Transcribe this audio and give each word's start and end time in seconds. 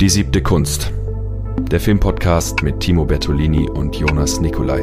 Die 0.00 0.08
siebte 0.08 0.42
Kunst. 0.42 0.90
Der 1.70 1.78
Filmpodcast 1.78 2.64
mit 2.64 2.80
Timo 2.80 3.04
Bertolini 3.04 3.70
und 3.70 3.94
Jonas 3.94 4.40
Nicolai. 4.40 4.80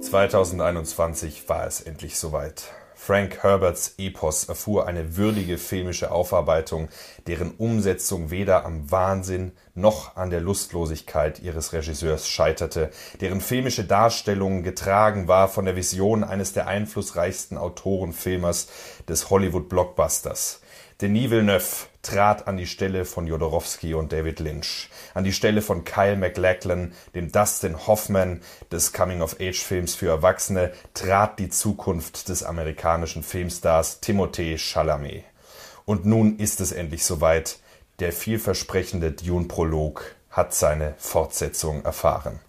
...2021 0.00 1.46
war 1.48 1.66
es 1.66 1.82
endlich 1.82 2.18
soweit. 2.18 2.64
Frank 2.98 3.42
Herberts 3.42 3.94
Epos 3.98 4.44
erfuhr 4.44 4.86
eine 4.88 5.16
würdige 5.16 5.58
filmische 5.58 6.10
Aufarbeitung, 6.10 6.88
deren 7.26 7.52
Umsetzung 7.52 8.30
weder 8.30 8.64
am 8.64 8.90
Wahnsinn 8.90 9.52
noch 9.74 10.16
an 10.16 10.30
der 10.30 10.40
Lustlosigkeit 10.40 11.38
ihres 11.38 11.74
Regisseurs 11.74 12.26
scheiterte, 12.26 12.90
deren 13.20 13.42
filmische 13.42 13.84
Darstellung 13.84 14.62
getragen 14.62 15.28
war 15.28 15.48
von 15.48 15.66
der 15.66 15.76
Vision 15.76 16.24
eines 16.24 16.54
der 16.54 16.66
einflussreichsten 16.68 17.58
Autorenfilmers 17.58 18.68
des 19.06 19.28
Hollywood-Blockbusters. 19.28 20.62
Denis 21.02 21.30
Villeneuve 21.30 21.88
trat 22.00 22.48
an 22.48 22.56
die 22.56 22.66
Stelle 22.66 23.04
von 23.04 23.26
Jodorowsky 23.26 23.92
und 23.92 24.12
David 24.12 24.40
Lynch, 24.40 24.88
an 25.12 25.24
die 25.24 25.34
Stelle 25.34 25.60
von 25.60 25.84
Kyle 25.84 26.16
MacLachlan, 26.16 26.94
dem 27.14 27.30
Dustin 27.30 27.86
Hoffman 27.86 28.40
des 28.72 28.94
Coming-of-Age-Films 28.94 29.94
für 29.94 30.08
Erwachsene, 30.08 30.72
trat 30.94 31.38
die 31.38 31.50
Zukunft 31.50 32.30
des 32.30 32.42
amerikanischen 32.42 33.22
Filmstars 33.22 34.00
Timothée 34.00 34.56
Chalamet. 34.56 35.24
Und 35.84 36.06
nun 36.06 36.38
ist 36.38 36.62
es 36.62 36.72
endlich 36.72 37.04
soweit. 37.04 37.58
Der 37.98 38.10
vielversprechende 38.10 39.12
Dune-Prolog 39.12 40.16
hat 40.30 40.54
seine 40.54 40.94
Fortsetzung 40.96 41.84
erfahren. 41.84 42.40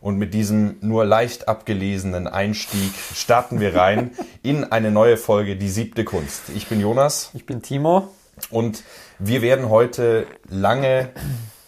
Und 0.00 0.16
mit 0.16 0.32
diesem 0.32 0.76
nur 0.80 1.04
leicht 1.04 1.48
abgelesenen 1.48 2.26
Einstieg 2.26 2.92
starten 3.14 3.60
wir 3.60 3.76
rein 3.76 4.12
in 4.42 4.64
eine 4.64 4.90
neue 4.90 5.18
Folge 5.18 5.56
Die 5.56 5.68
siebte 5.68 6.04
Kunst. 6.04 6.44
Ich 6.54 6.68
bin 6.68 6.80
Jonas. 6.80 7.30
Ich 7.34 7.44
bin 7.44 7.60
Timo. 7.60 8.08
Und 8.48 8.82
wir 9.18 9.42
werden 9.42 9.68
heute 9.68 10.26
lange 10.48 11.10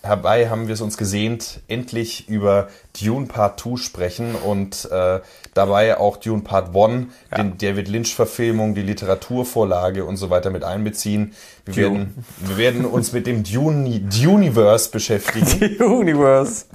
herbei 0.02 0.48
haben 0.48 0.66
wir 0.66 0.74
es 0.74 0.80
uns 0.80 0.96
gesehnt, 0.96 1.60
endlich 1.68 2.28
über 2.28 2.68
Dune 3.00 3.26
Part 3.26 3.60
2 3.60 3.76
sprechen 3.76 4.34
und 4.34 4.88
äh, 4.90 5.20
dabei 5.54 5.98
auch 5.98 6.16
Dune 6.16 6.42
Part 6.42 6.74
1, 6.74 7.06
ja. 7.30 7.38
den 7.38 7.58
David 7.58 7.88
Lynch-Verfilmung, 7.88 8.74
die 8.74 8.82
Literaturvorlage 8.82 10.04
und 10.04 10.16
so 10.16 10.30
weiter 10.30 10.50
mit 10.50 10.64
einbeziehen. 10.64 11.34
Wir, 11.64 11.76
werden, 11.76 12.24
wir 12.38 12.56
werden 12.56 12.84
uns 12.84 13.12
mit 13.12 13.26
dem 13.26 13.44
Dune, 13.44 14.00
Duniverse 14.00 14.90
beschäftigen. 14.90 15.76
Duniverse. 15.78 16.66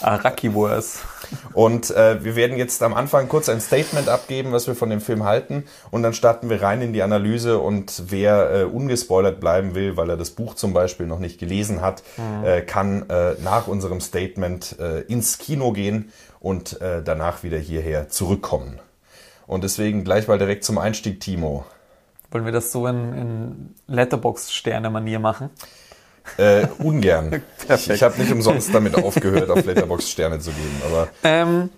Arakiverse. 0.00 1.00
Und 1.52 1.90
äh, 1.90 2.22
wir 2.24 2.36
werden 2.36 2.56
jetzt 2.56 2.82
am 2.82 2.94
Anfang 2.94 3.28
kurz 3.28 3.48
ein 3.48 3.60
Statement 3.60 4.08
abgeben, 4.08 4.52
was 4.52 4.66
wir 4.66 4.74
von 4.74 4.90
dem 4.90 5.00
Film 5.00 5.24
halten. 5.24 5.64
Und 5.90 6.02
dann 6.02 6.14
starten 6.14 6.50
wir 6.50 6.62
rein 6.62 6.82
in 6.82 6.92
die 6.92 7.02
Analyse. 7.02 7.58
Und 7.58 8.04
wer 8.08 8.50
äh, 8.52 8.64
ungespoilert 8.64 9.40
bleiben 9.40 9.74
will, 9.74 9.96
weil 9.96 10.10
er 10.10 10.16
das 10.16 10.30
Buch 10.30 10.54
zum 10.54 10.72
Beispiel 10.72 11.06
noch 11.06 11.18
nicht 11.18 11.38
gelesen 11.38 11.80
hat, 11.80 12.02
mhm. 12.16 12.44
äh, 12.44 12.60
kann 12.62 13.08
äh, 13.08 13.34
nach 13.42 13.66
unserem 13.66 14.00
Statement 14.00 14.76
äh, 14.78 15.00
ins 15.02 15.38
Kino 15.38 15.72
gehen 15.72 16.12
und 16.40 16.80
äh, 16.80 17.02
danach 17.02 17.42
wieder 17.42 17.58
hierher 17.58 18.08
zurückkommen. 18.08 18.80
Und 19.46 19.64
deswegen 19.64 20.04
gleich 20.04 20.28
mal 20.28 20.38
direkt 20.38 20.64
zum 20.64 20.78
Einstieg, 20.78 21.20
Timo. 21.20 21.64
Wollen 22.30 22.44
wir 22.44 22.52
das 22.52 22.70
so 22.70 22.86
in, 22.86 23.12
in 23.12 23.74
Letterbox-Sterne-Manier 23.88 25.18
machen? 25.18 25.50
Äh, 26.36 26.66
ungern. 26.78 27.42
ich 27.68 27.90
ich 27.90 28.02
habe 28.02 28.20
nicht 28.20 28.32
umsonst 28.32 28.74
damit 28.74 28.94
aufgehört, 28.94 29.50
auf 29.50 29.64
Letterbox 29.64 30.10
Sterne 30.10 30.38
zu 30.38 30.50
geben. 30.50 30.82
Aber 30.86 31.08
ähm, 31.24 31.70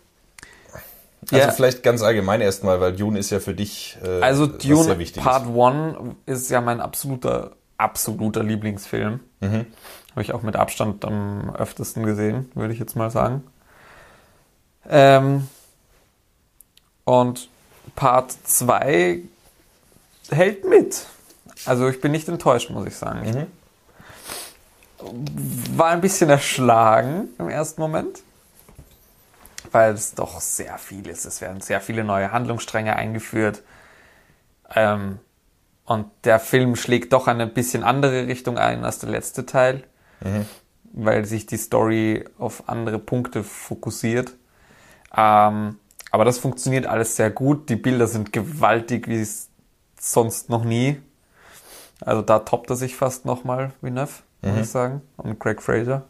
also 1.30 1.46
ja. 1.46 1.52
vielleicht 1.52 1.82
ganz 1.82 2.02
allgemein 2.02 2.40
erstmal, 2.40 2.80
weil 2.80 2.94
Dune 2.94 3.18
ist 3.18 3.30
ja 3.30 3.40
für 3.40 3.54
dich 3.54 3.96
äh, 4.04 4.20
also 4.20 4.46
Dune 4.46 4.84
sehr 4.84 4.98
wichtig. 4.98 5.22
Part 5.22 5.46
1 5.46 5.96
ist 6.26 6.50
ja 6.50 6.60
mein 6.60 6.80
absoluter 6.80 7.52
absoluter 7.78 8.42
Lieblingsfilm. 8.42 9.20
Mhm. 9.40 9.66
Habe 10.10 10.22
ich 10.22 10.32
auch 10.32 10.42
mit 10.42 10.56
Abstand 10.56 11.04
am 11.04 11.54
öftesten 11.56 12.04
gesehen, 12.04 12.50
würde 12.54 12.74
ich 12.74 12.78
jetzt 12.78 12.96
mal 12.96 13.10
sagen. 13.10 13.42
Ähm, 14.88 15.48
und 17.04 17.48
Part 17.94 18.34
2 18.44 19.20
hält 20.30 20.68
mit. 20.68 21.06
Also 21.64 21.88
ich 21.88 22.00
bin 22.00 22.12
nicht 22.12 22.28
enttäuscht, 22.28 22.70
muss 22.70 22.86
ich 22.86 22.96
sagen. 22.96 23.28
Mhm 23.28 23.46
war 25.76 25.90
ein 25.90 26.00
bisschen 26.00 26.30
erschlagen 26.30 27.28
im 27.38 27.48
ersten 27.48 27.80
Moment, 27.80 28.22
weil 29.70 29.94
es 29.94 30.14
doch 30.14 30.40
sehr 30.40 30.78
viel 30.78 31.06
ist. 31.08 31.24
Es 31.24 31.40
werden 31.40 31.60
sehr 31.60 31.80
viele 31.80 32.04
neue 32.04 32.32
Handlungsstränge 32.32 32.96
eingeführt. 32.96 33.62
Ähm, 34.74 35.18
und 35.84 36.06
der 36.24 36.38
Film 36.38 36.76
schlägt 36.76 37.12
doch 37.12 37.26
eine 37.26 37.46
bisschen 37.46 37.82
andere 37.82 38.26
Richtung 38.26 38.58
ein 38.58 38.84
als 38.84 38.98
der 39.00 39.10
letzte 39.10 39.46
Teil, 39.46 39.84
mhm. 40.20 40.46
weil 40.92 41.24
sich 41.24 41.46
die 41.46 41.56
Story 41.56 42.24
auf 42.38 42.68
andere 42.68 42.98
Punkte 42.98 43.42
fokussiert. 43.42 44.34
Ähm, 45.16 45.78
aber 46.10 46.24
das 46.24 46.38
funktioniert 46.38 46.86
alles 46.86 47.16
sehr 47.16 47.30
gut. 47.30 47.68
Die 47.68 47.76
Bilder 47.76 48.06
sind 48.06 48.32
gewaltig 48.32 49.08
wie 49.08 49.26
sonst 49.98 50.50
noch 50.50 50.64
nie. 50.64 51.00
Also 52.00 52.22
da 52.22 52.40
toppt 52.40 52.70
er 52.70 52.76
sich 52.76 52.96
fast 52.96 53.24
nochmal, 53.24 53.72
Villeneuve 53.80 54.22
mhm. 54.42 54.50
muss 54.50 54.66
ich 54.66 54.70
sagen. 54.70 55.02
Und 55.16 55.38
Craig 55.38 55.62
Fraser. 55.62 56.04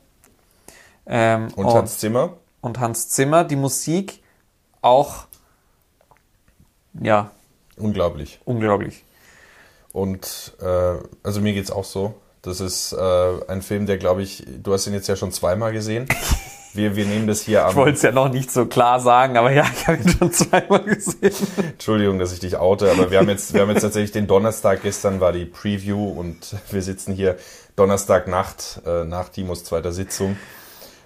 Ähm, 1.06 1.48
und, 1.56 1.66
und 1.66 1.74
Hans 1.74 1.98
Zimmer. 1.98 2.36
Und 2.60 2.80
Hans 2.80 3.08
Zimmer. 3.08 3.44
Die 3.44 3.56
Musik 3.56 4.22
auch, 4.80 5.26
ja. 7.00 7.30
Unglaublich. 7.76 8.40
Unglaublich. 8.44 9.04
Und 9.92 10.54
äh, 10.60 10.98
also 11.22 11.40
mir 11.40 11.52
geht's 11.52 11.70
auch 11.70 11.84
so. 11.84 12.14
Das 12.42 12.60
ist 12.60 12.92
äh, 12.92 13.44
ein 13.48 13.62
Film, 13.62 13.86
der, 13.86 13.98
glaube 13.98 14.22
ich, 14.22 14.44
du 14.62 14.72
hast 14.72 14.86
ihn 14.86 14.94
jetzt 14.94 15.06
ja 15.06 15.16
schon 15.16 15.32
zweimal 15.32 15.72
gesehen. 15.72 16.08
Wir, 16.74 16.96
wir 16.96 17.04
nehmen 17.04 17.26
das 17.26 17.42
hier 17.42 17.64
am. 17.64 17.72
Ich 17.72 17.76
wollte 17.76 17.96
es 17.96 18.02
ja 18.02 18.12
noch 18.12 18.30
nicht 18.30 18.50
so 18.50 18.64
klar 18.64 18.98
sagen, 18.98 19.36
aber 19.36 19.52
ja, 19.52 19.66
ich 19.70 19.86
habe 19.86 19.98
ihn 19.98 20.08
schon 20.08 20.32
zweimal 20.32 20.82
gesehen. 20.82 21.34
Entschuldigung, 21.72 22.18
dass 22.18 22.32
ich 22.32 22.40
dich 22.40 22.56
oute, 22.56 22.90
aber 22.90 23.10
wir 23.10 23.18
haben 23.18 23.28
jetzt, 23.28 23.52
wir 23.52 23.60
haben 23.60 23.68
jetzt 23.68 23.82
tatsächlich 23.82 24.12
den 24.12 24.26
Donnerstag, 24.26 24.80
gestern 24.80 25.20
war 25.20 25.32
die 25.32 25.44
Preview 25.44 26.08
und 26.08 26.56
wir 26.70 26.80
sitzen 26.80 27.12
hier 27.12 27.36
Donnerstagnacht 27.76 28.82
äh, 28.86 29.04
nach 29.04 29.28
Timos 29.28 29.64
zweiter 29.64 29.92
Sitzung, 29.92 30.36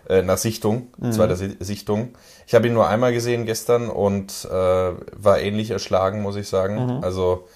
äh, 0.09 0.22
nach 0.22 0.38
Sichtung, 0.38 0.88
mhm. 0.99 1.12
zweiter 1.12 1.37
Sichtung. 1.37 2.15
Ich 2.47 2.54
habe 2.54 2.66
ihn 2.66 2.75
nur 2.75 2.88
einmal 2.88 3.12
gesehen 3.12 3.47
gestern 3.47 3.88
und 3.88 4.47
äh, 4.50 4.50
war 4.50 5.41
ähnlich 5.41 5.71
erschlagen, 5.71 6.22
muss 6.22 6.37
ich 6.37 6.49
sagen. 6.49 6.99
Mhm. 6.99 7.04
Also 7.04 7.49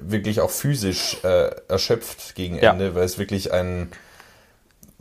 wirklich 0.00 0.40
auch 0.40 0.50
physisch 0.50 1.18
äh, 1.24 1.50
erschöpft 1.68 2.34
gegen 2.34 2.58
Ende, 2.58 2.86
ja. 2.86 2.94
weil 2.94 3.04
es 3.04 3.18
wirklich 3.18 3.52
ein, 3.52 3.90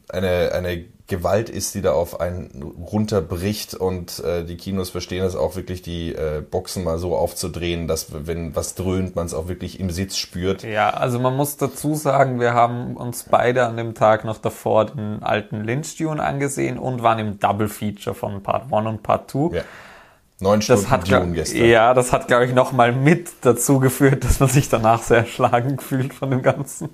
eine, 0.10 0.52
eine 0.54 0.86
Gewalt 1.08 1.50
ist, 1.50 1.74
die 1.74 1.82
da 1.82 1.94
auf 1.94 2.20
einen 2.20 2.62
runterbricht 2.62 3.74
und 3.74 4.20
äh, 4.20 4.44
die 4.44 4.58
Kinos 4.58 4.90
verstehen 4.90 5.24
es 5.24 5.38
auch 5.38 5.56
wirklich, 5.56 5.82
die 5.82 6.14
äh, 6.14 6.42
Boxen 6.42 6.84
mal 6.84 7.00
so 7.00 7.16
aufzudrehen, 7.16 7.88
dass 7.88 8.08
wenn 8.28 8.56
was 8.58 8.76
dröhnt, 8.76 9.16
man 9.16 9.26
es 9.26 9.34
auch 9.34 9.48
wirklich 9.48 9.80
im 9.80 9.90
Sitz 9.90 10.18
spürt. 10.18 10.64
Ja, 10.64 10.90
also 10.90 11.18
man 11.20 11.36
muss 11.36 11.56
dazu 11.56 11.96
sagen, 11.96 12.42
wir 12.42 12.54
haben 12.54 12.98
uns 12.98 13.24
beide 13.24 13.66
an 13.66 13.78
dem 13.78 13.94
Tag 13.94 14.26
noch 14.26 14.38
davor 14.38 14.86
den 14.86 15.24
alten 15.24 15.64
Lynch-Tune 15.64 16.22
angesehen 16.22 16.78
und 16.78 17.02
waren 17.02 17.20
im 17.20 17.40
Double 17.40 17.70
Feature 17.70 18.14
von 18.14 18.44
Part 18.44 18.72
1 18.72 18.88
und 18.88 19.04
Part 19.04 19.32
2. 19.32 19.56
Ja. 19.56 19.64
Neun 20.40 20.62
Stunden 20.62 20.84
das 20.84 20.92
hat, 20.92 21.10
Dune 21.10 21.34
gestern. 21.34 21.66
Ja, 21.66 21.96
das 21.96 22.14
hat, 22.14 22.28
glaube 22.28 22.46
ich, 22.46 22.54
nochmal 22.54 22.92
mit 22.92 23.30
dazu 23.42 23.80
geführt, 23.80 24.24
dass 24.24 24.40
man 24.40 24.50
sich 24.50 24.70
danach 24.70 25.02
sehr 25.02 25.20
erschlagen 25.20 25.80
fühlt 25.80 26.14
von 26.14 26.30
dem 26.30 26.44
Ganzen. 26.44 26.90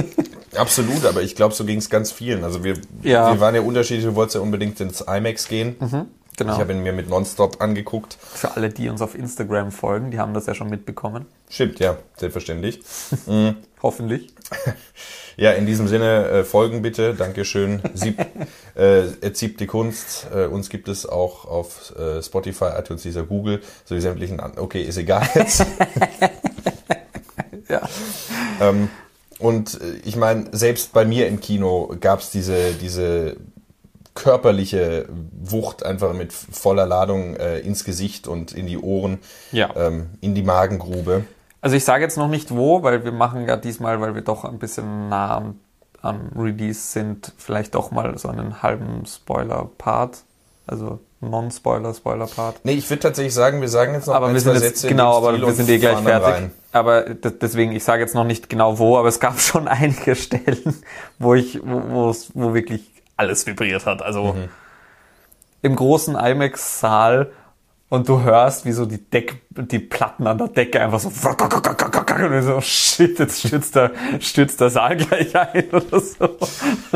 Absolut, 0.56 1.04
aber 1.04 1.20
ich 1.20 1.36
glaube, 1.36 1.54
so 1.54 1.66
ging 1.66 1.78
es 1.78 1.90
ganz 1.90 2.10
vielen. 2.10 2.42
Also 2.42 2.64
wir, 2.64 2.78
ja. 3.02 3.32
wir 3.34 3.40
waren 3.40 3.54
ja 3.54 3.60
unterschiedlich, 3.60 4.06
du 4.06 4.14
wolltest 4.14 4.36
ja 4.36 4.40
unbedingt 4.40 4.80
ins 4.80 5.02
IMAX 5.02 5.46
gehen. 5.48 5.76
Mhm, 5.78 6.06
genau. 6.38 6.54
Ich 6.54 6.58
habe 6.58 6.72
ihn 6.72 6.82
mir 6.82 6.94
mit 6.94 7.10
Nonstop 7.10 7.60
angeguckt. 7.60 8.16
Für 8.18 8.56
alle, 8.56 8.70
die 8.70 8.88
uns 8.88 9.02
auf 9.02 9.14
Instagram 9.14 9.72
folgen, 9.72 10.10
die 10.10 10.18
haben 10.18 10.32
das 10.32 10.46
ja 10.46 10.54
schon 10.54 10.70
mitbekommen. 10.70 11.26
Stimmt, 11.50 11.78
ja, 11.80 11.98
selbstverständlich. 12.16 12.80
mhm. 13.26 13.56
Hoffentlich. 13.82 14.32
Ja, 15.38 15.52
in 15.52 15.66
diesem 15.66 15.86
Sinne, 15.86 16.28
äh, 16.28 16.44
folgen 16.44 16.80
bitte. 16.80 17.14
Dankeschön. 17.14 17.82
Sieb, 17.92 18.18
äh, 18.74 19.04
Erzieb 19.20 19.58
die 19.58 19.66
Kunst. 19.66 20.28
Äh, 20.34 20.46
uns 20.46 20.70
gibt 20.70 20.88
es 20.88 21.06
auch 21.06 21.44
auf 21.44 21.94
äh, 21.96 22.22
Spotify, 22.22 22.70
iTunes, 22.78 23.02
dieser 23.02 23.22
Google, 23.22 23.60
so 23.84 23.94
die 23.94 24.00
sämtlichen 24.00 24.40
an. 24.40 24.52
Okay, 24.56 24.82
ist 24.82 24.96
egal 24.96 25.28
jetzt. 25.34 25.66
ja. 27.68 27.82
Ähm, 28.62 28.88
und 29.38 29.78
äh, 29.80 29.96
ich 30.04 30.16
meine, 30.16 30.46
selbst 30.52 30.94
bei 30.94 31.04
mir 31.04 31.28
im 31.28 31.40
Kino 31.40 31.94
gab 32.00 32.20
es 32.20 32.30
diese, 32.30 32.72
diese 32.72 33.36
körperliche 34.14 35.06
Wucht 35.38 35.84
einfach 35.84 36.14
mit 36.14 36.32
voller 36.32 36.86
Ladung 36.86 37.36
äh, 37.36 37.58
ins 37.58 37.84
Gesicht 37.84 38.26
und 38.26 38.52
in 38.52 38.66
die 38.66 38.78
Ohren, 38.78 39.18
ja. 39.52 39.70
ähm, 39.76 40.06
in 40.22 40.34
die 40.34 40.42
Magengrube. 40.42 41.24
Also 41.60 41.76
ich 41.76 41.84
sage 41.84 42.04
jetzt 42.04 42.16
noch 42.16 42.28
nicht 42.28 42.54
wo, 42.54 42.82
weil 42.82 43.04
wir 43.04 43.12
machen 43.12 43.46
ja 43.48 43.56
diesmal, 43.56 44.00
weil 44.00 44.14
wir 44.14 44.22
doch 44.22 44.44
ein 44.44 44.58
bisschen 44.58 45.08
nah 45.08 45.36
am, 45.36 45.60
am 46.02 46.30
Release 46.36 46.92
sind, 46.92 47.32
vielleicht 47.38 47.74
doch 47.74 47.90
mal 47.90 48.16
so 48.18 48.28
einen 48.28 48.62
halben 48.62 49.04
Spoiler-Part. 49.06 50.18
Also 50.66 51.00
Non-Spoiler, 51.20 51.94
Spoiler-Part. 51.94 52.56
Nee, 52.64 52.72
ich 52.72 52.88
würde 52.90 53.00
tatsächlich 53.00 53.34
sagen, 53.34 53.60
wir 53.60 53.68
sagen 53.68 53.94
jetzt 53.94 54.06
noch 54.06 54.14
aber 54.14 54.26
ein, 54.28 54.34
wir 54.34 54.40
sind 54.40 54.60
jetzt, 54.62 54.86
Genau, 54.86 55.16
aber 55.16 55.40
wir 55.40 55.52
sind 55.54 55.68
eh 55.68 55.78
gleich 55.78 55.98
fertig. 56.00 56.50
aber 56.72 57.02
d- 57.02 57.30
deswegen, 57.40 57.72
ich 57.72 57.82
sage 57.84 58.02
jetzt 58.02 58.14
noch 58.14 58.24
nicht 58.24 58.48
genau 58.48 58.78
wo, 58.78 58.98
aber 58.98 59.08
es 59.08 59.18
gab 59.18 59.40
schon 59.40 59.66
einige 59.66 60.14
Stellen, 60.14 60.82
wo 61.18 61.34
ich, 61.34 61.60
wo, 61.64 62.14
wo 62.34 62.54
wirklich 62.54 62.82
alles 63.16 63.46
vibriert 63.46 63.86
hat. 63.86 64.02
Also 64.02 64.34
Mhm. 64.34 64.48
im 65.62 65.74
großen 65.74 66.16
IMAX-Saal 66.16 67.30
und 67.88 68.08
du 68.08 68.22
hörst, 68.22 68.64
wie 68.64 68.72
so 68.72 68.84
die 68.84 68.98
Deck, 68.98 69.42
die 69.50 69.78
Platten 69.78 70.26
an 70.26 70.38
der 70.38 70.48
Decke 70.48 70.80
einfach 70.80 70.98
so 70.98 71.08
und 71.08 72.42
so, 72.42 72.60
shit, 72.60 73.18
jetzt 73.18 73.46
stürzt 73.46 73.76
der, 73.76 73.92
stürzt 74.20 74.60
der 74.60 74.70
Saal 74.70 74.96
gleich 74.96 75.36
ein 75.36 75.70
oder 75.70 76.00
so. 76.00 76.36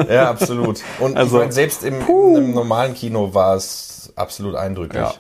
Ja, 0.09 0.31
absolut. 0.31 0.83
Und 0.99 1.17
Also, 1.17 1.37
ich 1.37 1.41
meine, 1.43 1.53
selbst 1.53 1.85
im, 1.85 2.01
im 2.09 2.53
normalen 2.55 2.95
Kino 2.95 3.33
war 3.35 3.55
es 3.55 4.13
absolut 4.17 4.57
eindrücklich. 4.57 5.03
Ja. 5.03 5.15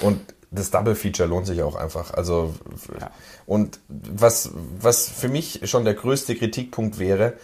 Und 0.00 0.20
das 0.50 0.70
Double 0.70 0.94
Feature 0.94 1.28
lohnt 1.28 1.46
sich 1.46 1.62
auch 1.62 1.74
einfach. 1.74 2.14
Also 2.14 2.54
Ja. 3.00 3.10
und 3.46 3.80
was 3.88 4.50
was 4.80 5.08
für 5.08 5.28
mich 5.28 5.60
schon 5.64 5.84
der 5.84 5.94
größte 5.94 6.36
Kritikpunkt 6.36 6.98
wäre, 6.98 7.34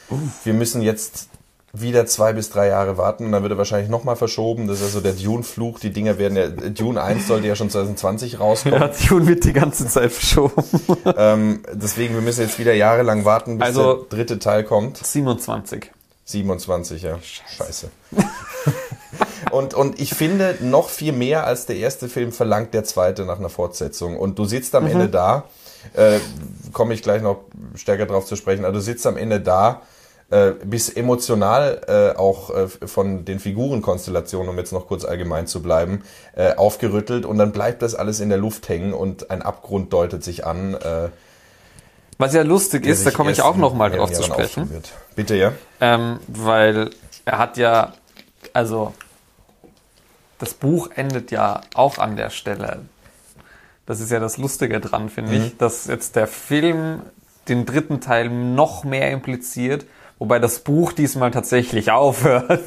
wir 0.44 0.54
müssen 0.54 0.80
jetzt 0.80 1.28
wieder 1.76 2.06
zwei 2.06 2.32
bis 2.32 2.50
drei 2.50 2.68
Jahre 2.68 2.96
warten 2.96 3.26
und 3.26 3.32
dann 3.32 3.42
wird 3.42 3.52
er 3.52 3.58
wahrscheinlich 3.58 3.90
nochmal 3.90 4.14
verschoben. 4.14 4.68
Das 4.68 4.78
ist 4.78 4.84
also 4.84 5.00
der 5.00 5.12
Dune-Fluch. 5.12 5.80
Die 5.80 5.92
Dinger 5.92 6.18
werden 6.18 6.36
ja, 6.36 6.48
Dune 6.48 7.02
1 7.02 7.26
sollte 7.26 7.48
ja 7.48 7.56
schon 7.56 7.68
2020 7.68 8.38
rauskommen. 8.40 8.80
Ja, 8.80 8.88
Tune 8.88 9.26
wird 9.26 9.44
die 9.44 9.52
ganze 9.52 9.88
Zeit 9.88 10.12
verschoben. 10.12 10.62
Ähm, 11.16 11.62
deswegen, 11.72 12.14
wir 12.14 12.22
müssen 12.22 12.42
jetzt 12.42 12.58
wieder 12.58 12.74
jahrelang 12.74 13.24
warten, 13.24 13.58
bis 13.58 13.68
Also- 13.68 13.94
der 13.94 14.18
dritte 14.18 14.38
Teil 14.38 14.64
kommt. 14.64 14.98
27. 14.98 15.90
27, 16.24 17.02
ja. 17.02 17.18
Scheiße. 17.20 17.90
und, 19.50 19.74
und 19.74 20.00
ich 20.00 20.14
finde, 20.14 20.56
noch 20.60 20.88
viel 20.88 21.12
mehr 21.12 21.46
als 21.46 21.66
der 21.66 21.76
erste 21.76 22.08
Film 22.08 22.32
verlangt 22.32 22.72
der 22.72 22.84
zweite 22.84 23.24
nach 23.24 23.38
einer 23.38 23.50
Fortsetzung. 23.50 24.16
Und 24.18 24.38
du 24.38 24.44
sitzt 24.44 24.74
am 24.74 24.86
Ende 24.86 25.08
da, 25.08 25.44
äh, 25.94 26.18
komme 26.72 26.94
ich 26.94 27.02
gleich 27.02 27.20
noch 27.22 27.40
stärker 27.74 28.06
drauf 28.06 28.24
zu 28.26 28.36
sprechen, 28.36 28.64
aber 28.64 28.74
du 28.74 28.80
sitzt 28.80 29.06
am 29.06 29.16
Ende 29.16 29.40
da, 29.40 29.82
äh, 30.30 30.52
bist 30.64 30.96
emotional 30.96 31.80
äh, 31.86 32.18
auch 32.18 32.50
äh, 32.50 32.68
von 32.86 33.24
den 33.24 33.38
Figurenkonstellationen, 33.38 34.48
um 34.48 34.58
jetzt 34.58 34.72
noch 34.72 34.86
kurz 34.86 35.04
allgemein 35.04 35.46
zu 35.46 35.62
bleiben, 35.62 36.02
äh, 36.34 36.54
aufgerüttelt 36.54 37.26
und 37.26 37.38
dann 37.38 37.52
bleibt 37.52 37.82
das 37.82 37.94
alles 37.94 38.20
in 38.20 38.30
der 38.30 38.38
Luft 38.38 38.68
hängen 38.68 38.94
und 38.94 39.30
ein 39.30 39.42
Abgrund 39.42 39.92
deutet 39.92 40.24
sich 40.24 40.46
an. 40.46 40.74
Äh, 40.74 41.08
Was 42.18 42.34
ja 42.34 42.42
lustig 42.42 42.86
ist, 42.86 43.06
da 43.06 43.10
komme 43.10 43.32
ich 43.32 43.42
auch 43.42 43.56
noch 43.56 43.74
mal 43.74 43.90
in 43.90 43.98
drauf 43.98 44.12
zu 44.12 44.22
sprechen. 44.22 44.70
Bitte, 45.14 45.36
ja? 45.36 45.52
Ähm, 45.80 46.18
weil 46.26 46.90
er 47.24 47.38
hat 47.38 47.56
ja, 47.56 47.92
also 48.52 48.94
das 50.38 50.54
Buch 50.54 50.90
endet 50.94 51.30
ja 51.30 51.60
auch 51.74 51.98
an 51.98 52.16
der 52.16 52.30
Stelle. 52.30 52.80
Das 53.86 54.00
ist 54.00 54.10
ja 54.10 54.18
das 54.18 54.38
Lustige 54.38 54.80
dran, 54.80 55.10
finde 55.10 55.36
ich, 55.36 55.56
dass 55.58 55.86
jetzt 55.86 56.16
der 56.16 56.26
Film 56.26 57.02
den 57.48 57.66
dritten 57.66 58.00
Teil 58.00 58.30
noch 58.30 58.84
mehr 58.84 59.10
impliziert, 59.10 59.84
wobei 60.18 60.38
das 60.38 60.60
Buch 60.60 60.92
diesmal 60.92 61.30
tatsächlich 61.30 61.90
aufhört. 61.90 62.62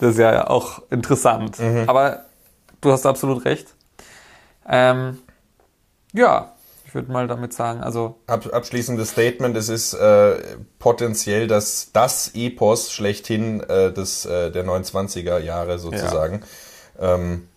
das 0.00 0.10
ist 0.10 0.18
ja 0.18 0.48
auch 0.48 0.82
interessant. 0.90 1.58
Aber 1.86 2.24
du 2.80 2.92
hast 2.92 3.06
absolut 3.06 3.44
recht. 3.44 3.68
Ähm, 4.68 5.18
ja, 6.12 6.52
ich 6.86 6.94
würde 6.94 7.10
mal 7.10 7.26
damit 7.26 7.52
sagen, 7.52 7.82
also 7.82 8.16
Ab, 8.26 8.46
abschließendes 8.52 9.10
Statement, 9.10 9.56
es 9.56 9.68
ist 9.68 9.94
äh, 9.94 10.36
potenziell 10.78 11.46
das, 11.46 11.90
das 11.92 12.32
Epos 12.34 12.92
schlechthin 12.92 13.60
äh, 13.60 13.92
des, 13.92 14.24
äh, 14.24 14.50
der 14.50 14.64
29er 14.64 15.38
Jahre 15.38 15.78
sozusagen. 15.78 16.42
Ähm, 16.98 17.48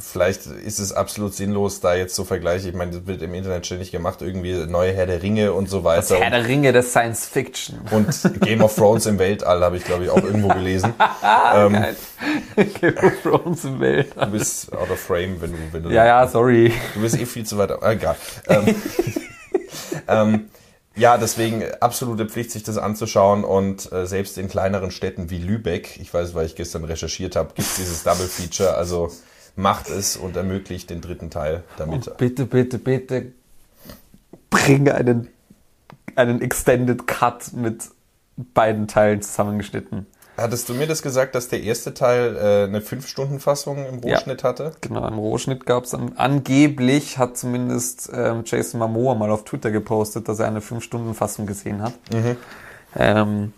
vielleicht 0.00 0.46
ist 0.46 0.78
es 0.78 0.92
absolut 0.92 1.34
sinnlos, 1.34 1.80
da 1.80 1.94
jetzt 1.94 2.14
so 2.14 2.24
Vergleiche, 2.24 2.68
ich 2.68 2.74
meine, 2.74 2.92
das 2.92 3.06
wird 3.06 3.22
im 3.22 3.34
Internet 3.34 3.64
ständig 3.66 3.92
gemacht, 3.92 4.20
irgendwie 4.20 4.54
neue 4.66 4.92
Herr 4.92 5.06
der 5.06 5.22
Ringe 5.22 5.52
und 5.52 5.68
so 5.68 5.84
weiter. 5.84 6.18
Herr 6.18 6.30
der 6.30 6.46
Ringe 6.46 6.72
des 6.72 6.90
Science 6.90 7.26
Fiction. 7.26 7.80
und, 7.90 8.40
Game 8.40 8.62
of 8.62 8.74
Thrones 8.74 9.06
im 9.06 9.18
Weltall 9.18 9.62
habe 9.62 9.76
ich, 9.76 9.84
glaube 9.84 10.04
ich, 10.04 10.10
auch 10.10 10.22
irgendwo 10.22 10.48
gelesen. 10.48 10.94
Geil. 11.22 11.96
Game 12.80 12.96
of 12.96 13.12
Thrones 13.22 13.64
im 13.64 13.80
Weltall. 13.80 14.26
Du 14.26 14.32
bist 14.32 14.72
out 14.72 14.90
of 14.90 14.98
frame, 14.98 15.40
wenn 15.40 15.52
du, 15.52 15.58
wenn 15.70 15.82
du 15.82 15.90
Ja, 15.90 16.04
ja, 16.04 16.26
sorry. 16.26 16.72
Du 16.94 17.00
bist 17.00 17.18
eh 17.18 17.26
viel 17.26 17.44
zu 17.44 17.58
weit. 17.58 17.70
Ah, 17.70 17.92
egal. 17.92 18.16
Ähm, 18.48 18.74
ähm, 20.08 20.50
ja, 20.94 21.16
deswegen 21.16 21.64
absolute 21.80 22.26
Pflicht, 22.26 22.50
sich 22.50 22.62
das 22.62 22.78
anzuschauen. 22.78 23.44
Und 23.44 23.90
äh, 23.92 24.06
selbst 24.06 24.38
in 24.38 24.48
kleineren 24.48 24.90
Städten 24.90 25.30
wie 25.30 25.38
Lübeck, 25.38 25.98
ich 26.00 26.12
weiß, 26.12 26.34
weil 26.34 26.46
ich 26.46 26.54
gestern 26.54 26.84
recherchiert 26.84 27.36
habe, 27.36 27.54
gibt 27.54 27.68
es 27.68 27.76
dieses 27.76 28.02
Double 28.02 28.26
Feature. 28.26 28.74
Also 28.74 29.10
macht 29.56 29.90
es 29.90 30.16
und 30.16 30.36
ermöglicht 30.36 30.90
den 30.90 31.00
dritten 31.00 31.30
Teil 31.30 31.62
damit. 31.76 32.16
Bitte, 32.16 32.46
bitte, 32.46 32.78
bitte 32.78 33.32
bring 34.50 34.88
einen, 34.88 35.28
einen 36.16 36.40
Extended 36.40 37.06
Cut 37.06 37.52
mit 37.52 37.84
beiden 38.36 38.88
Teilen 38.88 39.22
zusammengeschnitten. 39.22 40.06
Hattest 40.38 40.68
du 40.68 40.74
mir 40.74 40.86
das 40.86 41.02
gesagt, 41.02 41.34
dass 41.34 41.48
der 41.48 41.62
erste 41.62 41.92
Teil 41.92 42.36
äh, 42.36 42.64
eine 42.64 42.80
5-Stunden-Fassung 42.80 43.86
im 43.86 44.00
Ja. 44.02 44.16
Rohschnitt 44.16 44.42
hatte? 44.44 44.72
Genau, 44.80 45.06
im 45.06 45.18
Rohschnitt 45.18 45.66
gab 45.66 45.84
es 45.84 45.94
angeblich, 45.94 47.18
hat 47.18 47.36
zumindest 47.36 48.10
ähm, 48.14 48.42
Jason 48.46 48.80
Momoa 48.80 49.14
mal 49.14 49.30
auf 49.30 49.44
Twitter 49.44 49.70
gepostet, 49.70 50.28
dass 50.28 50.38
er 50.38 50.46
eine 50.48 50.60
5-Stunden-Fassung 50.60 51.46
gesehen 51.46 51.82
hat. 51.82 51.92
Ähm, 52.96 53.52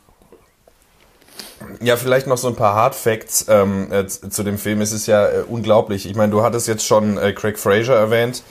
Ja, 1.80 1.96
vielleicht 1.96 2.26
noch 2.26 2.38
so 2.38 2.48
ein 2.48 2.56
paar 2.56 2.74
Hard 2.74 2.94
Facts 2.94 3.46
ähm, 3.48 3.92
äh, 3.92 4.06
zu 4.06 4.42
dem 4.42 4.58
Film. 4.58 4.80
Es 4.80 4.92
ist 4.92 5.06
ja 5.06 5.26
äh, 5.26 5.42
unglaublich. 5.48 6.06
Ich 6.08 6.16
meine, 6.16 6.32
du 6.32 6.42
hattest 6.42 6.68
jetzt 6.68 6.86
schon 6.86 7.18
äh, 7.18 7.32
Craig 7.32 7.58
Fraser 7.58 7.94
erwähnt. 7.94 8.42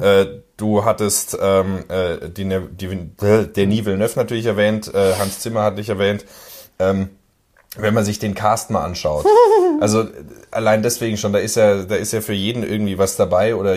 Äh, 0.00 0.26
du 0.56 0.84
hattest 0.84 1.36
ähm, 1.40 1.84
äh, 1.88 2.28
die, 2.30 2.44
Ne- 2.44 2.68
die, 2.70 2.86
äh, 3.24 3.46
Denis 3.48 3.84
Villeneuve 3.84 4.12
natürlich 4.16 4.46
erwähnt. 4.46 4.92
Äh, 4.94 5.14
Hans 5.18 5.40
Zimmer 5.40 5.62
hatte 5.64 5.80
ich 5.80 5.88
erwähnt. 5.88 6.24
Ähm, 6.78 7.10
wenn 7.76 7.92
man 7.92 8.04
sich 8.04 8.18
den 8.20 8.34
Cast 8.34 8.70
mal 8.70 8.84
anschaut. 8.84 9.26
Also 9.80 10.04
allein 10.52 10.84
deswegen 10.84 11.16
schon, 11.16 11.32
da 11.32 11.40
ist 11.40 11.56
ja, 11.56 11.82
da 11.82 11.96
ist 11.96 12.12
ja 12.12 12.20
für 12.20 12.32
jeden 12.32 12.62
irgendwie 12.62 12.96
was 12.96 13.16
dabei 13.16 13.56
oder 13.56 13.76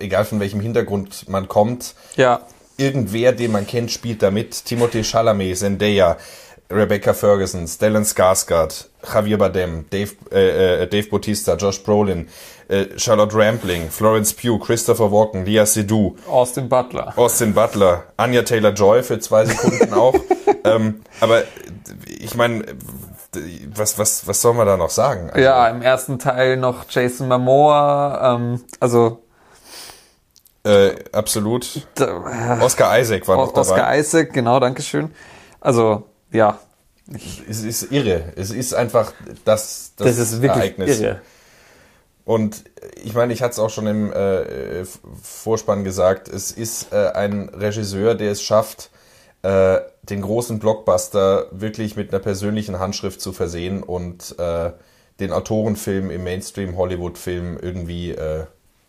egal 0.00 0.24
von 0.24 0.40
welchem 0.40 0.58
Hintergrund 0.58 1.28
man 1.28 1.46
kommt 1.46 1.94
ja, 2.16 2.40
irgendwer, 2.76 3.30
den 3.30 3.52
man 3.52 3.64
kennt, 3.66 3.92
spielt 3.92 4.20
da 4.22 4.32
mit. 4.32 4.52
Timothée 4.52 5.04
Chalamet, 5.04 5.56
Zendaya, 5.56 6.16
Rebecca 6.72 7.12
Ferguson, 7.14 7.66
Stellan 7.66 8.04
Skarsgård, 8.04 8.86
Javier 9.12 9.38
Bardem, 9.38 9.84
Dave, 9.90 10.12
äh, 10.30 10.82
äh, 10.82 10.86
Dave 10.86 11.08
Bautista, 11.08 11.54
Josh 11.56 11.82
Brolin, 11.82 12.28
äh, 12.68 12.86
Charlotte 12.96 13.34
Rampling, 13.36 13.90
Florence 13.90 14.32
Pugh, 14.32 14.58
Christopher 14.58 15.10
Walken, 15.12 15.44
Lia 15.44 15.66
Seydoux, 15.66 16.16
Austin 16.28 16.68
Butler. 16.68 17.12
Austin 17.16 17.52
Butler, 17.54 18.04
Anya 18.16 18.42
Taylor-Joy 18.42 19.02
für 19.02 19.18
zwei 19.20 19.44
Sekunden 19.44 19.92
auch. 19.94 20.14
ähm, 20.64 21.02
aber 21.20 21.42
ich 22.06 22.34
meine, 22.34 22.64
was, 23.74 23.98
was, 23.98 24.26
was 24.26 24.40
soll 24.42 24.54
man 24.54 24.66
da 24.66 24.76
noch 24.76 24.90
sagen? 24.90 25.30
Also, 25.30 25.40
Ja, 25.40 25.66
im 25.68 25.82
ersten 25.82 26.18
Teil 26.18 26.56
noch 26.56 26.84
Jason 26.88 27.28
Momoa, 27.28 28.36
ähm, 28.36 28.60
also 28.80 29.18
Äh, 30.64 30.94
absolut. 31.12 31.86
da, 31.96 32.58
Oscar 32.60 32.98
Isaac 33.00 33.26
war 33.26 33.36
noch 33.36 33.48
dabei. 33.48 33.60
Oscar 33.60 33.96
Isaac, 33.98 34.32
genau, 34.32 34.60
Dankeschön. 34.60 35.10
Also, 35.60 36.04
ja, 36.32 36.58
Es 37.48 37.62
ist 37.62 37.90
irre. 37.92 38.32
Es 38.36 38.50
ist 38.50 38.74
einfach 38.74 39.12
das, 39.44 39.92
das, 39.96 40.16
das 40.16 40.18
ist 40.18 40.42
wirklich 40.42 40.64
Ereignis. 40.64 41.00
irre. 41.00 41.20
Und 42.24 42.64
ich 43.02 43.14
meine, 43.14 43.32
ich 43.32 43.42
hatte 43.42 43.52
es 43.52 43.58
auch 43.58 43.70
schon 43.70 43.86
im 43.86 44.12
äh, 44.12 44.84
Vorspann 45.22 45.82
gesagt, 45.82 46.28
es 46.28 46.52
ist 46.52 46.92
äh, 46.92 47.10
ein 47.14 47.48
Regisseur, 47.48 48.14
der 48.14 48.30
es 48.30 48.42
schafft, 48.42 48.90
äh, 49.42 49.80
den 50.04 50.22
großen 50.22 50.60
Blockbuster 50.60 51.46
wirklich 51.50 51.96
mit 51.96 52.10
einer 52.10 52.22
persönlichen 52.22 52.78
Handschrift 52.78 53.20
zu 53.20 53.32
versehen 53.32 53.82
und 53.82 54.38
äh, 54.38 54.70
den 55.18 55.32
Autorenfilm 55.32 56.10
im 56.10 56.22
Mainstream-Hollywood-Film 56.22 57.58
irgendwie 57.60 58.12
äh, 58.12 58.44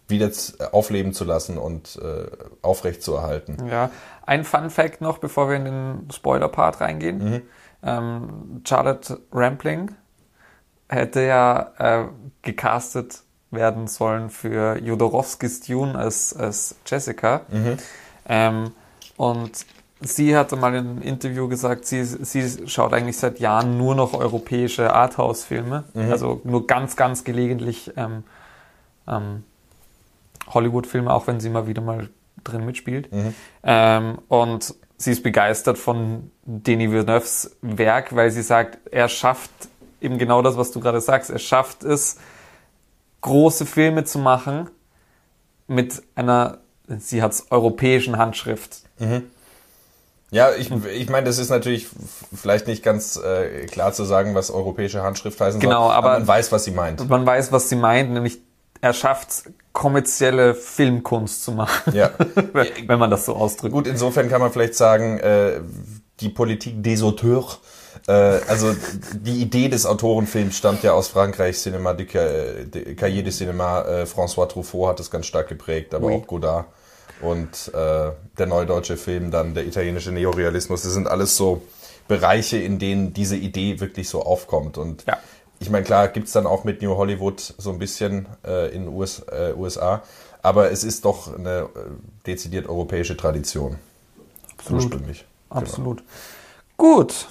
wieder 0.07 0.29
aufleben 0.71 1.13
zu 1.13 1.23
lassen 1.23 1.57
und 1.57 1.99
äh, 2.01 2.25
aufrecht 2.61 3.01
zu 3.01 3.15
erhalten. 3.15 3.57
Ja, 3.69 3.89
ein 4.25 4.43
Fun 4.43 4.69
Fact 4.69 5.01
noch, 5.01 5.17
bevor 5.17 5.49
wir 5.49 5.55
in 5.57 5.65
den 5.65 6.07
Spoiler-Part 6.11 6.81
reingehen. 6.81 7.21
Ähm, 7.83 8.61
Charlotte 8.65 9.19
Rampling 9.31 9.91
hätte 10.89 11.21
ja 11.21 11.71
äh, 11.77 12.05
gecastet 12.41 13.23
werden 13.51 13.87
sollen 13.87 14.29
für 14.29 14.77
Jodorowskis 14.79 15.61
Dune 15.61 15.95
als, 15.95 16.35
als 16.35 16.75
Jessica. 16.85 17.41
Ähm, 18.27 18.71
und 19.17 19.65
sie 20.01 20.35
hatte 20.35 20.55
mal 20.55 20.73
in 20.73 20.87
einem 20.87 21.01
Interview 21.01 21.47
gesagt, 21.47 21.85
sie, 21.85 22.03
sie 22.03 22.67
schaut 22.67 22.93
eigentlich 22.93 23.17
seit 23.17 23.39
Jahren 23.39 23.77
nur 23.77 23.95
noch 23.95 24.13
europäische 24.13 24.93
Arthouse-Filme. 24.93 25.83
Also 26.09 26.41
nur 26.43 26.65
ganz, 26.67 26.95
ganz 26.95 27.23
gelegentlich 27.23 27.91
ähm, 27.95 28.23
ähm, 29.07 29.43
Hollywood-Filme, 30.47 31.13
auch 31.13 31.27
wenn 31.27 31.39
sie 31.39 31.49
mal 31.49 31.67
wieder 31.67 31.81
mal 31.81 32.09
drin 32.43 32.65
mitspielt. 32.65 33.09
Ähm, 33.63 34.19
und 34.27 34.75
sie 34.97 35.11
ist 35.11 35.23
begeistert 35.23 35.77
von 35.77 36.31
Denis 36.45 36.91
Villeneuves 36.91 37.57
Werk, 37.61 38.15
weil 38.15 38.31
sie 38.31 38.41
sagt, 38.41 38.77
er 38.91 39.07
schafft 39.09 39.51
eben 40.01 40.17
genau 40.17 40.41
das, 40.41 40.57
was 40.57 40.71
du 40.71 40.79
gerade 40.79 41.01
sagst. 41.01 41.29
Er 41.29 41.39
schafft 41.39 41.83
es, 41.83 42.17
große 43.21 43.65
Filme 43.65 44.03
zu 44.03 44.19
machen 44.19 44.69
mit 45.67 46.03
einer 46.15 46.59
sie 46.99 47.23
hat's 47.23 47.47
europäischen 47.49 48.17
Handschrift. 48.17 48.81
Ja, 50.31 50.49
ich, 50.55 50.69
ich 50.71 51.09
meine, 51.09 51.25
das 51.25 51.37
ist 51.37 51.49
natürlich 51.49 51.87
vielleicht 52.35 52.67
nicht 52.67 52.83
ganz 52.83 53.17
äh, 53.17 53.65
klar 53.67 53.93
zu 53.93 54.03
sagen, 54.03 54.35
was 54.35 54.49
europäische 54.51 55.03
Handschrift 55.03 55.39
heißen 55.39 55.59
Genau, 55.61 55.87
soll, 55.87 55.93
aber- 55.95 56.13
man 56.13 56.27
weiß, 56.27 56.51
was 56.51 56.65
sie 56.65 56.71
meint. 56.71 57.07
Man 57.07 57.25
weiß, 57.25 57.51
was 57.51 57.69
sie 57.69 57.75
meint, 57.75 58.11
nämlich 58.11 58.39
er 58.83 58.93
schafft 58.93 59.45
kommerzielle 59.71 60.53
Filmkunst 60.53 61.43
zu 61.43 61.53
machen, 61.53 61.95
Ja. 61.95 62.11
wenn 62.87 62.99
man 62.99 63.09
das 63.09 63.25
so 63.25 63.33
ausdrückt. 63.35 63.73
Gut, 63.73 63.87
insofern 63.87 64.27
kann 64.29 64.41
man 64.41 64.51
vielleicht 64.51 64.75
sagen, 64.75 65.19
äh, 65.19 65.61
die 66.19 66.27
Politik 66.29 66.83
des 66.83 67.01
Auteurs, 67.01 67.59
äh, 68.07 68.11
also 68.11 68.75
die 69.13 69.41
Idee 69.41 69.69
des 69.69 69.85
Autorenfilms 69.85 70.57
stammt 70.57 70.83
ja 70.83 70.91
aus 70.91 71.07
Frankreich, 71.07 71.55
Cinéma 71.55 71.93
du 71.93 72.05
Ca- 72.05 72.65
de- 72.65 72.93
Cahiers 72.95 73.23
de 73.23 73.31
Cinéma, 73.31 73.85
äh, 73.87 74.03
François 74.05 74.47
Truffaut 74.49 74.89
hat 74.89 74.99
das 74.99 75.09
ganz 75.09 75.27
stark 75.27 75.47
geprägt, 75.47 75.93
aber 75.93 76.07
Oui. 76.07 76.15
auch 76.21 76.27
Godard 76.27 76.65
und 77.21 77.71
äh, 77.73 78.11
der 78.37 78.45
neudeutsche 78.47 78.97
Film, 78.97 79.31
dann 79.31 79.53
der 79.53 79.65
italienische 79.65 80.11
Neorealismus, 80.11 80.81
das 80.83 80.91
sind 80.93 81.07
alles 81.07 81.37
so 81.37 81.61
Bereiche, 82.09 82.57
in 82.57 82.79
denen 82.79 83.13
diese 83.13 83.37
Idee 83.37 83.79
wirklich 83.79 84.09
so 84.09 84.23
aufkommt 84.23 84.77
und 84.77 85.05
Ja. 85.07 85.17
Ich 85.63 85.69
meine, 85.69 85.85
klar 85.85 86.09
gibt's 86.09 86.33
dann 86.33 86.45
auch 86.45 86.65
mit 86.65 86.81
New 86.81 86.97
Hollywood 86.97 87.39
so 87.39 87.71
ein 87.71 87.79
bisschen 87.79 88.27
äh, 88.45 88.75
in 88.75 88.89
US, 88.89 89.23
äh, 89.31 89.53
USA, 89.55 90.03
aber 90.41 90.71
es 90.71 90.83
ist 90.83 91.05
doch 91.05 91.33
eine 91.33 91.61
äh, 91.61 91.67
dezidiert 92.27 92.67
europäische 92.67 93.15
Tradition. 93.15 93.77
Ursprünglich. 94.69 95.25
Absolut. 95.49 96.03
Gut, 96.75 97.27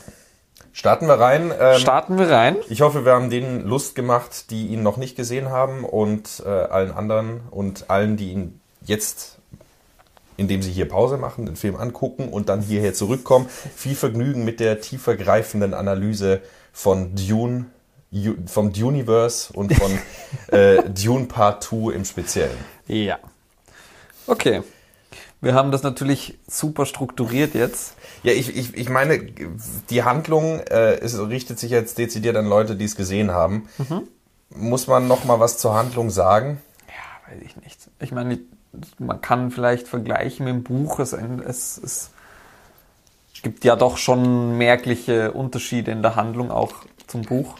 Starten 0.72 1.06
wir 1.06 1.20
rein. 1.20 1.52
Ähm, 1.60 1.78
starten 1.78 2.18
wir 2.18 2.30
rein. 2.30 2.56
ich 2.70 2.80
hoffe, 2.80 3.04
wir 3.04 3.12
haben 3.12 3.28
denen 3.28 3.66
Lust 3.66 3.94
gemacht, 3.94 4.50
die 4.50 4.68
ihn 4.68 4.82
noch 4.82 4.96
nicht 4.96 5.14
gesehen 5.16 5.50
haben 5.50 5.84
und 5.84 6.42
äh, 6.46 6.48
allen 6.48 6.92
anderen 6.92 7.42
und 7.50 7.90
allen, 7.90 8.16
die 8.16 8.32
ihn 8.32 8.60
jetzt, 8.80 9.36
indem 10.38 10.62
sie 10.62 10.70
hier 10.70 10.88
Pause 10.88 11.18
machen, 11.18 11.44
den 11.44 11.56
Film 11.56 11.76
angucken 11.76 12.30
und 12.30 12.48
dann 12.48 12.62
hierher 12.62 12.94
zurückkommen, 12.94 13.50
viel 13.76 13.94
Vergnügen 13.94 14.46
mit 14.46 14.60
der 14.60 14.80
tiefergreifenden 14.80 15.74
Analyse 15.74 16.40
von 16.72 17.14
Dune, 17.14 17.66
vom 18.46 18.72
Duniverse 18.72 19.52
und 19.52 19.74
von 19.74 19.98
äh, 20.48 20.82
Dune 20.90 21.26
Part 21.26 21.64
2 21.64 21.94
im 21.94 22.04
Speziellen. 22.04 22.58
Ja. 22.86 23.18
Okay. 24.26 24.62
Wir 25.40 25.54
haben 25.54 25.72
das 25.72 25.82
natürlich 25.82 26.38
super 26.46 26.86
strukturiert 26.86 27.54
jetzt. 27.54 27.96
Ja, 28.22 28.32
ich, 28.32 28.56
ich, 28.56 28.76
ich 28.76 28.88
meine, 28.88 29.18
die 29.90 30.04
Handlung 30.04 30.60
äh, 30.60 30.94
es 31.00 31.18
richtet 31.18 31.58
sich 31.58 31.72
jetzt 31.72 31.98
dezidiert 31.98 32.36
an 32.36 32.46
Leute, 32.46 32.76
die 32.76 32.84
es 32.84 32.94
gesehen 32.94 33.32
haben. 33.32 33.68
Muss 34.50 34.86
man 34.86 35.08
noch 35.08 35.24
mal 35.24 35.40
was 35.40 35.58
zur 35.58 35.74
Handlung 35.74 36.10
sagen? 36.10 36.60
Ja, 36.86 37.32
weiß 37.32 37.42
ich 37.42 37.56
nicht. 37.56 37.80
Ich 37.98 38.12
meine, 38.12 38.38
man 38.98 39.20
kann 39.20 39.50
vielleicht 39.50 39.88
vergleichen 39.88 40.44
mit 40.44 40.54
dem 40.54 40.62
Buch. 40.62 41.00
Es, 41.00 41.12
es, 41.12 41.80
es 41.82 42.10
gibt 43.42 43.64
ja 43.64 43.74
doch 43.74 43.96
schon 43.96 44.56
merkliche 44.58 45.32
Unterschiede 45.32 45.90
in 45.90 46.02
der 46.02 46.14
Handlung 46.14 46.52
auch 46.52 46.72
zum 47.08 47.22
Buch. 47.22 47.56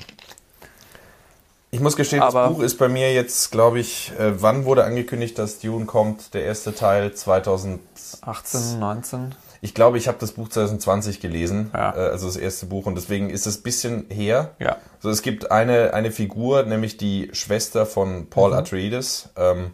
Ich 1.75 1.81
muss 1.81 1.97
gestehen, 1.97 2.21
Aber- 2.23 2.45
das 2.49 2.53
Buch 2.53 2.63
ist 2.63 2.77
bei 2.79 2.89
mir 2.91 3.15
jetzt, 3.15 3.51
glaube 3.51 3.81
ich, 3.81 4.13
äh, 4.19 4.43
wann 4.43 4.67
wurde 4.67 4.85
angekündigt, 4.85 5.39
dass 5.39 5.59
Dune 5.59 5.87
kommt? 5.87 6.35
Der 6.35 6.45
erste 6.45 6.75
Teil 6.75 7.15
2000. 7.15 7.81
18, 8.21 8.79
19. 8.79 9.35
Ich 9.63 9.73
glaube, 9.75 9.97
ich 9.97 10.07
habe 10.07 10.19
das 10.21 10.33
Buch 10.33 10.51
2020 10.51 11.21
gelesen, 11.21 11.71
Ja. 11.73 11.95
äh, 11.97 12.11
also 12.11 12.27
das 12.27 12.37
erste 12.37 12.67
Buch, 12.67 12.85
und 12.85 12.95
deswegen 12.97 13.31
ist 13.31 13.47
es 13.47 13.59
ein 13.59 13.63
bisschen 13.63 14.05
her. 14.11 14.51
Ja. 14.59 14.77
Also 14.97 15.09
es 15.09 15.23
gibt 15.23 15.51
eine, 15.51 15.95
eine 15.95 16.11
Figur, 16.11 16.65
nämlich 16.65 16.99
die 16.99 17.31
Schwester 17.33 17.87
von 17.87 18.27
Paul 18.29 18.51
Mhm. 18.51 18.57
Atreides, 18.59 19.31
ähm, 19.37 19.71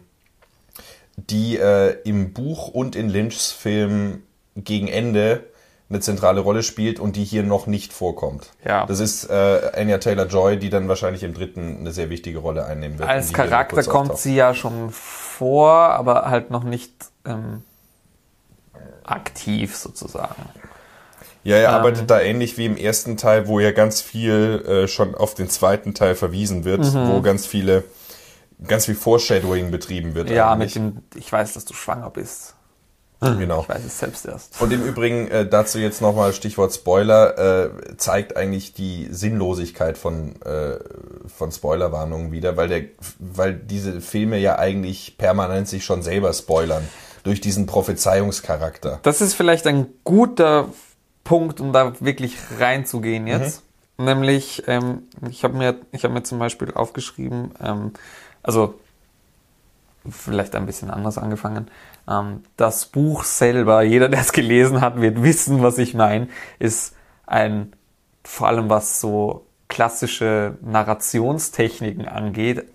die 1.17 1.57
äh, 1.57 1.97
im 2.05 2.31
Buch 2.31 2.69
und 2.69 2.95
in 2.95 3.09
Lynchs 3.09 3.51
Film 3.51 4.23
gegen 4.55 4.87
Ende 4.87 5.43
eine 5.89 5.99
zentrale 6.01 6.39
Rolle 6.41 6.61
spielt 6.63 6.99
und 6.99 7.15
die 7.15 7.23
hier 7.23 7.41
noch 7.43 7.65
nicht 7.65 7.93
vorkommt. 7.93 8.51
Ja. 8.63 8.85
Das 8.85 8.99
ist 8.99 9.25
äh, 9.29 9.71
Anya 9.75 9.97
Taylor-Joy, 9.97 10.57
die 10.57 10.69
dann 10.69 10.87
wahrscheinlich 10.87 11.23
im 11.23 11.33
dritten 11.33 11.77
eine 11.79 11.91
sehr 11.91 12.09
wichtige 12.11 12.39
Rolle 12.39 12.65
einnehmen 12.65 12.99
wird. 12.99 13.09
Als 13.09 13.33
Charakter 13.33 13.81
kommt 13.83 14.11
auftaucht. 14.11 14.21
sie 14.21 14.35
ja 14.35 14.53
schon 14.53 14.91
vor, 14.91 15.71
aber 15.73 16.29
halt 16.29 16.51
noch 16.51 16.63
nicht 16.63 16.91
ähm, 17.25 17.63
aktiv 19.03 19.75
sozusagen. 19.75 20.43
Ja, 21.43 21.55
er 21.57 21.69
Ähm. 21.69 21.75
arbeitet 21.75 22.09
da 22.11 22.19
ähnlich 22.19 22.57
wie 22.57 22.65
im 22.65 22.77
ersten 22.77 23.17
Teil, 23.17 23.47
wo 23.47 23.59
ja 23.59 23.71
ganz 23.71 24.01
viel 24.01 24.63
äh, 24.67 24.87
schon 24.87 25.15
auf 25.15 25.33
den 25.35 25.49
zweiten 25.49 25.93
Teil 25.93 26.15
verwiesen 26.15 26.65
wird, 26.65 26.81
Mhm. 26.81 27.07
wo 27.09 27.21
ganz 27.21 27.45
viele, 27.47 27.83
ganz 28.67 28.85
viel 28.85 28.95
Foreshadowing 28.95 29.71
betrieben 29.71 30.15
wird. 30.15 30.29
Ja, 30.29 30.51
eigentlich. 30.51 30.75
mit 30.75 30.93
dem, 30.93 31.03
ich 31.15 31.31
weiß, 31.31 31.53
dass 31.53 31.65
du 31.65 31.73
schwanger 31.73 32.09
bist. 32.09 32.55
Genau. 33.21 33.63
Ich 33.63 33.69
weiß 33.69 33.83
es 33.85 33.99
selbst 33.99 34.25
erst. 34.25 34.61
Und 34.61 34.71
im 34.71 34.81
Übrigen 34.83 35.27
äh, 35.27 35.45
dazu 35.45 35.77
jetzt 35.77 36.01
nochmal 36.01 36.31
Stichwort 36.31 36.73
Spoiler, 36.73 37.65
äh, 37.65 37.97
zeigt 37.97 38.37
eigentlich 38.37 38.73
die 38.73 39.09
Sinnlosigkeit 39.11 39.97
von, 39.97 40.41
äh, 40.43 40.77
von 41.27 41.51
Spoilerwarnungen 41.51 42.31
wieder, 42.31 42.55
weil, 42.55 42.69
der, 42.69 42.83
weil 43.19 43.55
diese 43.55 43.99
Filme 43.99 44.37
ja 44.37 44.57
eigentlich 44.57 45.17
permanent 45.17 45.67
sich 45.67 45.83
schon 45.83 46.01
selber 46.01 46.31
spoilern 46.31 46.87
durch 47.23 47.41
diesen 47.41 47.65
Prophezeiungscharakter. 47.65 48.99
Das 49.03 49.19
ist 49.19 49.33
vielleicht 49.33 49.67
ein 49.67 49.87
guter 50.05 50.69
Punkt, 51.25 51.59
um 51.59 51.73
da 51.73 51.99
wirklich 51.99 52.37
reinzugehen 52.57 53.27
jetzt. 53.27 53.63
Nämlich, 53.97 54.63
ähm, 54.67 55.03
ich 55.29 55.43
habe 55.43 55.57
mir, 55.57 55.75
ich 55.91 56.05
habe 56.05 56.13
mir 56.13 56.23
zum 56.23 56.39
Beispiel 56.39 56.71
aufgeschrieben, 56.73 57.51
ähm, 57.61 57.91
also 58.41 58.75
vielleicht 60.09 60.55
ein 60.55 60.65
bisschen 60.65 60.89
anders 60.89 61.17
angefangen. 61.17 61.69
Ähm, 62.07 62.43
das 62.57 62.85
Buch 62.85 63.23
selber, 63.23 63.81
jeder, 63.81 64.09
der 64.09 64.21
es 64.21 64.31
gelesen 64.31 64.81
hat, 64.81 65.01
wird 65.01 65.23
wissen, 65.23 65.61
was 65.61 65.77
ich 65.77 65.93
meine, 65.93 66.27
ist 66.59 66.95
ein, 67.25 67.73
vor 68.23 68.47
allem 68.47 68.69
was 68.69 69.01
so 69.01 69.45
klassische 69.67 70.57
Narrationstechniken 70.61 72.07
angeht, 72.07 72.65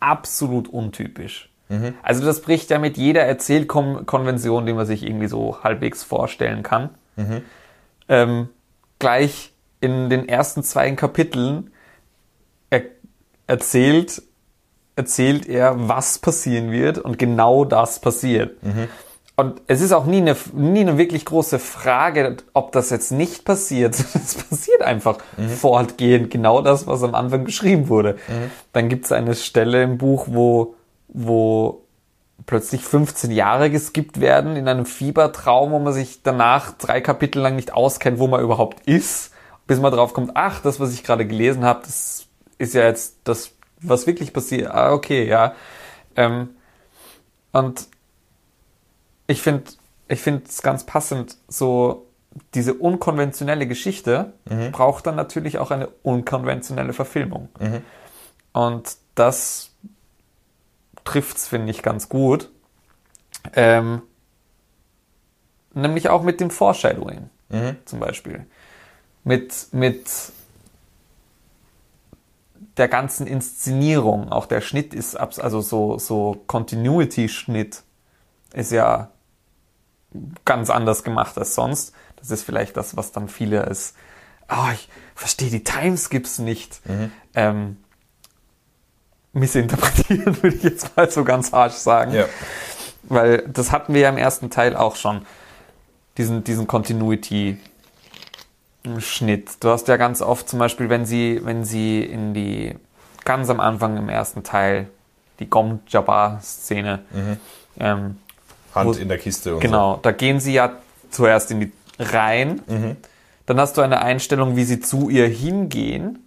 absolut 0.00 0.68
untypisch. 0.68 1.50
Also 2.02 2.24
das 2.24 2.42
bricht 2.42 2.70
ja 2.70 2.78
mit 2.78 2.96
jeder 2.96 3.22
Erzählkonvention, 3.22 4.66
die 4.66 4.72
man 4.72 4.86
sich 4.86 5.02
irgendwie 5.04 5.26
so 5.26 5.64
halbwegs 5.64 6.04
vorstellen 6.04 6.62
kann. 6.62 6.90
Ähm, 8.08 8.48
gleich 8.98 9.52
in 9.80 10.08
den 10.08 10.28
ersten 10.28 10.62
zwei 10.62 10.90
Kapiteln 10.92 11.72
er 12.70 12.82
erzählt, 13.46 14.22
erzählt 14.96 15.46
er, 15.46 15.88
was 15.88 16.18
passieren 16.18 16.72
wird 16.72 16.98
und 16.98 17.18
genau 17.18 17.64
das 17.64 18.00
passiert. 18.00 18.56
Und 19.36 19.60
es 19.66 19.82
ist 19.82 19.92
auch 19.92 20.06
nie 20.06 20.16
eine, 20.16 20.34
nie 20.54 20.80
eine 20.80 20.96
wirklich 20.96 21.26
große 21.26 21.58
Frage, 21.58 22.38
ob 22.54 22.72
das 22.72 22.88
jetzt 22.88 23.12
nicht 23.12 23.44
passiert. 23.44 23.94
Es 24.14 24.34
passiert 24.34 24.80
einfach 24.82 25.18
fortgehend 25.60 26.30
genau 26.30 26.62
das, 26.62 26.86
was 26.86 27.02
am 27.02 27.14
Anfang 27.14 27.44
beschrieben 27.44 27.88
wurde. 27.88 28.16
Dann 28.72 28.88
gibt 28.88 29.04
es 29.04 29.12
eine 29.12 29.34
Stelle 29.34 29.82
im 29.82 29.98
Buch, 29.98 30.26
wo, 30.30 30.74
wo 31.08 31.82
plötzlich 32.46 32.82
15 32.82 33.30
Jahre 33.30 33.70
geskippt 33.70 34.20
werden 34.20 34.56
in 34.56 34.68
einem 34.68 34.86
Fiebertraum, 34.86 35.72
wo 35.72 35.78
man 35.80 35.92
sich 35.92 36.22
danach 36.22 36.72
drei 36.72 37.02
Kapitel 37.02 37.40
lang 37.40 37.56
nicht 37.56 37.74
auskennt, 37.74 38.18
wo 38.18 38.28
man 38.28 38.40
überhaupt 38.40 38.86
ist, 38.88 39.32
bis 39.66 39.80
man 39.80 39.92
drauf 39.92 40.14
kommt, 40.14 40.32
ach, 40.34 40.60
das, 40.62 40.80
was 40.80 40.94
ich 40.94 41.04
gerade 41.04 41.26
gelesen 41.26 41.64
habe, 41.64 41.80
das 41.84 42.26
ist 42.58 42.74
ja 42.74 42.84
jetzt 42.84 43.16
das, 43.24 43.50
was 43.80 44.06
wirklich 44.06 44.32
passiert. 44.32 44.70
Ah, 44.70 44.92
okay, 44.92 45.26
ja. 45.26 45.54
Ähm, 46.16 46.50
und 47.52 47.88
ich 49.26 49.42
finde 49.42 49.64
ich 50.08 50.20
finde 50.20 50.44
es 50.48 50.62
ganz 50.62 50.84
passend, 50.84 51.36
so 51.48 52.06
diese 52.54 52.74
unkonventionelle 52.74 53.66
Geschichte 53.66 54.34
braucht 54.72 55.06
dann 55.06 55.16
natürlich 55.16 55.58
auch 55.58 55.70
eine 55.70 55.88
unkonventionelle 56.02 56.92
Verfilmung. 56.92 57.48
Und 58.52 58.96
das 59.14 59.70
trifft's, 61.04 61.48
finde 61.48 61.70
ich, 61.70 61.82
ganz 61.82 62.08
gut. 62.08 62.50
Ähm, 63.54 64.02
nämlich 65.72 66.08
auch 66.08 66.22
mit 66.22 66.40
dem 66.40 66.50
Foreshadowing 66.50 67.30
zum 67.84 68.00
Beispiel. 68.00 68.46
Mit, 69.24 69.68
mit 69.72 70.08
der 72.76 72.88
ganzen 72.88 73.26
Inszenierung, 73.26 74.30
auch 74.30 74.46
der 74.46 74.60
Schnitt 74.60 74.92
ist, 74.92 75.16
also 75.16 75.60
so, 75.60 75.98
so 75.98 76.42
Continuity-Schnitt 76.46 77.82
ist 78.52 78.72
ja 78.72 79.10
ganz 80.44 80.70
anders 80.70 81.02
gemacht 81.02 81.38
als 81.38 81.54
sonst. 81.54 81.94
Das 82.16 82.30
ist 82.30 82.42
vielleicht 82.42 82.76
das, 82.76 82.96
was 82.96 83.12
dann 83.12 83.28
viele 83.28 83.64
als, 83.64 83.94
oh, 84.50 84.70
ich 84.72 84.88
verstehe 85.14 85.50
die 85.50 85.64
Timeskips 85.64 86.38
nicht, 86.38 86.80
ähm, 87.34 87.78
missinterpretieren, 89.32 90.36
würde 90.42 90.56
ich 90.56 90.62
jetzt 90.62 90.96
mal 90.96 91.10
so 91.10 91.24
ganz 91.24 91.52
harsch 91.52 91.74
sagen. 91.74 92.12
Ja. 92.12 92.26
Weil 93.04 93.48
das 93.48 93.72
hatten 93.72 93.94
wir 93.94 94.00
ja 94.02 94.08
im 94.08 94.18
ersten 94.18 94.50
Teil 94.50 94.76
auch 94.76 94.96
schon. 94.96 95.24
Diesen, 96.18 96.44
diesen 96.44 96.66
Continuity-Schnitt. 96.66 97.75
Du 99.60 99.70
hast 99.70 99.88
ja 99.88 99.96
ganz 99.96 100.22
oft 100.22 100.48
zum 100.48 100.58
Beispiel, 100.58 100.88
wenn 100.88 101.06
sie, 101.06 101.40
wenn 101.44 101.64
sie 101.64 102.02
in 102.02 102.34
die, 102.34 102.74
ganz 103.24 103.50
am 103.50 103.60
Anfang 103.60 103.96
im 103.96 104.08
ersten 104.08 104.42
Teil, 104.42 104.88
die 105.40 105.50
Gom 105.50 105.80
Jabbar-Szene, 105.88 107.00
ähm, 107.78 108.16
Hand 108.74 108.88
wo- 108.88 108.92
in 108.92 109.08
der 109.08 109.18
Kiste 109.18 109.54
und 109.54 109.60
Genau, 109.60 109.98
da 110.02 110.12
gehen 110.12 110.40
sie 110.40 110.52
ja 110.54 110.72
zuerst 111.10 111.50
in 111.50 111.60
die 111.60 111.72
rein. 111.98 112.60
Mhm. 112.66 112.96
Dann 113.46 113.60
hast 113.60 113.76
du 113.76 113.82
eine 113.82 114.00
Einstellung, 114.00 114.56
wie 114.56 114.64
sie 114.64 114.80
zu 114.80 115.08
ihr 115.08 115.28
hingehen. 115.28 116.18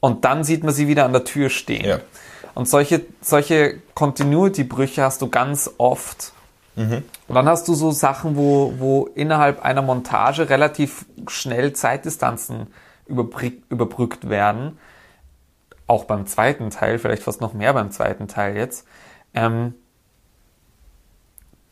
Und 0.00 0.24
dann 0.24 0.44
sieht 0.44 0.62
man 0.64 0.72
sie 0.74 0.86
wieder 0.88 1.04
an 1.04 1.12
der 1.12 1.24
Tür 1.24 1.48
stehen. 1.50 1.84
Ja. 1.84 2.00
Und 2.54 2.68
solche, 2.68 3.02
solche 3.20 3.78
Continuity-Brüche 3.94 5.02
hast 5.02 5.22
du 5.22 5.28
ganz 5.28 5.70
oft. 5.78 6.32
Mhm. 6.76 7.02
Und 7.26 7.34
dann 7.34 7.48
hast 7.48 7.66
du 7.68 7.74
so 7.74 7.90
Sachen, 7.90 8.36
wo, 8.36 8.74
wo 8.78 9.06
innerhalb 9.06 9.64
einer 9.64 9.82
Montage 9.82 10.48
relativ 10.48 11.06
schnell 11.26 11.72
Zeitdistanzen 11.72 12.68
überbrück, 13.06 13.54
überbrückt 13.70 14.28
werden. 14.28 14.78
Auch 15.86 16.04
beim 16.04 16.26
zweiten 16.26 16.70
Teil, 16.70 16.98
vielleicht 16.98 17.22
fast 17.22 17.40
noch 17.40 17.54
mehr 17.54 17.72
beim 17.72 17.90
zweiten 17.90 18.28
Teil 18.28 18.56
jetzt. 18.56 18.86
Ähm, 19.34 19.74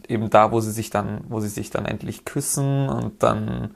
eben 0.09 0.31
da, 0.31 0.53
wo 0.53 0.61
sie 0.61 0.73
sich 0.73 0.91
dann, 0.91 1.25
wo 1.29 1.41
sie 1.41 1.49
sich 1.49 1.71
dann 1.71 1.87
endlich 1.87 2.25
küssen 2.25 2.89
und 2.89 3.23
dann 3.23 3.75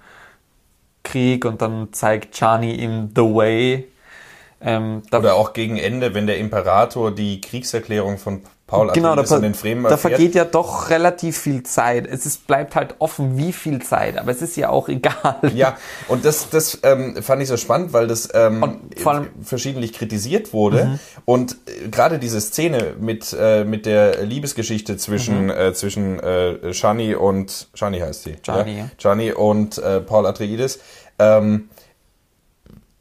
Krieg 1.02 1.44
und 1.44 1.62
dann 1.62 1.92
zeigt 1.92 2.34
Chani 2.34 2.74
ihm 2.74 3.10
the 3.14 3.22
way. 3.22 3.88
Ähm, 4.60 5.02
Oder 5.12 5.34
auch 5.34 5.52
gegen 5.52 5.76
Ende, 5.76 6.14
wenn 6.14 6.26
der 6.26 6.38
Imperator 6.38 7.14
die 7.14 7.40
Kriegserklärung 7.40 8.18
von 8.18 8.42
Paul 8.68 8.92
genau, 8.92 9.08
da, 9.08 9.22
Atreides 9.22 9.32
an 9.32 9.42
den 9.42 9.54
Fremen 9.54 9.84
da 9.84 9.96
vergeht 9.96 10.34
ja 10.34 10.44
doch 10.44 10.90
relativ 10.90 11.38
viel 11.38 11.62
Zeit. 11.62 12.06
Es 12.06 12.26
ist, 12.26 12.46
bleibt 12.46 12.76
halt 12.76 12.96
offen, 12.98 13.38
wie 13.38 13.52
viel 13.54 13.80
Zeit, 13.82 14.18
aber 14.18 14.30
es 14.30 14.42
ist 14.42 14.56
ja 14.56 14.68
auch 14.68 14.88
egal. 14.90 15.40
Ja, 15.54 15.76
und 16.08 16.24
das, 16.26 16.50
das 16.50 16.78
ähm, 16.82 17.16
fand 17.22 17.40
ich 17.42 17.48
so 17.48 17.56
spannend, 17.56 17.92
weil 17.94 18.06
das 18.06 18.28
ähm, 18.34 18.60
Mhm. 18.60 19.28
verschiedentlich 19.42 19.94
kritisiert 19.94 20.52
wurde. 20.52 20.98
Und 21.24 21.56
äh, 21.66 21.88
gerade 21.88 22.18
diese 22.18 22.40
Szene 22.42 22.94
mit, 23.00 23.34
äh, 23.38 23.64
mit 23.64 23.86
der 23.86 24.22
Liebesgeschichte 24.24 24.98
zwischen, 24.98 25.44
Mhm. 25.46 25.50
äh, 25.50 25.72
zwischen 25.72 26.20
äh, 26.20 26.74
Shani 26.74 27.14
und 27.14 27.68
Shani 27.74 28.00
heißt 28.00 28.24
sie. 28.24 28.36
Chani, 28.42 28.78
ja? 28.78 28.90
Chani 28.98 29.32
und 29.32 29.78
äh, 29.78 30.00
Paul 30.00 30.26
Atreides. 30.26 30.78
Ähm, 31.18 31.70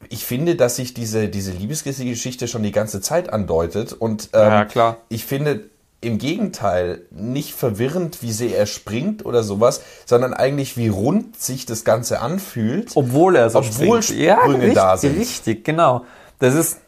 ich 0.09 0.25
finde, 0.25 0.55
dass 0.55 0.75
sich 0.77 0.93
diese, 0.93 1.29
diese 1.29 1.51
Liebesgeschichte 1.51 2.47
schon 2.47 2.63
die 2.63 2.71
ganze 2.71 3.01
Zeit 3.01 3.31
andeutet. 3.31 3.93
Und 3.93 4.29
ähm, 4.33 4.39
Ja, 4.51 4.65
klar. 4.65 4.97
ich 5.09 5.25
finde 5.25 5.69
im 5.99 6.19
Gegenteil 6.19 7.01
nicht 7.09 7.53
verwirrend, 7.53 8.21
wie 8.21 8.31
sehr 8.31 8.55
er 8.57 8.67
springt 8.67 9.25
oder 9.25 9.43
sowas, 9.43 9.81
sondern 10.05 10.33
eigentlich 10.33 10.77
wie 10.77 10.89
rund 10.89 11.39
sich 11.39 11.65
das 11.65 11.83
Ganze 11.83 12.19
anfühlt. 12.19 12.91
Obwohl 12.95 13.35
er 13.35 13.49
so 13.49 13.59
Obwohl 13.59 14.03
springt. 14.03 14.21
ja, 14.21 14.37
Sprünge 14.41 14.57
richtig, 14.59 14.75
da 14.75 14.97
sind. 14.97 15.19
Richtig, 15.19 15.65
genau. 15.65 16.05
Das 16.39 16.53
ist 16.53 16.79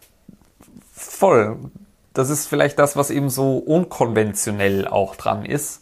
voll. 0.93 1.57
Das 2.13 2.29
ist 2.29 2.45
vielleicht 2.47 2.77
das, 2.77 2.95
was 2.95 3.09
eben 3.09 3.29
so 3.29 3.57
unkonventionell 3.57 4.87
auch 4.87 5.15
dran 5.15 5.45
ist. 5.45 5.81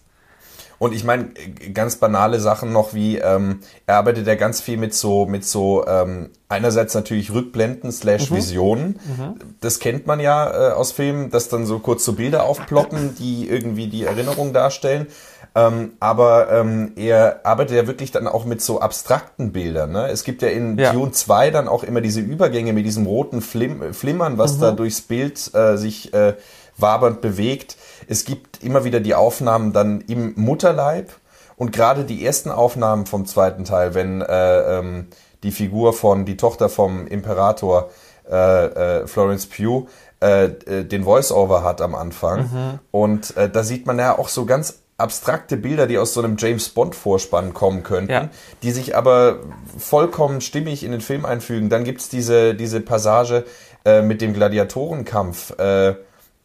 Und 0.79 0.93
ich 0.93 1.03
meine, 1.03 1.29
ganz 1.73 1.95
banale 1.95 2.39
Sachen 2.39 2.71
noch 2.71 2.93
wie, 2.93 3.17
ähm, 3.17 3.59
er 3.87 3.95
arbeitet 3.95 4.27
ja 4.27 4.35
ganz 4.35 4.61
viel 4.61 4.77
mit 4.77 4.93
so, 4.93 5.25
mit 5.25 5.43
so, 5.43 5.85
ähm, 5.87 6.29
einerseits 6.49 6.93
natürlich 6.93 7.33
Rückblenden 7.33 7.91
slash 7.91 8.31
Visionen. 8.31 8.99
Das 9.59 9.79
kennt 9.79 10.05
man 10.07 10.19
ja 10.19 10.69
äh, 10.69 10.73
aus 10.73 10.91
Filmen, 10.91 11.29
dass 11.31 11.49
dann 11.49 11.65
so 11.65 11.79
kurz 11.79 12.05
so 12.05 12.13
Bilder 12.13 12.43
aufploppen, 12.43 13.15
die 13.15 13.49
irgendwie 13.49 13.87
die 13.87 14.03
Erinnerung 14.03 14.53
darstellen. 14.53 15.07
Ähm, 15.55 15.93
aber 15.99 16.51
ähm, 16.51 16.91
er 16.95 17.41
arbeitet 17.43 17.75
ja 17.75 17.87
wirklich 17.87 18.11
dann 18.11 18.27
auch 18.27 18.45
mit 18.45 18.61
so 18.61 18.79
abstrakten 18.79 19.51
Bildern. 19.51 19.91
Ne? 19.91 20.07
Es 20.09 20.23
gibt 20.23 20.43
ja 20.43 20.49
in 20.49 20.77
Ja. 20.77 20.93
Dune 20.93 21.11
2 21.11 21.49
dann 21.49 21.67
auch 21.67 21.83
immer 21.83 22.01
diese 22.01 22.19
Übergänge 22.21 22.73
mit 22.73 22.85
diesem 22.85 23.07
roten 23.07 23.41
Flim 23.41 23.93
Flimmern, 23.93 24.37
was 24.37 24.59
da 24.59 24.71
durchs 24.71 25.01
Bild 25.01 25.51
äh, 25.55 25.75
sich 25.77 26.13
äh, 26.13 26.35
wabernd 26.77 27.21
bewegt. 27.21 27.75
Es 28.07 28.25
gibt 28.25 28.63
immer 28.63 28.83
wieder 28.83 28.99
die 28.99 29.15
Aufnahmen 29.15 29.73
dann 29.73 30.01
im 30.01 30.33
Mutterleib 30.35 31.11
und 31.57 31.71
gerade 31.73 32.03
die 32.05 32.25
ersten 32.25 32.51
Aufnahmen 32.51 33.05
vom 33.05 33.25
zweiten 33.25 33.65
Teil, 33.65 33.93
wenn 33.93 34.21
äh, 34.21 34.79
ähm, 34.79 35.07
die 35.43 35.51
Figur 35.51 35.93
von, 35.93 36.25
die 36.25 36.37
Tochter 36.37 36.69
vom 36.69 37.05
Imperator, 37.07 37.89
äh, 38.29 38.65
äh, 39.01 39.07
Florence 39.07 39.45
Pugh, 39.47 39.87
äh, 40.21 40.45
äh, 40.45 40.83
den 40.83 41.03
Voice-Over 41.03 41.63
hat 41.63 41.81
am 41.81 41.95
Anfang. 41.95 42.79
Und 42.91 43.35
äh, 43.37 43.49
da 43.49 43.63
sieht 43.63 43.85
man 43.85 43.99
ja 43.99 44.17
auch 44.17 44.29
so 44.29 44.45
ganz 44.45 44.79
abstrakte 44.97 45.57
Bilder, 45.57 45.85
die 45.85 45.99
aus 45.99 46.13
so 46.15 46.23
einem 46.23 46.37
James 46.39 46.69
Bond-Vorspann 46.69 47.53
kommen 47.53 47.83
könnten, 47.83 48.11
Ja. 48.11 48.29
die 48.63 48.71
sich 48.71 48.95
aber 48.95 49.37
vollkommen 49.77 50.41
stimmig 50.41 50.83
in 50.83 50.91
den 50.91 51.01
Film 51.01 51.23
einfügen. 51.25 51.69
Dann 51.69 51.83
gibt's 51.83 52.09
diese, 52.09 52.55
diese 52.55 52.81
Passage 52.81 53.45
äh, 53.85 54.01
mit 54.01 54.21
dem 54.21 54.33
Gladiatorenkampf, 54.33 55.59
äh, 55.59 55.95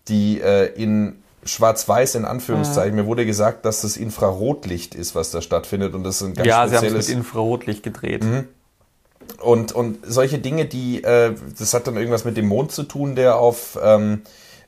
die 0.08 0.40
äh, 0.40 0.66
in 0.74 1.21
Schwarz-Weiß 1.44 2.14
in 2.14 2.24
Anführungszeichen. 2.24 2.94
Mir 2.94 3.06
wurde 3.06 3.26
gesagt, 3.26 3.64
dass 3.64 3.82
das 3.82 3.96
Infrarotlicht 3.96 4.94
ist, 4.94 5.14
was 5.14 5.30
da 5.30 5.40
stattfindet 5.42 5.94
und 5.94 6.04
das 6.04 6.16
ist 6.20 6.28
ein 6.28 6.34
ganz 6.34 6.46
ja, 6.46 6.68
sie 6.68 6.76
haben 6.76 6.84
es 6.84 6.90
spezielles 6.90 7.08
mit 7.08 7.16
Infrarotlicht 7.18 7.82
gedreht. 7.82 8.24
und, 9.42 9.72
und 9.72 9.98
solche 10.06 10.38
Dinge, 10.38 10.66
die, 10.66 11.02
äh, 11.02 11.34
das 11.58 11.74
hat 11.74 11.86
dann 11.86 11.96
irgendwas 11.96 12.24
mit 12.24 12.36
dem 12.36 12.46
Mond 12.46 12.72
zu 12.72 12.84
tun, 12.84 13.14
der 13.16 13.36
auf, 13.38 13.78
ähm, 13.82 14.22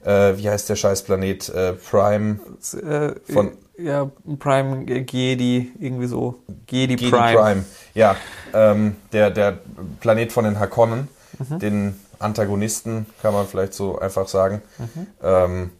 äh, 0.04 0.36
wie 0.36 0.48
heißt 0.50 0.68
der 0.68 0.76
Scheißplanet, 0.76 1.48
äh, 1.50 1.72
Prime, 1.74 2.38
Äh, 2.82 3.14
Von- 3.32 3.52
ja, 3.78 4.10
Prime 4.38 4.84
äh, 4.88 5.02
Giedi, 5.02 5.72
irgendwie 5.80 6.06
so. 6.06 6.36
Gedi 6.66 6.96
Prime. 6.96 7.38
Prime. 7.38 7.64
Ja, 7.94 8.16
ähm, 8.52 8.96
der, 9.12 9.30
der 9.30 9.58
Planet 10.00 10.32
von 10.32 10.44
den 10.44 10.58
Hakonnen, 10.60 11.08
Mhm. 11.50 11.58
den 11.58 12.00
Antagonisten, 12.20 13.06
kann 13.22 13.34
man 13.34 13.46
vielleicht 13.48 13.74
so 13.74 13.98
einfach 13.98 14.28
sagen. 14.28 14.62
Mhm. 14.78 15.06
Ähm, 15.22 15.70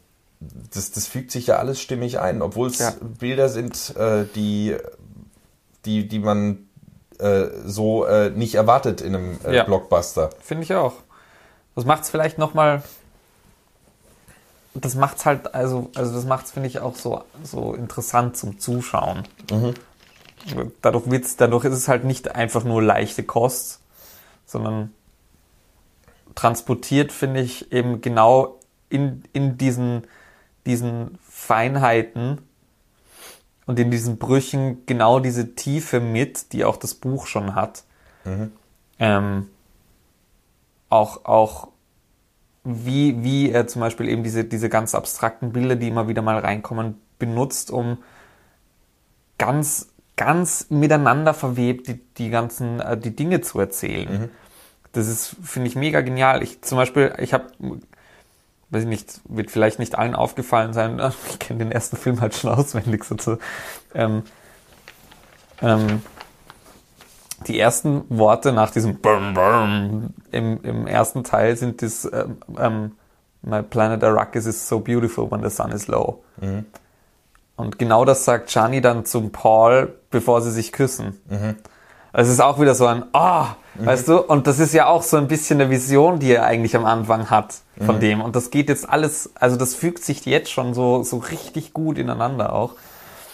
das, 0.73 0.91
das 0.93 1.07
fügt 1.07 1.31
sich 1.31 1.47
ja 1.49 1.57
alles 1.57 1.81
stimmig 1.81 2.19
ein, 2.21 2.43
obwohl 2.43 2.69
es 2.69 2.79
Ja. 2.79 2.93
Bilder 3.01 3.49
sind, 3.49 3.95
äh, 3.97 4.25
die, 4.35 4.77
die, 5.85 6.09
die 6.09 6.19
man 6.19 6.69
äh, 7.19 7.47
so 7.65 8.05
äh, 8.07 8.31
nicht 8.31 8.55
erwartet 8.57 9.01
in 9.01 9.15
einem 9.15 9.39
äh, 9.45 9.55
Ja. 9.57 9.65
Blockbuster. 9.65 10.31
Finde 10.41 10.65
ich 10.65 10.75
auch. 10.75 10.95
Das 11.75 11.85
macht 11.85 12.03
es 12.05 12.11
vielleicht 12.11 12.39
nochmal. 12.39 12.83
Das 14.75 14.97
macht's 14.97 15.25
halt, 15.25 15.55
also, 15.55 15.91
also 15.95 16.13
das 16.15 16.25
macht's, 16.25 16.51
finde 16.51 16.69
ich, 16.69 16.81
auch 16.81 16.97
so, 16.97 17.23
so 17.45 17.75
interessant 17.75 18.37
zum 18.37 18.59
Zuschauen. 18.59 19.23
Dadurch, 20.83 21.09
wird's, 21.11 21.37
dadurch 21.37 21.65
ist 21.65 21.75
es 21.75 21.87
halt 21.89 22.05
nicht 22.05 22.35
einfach 22.35 22.65
nur 22.65 22.83
leichte 22.83 23.23
Kost, 23.23 23.81
sondern 24.47 24.93
transportiert, 26.35 27.13
finde 27.13 27.41
ich, 27.41 27.71
eben 27.73 28.01
genau 28.01 28.59
in, 28.89 29.23
in 29.33 29.57
diesen, 29.57 30.07
diesen 30.67 31.19
Feinheiten 31.23 32.41
und 33.67 33.79
in 33.79 33.91
diesen 33.91 34.19
Brüchen 34.19 34.85
genau 34.87 35.21
diese 35.21 35.55
Tiefe 35.55 36.01
mit, 36.01 36.53
die 36.53 36.65
auch 36.65 36.77
das 36.77 36.95
Buch 36.95 37.27
schon 37.27 37.55
hat. 37.55 37.85
Ähm, 38.99 39.49
auch, 40.89 41.25
auch 41.25 41.69
wie, 42.65 43.23
wie 43.23 43.51
er 43.51 43.67
zum 43.67 43.81
Beispiel 43.81 44.09
eben 44.09 44.23
diese, 44.23 44.45
diese 44.45 44.69
ganz 44.69 44.95
abstrakten 44.95 45.53
Bilder, 45.53 45.77
die 45.77 45.89
immer 45.89 46.09
wieder 46.09 46.23
mal 46.23 46.39
reinkommen, 46.39 47.01
benutzt, 47.19 47.71
um 47.71 47.99
ganz, 49.39 49.91
ganz 50.17 50.71
miteinander 50.71 51.35
verwebt 51.35 51.89
die, 51.89 52.01
die 52.17 52.31
ganzen, 52.31 52.81
äh, 52.81 52.97
die 52.97 53.15
Dinge 53.15 53.41
zu 53.41 53.59
erzählen. 53.59 54.31
Das 54.93 55.09
ist, 55.09 55.37
finde 55.43 55.69
ich, 55.69 55.77
mega 55.77 56.01
genial. 56.01 56.43
Ich 56.43 56.63
zum 56.63 56.79
Beispiel, 56.79 57.13
ich 57.19 57.35
habe, 57.35 57.49
weiß 58.75 58.83
ich 58.83 58.89
nicht, 58.89 59.21
wird 59.29 59.51
vielleicht 59.51 59.79
nicht 59.79 59.97
allen 59.97 60.15
aufgefallen 60.15 60.73
sein, 60.73 61.01
ich 61.31 61.39
kenne 61.39 61.61
den 61.61 61.73
ersten 61.73 61.97
Film 61.97 62.21
halt 62.21 62.35
schon 62.35 62.51
auswendig 62.51 63.05
so. 63.05 63.39
Ähm, 63.95 64.25
ähm, 65.63 66.03
die 67.47 67.59
ersten 67.59 68.05
Worte 68.09 68.53
nach 68.53 68.71
diesem 68.71 69.01
Bum, 69.01 69.35
Bum 69.35 70.15
im, 70.31 70.63
im 70.63 70.87
ersten 70.87 71.25
Teil 71.25 71.57
sind 71.57 71.83
das 71.83 72.09
ähm, 72.13 72.39
ähm, 72.59 72.93
My 73.43 73.63
planet 73.63 74.03
Arrakis 74.03 74.47
is 74.47 74.67
so 74.67 74.81
beautiful 74.81 75.31
when 75.31 75.43
the 75.43 75.51
sun 75.51 75.71
is 75.71 75.87
low. 75.87 76.25
Und 77.57 77.79
genau 77.79 78.07
das 78.07 78.25
sagt 78.25 78.51
Chani 78.51 78.81
dann 78.81 79.05
zum 79.05 79.33
Paul, 79.33 79.95
bevor 80.11 80.41
sie 80.41 80.51
sich 80.51 80.73
küssen. 80.73 81.21
Also 81.29 81.74
es 82.17 82.29
ist 82.29 82.41
auch 82.41 82.61
wieder 82.61 82.75
so 82.75 82.87
ein 82.87 83.05
Ah, 83.13 83.57
weißt 83.75 84.09
du? 84.09 84.19
Und 84.19 84.47
das 84.47 84.61
ist 84.61 84.73
ja 84.73 84.87
auch 84.87 85.03
so 85.03 85.17
ein 85.17 85.27
bisschen 85.27 85.61
eine 85.61 85.69
Vision, 85.69 86.21
die 86.21 86.33
er 86.33 86.45
eigentlich 86.45 86.77
am 86.77 86.85
Anfang 86.85 87.29
hat 87.29 87.57
von 87.85 87.99
dem. 87.99 88.21
Und 88.21 88.37
das 88.37 88.51
geht 88.51 88.69
jetzt 88.69 88.89
alles, 88.89 89.31
also 89.35 89.57
das 89.57 89.75
fügt 89.75 90.05
sich 90.05 90.25
jetzt 90.25 90.51
schon 90.51 90.75
so, 90.75 91.03
so 91.03 91.19
richtig 91.19 91.73
gut 91.73 91.99
ineinander 91.99 92.53
auch. 92.53 92.75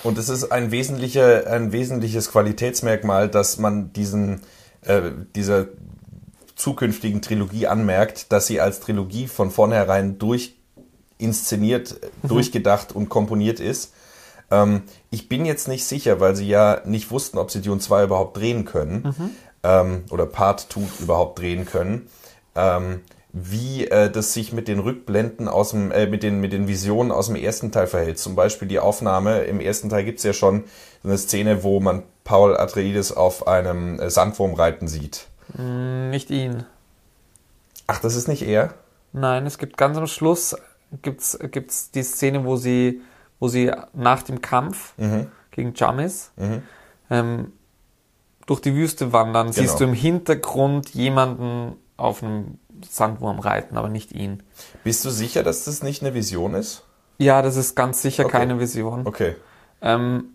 Und 0.02 0.16
es 0.16 0.30
ist 0.30 0.50
ein, 0.50 0.70
wesentlicher, 0.70 1.46
ein 1.46 1.72
wesentliches 1.72 2.30
Qualitätsmerkmal, 2.32 3.28
dass 3.28 3.58
man 3.58 3.92
diesen, 3.92 4.40
äh, 4.82 5.10
dieser 5.34 5.66
zukünftigen 6.56 7.20
Trilogie 7.20 7.66
anmerkt, 7.66 8.32
dass 8.32 8.46
sie 8.46 8.60
als 8.60 8.80
Trilogie 8.80 9.26
von 9.26 9.50
vornherein 9.50 10.18
durchinszeniert, 10.18 12.00
durchgedacht 12.22 12.94
und 12.94 13.10
komponiert 13.10 13.60
ist. 13.60 13.92
Ähm, 14.50 14.82
ich 15.10 15.28
bin 15.28 15.44
jetzt 15.44 15.68
nicht 15.68 15.84
sicher, 15.84 16.20
weil 16.20 16.36
sie 16.36 16.48
ja 16.48 16.80
nicht 16.84 17.10
wussten, 17.10 17.38
ob 17.38 17.50
sie 17.50 17.62
Dune 17.62 17.80
2 17.80 18.04
überhaupt 18.04 18.36
drehen 18.36 18.64
können 18.64 19.14
ähm, 19.62 20.04
oder 20.10 20.26
Part 20.26 20.66
2 20.72 21.02
überhaupt 21.02 21.38
drehen 21.38 21.64
können. 21.64 22.08
Ähm, 22.54 23.00
wie 23.32 23.86
äh, 23.86 24.10
das 24.10 24.34
sich 24.34 24.52
mit 24.52 24.66
den 24.66 24.80
Rückblenden 24.80 25.46
aus 25.46 25.70
dem, 25.70 25.92
äh, 25.92 26.06
mit 26.06 26.24
den, 26.24 26.40
mit 26.40 26.52
den 26.52 26.66
Visionen 26.66 27.12
aus 27.12 27.28
dem 27.28 27.36
ersten 27.36 27.70
Teil 27.70 27.86
verhält. 27.86 28.18
Zum 28.18 28.34
Beispiel 28.34 28.66
die 28.66 28.80
Aufnahme, 28.80 29.42
im 29.42 29.60
ersten 29.60 29.88
Teil 29.88 30.04
gibt's 30.04 30.24
ja 30.24 30.32
schon 30.32 30.64
so 31.04 31.08
eine 31.08 31.16
Szene, 31.16 31.62
wo 31.62 31.78
man 31.78 32.02
Paul 32.24 32.56
Atreides 32.56 33.16
auf 33.16 33.46
einem 33.46 34.00
äh, 34.00 34.10
Sandwurm 34.10 34.54
reiten 34.54 34.88
sieht. 34.88 35.28
Nicht 35.56 36.30
ihn. 36.30 36.64
Ach, 37.86 38.00
das 38.00 38.16
ist 38.16 38.26
nicht 38.26 38.42
er? 38.42 38.74
Nein, 39.12 39.46
es 39.46 39.58
gibt 39.58 39.76
ganz 39.76 39.96
am 39.96 40.06
Schluss 40.06 40.56
gibt's, 41.02 41.38
gibt's 41.50 41.90
die 41.90 42.02
Szene, 42.02 42.44
wo 42.44 42.56
sie, 42.56 43.00
wo 43.40 43.48
sie 43.48 43.72
nach 43.94 44.22
dem 44.22 44.40
Kampf 44.40 44.94
gegen 45.50 45.72
Jamis 45.74 46.30
ähm, 47.10 47.52
durch 48.46 48.60
die 48.60 48.74
Wüste 48.74 49.12
wandern, 49.12 49.52
siehst 49.52 49.80
du 49.80 49.84
im 49.84 49.94
Hintergrund 49.94 50.90
jemanden 50.90 51.76
auf 51.96 52.22
einem 52.22 52.58
Sandwurm 52.88 53.40
reiten, 53.40 53.76
aber 53.76 53.88
nicht 53.88 54.12
ihn. 54.12 54.42
Bist 54.84 55.04
du 55.04 55.10
sicher, 55.10 55.42
dass 55.42 55.64
das 55.64 55.82
nicht 55.82 56.02
eine 56.02 56.14
Vision 56.14 56.54
ist? 56.54 56.84
Ja, 57.18 57.42
das 57.42 57.56
ist 57.56 57.74
ganz 57.74 58.00
sicher 58.00 58.24
Okay. 58.24 58.38
keine 58.38 58.58
Vision. 58.58 59.06
Okay. 59.06 59.36
Ähm, 59.82 60.30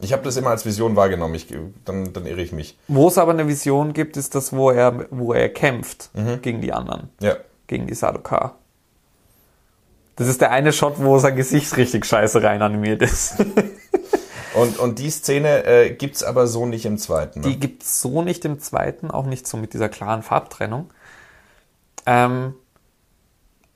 Ich 0.00 0.12
habe 0.12 0.22
das 0.22 0.36
immer 0.36 0.50
als 0.50 0.64
Vision 0.64 0.96
wahrgenommen. 0.96 1.34
Ich, 1.34 1.48
dann, 1.84 2.12
dann 2.12 2.26
irre 2.26 2.40
ich 2.42 2.52
mich. 2.52 2.78
wo 2.88 3.08
es 3.08 3.18
aber 3.18 3.32
eine 3.32 3.46
Vision 3.48 3.92
gibt, 3.92 4.16
ist 4.16 4.34
das, 4.34 4.52
wo 4.54 4.70
er, 4.70 5.06
wo 5.10 5.32
er 5.34 5.48
kämpft 5.50 6.10
gegen 6.42 6.60
die 6.60 6.72
anderen, 6.72 7.10
Ja. 7.20 7.36
gegen 7.66 7.86
die 7.86 7.94
Sadokar. 7.94 8.58
Das 10.16 10.28
ist 10.28 10.40
der 10.40 10.50
eine 10.50 10.72
Shot, 10.72 10.94
wo 10.98 11.18
sein 11.18 11.36
Gesicht 11.36 11.76
richtig 11.76 12.06
scheiße 12.06 12.42
rein 12.42 12.62
animiert 12.62 13.02
ist. 13.02 13.36
Und, 14.56 14.78
und 14.78 14.98
die 14.98 15.10
Szene 15.10 15.64
äh, 15.64 15.90
gibt's 15.90 16.22
aber 16.22 16.46
so 16.46 16.64
nicht 16.64 16.86
im 16.86 16.96
zweiten. 16.96 17.40
Ne? 17.40 17.48
Die 17.48 17.60
gibt's 17.60 18.00
so 18.00 18.22
nicht 18.22 18.42
im 18.46 18.58
zweiten, 18.58 19.10
auch 19.10 19.26
nicht 19.26 19.46
so 19.46 19.58
mit 19.58 19.74
dieser 19.74 19.90
klaren 19.90 20.22
Farbtrennung. 20.22 20.90
Ähm, 22.06 22.54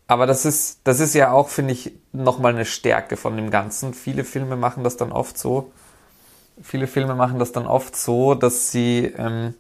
aber 0.07 0.26
das 0.26 0.46
ist, 0.46 0.81
das 0.85 0.98
ist 1.00 1.14
ja 1.14 1.33
auch, 1.33 1.50
finde 1.50 1.74
ich, 1.74 1.92
nochmal 2.12 2.55
eine 2.55 2.64
Stärke 2.64 3.18
von 3.18 3.37
dem 3.37 3.50
Ganzen. 3.50 3.92
Viele 3.92 4.24
Filme 4.24 4.57
machen 4.57 4.83
das 4.83 4.96
dann 4.96 5.12
oft 5.12 5.37
so. 5.37 5.70
Viele 6.62 6.87
Filme 6.87 7.14
machen 7.14 7.38
das 7.38 7.53
dann 7.53 7.66
oft 7.66 7.94
so, 7.94 8.35
dass 8.35 8.72
sie 8.72 9.12
ähm, 9.18 9.55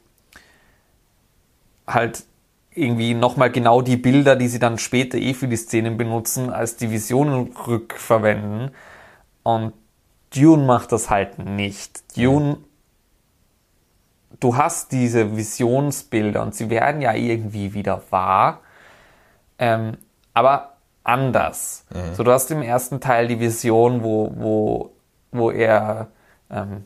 halt 1.86 2.24
irgendwie 2.74 3.14
nochmal 3.14 3.50
genau 3.50 3.82
die 3.82 3.96
Bilder, 3.96 4.36
die 4.36 4.48
sie 4.48 4.58
dann 4.58 4.78
später 4.78 5.18
eh 5.18 5.34
für 5.34 5.48
die 5.48 5.56
Szenen 5.56 5.96
benutzen, 5.96 6.50
als 6.50 6.76
die 6.76 6.90
Visionen 6.90 7.52
rückverwenden. 7.52 8.70
Und 9.42 9.72
Dune 10.34 10.64
macht 10.64 10.92
das 10.92 11.10
halt 11.10 11.38
nicht. 11.38 12.16
Dune 12.16 12.58
du 14.40 14.56
hast 14.56 14.92
diese 14.92 15.36
Visionsbilder 15.36 16.42
und 16.42 16.54
sie 16.54 16.70
werden 16.70 17.00
ja 17.02 17.14
irgendwie 17.14 17.74
wieder 17.74 18.02
wahr, 18.10 18.60
ähm, 19.58 19.98
aber 20.34 20.76
anders. 21.04 21.84
So, 22.14 22.24
du 22.24 22.32
hast 22.32 22.50
im 22.50 22.62
ersten 22.62 23.00
Teil 23.00 23.28
die 23.28 23.38
Vision, 23.38 24.02
wo, 24.02 24.32
wo, 24.36 24.92
wo 25.32 25.50
er 25.50 26.08
ähm, 26.50 26.84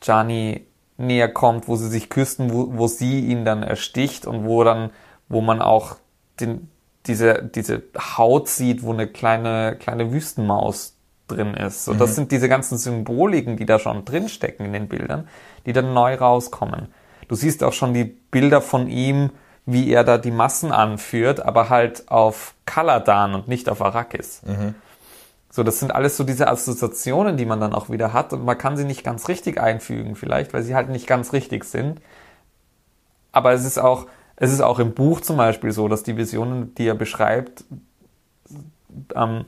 Gianni 0.00 0.66
näher 0.96 1.28
kommt, 1.28 1.68
wo 1.68 1.76
sie 1.76 1.88
sich 1.88 2.08
küssen, 2.08 2.52
wo, 2.52 2.78
wo 2.78 2.86
sie 2.86 3.20
ihn 3.20 3.44
dann 3.44 3.62
ersticht 3.62 4.26
und 4.26 4.44
wo 4.44 4.64
dann, 4.64 4.90
wo 5.28 5.40
man 5.40 5.60
auch 5.60 5.96
den, 6.40 6.68
diese, 7.06 7.42
diese 7.42 7.82
Haut 8.16 8.48
sieht, 8.48 8.82
wo 8.82 8.92
eine 8.92 9.06
kleine, 9.06 9.76
kleine 9.78 10.12
Wüstenmaus 10.12 10.96
drin 11.28 11.54
ist. 11.54 11.84
So, 11.84 11.94
das 11.94 12.14
sind 12.14 12.30
diese 12.32 12.48
ganzen 12.48 12.78
Symboliken, 12.78 13.56
die 13.56 13.66
da 13.66 13.78
schon 13.78 14.04
drinstecken 14.04 14.66
in 14.66 14.72
den 14.72 14.88
Bildern, 14.88 15.28
die 15.66 15.72
dann 15.72 15.92
neu 15.92 16.14
rauskommen. 16.14 16.88
Du 17.28 17.34
siehst 17.34 17.64
auch 17.64 17.72
schon 17.72 17.94
die 17.94 18.04
Bilder 18.04 18.60
von 18.60 18.88
ihm, 18.88 19.30
wie 19.64 19.90
er 19.90 20.04
da 20.04 20.18
die 20.18 20.30
Massen 20.30 20.70
anführt, 20.70 21.40
aber 21.40 21.68
halt 21.68 22.08
auf 22.08 22.54
Kaladan 22.66 23.34
und 23.34 23.48
nicht 23.48 23.68
auf 23.68 23.82
Arrakis. 23.82 24.42
So, 25.56 25.62
das 25.62 25.80
sind 25.80 25.90
alles 25.90 26.18
so 26.18 26.24
diese 26.24 26.48
Assoziationen, 26.48 27.38
die 27.38 27.46
man 27.46 27.60
dann 27.60 27.72
auch 27.72 27.88
wieder 27.88 28.12
hat 28.12 28.34
und 28.34 28.44
man 28.44 28.58
kann 28.58 28.76
sie 28.76 28.84
nicht 28.84 29.02
ganz 29.02 29.26
richtig 29.26 29.58
einfügen 29.58 30.14
vielleicht, 30.14 30.52
weil 30.52 30.62
sie 30.62 30.74
halt 30.74 30.90
nicht 30.90 31.06
ganz 31.06 31.32
richtig 31.32 31.64
sind. 31.64 32.02
Aber 33.32 33.54
es 33.54 33.64
ist 33.64 33.78
auch, 33.78 34.06
es 34.36 34.52
ist 34.52 34.60
auch 34.60 34.78
im 34.78 34.92
Buch 34.92 35.22
zum 35.22 35.38
Beispiel 35.38 35.72
so, 35.72 35.88
dass 35.88 36.02
die 36.02 36.18
Visionen, 36.18 36.74
die 36.74 36.86
er 36.86 36.94
beschreibt, 36.94 37.64
ähm, 39.14 39.46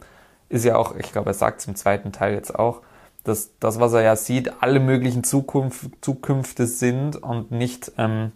ist 0.49 0.65
ja 0.65 0.77
auch, 0.77 0.97
ich 0.97 1.13
glaube, 1.13 1.29
er 1.29 1.35
sagt 1.35 1.61
es 1.61 1.69
im 1.69 1.77
zweiten 1.77 2.11
Teil 2.11 2.33
jetzt 2.33 2.59
auch, 2.59 2.81
dass 3.25 3.51
das, 3.61 3.79
was 3.79 3.93
er 3.93 4.01
ja 4.01 4.17
sieht, 4.17 4.63
alle 4.63 4.81
möglichen 4.81 5.25
Zukunft, 5.25 5.91
Zukünfte 6.01 6.67
sind 6.67 7.17
und 7.17 7.51
nicht, 7.51 7.93
ähm, 7.99 8.33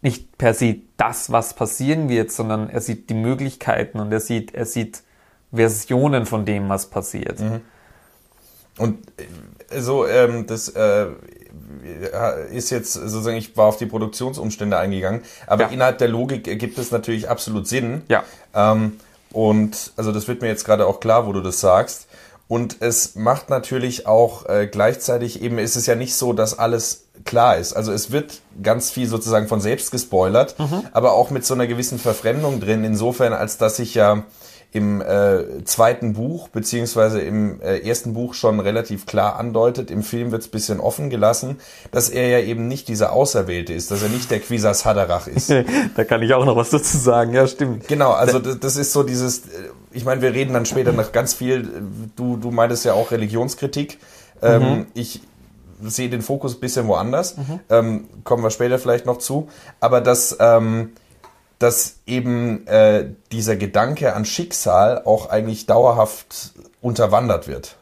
nicht 0.00 0.38
per 0.38 0.54
se 0.54 0.76
das, 0.96 1.32
was 1.32 1.54
passieren 1.54 2.08
wird, 2.08 2.30
sondern 2.30 2.70
er 2.70 2.82
sieht 2.82 3.10
die 3.10 3.14
Möglichkeiten 3.14 3.98
und 3.98 4.12
er 4.12 4.20
sieht, 4.20 4.54
er 4.54 4.64
sieht 4.64 5.02
Versionen 5.52 6.26
von 6.26 6.44
dem, 6.44 6.68
was 6.68 6.86
passiert. 6.86 7.38
Und 8.78 8.98
äh, 9.70 9.80
so, 9.80 10.06
ähm, 10.06 10.46
das 10.46 10.68
äh, 10.68 11.06
ist 12.52 12.70
jetzt 12.70 12.92
sozusagen, 12.92 13.36
ich 13.36 13.56
war 13.56 13.66
auf 13.66 13.76
die 13.76 13.86
Produktionsumstände 13.86 14.78
eingegangen, 14.78 15.22
aber 15.46 15.64
Ja. 15.64 15.68
innerhalb 15.70 15.98
der 15.98 16.08
Logik 16.08 16.46
ergibt 16.48 16.78
es 16.78 16.90
natürlich 16.90 17.28
absolut 17.28 17.66
Sinn. 17.66 18.02
Ja. 18.08 18.24
Ähm, 18.54 19.00
und 19.32 19.92
also 19.96 20.12
das 20.12 20.28
wird 20.28 20.40
mir 20.42 20.48
jetzt 20.48 20.64
gerade 20.64 20.86
auch 20.86 21.00
klar, 21.00 21.26
wo 21.26 21.32
du 21.32 21.40
das 21.40 21.60
sagst. 21.60 22.06
Und 22.46 22.76
es 22.80 23.14
macht 23.14 23.50
natürlich 23.50 24.06
auch 24.06 24.46
äh, 24.46 24.66
gleichzeitig 24.66 25.42
eben, 25.42 25.58
ist 25.58 25.76
es 25.76 25.84
ja 25.84 25.94
nicht 25.96 26.14
so, 26.14 26.32
dass 26.32 26.58
alles 26.58 27.04
klar 27.26 27.58
ist. 27.58 27.74
Also 27.74 27.92
es 27.92 28.10
wird 28.10 28.40
ganz 28.62 28.90
viel 28.90 29.06
sozusagen 29.06 29.48
von 29.48 29.60
selbst 29.60 29.90
gespoilert, 29.90 30.54
aber 30.92 31.12
auch 31.12 31.28
mit 31.30 31.44
so 31.44 31.52
einer 31.52 31.66
gewissen 31.66 31.98
Verfremdung 31.98 32.58
drin, 32.60 32.84
insofern, 32.84 33.34
als 33.34 33.58
dass 33.58 33.78
ich 33.80 33.94
ja 33.94 34.22
im 34.70 35.00
äh, 35.00 35.64
zweiten 35.64 36.12
Buch 36.12 36.48
beziehungsweise 36.48 37.20
im 37.22 37.60
äh, 37.62 37.78
ersten 37.78 38.12
Buch 38.12 38.34
schon 38.34 38.60
relativ 38.60 39.06
klar 39.06 39.38
andeutet, 39.38 39.90
im 39.90 40.02
Film 40.02 40.30
wird 40.30 40.42
es 40.42 40.48
bisschen 40.48 40.78
offen 40.78 41.08
gelassen, 41.08 41.56
dass 41.90 42.10
er 42.10 42.28
ja 42.28 42.40
eben 42.40 42.68
nicht 42.68 42.88
dieser 42.88 43.12
Auserwählte 43.12 43.72
ist, 43.72 43.90
dass 43.90 44.02
er 44.02 44.10
nicht 44.10 44.30
der 44.30 44.40
Quisas 44.40 44.84
Haderach 44.84 45.26
ist. 45.26 45.50
da 45.96 46.04
kann 46.04 46.22
ich 46.22 46.34
auch 46.34 46.44
noch 46.44 46.56
was 46.56 46.68
dazu 46.68 46.98
sagen, 46.98 47.32
ja, 47.32 47.46
stimmt. 47.46 47.88
Genau, 47.88 48.10
also 48.10 48.38
das, 48.38 48.60
das 48.60 48.76
ist 48.76 48.92
so 48.92 49.02
dieses, 49.02 49.46
äh, 49.46 49.70
ich 49.90 50.04
meine, 50.04 50.20
wir 50.20 50.34
reden 50.34 50.52
dann 50.52 50.66
später 50.66 50.92
noch 50.92 51.12
ganz 51.12 51.32
viel, 51.32 51.60
äh, 51.60 51.64
du, 52.16 52.36
du 52.36 52.50
meintest 52.50 52.84
ja 52.84 52.92
auch 52.92 53.10
Religionskritik. 53.10 53.98
Ähm, 54.42 54.86
ich 54.94 55.22
sehe 55.82 56.08
den 56.08 56.22
Fokus 56.22 56.56
ein 56.56 56.60
bisschen 56.60 56.86
woanders, 56.88 57.36
ähm, 57.70 58.08
kommen 58.22 58.42
wir 58.42 58.50
später 58.50 58.78
vielleicht 58.78 59.06
noch 59.06 59.18
zu, 59.18 59.48
aber 59.80 60.00
dass, 60.00 60.36
ähm, 60.38 60.92
dass 61.58 62.00
eben 62.06 62.66
äh, 62.66 63.10
dieser 63.32 63.56
Gedanke 63.56 64.14
an 64.14 64.24
Schicksal 64.24 65.02
auch 65.04 65.30
eigentlich 65.30 65.66
dauerhaft 65.66 66.52
unterwandert 66.80 67.48
wird. 67.48 67.76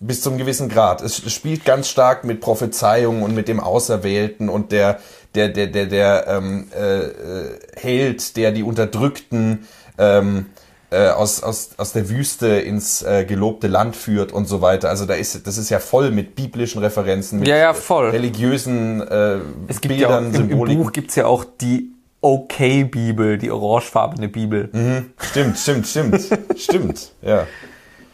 Bis 0.00 0.22
zum 0.22 0.38
gewissen 0.38 0.68
Grad. 0.68 1.00
Es 1.02 1.24
es 1.24 1.32
spielt 1.32 1.64
ganz 1.64 1.88
stark 1.88 2.24
mit 2.24 2.40
Prophezeiungen 2.40 3.22
und 3.22 3.34
mit 3.34 3.46
dem 3.48 3.60
Auserwählten 3.60 4.48
und 4.48 4.72
der, 4.72 4.98
der, 5.34 5.48
der, 5.48 5.68
der, 5.68 5.86
der 5.86 6.26
ähm, 6.26 6.68
äh, 6.74 7.04
äh, 7.04 7.58
Held, 7.76 8.36
der 8.36 8.50
die 8.50 8.64
Unterdrückten 8.64 9.66
ähm, 9.98 10.46
äh, 10.90 11.08
aus, 11.08 11.42
aus, 11.42 11.70
aus 11.76 11.92
der 11.92 12.08
Wüste 12.08 12.46
ins 12.46 13.02
äh, 13.02 13.24
gelobte 13.24 13.66
Land 13.66 13.96
führt 13.96 14.32
und 14.32 14.46
so 14.46 14.60
weiter. 14.62 14.88
Also 14.88 15.04
da 15.06 15.14
ist, 15.14 15.46
das 15.46 15.58
ist 15.58 15.68
ja 15.70 15.78
voll 15.80 16.10
mit 16.10 16.34
biblischen 16.36 16.80
Referenzen, 16.80 17.40
mit 17.40 17.48
Ja, 17.48 17.56
ja, 17.56 17.74
voll. 17.74 18.10
religiösen 18.10 19.00
äh, 19.00 19.38
Es 19.68 19.80
gibt 19.80 19.94
Bildern, 19.94 20.10
ja 20.10 20.16
auch, 20.16 20.20
im, 20.20 20.26
im 20.26 20.34
Symboliken. 20.34 20.82
Buch 20.82 20.92
gibt's 20.92 21.16
ja 21.16 21.26
auch 21.26 21.44
die 21.44 21.90
Okay-Bibel, 22.20 23.38
die 23.38 23.50
orangefarbene 23.50 24.28
Bibel. 24.28 24.70
Stimmt, 25.18 25.58
stimmt, 25.58 25.86
stimmt, 25.86 26.20
stimmt, 26.56 27.12
ja. 27.22 27.46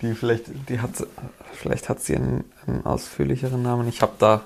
Die 0.00 0.14
vielleicht, 0.14 0.46
die 0.68 0.80
hat, 0.80 0.90
vielleicht 1.52 1.88
hat 1.88 2.00
sie 2.00 2.16
einen, 2.16 2.44
einen 2.66 2.84
ausführlicheren 2.84 3.62
Namen. 3.62 3.88
Ich 3.88 4.02
habe 4.02 4.12
da 4.18 4.42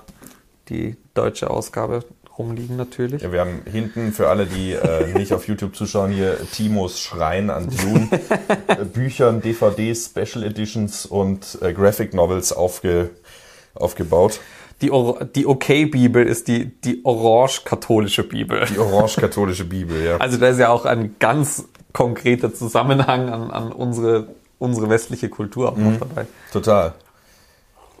die 0.69 0.95
deutsche 1.13 1.49
Ausgabe 1.49 2.03
rumliegen 2.37 2.75
natürlich. 2.75 3.21
Ja, 3.21 3.31
wir 3.31 3.39
haben 3.39 3.61
hinten 3.65 4.13
für 4.13 4.29
alle, 4.29 4.45
die 4.45 4.73
äh, 4.73 5.13
nicht 5.17 5.33
auf 5.33 5.47
YouTube 5.47 5.75
zuschauen, 5.75 6.11
hier 6.11 6.37
Timos 6.51 6.99
Schrein 6.99 7.49
an 7.49 7.69
Dune, 7.69 8.09
Büchern, 8.93 9.41
DVDs, 9.41 10.05
Special 10.05 10.43
Editions 10.43 11.05
und 11.05 11.57
äh, 11.61 11.73
Graphic 11.73 12.13
Novels 12.13 12.53
aufge, 12.53 13.09
aufgebaut. 13.73 14.39
Die, 14.81 14.91
Or 14.91 15.25
die 15.25 15.47
Okay-Bibel 15.47 16.25
ist 16.25 16.47
die, 16.47 16.65
die 16.81 17.03
orange-katholische 17.03 18.23
Bibel. 18.23 18.63
Die 18.69 18.77
orange-katholische 18.77 19.65
Bibel, 19.65 20.03
ja. 20.03 20.17
Also 20.17 20.37
da 20.37 20.49
ist 20.49 20.59
ja 20.59 20.69
auch 20.69 20.85
ein 20.85 21.15
ganz 21.17 21.67
konkreter 21.93 22.53
Zusammenhang 22.53 23.29
an, 23.29 23.49
an 23.49 23.71
unsere, 23.71 24.27
unsere 24.59 24.89
westliche 24.89 25.29
Kultur 25.29 25.69
auch 25.71 25.77
noch 25.77 25.97
dabei. 25.97 26.27
Total. 26.53 26.93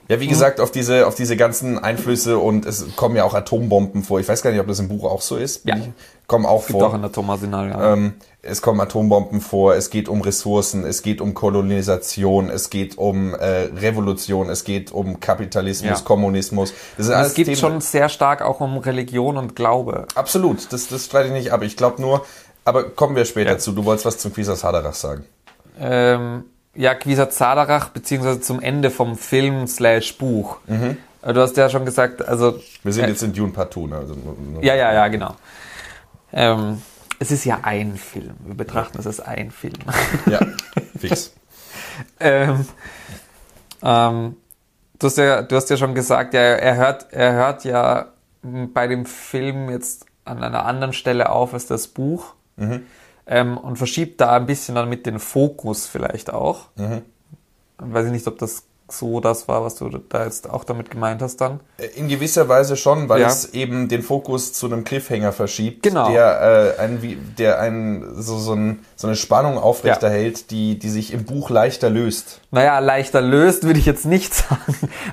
Ja, 0.09 0.19
wie 0.21 0.27
gesagt, 0.27 0.59
auf 0.61 0.71
diese, 0.71 1.05
auf 1.07 1.15
diese 1.15 1.35
ganzen 1.35 1.77
Einflüsse 1.79 2.37
und 2.37 2.65
es 2.65 2.85
kommen 2.95 3.15
ja 3.17 3.23
auch 3.25 3.33
Atombomben 3.33 4.03
vor. 4.03 4.19
Ich 4.21 4.27
weiß 4.29 4.41
gar 4.41 4.51
nicht, 4.51 4.59
ob 4.61 4.67
das 4.67 4.79
im 4.79 4.87
Buch 4.87 5.03
auch 5.03 5.21
so 5.21 5.35
ist. 5.35 5.65
Ja. 5.65 5.75
Ich, 5.75 5.89
kommen 6.27 6.45
auch 6.45 6.65
Gibt 6.65 6.79
vor. 6.79 6.87
auch 6.89 6.93
ein 6.93 7.03
Atomarsenal, 7.03 7.69
ja. 7.69 7.93
Ähm, 7.93 8.13
es 8.41 8.61
kommen 8.61 8.79
Atombomben 8.79 9.41
vor, 9.41 9.75
es 9.75 9.89
geht 9.89 10.07
um 10.07 10.21
Ressourcen, 10.21 10.85
es 10.85 11.01
geht 11.01 11.19
um 11.19 11.33
Kolonisation, 11.33 12.49
es 12.49 12.69
geht 12.69 12.97
um 12.97 13.33
äh, 13.33 13.45
Revolution, 13.75 14.49
es 14.49 14.63
geht 14.63 14.91
um 14.91 15.19
Kapitalismus, 15.19 15.99
Ja. 15.99 16.05
Kommunismus. 16.05 16.73
Das 16.97 17.07
sind 17.07 17.15
alles 17.15 17.29
es 17.29 17.33
geht 17.33 17.45
Themen- 17.47 17.57
schon 17.57 17.81
sehr 17.81 18.09
stark 18.09 18.41
auch 18.41 18.61
um 18.61 18.77
Religion 18.77 19.37
und 19.37 19.55
Glaube. 19.55 20.05
Absolut, 20.15 20.71
das, 20.71 20.87
das 20.87 21.05
streite 21.05 21.27
ich 21.27 21.33
nicht 21.33 21.51
ab. 21.51 21.61
Ich 21.63 21.75
glaube 21.77 22.01
nur, 22.01 22.25
aber 22.65 22.83
kommen 22.89 23.15
wir 23.15 23.25
später 23.25 23.51
Ja. 23.51 23.57
zu. 23.57 23.71
Du 23.73 23.85
wolltest 23.85 24.05
was 24.05 24.17
zum 24.17 24.33
Quisas 24.33 24.63
Haderach 24.63 24.93
sagen. 24.93 25.25
Ähm, 25.79 26.43
ja, 26.77 26.95
Quisa 26.95 27.29
Zadarach, 27.29 27.89
beziehungsweise 27.89 28.39
zum 28.41 28.61
Ende 28.61 28.89
vom 28.91 29.17
Film 29.17 29.67
slash 29.67 30.17
Buch. 30.17 30.59
Äh, 30.67 30.95
Du 31.33 31.41
hast 31.41 31.57
ja 31.57 31.69
schon 31.69 31.83
gesagt, 31.83 32.25
also 32.25 32.59
Wir 32.83 32.93
sind 32.93 33.05
Äh, 33.05 33.09
jetzt 33.09 33.23
in 33.23 33.33
Dune 33.33 33.51
Partout. 33.51 33.87
Ne? 33.87 33.97
Also, 33.97 34.15
Ja, 34.61 34.75
ja, 34.75 34.93
ja, 34.93 35.07
genau. 35.09 35.35
Ähm, 36.31 36.81
es 37.19 37.31
ist 37.31 37.43
ja 37.45 37.59
ein 37.63 37.97
Film. 37.97 38.35
Wir 38.45 38.55
betrachten 38.55 38.97
es 38.99 39.07
als 39.07 39.19
ein 39.19 39.51
Film. 39.51 39.73
ja, 40.27 40.39
fix. 40.99 41.33
ähm, 42.19 42.65
ähm, 43.83 44.35
du, 44.99 45.07
hast 45.07 45.17
ja, 45.17 45.41
du 45.41 45.55
hast 45.55 45.69
ja 45.69 45.77
schon 45.77 45.95
gesagt, 45.95 46.33
ja, 46.33 46.39
er, 46.41 46.75
hört, 46.75 47.11
er 47.11 47.33
hört 47.33 47.63
ja 47.65 48.05
bei 48.43 48.87
dem 48.87 49.05
Film 49.05 49.69
jetzt 49.69 50.05
an 50.25 50.43
einer 50.43 50.65
anderen 50.65 50.93
Stelle 50.93 51.29
auf 51.29 51.53
als 51.53 51.65
das 51.65 51.87
Buch 51.87 52.35
ähm, 53.27 53.57
und 53.57 53.77
verschiebt 53.77 54.19
da 54.21 54.33
ein 54.35 54.45
bisschen 54.45 54.75
dann 54.75 54.89
mit 54.89 55.05
den 55.05 55.19
Fokus 55.19 55.85
vielleicht 55.87 56.31
auch. 56.33 56.65
Weiß 57.77 58.05
ich 58.07 58.11
nicht, 58.11 58.27
ob 58.27 58.37
das 58.39 58.63
so 58.89 59.19
das 59.19 59.49
war, 59.49 59.65
was 59.65 59.75
du 59.75 59.89
da 59.89 60.23
jetzt 60.23 60.49
auch 60.49 60.63
damit 60.63 60.89
gemeint 60.89 61.21
hast 61.21 61.41
dann. 61.41 61.59
In 61.97 62.07
gewisser 62.07 62.47
Weise 62.47 62.77
schon, 62.77 63.09
weil 63.09 63.19
Ja. 63.19 63.27
es 63.27 63.53
eben 63.53 63.89
den 63.89 64.01
Fokus 64.01 64.53
zu 64.53 64.65
einem 64.67 64.85
Cliffhanger 64.85 65.33
verschiebt, 65.33 65.83
Genau. 65.83 66.09
der, 66.09 66.75
äh, 66.77 66.81
ein, 66.81 67.33
der 67.37 67.59
ein, 67.59 68.05
so, 68.15 68.37
so, 68.37 68.53
ein, 68.53 68.79
so 68.95 69.07
eine 69.07 69.17
Spannung 69.17 69.57
aufrechterhält, 69.57 70.51
die, 70.51 70.79
die 70.79 70.87
sich 70.89 71.11
im 71.11 71.25
Buch 71.25 71.49
leichter 71.49 71.89
löst. 71.89 72.39
Naja, 72.51 72.79
leichter 72.79 73.19
löst, 73.19 73.63
würde 73.65 73.77
ich 73.77 73.85
jetzt 73.85 74.05
nicht 74.05 74.33
sagen. 74.33 74.61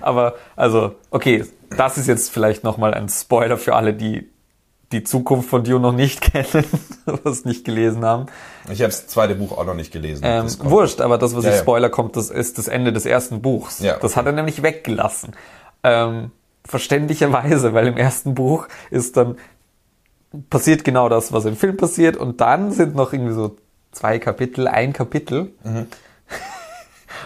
Aber, 0.00 0.37
also, 0.55 0.94
okay, 1.11 1.44
das 1.77 1.98
ist 1.98 2.07
jetzt 2.07 2.31
vielleicht 2.31 2.62
nochmal 2.62 2.94
ein 2.94 3.09
Spoiler 3.09 3.59
für 3.59 3.74
alle, 3.74 3.92
die 3.92 4.31
die 4.95 5.05
Zukunft 5.05 5.49
von 5.51 5.65
Dune 5.65 5.81
noch 5.81 5.93
nicht 5.93 6.21
kennen, 6.33 6.65
was 7.25 7.45
nicht 7.45 7.65
gelesen 7.65 8.05
haben. 8.05 8.27
Ich 8.71 8.81
habe 8.81 8.91
das 8.91 9.07
zweite 9.09 9.35
Buch 9.35 9.53
auch 9.57 9.67
noch 9.67 9.75
nicht 9.75 9.93
gelesen. 9.93 10.23
Ähm, 10.25 10.45
Das 10.45 10.65
wurscht, 10.65 11.01
aber 11.01 11.19
das, 11.19 11.37
was 11.37 11.45
Ja, 11.45 11.51
ich 11.51 11.57
ja. 11.57 11.63
Spoiler 11.63 11.91
kommt, 11.91 12.17
das 12.17 12.31
ist 12.31 12.57
das 12.59 12.69
Ende 12.69 12.93
des 12.93 13.05
ersten 13.05 13.43
Buchs. 13.43 13.81
Ja, 13.81 13.95
Das 13.97 14.13
okay. 14.13 14.21
hat 14.21 14.27
er 14.27 14.33
nämlich 14.33 14.63
weggelassen. 14.63 15.35
Ähm, 15.83 16.31
verständlicherweise, 16.65 17.75
weil 17.75 17.87
im 17.89 17.97
ersten 17.97 18.35
Buch 18.35 18.69
ist 18.91 19.17
dann 19.19 19.37
passiert 20.51 20.83
genau 20.85 21.09
das, 21.09 21.33
was 21.33 21.45
im 21.45 21.57
Film 21.57 21.77
passiert 21.77 22.17
und 22.17 22.41
dann 22.41 22.73
sind 22.73 22.95
noch 22.95 23.13
irgendwie 23.13 23.35
so 23.35 23.57
zwei 23.93 24.19
Kapitel, 24.19 24.67
ein 24.67 24.93
Kapitel, 24.93 25.53
Mhm. 25.63 25.87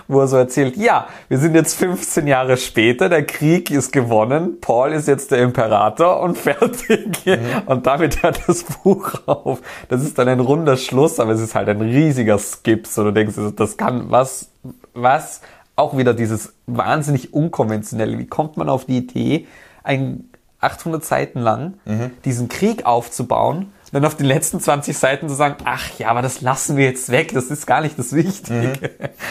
wo 0.09 0.21
er 0.21 0.27
so 0.27 0.39
erzählt, 0.39 0.77
ja, 0.77 1.07
wir 1.29 1.39
sind 1.39 1.55
jetzt 1.55 1.75
15 1.75 2.27
Jahre 2.27 2.57
später, 2.57 3.11
der 3.11 3.25
Krieg 3.27 3.71
ist 3.71 3.93
gewonnen, 3.93 4.59
Paul 4.61 4.93
ist 4.93 5.07
jetzt 5.07 5.31
der 5.31 5.43
Imperator 5.43 6.21
und 6.21 6.37
fertig. 6.39 7.27
Mhm. 7.27 7.39
Und 7.67 7.87
damit 7.87 8.23
hört 8.23 8.41
das 8.47 8.65
Buch 8.65 9.13
auf. 9.27 9.61
Das 9.89 10.03
ist 10.03 10.19
dann 10.19 10.29
ein 10.29 10.41
runder 10.41 10.79
Schluss, 10.79 11.21
aber 11.21 11.33
es 11.33 11.41
ist 11.41 11.55
halt 11.55 11.69
ein 11.69 11.83
riesiger 11.83 12.39
Skip, 12.39 12.87
so 12.87 13.05
du 13.05 13.13
denkst, 13.13 13.35
das 13.55 13.77
kann 13.77 14.11
was, 14.11 14.51
was, 14.95 15.43
auch 15.77 15.97
wieder 15.97 16.15
dieses 16.15 16.55
wahnsinnig 16.67 17.33
unkonventionelle, 17.33 18.19
wie 18.19 18.27
kommt 18.27 18.57
man 18.57 18.69
auf 18.69 18.87
die 18.87 18.97
Idee, 18.99 19.47
ein 19.85 20.29
800 20.61 21.05
Seiten 21.05 21.39
lang 21.41 21.75
Mhm. 21.85 22.11
diesen 22.25 22.49
Krieg 22.49 22.85
aufzubauen, 22.85 23.73
dann 23.93 24.05
auf 24.05 24.17
den 24.17 24.27
letzten 24.27 24.61
20 24.61 24.97
Seiten 24.97 25.29
zu 25.29 25.35
sagen, 25.35 25.57
ach 25.65 25.99
ja, 25.99 26.09
aber 26.09 26.21
das 26.23 26.41
lassen 26.41 26.77
wir 26.77 26.85
jetzt 26.85 27.11
weg, 27.11 27.33
das 27.33 27.47
ist 27.47 27.67
gar 27.67 27.81
nicht 27.81 27.99
das 27.99 28.13
Wichtige. 28.13 28.73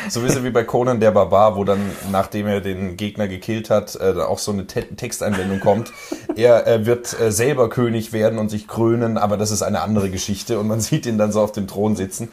So 0.09 0.19
ein 0.21 0.25
bisschen 0.25 0.43
wie 0.43 0.49
bei 0.49 0.63
Conan 0.63 0.99
der 0.99 1.11
Barbar, 1.11 1.55
wo 1.55 1.63
dann, 1.63 1.79
nachdem 2.11 2.47
er 2.47 2.61
den 2.61 2.97
Gegner 2.97 3.27
gekillt 3.27 3.69
hat, 3.69 3.95
äh, 3.95 4.13
da 4.13 4.25
auch 4.25 4.39
so 4.39 4.51
eine 4.51 4.65
Te 4.65 4.83
Texteinblendung 4.95 5.59
kommt. 5.59 5.91
Er 6.35 6.65
äh, 6.65 6.85
wird 6.85 7.19
äh, 7.19 7.31
selber 7.31 7.69
König 7.69 8.13
werden 8.13 8.39
und 8.39 8.49
sich 8.49 8.67
krönen, 8.67 9.17
aber 9.17 9.37
das 9.37 9.51
ist 9.51 9.61
eine 9.61 9.81
andere 9.81 10.09
Geschichte 10.09 10.59
und 10.59 10.67
man 10.67 10.79
sieht 10.81 11.05
ihn 11.05 11.17
dann 11.17 11.31
so 11.31 11.41
auf 11.41 11.51
dem 11.51 11.67
Thron 11.67 11.95
sitzen. 11.95 12.29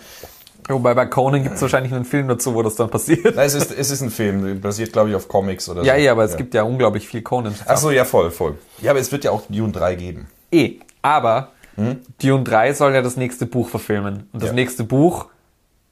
Wobei 0.68 0.94
bei 0.94 1.04
Conan 1.04 1.42
gibt 1.42 1.56
es 1.56 1.62
wahrscheinlich 1.62 1.92
einen 1.92 2.06
Film 2.06 2.26
dazu, 2.26 2.54
wo 2.54 2.62
das 2.62 2.74
dann 2.76 2.88
passiert. 2.88 3.36
Nein, 3.36 3.46
es 3.46 3.52
ist, 3.54 3.70
es 3.70 3.90
ist 3.90 4.00
ein 4.00 4.10
Film, 4.10 4.60
basiert 4.62 4.94
glaube 4.94 5.10
ich 5.10 5.14
auf 5.16 5.28
Comics 5.28 5.68
oder 5.68 5.82
Ja, 5.82 5.94
so. 5.94 6.00
ja, 6.00 6.12
aber 6.12 6.24
es 6.24 6.36
gibt 6.38 6.54
ja 6.54 6.62
unglaublich 6.62 7.06
viel 7.06 7.20
Conan. 7.20 7.54
Ach 7.66 7.76
so, 7.76 7.90
ja, 7.90 8.06
voll, 8.06 8.30
voll. 8.30 8.56
Ja, 8.80 8.92
aber 8.92 9.00
es 9.00 9.12
wird 9.12 9.24
ja 9.24 9.30
auch 9.30 9.42
Dune 9.50 9.72
3 9.72 9.94
geben. 9.96 10.26
Eh, 10.50 10.76
aber 11.02 11.48
Dune 11.76 12.44
3 12.44 12.72
soll 12.74 12.94
ja 12.94 13.02
das 13.02 13.16
nächste 13.16 13.46
Buch 13.46 13.68
verfilmen. 13.68 14.28
Und 14.32 14.42
das 14.42 14.50
Ja. 14.50 14.54
nächste 14.54 14.84
Buch 14.84 15.26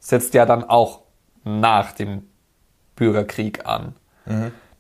setzt 0.01 0.35
ja 0.35 0.47
dann 0.47 0.65
auch 0.65 1.01
nach 1.45 1.93
dem 1.93 2.25
Bürgerkrieg 2.97 3.67
an. 3.67 3.95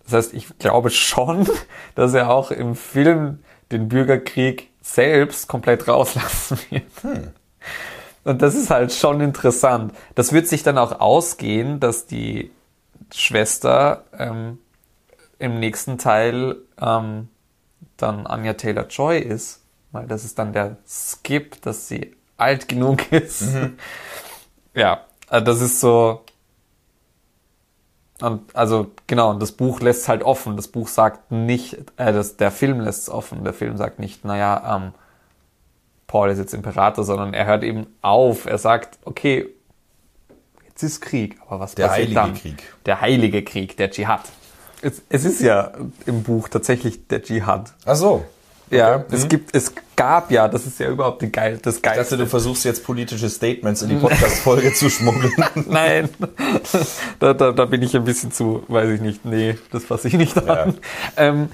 Das 0.04 0.12
heißt, 0.12 0.34
ich 0.34 0.58
glaube 0.58 0.90
schon, 0.90 1.48
dass 1.94 2.14
er 2.14 2.30
auch 2.30 2.50
im 2.50 2.74
Film 2.76 3.40
den 3.70 3.88
Bürgerkrieg 3.88 4.70
selbst 4.80 5.48
komplett 5.48 5.88
rauslassen 5.88 6.58
wird. 6.70 6.84
Und 8.24 8.42
das 8.42 8.54
ist 8.54 8.70
halt 8.70 8.92
schon 8.92 9.20
interessant. 9.20 9.92
Das 10.14 10.32
wird 10.32 10.46
sich 10.46 10.62
dann 10.62 10.78
auch 10.78 11.00
ausgehen, 11.00 11.80
dass 11.80 12.06
die 12.06 12.50
Schwester 13.12 14.04
ähm, 14.16 14.58
im 15.38 15.58
nächsten 15.58 15.98
Teil 15.98 16.56
ähm, 16.80 17.28
dann 17.96 18.26
Anya 18.26 18.54
Taylor 18.54 18.86
Joy 18.86 19.18
ist, 19.18 19.61
weil 19.92 20.06
das 20.06 20.24
ist 20.24 20.38
dann 20.38 20.52
der 20.52 20.76
Skip, 20.86 21.60
dass 21.62 21.88
sie 21.88 22.16
alt 22.36 22.68
genug 22.68 23.12
ist. 23.12 23.44
Ja, 24.74 25.04
also 25.28 25.44
das 25.44 25.60
ist 25.60 25.80
so. 25.80 26.24
Und 28.20 28.54
also 28.54 28.92
genau, 29.06 29.30
und 29.30 29.40
das 29.40 29.52
Buch 29.52 29.80
lässt 29.80 30.02
es 30.02 30.08
halt 30.08 30.22
offen. 30.22 30.56
Das 30.56 30.68
Buch 30.68 30.88
sagt 30.88 31.32
nicht, 31.32 31.74
äh, 31.96 32.12
das, 32.12 32.36
der 32.36 32.50
Film 32.52 32.80
lässt 32.80 33.02
es 33.02 33.10
offen. 33.10 33.42
Der 33.44 33.52
Film 33.52 33.76
sagt 33.76 33.98
nicht, 33.98 34.24
naja, 34.24 34.76
ähm, 34.76 34.92
Paul 36.06 36.30
ist 36.30 36.38
jetzt 36.38 36.54
Imperator, 36.54 37.04
sondern 37.04 37.34
er 37.34 37.46
hört 37.46 37.64
eben 37.64 37.86
auf. 38.00 38.46
Er 38.46 38.58
sagt, 38.58 38.98
okay, 39.04 39.48
jetzt 40.68 40.82
ist 40.82 41.00
Krieg, 41.00 41.38
aber 41.46 41.60
was 41.60 41.74
Der 41.74 41.88
passiert 41.88 42.08
heilige 42.08 42.20
dann? 42.20 42.34
Krieg. 42.34 42.62
Der 42.86 43.00
heilige 43.00 43.42
Krieg, 43.42 43.76
der 43.76 43.90
Dschihad. 43.90 44.20
Es, 44.82 45.02
es 45.08 45.24
ist 45.24 45.40
ja 45.40 45.72
im 46.06 46.22
Buch 46.22 46.48
tatsächlich 46.48 47.08
der 47.08 47.22
Dschihad. 47.22 47.72
Ach 47.86 47.96
so. 47.96 48.24
Ja, 48.72 48.96
Okay. 48.96 49.04
es 49.14 49.28
gibt, 49.28 49.54
es 49.54 49.72
gab 49.96 50.30
ja, 50.30 50.48
das 50.48 50.66
ist 50.66 50.80
ja 50.80 50.88
überhaupt 50.88 51.20
geil, 51.32 51.58
das 51.62 51.76
Ich 51.76 51.82
dachte, 51.82 51.96
Geilste. 51.96 52.16
du 52.16 52.26
versuchst 52.26 52.64
jetzt 52.64 52.84
politische 52.84 53.28
Statements 53.28 53.82
in 53.82 53.90
die 53.90 53.96
Podcast-Folge 53.96 54.72
zu 54.72 54.88
schmuggeln. 54.90 55.32
Nein, 55.68 56.08
da, 57.18 57.34
da, 57.34 57.52
da 57.52 57.64
bin 57.66 57.82
ich 57.82 57.94
ein 57.94 58.04
bisschen 58.04 58.32
zu, 58.32 58.64
weiß 58.68 58.88
ich 58.90 59.00
nicht, 59.00 59.24
nee, 59.24 59.58
das 59.70 59.84
fasse 59.84 60.08
ich 60.08 60.14
nicht 60.14 60.36
an. 60.48 60.78
Ähm, 61.16 61.48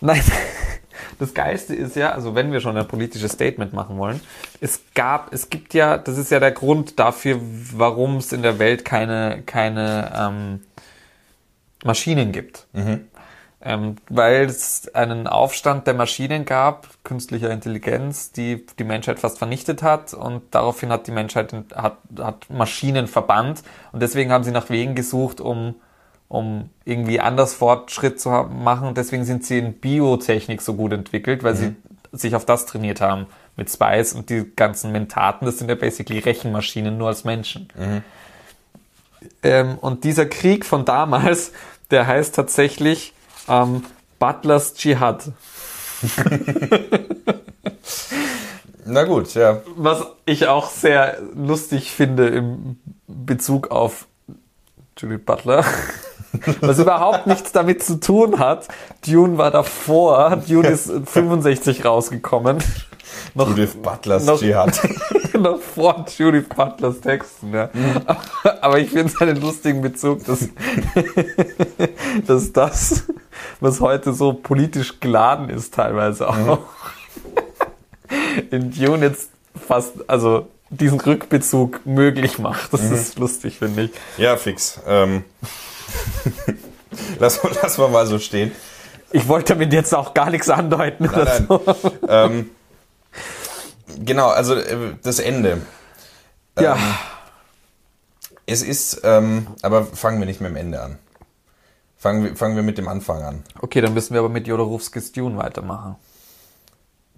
nein, 0.00 0.22
das 1.18 1.34
Geilste 1.34 1.74
ist 1.74 1.96
ja, 1.96 2.12
also 2.12 2.34
wenn 2.34 2.50
wir 2.50 2.60
schon 2.60 2.76
ein 2.76 2.88
politisches 2.88 3.32
Statement 3.32 3.72
machen 3.74 3.98
wollen, 3.98 4.20
es 4.60 4.80
gab, 4.94 5.32
es 5.34 5.50
gibt 5.50 5.74
ja, 5.74 5.98
das 5.98 6.16
ist 6.18 6.30
ja 6.30 6.40
der 6.40 6.52
Grund 6.52 6.98
dafür, 6.98 7.38
warum 7.76 8.16
es 8.16 8.32
in 8.32 8.42
der 8.42 8.58
Welt 8.58 8.84
keine, 8.86 9.42
keine 9.44 10.12
ähm, 10.18 10.60
Maschinen 11.84 12.32
gibt. 12.32 12.66
Ähm, 13.64 13.96
weil 14.08 14.46
es 14.46 14.92
einen 14.92 15.28
Aufstand 15.28 15.86
der 15.86 15.94
Maschinen 15.94 16.44
gab, 16.44 16.88
künstlicher 17.04 17.50
Intelligenz, 17.50 18.32
die 18.32 18.66
die 18.78 18.84
Menschheit 18.84 19.20
fast 19.20 19.38
vernichtet 19.38 19.82
hat. 19.82 20.14
Und 20.14 20.42
daraufhin 20.50 20.90
hat 20.90 21.06
die 21.06 21.12
Menschheit 21.12 21.54
hat, 21.74 21.98
hat 22.18 22.50
Maschinen 22.50 23.06
verbannt. 23.06 23.62
Und 23.92 24.02
deswegen 24.02 24.32
haben 24.32 24.42
sie 24.42 24.50
nach 24.50 24.68
Wegen 24.68 24.96
gesucht, 24.96 25.40
um, 25.40 25.76
um 26.28 26.70
irgendwie 26.84 27.20
anders 27.20 27.54
Fortschritt 27.54 28.20
zu 28.20 28.30
machen. 28.30 28.88
Und 28.88 28.98
deswegen 28.98 29.24
sind 29.24 29.44
sie 29.44 29.58
in 29.58 29.74
Biotechnik 29.74 30.60
so 30.60 30.74
gut 30.74 30.92
entwickelt, 30.92 31.44
weil 31.44 31.54
sie 31.54 31.76
sich 32.10 32.34
auf 32.34 32.44
das 32.44 32.66
trainiert 32.66 33.00
haben 33.00 33.26
mit 33.56 33.70
Spice 33.70 34.14
und 34.14 34.30
die 34.30 34.50
ganzen 34.56 34.92
Mentaten, 34.92 35.46
das 35.46 35.58
sind 35.58 35.68
ja 35.68 35.74
basically 35.74 36.18
Rechenmaschinen 36.18 36.96
nur 36.96 37.08
als 37.08 37.24
Menschen. 37.24 37.68
Ähm, 39.42 39.78
und 39.78 40.04
dieser 40.04 40.26
Krieg 40.26 40.64
von 40.64 40.84
damals, 40.84 41.52
der 41.90 42.06
heißt 42.06 42.34
tatsächlich 42.34 43.14
ähm, 43.48 43.84
Butlers 44.18 44.74
Dschihad. 44.74 45.32
Na 48.84 49.04
gut, 49.04 49.34
ja. 49.34 49.60
Was 49.76 50.04
ich 50.26 50.48
auch 50.48 50.70
sehr 50.70 51.18
lustig 51.34 51.92
finde 51.92 52.28
im 52.28 52.76
Bezug 53.06 53.70
auf 53.70 54.06
Judith 54.98 55.20
Butler. 55.24 55.64
Was 56.60 56.78
überhaupt 56.78 57.26
nichts 57.26 57.52
damit 57.52 57.82
zu 57.82 58.00
tun 58.00 58.38
hat. 58.38 58.66
Dune 59.06 59.36
war 59.36 59.50
davor. 59.50 60.36
Dune 60.48 60.68
ist 60.68 60.90
65 61.06 61.84
rausgekommen. 61.84 62.58
noch, 63.34 63.48
Judith 63.48 63.76
Butlers 63.82 64.24
noch- 64.24 64.38
Dschihad. 64.40 64.80
noch 65.38 65.60
vor 65.60 66.06
Judith 66.16 66.48
Butlers 66.48 67.00
Texten. 67.00 67.52
Ja. 67.52 67.68
Aber 68.62 68.78
ich 68.78 68.88
finde 68.90 69.12
es 69.12 69.20
einen 69.20 69.40
lustigen 69.42 69.82
Bezug, 69.82 70.24
dass, 70.24 70.48
dass 72.26 72.52
das, 72.52 73.04
was 73.62 73.80
heute 73.80 74.12
so 74.12 74.32
politisch 74.32 74.98
geladen 75.00 75.48
ist, 75.48 75.74
teilweise 75.74 76.28
auch, 76.28 76.58
in 78.50 78.72
Dune 78.72 79.06
jetzt 79.06 79.30
fast, 79.68 79.92
also 80.08 80.48
diesen 80.68 81.00
Rückbezug 81.00 81.86
möglich 81.86 82.38
macht. 82.38 82.72
Das 82.72 82.82
ist 82.90 83.18
lustig, 83.18 83.58
finde 83.58 83.84
ich. 83.84 83.90
Ja, 84.16 84.36
fix. 84.36 84.80
Ähm, 84.86 85.24
lass, 87.18 87.40
lass 87.62 87.78
mal 87.78 87.88
mal 87.88 88.06
so 88.06 88.18
stehen. 88.18 88.52
Ich 89.12 89.28
wollte 89.28 89.54
damit 89.54 89.72
jetzt 89.72 89.94
auch 89.94 90.14
gar 90.14 90.30
nichts 90.30 90.48
andeuten 90.48 91.08
oder 91.08 91.24
Nein, 91.24 91.46
so. 91.46 91.62
Ähm, 92.08 92.50
genau, 94.04 94.28
also 94.28 94.54
äh, 94.54 94.94
das 95.02 95.18
Ende. 95.18 95.60
Ja, 96.58 96.76
Es 98.46 98.62
ist, 98.62 99.02
ähm, 99.04 99.46
aber 99.62 99.84
fangen 99.84 100.18
wir 100.18 100.26
nicht 100.26 100.40
mit 100.40 100.50
dem 100.50 100.56
Ende 100.56 100.82
an. 100.82 100.98
Fangen 102.02 102.24
wir, 102.24 102.34
fangen 102.36 102.56
wir 102.56 102.64
mit 102.64 102.78
dem 102.78 102.88
Anfang 102.88 103.22
an. 103.22 103.44
okay, 103.60 103.80
dann 103.80 103.94
müssen 103.94 104.12
wir 104.12 104.18
aber 104.18 104.28
mit 104.28 104.48
Jodorowskis 104.48 105.12
Dune 105.12 105.36
weitermachen. 105.38 105.94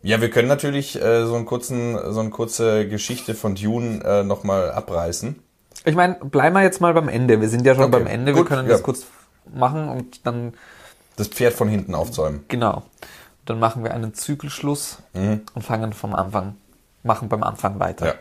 Ja, 0.03 0.21
wir 0.21 0.29
können 0.29 0.47
natürlich 0.49 1.01
äh, 1.01 1.25
so, 1.25 1.35
einen 1.37 1.47
kurzen, 1.47 1.99
so 2.13 2.21
eine 2.21 2.29
kurze 2.29 2.87
Geschichte 2.87 3.35
von 3.35 3.55
Dune 3.55 4.05
äh, 4.05 4.23
nochmal 4.25 4.71
abreißen. 4.73 5.43
Ich 5.87 5.95
meine, 5.95 6.17
bleiben 6.17 6.55
wir 6.55 6.63
jetzt 6.63 6.83
mal 6.83 6.93
beim 6.93 7.09
Ende. 7.09 7.41
Wir 7.41 7.49
sind 7.49 7.65
ja 7.65 7.75
schon 7.75 7.85
Okay, 7.85 7.93
beim 7.93 8.07
Ende. 8.07 8.35
Wir 8.35 8.43
gut, 8.43 8.49
können 8.49 8.67
ja. 8.67 8.73
das 8.75 8.83
kurz 8.83 9.07
machen 9.55 9.89
und 9.89 10.27
dann, 10.27 10.53
Das 11.17 11.29
Pferd 11.29 11.55
von 11.55 11.69
hinten 11.69 11.95
aufzäumen. 11.95 12.45
genau, 12.49 12.83
dann 13.47 13.59
machen 13.59 13.85
wir 13.85 13.95
einen 13.95 14.13
Zyklenschluss 14.13 14.99
und 15.15 15.63
fangen 15.63 15.95
vom 15.95 16.15
Anfang, 16.15 16.57
machen 17.03 17.31
beim 17.31 17.43
Anfang 17.43 17.81
weiter. 17.81 18.07
Ja. 18.07 18.15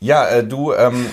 ja, 0.00 0.28
äh, 0.28 0.44
du 0.46 0.74
ähm, 0.74 1.06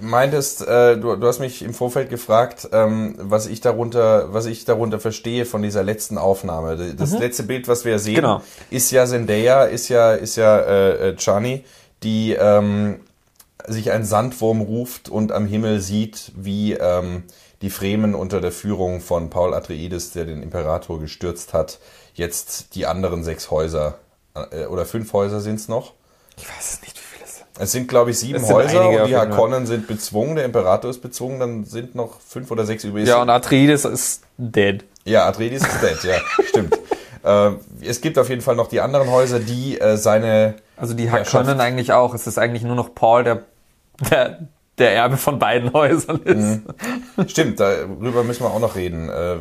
meintest, 0.00 0.66
äh, 0.66 0.96
du, 0.98 1.16
du 1.16 1.26
hast 1.26 1.38
mich 1.40 1.62
im 1.62 1.74
Vorfeld 1.74 2.10
gefragt, 2.10 2.68
ähm, 2.72 3.14
was 3.18 3.46
ich 3.46 3.60
darunter, 3.60 4.32
was 4.32 4.46
ich 4.46 4.64
darunter 4.64 5.00
verstehe 5.00 5.44
von 5.46 5.62
dieser 5.62 5.82
letzten 5.82 6.18
Aufnahme. 6.18 6.76
Das 6.96 7.12
letzte 7.18 7.42
Bild, 7.42 7.68
was 7.68 7.84
wir 7.84 7.98
sehen, 7.98 8.16
Genau. 8.16 8.42
ist 8.70 8.90
ja 8.90 9.06
Zendaya, 9.06 9.64
ist 9.64 9.88
ja, 9.88 10.12
ist 10.12 10.36
ja 10.36 10.58
äh, 10.58 11.08
äh, 11.10 11.16
Chani, 11.16 11.64
die 12.02 12.32
ähm, 12.32 13.00
sich 13.66 13.90
ein 13.90 14.04
Sandwurm 14.04 14.60
ruft 14.60 15.08
und 15.08 15.32
am 15.32 15.46
Himmel 15.46 15.80
sieht, 15.80 16.32
wie 16.36 16.74
ähm, 16.74 17.24
die 17.62 17.70
Fremen 17.70 18.14
unter 18.14 18.40
der 18.40 18.52
Führung 18.52 19.00
von 19.00 19.30
Paul 19.30 19.54
Atreides, 19.54 20.12
der 20.12 20.24
den 20.26 20.42
Imperator 20.42 21.00
gestürzt 21.00 21.52
hat, 21.54 21.78
jetzt 22.14 22.74
die 22.74 22.86
anderen 22.86 23.24
sechs 23.24 23.50
Häuser 23.50 23.98
äh, 24.34 24.66
oder 24.66 24.84
fünf 24.84 25.12
Häuser 25.12 25.40
sind 25.40 25.56
es 25.56 25.68
noch. 25.68 25.94
Ich 26.38 26.46
weiß 26.46 26.74
es 26.74 26.82
nicht, 26.82 26.95
es 27.58 27.72
sind. 27.72 27.88
Glaube 27.88 28.10
ich, 28.10 28.18
sieben 28.18 28.46
Häuser 28.46 28.88
und 28.88 29.08
die. 29.08 29.16
Harkonnen 29.16 29.66
sind 29.66 29.86
bezwungen, 29.86 30.36
der 30.36 30.44
Imperator 30.44 30.90
ist 30.90 31.00
bezwungen, 31.00 31.40
dann 31.40 31.64
sind 31.64 31.94
noch 31.94 32.20
fünf 32.20 32.50
oder 32.50 32.64
sechs 32.64 32.84
übrig. 32.84 33.06
Ja, 33.06 33.22
und 33.22 33.30
Atreides 33.30 33.84
ist 33.84 34.22
dead. 34.38 34.84
Ja, 35.04 35.26
Atreides 35.26 35.62
ist 35.62 35.82
dead, 35.82 36.04
ja, 36.04 36.16
stimmt. 36.48 36.78
Äh, 37.22 37.52
es 37.82 38.00
gibt 38.00 38.18
auf 38.18 38.28
jeden 38.28 38.42
Fall 38.42 38.56
noch 38.56 38.68
die 38.68 38.80
anderen 38.80 39.10
Häuser, 39.10 39.40
die 39.40 39.80
äh, 39.80 39.96
seine 39.96 40.54
Also 40.76 40.94
die 40.94 41.10
Harkonnen 41.10 41.60
eigentlich 41.60 41.92
auch. 41.92 42.14
Es 42.14 42.26
ist 42.26 42.38
eigentlich 42.38 42.62
nur 42.62 42.76
noch 42.76 42.94
Paul, 42.94 43.24
der, 43.24 43.42
der, 44.10 44.48
der 44.78 44.94
Erbe 44.94 45.16
von 45.16 45.38
beiden 45.38 45.72
Häusern 45.72 46.22
ist. 46.22 47.30
Stimmt, 47.30 47.60
darüber 47.60 48.24
müssen 48.24 48.44
wir 48.44 48.50
auch 48.50 48.60
noch 48.60 48.76
reden. 48.76 49.08
Äh, 49.08 49.36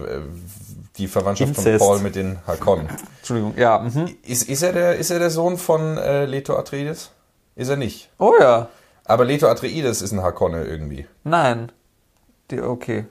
die 0.98 1.08
Verwandtschaft 1.08 1.50
Inzest. 1.58 1.80
von 1.80 1.88
Paul 1.88 2.00
mit 2.00 2.16
den 2.16 2.38
Harkonnen. 2.48 2.88
Entschuldigung, 3.18 3.54
ja. 3.58 3.80
Mhm. 3.80 4.16
Ist, 4.26 4.48
ist, 4.48 4.62
er 4.62 4.74
der, 4.74 4.96
ist 4.96 5.12
er 5.12 5.20
der 5.20 5.30
Sohn 5.30 5.58
von 5.58 5.98
äh, 5.98 6.26
Leto 6.26 6.56
Atreides? 6.56 7.12
Ist 7.56 7.70
er 7.70 7.78
nicht. 7.78 8.10
Oh 8.20 8.34
ja. 8.40 8.70
Aber 9.06 9.26
Leto 9.26 9.48
Atreides 9.48 10.02
ist 10.02 10.12
ein 10.12 10.22
Harkonne 10.22 10.64
irgendwie. 10.66 11.06
Nein. 11.24 11.72
Die, 12.52 12.62
okay. 12.62 13.06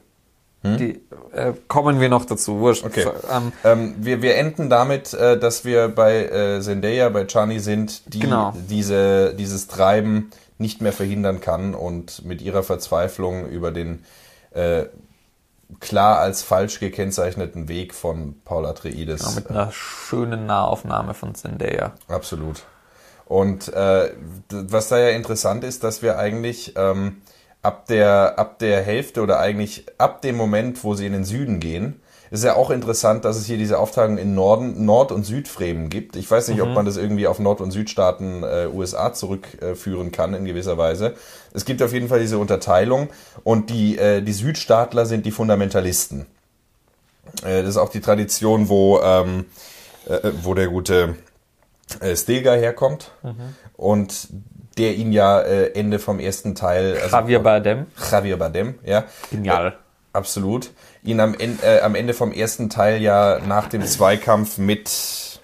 Die 0.67 1.03
äh, 1.35 1.53
kommen 1.69 2.01
wir 2.01 2.09
noch 2.09 2.25
dazu. 2.25 2.59
Wurscht. 2.59 2.87
Okay. 2.87 3.07
Ähm, 3.31 3.53
Ähm, 3.65 3.95
wir, 3.99 4.23
wir 4.23 4.37
enden 4.37 4.71
damit, 4.71 5.13
äh, 5.13 5.39
dass 5.39 5.67
wir 5.67 5.89
bei 5.89 6.25
äh, 6.25 6.61
Zendaya, 6.63 7.11
bei 7.11 7.27
Chani 7.27 7.59
sind, 7.59 8.15
die 8.15 8.21
Genau. 8.21 8.55
diese, 8.71 9.35
dieses 9.35 9.67
Treiben 9.67 10.31
nicht 10.57 10.81
mehr 10.81 10.95
verhindern 10.95 11.43
kann 11.43 11.75
und 11.75 12.25
mit 12.25 12.41
ihrer 12.41 12.63
Verzweiflung 12.63 13.47
über 13.47 13.73
den 13.73 14.05
äh, 14.53 14.85
klar 15.81 16.21
als 16.21 16.43
falsch 16.43 16.81
gekennzeichneten 16.81 17.69
Weg 17.69 17.93
von 17.93 18.37
Paul 18.47 18.65
Atreides. 18.65 19.35
mit 19.35 19.51
einer 19.51 19.71
schönen 19.71 20.47
Nahaufnahme 20.47 21.13
von 21.13 21.35
Zendaya. 21.35 21.93
Absolut. 22.09 22.63
Und 23.27 23.73
äh, 23.73 24.11
was 24.51 24.89
da 24.89 24.99
ja 24.99 25.11
interessant 25.11 25.65
ist, 25.65 25.83
dass 25.85 26.03
wir 26.03 26.19
eigentlich 26.19 26.75
ähm, 26.77 27.23
ab, 27.63 27.87
der, 27.87 28.39
ab 28.39 28.59
der 28.59 28.83
Hälfte 28.83 29.23
oder 29.23 29.41
eigentlich 29.41 29.87
ab 29.99 30.23
dem 30.23 30.37
Moment, 30.37 30.85
wo 30.85 30.95
sie 30.95 31.07
in 31.07 31.13
den 31.13 31.25
Süden 31.25 31.61
gehen, 31.61 32.01
ist 32.31 32.43
ja 32.43 32.57
auch 32.57 32.71
interessant, 32.71 33.25
dass 33.25 33.37
es 33.37 33.47
hier 33.47 33.59
diese 33.59 33.79
Aufteilung 33.79 34.19
in 34.19 34.35
Norden, 34.35 34.85
Nord- 34.85 35.13
und 35.13 35.25
Südfremen 35.25 35.89
gibt. 35.89 36.17
Ich 36.17 36.29
weiß 36.29 36.49
nicht, 36.49 36.61
ob 36.63 36.71
man 36.71 36.85
das 36.85 36.97
irgendwie 36.97 37.29
auf 37.29 37.39
Nord- 37.39 37.61
und 37.61 37.71
Südstaaten 37.71 38.43
äh, 38.43 38.67
USA 38.73 39.13
zurückführen 39.13 40.11
kann 40.11 40.35
in 40.35 40.45
gewisser 40.45 40.77
Weise. 40.77 41.15
Es 41.53 41.65
gibt 41.65 41.81
auf 41.81 41.93
jeden 41.93 42.09
Fall 42.09 42.19
diese 42.19 42.39
Unterteilung 42.39 43.09
und 43.45 43.71
die, 43.71 43.99
äh, 43.99 44.21
die 44.21 44.33
Südstaatler 44.33 45.07
sind 45.07 45.27
die 45.27 45.31
Fundamentalisten. 45.31 46.27
Äh, 47.45 47.63
das 47.63 47.71
ist 47.71 47.77
auch 47.77 47.91
die 47.91 48.01
Tradition, 48.01 48.69
wo, 48.69 49.01
ähm, 49.01 49.45
äh, 50.09 50.31
wo 50.43 50.55
der 50.55 50.69
gute 50.69 51.15
äh, 52.01 52.17
Stilgar 52.17 52.57
herkommt 52.57 53.11
und 53.77 54.29
der 54.79 54.95
ihn 54.95 55.13
ja 55.13 55.41
äh, 55.41 55.71
Ende 55.79 55.99
vom 55.99 56.19
ersten 56.19 56.55
Teil 56.55 56.99
also 57.03 57.17
Javier 57.17 57.39
Bardem. 57.41 57.87
Javier 58.11 58.37
Bardem, 58.37 58.79
ja, 58.85 59.05
Genial. 59.31 59.77
absolut, 60.13 60.71
ihn 61.05 61.21
am, 61.21 61.35
En 61.35 61.59
äh, 61.63 61.81
am 61.81 61.95
Ende 61.95 62.13
vom 62.15 62.33
ersten 62.33 62.71
Teil 62.71 63.01
ja 63.01 63.39
nach 63.47 63.69
dem 63.69 63.85
Zweikampf 63.85 64.59
mit 64.59 65.41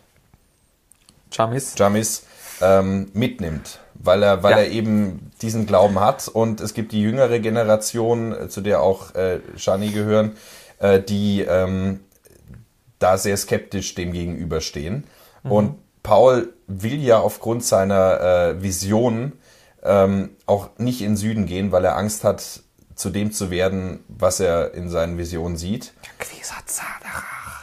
Chamis. 1.30 1.74
Jamis 1.78 2.24
ähm, 2.60 3.10
mitnimmt, 3.12 3.78
weil 3.94 4.22
er, 4.22 4.42
weil 4.42 4.52
Ja. 4.52 4.58
er 4.58 4.70
eben 4.70 5.30
diesen 5.42 5.66
Glauben 5.66 6.00
hat 6.00 6.26
und 6.28 6.60
es 6.60 6.74
gibt 6.74 6.92
die 6.92 7.00
jüngere 7.00 7.38
Generation, 7.38 8.32
äh, 8.32 8.48
zu 8.48 8.60
der 8.60 8.82
auch 8.82 9.14
äh, 9.14 9.38
Shani 9.56 9.90
gehören, 9.90 10.32
äh, 10.80 11.00
die 11.00 11.42
ähm, 11.42 12.00
da 12.98 13.16
sehr 13.16 13.36
skeptisch 13.36 13.94
dem 13.94 14.12
gegenüberstehen. 14.12 15.04
Und 15.42 15.76
Paul 16.02 16.52
will 16.66 17.02
ja 17.02 17.18
aufgrund 17.18 17.64
seiner 17.64 18.20
äh, 18.20 18.62
Vision 18.62 19.32
ähm, 19.82 20.30
auch 20.46 20.70
nicht 20.78 21.00
in 21.00 21.12
den 21.12 21.16
Süden 21.16 21.46
gehen, 21.46 21.72
weil 21.72 21.84
er 21.84 21.96
Angst 21.96 22.24
hat, 22.24 22.60
zu 22.94 23.10
dem 23.10 23.32
zu 23.32 23.50
werden, 23.50 24.04
was 24.08 24.40
er 24.40 24.74
in 24.74 24.90
seinen 24.90 25.16
Visionen 25.16 25.56
sieht. 25.56 25.92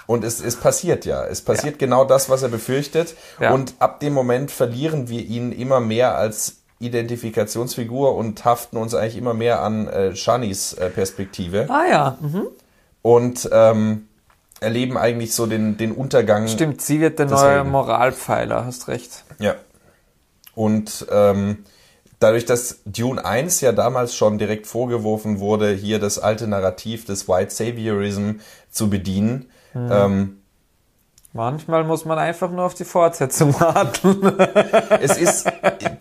Und 0.07 0.23
es, 0.23 0.41
es 0.41 0.55
passiert 0.55 1.05
ja. 1.05 1.25
Es 1.25 1.41
passiert 1.41 1.77
genau 1.79 2.05
das, 2.05 2.29
was 2.29 2.41
er 2.41 2.49
befürchtet. 2.49 3.15
Ja. 3.39 3.53
Und 3.53 3.75
ab 3.79 3.99
dem 3.99 4.13
Moment 4.13 4.51
verlieren 4.51 5.09
wir 5.09 5.21
ihn 5.21 5.51
immer 5.51 5.79
mehr 5.79 6.17
als 6.17 6.57
Identifikationsfigur 6.79 8.15
und 8.15 8.45
haften 8.45 8.77
uns 8.77 8.93
eigentlich 8.93 9.17
immer 9.17 9.33
mehr 9.33 9.61
an 9.61 9.87
äh, 9.87 10.15
Shanis 10.15 10.73
äh, 10.73 10.89
Perspektive 10.89 11.67
Ah 11.69 11.85
ja. 11.89 12.17
Mhm. 12.21 12.47
und 13.01 13.49
ähm, 13.51 14.07
erleben 14.59 14.97
eigentlich 14.97 15.33
so 15.33 15.45
den, 15.45 15.77
den 15.77 15.91
Untergang. 15.91 16.47
Stimmt, 16.47 16.81
sie 16.81 16.99
wird 16.99 17.19
der 17.19 17.27
neue 17.27 17.49
Helden. 17.49 17.71
Moralpfeiler, 17.71 18.65
hast 18.65 18.87
recht. 18.87 19.23
Ja. 19.39 19.55
Und 20.55 21.05
ähm, 21.11 21.65
dadurch, 22.19 22.45
dass 22.45 22.79
Dune 22.85 23.23
1 23.23 23.61
ja 23.61 23.71
damals 23.71 24.15
schon 24.15 24.37
direkt 24.37 24.67
vorgeworfen 24.67 25.39
wurde, 25.39 25.71
hier 25.71 25.99
das 25.99 26.17
alte 26.17 26.47
Narrativ 26.47 27.05
des 27.05 27.27
White 27.27 27.53
Saviorism 27.53 28.39
zu 28.71 28.89
bedienen, 28.89 29.49
ähm, 29.75 30.37
Manchmal 31.33 31.83
muss 31.83 32.03
man 32.03 32.17
einfach 32.17 32.49
nur 32.49 32.63
auf 32.63 32.73
die 32.73 32.83
Fortsetzung 32.83 33.53
warten. 33.59 34.39
es 35.01 35.17
ist, 35.17 35.47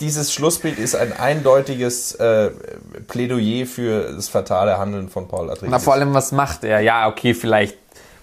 dieses 0.01 0.33
Schlussbild 0.33 0.79
ist 0.79 0.97
ein 0.97 1.12
eindeutiges 1.12 2.14
äh, 2.14 2.53
Plädoyer 3.07 3.66
für 3.66 4.12
das 4.14 4.31
fatale 4.31 4.79
Handeln 4.79 5.11
von 5.11 5.29
Paul 5.29 5.51
Atreides. 5.51 5.71
Na, 5.71 5.79
vor 5.79 5.92
allem, 5.92 6.14
was 6.14 6.33
macht 6.33 6.64
er? 6.64 6.81
Ja, 6.81 7.09
okay, 7.09 7.35
vielleicht 7.35 7.77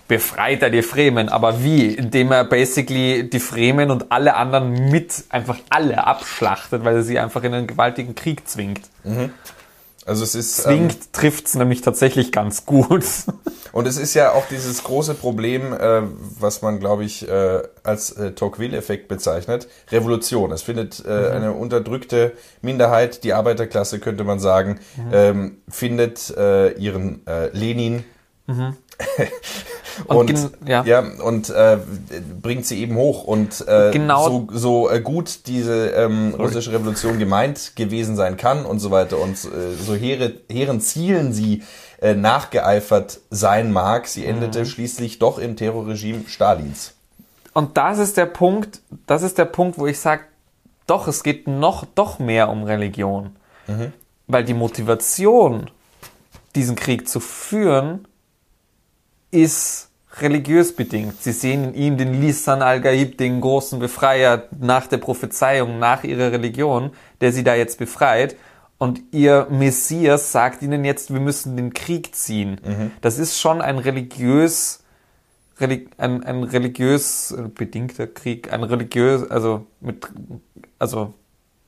befreit 0.08 0.62
er 0.62 0.70
die 0.70 0.82
Fremen, 0.82 1.30
aber 1.30 1.64
wie? 1.64 1.88
Indem 1.88 2.32
er 2.32 2.44
basically 2.44 3.30
die 3.30 3.40
Fremen 3.40 3.92
und 3.92 4.12
alle 4.12 4.36
anderen 4.36 4.92
mit 4.92 5.24
einfach 5.30 5.58
alle 5.70 6.06
abschlachtet, 6.06 6.84
weil 6.84 6.98
er 6.98 7.04
sie 7.04 7.20
einfach 7.20 7.44
in 7.44 7.54
einen 7.54 7.68
gewaltigen 7.68 8.16
Krieg 8.16 8.48
zwingt. 8.48 8.82
also 10.06 10.24
es 10.24 10.36
ist 10.36 10.60
ähm, 10.60 10.64
Zwingt 10.66 11.14
trifft's 11.14 11.56
nämlich 11.56 11.82
tatsächlich 11.82 12.32
ganz 12.32 12.66
gut. 12.66 13.04
Und 13.72 13.88
es 13.88 13.98
ist 13.98 14.14
ja 14.14 14.34
auch 14.34 14.46
dieses 14.48 14.84
große 14.84 15.16
Problem, 15.16 15.74
äh, 15.74 16.02
was 16.40 16.62
man, 16.62 16.80
glaube 16.80 17.06
ich, 17.06 17.28
äh, 17.28 17.64
als 17.84 18.12
äh, 18.12 18.34
Tocqueville-Effekt 18.34 19.08
bezeichnet, 19.08 19.68
Revolution. 19.92 20.52
Es 20.52 20.62
findet 20.62 21.04
äh, 21.04 21.30
eine 21.32 21.54
unterdrückte 21.54 22.34
Minderheit, 22.62 23.24
die 23.24 23.34
Arbeiterklasse 23.34 24.00
könnte 24.00 24.26
man 24.26 24.40
sagen, 24.40 24.80
ähm, 25.12 25.58
findet 25.68 26.30
äh, 26.38 26.74
ihren 26.74 27.26
äh, 27.26 27.48
Lenin 27.48 28.04
und, 30.08 30.30
und 30.30 30.52
ja. 30.68 30.84
ja. 30.84 31.00
und 31.24 31.50
äh, 31.50 31.78
bringt 32.42 32.66
sie 32.66 32.80
eben 32.82 32.96
hoch 32.96 33.24
und 33.24 33.66
äh, 33.68 33.92
genau. 33.92 34.26
so, 34.26 34.48
so 34.52 34.90
äh, 34.90 35.02
gut 35.02 35.48
diese 35.48 35.88
ähm, 35.90 36.36
russische 36.38 36.72
Revolution 36.72 37.20
gemeint 37.20 37.76
gewesen 37.76 38.16
sein 38.16 38.38
kann 38.38 38.66
und 38.66 38.80
so 38.80 38.92
weiter 38.92 39.20
und 39.20 39.34
äh, 39.34 39.76
so 39.80 39.96
hehre, 39.96 40.34
hehren 40.50 40.82
Zielen 40.82 41.34
sie 41.34 41.64
äh, 42.02 42.16
nachgeeifert 42.16 43.20
sein 43.30 43.72
mag, 43.72 44.08
sie 44.08 44.26
endete 44.26 44.60
mhm. 44.60 44.66
schließlich 44.66 45.20
doch 45.20 45.38
im 45.38 45.56
Terrorregime 45.56 46.26
Stalins. 46.28 46.94
Und 47.54 47.78
das 47.78 48.00
ist 48.00 48.18
der 48.18 48.26
Punkt, 48.26 48.82
das 49.06 49.24
ist 49.24 49.38
der 49.38 49.46
Punkt, 49.46 49.78
wo 49.78 49.88
ich 49.88 50.00
sage, 50.00 50.24
doch, 50.88 51.08
es 51.08 51.24
geht 51.24 51.48
noch 51.48 51.86
doch 51.96 52.20
mehr 52.20 52.50
um 52.50 52.64
Religion. 52.64 53.36
Mhm. 53.68 53.94
Weil 54.28 54.44
die 54.44 54.54
Motivation, 54.54 55.70
diesen 56.56 56.76
Krieg 56.76 57.08
zu 57.08 57.20
führen, 57.20 58.08
ist 59.34 59.90
religiös 60.22 60.76
bedingt. 60.76 61.22
Sie 61.22 61.32
sehen 61.32 61.64
in 61.64 61.74
ihm 61.74 61.98
den 61.98 62.22
Lisan 62.22 62.62
al-Gaib, 62.62 63.18
den 63.18 63.42
großen 63.42 63.80
Befreier 63.80 64.48
nach 64.60 64.88
der 64.88 64.98
Prophezeiung, 64.98 65.80
nach 65.80 66.04
ihrer 66.04 66.32
Religion, 66.32 66.92
der 67.22 67.32
sie 67.32 67.44
da 67.44 67.56
jetzt 67.56 67.80
befreit. 67.80 68.36
Und 68.78 69.02
ihr 69.12 69.48
Messias 69.50 70.32
sagt 70.32 70.62
ihnen 70.62 70.86
jetzt, 70.86 71.12
wir 71.12 71.20
müssen 71.20 71.56
den 71.56 71.74
Krieg 71.74 72.16
ziehen. 72.16 72.60
Mhm. 72.64 72.92
Das 73.02 73.18
ist 73.18 73.40
schon 73.40 73.62
ein 73.62 73.80
religiös, 73.80 74.84
ein, 75.58 76.24
ein 76.24 76.44
religiös 76.44 77.36
bedingter 77.56 78.08
Krieg, 78.08 78.52
ein 78.52 78.64
religiös, 78.64 79.30
also 79.30 79.66
mit, 79.80 80.08
also 80.80 81.14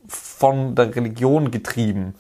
von 0.08 0.76
der 0.76 0.96
Religion 0.96 1.52
getrieben. 1.52 2.16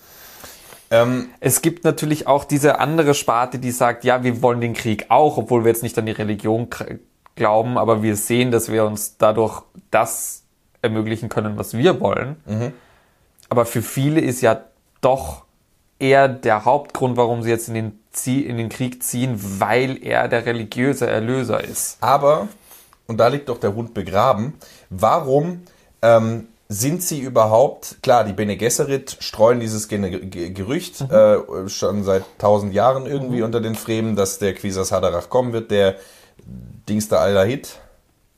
Ähm, 0.92 1.30
es 1.40 1.62
gibt 1.62 1.84
natürlich 1.84 2.28
auch 2.28 2.44
diese 2.44 2.80
andere 2.80 3.14
Sparte, 3.14 3.60
die 3.60 3.72
sagt, 3.72 4.04
ja, 4.04 4.24
wir 4.24 4.42
wollen 4.42 4.62
den 4.62 4.74
Krieg 4.74 5.06
auch, 5.10 5.38
obwohl 5.38 5.64
wir 5.64 5.72
jetzt 5.72 5.84
nicht 5.84 5.98
an 5.98 6.06
die 6.06 6.12
Religion 6.12 6.68
glauben, 7.36 7.78
aber 7.78 8.04
wir 8.04 8.16
sehen, 8.16 8.52
dass 8.52 8.72
wir 8.72 8.86
uns 8.86 9.18
dadurch 9.18 9.64
das 9.92 10.44
ermöglichen 10.82 11.30
können, 11.30 11.58
was 11.58 11.76
wir 11.76 12.00
wollen. 12.00 12.38
Mhm. 12.46 12.74
Aber 13.50 13.66
für 13.66 13.82
viele 13.82 14.22
ist 14.22 14.42
ja 14.42 14.62
doch 15.02 15.46
eher 16.00 16.28
der 16.28 16.66
Hauptgrund, 16.66 17.18
warum 17.18 17.42
sie 17.42 17.50
jetzt 17.50 17.68
in 17.68 17.74
den, 17.74 18.00
in 18.26 18.58
den 18.58 18.70
Krieg 18.70 19.04
ziehen, 19.04 19.40
weil 19.60 20.04
er 20.04 20.28
der 20.28 20.46
religiöse 20.46 21.08
Erlöser 21.08 21.64
ist. 21.64 21.98
Aber, 22.02 22.48
und 23.08 23.18
da 23.18 23.28
liegt 23.28 23.50
doch 23.50 23.60
der 23.60 23.76
Hund 23.76 23.94
begraben, 23.94 24.54
warum 24.90 25.64
ähm, 26.02 26.48
sind 26.68 27.04
sie 27.04 27.20
überhaupt, 27.20 27.98
klar, 28.02 28.24
die 28.24 28.34
Bene 28.34 28.58
Gesserit 28.58 29.18
streuen 29.20 29.60
dieses 29.60 29.88
Gerücht 29.88 31.02
mhm. 31.02 31.16
äh, 31.16 31.70
schon 31.70 32.04
seit 32.04 32.24
tausend 32.40 32.74
Jahren 32.74 33.06
irgendwie 33.06 33.38
mhm. 33.38 33.46
unter 33.46 33.62
den 33.62 33.76
Fremen, 33.76 34.16
dass 34.16 34.40
der 34.40 34.54
Quisas 34.56 34.92
Haderach 34.92 35.30
kommen 35.30 35.54
wird, 35.54 35.70
der 35.72 35.96
Dingster 36.90 37.20
Al-Dahid. 37.20 37.80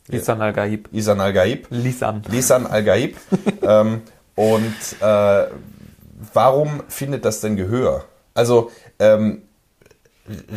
Lisan 0.07 0.41
Al-Gaib. 0.41 0.88
Lisan 0.91 1.19
Al-Gaib. 1.19 1.67
Lisan. 1.69 2.21
Lisan 2.30 2.65
Al-Gaib. 2.65 3.17
ähm, 3.61 4.01
und 4.36 5.01
äh, 5.01 5.47
warum 6.34 6.84
findet 6.88 7.25
das 7.25 7.41
denn 7.41 7.55
Gehör? 7.57 8.05
Also, 8.34 8.71
ähm, 8.99 9.41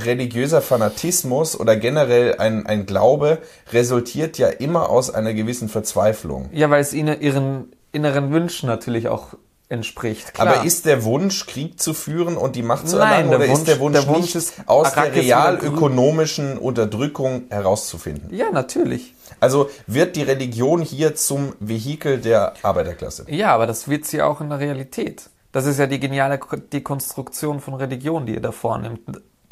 religiöser 0.04 0.60
Fanatismus 0.60 1.58
oder 1.58 1.76
generell 1.76 2.36
ein, 2.36 2.66
ein 2.66 2.86
Glaube 2.86 3.38
resultiert 3.72 4.38
ja 4.38 4.48
immer 4.48 4.88
aus 4.90 5.12
einer 5.12 5.34
gewissen 5.34 5.68
Verzweiflung. 5.68 6.48
Ja, 6.52 6.70
weil 6.70 6.80
es 6.80 6.92
ihnen 6.92 7.20
ihren 7.20 7.72
inneren 7.92 8.32
Wünschen 8.32 8.68
natürlich 8.68 9.08
auch 9.08 9.34
entspricht. 9.68 10.34
Klar. 10.34 10.48
Aber 10.48 10.64
ist 10.64 10.84
der 10.84 11.04
Wunsch, 11.04 11.46
Krieg 11.46 11.80
zu 11.80 11.94
führen 11.94 12.36
und 12.36 12.56
die 12.56 12.62
Macht 12.62 12.88
zu 12.88 12.98
Nein, 12.98 13.10
erlangen, 13.10 13.28
oder 13.28 13.48
Wunsch, 13.48 13.58
ist 13.58 13.68
der 13.68 13.78
Wunsch, 13.78 13.98
der 13.98 14.08
Wunsch 14.08 14.34
nicht 14.34 14.52
aus 14.66 14.92
der 14.94 15.14
realökonomischen 15.14 16.58
Unterdrückung 16.58 17.44
herauszufinden? 17.50 18.34
Ja, 18.34 18.50
natürlich. 18.50 19.14
Also 19.38 19.70
wird 19.86 20.16
die 20.16 20.22
Religion 20.22 20.82
hier 20.82 21.14
zum 21.14 21.54
Vehikel 21.60 22.18
der 22.18 22.54
Arbeiterklasse? 22.62 23.26
Ja, 23.28 23.54
aber 23.54 23.66
das 23.66 23.88
wird 23.88 24.04
sie 24.04 24.22
auch 24.22 24.40
in 24.40 24.50
der 24.50 24.58
Realität. 24.58 25.30
Das 25.52 25.66
ist 25.66 25.78
ja 25.78 25.86
die 25.86 26.00
geniale 26.00 26.38
Dekonstruktion 26.72 27.60
von 27.60 27.74
Religion, 27.74 28.26
die 28.26 28.34
ihr 28.34 28.40
da 28.40 28.52
vornimmt. 28.52 29.00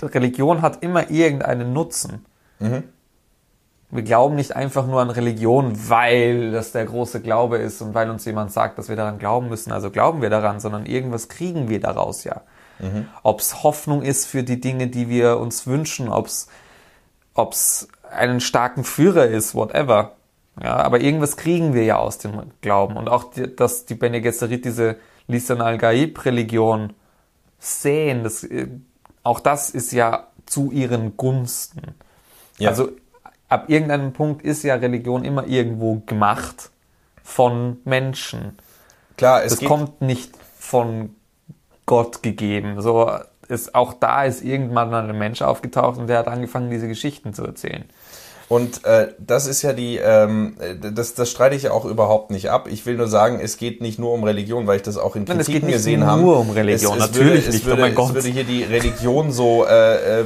Religion 0.02 0.62
hat 0.62 0.82
immer 0.82 1.10
irgendeinen 1.10 1.72
Nutzen. 1.72 2.24
Mhm. 2.58 2.84
Wir 3.90 4.02
glauben 4.02 4.36
nicht 4.36 4.54
einfach 4.54 4.86
nur 4.86 5.00
an 5.00 5.08
Religion, 5.08 5.72
weil 5.88 6.52
das 6.52 6.72
der 6.72 6.84
große 6.84 7.22
Glaube 7.22 7.56
ist 7.56 7.80
und 7.80 7.94
weil 7.94 8.10
uns 8.10 8.24
jemand 8.26 8.52
sagt, 8.52 8.78
dass 8.78 8.90
wir 8.90 8.96
daran 8.96 9.18
glauben 9.18 9.48
müssen. 9.48 9.72
Also 9.72 9.90
glauben 9.90 10.20
wir 10.20 10.28
daran, 10.28 10.60
sondern 10.60 10.84
irgendwas 10.84 11.28
kriegen 11.28 11.68
wir 11.68 11.80
daraus 11.80 12.24
ja. 12.24 12.42
Mhm. 12.80 13.08
Ob 13.22 13.40
es 13.40 13.62
Hoffnung 13.62 14.02
ist 14.02 14.26
für 14.26 14.42
die 14.42 14.60
Dinge, 14.60 14.88
die 14.88 15.08
wir 15.08 15.38
uns 15.38 15.66
wünschen, 15.66 16.08
ob 16.10 16.26
es 16.26 17.88
einen 18.10 18.40
starken 18.40 18.84
Führer 18.84 19.26
ist, 19.26 19.54
whatever. 19.54 20.12
Ja, 20.62 20.76
aber 20.76 21.00
irgendwas 21.00 21.36
kriegen 21.36 21.72
wir 21.72 21.84
ja 21.84 21.96
aus 21.96 22.18
dem 22.18 22.42
Glauben. 22.60 22.96
Und 22.96 23.08
auch, 23.08 23.30
die, 23.30 23.54
dass 23.54 23.86
die 23.86 23.94
Bene 23.94 24.20
Gesserit 24.20 24.64
diese 24.64 24.96
Lisan 25.28 25.60
al-Gaib-Religion 25.60 26.94
sehen, 27.58 28.24
das 28.24 28.44
äh, 28.44 28.68
auch 29.28 29.40
das 29.40 29.68
ist 29.68 29.92
ja 29.92 30.28
zu 30.46 30.70
ihren 30.70 31.16
Gunsten. 31.18 31.94
Ja. 32.56 32.70
Also 32.70 32.90
ab 33.48 33.68
irgendeinem 33.68 34.14
Punkt 34.14 34.42
ist 34.42 34.62
ja 34.62 34.74
Religion 34.74 35.22
immer 35.22 35.46
irgendwo 35.46 35.96
gemacht 36.06 36.70
von 37.22 37.76
Menschen. 37.84 38.58
Klar, 39.18 39.44
es 39.44 39.56
das 39.56 39.68
kommt 39.68 40.00
nicht 40.00 40.32
von 40.58 41.14
Gott 41.84 42.22
gegeben. 42.22 42.80
So 42.80 43.10
ist 43.48 43.74
auch 43.74 43.92
da 43.92 44.24
ist 44.24 44.42
irgendwann 44.42 44.90
mal 44.90 45.08
ein 45.08 45.18
Mensch 45.18 45.42
aufgetaucht 45.42 45.98
und 45.98 46.06
der 46.06 46.20
hat 46.20 46.28
angefangen, 46.28 46.70
diese 46.70 46.88
Geschichten 46.88 47.34
zu 47.34 47.44
erzählen. 47.44 47.84
Und 48.48 48.84
äh, 48.84 49.08
das 49.18 49.46
ist 49.46 49.60
ja 49.60 49.74
die, 49.74 49.98
ähm, 49.98 50.56
das, 50.94 51.14
das 51.14 51.30
streite 51.30 51.54
ich 51.54 51.64
ja 51.64 51.72
auch 51.72 51.84
überhaupt 51.84 52.30
nicht 52.30 52.50
ab. 52.50 52.66
Ich 52.70 52.86
will 52.86 52.96
nur 52.96 53.08
sagen, 53.08 53.40
es 53.40 53.58
geht 53.58 53.82
nicht 53.82 53.98
nur 53.98 54.12
um 54.12 54.24
Religion, 54.24 54.66
weil 54.66 54.76
ich 54.76 54.82
das 54.82 54.96
auch 54.96 55.16
in 55.16 55.26
Kritiken 55.26 55.36
Nein, 55.36 55.40
es 55.40 55.46
geht 55.46 55.66
gesehen 55.66 56.06
habe. 56.06 56.22
nur 56.22 56.38
um 56.40 56.50
Religion, 56.50 56.96
es, 56.96 57.04
es 57.04 57.10
natürlich 57.10 57.44
würde, 57.44 57.50
nicht. 57.50 57.66
Würde, 57.66 57.82
oh 57.82 57.84
mein 57.84 57.94
Gott. 57.94 58.08
Es 58.08 58.14
würde 58.14 58.28
hier 58.28 58.44
die 58.44 58.62
Religion 58.62 59.32
so 59.32 59.66
äh, 59.66 60.20
äh, 60.20 60.24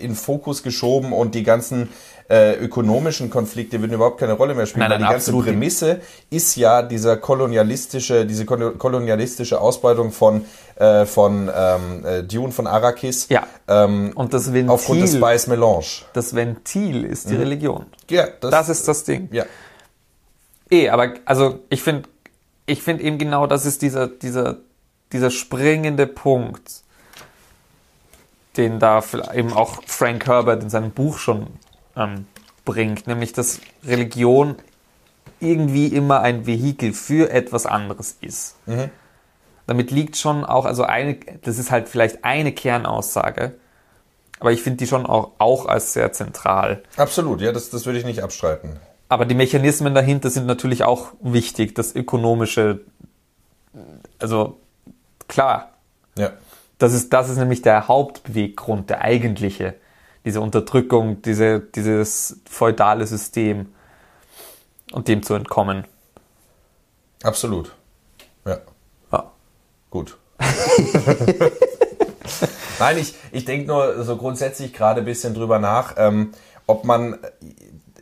in 0.00 0.14
Fokus 0.14 0.62
geschoben 0.62 1.12
und 1.14 1.34
die 1.34 1.42
ganzen 1.42 1.88
äh, 2.30 2.54
ökonomischen 2.54 3.28
Konflikte 3.28 3.80
würden 3.80 3.94
überhaupt 3.94 4.18
keine 4.18 4.34
Rolle 4.34 4.54
mehr 4.54 4.66
spielen. 4.66 4.88
Nein, 4.88 5.00
nein, 5.00 5.08
die 5.08 5.12
ganze 5.12 5.32
Prämisse 5.32 6.00
ist 6.30 6.54
ja 6.54 6.82
dieser 6.82 7.16
kolonialistische, 7.16 8.24
diese 8.24 8.46
kolonialistische 8.46 9.60
Ausbeutung 9.60 10.12
von 10.12 10.44
äh, 10.76 11.06
von 11.06 11.50
ähm, 11.52 12.06
äh, 12.06 12.22
Dune 12.22 12.52
von 12.52 12.68
Arrakis. 12.68 13.28
Ja. 13.30 13.46
Ähm, 13.66 14.12
und 14.14 14.32
das 14.32 14.52
Ventil. 14.52 14.70
Aufgrund 14.70 15.02
des 15.02 15.16
Spice 15.16 15.48
Melange. 15.48 16.04
Das 16.12 16.32
Ventil 16.34 17.04
ist 17.04 17.28
die 17.28 17.34
mhm. 17.34 17.40
Religion. 17.40 17.86
Ja, 18.08 18.28
das, 18.40 18.50
das 18.52 18.68
ist 18.68 18.86
das 18.86 19.02
Ding. 19.02 19.28
Ja. 19.32 19.44
Eh, 20.70 20.88
aber 20.88 21.14
also 21.24 21.58
ich 21.68 21.82
finde, 21.82 22.08
ich 22.64 22.80
finde 22.80 23.02
eben 23.02 23.18
genau, 23.18 23.48
das 23.48 23.66
ist 23.66 23.82
dieser 23.82 24.06
dieser 24.06 24.58
dieser 25.12 25.32
springende 25.32 26.06
Punkt, 26.06 26.84
den 28.56 28.78
da 28.78 29.02
eben 29.34 29.52
auch 29.52 29.82
Frank 29.84 30.28
Herbert 30.28 30.62
in 30.62 30.70
seinem 30.70 30.92
Buch 30.92 31.18
schon 31.18 31.48
ähm, 31.96 32.26
bringt, 32.64 33.06
nämlich 33.06 33.32
dass 33.32 33.60
Religion 33.84 34.56
irgendwie 35.40 35.86
immer 35.88 36.20
ein 36.20 36.46
Vehikel 36.46 36.92
für 36.92 37.30
etwas 37.30 37.66
anderes 37.66 38.16
ist. 38.20 38.56
Mhm. 38.66 38.90
Damit 39.66 39.90
liegt 39.90 40.16
schon 40.16 40.44
auch, 40.44 40.64
also 40.64 40.82
eine, 40.82 41.16
das 41.42 41.58
ist 41.58 41.70
halt 41.70 41.88
vielleicht 41.88 42.24
eine 42.24 42.52
Kernaussage, 42.52 43.54
aber 44.40 44.52
ich 44.52 44.62
finde 44.62 44.78
die 44.78 44.86
schon 44.86 45.06
auch, 45.06 45.32
auch 45.38 45.66
als 45.66 45.92
sehr 45.92 46.12
zentral. 46.12 46.82
Absolut, 46.96 47.40
ja, 47.40 47.52
das, 47.52 47.70
das 47.70 47.86
würde 47.86 47.98
ich 47.98 48.04
nicht 48.04 48.22
abstreiten. 48.22 48.78
Aber 49.08 49.26
die 49.26 49.34
Mechanismen 49.34 49.94
dahinter 49.94 50.30
sind 50.30 50.46
natürlich 50.46 50.84
auch 50.84 51.12
wichtig, 51.20 51.74
das 51.74 51.94
ökonomische, 51.94 52.80
also 54.18 54.58
klar. 55.28 55.72
Ja. 56.16 56.30
Das 56.78 56.92
ist, 56.94 57.12
das 57.12 57.28
ist 57.28 57.36
nämlich 57.36 57.60
der 57.62 57.88
Hauptbeweggrund, 57.88 58.88
der 58.88 59.02
eigentliche 59.02 59.74
diese 60.24 60.40
Unterdrückung, 60.40 61.22
diese, 61.22 61.60
dieses 61.60 62.40
feudale 62.48 63.06
System 63.06 63.72
und 64.92 65.08
dem 65.08 65.22
zu 65.22 65.34
entkommen. 65.34 65.84
Absolut. 67.22 67.74
Ja. 68.44 68.58
ja. 69.12 69.30
Gut. 69.90 70.18
Nein, 72.78 72.98
ich, 72.98 73.14
ich 73.32 73.44
denke 73.44 73.66
nur 73.66 74.04
so 74.04 74.16
grundsätzlich 74.16 74.72
gerade 74.72 75.00
ein 75.00 75.04
bisschen 75.04 75.34
drüber 75.34 75.58
nach, 75.58 75.94
ähm, 75.98 76.32
ob 76.66 76.84
man 76.84 77.18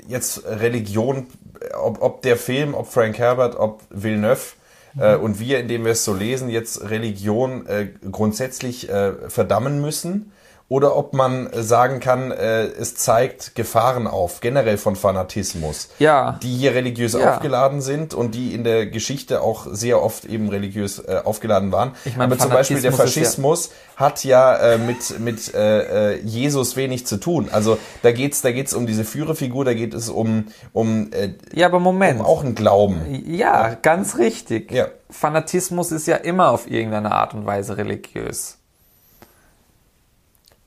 jetzt 0.06 0.44
Religion, 0.46 1.26
ob, 1.74 2.00
ob 2.00 2.22
der 2.22 2.36
Film, 2.36 2.74
ob 2.74 2.86
Frank 2.86 3.18
Herbert, 3.18 3.56
ob 3.56 3.82
Villeneuve 3.90 4.54
äh, 4.98 5.16
mhm. 5.16 5.22
und 5.24 5.40
wir, 5.40 5.58
indem 5.58 5.84
wir 5.84 5.92
es 5.92 6.04
so 6.04 6.14
lesen, 6.14 6.48
jetzt 6.48 6.88
Religion 6.88 7.66
äh, 7.66 7.88
grundsätzlich 8.10 8.88
äh, 8.88 9.28
verdammen 9.28 9.80
müssen 9.80 10.32
oder 10.70 10.96
ob 10.96 11.14
man 11.14 11.48
sagen 11.54 11.98
kann, 11.98 12.30
äh, 12.30 12.64
es 12.64 12.94
zeigt 12.94 13.54
Gefahren 13.54 14.06
auf, 14.06 14.40
generell 14.40 14.76
von 14.76 14.96
Fanatismus, 14.96 15.88
Ja. 15.98 16.38
die 16.42 16.54
hier 16.54 16.74
religiös 16.74 17.14
Ja. 17.14 17.32
aufgeladen 17.34 17.80
sind 17.80 18.12
und 18.12 18.34
die 18.34 18.52
in 18.54 18.64
der 18.64 18.86
Geschichte 18.86 19.40
auch 19.40 19.66
sehr 19.70 20.02
oft 20.02 20.26
eben 20.26 20.50
religiös 20.50 20.98
äh, 20.98 21.22
aufgeladen 21.24 21.72
waren. 21.72 21.92
Ich 22.04 22.16
meine, 22.16 22.32
Aber 22.34 22.38
zum 22.42 22.50
Beispiel 22.50 22.80
der 22.82 22.92
Fanatismus 22.92 23.16
ist 23.16 23.16
ja- 23.16 23.22
Faschismus 23.24 23.70
hat 23.96 24.24
ja 24.24 24.56
äh, 24.56 24.78
mit, 24.78 25.18
mit 25.20 25.54
äh, 25.54 26.12
äh, 26.16 26.20
Jesus 26.22 26.76
wenig 26.76 27.06
zu 27.06 27.16
tun. 27.16 27.48
Also 27.50 27.78
da 28.02 28.12
geht's 28.12 28.42
da 28.42 28.52
geht's 28.52 28.74
um 28.74 28.86
diese 28.86 29.04
Führerfigur, 29.04 29.64
da 29.64 29.72
geht 29.72 29.94
es 29.94 30.10
um, 30.10 30.48
um, 30.74 31.10
äh, 31.12 31.30
Ja, 31.54 31.66
aber 31.66 31.80
Moment. 31.80 32.20
um 32.20 32.26
auch 32.26 32.44
einen 32.44 32.54
Glauben. 32.54 33.24
Ja, 33.26 33.74
ganz 33.80 34.18
richtig. 34.18 34.70
Ja. 34.70 34.88
Fanatismus 35.10 35.92
ist 35.92 36.06
ja 36.06 36.16
immer 36.16 36.50
auf 36.50 36.70
irgendeine 36.70 37.12
Art 37.12 37.32
und 37.32 37.46
Weise 37.46 37.78
religiös. 37.78 38.57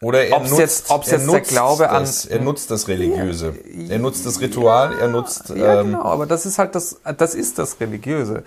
Oder 0.03 0.25
er 0.25 0.37
Ob's 0.37 0.49
nutzt, 0.49 0.59
jetzt- 0.59 0.89
ob's 0.89 1.07
er 1.09 1.17
jetzt 1.19 1.27
der 1.27 1.35
nutzt 1.39 1.49
Glaube 1.51 1.89
an- 1.89 2.03
das, 2.03 2.25
er 2.25 2.39
nutzt 2.41 2.71
das 2.71 2.87
Religiöse. 2.87 3.53
Er 3.89 3.99
nutzt 3.99 4.25
das 4.25 4.41
Ritual, 4.41 4.97
er 4.99 5.07
nutzt 5.07 5.49
Ja, 5.49 5.81
ähm, 5.81 5.87
genau, 5.91 6.03
aber 6.03 6.25
das 6.25 6.45
ist 6.47 6.57
halt 6.57 6.73
das, 6.75 6.99
das 7.17 7.35
ist 7.35 7.59
das 7.59 7.79
Religiöse. 7.79 8.43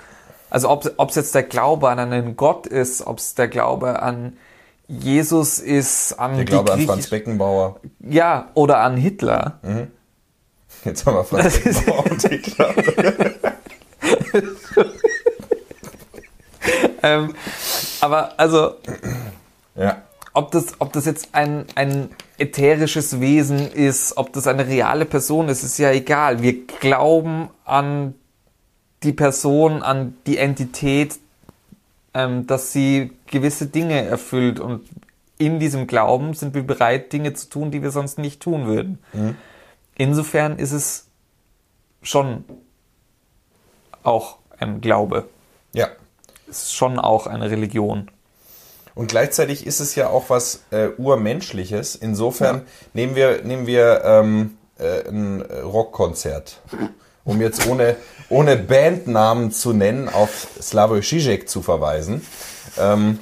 Also 0.50 0.68
ob 0.70 1.09
es 1.11 1.14
jetzt 1.16 1.34
der 1.34 1.44
Glaube 1.44 1.88
an 1.88 1.98
einen 2.00 2.36
Gott 2.36 2.66
ist, 2.66 3.07
ob 3.07 3.18
es 3.18 3.34
der 3.34 3.48
Glaube 3.48 4.02
an 4.02 4.36
Jesus 4.88 5.59
ist, 5.61 6.12
an 6.18 6.36
der 6.36 6.44
Glaube 6.44 6.72
an 6.72 6.80
Franz 6.86 7.09
Beckenbauer. 7.09 7.76
ja, 8.00 8.48
oder 8.55 8.78
an 8.78 8.96
Hitler. 8.96 9.59
Jetzt 10.84 11.07
haben 11.07 11.14
wir 11.16 11.24
Franz 11.24 11.44
Das 11.44 11.61
Beckenbauer 11.61 12.11
und 12.11 12.22
Hitler. 12.22 12.74
Ähm, 17.02 17.34
aber 18.00 18.32
also, 18.38 18.76
Ja. 19.74 20.02
Ob 20.35 20.51
das, 20.51 20.80
ob 20.80 20.93
das 20.93 21.07
jetzt 21.07 21.28
ein, 21.32 21.64
ein 21.76 22.11
ätherisches 22.39 23.20
Wesen 23.20 23.70
ist, 23.72 24.16
ob 24.16 24.32
das 24.32 24.47
eine 24.47 24.66
reale 24.66 25.05
Person 25.05 25.49
ist, 25.49 25.62
ist 25.62 25.78
ja 25.78 25.93
egal. 25.93 26.43
Wir 26.43 26.66
glauben 26.66 27.49
an 27.64 28.14
die 29.05 29.12
Person, 29.12 29.82
an 29.82 30.16
die 30.26 30.39
Entität, 30.39 31.18
ähm, 32.14 32.47
dass 32.47 32.72
sie 32.72 33.12
gewisse 33.26 33.66
Dinge 33.66 34.05
erfüllt 34.05 34.59
und 34.59 34.82
in 35.39 35.59
diesem 35.59 35.87
Glauben 35.87 36.35
sind 36.35 36.55
wir 36.55 36.62
bereit, 36.62 37.12
Dinge 37.12 37.35
zu 37.35 37.49
tun, 37.49 37.70
die 37.70 37.82
wir 37.82 37.91
sonst 37.91 38.18
nicht 38.18 38.41
tun 38.41 38.66
würden. 38.66 38.99
Insofern 39.97 40.59
ist 40.59 40.72
es 40.72 41.09
schon 42.03 42.45
auch 44.05 44.39
ein 44.59 44.80
Glaube. 44.80 45.28
Ja. 45.72 45.89
Es 46.49 46.64
ist 46.64 46.74
schon 46.74 46.99
auch 46.99 47.26
eine 47.26 47.51
Religion. 47.51 48.11
Und 48.95 49.09
gleichzeitig 49.09 49.66
ist 49.66 49.80
es 49.80 49.95
ja 49.95 50.09
auch 50.09 50.30
was 50.30 50.64
äh, 50.70 50.88
Urmenschliches. 50.97 51.97
Insofern 51.97 52.62
nehmen 52.92 53.16
wir, 53.16 53.42
nehmen 53.42 53.66
wir 53.66 54.03
ähm, 54.05 54.57
äh, 54.78 55.09
ein 55.09 55.42
Rockkonzert. 55.42 56.61
Um 57.24 57.40
jetzt 57.40 57.66
ohne, 57.66 57.97
ohne 58.28 58.57
Bandnamen 58.57 59.51
zu 59.51 59.72
nennen, 59.72 60.09
auf 60.09 60.49
Slavoj 60.61 61.01
Žižek 61.01 61.49
zu 61.49 61.62
verweisen. 61.62 62.20
Ähm, 62.78 63.18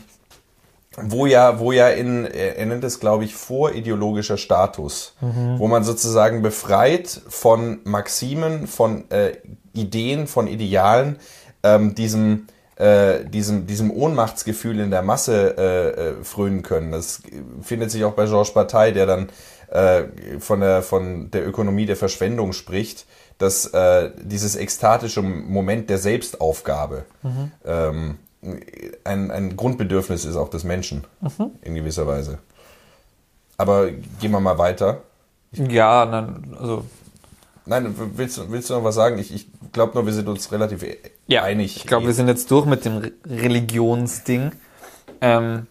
wo 0.97 1.25
ja, 1.25 1.59
wo 1.59 1.73
ja 1.73 1.89
in, 1.89 2.27
er 2.27 2.67
nennt 2.67 2.85
es, 2.85 3.01
glaube 3.01 3.25
ich, 3.25 3.35
vorideologischer 3.35 4.37
Status, 4.37 5.15
wo 5.21 5.67
man 5.67 5.85
sozusagen 5.85 6.43
befreit 6.43 7.09
von 7.29 7.81
Maximen, 7.85 8.67
von 8.67 9.11
äh, 9.11 9.37
Ideen, 9.73 10.27
von 10.27 10.47
Idealen, 10.47 11.17
ähm, 11.63 11.95
diesem, 11.95 12.47
äh, 12.77 13.25
diesem, 13.25 13.67
diesem 13.67 13.91
Ohnmachtsgefühl 13.91 14.81
in 14.81 14.91
der 14.91 15.03
Masse 15.03 15.57
äh, 15.59 15.89
äh, 16.21 16.25
frönen 16.25 16.63
können. 16.63 16.93
Das 16.93 17.23
findet 17.63 17.91
sich 17.91 18.05
auch 18.05 18.15
bei 18.15 18.27
Georges 18.27 18.55
Bataille, 18.55 18.93
der 18.93 19.07
dann 19.07 19.29
äh, 19.71 20.05
von, 20.39 20.61
der, 20.61 20.83
von 20.83 21.31
der 21.31 21.47
Ökonomie 21.47 21.87
der 21.87 21.97
Verschwendung 21.97 22.53
spricht, 22.53 23.07
dass 23.39 23.67
äh, 23.67 24.11
dieses 24.23 24.57
ekstatische 24.57 25.23
Moment 25.23 25.91
der 25.91 25.99
Selbstaufgabe 25.99 27.05
ähm, 27.65 28.19
ein, 29.05 29.31
ein 29.31 29.57
Grundbedürfnis 29.57 30.25
ist 30.25 30.37
auch 30.37 30.49
des 30.49 30.65
Menschen 30.65 31.05
in 31.63 31.75
gewisser 31.75 32.07
Weise. 32.07 32.39
Aber 33.57 33.91
gehen 33.91 34.31
wir 34.33 34.41
mal 34.41 34.59
weiter. 34.59 35.03
Ja, 35.53 36.07
dann, 36.07 36.57
also 36.59 36.85
Nein, 37.65 37.95
willst, 38.17 38.39
du- 38.39 38.51
willst 38.51 38.71
du 38.71 38.75
noch 38.75 38.83
was 38.85 38.97
sagen? 38.97 39.19
Ich, 39.19 39.33
ich 39.33 39.47
glaube 39.73 39.95
nur, 39.95 40.05
wir 40.07 40.13
sind 40.13 40.27
uns 40.29 40.51
relativ 40.51 40.85
e- 41.29 41.39
einig. 41.39 41.77
Ich 41.77 41.87
glaube, 41.87 42.07
wir 42.07 42.15
sind 42.15 42.29
jetzt 42.29 42.51
durch 42.51 42.67
mit 42.67 42.85
dem 42.85 42.99
Re- 42.99 43.13
Religionsding. 43.27 44.53
Ähm, 45.21 45.67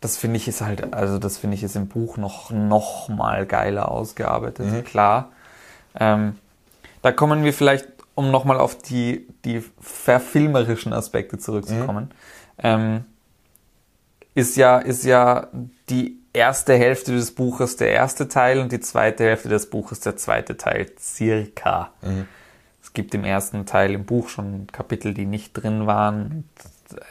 das 0.00 0.16
finde 0.18 0.36
ich 0.36 0.48
ist 0.48 0.60
halt, 0.60 0.92
also 0.92 1.18
das 1.18 1.38
finde 1.38 1.56
ich 1.56 1.62
ist 1.62 1.76
im 1.76 1.88
Buch 1.88 2.18
noch, 2.18 2.50
noch 2.50 3.08
mal 3.08 3.46
geiler 3.46 3.90
ausgearbeitet, 3.90 4.84
klar. 4.84 5.32
Ähm, 5.98 6.36
da 7.00 7.10
kommen 7.10 7.42
wir 7.42 7.54
vielleicht, 7.54 7.86
um 8.14 8.30
nochmal 8.30 8.60
auf 8.60 8.76
die, 8.76 9.26
die 9.44 9.64
verfilmerischen 9.80 10.92
Aspekte 10.92 11.38
zurückzukommen. 11.38 12.10
Ähm, 12.58 13.04
ist 14.34 14.56
ja, 14.56 14.78
ist 14.78 15.04
ja 15.04 15.48
die 15.88 16.18
erste 16.34 16.74
Hälfte 16.74 17.12
des 17.12 17.34
Buches 17.34 17.76
der 17.76 17.90
erste 17.92 18.28
Teil 18.28 18.58
und 18.58 18.72
die 18.72 18.80
zweite 18.80 19.24
Hälfte 19.24 19.48
des 19.48 19.70
Buches 19.70 20.00
der 20.00 20.16
zweite 20.16 20.56
Teil, 20.56 20.90
circa. 20.98 21.92
Es 22.02 22.26
gibt 22.94 23.14
im 23.14 23.24
ersten 23.24 23.66
Teil 23.66 23.92
im 23.92 24.04
Buch 24.04 24.28
schon 24.28 24.68
Kapitel, 24.68 25.12
die 25.12 25.26
nicht 25.26 25.52
drin 25.52 25.86
waren. 25.86 26.48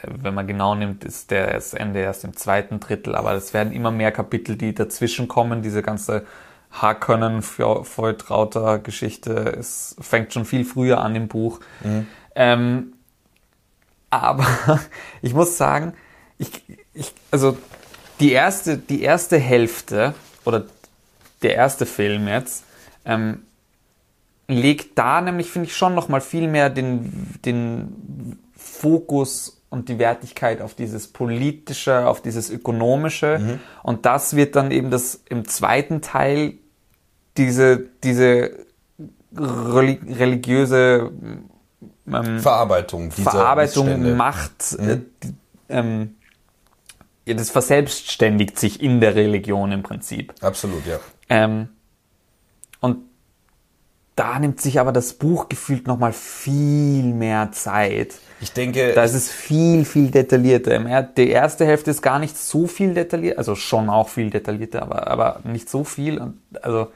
Wenn 0.02 0.34
man 0.34 0.46
genau 0.46 0.74
nimmt, 0.74 1.04
ist 1.04 1.30
der 1.30 1.52
das 1.52 1.74
Ende 1.74 2.00
erst 2.00 2.24
im 2.24 2.36
zweiten 2.36 2.80
Drittel, 2.80 3.14
aber 3.14 3.32
es 3.34 3.52
werden 3.54 3.72
immer 3.72 3.90
mehr 3.90 4.10
Kapitel, 4.10 4.56
die 4.56 4.74
dazwischen 4.74 5.28
kommen. 5.28 5.62
Diese 5.62 5.82
ganze 5.82 6.24
Harkonnen, 6.70 7.42
Feutrauter 7.42 8.78
Geschichte, 8.78 9.32
es 9.58 9.94
fängt 10.00 10.32
schon 10.32 10.44
viel 10.44 10.64
früher 10.64 11.00
an 11.00 11.14
im 11.14 11.28
Buch. 11.28 11.60
Ähm, 12.34 12.94
aber 14.10 14.46
ich 15.22 15.34
muss 15.34 15.56
sagen, 15.56 15.94
ich, 16.38 16.50
ich, 16.94 17.12
also 17.30 17.56
die 18.20 18.32
erste, 18.32 18.78
die 18.78 19.02
erste 19.02 19.38
Hälfte 19.38 20.14
oder 20.44 20.64
der 21.42 21.54
erste 21.54 21.84
Film 21.84 22.26
jetzt 22.26 22.64
ähm, 23.04 23.42
legt 24.46 24.98
da 24.98 25.20
nämlich, 25.20 25.50
finde 25.50 25.68
ich, 25.68 25.76
schon 25.76 25.94
noch 25.94 26.08
mal 26.08 26.20
viel 26.20 26.48
mehr 26.48 26.70
den, 26.70 27.38
den 27.44 28.38
Fokus 28.56 29.62
und 29.70 29.88
die 29.88 29.98
Wertigkeit 29.98 30.60
auf 30.60 30.74
dieses 30.74 31.08
politische, 31.08 32.06
auf 32.06 32.20
dieses 32.20 32.50
ökonomische. 32.50 33.58
Und 33.82 34.06
das 34.06 34.36
wird 34.36 34.54
dann 34.54 34.70
eben 34.70 34.90
das 34.90 35.22
im 35.28 35.46
zweiten 35.48 36.00
Teil 36.00 36.54
diese, 37.36 37.86
diese 38.04 38.66
reli- 39.34 40.18
religiöse 40.18 41.10
ähm, 42.06 42.38
Verarbeitung 42.38 43.10
Verarbeitung 43.10 44.16
macht, 44.16 44.74
äh, 44.78 45.00
die, 45.22 45.34
ähm, 45.68 46.14
ja, 47.26 47.34
das 47.34 47.50
verselbstständigt 47.50 48.58
sich 48.58 48.80
in 48.80 49.00
der 49.00 49.16
Religion 49.16 49.72
im 49.72 49.82
Prinzip. 49.82 50.34
Absolut, 50.40 50.86
ja. 50.86 51.00
Ähm, 51.28 51.70
und 52.80 52.98
da 54.16 54.38
nimmt 54.38 54.60
sich 54.60 54.78
aber 54.78 54.92
das 54.92 55.14
Buch 55.14 55.48
gefühlt 55.48 55.86
nochmal 55.86 56.12
viel 56.12 57.02
mehr 57.04 57.50
Zeit. 57.52 58.14
Ich 58.40 58.52
denke, 58.52 58.92
Da 58.92 59.04
ist 59.04 59.14
es 59.14 59.30
viel, 59.30 59.84
viel 59.84 60.10
detaillierter. 60.10 60.72
Er- 60.86 61.02
Die 61.02 61.28
erste 61.30 61.64
Hälfte 61.66 61.90
ist 61.90 62.02
gar 62.02 62.18
nicht 62.18 62.36
so 62.36 62.66
viel 62.66 62.94
detailliert, 62.94 63.38
also 63.38 63.54
schon 63.54 63.88
auch 63.90 64.08
viel 64.08 64.30
detaillierter, 64.30 64.82
aber, 64.82 65.08
aber 65.08 65.40
nicht 65.44 65.68
so 65.68 65.82
viel. 65.84 66.18
Und 66.18 66.38
also 66.62 66.88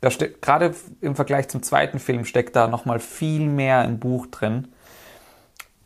da 0.00 0.10
steckt 0.10 0.42
gerade 0.42 0.74
im 1.00 1.14
Vergleich 1.14 1.48
zum 1.48 1.62
zweiten 1.62 1.98
Film 1.98 2.24
steckt 2.24 2.56
da 2.56 2.66
nochmal 2.66 2.98
viel 2.98 3.46
mehr 3.48 3.84
im 3.84 3.98
Buch 3.98 4.26
drin. 4.26 4.68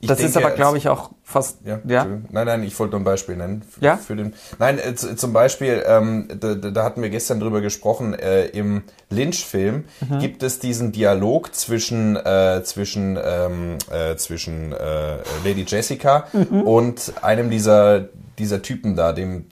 Ich 0.00 0.06
Das 0.08 0.20
ist 0.20 0.34
denke, 0.36 0.46
aber, 0.46 0.56
glaube 0.56 0.78
ich, 0.78 0.88
auch 0.88 1.10
fast. 1.24 1.58
Ja, 1.64 1.80
ja? 1.86 2.04
Nein, 2.30 2.46
nein, 2.46 2.62
ich 2.62 2.78
wollte 2.78 2.92
nur 2.92 3.00
ein 3.00 3.04
Beispiel 3.04 3.36
nennen. 3.36 3.62
f- 3.68 3.82
Ja? 3.82 3.96
Für 3.96 4.14
den, 4.14 4.32
nein, 4.58 4.78
äh, 4.78 4.94
zum 4.94 5.32
Beispiel, 5.32 5.82
ähm, 5.86 6.28
da, 6.38 6.54
da 6.54 6.84
hatten 6.84 7.02
wir 7.02 7.10
gestern 7.10 7.40
drüber 7.40 7.60
gesprochen, 7.60 8.14
äh, 8.14 8.46
im 8.46 8.82
Lynch-Film 9.10 9.84
Mhm. 10.08 10.18
gibt 10.20 10.42
es 10.44 10.60
diesen 10.60 10.92
Dialog 10.92 11.54
zwischen, 11.54 12.14
äh, 12.16 12.62
zwischen, 12.64 13.18
ähm, 13.22 13.78
äh, 13.90 14.14
zwischen 14.16 14.72
äh, 14.72 15.16
Lady 15.44 15.64
Jessica 15.66 16.26
Mhm. 16.32 16.62
und 16.62 17.12
einem 17.22 17.50
dieser, 17.50 18.08
dieser 18.38 18.62
Typen 18.62 18.94
da, 18.94 19.12
dem, 19.12 19.46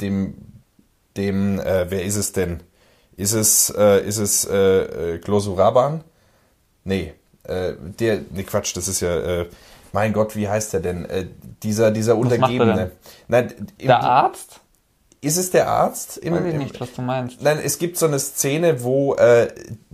dem, 0.00 0.34
dem, 1.16 1.60
äh, 1.60 1.90
wer 1.90 2.04
ist 2.04 2.16
es 2.16 2.32
denn? 2.32 2.60
Ist 3.16 3.34
es, 3.34 3.70
äh, 3.76 4.00
ist 4.04 4.16
es 4.18 4.46
äh, 4.46 5.18
Glosuraban? 5.22 6.02
Nee, 6.84 7.12
äh, 7.44 7.74
der, 8.00 8.20
nee, 8.30 8.42
Quatsch, 8.44 8.76
das 8.76 8.88
ist 8.88 9.00
ja, 9.00 9.14
äh, 9.16 9.46
mein 9.92 10.12
Gott, 10.12 10.36
wie 10.36 10.48
heißt 10.48 10.72
der 10.72 10.80
denn? 10.80 11.04
Äh, 11.04 11.26
dieser, 11.62 11.90
dieser 11.90 12.14
macht 12.14 12.30
er 12.30 12.38
Untergebene. 12.38 12.74
denn? 12.74 12.90
Nein, 13.28 13.54
im, 13.78 13.86
Der 13.86 14.02
Arzt? 14.02 14.60
ist 15.20 15.36
es 15.36 15.50
der 15.50 15.68
Arzt? 15.68 16.16
Im, 16.16 16.34
Weiß 16.34 16.44
ich 16.44 16.54
im, 16.54 16.58
nicht, 16.58 16.80
was 16.80 16.92
du 16.94 17.02
meinst. 17.02 17.40
Nein, 17.42 17.60
es 17.64 17.78
gibt 17.78 17.96
so 17.96 18.06
eine 18.06 18.18
Szene, 18.18 18.82
wo 18.82 19.14
äh, 19.14 19.48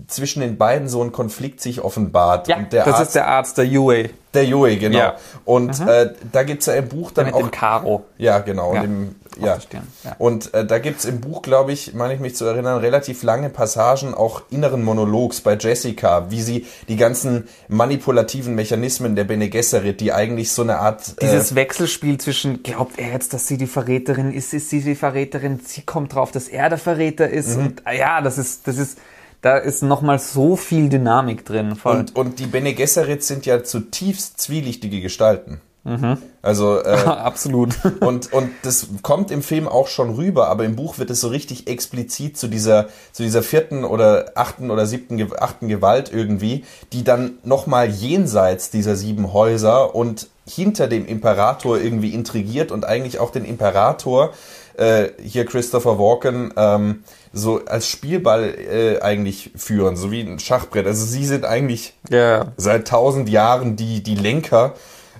zwischen 0.07 0.41
den 0.41 0.57
beiden 0.57 0.89
so 0.89 1.03
ein 1.03 1.13
Konflikt 1.13 1.61
sich 1.61 1.83
offenbart. 1.83 2.49
Ja, 2.49 2.63
das 2.63 2.87
Arzt, 2.87 3.03
ist 3.03 3.15
der 3.15 3.29
Arzt, 3.29 3.59
der 3.59 3.67
Yue, 3.67 4.11
der 4.33 4.45
Joey, 4.45 4.79
genau. 4.79 4.99
Ja. 4.99 5.17
Und 5.45 5.79
äh, 5.81 6.15
da 6.33 6.45
gibt's 6.45 6.67
ja 6.67 6.75
im 6.75 6.89
Buch 6.89 7.11
dann 7.11 7.27
mit 7.27 7.35
auch 7.35 7.41
dem 7.41 7.51
Karo. 7.51 8.05
ja, 8.17 8.39
genau. 8.39 8.75
Ja. 8.75 8.83
Im, 8.83 9.17
ja. 9.47 9.59
Ja. 10.05 10.17
Und 10.19 10.53
äh, 10.55 10.67
da 10.67 10.79
gibt's 10.79 11.05
im 11.05 11.21
Buch, 11.21 11.43
glaube 11.43 11.73
ich, 11.73 11.95
meine 11.95 12.15
ich 12.15 12.21
mich 12.21 12.37
zu 12.37 12.45
erinnern, 12.45 12.79
relativ 12.81 13.23
lange 13.23 13.51
Passagen 13.51 14.15
auch 14.15 14.43
inneren 14.51 14.83
Monologs 14.85 15.41
bei 15.41 15.57
Jessica, 15.57 16.31
wie 16.31 16.43
sie 16.43 16.67
die 16.89 16.97
ganzen 16.97 17.49
manipulativen 17.69 18.55
Mechanismen 18.55 19.17
der 19.17 19.25
Bene 19.25 19.49
Gesserit, 19.49 20.01
die 20.01 20.13
eigentlich 20.13 20.53
so 20.53 20.63
eine 20.63 20.79
Art... 20.79 21.21
Dieses 21.23 21.55
Wechselspiel 21.55 22.19
zwischen, 22.19 22.63
glaubt 22.63 22.99
er 22.99 23.13
jetzt, 23.13 23.33
dass 23.33 23.47
sie 23.47 23.57
die 23.57 23.67
Verräterin 23.67 24.33
ist, 24.33 24.53
ist 24.55 24.71
sie 24.71 24.81
die 24.81 24.95
Verräterin, 24.95 25.61
sie 25.65 25.83
kommt 25.83 26.15
drauf, 26.15 26.31
dass 26.33 26.49
er 26.49 26.69
der 26.69 26.79
Verräter 26.79 27.29
ist 27.29 27.57
Mhm. 27.57 27.67
und 27.67 27.83
ah 27.85 27.93
ja, 27.93 28.21
das 28.21 28.39
ist, 28.39 28.67
das 28.67 28.79
ist, 28.79 28.99
da 29.41 29.57
ist 29.57 29.83
nochmal 29.83 30.19
so 30.19 30.57
viel 30.57 30.89
Dynamik 30.89 31.45
drin. 31.45 31.77
Voll. 31.77 31.99
Und, 31.99 32.17
und 32.17 32.39
die 32.41 32.47
Bene 32.47 32.75
Gesserit 32.75 33.23
sind 33.23 33.47
ja 33.47 33.63
zutiefst 33.63 34.41
zwielichtige 34.41 35.01
Gestalten. 35.01 35.61
Mhm. 35.89 36.19
Also 36.43 36.83
äh, 36.83 36.91
Absolut. 37.07 37.75
und 38.01 38.33
und 38.33 38.51
das 38.63 38.89
kommt 39.03 39.31
im 39.31 39.43
Film 39.43 39.67
auch 39.67 39.89
schon 39.89 40.11
rüber, 40.15 40.49
aber 40.49 40.65
im 40.65 40.77
Buch 40.77 40.99
wird 40.99 41.11
es 41.11 41.21
so 41.21 41.29
richtig 41.29 41.67
explizit 41.67 42.37
zu 42.37 42.49
dieser 42.49 42.89
zu 43.13 43.23
dieser 43.23 43.43
vierten 43.43 43.85
oder 43.85 44.33
achten 44.35 44.71
oder 44.71 44.87
siebten 44.87 45.33
achten 45.39 45.69
Gewalt 45.69 46.13
irgendwie, 46.13 46.65
die 46.93 47.05
dann 47.05 47.39
noch 47.43 47.67
mal 47.67 47.89
jenseits 47.89 48.71
dieser 48.71 48.97
sieben 48.97 49.33
Häuser 49.33 49.95
und 49.95 50.29
hinter 50.47 50.89
dem 50.89 51.07
Imperator 51.07 51.79
irgendwie 51.79 52.15
intrigiert 52.15 52.73
und 52.73 52.85
eigentlich 52.85 53.19
auch 53.19 53.31
den 53.31 53.45
Imperator 53.45 54.33
äh, 54.79 55.09
hier 55.23 55.45
Christopher 55.45 55.99
Walken 55.99 56.53
ähm, 56.57 57.05
so 57.33 57.61
als 57.67 57.89
Spielball 57.89 58.45
äh, 58.45 59.01
eigentlich 59.01 59.51
führen, 59.57 59.97
so 59.97 60.11
wie 60.11 60.21
ein 60.21 60.39
Schachbrett. 60.39 60.87
Also 60.87 61.05
sie 61.05 61.27
sind 61.27 61.45
eigentlich 61.45 61.95
ja. 62.11 62.53
seit 62.57 62.89
tausend 62.89 63.29
Jahren 63.29 63.77
die, 63.77 64.03
die 64.03 64.15
Lenker 64.15 64.75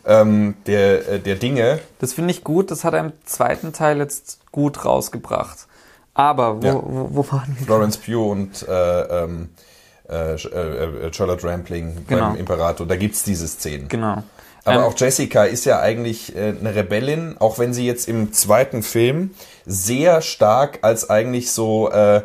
ähm, 0.09 0.55
der, 0.67 1.09
äh, 1.09 1.21
der 1.21 1.37
Dinge. 1.37 1.79
Das 2.01 2.13
finde 2.15 2.33
ich 2.33 2.43
gut, 2.43 2.71
das 2.73 2.83
hat 2.83 2.95
er 2.95 3.01
im 3.01 3.13
zweiten 3.25 3.73
Teil 3.73 3.99
jetzt 3.99 4.41
gut 4.51 4.85
rausgebracht. 4.85 5.67
Aber 6.15 6.61
wo, 6.63 6.67
Ja. 6.67 6.75
wo, 6.75 7.09
wo 7.13 7.33
waren 7.33 7.55
wir? 7.57 7.65
Florence 7.67 7.97
Pugh 7.99 8.31
und 8.33 8.67
äh, 8.67 9.01
ähm, 9.25 9.51
äh, 10.09 10.35
äh, 10.35 11.07
äh, 11.07 11.13
Charlotte 11.13 11.47
Rampling 11.47 12.07
Genau. 12.09 12.31
beim 12.31 12.37
Imperator, 12.37 12.87
da 12.87 12.97
gibt's 12.97 13.23
diese 13.23 13.47
Szenen. 13.47 13.87
Genau. 13.89 14.23
Aber 14.65 14.77
Ähm, 14.81 14.83
auch 14.83 14.95
Jessica 14.97 15.45
ist 15.45 15.65
ja 15.67 15.81
eigentlich 15.81 16.35
äh, 16.35 16.55
eine 16.59 16.75
Rebellin, 16.75 17.37
auch 17.39 17.59
wenn 17.59 17.73
sie 17.73 17.87
jetzt 17.87 18.09
im 18.09 18.33
zweiten 18.33 18.83
Film 18.83 19.31
sehr 19.67 20.21
stark 20.23 20.79
als 20.83 21.09
eigentlich 21.09 21.53
so 21.53 21.91
äh, 21.91 22.23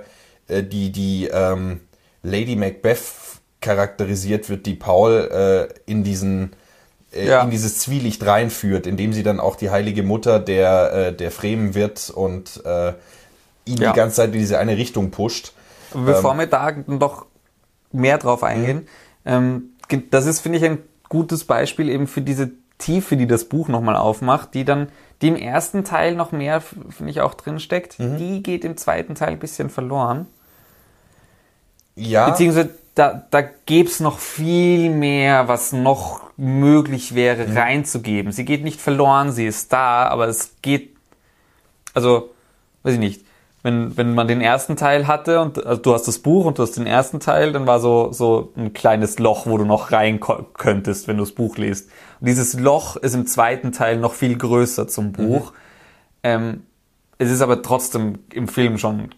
äh, 0.47 0.63
die, 0.63 0.91
die 0.91 1.27
ähm, 1.31 1.81
Lady 2.23 2.55
Macbeth 2.55 3.01
charakterisiert 3.61 4.49
wird, 4.49 4.65
die 4.65 4.75
Paul 4.75 5.29
äh, 5.31 5.73
in 5.89 6.03
diesen 6.03 6.53
äh, 7.13 7.27
Ja. 7.27 7.41
in 7.43 7.49
dieses 7.51 7.79
Zwielicht 7.79 8.25
reinführt, 8.25 8.87
indem 8.87 9.13
sie 9.13 9.23
dann 9.23 9.39
auch 9.39 9.55
die 9.55 9.69
heilige 9.69 10.03
Mutter 10.03 10.39
der, 10.39 10.93
äh, 10.93 11.13
der 11.13 11.31
Fremen 11.31 11.75
wird 11.75 12.09
und 12.09 12.61
äh, 12.65 12.93
ihn 13.65 13.77
Ja. 13.77 13.91
die 13.91 13.97
ganze 13.97 14.17
Zeit 14.17 14.33
in 14.33 14.39
diese 14.39 14.57
eine 14.59 14.77
Richtung 14.77 15.11
pusht. 15.11 15.53
Bevor 15.93 16.35
wir 16.37 16.47
da 16.47 16.71
noch 16.87 17.25
mehr 17.91 18.17
drauf 18.17 18.43
eingehen, 18.43 18.87
ähm, 19.25 19.69
das 20.09 20.25
ist, 20.25 20.39
finde 20.39 20.57
ich, 20.57 20.65
ein 20.65 20.79
gutes 21.07 21.43
Beispiel 21.45 21.87
eben 21.89 22.07
für 22.07 22.21
diese 22.21 22.51
Tiefe, 22.79 23.15
die 23.15 23.27
das 23.27 23.45
Buch 23.45 23.67
nochmal 23.67 23.95
aufmacht, 23.95 24.55
die 24.55 24.65
dann, 24.65 24.87
die 25.21 25.27
im 25.27 25.35
ersten 25.35 25.83
Teil 25.83 26.15
noch 26.15 26.31
mehr, 26.31 26.59
finde 26.61 27.11
ich, 27.11 27.21
auch 27.21 27.35
drin 27.35 27.59
steckt. 27.59 27.97
Die 27.99 28.41
geht 28.41 28.65
im 28.65 28.75
zweiten 28.77 29.13
Teil 29.15 29.29
ein 29.33 29.39
bisschen 29.39 29.69
verloren. 29.69 30.25
Ja, 31.95 32.29
Beziehungsweise 32.29 32.69
da, 32.95 33.23
da 33.31 33.41
gäbe 33.41 33.89
es 33.89 33.99
noch 33.99 34.19
viel 34.19 34.89
mehr, 34.89 35.47
was 35.47 35.73
noch 35.73 36.21
möglich 36.37 37.15
wäre, 37.15 37.55
reinzugeben. 37.55 38.31
Sie 38.31 38.45
geht 38.45 38.63
nicht 38.63 38.79
verloren, 38.79 39.31
sie 39.31 39.47
ist 39.47 39.73
da, 39.73 40.07
aber 40.07 40.27
es 40.27 40.55
geht, 40.61 40.95
also, 41.93 42.29
weiß 42.83 42.93
ich 42.93 42.99
nicht, 42.99 43.25
wenn, 43.63 43.95
wenn 43.95 44.13
man 44.13 44.27
den 44.27 44.41
ersten 44.41 44.75
Teil 44.75 45.07
hatte 45.07 45.39
und 45.39 45.65
also 45.65 45.81
du 45.81 45.93
hast 45.93 46.07
das 46.07 46.19
Buch 46.19 46.45
und 46.45 46.59
du 46.59 46.63
hast 46.63 46.73
den 46.73 46.85
ersten 46.85 47.21
Teil, 47.21 47.53
dann 47.53 47.65
war 47.65 47.79
so, 47.79 48.11
so 48.11 48.51
ein 48.57 48.73
kleines 48.73 49.19
Loch, 49.19 49.45
wo 49.45 49.57
du 49.57 49.63
noch 49.63 49.91
rein 49.93 50.19
könntest, 50.19 51.07
wenn 51.07 51.17
du 51.17 51.23
das 51.23 51.31
Buch 51.31 51.57
liest. 51.57 51.89
Und 52.19 52.27
dieses 52.27 52.59
Loch 52.59 52.97
ist 52.97 53.15
im 53.15 53.25
zweiten 53.25 53.71
Teil 53.71 53.97
noch 53.97 54.13
viel 54.13 54.37
größer 54.37 54.87
zum 54.89 55.13
Buch. 55.13 55.53
Ähm, 56.23 56.63
es 57.17 57.31
ist 57.31 57.41
aber 57.41 57.61
trotzdem 57.61 58.19
im 58.33 58.49
Film 58.49 58.77
schon 58.77 59.11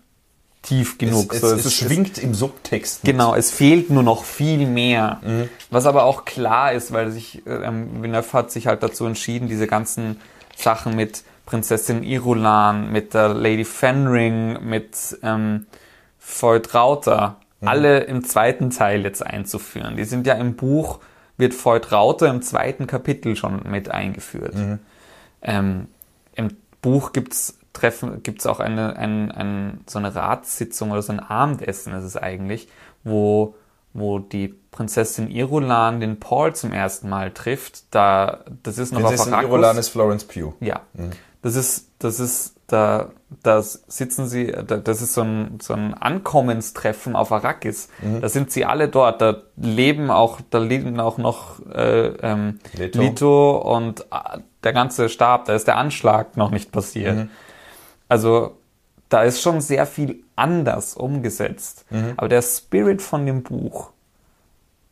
tief 0.65 0.93
es, 0.93 0.97
genug. 0.97 1.33
es, 1.33 1.41
So, 1.41 1.55
es, 1.55 1.73
schwingt 1.73 2.17
im 2.17 2.33
Subtext. 2.33 3.03
mit. 3.03 3.13
Genau, 3.13 3.35
es 3.35 3.51
fehlt 3.51 3.89
nur 3.89 4.03
noch 4.03 4.23
viel 4.23 4.65
mehr. 4.67 5.21
Was 5.69 5.85
aber 5.85 6.03
auch 6.03 6.25
klar 6.25 6.73
ist, 6.73 6.91
weil 6.91 7.11
sich 7.11 7.43
ähm, 7.45 8.01
Villeneuve 8.01 8.33
hat 8.33 8.51
sich 8.51 8.67
halt 8.67 8.83
dazu 8.83 9.05
entschieden, 9.05 9.47
diese 9.47 9.67
ganzen 9.67 10.19
Sachen 10.55 10.95
mit 10.95 11.23
Prinzessin 11.45 12.03
Irulan, 12.03 12.91
mit 12.91 13.13
der 13.13 13.29
Lady 13.29 13.65
Fenring, 13.65 14.67
mit 14.67 15.17
ähm, 15.21 15.67
Feud 16.19 16.73
Rauter, 16.73 17.37
alle 17.61 18.01
im 18.01 18.23
zweiten 18.23 18.69
Teil 18.69 19.03
jetzt 19.03 19.25
einzuführen. 19.25 19.95
Die 19.95 20.05
sind 20.05 20.27
ja 20.27 20.33
im 20.33 20.55
Buch, 20.55 20.99
wird 21.37 21.53
Feud 21.53 21.91
Rauter 21.91 22.29
im 22.29 22.41
zweiten 22.41 22.87
Kapitel 22.87 23.35
schon 23.35 23.61
mit 23.69 23.89
eingeführt. 23.89 24.55
Ähm, 25.41 25.87
Im 26.35 26.57
Buch 26.81 27.13
gibt's 27.13 27.57
Treffen, 27.75 28.23
gibt's 28.23 28.47
auch 28.47 28.59
eine, 28.59 28.95
ein, 28.95 29.31
ein, 29.31 29.81
so 29.85 29.99
eine 29.99 30.15
Ratssitzung 30.15 30.91
oder 30.91 31.01
so 31.01 31.13
ein 31.13 31.19
Abendessen 31.19 31.93
ist 31.93 32.03
es 32.03 32.17
eigentlich, 32.17 32.67
wo, 33.03 33.55
wo 33.93 34.19
die 34.19 34.47
Prinzessin 34.71 35.29
Irulan 35.29 35.99
den 35.99 36.19
Paul 36.19 36.55
zum 36.55 36.71
ersten 36.71 37.09
Mal 37.09 37.31
trifft. 37.31 37.93
Da, 37.93 38.39
das 38.63 38.77
ist 38.77 38.93
noch 38.93 39.01
Prinzessin 39.01 39.33
auf 39.33 39.39
Arrakis. 39.39 39.49
Irulan 39.49 39.77
ist 39.77 39.89
Florence 39.89 40.23
Pugh. 40.25 40.53
Ja, 40.59 40.81
das 41.41 41.55
ist, 41.55 41.91
das 41.99 42.19
ist, 42.19 42.55
da, 42.67 43.11
da 43.43 43.61
sitzen 43.61 44.27
sie, 44.27 44.47
da, 44.47 44.77
das 44.77 45.01
ist 45.01 45.13
so 45.13 45.21
ein, 45.21 45.59
so 45.61 45.73
ein 45.73 45.93
Ankommenstreffen 45.93 47.15
auf 47.15 47.31
Arrakis. 47.31 47.89
Da 48.21 48.29
sind 48.29 48.51
sie 48.51 48.65
alle 48.65 48.87
dort, 48.87 49.21
da 49.21 49.43
leben 49.55 50.09
auch, 50.09 50.39
da 50.49 50.57
leben 50.57 50.99
auch 50.99 51.17
noch 51.17 51.59
äh, 51.67 52.07
ähm, 52.07 52.59
Leto. 52.73 52.99
Leto. 52.99 53.57
und 53.57 54.01
äh, 54.11 54.39
der 54.63 54.73
ganze 54.73 55.09
Stab, 55.09 55.45
da 55.45 55.53
ist 55.53 55.67
der 55.67 55.77
Anschlag 55.77 56.35
noch 56.37 56.51
nicht 56.51 56.71
passiert. 56.71 57.27
Also 58.07 58.57
da 59.09 59.23
ist 59.23 59.41
schon 59.41 59.61
sehr 59.61 59.85
viel 59.85 60.23
anders 60.35 60.95
umgesetzt. 60.95 61.85
Aber 62.17 62.27
der 62.27 62.41
Spirit 62.41 63.01
von 63.01 63.25
dem 63.25 63.43
Buch 63.43 63.91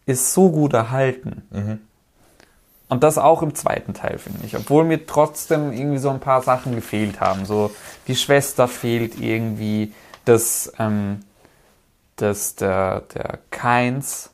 ist 0.05 0.33
so 0.33 0.51
gut 0.51 0.73
erhalten. 0.73 1.43
Und 2.89 3.03
das 3.03 3.17
auch 3.17 3.41
im 3.41 3.55
zweiten 3.55 3.93
Teil, 3.93 4.19
finde 4.19 4.45
ich. 4.45 4.55
Obwohl 4.55 4.83
mir 4.83 5.05
trotzdem 5.07 5.71
irgendwie 5.71 5.97
so 5.97 6.09
ein 6.09 6.19
paar 6.19 6.43
Sachen 6.43 6.75
gefehlt 6.75 7.19
haben. 7.21 7.45
So, 7.45 7.71
die 8.07 8.15
Schwester 8.15 8.67
fehlt 8.67 9.19
irgendwie, 9.19 9.93
dass, 10.25 10.71
ähm, 10.77 11.21
dass 12.17 12.55
der, 12.55 13.01
der 13.15 13.39
Keins, 13.49 14.29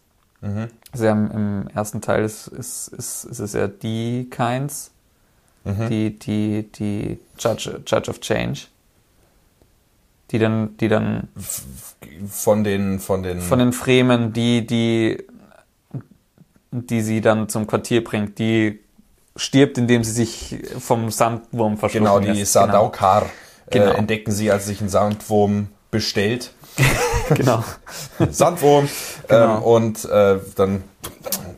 also 0.91 1.07
im, 1.07 1.31
im 1.31 1.67
ersten 1.73 2.01
Teil 2.01 2.23
ist, 2.25 2.47
ist, 2.47 2.89
ist, 2.89 3.23
ist 3.25 3.39
es 3.39 3.53
ja 3.53 3.67
die 3.67 4.29
Keins, 4.29 4.91
die, 5.65 6.17
die, 6.17 6.71
die 6.71 7.19
Judge, 7.37 7.81
Judge 7.85 8.09
of 8.09 8.19
Change, 8.21 8.61
die 10.31 10.39
dann, 10.39 10.77
die 10.77 10.87
dann 10.87 11.27
Von 12.29 12.63
den, 12.63 12.99
von 12.99 13.23
den, 13.23 13.41
von 13.41 13.59
den 13.59 13.73
Fremen, 13.73 14.33
die, 14.33 14.65
die, 14.65 15.23
die 16.71 17.01
sie 17.01 17.21
dann 17.21 17.49
zum 17.49 17.67
Quartier 17.67 18.03
bringt, 18.03 18.39
die 18.39 18.79
stirbt, 19.35 19.77
indem 19.77 20.03
sie 20.03 20.11
sich 20.11 20.57
vom 20.79 21.11
Sandwurm 21.11 21.77
verschlucken 21.77 22.05
genau, 22.05 22.19
die 22.19 22.39
lässt. 22.39 22.53
Sardaukar 22.53 23.25
Genau. 23.71 23.91
äh, 23.91 23.95
entdecken 23.97 24.31
sie, 24.31 24.51
als 24.51 24.65
sich 24.65 24.81
ein 24.81 24.89
Sandwurm 24.89 25.67
bestellt. 25.91 26.51
Genau. 27.35 27.63
Sandwurm. 28.31 28.89
Genau. 29.27 29.57
ähm, 29.57 29.63
und 29.63 30.05
äh, 30.05 30.39
dann 30.55 30.83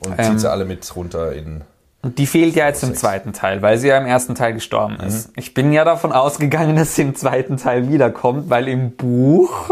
und 0.01 0.15
Ähm, 0.17 0.31
zieht 0.31 0.41
sie 0.41 0.51
alle 0.51 0.65
mit 0.65 0.93
runter 0.97 1.31
in. 1.31 1.61
Und 2.03 2.17
die 2.17 2.25
fehlt 2.25 2.55
ja 2.55 2.67
jetzt 2.67 2.83
im 2.83 2.95
zweiten 2.95 3.31
Teil, 3.31 3.61
weil 3.61 3.77
sie 3.77 3.89
ja 3.89 3.97
im 3.97 4.07
ersten 4.07 4.33
Teil 4.33 4.53
gestorben 4.53 4.95
ist. 4.95 5.31
Ich 5.35 5.53
bin 5.53 5.71
ja 5.71 5.83
davon 5.83 6.11
ausgegangen, 6.11 6.75
dass 6.75 6.95
sie 6.95 7.03
im 7.03 7.15
zweiten 7.15 7.57
Teil 7.57 7.89
wiederkommt, 7.89 8.49
weil 8.49 8.67
im 8.67 8.95
Buch 8.95 9.69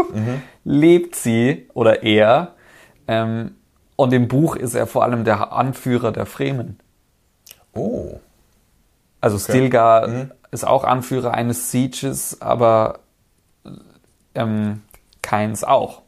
lebt 0.64 1.16
sie 1.16 1.68
oder 1.74 2.04
er. 2.04 2.54
Ähm, 3.08 3.56
und 3.96 4.12
im 4.12 4.28
Buch 4.28 4.54
ist 4.54 4.74
er 4.74 4.86
vor 4.86 5.02
allem 5.02 5.24
der 5.24 5.52
Anführer 5.52 6.12
der 6.12 6.24
Fremen. 6.24 6.78
Oh. 7.74 8.20
Also 9.20 9.38
Stilgar 9.38 10.28
ist 10.52 10.66
auch 10.66 10.84
Anführer 10.84 11.34
eines 11.34 11.70
Sieges, 11.70 12.40
aber 12.40 13.00
ähm, 14.34 14.82
Keins 15.22 15.64
auch. 15.64 16.02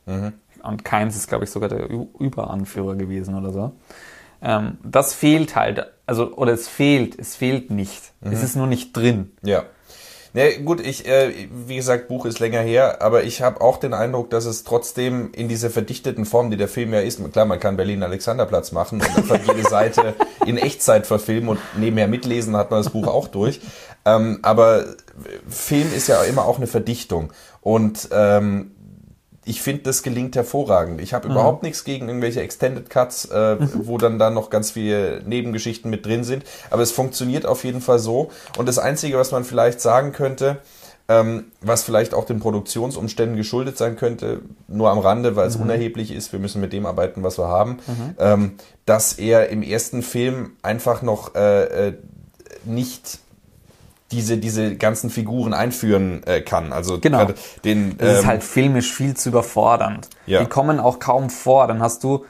Und 0.62 0.84
Keins 0.84 1.16
ist, 1.16 1.28
glaube 1.28 1.44
ich, 1.44 1.50
sogar 1.50 1.68
der 1.68 1.88
Überanführer 1.90 2.94
gewesen 2.94 3.34
oder 3.34 3.50
so. 3.50 3.72
Ähm, 4.40 4.78
das 4.82 5.14
fehlt 5.14 5.54
halt, 5.54 5.86
also, 6.12 6.34
oder 6.34 6.52
es 6.52 6.68
fehlt, 6.68 7.18
es 7.18 7.36
fehlt 7.36 7.70
nicht. 7.70 8.12
Es 8.20 8.42
ist 8.42 8.54
nur 8.54 8.66
nicht 8.66 8.94
drin. 8.94 9.32
Ja. 9.42 9.64
Ja, 10.34 10.44
gut, 10.62 10.80
ich, 10.80 11.06
äh, 11.06 11.32
wie 11.66 11.76
gesagt, 11.76 12.08
Buch 12.08 12.24
ist 12.26 12.38
länger 12.38 12.60
her, 12.60 13.02
aber 13.02 13.24
ich 13.24 13.42
habe 13.42 13.60
auch 13.60 13.78
den 13.78 13.92
Eindruck, 13.92 14.30
dass 14.30 14.46
es 14.46 14.64
trotzdem 14.64 15.30
in 15.32 15.48
dieser 15.48 15.68
verdichteten 15.68 16.24
Form, 16.24 16.50
die 16.50 16.56
der 16.56 16.68
Film 16.68 16.92
ja 16.92 17.00
ist, 17.00 17.20
klar, 17.32 17.44
man 17.44 17.60
kann 17.60 17.76
Berlin 17.76 18.02
Alexanderplatz 18.02 18.72
machen 18.72 19.00
und 19.00 19.16
einfach 19.16 19.40
jede 19.46 19.68
Seite 19.68 20.14
in 20.46 20.56
Echtzeit 20.56 21.06
verfilmen 21.06 21.50
und 21.50 21.58
nebenher 21.76 22.08
mitlesen, 22.08 22.56
hat 22.56 22.70
man 22.70 22.82
das 22.82 22.92
Buch 22.92 23.08
auch 23.08 23.28
durch. 23.28 23.60
Ähm, 24.04 24.38
aber 24.42 24.84
Film 25.48 25.92
ist 25.94 26.08
ja 26.08 26.22
immer 26.24 26.44
auch 26.46 26.56
eine 26.56 26.66
Verdichtung. 26.66 27.32
Und 27.60 28.08
ähm, 28.12 28.70
ich 29.44 29.60
finde, 29.60 29.82
das 29.82 30.02
gelingt 30.02 30.36
hervorragend. 30.36 31.00
Ich 31.00 31.14
habe 31.14 31.28
mhm. 31.28 31.34
überhaupt 31.34 31.62
nichts 31.62 31.84
gegen 31.84 32.08
irgendwelche 32.08 32.40
Extended 32.40 32.88
Cuts, 32.88 33.26
äh, 33.26 33.56
mhm. 33.56 33.70
wo 33.86 33.98
dann 33.98 34.18
da 34.18 34.30
noch 34.30 34.50
ganz 34.50 34.70
viele 34.70 35.22
Nebengeschichten 35.24 35.90
mit 35.90 36.06
drin 36.06 36.24
sind. 36.24 36.44
Aber 36.70 36.82
es 36.82 36.92
funktioniert 36.92 37.46
auf 37.46 37.64
jeden 37.64 37.80
Fall 37.80 37.98
so. 37.98 38.30
Und 38.56 38.68
das 38.68 38.78
Einzige, 38.78 39.18
was 39.18 39.32
man 39.32 39.44
vielleicht 39.44 39.80
sagen 39.80 40.12
könnte, 40.12 40.58
ähm, 41.08 41.46
was 41.60 41.82
vielleicht 41.82 42.14
auch 42.14 42.24
den 42.24 42.38
Produktionsumständen 42.38 43.36
geschuldet 43.36 43.76
sein 43.76 43.96
könnte, 43.96 44.42
nur 44.68 44.90
am 44.90 44.98
Rande, 44.98 45.34
weil 45.34 45.48
es 45.48 45.56
mhm. 45.56 45.64
unerheblich 45.64 46.12
ist, 46.12 46.32
wir 46.32 46.38
müssen 46.38 46.60
mit 46.60 46.72
dem 46.72 46.86
arbeiten, 46.86 47.24
was 47.24 47.38
wir 47.38 47.48
haben, 47.48 47.78
mhm. 47.86 48.14
ähm, 48.18 48.52
dass 48.86 49.14
er 49.14 49.48
im 49.48 49.62
ersten 49.62 50.02
Film 50.02 50.52
einfach 50.62 51.02
noch 51.02 51.34
äh, 51.34 51.88
äh 51.88 51.92
nicht 52.64 53.18
diese, 54.12 54.38
diese 54.38 54.76
ganzen 54.76 55.10
Figuren 55.10 55.54
einführen 55.54 56.22
äh, 56.24 56.40
kann. 56.40 56.72
Also 56.72 57.00
genau. 57.00 57.26
den. 57.64 57.96
Das 57.98 58.08
ähm, 58.08 58.16
ist 58.16 58.26
halt 58.26 58.44
filmisch 58.44 58.92
viel 58.92 59.14
zu 59.14 59.30
überfordernd. 59.30 60.08
Ja. 60.26 60.40
Die 60.40 60.46
kommen 60.46 60.78
auch 60.78 60.98
kaum 60.98 61.30
vor. 61.30 61.66
Dann 61.66 61.82
hast 61.82 62.04
du, 62.04 62.24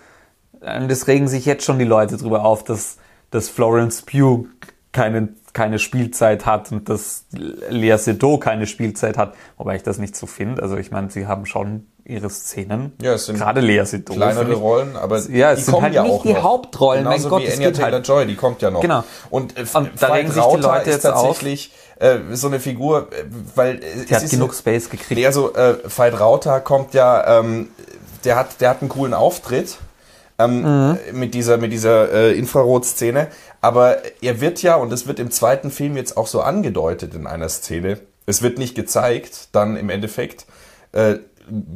äh, 0.61 0.87
das 0.87 1.09
regen 1.09 1.28
sich 1.28 1.45
jetzt 1.45 1.64
schon 1.64 1.78
die 1.78 1.85
Leute 1.85 2.16
drüber 2.16 2.45
auf, 2.45 2.64
dass, 2.64 2.97
dass 3.30 3.49
Florence 3.49 4.03
Pugh 4.03 4.47
keine, 4.93 5.30
keine 5.53 5.78
Spielzeit 5.78 6.47
hat 6.47 6.70
und 6.70 6.89
dass 6.89 7.26
Lea 7.33 7.97
Seydoux 7.97 8.39
keine 8.39 8.66
Spielzeit 8.66 9.18
hat, 9.18 9.35
wobei 9.57 9.76
ich 9.76 9.83
das 9.83 9.99
nicht 9.99 10.14
so 10.16 10.26
finde. 10.26 10.62
Also 10.62 10.76
ich 10.76 10.91
meine, 10.91 11.11
sie 11.11 11.26
haben 11.26 11.47
schon 11.47 11.87
ihre 12.05 12.31
Szenen. 12.31 12.93
Ja, 13.01 13.15
es 13.15 13.27
sind 13.27 13.39
gerade 13.39 13.61
Lea 13.61 13.85
Seydoux. 13.85 14.15
Kleinere 14.15 14.55
Rollen, 14.55 14.97
aber 14.97 15.19
ja, 15.31 15.53
es 15.53 15.59
die 15.59 15.65
sind 15.65 15.75
kommen 15.75 15.85
halt 15.85 15.95
ja 15.95 16.03
nicht 16.03 16.13
auch 16.13 16.23
die 16.23 16.33
noch. 16.33 16.43
Hauptrollen. 16.43 17.05
Genauso 17.05 17.29
mein 17.29 17.31
Gott, 17.31 17.49
wie 17.49 17.53
Anya 17.53 17.71
Taylor-Joy, 17.71 18.17
halt. 18.17 18.31
die 18.31 18.35
kommt 18.37 18.63
ja 18.63 18.71
noch. 18.71 18.81
Genau. 18.81 19.05
Und, 19.31 19.57
äh, 19.57 19.65
und 19.73 19.91
da 20.01 20.07
regen 20.09 20.31
sich 20.31 20.43
die 20.43 20.61
Leute 20.61 20.91
jetzt 20.91 21.03
tatsächlich 21.03 21.73
äh, 21.99 22.19
so 22.33 22.49
eine 22.49 22.61
Figur, 22.61 23.09
äh, 23.13 23.25
weil 23.55 23.77
äh, 23.77 24.07
sie 24.07 24.15
hat 24.15 24.29
genug 24.29 24.55
Space 24.55 24.91
gekriegt. 24.91 25.25
Also 25.25 25.55
äh, 25.55 25.77
Veit 25.85 26.19
Rauter 26.19 26.61
kommt 26.61 26.95
ja, 26.95 27.39
ähm, 27.39 27.69
der 28.25 28.37
hat, 28.37 28.61
der 28.61 28.71
hat 28.71 28.81
einen 28.81 28.89
coolen 28.89 29.15
Auftritt. 29.15 29.79
Ähm, 30.39 30.63
mhm. 30.63 30.99
mit 31.13 31.35
dieser, 31.35 31.59
mit 31.59 31.73
dieser 31.73 32.11
äh, 32.11 32.33
Infrarot-Szene. 32.33 33.29
Aber 33.61 33.99
er 34.23 34.41
wird 34.41 34.63
ja, 34.63 34.75
und 34.75 34.91
es 34.93 35.07
wird 35.07 35.21
im 35.21 35.31
zweiten 35.31 35.71
Film 35.71 35.97
jetzt 35.97 36.17
auch 36.17 36.27
so 36.27 36.41
angedeutet 36.41 37.15
in 37.15 37.27
einer 37.27 37.49
Szene, 37.51 38.01
es 38.27 38.43
wird 38.43 38.59
nicht 38.59 38.75
gezeigt, 38.75 39.49
dann 39.53 39.77
im 39.77 39.91
Endeffekt, 39.91 40.47
äh, 40.93 41.17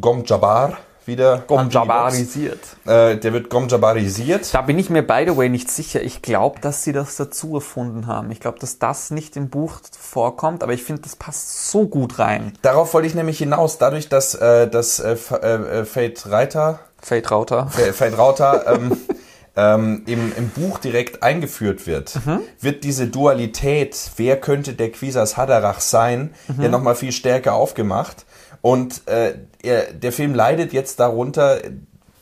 Gom 0.01 0.25
Jabbar 0.25 0.79
wieder 1.07 1.45
Gomjabarisiert. 1.47 2.59
Äh, 2.85 3.17
der 3.17 3.33
wird 3.33 3.49
Gomjabarisiert. 3.49 4.53
Da 4.53 4.63
bin 4.63 4.79
ich 4.79 4.91
mir 4.91 5.03
by 5.03 5.25
the 5.27 5.37
way 5.37 5.49
nicht 5.49 5.71
sicher. 5.71 6.03
Ich 6.03 6.23
glaube, 6.23 6.61
dass 6.61 6.83
sie 6.83 6.93
das 6.93 7.17
dazu 7.17 7.55
erfunden 7.55 8.07
haben. 8.07 8.31
Ich 8.31 8.41
glaube, 8.41 8.59
dass 8.59 8.79
das 8.79 9.11
nicht 9.11 9.37
im 9.37 9.49
Buch 9.49 9.79
vorkommt, 9.99 10.63
aber 10.63 10.73
ich 10.73 10.83
finde, 10.83 11.03
das 11.03 11.17
passt 11.17 11.71
so 11.71 11.87
gut 11.87 12.19
rein. 12.19 12.53
Darauf 12.63 12.95
wollte 12.95 13.07
ich 13.07 13.15
nämlich 13.15 13.39
hinaus. 13.39 13.79
Dadurch, 13.79 14.09
dass, 14.09 14.35
äh, 14.35 14.69
dass 14.69 14.99
äh, 14.99 15.13
äh, 15.13 15.85
Fate 15.85 16.31
Reiter 16.31 16.81
Fate 17.01 17.31
Rauter. 17.31 17.69
Fate 17.69 18.19
Rauter 18.19 18.65
ähm, 18.67 18.97
ähm, 19.57 20.03
im, 20.07 20.33
im 20.37 20.49
Buch 20.51 20.79
direkt 20.79 21.23
eingeführt 21.23 21.87
wird, 21.87 22.17
mhm. 22.27 22.41
wird 22.61 22.85
diese 22.85 23.07
Dualität, 23.07 24.11
wer 24.17 24.41
könnte 24.41 24.73
der 24.73 24.91
Quisas 24.91 25.37
Haderach 25.37 25.81
sein, 25.81 26.35
mhm. 26.49 26.63
ja 26.63 26.69
nochmal 26.69 26.97
viel 26.97 27.13
stärker 27.13 27.55
aufgemacht. 27.55 28.27
Und 28.63 29.07
äh, 29.07 29.35
er, 29.63 29.93
der 29.93 30.13
Film 30.13 30.35
leidet 30.35 30.73
jetzt 30.73 31.01
darunter, 31.01 31.61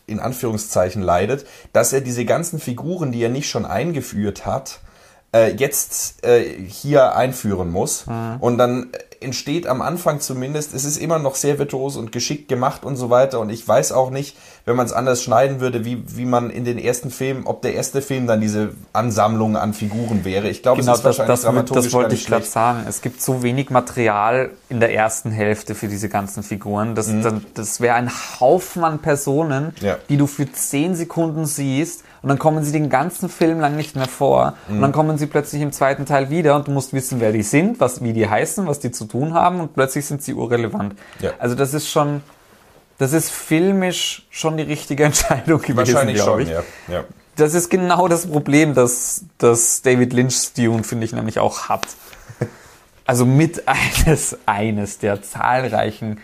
in 0.06 0.20
Anführungszeichen 0.20 1.02
leidet, 1.02 1.46
dass 1.72 1.92
er 1.92 2.00
diese 2.00 2.24
ganzen 2.24 2.58
Figuren, 2.58 3.12
die 3.12 3.22
er 3.22 3.30
nicht 3.30 3.48
schon 3.48 3.64
eingeführt 3.64 4.44
hat, 4.44 4.80
äh, 5.34 5.54
jetzt 5.54 6.24
äh, 6.24 6.44
hier 6.66 7.16
einführen 7.16 7.70
muss. 7.70 8.06
Mhm. 8.06 8.36
Und 8.40 8.58
dann 8.58 8.92
entsteht 9.20 9.66
am 9.66 9.82
Anfang 9.82 10.20
zumindest, 10.20 10.74
es 10.74 10.84
ist 10.84 10.98
immer 10.98 11.18
noch 11.18 11.34
sehr 11.34 11.58
virtuos 11.58 11.96
und 11.96 12.12
geschickt 12.12 12.48
gemacht 12.48 12.84
und 12.84 12.96
so 12.96 13.10
weiter. 13.10 13.40
Und 13.40 13.50
ich 13.50 13.66
weiß 13.66 13.92
auch 13.92 14.10
nicht, 14.10 14.36
wenn 14.66 14.76
man 14.76 14.86
es 14.86 14.92
anders 14.92 15.22
schneiden 15.22 15.60
würde, 15.60 15.84
wie, 15.84 16.02
wie 16.16 16.24
man 16.24 16.48
in 16.48 16.64
den 16.64 16.78
ersten 16.78 17.10
Filmen, 17.10 17.46
ob 17.46 17.60
der 17.60 17.74
erste 17.74 18.00
Film 18.00 18.26
dann 18.26 18.40
diese 18.40 18.70
Ansammlung 18.94 19.56
an 19.56 19.74
Figuren 19.74 20.24
wäre. 20.24 20.48
Ich 20.48 20.62
glaube, 20.62 20.80
genau, 20.80 20.92
es 20.92 20.98
ist 20.98 21.04
das, 21.04 21.18
wahrscheinlich 21.18 21.34
das, 21.34 21.42
dramaturgisch 21.42 21.84
Das 21.84 21.92
wollte 21.92 22.14
ich 22.14 22.26
gerade 22.26 22.46
sagen. 22.46 22.84
Es 22.88 23.02
gibt 23.02 23.20
so 23.20 23.42
wenig 23.42 23.68
Material 23.68 24.50
in 24.70 24.80
der 24.80 24.94
ersten 24.94 25.30
Hälfte 25.30 25.74
für 25.74 25.88
diese 25.88 26.08
ganzen 26.08 26.42
Figuren. 26.42 26.94
Das, 26.94 27.08
mhm. 27.08 27.22
das, 27.22 27.34
das 27.52 27.80
wäre 27.80 27.96
ein 27.96 28.10
Haufen 28.40 28.84
an 28.84 29.00
Personen, 29.00 29.74
ja. 29.80 29.98
die 30.08 30.16
du 30.16 30.26
für 30.26 30.50
zehn 30.50 30.94
Sekunden 30.94 31.44
siehst 31.44 32.02
und 32.22 32.30
dann 32.30 32.38
kommen 32.38 32.64
sie 32.64 32.72
den 32.72 32.88
ganzen 32.88 33.28
Film 33.28 33.60
lang 33.60 33.76
nicht 33.76 33.96
mehr 33.96 34.08
vor. 34.08 34.54
Mhm. 34.68 34.76
Und 34.76 34.80
dann 34.80 34.92
kommen 34.92 35.18
sie 35.18 35.26
plötzlich 35.26 35.60
im 35.60 35.72
zweiten 35.72 36.06
Teil 36.06 36.30
wieder 36.30 36.56
und 36.56 36.68
du 36.68 36.70
musst 36.70 36.94
wissen, 36.94 37.20
wer 37.20 37.32
die 37.32 37.42
sind, 37.42 37.80
was, 37.80 38.02
wie 38.02 38.14
die 38.14 38.26
heißen, 38.26 38.66
was 38.66 38.80
die 38.80 38.90
zu 38.90 39.04
tun 39.04 39.34
haben 39.34 39.60
und 39.60 39.74
plötzlich 39.74 40.06
sind 40.06 40.22
sie 40.22 40.32
urrelevant. 40.32 40.94
Ja. 41.20 41.32
Also 41.38 41.54
das 41.54 41.74
ist 41.74 41.90
schon, 41.90 42.22
das 42.98 43.12
ist 43.12 43.30
filmisch 43.30 44.26
schon 44.30 44.56
die 44.56 44.62
richtige 44.62 45.04
Entscheidung 45.04 45.60
gewesen, 45.60 45.76
Wahrscheinlich 45.76 46.20
schon, 46.20 46.40
ich. 46.40 46.48
Ja. 46.48 46.62
ja. 46.88 47.04
Das 47.36 47.54
ist 47.54 47.68
genau 47.68 48.06
das 48.06 48.28
Problem, 48.28 48.74
das, 48.74 49.24
das 49.38 49.82
David 49.82 50.12
Lynch 50.12 50.52
Dune, 50.56 50.84
finde 50.84 51.04
ich, 51.04 51.12
nämlich 51.12 51.38
auch 51.38 51.68
hat. 51.68 51.86
Also 53.06 53.26
mit 53.26 53.64
eines, 53.68 54.38
eines 54.46 54.96
der 54.96 55.20
zahlreichen 55.20 56.22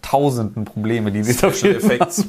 tausenden 0.00 0.64
Probleme, 0.64 1.12
die 1.12 1.20
dieser 1.20 1.52
Film 1.52 2.00
hat. 2.00 2.24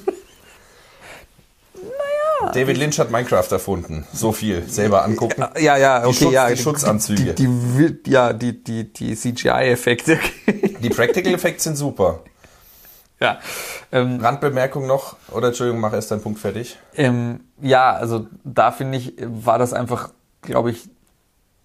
David 2.53 2.77
Lynch 2.77 2.99
hat 2.99 3.11
Minecraft 3.11 3.49
erfunden. 3.49 4.05
So 4.11 4.33
viel. 4.33 4.67
Selber 4.67 5.05
angucken. 5.05 5.45
Ja, 5.57 5.77
ja, 5.77 6.05
okay, 6.05 6.09
die 6.09 6.15
Schutz, 6.17 6.33
ja. 6.33 6.49
Die 6.49 6.57
Schutzanzüge. 6.57 7.33
Die, 7.33 7.47
die, 7.47 8.11
ja, 8.11 8.33
die, 8.33 8.61
die, 8.61 8.91
die 8.91 9.15
CGI-Effekte. 9.15 10.19
die 10.81 10.89
Practical-Effekte 10.89 11.63
sind 11.63 11.77
super. 11.77 12.23
Ja. 13.23 13.39
Ähm, 13.93 14.19
Randbemerkung 14.19 14.85
noch, 14.85 15.15
oder 15.31 15.47
Entschuldigung, 15.47 15.79
mach 15.79 15.93
erst 15.93 16.11
deinen 16.11 16.21
Punkt 16.21 16.39
fertig. 16.39 16.77
Ähm, 16.93 17.39
ja, 17.61 17.93
also 17.93 18.27
da 18.43 18.71
finde 18.71 18.97
ich, 18.97 19.13
war 19.17 19.57
das 19.57 19.71
einfach, 19.71 20.09
glaube 20.41 20.71
ich, 20.71 20.89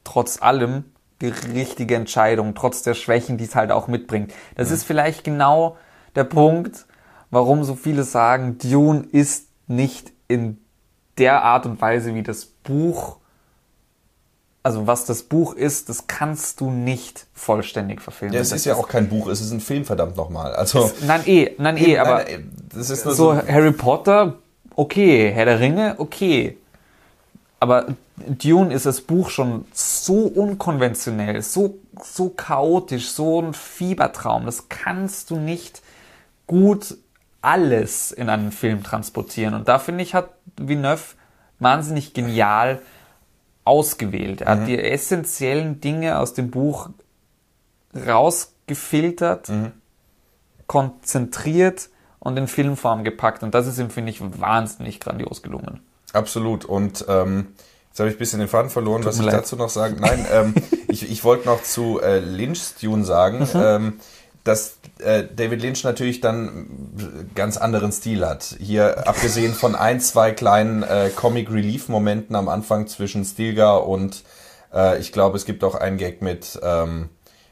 trotz 0.05 0.41
allem 0.41 0.85
die 1.21 1.27
richtige 1.29 1.97
Entscheidung, 1.97 2.55
trotz 2.55 2.83
der 2.83 2.95
Schwächen, 2.95 3.39
die 3.39 3.45
es 3.45 3.57
halt 3.57 3.73
auch 3.73 3.89
mitbringt. 3.89 4.33
Das 4.55 4.69
mhm. 4.69 4.75
ist 4.75 4.85
vielleicht 4.85 5.25
genau 5.25 5.77
der 6.15 6.25
Punkt, 6.25 6.87
warum 7.31 7.65
so 7.65 7.75
viele 7.75 8.05
sagen, 8.05 8.59
Dune 8.59 9.05
ist 9.11 9.49
nicht 9.67 10.13
in 10.29 10.59
der 11.19 11.43
Art 11.43 11.67
und 11.67 11.81
Weise, 11.81 12.15
wie 12.15 12.23
das 12.23 12.47
Buch, 12.47 13.18
also 14.69 14.87
was 14.87 15.07
das 15.07 15.23
Buch 15.23 15.55
ist, 15.55 15.89
das 15.89 16.09
kannst 16.09 16.61
du 16.61 16.71
nicht 16.71 17.27
vollständig 17.33 18.03
verfilmen. 18.03 18.35
Ja, 18.35 18.43
es 18.43 18.53
ist 18.53 18.67
ja 18.67 18.75
auch 18.75 18.87
kein 18.87 19.09
Buch, 19.09 19.27
es 19.29 19.41
ist 19.41 19.51
ein 19.51 19.61
Film, 19.61 19.87
verdammt 19.87 20.15
nochmal. 20.19 20.53
Also, 20.53 20.85
es, 20.85 21.01
nein, 21.01 21.23
eh, 21.25 21.55
nein, 21.57 21.79
eh, 21.79 21.97
aber 21.97 22.25
nein, 22.25 22.51
das 22.75 22.91
ist 22.91 23.05
so, 23.05 23.13
so 23.13 23.35
Harry 23.35 23.73
Potter, 23.73 24.35
okay, 24.77 25.31
Herr 25.33 25.47
der 25.47 25.59
Ringe, 25.59 25.95
okay. 25.97 26.59
Aber 27.61 27.87
Dune 28.17 28.75
ist 28.75 28.85
das 28.85 29.01
Buch 29.01 29.31
schon 29.31 29.65
so 29.73 30.27
unkonventionell, 30.27 31.41
so, 31.41 31.79
so 32.05 32.29
chaotisch, 32.29 33.09
so 33.09 33.41
ein 33.41 33.55
Fiebertraum. 33.55 34.45
Das 34.45 34.69
kannst 34.69 35.31
du 35.31 35.37
nicht 35.37 35.81
gut 36.47 36.99
alles 37.41 38.13
in 38.13 38.29
einen 38.29 38.53
Film 38.53 38.83
transportieren. 38.83 39.55
Und 39.55 39.67
da 39.67 39.79
finde 39.79 40.03
ich, 40.03 40.13
hat 40.13 40.29
Villeneuve 40.59 41.15
wahnsinnig 41.59 42.13
genial 42.13 42.83
ausgewählt. 43.69 44.41
Er 44.41 44.57
mhm. 44.57 44.61
hat 44.61 44.69
die 44.69 44.79
essentiellen 44.79 45.81
Dinge 45.81 46.19
aus 46.19 46.33
dem 46.33 46.51
Buch 46.51 46.89
rausgefiltert, 47.95 49.51
mhm. 49.51 49.73
konzentriert 50.67 51.91
und 52.19 52.37
in 52.37 52.49
Filmform 52.49 53.05
gepackt. 53.05 53.43
Und 53.43 53.55
das 53.55 53.67
ist 53.67 53.79
ihm, 53.79 53.91
finde 53.91 54.11
ich, 54.11 54.21
wahnsinnig 54.41 55.01
grandios 55.01 55.43
gelungen. 55.43 55.81
Absolut. 56.13 56.65
Und 56.65 57.05
ähm, 57.09 57.49
jetzt 57.91 58.01
habe 58.01 58.09
ich 58.09 58.17
ein 58.17 58.19
bisschen 58.19 58.41
den 58.41 58.49
Faden 58.49 58.71
verloren, 58.71 59.03
Tut 59.03 59.11
was 59.11 59.19
ich 59.19 59.27
leid. 59.27 59.35
dazu 59.35 59.57
noch 59.57 59.69
sagen. 59.69 59.99
Nein, 60.01 60.27
ähm, 60.33 60.55
ich, 60.89 61.11
ich 61.11 61.23
wollte 61.25 61.47
noch 61.47 61.63
zu 61.63 62.01
äh, 62.01 62.19
Lynch 62.19 62.75
Dune 62.81 63.05
sagen. 63.05 63.41
Mhm. 63.41 63.51
Ähm, 63.55 64.01
dass 64.45 64.79
äh, 64.99 65.25
David 65.35 65.63
Lynch 65.63 65.85
natürlich 65.85 66.21
dann 66.21 67.31
ganz 67.35 67.57
anderen 67.57 67.93
Stil 67.93 68.27
hat. 68.27 68.57
Hier 68.59 69.07
abgesehen 69.07 69.55
von 69.55 69.75
ein, 69.75 70.01
zwei 70.01 70.33
kleinen 70.33 70.83
äh, 70.83 71.11
Comic 71.15 71.51
Relief 71.51 71.89
Momenten 71.89 72.35
am 72.37 72.49
Anfang 72.49 72.87
zwischen 72.87 73.25
Stilgar 73.25 73.87
und 73.87 74.25
äh, 74.73 74.99
ich 74.99 75.13
glaube, 75.13 75.37
es 75.37 75.45
gibt 75.45 75.65
auch 75.65 75.75
einen 75.75 75.99
Gag 75.99 76.23
mit 76.23 76.59
ähm, 76.63 77.11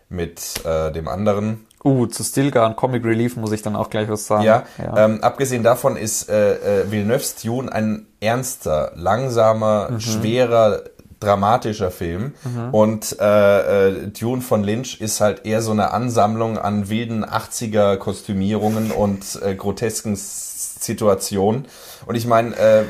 mit 0.09 0.65
äh, 0.65 0.93
dem 0.93 1.09
anderen. 1.09 1.67
Uh, 1.85 2.07
zu 2.07 2.25
Stilgar 2.25 2.67
und 2.67 2.75
Comic 2.75 3.05
Relief 3.05 3.37
muss 3.37 3.53
ich 3.53 3.63
dann 3.63 3.77
auch 3.77 3.91
gleich 3.91 4.09
was 4.09 4.27
sagen. 4.27 4.43
Ja, 4.43 4.65
ja. 4.79 5.05
Ähm, 5.05 5.23
abgesehen 5.23 5.63
davon 5.63 5.97
ist 5.97 6.29
äh, 6.29 6.83
äh, 6.83 6.91
Villeneuve's 6.91 7.37
Dune 7.37 7.73
ein 7.73 8.07
ernster, 8.19 8.93
langsamer, 8.97 9.91
mhm. 9.91 10.01
schwerer 10.01 10.83
dramatischer 11.21 11.91
Film. 11.91 12.35
Mhm. 12.45 12.75
Und 12.75 13.17
äh, 13.21 13.89
äh, 13.89 14.09
Dune 14.09 14.43
von 14.43 14.63
Lynch 14.65 15.01
ist 15.01 15.21
halt 15.21 15.47
eher 15.47 15.63
so 15.63 15.71
eine 15.71 15.93
Ansammlung 15.93 16.59
an 16.59 16.89
wilden 16.89 17.25
80er 17.25 17.97
Kostümierungen 17.97 18.91
und 18.91 19.41
äh, 19.43 19.55
grotesken 19.55 20.15
Situationen. 20.17 21.67
Und 22.07 22.15
ich 22.15 22.27
meine, 22.27 22.57
äh, 22.57 22.85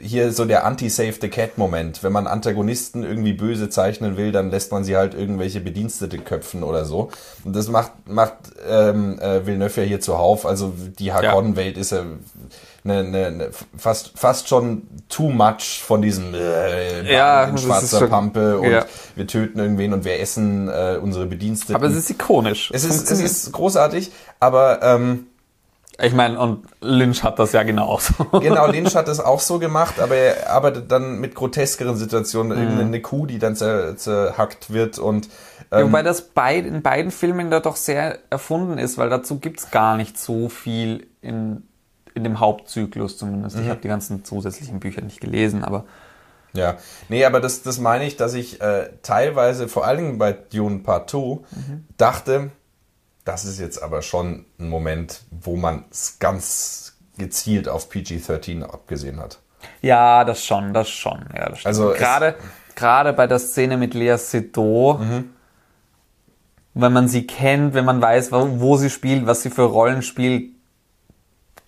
hier 0.00 0.32
so 0.32 0.44
der 0.44 0.64
Anti-Save 0.64 1.14
the 1.20 1.28
Cat-Moment. 1.28 2.02
Wenn 2.02 2.12
man 2.12 2.26
Antagonisten 2.26 3.02
irgendwie 3.02 3.32
böse 3.32 3.68
zeichnen 3.68 4.16
will, 4.16 4.32
dann 4.32 4.50
lässt 4.50 4.72
man 4.72 4.84
sie 4.84 4.96
halt 4.96 5.14
irgendwelche 5.14 5.60
Bedienstete 5.60 6.18
köpfen 6.18 6.62
oder 6.62 6.84
so. 6.84 7.10
Und 7.44 7.54
das 7.56 7.68
macht, 7.68 7.92
macht 8.06 8.36
ähm, 8.68 9.18
äh, 9.20 9.46
Villeneuve 9.46 9.82
ja 9.82 9.86
hier 9.86 10.00
zuhauf. 10.00 10.46
Also 10.46 10.72
die 10.98 11.12
Harkonnen-Welt 11.12 11.78
ist 11.78 11.92
ja 11.92 12.04
eine, 12.84 12.98
eine, 12.98 13.26
eine, 13.26 13.50
fast, 13.76 14.18
fast 14.18 14.48
schon 14.48 14.82
too 15.08 15.28
much 15.30 15.82
von 15.84 16.02
diesem 16.02 16.34
äh, 16.34 17.12
Ja, 17.12 17.44
in 17.44 17.52
das 17.54 17.62
schwarzer 17.64 17.98
schon- 18.00 18.10
Pampe 18.10 18.58
und 18.58 18.70
ja. 18.70 18.84
wir 19.14 19.26
töten 19.26 19.58
irgendwen 19.58 19.92
und 19.92 20.04
wir 20.04 20.18
essen 20.20 20.68
äh, 20.68 20.98
unsere 21.00 21.26
Bediensteten. 21.26 21.76
Aber 21.76 21.86
es 21.86 21.94
ist 21.96 22.10
ikonisch. 22.10 22.70
es, 22.72 22.84
ist, 22.84 23.10
es 23.10 23.20
ist 23.20 23.52
großartig, 23.52 24.10
aber 24.40 24.82
ähm, 24.82 25.26
ich 26.00 26.14
meine, 26.14 26.40
und 26.40 26.64
Lynch 26.80 27.22
hat 27.22 27.38
das 27.38 27.52
ja 27.52 27.62
genauso. 27.62 28.14
Genau, 28.40 28.66
Lynch 28.66 28.96
hat 28.96 29.06
es 29.08 29.20
auch 29.20 29.38
so 29.40 29.58
gemacht, 29.58 30.00
aber 30.00 30.16
er 30.16 30.50
arbeitet 30.50 30.90
dann 30.90 31.20
mit 31.20 31.34
groteskeren 31.34 31.94
Mhm. 31.94 31.98
Situationen. 31.98 32.58
Irgendeine 32.58 33.00
Kuh, 33.02 33.26
die 33.26 33.38
dann 33.38 33.54
zer, 33.54 33.96
zerhackt 33.96 34.72
wird 34.72 34.98
und 34.98 35.28
Ja, 35.70 35.80
ähm, 35.80 35.88
wobei 35.88 36.02
das 36.02 36.22
beid, 36.22 36.64
in 36.66 36.82
beiden 36.82 37.10
Filmen 37.12 37.50
da 37.50 37.60
doch 37.60 37.76
sehr 37.76 38.18
erfunden 38.30 38.78
ist, 38.78 38.96
weil 38.98 39.10
dazu 39.10 39.38
gibt's 39.38 39.70
gar 39.70 39.96
nicht 39.96 40.18
so 40.18 40.48
viel 40.48 41.06
in, 41.20 41.68
in 42.14 42.24
dem 42.24 42.40
Hauptzyklus 42.40 43.16
zumindest. 43.18 43.56
Mhm. 43.56 43.62
Ich 43.64 43.68
habe 43.68 43.80
die 43.80 43.88
ganzen 43.88 44.24
zusätzlichen 44.24 44.80
Bücher 44.80 45.02
nicht 45.02 45.20
gelesen, 45.20 45.64
aber 45.64 45.84
ja. 46.54 46.76
Nee, 47.08 47.24
aber 47.24 47.40
das, 47.40 47.62
das 47.62 47.78
meine 47.78 48.04
ich, 48.04 48.16
dass 48.16 48.34
ich 48.34 48.60
äh, 48.60 48.90
teilweise, 49.02 49.68
vor 49.68 49.86
allen 49.86 49.98
Dingen 49.98 50.18
bei 50.18 50.32
Dune 50.32 50.80
Part 50.80 51.08
2, 51.10 51.18
Mhm. 51.18 51.84
dachte, 51.96 52.50
das 53.24 53.44
ist 53.44 53.58
jetzt 53.58 53.82
aber 53.82 54.02
schon 54.02 54.44
ein 54.58 54.68
Moment, 54.68 55.22
wo 55.30 55.56
man 55.56 55.84
es 55.90 56.18
ganz 56.18 56.98
gezielt 57.18 57.68
auf 57.68 57.88
PG-13 57.88 58.62
abgesehen 58.64 59.18
hat. 59.20 59.38
ja, 59.80 60.24
das 60.24 60.44
schon, 60.44 60.74
das 60.74 60.90
schon. 60.90 61.24
Ja, 61.34 61.48
das. 61.48 61.64
Also 61.64 61.90
gerade, 61.92 62.34
gerade 62.74 63.12
bei 63.12 63.26
der 63.26 63.38
Szene 63.38 63.76
mit 63.76 63.94
Lea 63.94 64.16
Seydoux, 64.18 64.98
Mhm. 64.98 65.30
wenn 66.74 66.92
man 66.92 67.06
sie 67.08 67.26
kennt, 67.26 67.74
wenn 67.74 67.84
man 67.84 68.00
weiß, 68.02 68.32
wo, 68.32 68.60
wo 68.60 68.76
sie 68.76 68.90
spielt, 68.90 69.26
was 69.26 69.42
sie 69.42 69.50
für 69.50 69.62
Rollen 69.62 70.02
spielt, 70.02 70.50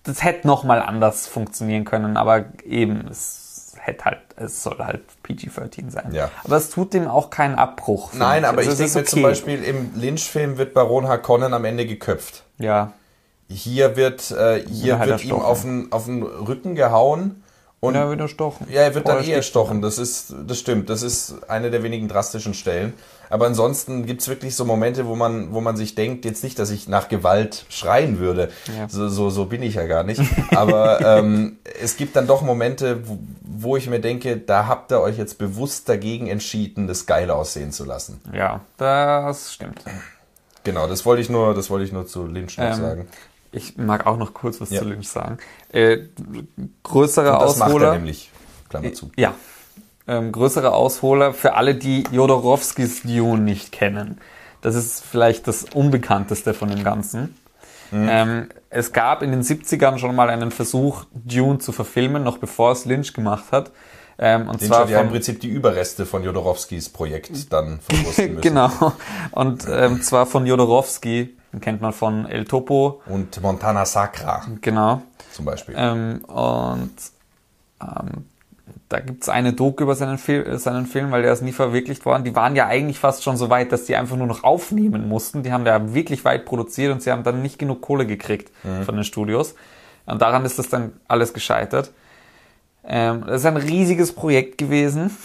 das 0.05 0.23
hätte 0.23 0.47
noch 0.47 0.63
mal 0.63 0.81
anders 0.81 1.27
funktionieren 1.27 1.85
können, 1.85 2.17
aber 2.17 2.45
eben, 2.63 3.07
es 3.09 3.73
hätte 3.77 4.05
halt, 4.05 4.19
es 4.35 4.63
soll 4.63 4.77
halt 4.79 5.01
PG-13 5.23 5.91
sein. 5.91 6.11
Ja. 6.13 6.29
Aber 6.43 6.57
es 6.57 6.69
tut 6.69 6.93
dem 6.93 7.07
auch 7.07 7.29
keinen 7.29 7.55
Abbruch. 7.55 8.13
Nein, 8.13 8.45
aber 8.45 8.59
Also 8.59 8.71
ich 8.71 8.77
denke 8.77 8.89
ist 8.89 8.95
mir 8.95 9.03
zum 9.05 9.19
okay. 9.19 9.27
Beispiel, 9.29 9.63
im 9.63 9.91
Lynch-Film 9.95 10.57
wird 10.57 10.73
Baron 10.73 11.07
Harkonnen 11.07 11.53
am 11.53 11.65
Ende 11.65 11.85
geköpft. 11.85 12.43
Ja, 12.57 12.93
Hier 13.47 13.95
wird, 13.95 14.31
äh, 14.31 14.65
hier 14.67 14.93
Ja, 14.93 14.99
halt 14.99 15.09
wird 15.09 15.25
ihm 15.25 15.33
auf 15.33 15.61
den, 15.61 15.91
auf 15.91 16.05
den 16.05 16.23
Rücken 16.23 16.73
gehauen 16.75 17.43
und 17.85 17.95
ja, 17.95 18.11
wieder 18.11 18.27
stochen. 18.27 18.67
Ja, 18.69 18.81
er 18.81 18.95
wird 18.95 19.07
dann 19.07 19.23
eh 19.23 19.31
erstochen. 19.31 19.81
Das 19.81 19.97
ist, 19.97 20.33
das 20.47 20.59
stimmt. 20.59 20.89
Das 20.89 21.01
ist 21.01 21.35
eine 21.47 21.71
der 21.71 21.83
wenigen 21.83 22.07
drastischen 22.07 22.53
Stellen. 22.53 22.93
Aber 23.29 23.47
ansonsten 23.47 24.05
gibt's 24.05 24.27
wirklich 24.27 24.55
so 24.55 24.65
Momente, 24.65 25.07
wo 25.07 25.15
man, 25.15 25.51
wo 25.51 25.59
man 25.59 25.75
sich 25.77 25.95
denkt, 25.95 26.25
jetzt 26.25 26.43
nicht, 26.43 26.59
dass 26.59 26.69
ich 26.69 26.87
nach 26.87 27.09
Gewalt 27.09 27.65
schreien 27.69 28.19
würde. 28.19 28.49
Ja. 28.77 28.87
So, 28.87 29.07
so, 29.09 29.29
so 29.29 29.45
bin 29.45 29.63
ich 29.63 29.75
ja 29.75 29.85
gar 29.87 30.03
nicht. 30.03 30.21
Aber 30.55 31.01
ähm, 31.19 31.57
es 31.81 31.97
gibt 31.97 32.15
dann 32.15 32.27
doch 32.27 32.43
Momente, 32.43 33.07
wo, 33.07 33.17
wo 33.41 33.77
ich 33.77 33.89
mir 33.89 33.99
denke, 33.99 34.37
da 34.37 34.67
habt 34.67 34.91
ihr 34.91 35.01
euch 35.01 35.17
jetzt 35.17 35.37
bewusst 35.37 35.89
dagegen 35.89 36.27
entschieden, 36.27 36.87
das 36.87 37.07
geil 37.07 37.31
aussehen 37.31 37.71
zu 37.71 37.83
lassen. 37.83 38.21
Ja, 38.31 38.61
das 38.77 39.53
stimmt. 39.53 39.83
Genau, 40.63 40.87
das 40.87 41.05
wollte 41.05 41.21
ich 41.21 41.29
nur, 41.29 41.53
das 41.53 41.69
wollte 41.69 41.85
ich 41.85 41.91
nur 41.91 42.05
zu 42.07 42.25
Lynch 42.25 42.57
noch 42.57 42.65
Ähm, 42.65 42.73
sagen. 42.75 43.07
Ich 43.55 43.77
mag 43.77 44.05
auch 44.05 44.17
noch 44.17 44.33
kurz 44.33 44.59
was 44.61 44.69
Ja. 44.69 44.81
zu 44.81 44.87
Lynch 44.89 45.07
sagen. 45.07 45.37
Äh, 45.71 45.99
größere 46.83 47.33
Und 47.33 47.41
das 47.41 47.57
macht 47.57 47.69
er 47.69 47.75
Ausholer. 47.75 47.93
nämlich. 47.93 48.31
Klammer 48.69 48.93
zu. 48.93 49.11
Ja. 49.15 49.33
Ähm, 50.07 50.31
größere 50.31 50.73
Ausholer 50.73 51.33
für 51.33 51.53
alle, 51.55 51.75
die 51.75 52.03
Jodorowskis 52.11 53.03
Dune 53.03 53.41
nicht 53.41 53.71
kennen. 53.71 54.19
Das 54.61 54.75
ist 54.75 55.03
vielleicht 55.03 55.47
das 55.47 55.65
Unbekannteste 55.73 56.53
von 56.53 56.69
dem 56.69 56.83
Ganzen. 56.83 57.35
Mhm. 57.91 58.07
Ähm, 58.09 58.49
es 58.69 58.93
gab 58.93 59.21
in 59.21 59.31
den 59.31 59.41
70ern 59.43 59.97
schon 59.99 60.15
mal 60.15 60.29
einen 60.29 60.51
Versuch, 60.51 61.05
Dune 61.13 61.59
zu 61.59 61.71
verfilmen, 61.71 62.23
noch 62.23 62.37
bevor 62.39 62.71
es 62.71 62.85
Lynch 62.85 63.13
gemacht 63.13 63.45
hat. 63.51 63.71
Ähm, 64.17 64.47
und 64.47 64.61
Lynch 64.61 64.67
zwar 64.71 64.81
hat 64.81 64.89
ja 64.89 65.01
im 65.01 65.09
Prinzip 65.09 65.39
die 65.41 65.49
Überreste 65.49 66.05
von 66.05 66.23
Jodorowskis 66.23 66.89
Projekt 66.89 67.51
dann 67.53 67.79
verwursten 67.87 68.35
müssen. 68.35 68.41
genau. 68.41 68.93
Und 69.31 69.65
ähm, 69.69 70.01
zwar 70.01 70.25
von 70.25 70.45
Jodorowsky, 70.45 71.34
den 71.55 71.61
kennt 71.61 71.81
man 71.81 71.93
von 71.93 72.25
El 72.25 72.43
Topo, 72.43 73.01
Und 73.05 73.41
Montana 73.41 73.85
Sacra 73.85 74.45
genau. 74.59 75.01
zum 75.31 75.45
Beispiel. 75.45 75.73
Ähm, 75.77 76.25
und 76.25 76.91
ähm, 77.81 78.25
da 78.89 78.99
gibt's 78.99 79.29
eine 79.29 79.53
Doku 79.53 79.83
über 79.83 79.95
seinen, 79.95 80.17
Fil 80.17 80.45
äh, 80.45 80.57
seinen 80.57 80.85
Film, 80.85 81.11
weil 81.11 81.21
der 81.21 81.31
ist 81.31 81.41
nie 81.41 81.53
verwirklicht 81.53 82.05
worden. 82.05 82.25
Die 82.25 82.35
waren 82.35 82.57
ja 82.57 82.67
eigentlich 82.67 82.99
fast 82.99 83.23
schon 83.23 83.37
so 83.37 83.49
weit, 83.49 83.71
dass 83.71 83.85
die 83.85 83.95
einfach 83.95 84.17
nur 84.17 84.27
noch 84.27 84.43
aufnehmen 84.43 85.07
mussten. 85.07 85.43
Die 85.43 85.53
haben 85.53 85.63
da 85.63 85.93
wirklich 85.93 86.25
weit 86.25 86.43
produziert 86.43 86.91
und 86.91 87.01
sie 87.01 87.11
haben 87.11 87.23
dann 87.23 87.41
nicht 87.41 87.57
genug 87.57 87.81
Kohle 87.81 88.05
gekriegt 88.05 88.51
von 88.83 88.95
den 88.95 89.05
Studios. 89.05 89.55
Und 90.05 90.21
daran 90.21 90.43
ist 90.43 90.59
das 90.59 90.67
dann 90.67 90.91
alles 91.07 91.33
gescheitert. 91.33 91.91
Ähm, 92.83 93.23
das 93.25 93.41
ist 93.41 93.45
ein 93.45 93.57
riesiges 93.57 94.13
Projekt 94.13 94.57
gewesen. 94.57 95.15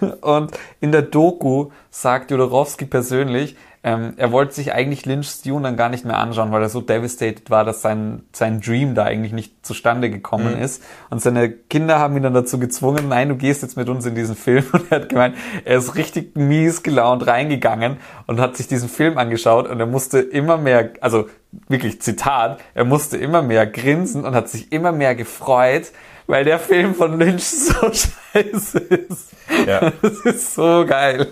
Und 0.20 0.52
in 0.80 0.92
der 0.92 1.02
Doku 1.02 1.70
sagt 1.90 2.30
Jodorowsky 2.30 2.86
persönlich, 2.86 3.56
ähm, 3.82 4.12
er 4.18 4.30
wollte 4.30 4.54
sich 4.54 4.74
eigentlich 4.74 5.06
Lynch's 5.06 5.40
Dune 5.40 5.62
dann 5.62 5.76
gar 5.76 5.88
nicht 5.88 6.04
mehr 6.04 6.18
anschauen, 6.18 6.52
weil 6.52 6.60
er 6.60 6.68
so 6.68 6.82
devastated 6.82 7.48
war, 7.48 7.64
dass 7.64 7.80
sein, 7.80 8.24
sein 8.32 8.60
Dream 8.60 8.94
da 8.94 9.04
eigentlich 9.04 9.32
nicht 9.32 9.64
zustande 9.64 10.10
gekommen 10.10 10.58
ist. 10.58 10.82
Und 11.08 11.22
seine 11.22 11.50
Kinder 11.50 11.98
haben 11.98 12.14
ihn 12.14 12.22
dann 12.22 12.34
dazu 12.34 12.58
gezwungen, 12.58 13.08
nein, 13.08 13.30
du 13.30 13.36
gehst 13.36 13.62
jetzt 13.62 13.78
mit 13.78 13.88
uns 13.88 14.04
in 14.04 14.14
diesen 14.14 14.36
Film. 14.36 14.64
Und 14.72 14.92
er 14.92 15.00
hat 15.00 15.08
gemeint, 15.08 15.36
er 15.64 15.78
ist 15.78 15.94
richtig 15.94 16.36
mies 16.36 16.82
gelaunt 16.82 17.26
reingegangen 17.26 17.96
und 18.26 18.38
hat 18.38 18.56
sich 18.56 18.68
diesen 18.68 18.88
Film 18.88 19.18
angeschaut 19.18 19.68
und 19.68 19.80
er 19.80 19.86
musste 19.86 20.20
immer 20.20 20.56
mehr, 20.56 20.90
also 21.00 21.28
wirklich 21.68 22.00
Zitat, 22.00 22.60
er 22.74 22.84
musste 22.84 23.16
immer 23.16 23.42
mehr 23.42 23.66
grinsen 23.66 24.24
und 24.24 24.34
hat 24.34 24.48
sich 24.48 24.72
immer 24.72 24.92
mehr 24.92 25.14
gefreut, 25.14 25.92
weil 26.30 26.44
der 26.44 26.58
Film 26.58 26.94
von 26.94 27.18
Lynch 27.18 27.44
so 27.44 27.74
scheiße 27.92 28.78
ist. 28.78 29.28
Ja. 29.66 29.92
Das 30.00 30.12
ist 30.24 30.54
so 30.54 30.84
geil. 30.86 31.28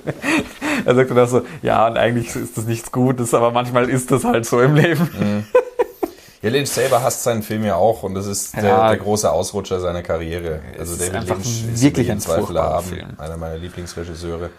Er 0.84 0.94
sagt 0.94 1.10
dann 1.10 1.18
auch 1.20 1.28
so, 1.28 1.42
ja, 1.62 1.86
und 1.86 1.96
eigentlich 1.96 2.34
ist 2.34 2.56
das 2.58 2.64
nichts 2.66 2.92
Gutes, 2.92 3.32
aber 3.34 3.50
manchmal 3.52 3.88
ist 3.88 4.10
das 4.10 4.24
halt 4.24 4.44
so 4.46 4.60
im 4.60 4.74
Leben. 4.74 5.46
Ja, 6.42 6.50
Lynch 6.50 6.68
selber 6.70 7.02
hasst 7.02 7.22
seinen 7.24 7.42
Film 7.42 7.64
ja 7.64 7.74
auch 7.76 8.02
und 8.04 8.14
das 8.14 8.26
ist 8.26 8.54
der, 8.56 8.64
Ja. 8.64 8.88
der 8.90 8.98
große 8.98 9.30
Ausrutscher 9.30 9.80
seiner 9.80 10.02
Karriere. 10.02 10.60
Also 10.78 10.92
ist 10.92 11.02
David 11.02 11.14
einfach 11.16 11.34
Lynch 11.36 11.64
ist 11.74 11.82
wirklich 11.82 12.10
ein 12.12 12.20
Zweifel 12.20 12.56
erhaben, 12.56 12.86
Film. 12.86 13.08
einer 13.18 13.36
meiner 13.36 13.56
Lieblingsregisseure. 13.58 14.50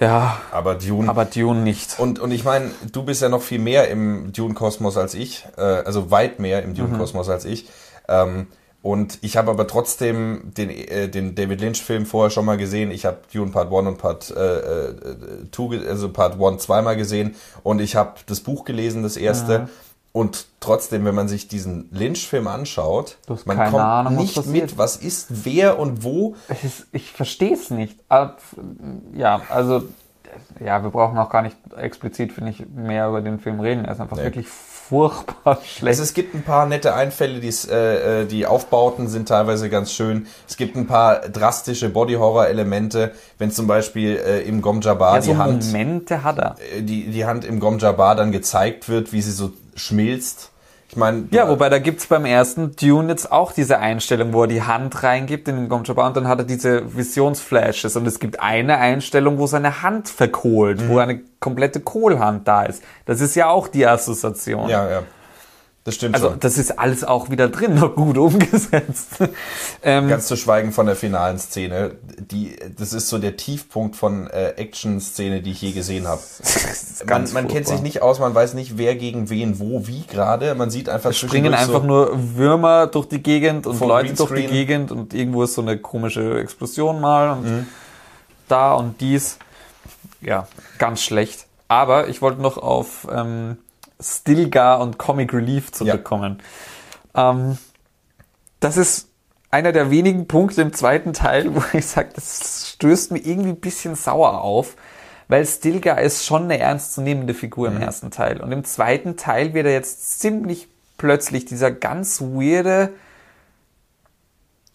Ja, 0.00 0.38
Aber 0.50 0.74
Dune. 0.74 1.08
aber 1.08 1.24
Dune 1.24 1.60
nicht. 1.60 1.98
und, 2.00 2.18
und 2.18 2.30
ich 2.32 2.44
meine, 2.44 2.72
du 2.90 3.04
bist 3.04 3.22
ja 3.22 3.28
noch 3.28 3.42
viel 3.42 3.60
mehr 3.60 3.88
im 3.88 4.32
Dune-Kosmos 4.32 4.96
als 4.96 5.14
ich, 5.14 5.46
äh, 5.56 5.60
also 5.60 6.10
weit 6.10 6.40
mehr 6.40 6.62
im 6.62 6.74
Dune-Kosmos 6.74 7.28
als 7.28 7.44
ich. 7.44 7.68
Ähm, 8.08 8.48
und 8.84 9.16
ich 9.22 9.38
habe 9.38 9.50
aber 9.50 9.66
trotzdem 9.66 10.52
den, 10.58 10.68
äh, 10.68 11.08
den 11.08 11.34
David 11.34 11.62
Lynch-Film 11.62 12.04
vorher 12.04 12.28
schon 12.28 12.44
mal 12.44 12.58
gesehen. 12.58 12.90
Ich 12.90 13.06
habe 13.06 13.16
Dune 13.32 13.50
Part 13.50 13.72
1 13.72 13.88
und 13.88 13.96
Part 13.96 14.24
2, 14.24 14.34
äh, 14.34 14.88
äh, 14.88 14.94
two 15.50 15.72
also 15.88 16.10
Part 16.10 16.38
1 16.38 16.62
zweimal 16.62 16.94
gesehen. 16.94 17.34
Und 17.62 17.80
ich 17.80 17.96
habe 17.96 18.16
das 18.26 18.40
Buch 18.40 18.66
gelesen, 18.66 19.02
das 19.02 19.16
erste. 19.16 19.70
Und 20.12 20.48
trotzdem, 20.60 21.06
wenn 21.06 21.14
man 21.14 21.28
sich 21.28 21.48
diesen 21.48 21.88
Lynch-Film 21.92 22.46
anschaut, 22.46 23.16
man 23.46 23.56
kommt 23.56 23.74
Ahnung, 23.82 24.16
nicht 24.16 24.44
mit, 24.48 24.76
was 24.76 24.98
ist 24.98 25.46
wer 25.46 25.78
und 25.78 26.04
wo. 26.04 26.36
Ist, 26.62 26.86
ich 26.92 27.10
verstehe 27.10 27.54
es 27.54 27.70
nicht. 27.70 27.98
Ja, 28.10 29.40
also, 29.48 29.84
ja, 30.62 30.82
wir 30.82 30.90
brauchen 30.90 31.16
auch 31.16 31.30
gar 31.30 31.40
nicht 31.40 31.56
explizit, 31.74 32.32
finde 32.34 32.50
ich, 32.50 32.66
mehr 32.68 33.08
über 33.08 33.22
den 33.22 33.38
Film 33.40 33.60
reden. 33.60 33.86
Er 33.86 33.92
ist 33.92 34.00
einfach 34.02 34.18
Nee. 34.18 34.24
wirklich 34.24 34.46
furchtbar 34.88 35.60
schlecht. 35.64 35.86
Also 35.86 36.02
es 36.02 36.14
gibt 36.14 36.34
ein 36.34 36.42
paar 36.42 36.66
nette 36.66 36.94
Einfälle, 36.94 37.40
die's, 37.40 37.64
äh, 37.66 38.22
äh, 38.22 38.26
die 38.26 38.46
Aufbauten 38.46 39.08
sind 39.08 39.28
teilweise 39.28 39.70
ganz 39.70 39.92
schön. 39.92 40.26
Es 40.48 40.56
gibt 40.56 40.76
ein 40.76 40.86
paar 40.86 41.20
drastische 41.28 41.88
Body-Horror-Elemente, 41.88 43.12
wenn 43.38 43.50
zum 43.50 43.66
Beispiel 43.66 44.16
äh, 44.16 44.42
im 44.42 44.62
Gom 44.62 44.80
Jabbar 44.80 45.16
ja, 45.16 45.22
so 45.22 45.32
die 45.32 45.38
Hand, 45.38 45.66
Momente 45.66 46.22
hat 46.22 46.38
er. 46.38 46.56
äh, 46.76 46.82
die, 46.82 47.10
die 47.10 47.24
Hand 47.24 47.44
im 47.44 47.60
Gom 47.60 47.78
Jabbar 47.78 48.14
dann 48.14 48.32
gezeigt 48.32 48.88
wird, 48.88 49.12
wie 49.12 49.22
sie 49.22 49.32
so 49.32 49.52
schmilzt. 49.74 50.50
Ich 50.94 50.98
meine, 50.98 51.24
Ja, 51.32 51.48
wobei 51.48 51.68
da 51.70 51.80
gibt's 51.80 52.06
beim 52.06 52.24
ersten 52.24 52.76
Dune 52.76 53.08
jetzt 53.08 53.32
auch 53.32 53.50
diese 53.50 53.80
Einstellung, 53.80 54.32
wo 54.32 54.42
er 54.42 54.46
die 54.46 54.62
Hand 54.62 55.02
reingibt 55.02 55.48
in 55.48 55.56
den 55.56 55.68
Gomjaba 55.68 56.06
und 56.06 56.16
dann 56.16 56.28
hat 56.28 56.38
er 56.38 56.44
diese 56.44 56.96
Visionsflashes 56.96 57.96
und 57.96 58.06
es 58.06 58.20
gibt 58.20 58.38
eine 58.40 58.78
Einstellung, 58.78 59.38
wo 59.38 59.48
seine 59.48 59.82
Hand 59.82 60.08
verkohlt, 60.08 60.80
Mhm. 60.82 60.88
wo 60.88 60.98
eine 60.98 61.20
komplette 61.40 61.80
Kohlhand 61.80 62.46
da 62.46 62.62
ist. 62.62 62.84
Das 63.06 63.20
ist 63.20 63.34
ja 63.34 63.48
auch 63.48 63.66
die 63.66 63.84
Assoziation. 63.84 64.68
ja, 64.68 64.88
ja. 64.88 65.02
Das 65.84 65.96
stimmt 65.96 66.14
Also 66.14 66.30
schon. 66.30 66.40
das 66.40 66.56
ist 66.56 66.78
alles 66.78 67.04
auch 67.04 67.28
wieder 67.28 67.48
drin, 67.50 67.74
noch 67.74 67.94
gut 67.94 68.16
umgesetzt. 68.16 69.18
ähm, 69.82 70.08
Ganz 70.08 70.26
zu 70.26 70.36
schweigen 70.36 70.72
von 70.72 70.86
der 70.86 70.96
finalen 70.96 71.38
Szene. 71.38 71.92
Die, 72.18 72.56
das 72.78 72.94
ist 72.94 73.08
so 73.10 73.18
der 73.18 73.36
Tiefpunkt 73.36 73.94
von 73.94 74.26
äh, 74.28 74.52
Action-Szene, 74.56 75.42
die 75.42 75.50
ich 75.50 75.60
je 75.60 75.72
gesehen 75.72 76.08
habe. 76.08 76.22
Man, 77.06 77.30
man 77.34 77.48
kennt 77.48 77.66
sich 77.68 77.82
nicht 77.82 78.00
aus, 78.00 78.18
man 78.18 78.34
weiß 78.34 78.54
nicht, 78.54 78.78
wer 78.78 78.94
gegen 78.96 79.28
wen, 79.28 79.58
wo, 79.58 79.86
wie 79.86 80.06
gerade. 80.06 80.54
Man 80.54 80.70
sieht 80.70 80.88
einfach 80.88 81.12
springen 81.12 81.52
zwischendurch 81.52 81.60
einfach 81.60 81.80
so, 81.82 81.86
nur 81.86 82.36
Würmer 82.36 82.86
durch 82.86 83.06
die 83.08 83.22
Gegend 83.22 83.66
und 83.66 83.78
Leute 83.80 84.14
durch 84.14 84.32
die. 84.32 84.46
Gegend 84.46 84.90
und 84.90 85.12
irgendwo 85.12 85.42
ist 85.42 85.52
so 85.54 85.60
eine 85.60 85.76
komische 85.76 86.38
Explosion 86.40 87.00
mal 87.00 87.30
und 87.32 87.44
Mhm. 87.44 87.66
da 88.48 88.72
und 88.74 89.00
dies. 89.02 89.38
Ja, 90.22 90.48
ganz 90.78 91.02
schlecht. 91.02 91.46
Aber 91.68 92.08
ich 92.08 92.22
wollte 92.22 92.40
noch 92.40 92.56
auf 92.56 93.06
ähm, 93.12 93.58
Stilgar 94.00 94.80
und 94.80 94.98
Comic 94.98 95.32
Relief 95.32 95.72
zurückkommen. 95.72 96.40
Ähm, 97.14 97.58
das 98.60 98.76
ist 98.76 99.08
einer 99.50 99.72
der 99.72 99.90
wenigen 99.90 100.26
Punkte 100.26 100.62
im 100.62 100.72
zweiten 100.72 101.12
Teil, 101.12 101.54
wo 101.54 101.62
ich 101.72 101.86
sage, 101.86 102.10
das 102.14 102.70
stößt 102.74 103.12
mir 103.12 103.20
irgendwie 103.20 103.50
ein 103.50 103.60
bisschen 103.60 103.94
sauer 103.94 104.40
auf, 104.40 104.76
weil 105.28 105.46
Stilgar 105.46 106.00
ist 106.00 106.24
schon 106.24 106.44
eine 106.44 106.58
ernstzunehmende 106.58 107.34
Figur 107.34 107.70
Mhm. 107.70 107.76
im 107.76 107.82
ersten 107.82 108.10
Teil. 108.10 108.40
Und 108.40 108.52
im 108.52 108.64
zweiten 108.64 109.16
Teil 109.16 109.54
wird 109.54 109.66
er 109.66 109.72
jetzt 109.72 110.20
ziemlich 110.20 110.68
plötzlich 110.98 111.44
dieser 111.44 111.70
ganz 111.70 112.20
weirde, 112.20 112.90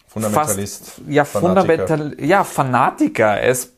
Fundamentalist. 0.08 0.84
fast, 0.86 1.00
ja, 1.08 1.24
Fanatiker. 1.24 1.86
fundamental, 1.86 2.24
ja, 2.24 2.42
Fanatiker. 2.44 3.38
Er 3.40 3.50
ist 3.50 3.72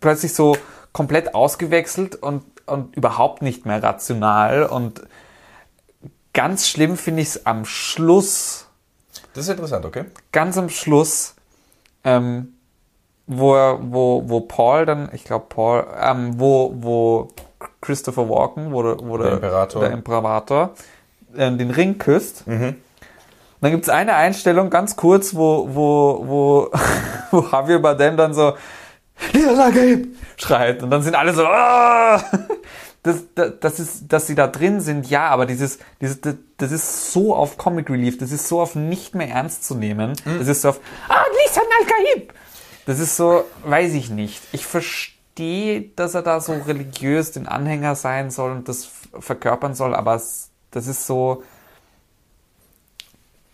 plötzlich 0.00 0.32
so 0.32 0.56
komplett 0.92 1.34
ausgewechselt 1.34 2.16
und, 2.16 2.44
und 2.70 2.96
überhaupt 2.96 3.42
nicht 3.42 3.66
mehr 3.66 3.82
rational. 3.82 4.64
Und 4.64 5.02
ganz 6.32 6.68
schlimm 6.68 6.96
finde 6.96 7.22
ich 7.22 7.28
es 7.28 7.46
am 7.46 7.64
Schluss, 7.64 8.66
Das 9.34 9.44
ist 9.44 9.50
interessant, 9.50 9.84
okay? 9.84 10.04
ganz 10.32 10.56
am 10.58 10.68
Schluss, 10.68 11.34
ähm, 12.04 12.54
wo, 13.26 13.54
wo, 13.80 14.22
wo 14.26 14.40
Paul 14.40 14.86
dann, 14.86 15.08
ich 15.12 15.24
glaube 15.24 15.46
Paul, 15.48 15.86
ähm, 16.00 16.38
wo, 16.40 16.72
wo 16.76 17.28
Christopher 17.80 18.28
Walken, 18.28 18.72
wo, 18.72 18.82
der- 18.82 18.98
wo 19.00 19.16
der, 19.18 19.32
Imperator. 19.32 19.82
der 19.82 19.90
Imperator 19.92 20.70
äh, 21.36 21.50
den 21.52 21.70
Ring 21.70 21.98
küsst. 21.98 22.44
Und 22.46 22.76
dann 23.60 23.70
gibt's 23.72 23.88
eine 23.88 24.14
Einstellung, 24.14 24.70
ganz 24.70 24.96
kurz, 24.96 25.34
wo, 25.34 25.68
wo, 25.72 26.24
wo, 26.26 26.70
wo 27.30 27.40
Javier 27.52 27.78
Bardem 27.80 28.16
dann 28.16 28.32
so 28.34 28.54
Niederlage 29.34 30.06
schreit. 30.40 30.82
Und 30.82 30.90
dann 30.90 31.02
sind 31.02 31.14
alle 31.14 31.32
so, 31.34 31.44
ah! 31.44 32.22
das, 33.02 33.24
das, 33.34 33.52
das 33.60 33.80
ist, 33.80 34.12
dass 34.12 34.26
sie 34.26 34.34
da 34.34 34.46
drin 34.46 34.80
sind, 34.80 35.08
ja, 35.08 35.28
aber 35.28 35.46
dieses, 35.46 35.78
dieses, 36.00 36.20
das, 36.20 36.34
das 36.58 36.72
ist 36.72 37.12
so 37.12 37.34
auf 37.34 37.56
Comic 37.56 37.88
Relief, 37.90 38.18
das 38.18 38.32
ist 38.32 38.48
so 38.48 38.60
auf 38.60 38.74
nicht 38.74 39.14
mehr 39.14 39.28
ernst 39.28 39.64
zu 39.64 39.74
nehmen. 39.74 40.14
Das 40.24 40.48
ist 40.48 40.62
so 40.62 40.70
auf, 40.70 40.80
ah, 41.08 41.24
Lisan 41.46 41.64
Al-Gaib! 41.80 42.34
Das 42.86 42.98
ist 42.98 43.16
so, 43.16 43.44
weiß 43.64 43.94
ich 43.94 44.10
nicht. 44.10 44.42
Ich 44.52 44.66
verstehe, 44.66 45.82
dass 45.96 46.14
er 46.14 46.22
da 46.22 46.40
so 46.40 46.52
religiös 46.52 47.32
den 47.32 47.46
Anhänger 47.46 47.94
sein 47.94 48.30
soll 48.30 48.52
und 48.52 48.68
das 48.68 48.90
verkörpern 49.18 49.74
soll, 49.74 49.94
aber 49.94 50.14
es, 50.14 50.50
das 50.70 50.86
ist 50.86 51.06
so, 51.06 51.42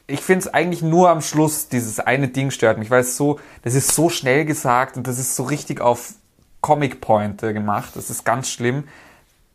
ich 0.07 0.20
finde 0.20 0.47
es 0.47 0.55
eigentlich 0.55 0.82
nur 0.82 1.11
am 1.11 1.20
Schluss, 1.20 1.68
dieses 1.68 2.01
eine 2.01 2.28
Ding 2.28 2.51
stört 2.51 2.78
mich, 2.78 2.91
weil 2.91 3.01
es 3.01 3.16
so, 3.16 3.41
das 3.62 3.74
ist 3.74 3.95
so 3.95 4.09
schnell 4.09 4.45
gesagt 4.45 4.97
und 4.97 5.07
das 5.07 5.18
ist 5.18 5.34
so 5.37 5.45
richtig 5.45 5.80
auf 5.80 6.14
Comic-Pointe 6.67 7.55
gemacht. 7.55 7.91
Das 7.95 8.11
ist 8.11 8.25
ganz 8.25 8.49
schlimm. 8.49 8.85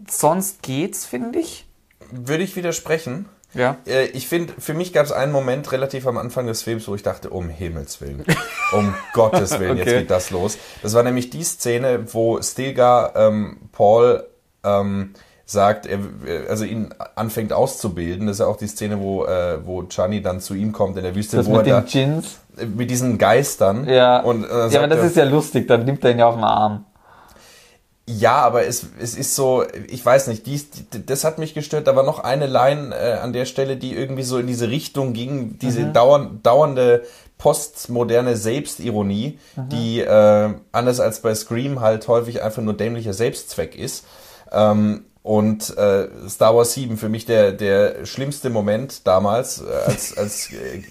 Sonst 0.10 0.62
geht's, 0.64 1.06
finde 1.06 1.40
ich. 1.40 1.66
Würde 2.10 2.44
ich 2.44 2.56
widersprechen. 2.56 3.26
Ja. 3.54 3.76
Äh, 3.86 4.06
Ich 4.14 4.30
finde, 4.30 4.54
für 4.58 4.74
mich 4.74 4.94
gab 4.94 5.06
es 5.06 5.12
einen 5.12 5.34
Moment 5.34 5.74
relativ 5.74 6.08
am 6.08 6.18
Anfang 6.18 6.48
des 6.48 6.64
Films, 6.64 6.88
wo 6.88 6.96
ich 6.96 7.04
dachte, 7.04 7.30
um 7.30 7.50
Himmels 7.50 8.00
Willen, 8.00 8.24
um 8.72 8.94
Gottes 9.14 9.60
Willen, 9.60 9.76
jetzt 9.78 9.90
Okay. 9.90 10.00
geht 10.00 10.10
das 10.12 10.30
los. 10.32 10.58
Das 10.82 10.94
war 10.94 11.04
nämlich 11.04 11.30
die 11.32 11.44
Szene, 11.44 12.06
wo 12.14 12.42
Stilgar 12.42 13.14
ähm, 13.18 13.58
Paul 13.74 14.24
ähm, 14.64 15.14
sagt, 15.46 15.86
er, 15.86 16.00
also 16.48 16.64
ihn 16.64 16.94
anfängt 17.16 17.52
auszubilden. 17.52 18.28
Das 18.28 18.38
ist 18.38 18.40
ja 18.40 18.46
auch 18.48 18.56
die 18.56 18.68
Szene, 18.68 19.02
wo, 19.02 19.26
äh, 19.26 19.60
wo 19.66 19.84
Chani 19.84 20.22
dann 20.22 20.40
zu 20.40 20.54
ihm 20.54 20.72
kommt 20.72 20.96
in 20.96 21.04
der 21.04 21.14
Wüste, 21.14 21.36
Das 21.36 21.46
wo 21.48 21.58
mit 21.58 21.68
er 21.68 21.82
den 21.82 21.86
da, 21.86 21.92
Gins. 21.92 22.40
mit 22.74 22.90
diesen 22.90 23.18
Geistern. 23.18 23.86
Ja. 23.90 24.22
Und, 24.22 24.46
äh, 24.46 24.48
ja, 24.70 24.80
aber 24.80 24.88
das 24.88 25.00
er, 25.00 25.06
ist 25.08 25.18
ja 25.18 25.26
lustig, 25.26 25.68
dann 25.68 25.84
nimmt 25.84 26.06
er 26.06 26.12
ihn 26.12 26.20
ja 26.20 26.28
auf 26.28 26.36
den 26.36 26.46
Arm. 26.46 26.86
Ja, 28.18 28.38
aber 28.38 28.66
es, 28.66 28.86
es 29.00 29.16
ist 29.16 29.36
so, 29.36 29.64
ich 29.88 30.06
weiß 30.06 30.28
nicht, 30.28 30.46
dies, 30.46 30.70
die, 30.70 31.06
das 31.06 31.24
hat 31.24 31.38
mich 31.38 31.54
gestört. 31.54 31.88
Da 31.88 31.96
war 31.96 32.04
noch 32.04 32.20
eine 32.20 32.48
Line 32.48 32.96
äh, 32.96 33.14
an 33.14 33.34
der 33.34 33.46
Stelle, 33.46 33.78
die 33.78 33.96
irgendwie 33.96 34.24
so 34.24 34.38
in 34.38 34.48
diese 34.48 34.70
Richtung 34.70 35.14
ging, 35.14 35.58
diese 35.60 35.86
dauern, 35.86 36.40
dauernde 36.44 37.04
postmoderne 37.38 38.38
Selbstironie, 38.38 39.40
die 39.56 40.00
äh, 40.00 40.54
anders 40.72 41.00
als 41.00 41.22
bei 41.22 41.34
Scream 41.34 41.82
halt 41.82 42.08
häufig 42.08 42.44
einfach 42.44 42.62
nur 42.62 42.76
dämlicher 42.76 43.14
Selbstzweck 43.14 43.76
ist. 43.76 44.06
Ähm, 44.52 45.06
und 45.24 45.78
äh, 45.78 46.08
Star 46.28 46.56
Wars 46.56 46.74
7 46.74 46.98
für 46.98 47.10
mich 47.10 47.26
der, 47.26 47.52
der 47.52 48.06
schlimmste 48.06 48.50
Moment 48.50 49.06
damals, 49.06 49.62
äh, 49.62 49.72
als, 49.86 50.18
als 50.18 50.52
äh, 50.52 50.82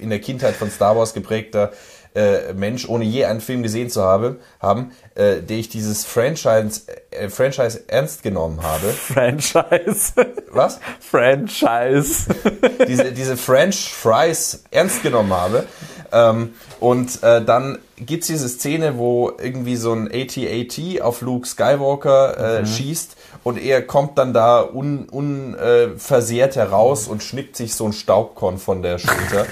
in 0.00 0.08
der 0.08 0.20
Kindheit 0.20 0.54
von 0.54 0.70
Star 0.70 0.96
Wars 0.96 1.12
geprägter 1.12 1.72
äh, 2.14 2.52
Mensch, 2.52 2.88
ohne 2.88 3.04
je 3.04 3.24
einen 3.24 3.40
Film 3.40 3.62
gesehen 3.62 3.90
zu 3.90 4.02
habe, 4.02 4.36
haben, 4.60 4.92
äh, 5.14 5.40
der 5.40 5.58
ich 5.58 5.68
dieses 5.68 6.04
Franchise, 6.04 6.82
äh, 7.10 7.28
Franchise 7.28 7.82
ernst 7.88 8.22
genommen 8.22 8.62
habe. 8.62 8.88
Franchise. 8.92 10.12
Was? 10.50 10.80
Franchise. 11.00 12.26
diese, 12.88 13.12
diese 13.12 13.36
French 13.36 13.92
Fries 13.92 14.64
ernst 14.70 15.02
genommen 15.02 15.32
habe. 15.32 15.64
Ähm, 16.12 16.54
und 16.78 17.22
äh, 17.22 17.44
dann 17.44 17.78
gibt's 17.96 18.28
diese 18.28 18.48
Szene, 18.48 18.96
wo 18.96 19.32
irgendwie 19.42 19.76
so 19.76 19.92
ein 19.92 20.08
AT-AT 20.08 21.00
auf 21.02 21.20
Luke 21.20 21.46
Skywalker 21.46 22.60
äh, 22.60 22.66
schießt 22.66 23.16
und 23.42 23.60
er 23.60 23.82
kommt 23.82 24.18
dann 24.18 24.32
da 24.32 24.60
unversehrt 24.60 26.56
un, 26.56 26.62
äh, 26.62 26.66
heraus 26.66 27.08
und 27.08 27.22
schnippt 27.22 27.56
sich 27.56 27.74
so 27.74 27.86
ein 27.86 27.92
Staubkorn 27.92 28.58
von 28.58 28.82
der 28.82 28.98
Schulter. 28.98 29.46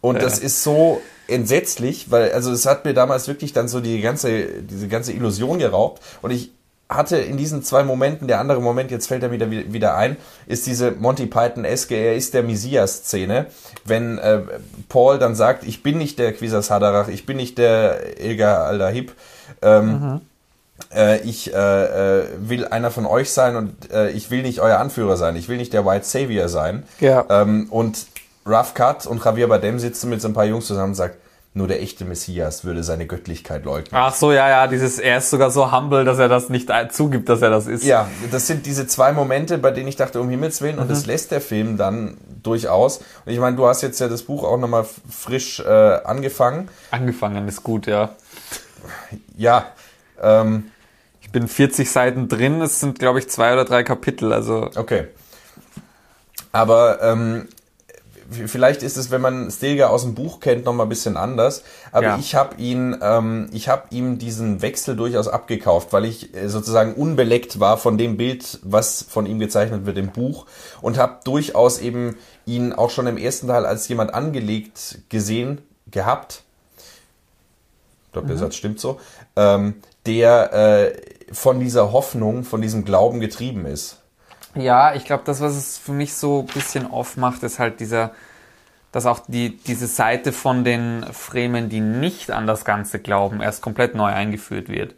Und 0.00 0.22
das 0.22 0.38
ist 0.38 0.62
so 0.62 1.00
entsetzlich, 1.28 2.10
weil 2.10 2.32
also 2.32 2.50
es 2.50 2.66
hat 2.66 2.84
mir 2.84 2.94
damals 2.94 3.28
wirklich 3.28 3.52
dann 3.52 3.68
so 3.68 3.80
die 3.80 4.00
ganze 4.00 4.62
diese 4.62 4.88
ganze 4.88 5.12
Illusion 5.12 5.58
geraubt 5.58 6.02
und 6.22 6.30
ich 6.30 6.52
hatte 6.88 7.18
in 7.18 7.36
diesen 7.36 7.62
zwei 7.62 7.82
Momenten, 7.82 8.28
der 8.28 8.40
andere 8.40 8.62
Moment, 8.62 8.90
jetzt 8.90 9.08
fällt 9.08 9.22
er 9.22 9.30
wieder 9.30 9.50
wieder 9.50 9.94
ein, 9.94 10.16
ist 10.46 10.66
diese 10.66 10.92
Monty 10.92 11.26
Python-eske, 11.26 11.94
er 11.94 12.16
ist 12.16 12.32
der 12.32 12.42
Messias-Szene, 12.42 13.46
wenn 13.84 14.16
äh, 14.18 14.40
Paul 14.88 15.18
dann 15.18 15.34
sagt, 15.34 15.64
ich 15.64 15.82
bin 15.82 15.98
nicht 15.98 16.18
der 16.18 16.32
Quisas 16.32 16.70
Haderach, 16.70 17.08
ich 17.08 17.26
bin 17.26 17.36
nicht 17.36 17.58
der 17.58 18.18
Ilga 18.18 18.64
Al-Dahib, 18.64 19.12
ähm, 19.60 20.22
äh, 20.94 21.20
ich 21.20 21.52
äh, 21.52 22.20
äh, 22.20 22.24
will 22.38 22.66
einer 22.66 22.90
von 22.90 23.04
euch 23.04 23.30
sein 23.32 23.56
und 23.56 23.90
äh, 23.92 24.10
ich 24.10 24.30
will 24.30 24.40
nicht 24.40 24.60
euer 24.60 24.78
Anführer 24.78 25.18
sein, 25.18 25.36
ich 25.36 25.48
will 25.50 25.58
nicht 25.58 25.74
der 25.74 25.84
White 25.84 26.06
Savior 26.06 26.48
sein. 26.48 26.84
Ja. 27.00 27.26
Ähm, 27.28 27.66
und 27.68 28.06
Rough 28.48 28.74
Cut 28.74 29.06
und 29.06 29.24
Javier 29.24 29.48
Bardem 29.48 29.78
sitzen 29.78 30.08
mit 30.10 30.20
so 30.22 30.28
ein 30.28 30.34
paar 30.34 30.44
Jungs 30.46 30.66
zusammen 30.66 30.90
und 30.90 30.94
sagt, 30.94 31.16
nur 31.54 31.66
der 31.66 31.82
echte 31.82 32.04
Messias 32.04 32.64
würde 32.64 32.84
seine 32.84 33.06
Göttlichkeit 33.06 33.64
leugnen. 33.64 33.90
Ach 34.00 34.14
so, 34.14 34.32
ja, 34.32 34.48
ja, 34.48 34.66
dieses, 34.66 34.98
er 34.98 35.18
ist 35.18 35.30
sogar 35.30 35.50
so 35.50 35.72
humble, 35.72 36.04
dass 36.04 36.18
er 36.18 36.28
das 36.28 36.50
nicht 36.50 36.70
ein- 36.70 36.90
zugibt, 36.90 37.28
dass 37.28 37.42
er 37.42 37.50
das 37.50 37.66
ist. 37.66 37.84
Ja, 37.84 38.08
das 38.30 38.46
sind 38.46 38.64
diese 38.66 38.86
zwei 38.86 39.12
Momente, 39.12 39.58
bei 39.58 39.70
denen 39.70 39.88
ich 39.88 39.96
dachte, 39.96 40.20
um 40.20 40.28
Himmels 40.28 40.60
Willen, 40.62 40.78
und 40.78 40.90
das 40.90 41.06
lässt 41.06 41.30
der 41.32 41.40
Film 41.40 41.76
dann 41.76 42.16
durchaus. 42.42 42.98
Und 43.24 43.32
ich 43.32 43.40
meine, 43.40 43.56
du 43.56 43.66
hast 43.66 43.82
jetzt 43.82 43.98
ja 43.98 44.08
das 44.08 44.22
Buch 44.22 44.44
auch 44.44 44.58
nochmal 44.58 44.84
frisch 45.10 45.58
äh, 45.60 45.64
angefangen. 46.04 46.68
Angefangen 46.92 47.48
ist 47.48 47.62
gut, 47.64 47.86
ja. 47.86 48.10
Ja, 49.36 49.66
ähm, 50.22 50.70
Ich 51.22 51.32
bin 51.32 51.48
40 51.48 51.90
Seiten 51.90 52.28
drin, 52.28 52.60
es 52.60 52.78
sind, 52.78 52.98
glaube 53.00 53.18
ich, 53.18 53.28
zwei 53.30 53.52
oder 53.54 53.64
drei 53.64 53.82
Kapitel, 53.82 54.32
also. 54.32 54.70
okay. 54.76 55.08
Aber 56.52 57.02
ähm, 57.02 57.48
vielleicht 58.30 58.82
ist 58.82 58.96
es, 58.96 59.10
wenn 59.10 59.20
man 59.20 59.50
Stilgar 59.50 59.90
aus 59.90 60.02
dem 60.02 60.14
Buch 60.14 60.40
kennt, 60.40 60.64
noch 60.64 60.72
mal 60.74 60.82
ein 60.84 60.88
bisschen 60.88 61.16
anders. 61.16 61.62
Aber 61.92 62.06
Ja. 62.06 62.18
ich 62.18 62.34
habe 62.34 62.56
ihn, 62.56 62.96
ähm, 63.00 63.48
ich 63.52 63.68
habe 63.68 63.84
ihm 63.90 64.18
diesen 64.18 64.60
Wechsel 64.62 64.96
durchaus 64.96 65.28
abgekauft, 65.28 65.92
weil 65.92 66.04
ich 66.04 66.34
äh, 66.34 66.48
sozusagen 66.48 66.94
unbeleckt 66.94 67.60
war 67.60 67.78
von 67.78 67.96
dem 67.98 68.16
Bild, 68.16 68.60
was 68.62 69.02
von 69.08 69.26
ihm 69.26 69.38
gezeichnet 69.38 69.86
wird 69.86 69.98
im 69.98 70.08
Buch 70.10 70.46
und 70.82 70.98
habe 70.98 71.18
durchaus 71.24 71.78
eben 71.78 72.16
ihn 72.44 72.72
auch 72.72 72.90
schon 72.90 73.06
im 73.06 73.16
ersten 73.16 73.48
Teil 73.48 73.64
als 73.66 73.88
jemand 73.88 74.14
angelegt 74.14 74.98
gesehen 75.08 75.60
gehabt. 75.90 76.42
Ich 78.06 78.12
glaube, 78.12 78.28
der 78.28 78.36
Satz 78.36 78.54
stimmt 78.56 78.80
so. 78.80 79.00
Ähm, 79.36 79.74
der 80.06 80.52
äh, 80.52 80.92
von 81.32 81.60
dieser 81.60 81.92
Hoffnung, 81.92 82.44
von 82.44 82.60
diesem 82.62 82.84
Glauben 82.84 83.20
getrieben 83.20 83.66
ist. 83.66 83.98
Ja, 84.54 84.94
ich 84.94 85.04
glaube, 85.04 85.22
das, 85.26 85.40
was 85.40 85.54
es 85.56 85.78
für 85.78 85.92
mich 85.92 86.14
so 86.14 86.40
ein 86.40 86.46
bisschen 86.46 86.86
off 86.90 87.16
macht, 87.16 87.42
ist 87.42 87.58
halt 87.58 87.80
dieser, 87.80 88.12
dass 88.92 89.06
auch 89.06 89.20
die, 89.28 89.56
diese 89.56 89.86
Seite 89.86 90.32
von 90.32 90.64
den 90.64 91.04
Fremen, 91.12 91.68
die 91.68 91.80
nicht 91.80 92.30
an 92.30 92.46
das 92.46 92.64
Ganze 92.64 92.98
glauben, 92.98 93.40
erst 93.40 93.62
komplett 93.62 93.94
neu 93.94 94.06
eingeführt 94.12 94.68
wird. 94.68 94.94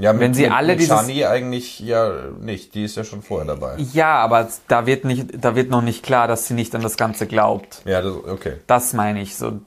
Ja, 0.00 0.12
mit, 0.12 0.20
Wenn 0.22 0.34
sie 0.34 0.42
mit, 0.44 0.52
alle 0.52 0.68
mit 0.74 0.80
dieses- 0.80 0.96
Shani 0.96 1.24
eigentlich 1.24 1.80
ja 1.80 2.28
nicht, 2.40 2.74
die 2.74 2.84
ist 2.84 2.96
ja 2.96 3.02
schon 3.02 3.20
vorher 3.22 3.46
dabei. 3.48 3.76
Ja, 3.78 4.14
aber 4.20 4.48
da 4.68 4.86
wird 4.86 5.04
nicht, 5.04 5.26
da 5.44 5.56
wird 5.56 5.70
noch 5.70 5.82
nicht 5.82 6.04
klar, 6.04 6.28
dass 6.28 6.46
sie 6.46 6.54
nicht 6.54 6.72
an 6.76 6.82
das 6.82 6.96
Ganze 6.96 7.26
glaubt. 7.26 7.82
Ja, 7.84 8.00
das, 8.00 8.14
okay. 8.14 8.58
Das 8.68 8.92
meine 8.92 9.20
ich. 9.20 9.34
So, 9.36 9.60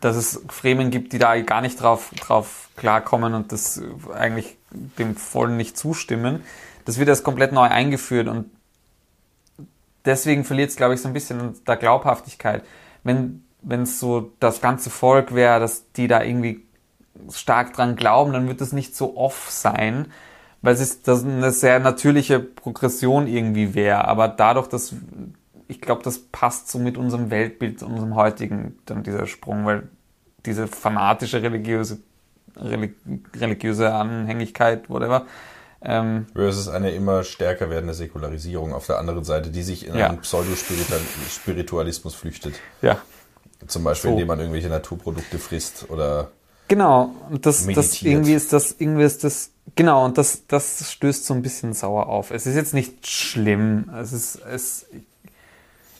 dass 0.00 0.16
es 0.16 0.42
Fremen 0.48 0.90
gibt, 0.90 1.12
die 1.12 1.18
da 1.18 1.38
gar 1.42 1.60
nicht 1.60 1.80
drauf, 1.82 2.10
drauf 2.18 2.70
klarkommen 2.76 3.34
und 3.34 3.52
das 3.52 3.82
eigentlich 4.14 4.56
dem 4.70 5.14
voll 5.14 5.48
nicht 5.50 5.76
zustimmen. 5.76 6.42
Das 6.86 6.98
wird 6.98 7.08
erst 7.08 7.24
komplett 7.24 7.52
neu 7.52 7.68
eingeführt 7.68 8.28
und 8.28 8.50
deswegen 10.06 10.44
verliert 10.44 10.70
es, 10.70 10.76
glaube 10.76 10.94
ich, 10.94 11.02
so 11.02 11.08
ein 11.08 11.12
bisschen 11.14 11.40
an 11.40 11.54
der 11.66 11.76
Glaubhaftigkeit. 11.76 12.64
Wenn 13.04 13.42
wenn 13.66 13.82
es 13.82 13.98
so 13.98 14.32
das 14.38 14.60
ganze 14.60 14.90
Volk 14.90 15.34
wäre, 15.34 15.58
dass 15.58 15.90
die 15.92 16.06
da 16.06 16.22
irgendwie 16.22 16.64
stark 17.32 17.72
dran 17.72 17.96
glauben, 17.96 18.32
dann 18.32 18.46
wird 18.46 18.60
es 18.60 18.72
nicht 18.72 18.94
so 18.94 19.16
off 19.16 19.50
sein, 19.50 20.06
weil 20.62 20.74
es 20.74 20.80
ist, 20.80 21.08
das 21.08 21.24
eine 21.24 21.50
sehr 21.50 21.80
natürliche 21.80 22.38
Progression 22.38 23.26
irgendwie 23.26 23.74
wäre. 23.74 24.06
Aber 24.06 24.28
dadurch, 24.28 24.68
dass 24.68 24.94
ich 25.68 25.80
glaube, 25.80 26.04
das 26.04 26.20
passt 26.20 26.70
so 26.70 26.78
mit 26.78 26.96
unserem 26.96 27.30
Weltbild, 27.30 27.82
unserem 27.82 28.14
heutigen, 28.14 28.78
dann 28.86 29.02
dieser 29.02 29.26
Sprung, 29.26 29.66
weil 29.66 29.88
diese 30.44 30.68
fanatische 30.68 31.42
religiöse, 31.42 31.98
relig 32.56 32.94
religiöse 33.34 33.92
Anhängigkeit, 33.92 34.88
whatever, 34.88 35.26
ähm, 35.86 36.26
Versus 36.34 36.68
eine 36.68 36.90
immer 36.90 37.22
stärker 37.24 37.70
werdende 37.70 37.94
Säkularisierung 37.94 38.74
auf 38.74 38.86
der 38.86 38.98
anderen 38.98 39.24
Seite, 39.24 39.50
die 39.50 39.62
sich 39.62 39.86
in 39.86 39.96
Ja. 39.96 40.08
einen 40.08 40.20
Pseudospiritualismus 40.20 42.14
flüchtet. 42.14 42.54
ja, 42.82 42.98
Zum 43.66 43.84
Beispiel, 43.84 44.10
So. 44.10 44.12
indem 44.14 44.28
man 44.28 44.38
irgendwelche 44.40 44.68
Naturprodukte 44.68 45.38
frisst 45.38 45.86
oder 45.90 46.30
Genau, 46.68 47.14
und 47.30 47.46
das, 47.46 47.64
das 47.68 48.02
irgendwie 48.02 48.34
ist 48.34 48.52
das, 48.52 48.74
irgendwie 48.78 49.04
ist 49.04 49.22
das, 49.22 49.50
genau, 49.76 50.04
und 50.04 50.18
das, 50.18 50.48
das 50.48 50.90
stößt 50.92 51.24
so 51.24 51.32
ein 51.32 51.40
bisschen 51.40 51.72
sauer 51.74 52.08
auf. 52.08 52.32
Es 52.32 52.44
ist 52.44 52.56
jetzt 52.56 52.74
nicht 52.74 53.06
schlimm. 53.06 53.88
Es 53.96 54.12
ist, 54.12 54.40
es, 54.44 54.86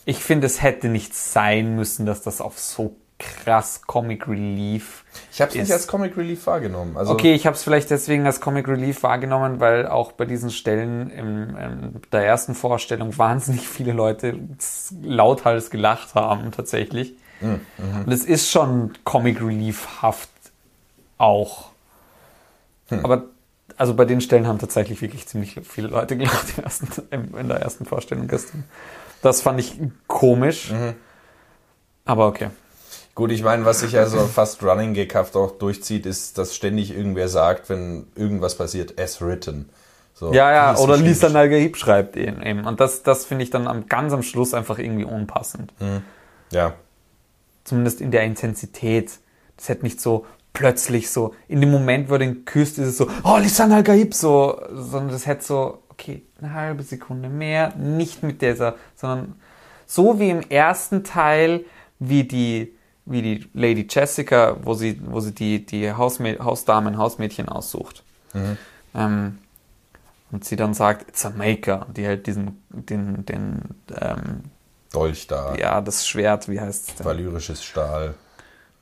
ich 0.04 0.18
finde, 0.18 0.46
es 0.48 0.62
hätte 0.62 0.88
nicht 0.88 1.14
sein 1.14 1.76
müssen, 1.76 2.04
dass 2.04 2.22
das 2.22 2.40
auf 2.40 2.58
so 2.58 2.96
krass 3.18 3.82
Comic 3.86 4.28
Relief. 4.28 5.04
Ich 5.32 5.40
habe 5.40 5.50
es 5.50 5.56
nicht 5.56 5.72
als 5.72 5.86
Comic 5.86 6.16
Relief 6.16 6.46
wahrgenommen. 6.46 6.96
Also, 6.96 7.12
Okay, 7.12 7.34
ich 7.34 7.46
habe 7.46 7.56
es 7.56 7.62
vielleicht 7.62 7.90
deswegen 7.90 8.26
als 8.26 8.40
Comic 8.40 8.68
Relief 8.68 9.02
wahrgenommen, 9.02 9.60
weil 9.60 9.86
auch 9.86 10.12
bei 10.12 10.26
diesen 10.26 10.50
Stellen 10.50 11.10
im, 11.10 11.56
in 11.56 12.00
der 12.12 12.26
ersten 12.26 12.54
Vorstellung 12.54 13.16
wahnsinnig 13.16 13.66
viele 13.68 13.92
Leute 13.92 14.38
lauthals 15.02 15.70
gelacht 15.70 16.14
haben, 16.14 16.50
tatsächlich. 16.52 17.14
Und 17.40 18.10
es 18.12 18.24
ist 18.24 18.50
schon 18.50 18.92
Comic 19.04 19.40
Relief-haft 19.42 20.30
auch. 21.18 21.70
Aber 23.02 23.24
also 23.76 23.94
bei 23.94 24.04
den 24.04 24.20
Stellen 24.20 24.46
haben 24.46 24.58
tatsächlich 24.58 25.02
wirklich 25.02 25.26
ziemlich 25.26 25.60
viele 25.64 25.88
Leute 25.88 26.16
gelacht 26.16 26.54
in 27.10 27.48
der 27.48 27.58
ersten 27.60 27.84
Vorstellung 27.84 28.26
gestern. 28.26 28.64
Das 29.22 29.42
fand 29.42 29.60
ich 29.60 29.78
komisch. 30.06 30.72
Aber 32.04 32.26
okay. 32.28 32.50
Gut, 33.16 33.32
ich 33.32 33.42
meine, 33.42 33.64
was 33.64 33.80
sich 33.80 33.92
ja 33.92 34.06
so 34.06 34.18
fast 34.18 34.62
running 34.62 34.94
gaghaft 34.94 35.36
auch 35.36 35.52
durchzieht, 35.52 36.06
ist, 36.06 36.38
dass 36.38 36.54
ständig 36.54 36.94
irgendwer 36.94 37.28
sagt, 37.28 37.68
wenn 37.70 38.06
irgendwas 38.14 38.56
passiert, 38.56 39.00
as 39.00 39.20
written. 39.20 39.70
So, 40.14 40.32
Ja, 40.32 40.52
ja, 40.52 40.76
oder 40.78 40.96
Lisa. 40.96 41.28
Nalgahib 41.30 41.76
schreibt 41.76 42.16
eben. 42.16 42.42
eben. 42.42 42.64
Und 42.64 42.78
das, 42.78 43.02
das 43.02 43.24
finde 43.24 43.42
ich 43.42 43.50
dann 43.50 43.66
am, 43.66 43.88
ganz 43.88 44.12
am 44.12 44.22
Schluss 44.22 44.54
einfach 44.54 44.78
irgendwie 44.78 45.04
unpassend. 45.04 45.72
Ja, 46.52 46.74
Zumindest 47.64 48.00
in 48.00 48.12
der 48.12 48.22
Intensität. 48.22 49.18
Das 49.56 49.68
hätte 49.68 49.82
nicht 49.82 50.00
so 50.00 50.24
plötzlich 50.52 51.10
so, 51.10 51.34
in 51.48 51.60
dem 51.60 51.70
Moment, 51.70 52.08
wo 52.08 52.14
er 52.14 52.18
den 52.18 52.44
küsst, 52.44 52.78
ist 52.78 52.86
es 52.86 52.96
so, 52.96 53.08
oh, 53.24 53.38
Lisa 53.38 53.66
Nalgahib, 53.66 54.14
so, 54.14 54.60
sondern 54.72 55.10
das 55.10 55.26
hätte 55.26 55.44
so, 55.44 55.82
okay, 55.88 56.22
eine 56.40 56.54
halbe 56.54 56.82
Sekunde 56.82 57.28
mehr, 57.28 57.74
nicht 57.76 58.22
mit 58.22 58.40
dieser, 58.40 58.76
sondern 58.94 59.40
so 59.86 60.20
wie 60.20 60.30
im 60.30 60.42
ersten 60.42 61.02
Teil, 61.02 61.64
wie 61.98 62.24
die, 62.24 62.75
wie 63.06 63.22
die 63.22 63.48
Lady 63.54 63.86
Jessica, 63.88 64.56
wo 64.62 64.74
sie, 64.74 65.00
wo 65.04 65.20
sie 65.20 65.32
die, 65.32 65.64
die 65.64 65.92
Hausmä 65.92 66.38
Hausdamen, 66.38 66.98
Hausmädchen 66.98 67.48
aussucht. 67.48 68.02
Ähm, 68.94 69.38
und 70.32 70.44
sie 70.44 70.56
dann 70.56 70.74
sagt, 70.74 71.08
it's 71.08 71.24
a 71.24 71.30
maker. 71.30 71.86
Und 71.86 71.96
die 71.96 72.04
hält 72.04 72.26
diesen, 72.26 72.62
den, 72.70 73.24
den, 73.24 73.60
ähm, 73.98 74.42
Dolch 74.92 75.26
da, 75.26 75.54
ja, 75.56 75.80
das 75.80 76.06
Schwert, 76.06 76.48
wie 76.48 76.60
heißt 76.60 76.88
es 76.88 76.94
denn? 76.96 77.06
valyrisches 77.06 77.64
Stahl. 77.64 78.14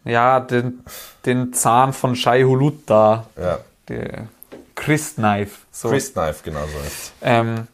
Ja, 0.04 0.40
den, 0.40 0.84
den 1.24 1.52
Zahn 1.52 1.92
von 1.92 2.14
Shai 2.14 2.42
Hulud 2.42 2.82
da. 2.86 3.26
Ja, 3.36 3.58
Der 3.88 4.28
Chris 4.74 5.14
Knife. 5.14 5.60
So. 5.70 5.88
Chris 5.88 6.12
Knife, 6.12 6.40
genau 6.44 6.60
so. 6.60 6.78
Ähm, 7.22 7.68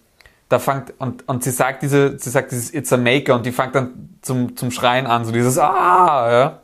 da 0.51 0.59
fangt, 0.59 0.93
und, 0.99 1.27
und 1.29 1.45
sie 1.45 1.53
sagt 1.53 1.83
diese, 1.83 2.19
sie 2.19 2.29
sagt 2.29 2.51
dieses 2.51 2.75
It's 2.75 2.93
a 2.93 2.97
Maker 2.97 3.37
und 3.37 3.47
die 3.47 3.53
fängt 3.53 3.75
dann 3.75 4.19
zum, 4.21 4.57
zum 4.57 4.71
Schreien 4.71 5.07
an, 5.07 5.25
so 5.25 5.33
dieses 5.33 5.57
Ah, 5.57 6.29
ja. 6.31 6.59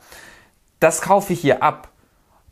Das 0.81 1.01
kaufe 1.01 1.33
ich 1.33 1.41
hier 1.41 1.63
ab. 1.63 1.89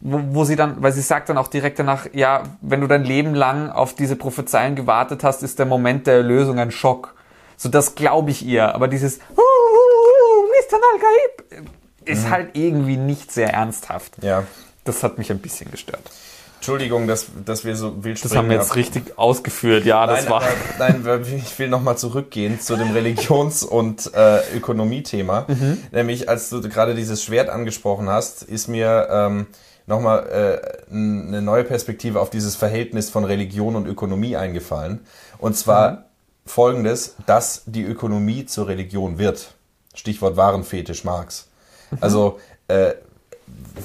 Wo, 0.01 0.21
wo 0.31 0.45
sie 0.45 0.55
dann, 0.55 0.83
weil 0.83 0.93
sie 0.93 1.01
sagt 1.01 1.29
dann 1.29 1.37
auch 1.37 1.49
direkt 1.49 1.79
danach, 1.79 2.07
ja, 2.13 2.45
wenn 2.61 2.81
du 2.81 2.87
dein 2.87 3.05
Leben 3.05 3.35
lang 3.35 3.71
auf 3.71 3.95
diese 3.95 4.17
Prophezeiung 4.17 4.77
gewartet 4.77 5.25
hast, 5.25 5.43
ist 5.43 5.59
der 5.59 5.67
Moment 5.67 6.07
der 6.07 6.15
Erlösung 6.15 6.59
ein 6.59 6.71
Schock. 6.71 7.15
So, 7.57 7.69
das 7.69 7.95
glaube 7.97 8.31
ich 8.31 8.45
ihr. 8.45 8.75
Aber 8.75 8.87
dieses 8.87 9.17
"Uh, 9.17 9.41
uh, 9.41 9.41
uh, 9.41 10.43
Mr. 10.47 10.79
Nalgaib 10.79 11.69
ist 12.05 12.31
halt 12.31 12.51
irgendwie 12.53 12.97
nicht 12.97 13.33
sehr 13.33 13.53
ernsthaft. 13.53 14.23
Ja. 14.23 14.45
Das 14.85 15.03
hat 15.03 15.19
mich 15.19 15.31
ein 15.33 15.39
bisschen 15.39 15.71
gestört. 15.71 16.03
Entschuldigung, 16.65 17.07
dass, 17.07 17.27
dass 17.45 17.67
wir 17.67 17.77
so 17.77 18.03
wild 18.05 18.25
Das 18.25 18.35
haben 18.35 18.49
wir 18.49 18.57
jetzt 18.57 18.75
richtig 18.75 19.19
ausgeführt. 19.19 19.85
Ja, 19.85 20.07
das 20.07 20.23
Nein, 20.23 20.31
war. 20.31 20.43
aber, 20.43 21.03
nein, 21.05 21.25
ich 21.45 21.59
will 21.59 21.69
nochmal 21.69 21.99
zurückgehen 21.99 22.59
zu 22.59 22.77
dem 22.77 22.93
Religions- 22.93 23.63
und 23.65 24.11
äh, 24.15 24.41
Ökonomie-Thema. 24.57 25.45
Mhm. 25.47 25.79
Nämlich, 25.93 26.31
als 26.31 26.49
du 26.49 26.63
gerade 26.63 26.95
dieses 26.95 27.23
Schwert 27.23 27.51
angesprochen 27.51 28.09
hast, 28.09 28.43
ist 28.43 28.69
mir 28.69 29.09
ähm, 29.11 29.47
nochmal 29.87 30.27
äh, 30.91 30.95
eine 30.95 31.43
neue 31.43 31.65
Perspektive 31.65 32.19
auf 32.19 32.31
dieses 32.31 32.57
Verhältnis 32.57 33.11
von 33.11 33.25
Religion 33.25 33.77
und 33.77 33.87
Ökonomie 33.87 34.35
eingefallen. 34.35 35.01
Und 35.37 35.59
zwar 35.59 35.91
Mhm. 35.91 35.99
folgendes, 36.47 37.17
dass 37.27 37.63
die 37.67 37.85
Ökonomie 37.85 38.47
zur 38.47 38.69
Religion 38.69 39.19
wird. 39.19 39.53
Stichwort 39.95 40.39
Warenfetisch 40.39 41.05
Marx. 41.05 41.49
Also, 42.01 42.39
äh, 42.69 42.95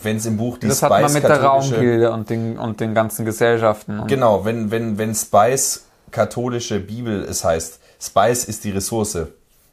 wenn 0.03 0.17
es 0.17 0.25
im 0.25 0.37
Buch 0.37 0.57
die. 0.57 0.67
Das 0.67 0.81
hat 0.83 0.89
man 0.89 1.11
mit 1.11 1.23
der 1.23 1.41
Raumgilde 1.41 2.11
und 2.11 2.29
den, 2.29 2.57
und 2.57 2.79
den 2.79 2.93
ganzen 2.93 3.25
Gesellschaften. 3.25 4.03
Genau, 4.07 4.45
wenn, 4.45 4.71
wenn, 4.71 4.97
wenn 4.97 5.15
Spice 5.15 5.85
katholische 6.11 6.79
Bibel 6.79 7.23
es 7.23 7.43
heißt, 7.43 7.79
Spice 7.99 8.45
ist 8.45 8.63
die 8.63 8.71
Ressource. 8.71 9.17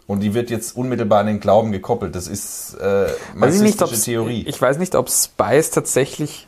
Und 0.06 0.20
die 0.20 0.34
wird 0.34 0.50
jetzt 0.50 0.76
unmittelbar 0.76 1.20
an 1.20 1.26
den 1.26 1.40
Glauben 1.40 1.72
gekoppelt. 1.72 2.14
Das 2.14 2.28
ist 2.28 2.76
äh, 2.80 3.06
ich, 3.06 3.10
nicht, 3.34 3.34
marxistische 3.34 4.02
Theorie. 4.02 4.44
ich 4.46 4.60
weiß 4.60 4.78
nicht, 4.78 4.94
ob 4.94 5.10
Spice 5.10 5.70
tatsächlich 5.70 6.46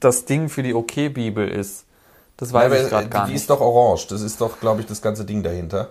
das 0.00 0.24
Ding 0.24 0.48
für 0.48 0.62
die 0.62 0.72
OK-Bibel 0.72 1.46
ist. 1.46 1.84
Das 2.38 2.52
weiß 2.52 2.66
Aber, 2.66 2.82
ich 2.82 2.88
gerade 2.88 3.08
gar 3.08 3.26
die 3.26 3.32
nicht. 3.32 3.42
ist 3.42 3.50
doch 3.50 3.60
orange. 3.60 4.06
Das 4.08 4.22
ist 4.22 4.40
doch, 4.40 4.60
glaube 4.60 4.80
ich, 4.80 4.86
das 4.86 5.02
ganze 5.02 5.24
Ding 5.26 5.42
dahinter. 5.42 5.90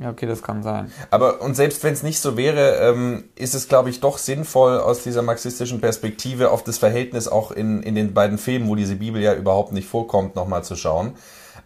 Ja, 0.00 0.10
okay, 0.10 0.26
das 0.26 0.42
kann 0.42 0.62
sein. 0.62 0.90
Aber 1.10 1.40
und 1.40 1.54
selbst 1.54 1.84
wenn 1.84 1.92
es 1.92 2.02
nicht 2.02 2.20
so 2.20 2.36
wäre, 2.36 2.78
ähm, 2.78 3.24
ist 3.36 3.54
es, 3.54 3.68
glaube 3.68 3.90
ich, 3.90 4.00
doch 4.00 4.18
sinnvoll 4.18 4.78
aus 4.78 5.02
dieser 5.02 5.22
marxistischen 5.22 5.80
Perspektive 5.80 6.50
auf 6.50 6.64
das 6.64 6.78
Verhältnis 6.78 7.28
auch 7.28 7.52
in, 7.52 7.82
in 7.82 7.94
den 7.94 8.14
beiden 8.14 8.38
Filmen, 8.38 8.68
wo 8.68 8.74
diese 8.74 8.96
Bibel 8.96 9.22
ja 9.22 9.34
überhaupt 9.34 9.72
nicht 9.72 9.88
vorkommt, 9.88 10.34
nochmal 10.34 10.64
zu 10.64 10.76
schauen. 10.76 11.14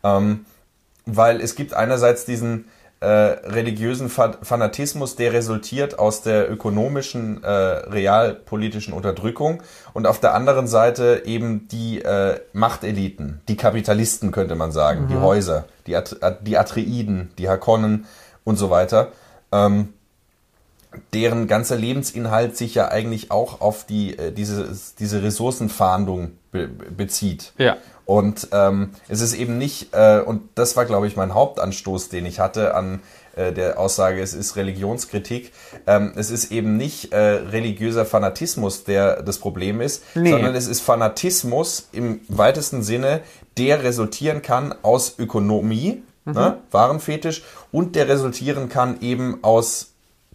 Ähm, 0.05 0.45
weil 1.07 1.41
es 1.41 1.55
gibt 1.55 1.73
einerseits 1.73 2.27
diesen 2.27 2.67
äh, 3.01 3.07
religiösen 3.07 4.09
Fa- 4.09 4.37
Fanatismus, 4.43 5.15
der 5.15 5.33
resultiert 5.33 5.99
aus 5.99 6.23
der 6.23 6.51
ökonomischen, 6.51 7.45
äh, 7.45 7.49
realpolitischen 7.49 8.93
Unterdrückung 8.93 9.63
und 9.95 10.07
auf 10.07 10.19
der 10.19 10.35
anderen 10.35 10.67
Seite 10.67 11.23
eben 11.25 11.69
die 11.69 12.03
äh, 12.03 12.41
Machteliten, 12.53 13.41
die 13.49 13.57
Kapitalisten 13.57 14.33
könnte 14.33 14.57
man 14.57 14.73
sagen, 14.73 15.07
die 15.09 15.17
Häuser, 15.17 15.65
die, 15.87 15.95
At 15.95 16.17
die 16.41 16.59
Atreiden, 16.59 17.31
die 17.39 17.49
Hakonnen 17.49 18.07
und 18.45 18.57
so 18.57 18.69
weiter. 18.71 19.09
Ähm, 19.53 19.95
deren 21.13 21.47
ganzer 21.47 21.77
Lebensinhalt 21.77 22.57
sich 22.57 22.75
ja 22.75 22.89
eigentlich 22.89 23.31
auch 23.31 23.61
auf 23.61 23.85
die, 23.85 24.19
äh, 24.19 24.33
diese, 24.33 24.69
diese 24.99 25.23
Ressourcenfahndung 25.23 26.33
be 26.51 26.67
bezieht. 26.67 27.53
Ja. 27.59 27.77
Und 28.09 28.49
ähm, 28.53 28.93
es 29.09 29.21
ist 29.21 29.35
eben 29.35 29.59
nicht, 29.59 29.93
äh, 29.93 30.23
und 30.25 30.41
das 30.55 30.79
war, 30.79 30.87
glaube 30.87 31.07
ich, 31.07 31.17
mein 31.17 31.35
Hauptanstoß, 31.35 32.09
den 32.09 32.25
ich 32.25 32.41
hatte 32.41 32.75
an 32.75 33.01
äh, 33.37 33.53
der 33.53 33.79
Aussage, 33.79 34.23
es 34.23 34.33
ist 34.33 34.57
Religionskritik. 34.57 35.53
Ähm, 35.87 36.15
es 36.17 36.31
ist 36.31 36.51
eben 36.51 36.79
nicht 36.79 37.13
äh, 37.13 37.19
religiöser 37.19 38.07
Fanatismus, 38.07 38.85
der 38.85 39.23
das 39.23 39.37
Problem 39.37 39.83
ist, 39.83 40.05
Nee. 40.15 40.31
sondern 40.31 40.55
es 40.55 40.69
ist 40.69 40.81
Fanatismus 40.81 41.91
im 41.93 42.23
weitesten 42.29 42.83
Sinne, 42.83 43.21
der 43.59 43.83
resultieren 43.83 44.41
kann 44.41 44.75
aus 44.81 45.19
Ökonomie, 45.19 46.03
ne, 46.25 46.57
Warenfetisch, 46.71 47.43
und 47.73 47.95
der 47.95 48.09
resultieren 48.09 48.71
kann 48.71 49.03
eben 49.03 49.41
aus 49.45 49.91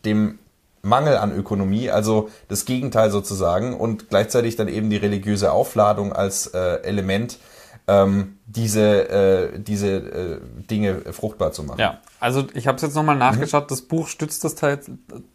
dem 0.06 0.38
Mangel 0.84 1.18
an 1.18 1.36
Ökonomie, 1.36 1.90
also 1.90 2.30
das 2.50 2.66
Gegenteil 2.66 3.10
sozusagen, 3.10 3.74
und 3.76 4.10
gleichzeitig 4.10 4.58
dann 4.58 4.68
eben 4.68 4.92
die 4.92 4.98
religiöse 4.98 5.52
Aufladung 5.52 6.14
als 6.14 6.46
äh, 6.54 6.84
Element 6.84 7.40
ähm, 7.88 8.38
diese, 8.46 9.10
äh, 9.10 9.60
diese 9.60 9.88
äh, 9.90 10.40
Dinge 10.70 11.02
fruchtbar 11.14 11.52
zu 11.52 11.64
machen. 11.64 11.80
Ja, 11.80 12.00
also 12.20 12.48
ich 12.54 12.68
habe 12.68 12.76
es 12.78 12.82
jetzt 12.82 12.96
nochmal 12.96 13.18
nachgeschaut, 13.18 13.70
das 13.72 13.82
Buch 13.82 14.08
stützt 14.08 14.44
das 14.44 14.56
ta- 14.56 14.78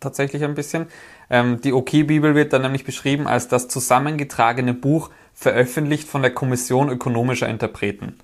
tatsächlich 0.00 0.44
ein 0.44 0.54
bisschen. 0.54 0.86
Ähm, 1.30 1.60
die 1.60 1.72
OK-Bibel 1.72 2.34
wird 2.34 2.52
dann 2.52 2.62
nämlich 2.62 2.84
beschrieben 2.84 3.26
als 3.26 3.48
das 3.48 3.68
zusammengetragene 3.68 4.72
Buch, 4.74 5.10
veröffentlicht 5.34 6.08
von 6.08 6.22
der 6.22 6.32
Kommission 6.32 6.88
ökonomischer 6.88 7.48
Interpreten. 7.48 8.18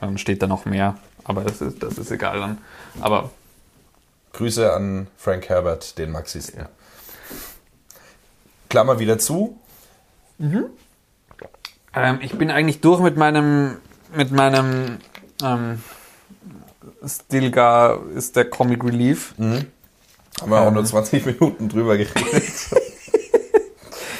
Dann 0.00 0.18
steht 0.18 0.42
da 0.42 0.46
noch 0.46 0.64
mehr, 0.64 0.96
aber 1.22 1.42
das 1.42 1.60
ist, 1.60 1.82
das 1.82 1.98
ist 1.98 2.10
egal 2.10 2.40
dann. 2.40 2.58
Aber 3.00 3.30
Grüße 4.32 4.72
an 4.72 5.06
Frank 5.16 5.48
Herbert, 5.48 5.98
den 5.98 6.10
Marxisten. 6.10 6.58
Ja. 6.60 6.68
Klammer 8.68 8.98
wieder 8.98 9.18
zu. 9.18 9.58
Ähm, 11.94 12.18
ich 12.22 12.36
bin 12.38 12.50
eigentlich 12.50 12.80
durch 12.80 13.00
mit 13.00 13.16
meinem, 13.16 13.76
mit 14.14 14.30
meinem 14.32 14.98
ähm, 15.42 15.82
Stilgar 17.06 18.00
ist 18.14 18.36
der 18.36 18.48
Comic 18.48 18.84
Relief. 18.84 19.34
Haben 19.38 19.70
wir 20.50 20.60
auch 20.60 20.70
nur 20.72 20.84
20 20.84 21.26
Minuten 21.26 21.68
drüber 21.68 21.96
geredet. 21.96 22.52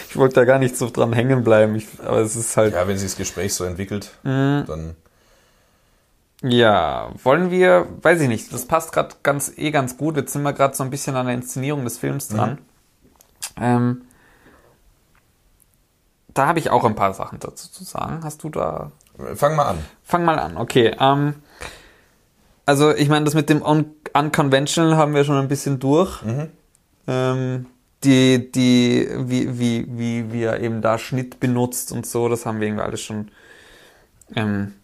Ich 0.08 0.18
wollte 0.18 0.34
da 0.34 0.44
gar 0.44 0.58
nicht 0.58 0.76
so 0.76 0.90
dran 0.90 1.14
hängen 1.14 1.42
bleiben, 1.42 1.74
ich, 1.74 1.86
aber 2.04 2.18
es 2.18 2.36
ist 2.36 2.54
halt. 2.58 2.74
ja, 2.74 2.86
wenn 2.86 2.98
sich 2.98 3.08
das 3.12 3.16
Gespräch 3.16 3.54
so 3.54 3.64
entwickelt, 3.64 4.10
dann 4.22 4.94
Ja, 6.42 7.08
wollen 7.24 7.50
wir, 7.50 7.86
weiß 8.02 8.20
ich 8.20 8.28
nicht, 8.28 8.52
das 8.52 8.66
passt 8.66 8.92
gerade 8.92 9.14
ganz 9.22 9.50
eh 9.56 9.70
ganz 9.70 9.96
gut. 9.96 10.18
Jetzt 10.18 10.34
sind 10.34 10.42
wir 10.42 10.52
gerade 10.52 10.76
so 10.76 10.84
ein 10.84 10.90
bisschen 10.90 11.16
an 11.16 11.24
der 11.24 11.34
Inszenierung 11.34 11.84
des 11.84 11.96
Films 11.96 12.28
dran. 12.28 12.58
Ähm, 13.58 14.02
da 16.34 16.46
habe 16.46 16.58
ich 16.58 16.70
auch 16.70 16.84
ein 16.84 16.94
paar 16.94 17.14
Sachen 17.14 17.38
dazu 17.38 17.70
zu 17.70 17.84
sagen. 17.84 18.20
Hast 18.22 18.42
du 18.44 18.48
da? 18.48 18.92
fang 19.34 19.56
mal 19.56 19.66
an. 19.66 19.78
Fang 20.02 20.24
mal 20.24 20.38
an, 20.38 20.56
okay. 20.56 20.96
Ähm, 20.98 21.34
also 22.66 22.94
ich 22.94 23.08
meine, 23.08 23.24
das 23.24 23.34
mit 23.34 23.48
dem 23.48 23.62
Un 23.62 23.94
Unconventional 24.14 24.96
haben 24.96 25.14
wir 25.14 25.24
schon 25.24 25.36
ein 25.36 25.48
bisschen 25.48 25.78
durch. 25.78 26.22
Ähm, 27.06 27.66
die, 28.04 28.52
die, 28.52 29.08
wie, 29.16 29.58
wie, 29.58 30.32
wie, 30.32 30.42
er 30.42 30.60
eben 30.60 30.82
da 30.82 30.98
Schnitt 30.98 31.40
benutzt 31.40 31.92
und 31.92 32.06
so, 32.06 32.28
das 32.28 32.44
haben 32.44 32.60
wir 32.60 32.66
irgendwie 32.66 32.84
alles 32.84 33.00
schon 33.00 33.30
ähm, 34.34 34.74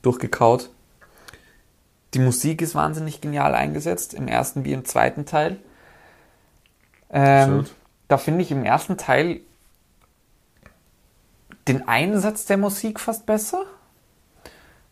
durchgekaut. 0.00 0.70
Die 2.14 2.18
Musik 2.18 2.62
ist 2.62 2.74
wahnsinnig 2.74 3.20
genial 3.20 3.54
eingesetzt, 3.54 4.14
im 4.14 4.28
ersten 4.28 4.64
wie 4.64 4.72
im 4.72 4.84
zweiten 4.84 5.26
Teil. 5.26 5.58
Ähm, 7.10 7.66
da 8.06 8.16
finde 8.16 8.42
ich 8.42 8.50
im 8.50 8.64
ersten 8.64 8.96
Teil 8.96 9.40
den 11.68 11.86
Einsatz 11.86 12.44
der 12.46 12.56
Musik 12.56 12.98
fast 13.00 13.26
besser, 13.26 13.64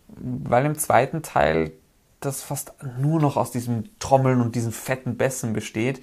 weil 0.08 0.64
im 0.66 0.78
zweiten 0.78 1.22
Teil 1.22 1.72
das 2.20 2.42
fast 2.42 2.72
nur 2.98 3.20
noch 3.20 3.36
aus 3.36 3.50
diesen 3.50 3.90
Trommeln 3.98 4.40
und 4.40 4.54
diesen 4.54 4.72
fetten 4.72 5.16
Bässen 5.16 5.52
besteht, 5.52 6.02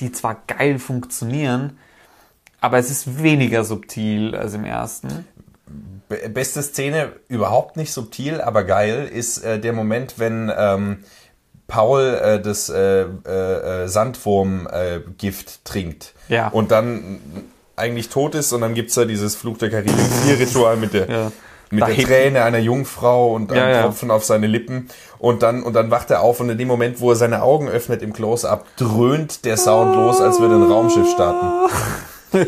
die 0.00 0.12
zwar 0.12 0.42
geil 0.46 0.78
funktionieren, 0.78 1.78
aber 2.60 2.78
es 2.78 2.90
ist 2.90 3.22
weniger 3.22 3.64
subtil 3.64 4.34
als 4.34 4.54
im 4.54 4.64
ersten. 4.64 5.26
Be- 6.08 6.28
Beste 6.28 6.62
Szene, 6.62 7.12
überhaupt 7.28 7.76
nicht 7.76 7.92
subtil, 7.92 8.40
aber 8.40 8.64
geil, 8.64 9.08
ist 9.12 9.38
äh, 9.38 9.58
der 9.58 9.72
Moment, 9.72 10.18
wenn 10.18 10.52
ähm, 10.56 11.04
Paul 11.66 12.02
äh, 12.22 12.40
das 12.40 12.68
äh, 12.68 13.02
äh, 13.02 13.84
äh, 13.84 13.88
Sandwurm-Gift 13.88 15.64
trinkt 15.64 16.14
Ja. 16.28 16.48
und 16.48 16.70
dann 16.70 17.18
eigentlich 17.76 18.08
tot 18.08 18.34
ist 18.34 18.52
und 18.52 18.60
dann 18.62 18.74
gibt's 18.74 18.94
da 18.94 19.04
dieses 19.04 19.36
Fluch 19.36 19.58
der 19.58 19.70
Karibik 19.70 19.94
4 20.26 20.38
Ritual 20.38 20.76
mit 20.76 20.92
der, 20.94 21.08
Ja. 21.10 21.32
mit 21.70 21.82
Da 21.82 21.86
der 21.86 21.94
hinten. 21.94 22.10
Träne 22.10 22.42
einer 22.42 22.58
Jungfrau 22.58 23.34
und 23.34 23.52
einem 23.52 23.60
Ja, 23.60 23.70
ja. 23.70 23.82
Tropfen 23.82 24.10
auf 24.10 24.24
seine 24.24 24.46
Lippen 24.46 24.88
und 25.18 25.42
dann, 25.42 25.62
und 25.62 25.74
dann 25.74 25.90
wacht 25.90 26.10
er 26.10 26.20
auf 26.22 26.40
und 26.40 26.48
in 26.50 26.58
dem 26.58 26.68
Moment, 26.68 27.00
wo 27.00 27.10
er 27.10 27.16
seine 27.16 27.42
Augen 27.42 27.68
öffnet 27.68 28.02
im 28.02 28.12
Close-Up, 28.12 28.64
dröhnt 28.76 29.44
der 29.44 29.56
Sound 29.56 29.94
los, 29.96 30.20
als 30.20 30.40
würde 30.40 30.54
ein 30.56 30.62
Raumschiff 30.70 31.10
starten. 31.10 31.46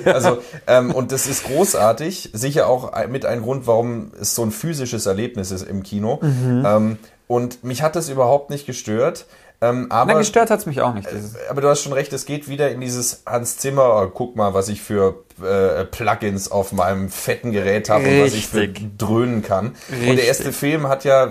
Also, 0.04 0.38
ähm, 0.66 0.92
und 0.92 1.12
das 1.12 1.26
ist 1.28 1.44
großartig. 1.44 2.30
Sicher 2.34 2.66
auch 2.66 2.92
mit 3.08 3.24
ein 3.24 3.40
Grund, 3.40 3.66
warum 3.66 4.10
es 4.20 4.34
so 4.34 4.42
ein 4.42 4.50
physisches 4.50 5.06
Erlebnis 5.06 5.50
ist 5.50 5.62
im 5.62 5.82
Kino. 5.82 6.18
Mhm. 6.20 6.62
Ähm, 6.66 6.98
und 7.26 7.64
mich 7.64 7.80
hat 7.82 7.96
das 7.96 8.08
überhaupt 8.10 8.50
nicht 8.50 8.66
gestört. 8.66 9.24
Ähm, 9.60 9.90
aber, 9.90 10.12
Nein, 10.12 10.18
gestört 10.20 10.50
hat's 10.50 10.66
mich 10.66 10.80
auch 10.82 10.94
nicht. 10.94 11.10
dieses- 11.10 11.34
aber 11.50 11.60
du 11.60 11.68
hast 11.68 11.82
schon 11.82 11.92
recht, 11.92 12.12
es 12.12 12.26
geht 12.26 12.48
wieder 12.48 12.70
in 12.70 12.80
dieses 12.80 13.22
Hans 13.26 13.56
Zimmer, 13.56 14.02
oh, 14.04 14.08
guck 14.08 14.36
mal, 14.36 14.54
was 14.54 14.68
ich 14.68 14.80
für 14.80 15.24
äh, 15.42 15.84
Plugins 15.84 16.50
auf 16.50 16.72
meinem 16.72 17.08
fetten 17.10 17.50
Gerät 17.52 17.88
habe 17.90 18.04
und 18.04 18.24
was 18.24 18.34
ich 18.34 18.46
für 18.48 18.68
dröhnen 18.68 19.42
kann. 19.42 19.68
Und 19.88 19.94
Richtig. 19.98 20.16
der 20.16 20.24
erste 20.26 20.52
Film 20.52 20.88
hat 20.88 21.04
ja, 21.04 21.26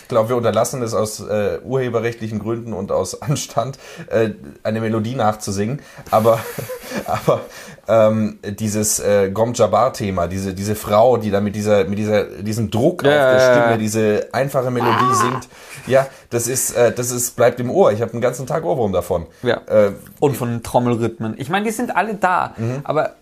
ich 0.00 0.08
glaube, 0.08 0.28
wir 0.30 0.36
unterlassen 0.36 0.82
es 0.82 0.94
aus 0.94 1.20
äh, 1.20 1.58
urheberrechtlichen 1.64 2.38
Gründen 2.38 2.72
und 2.72 2.92
aus 2.92 3.20
Anstand, 3.22 3.78
äh, 4.08 4.30
eine 4.62 4.80
Melodie 4.80 5.14
nachzusingen. 5.14 5.80
Aber, 6.10 6.40
aber 7.06 7.40
ähm, 7.88 8.38
dieses 8.42 9.00
äh, 9.00 9.30
Gom 9.30 9.54
Jabbar-Thema, 9.54 10.26
diese, 10.26 10.54
diese 10.54 10.74
Frau, 10.74 11.16
die 11.16 11.30
da 11.30 11.40
mit 11.40 11.54
dieser, 11.56 11.84
mit 11.84 11.98
dieser, 11.98 12.24
diesem 12.24 12.70
Druck 12.70 13.02
Ja, 13.02 13.10
auf 13.10 13.14
der 13.14 13.38
ja, 13.38 13.38
ja. 13.38 13.62
Stimme, 13.62 13.78
diese 13.78 14.28
einfache 14.32 14.70
Melodie 14.70 15.14
singt, 15.14 15.48
ja, 15.86 16.06
das 16.30 16.48
ist, 16.48 16.76
äh, 16.76 16.92
das 16.92 17.10
ist, 17.10 17.36
bleibt 17.36 17.60
im 17.60 17.70
Ohr. 17.70 17.92
Ich 17.92 18.02
habe 18.02 18.10
den 18.10 18.20
ganzen 18.20 18.46
Tag 18.46 18.64
Ohrwurm 18.64 18.92
davon. 18.92 19.26
Ja. 19.42 19.60
Äh, 19.66 19.92
und 20.20 20.36
von 20.36 20.50
den 20.50 20.62
Trommelrhythmen. 20.62 21.34
Ich 21.38 21.48
meine, 21.48 21.64
die 21.64 21.72
sind 21.72 21.94
alle 21.94 22.14
da, 22.14 22.54
aber 22.84 23.14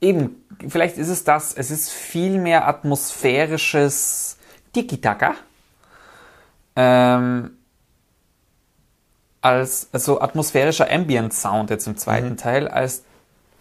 eben, 0.00 0.44
vielleicht 0.68 0.98
ist 0.98 1.08
es 1.08 1.24
das, 1.24 1.54
es 1.54 1.70
ist 1.70 1.90
viel 1.90 2.38
mehr 2.38 2.68
atmosphärisches 2.68 4.36
Tiki-Taka 4.72 5.34
ähm, 6.78 7.50
als 9.40 9.88
also 9.92 10.20
atmosphärischer 10.20 10.90
Ambient-Sound 10.90 11.70
jetzt 11.70 11.88
im 11.88 11.96
zweiten 11.96 12.36
Teil, 12.36 12.68
als 12.68 13.02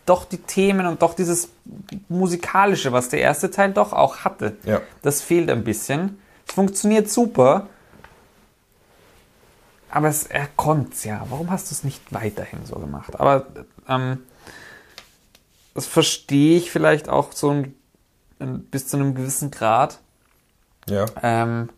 doch 0.07 0.25
die 0.25 0.39
Themen 0.39 0.88
und 0.88 1.01
doch 1.01 1.13
dieses 1.13 1.49
musikalische, 2.09 2.91
was 2.91 3.09
der 3.09 3.21
erste 3.21 3.51
Teil 3.51 3.73
doch 3.73 3.93
auch 3.93 4.19
hatte. 4.19 4.57
Ja. 4.63 4.81
Das 5.03 5.21
fehlt 5.21 5.49
ein 5.51 5.63
bisschen. 5.63 6.19
Es 6.47 6.53
funktioniert 6.53 7.09
super, 7.09 7.67
aber 9.89 10.07
es, 10.07 10.23
er 10.23 10.47
konnt's 10.55 11.03
ja. 11.03 11.25
Warum 11.29 11.51
hast 11.51 11.69
du 11.69 11.75
es 11.75 11.84
nicht 11.84 12.13
weiterhin 12.13 12.65
so 12.65 12.75
gemacht? 12.75 13.19
Aber 13.19 13.47
ähm, 13.88 14.19
das 15.73 15.85
verstehe 15.85 16.57
ich 16.57 16.71
vielleicht 16.71 17.09
auch 17.09 17.31
so 17.34 17.51
ein, 17.51 17.75
ein, 18.39 18.63
bis 18.63 18.88
zu 18.88 18.97
einem 18.97 19.13
gewissen 19.13 19.51
Grad. 19.51 19.99
ja. 20.89 21.05
Ähm, 21.21 21.69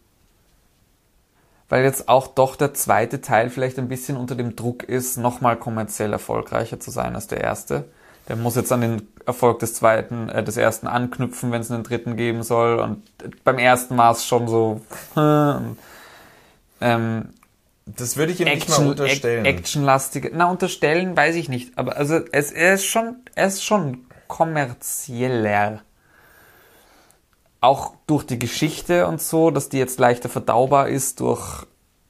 weil 1.71 1.83
jetzt 1.83 2.09
auch 2.09 2.27
doch 2.27 2.55
der 2.55 2.73
zweite 2.73 3.21
Teil 3.21 3.51
vielleicht 3.51 3.77
ein 3.77 3.87
bisschen 3.87 4.17
unter 4.17 4.33
dem 4.33 4.55
Druck 4.55 4.81
ist, 4.81 5.17
nochmal 5.17 5.55
kommerziell 5.55 6.11
erfolgreicher 6.11 6.79
zu 6.79 6.89
sein 6.89 7.13
als 7.13 7.27
der 7.27 7.41
erste. 7.41 7.85
Der 8.29 8.35
muss 8.35 8.55
jetzt 8.55 8.71
an 8.71 8.81
den 8.81 9.07
Erfolg 9.25 9.59
des 9.59 9.73
zweiten, 9.73 10.29
äh, 10.29 10.43
des 10.43 10.55
ersten 10.55 10.87
anknüpfen, 10.87 11.51
wenn 11.51 11.61
es 11.61 11.71
einen 11.71 11.83
dritten 11.83 12.15
geben 12.15 12.43
soll. 12.43 12.79
Und 12.79 13.03
beim 13.43 13.57
ersten 13.57 13.97
war 13.97 14.11
es 14.11 14.25
schon 14.25 14.47
so. 14.47 14.81
ähm, 16.81 17.29
Das 17.85 18.17
würde 18.17 18.31
ich 18.31 18.39
ihm 18.39 18.45
nicht 18.45 18.69
mal 18.69 18.75
Action, 18.75 18.87
unterstellen. 18.89 19.45
Ac- 19.45 19.49
actionlastige. 19.49 20.31
Na, 20.33 20.49
unterstellen 20.49 21.17
weiß 21.17 21.35
ich 21.35 21.49
nicht. 21.49 21.77
Aber 21.77 21.97
also 21.97 22.19
es, 22.31 22.51
er 22.51 22.75
ist 22.75 22.85
schon, 22.85 23.15
er 23.35 23.47
ist 23.47 23.63
schon 23.65 24.05
kommerzieller. 24.27 25.81
Auch 27.61 27.93
durch 28.07 28.23
die 28.25 28.39
Geschichte 28.39 29.07
und 29.07 29.21
so, 29.21 29.51
dass 29.51 29.69
die 29.69 29.79
jetzt 29.79 29.99
leichter 29.99 30.29
verdaubar 30.29 30.87
ist 30.87 31.19
durch 31.19 31.65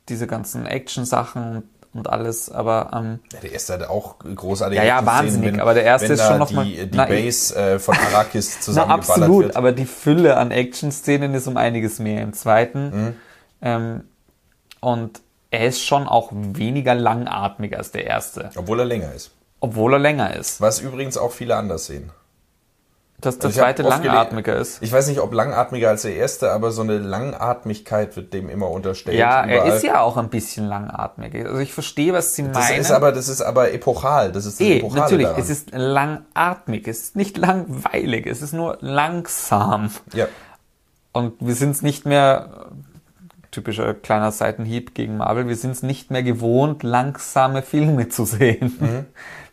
diese 0.10 0.28
ganzen 0.28 0.66
Action-Sachen 0.66 1.64
und, 1.94 2.10
alles. 2.10 2.49
Aber 2.52 2.91
ähm, 2.94 3.20
Ja, 3.34 3.40
der 3.41 3.52
erste 3.52 3.74
hat 3.74 3.84
auch 3.90 4.20
großartige 4.20 4.82
Ja, 4.82 4.88
ja, 4.99 5.06
wahnsinnig, 5.06 5.53
wenn- 5.53 5.60
aber 5.60 5.74
der 5.74 5.84
erste 5.84 6.14
ist 6.14 6.24
schon 6.26 6.38
noch 6.40 6.49
die, 6.49 6.56
mal- 6.56 6.66
die 6.66 6.90
Na, 6.94 7.06
Base 7.06 7.56
äh, 7.56 7.80
von 7.80 7.95
Arrakis 7.98 8.56
na, 8.57 8.61
zusammengeballert 8.61 9.10
absolut. 9.24 9.44
wird. 9.45 9.56
Aber 9.56 9.72
die 9.72 9.86
Fülle 9.86 10.38
an 10.38 10.52
Action-Szenen 10.52 11.34
ist 11.34 11.48
um 11.48 11.57
einiges 11.57 11.99
mehr 11.99 12.22
im 12.22 12.34
zweiten. 12.34 12.90
Mhm. 13.07 13.16
Ähm, 13.61 14.03
und 14.82 15.22
er 15.52 15.66
ist 15.68 15.84
schon 15.84 16.07
auch 16.07 16.30
weniger 16.32 16.94
langatmig 16.95 17.76
als 17.76 17.91
der 17.91 18.06
erste, 18.06 18.52
Obwohl 18.56 18.80
er 18.80 18.86
länger 18.86 19.11
ist. 19.14 19.32
obwohl 19.60 19.94
er 19.94 19.99
länger 19.99 20.36
ist. 20.36 20.61
Was 20.61 20.80
übrigens 20.80 21.18
auch 21.18 21.32
viele 21.32 21.56
anders 21.56 21.88
sehen. 21.88 22.11
Dass 23.22 23.38
der 23.38 23.48
Also 23.48 23.60
zweite 23.60 23.82
langatmiger 23.84 24.56
ist. 24.56 24.82
Ich 24.82 24.94
weiß 24.94 25.08
nicht, 25.10 25.20
ob 25.20 25.34
langatmiger 25.34 25.90
als 25.90 26.04
der 26.04 26.16
erste, 26.16 26.52
aber 26.52 26.72
so 26.72 26.82
eine 26.84 27.00
Langatmigkeit 27.00 28.16
wird 28.16 28.34
dem 28.34 28.48
immer 28.50 28.70
unterstellt. 28.70 29.18
Ja, 29.18 29.41
er 29.46 29.58
überall. 29.64 29.76
ist 29.78 29.84
ja 29.84 30.00
auch 30.02 30.16
ein 30.16 30.30
bisschen 30.30 30.68
langatmig. 30.68 31.36
Also 31.36 31.58
ich 31.60 31.74
verstehe, 31.74 32.14
was 32.14 32.34
Sie 32.36 32.44
Das 32.44 32.70
meinen. 32.70 32.80
ist 32.80 32.91
aber, 32.91 33.12
das 33.12 33.28
ist 33.28 33.41
aber 33.41 33.74
epochal. 33.74 34.32
Das 34.32 34.46
ist 34.46 34.62
das 34.62 34.68
Epochale 34.68 35.02
natürlich, 35.02 35.28
daran. 35.28 35.41
es 35.41 35.50
ist 35.50 35.72
langatmig, 35.74 36.88
es 36.88 37.00
ist 37.02 37.16
nicht 37.18 37.38
langweilig, 37.38 38.26
es 38.26 38.41
ist 38.41 38.54
nur 38.54 38.78
langsam. 38.80 39.91
ja. 40.14 40.28
Und 41.12 41.34
wir 41.40 41.56
sind 41.56 41.72
es 41.72 41.82
nicht 41.82 42.06
mehr 42.06 42.68
typischer 43.52 43.96
kleiner 43.96 44.32
Seitenhieb 44.32 44.94
gegen 44.94 45.18
Marvel. 45.18 45.48
Wir 45.48 45.56
sind 45.56 45.72
es 45.72 45.82
nicht 45.82 46.12
mehr 46.12 46.22
gewohnt, 46.22 46.84
langsame 46.84 47.64
Filme 47.64 48.10
zu 48.10 48.24
sehen. 48.26 48.78
Mhm. 48.80 49.06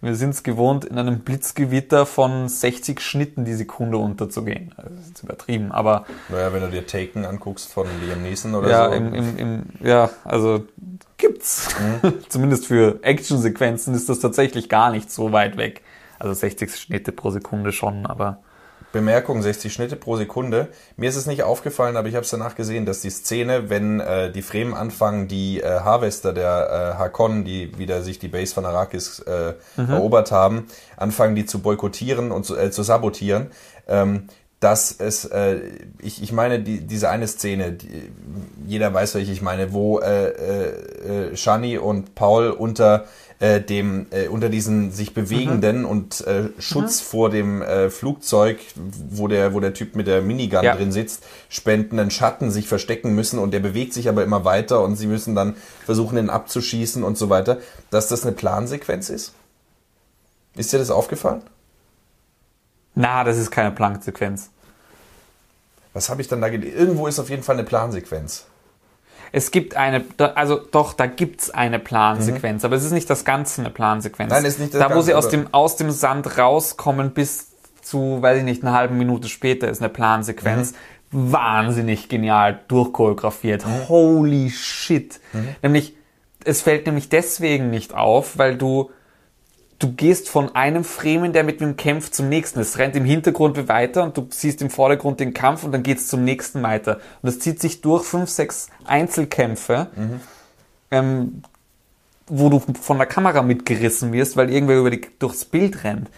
Wir 0.07 0.15
sind 0.15 0.31
es 0.31 0.43
gewohnt, 0.45 0.85
in 0.85 0.99
einem 0.99 1.21
Blitzgewitter 1.21 2.07
von 2.07 2.49
60 2.49 3.01
Schnitten 3.01 3.45
die 3.45 3.55
Sekunde 3.55 3.99
unterzugehen. 3.99 4.73
Das 4.77 5.09
ist 5.09 5.23
übertrieben, 5.23 5.73
aber. 5.73 6.07
Naja, 6.29 6.53
wenn 6.53 6.63
du 6.63 6.71
dir 6.71 6.87
Taken 6.87 7.25
anguckst 7.25 7.73
von 7.73 7.87
Liam 8.05 8.23
Neeson 8.23 8.55
oder 8.55 8.71
ja, 8.71 8.89
so. 8.89 8.95
Im, 8.95 9.15
im, 9.15 9.39
im, 9.39 9.63
ja, 9.83 10.11
also 10.25 10.65
gibt's. 11.17 11.75
Mhm. 12.03 12.15
Zumindest 12.29 12.67
für 12.67 13.01
Actionsequenzen 13.03 13.95
ist 13.95 14.09
das 14.09 14.21
tatsächlich 14.21 14.69
gar 14.69 14.93
nicht 14.93 15.11
so 15.11 15.33
weit 15.33 15.57
weg. 15.57 15.83
Also 16.21 16.33
60 16.33 16.75
Schnitte 16.77 17.13
pro 17.13 17.31
Sekunde 17.31 17.73
schon, 17.73 18.07
aber. 18.07 18.39
Bemerkung, 18.97 19.43
60 19.43 19.73
Schnitte 19.73 19.95
pro 19.95 20.17
Sekunde. 20.17 20.69
Mir 20.97 21.11
ist 21.11 21.17
es 21.17 21.27
nicht 21.27 21.43
aufgefallen, 21.43 21.97
aber 21.99 22.09
ich 22.09 22.15
habe 22.15 22.25
es 22.25 22.31
danach 22.31 22.55
gesehen, 22.55 22.87
dass 22.87 23.03
die 23.03 23.11
Szene, 23.11 23.69
wenn 23.69 24.01
äh, 24.01 24.33
die 24.33 24.41
Fremen 24.41 24.73
anfangen, 24.73 25.29
die 25.29 25.61
äh, 25.61 25.81
Harvester 25.81 26.33
der 26.33 26.95
äh, 26.97 26.99
Hakon, 26.99 27.45
die 27.45 27.77
wieder 27.79 28.03
sich 28.03 28.19
die 28.19 28.29
Base 28.29 28.55
von 28.55 28.65
Arrakis 28.65 29.19
äh, 29.21 29.53
mhm. 29.77 29.91
erobert 29.91 30.33
haben, 30.33 30.67
anfangen, 30.97 31.35
die 31.35 31.45
zu 31.45 31.61
boykottieren 31.61 32.33
und 32.33 32.47
zu, 32.47 32.57
äh, 32.57 32.71
zu 32.71 32.83
sabotieren. 32.83 33.49
Ähm, 33.87 34.29
dass 34.61 34.91
es, 34.99 35.27
äh, 35.27 35.61
ich, 36.01 36.23
ich 36.23 36.33
meine, 36.33 36.61
die, 36.61 36.81
diese 36.81 37.11
eine 37.11 37.29
Szene, 37.29 37.73
die, 37.73 38.11
jeder 38.67 38.93
weiß, 38.95 39.15
welche 39.15 39.31
ich 39.31 39.43
meine, 39.43 39.75
wo 39.75 40.01
äh, 40.01 40.29
äh, 40.29 41.31
äh 41.31 41.37
Shani 41.37 41.77
und 41.77 42.15
Paul 42.15 42.51
unter 42.51 43.05
äh, 43.39 43.61
dem 43.61 44.07
äh, 44.11 44.29
unter 44.29 44.49
diesen 44.49 44.93
sich 44.93 45.13
bewegenden 45.13 45.81
mhm. 45.81 45.87
und 45.87 46.27
äh, 46.27 46.49
Schutz 46.59 47.01
mhm. 47.01 47.05
vor 47.05 47.31
dem 47.31 47.63
äh, 47.63 47.91
Flugzeug, 47.91 48.59
wo 49.11 49.29
der 49.29 49.53
wo 49.53 49.61
der 49.61 49.75
Typ 49.75 49.95
mit 49.95 50.07
der 50.07 50.23
Minigun 50.23 50.65
ja. 50.65 50.75
drin 50.75 50.91
sitzt, 50.91 51.25
spendenden 51.49 52.11
Schatten 52.11 52.51
sich 52.51 52.67
verstecken 52.67 53.15
müssen 53.15 53.39
und 53.39 53.53
der 53.53 53.61
bewegt 53.61 53.93
sich 53.93 54.09
aber 54.09 54.25
immer 54.25 54.45
weiter 54.45 54.83
und 54.83 54.97
sie 54.97 55.07
müssen 55.07 55.35
dann 55.35 55.55
versuchen 55.85 56.17
ihn 56.17 56.31
abzuschießen 56.31 57.03
und 57.03 57.19
so 57.19 57.29
weiter, 57.29 57.59
dass 57.91 58.09
das 58.09 58.23
eine 58.25 58.33
Plansequenz 58.33 59.11
ist? 59.11 59.35
Ist 60.57 60.73
dir 60.73 60.79
das 60.79 60.91
aufgefallen? 60.91 61.43
Na, 62.95 63.25
das 63.25 63.37
ist 63.37 63.51
keine 63.51 63.71
Plansequenz. 63.73 64.49
Was 65.93 66.09
habe 66.09 66.23
ich 66.23 66.29
dann 66.29 66.41
da 66.41 66.49
gelesen? 66.49 66.77
Irgendwo 66.77 67.07
ist 67.07 67.19
auf 67.19 67.29
jeden 67.29 67.43
Fall 67.43 67.57
eine 67.57 67.65
Plansequenz. 67.65 68.47
Es 69.33 69.51
gibt 69.51 69.77
eine, 69.77 70.05
also 70.35 70.59
doch, 70.59 70.93
da 70.93 71.07
gibt 71.07 71.43
es 71.43 71.51
eine 71.51 71.79
Plansequenz, 71.79 72.63
mhm. 72.63 72.67
aber 72.67 72.77
es 72.77 72.85
ist 72.85 72.93
nicht 72.93 73.11
das 73.11 73.25
Ganze 73.25 73.61
eine 73.61 73.71
Plansequenz. 73.71 74.31
Nein, 74.31 74.45
ist 74.45 74.59
nicht 74.59 74.75
das 74.75 74.81
Da, 74.81 74.89
Ganze, 74.89 74.99
wo 74.99 75.03
sie 75.03 75.15
aus 75.15 75.29
dem, 75.29 75.53
aus 75.53 75.77
dem 75.77 75.91
Sand 75.91 76.39
rauskommen 76.39 77.11
bis 77.11 77.49
zu, 77.83 78.19
weiß 78.21 78.39
ich 78.39 78.45
nicht, 78.45 78.63
eine 78.63 78.73
halbe 78.73 78.95
Minute 78.95 79.29
später 79.29 79.69
ist 79.69 79.81
eine 79.81 79.89
Plansequenz. 79.89 80.73
Mhm. 80.73 81.33
Wahnsinnig 81.33 82.09
genial 82.09 82.61
durchchoreografiert. 82.69 83.65
Mhm. 83.65 83.89
Holy 83.89 84.51
shit. 84.51 85.21
Mhm. 85.33 85.49
Nämlich, 85.63 85.95
es 86.45 86.63
fällt 86.63 86.87
nämlich 86.87 87.09
deswegen 87.09 87.71
nicht 87.71 87.95
auf, 87.95 88.39
weil 88.39 88.57
du 88.57 88.91
du 89.79 89.93
gehst 89.93 90.29
von 90.29 90.55
einem 90.55 90.85
Fremen, 90.85 91.33
der 91.33 91.45
mit 91.45 91.61
ihm 91.61 91.77
kämpft, 91.77 92.15
zum 92.15 92.29
nächsten. 92.29 92.61
Es 92.61 92.79
rennt 92.79 92.97
im 92.97 93.05
Hintergrund 93.05 93.69
weiter 93.69 94.05
und 94.05 94.17
du 94.17 94.27
siehst 94.31 94.63
im 94.63 94.71
Vordergrund 94.71 95.21
den 95.21 95.35
Kampf 95.35 95.65
und 95.65 95.73
dann 95.73 95.83
geht's 95.83 96.09
zum 96.09 96.25
nächsten 96.25 96.63
weiter. 96.63 96.97
Und 97.23 97.27
das 97.27 97.39
zieht 97.39 97.61
sich 97.61 97.81
durch 97.81 98.05
fünf, 98.05 98.31
sechs 98.31 98.69
Einzelkämpfe, 98.85 99.89
mhm. 99.95 100.21
ähm, 100.91 101.43
wo 102.27 102.49
du 102.49 102.61
von 102.81 102.99
der 102.99 103.07
Kamera 103.07 103.43
mitgerissen 103.43 104.13
wirst, 104.13 104.37
weil 104.37 104.51
irgendwer 104.51 104.79
über 104.79 104.91
die, 104.91 105.07
durchs 105.19 105.45
Bild 105.45 105.85
rennt. 105.85 106.09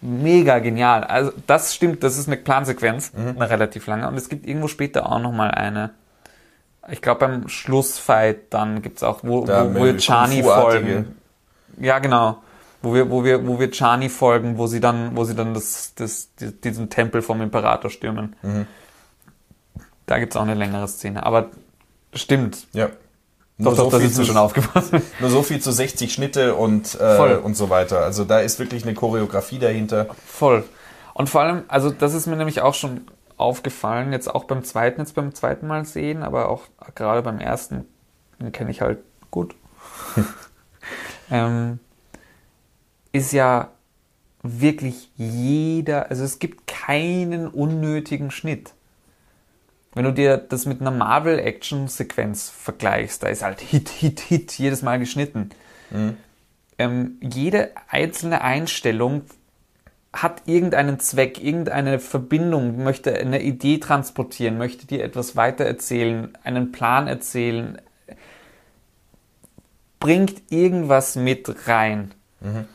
Mega 0.00 0.58
genial. 0.58 1.04
Also 1.04 1.32
das 1.46 1.74
stimmt, 1.74 2.02
das 2.02 2.18
ist 2.18 2.26
eine 2.26 2.36
Plansequenz, 2.36 3.12
mhm. 3.12 3.36
eine 3.36 3.50
relativ 3.50 3.86
lange. 3.86 4.06
Und 4.08 4.16
es 4.16 4.28
gibt 4.28 4.46
irgendwo 4.46 4.68
später 4.68 5.10
auch 5.10 5.18
nochmal 5.18 5.50
eine. 5.50 5.90
Ich 6.90 7.00
glaube 7.00 7.20
beim 7.20 7.48
Schlussfight 7.48 8.52
dann 8.52 8.82
gibt's 8.82 9.02
auch, 9.02 9.20
wo, 9.22 9.44
da 9.46 9.74
wo, 9.74 9.80
wo 9.80 9.96
Chani 9.96 10.42
folgen. 10.42 11.16
Ja, 11.78 11.98
genau 11.98 12.38
wo 12.84 12.94
wir, 12.94 13.10
wo 13.10 13.24
wir, 13.24 13.46
wo 13.46 13.58
wir 13.58 13.70
Chani 13.70 14.08
folgen, 14.08 14.58
wo 14.58 14.66
sie 14.66 14.80
dann, 14.80 15.16
wo 15.16 15.24
sie 15.24 15.34
dann 15.34 15.54
das, 15.54 15.94
das, 15.94 16.30
diesen 16.36 16.90
Tempel 16.90 17.22
vom 17.22 17.40
Imperator 17.40 17.90
stürmen. 17.90 18.36
Mhm. 18.42 18.66
Da 20.06 20.18
gibt's 20.18 20.36
auch 20.36 20.42
eine 20.42 20.54
längere 20.54 20.86
Szene. 20.88 21.24
Aber 21.24 21.50
stimmt. 22.12 22.66
Ja. 22.72 22.90
Nur 23.56 23.70
doch, 23.70 23.76
so 23.76 23.84
doch, 23.84 23.92
das 23.92 24.02
ist 24.02 24.18
mir 24.18 24.24
schon 24.24 24.36
aufgepasst. 24.36 24.92
Nur 25.20 25.30
so 25.30 25.42
viel 25.42 25.60
zu 25.60 25.70
60 25.70 26.12
Schnitte 26.12 26.54
und, 26.56 26.98
äh, 27.00 27.36
und 27.36 27.56
so 27.56 27.70
weiter. 27.70 28.00
Also 28.00 28.24
da 28.24 28.40
ist 28.40 28.58
wirklich 28.58 28.82
eine 28.82 28.94
Choreografie 28.94 29.58
dahinter. 29.58 30.08
Voll. 30.26 30.64
Und 31.14 31.30
vor 31.30 31.42
allem, 31.42 31.62
also 31.68 31.90
das 31.90 32.14
ist 32.14 32.26
mir 32.26 32.36
nämlich 32.36 32.60
auch 32.60 32.74
schon 32.74 33.02
aufgefallen, 33.36 34.12
jetzt 34.12 34.32
auch 34.32 34.44
beim 34.44 34.64
zweiten, 34.64 35.00
jetzt 35.00 35.14
beim 35.14 35.34
zweiten 35.34 35.66
Mal 35.66 35.84
sehen, 35.84 36.22
aber 36.22 36.48
auch 36.48 36.62
gerade 36.94 37.22
beim 37.22 37.38
ersten, 37.38 37.84
den 38.40 38.52
kenne 38.52 38.70
ich 38.70 38.80
halt 38.80 38.98
gut. 39.30 39.54
ähm, 41.30 41.78
ist 43.14 43.32
ja 43.32 43.70
wirklich 44.42 45.08
jeder, 45.16 46.10
also 46.10 46.24
es 46.24 46.40
gibt 46.40 46.66
keinen 46.66 47.46
unnötigen 47.46 48.32
Schnitt. 48.32 48.74
Wenn 49.94 50.04
du 50.04 50.12
dir 50.12 50.36
das 50.36 50.66
mit 50.66 50.80
einer 50.80 50.90
Marvel-Action-Sequenz 50.90 52.50
vergleichst, 52.50 53.22
da 53.22 53.28
ist 53.28 53.44
halt 53.44 53.60
Hit, 53.60 53.88
Hit, 53.88 54.18
Hit 54.18 54.58
jedes 54.58 54.82
Mal 54.82 54.98
geschnitten. 54.98 55.50
Mhm. 55.90 56.16
Ähm, 56.76 57.18
jede 57.20 57.70
einzelne 57.88 58.42
Einstellung 58.42 59.22
hat 60.12 60.42
irgendeinen 60.46 60.98
Zweck, 60.98 61.42
irgendeine 61.42 62.00
Verbindung, 62.00 62.82
möchte 62.82 63.14
eine 63.14 63.42
Idee 63.42 63.78
transportieren, 63.78 64.58
möchte 64.58 64.88
dir 64.88 65.04
etwas 65.04 65.36
weitererzählen, 65.36 66.36
einen 66.42 66.72
Plan 66.72 67.06
erzählen, 67.06 67.80
bringt 70.00 70.50
irgendwas 70.50 71.14
mit 71.14 71.68
rein. 71.68 72.12
Mhm 72.40 72.66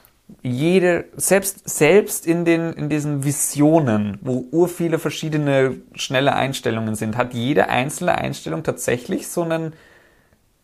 jede, 0.42 1.06
selbst, 1.16 1.68
selbst 1.68 2.26
in 2.26 2.46
den, 2.46 2.74
in 2.74 2.90
diesen 2.90 3.24
Visionen, 3.24 4.20
wo 4.22 4.48
ur 4.52 4.68
viele 4.68 5.00
verschiedene 5.00 5.78
schnelle 5.96 6.34
Einstellungen 6.34 6.96
sind, 6.96 7.18
hat 7.18 7.34
jede 7.34 7.70
einzelne 7.70 8.18
Einstellung 8.18 8.64
tatsächlich 8.64 9.28
so 9.28 9.44
einen 9.44 9.74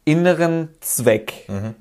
inneren 0.05 0.69
Zweck. 0.81 1.45
Mhm. 1.47 1.75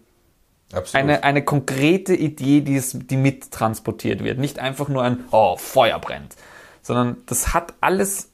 Absolut. 0.73 0.95
Eine, 0.95 1.25
eine 1.25 1.45
konkrete 1.45 2.15
Idee, 2.15 2.63
die, 2.63 2.77
es, 2.77 2.99
die 2.99 3.17
mittransportiert 3.17 4.25
wird. 4.25 4.39
Nicht 4.39 4.59
einfach 4.59 4.89
nur 4.89 5.03
ein, 5.05 5.25
oh, 5.31 5.57
Feuer 5.57 5.99
brennt. 6.01 6.35
Sondern 6.83 7.19
das 7.27 7.55
hat 7.55 7.75
alles, 7.81 8.31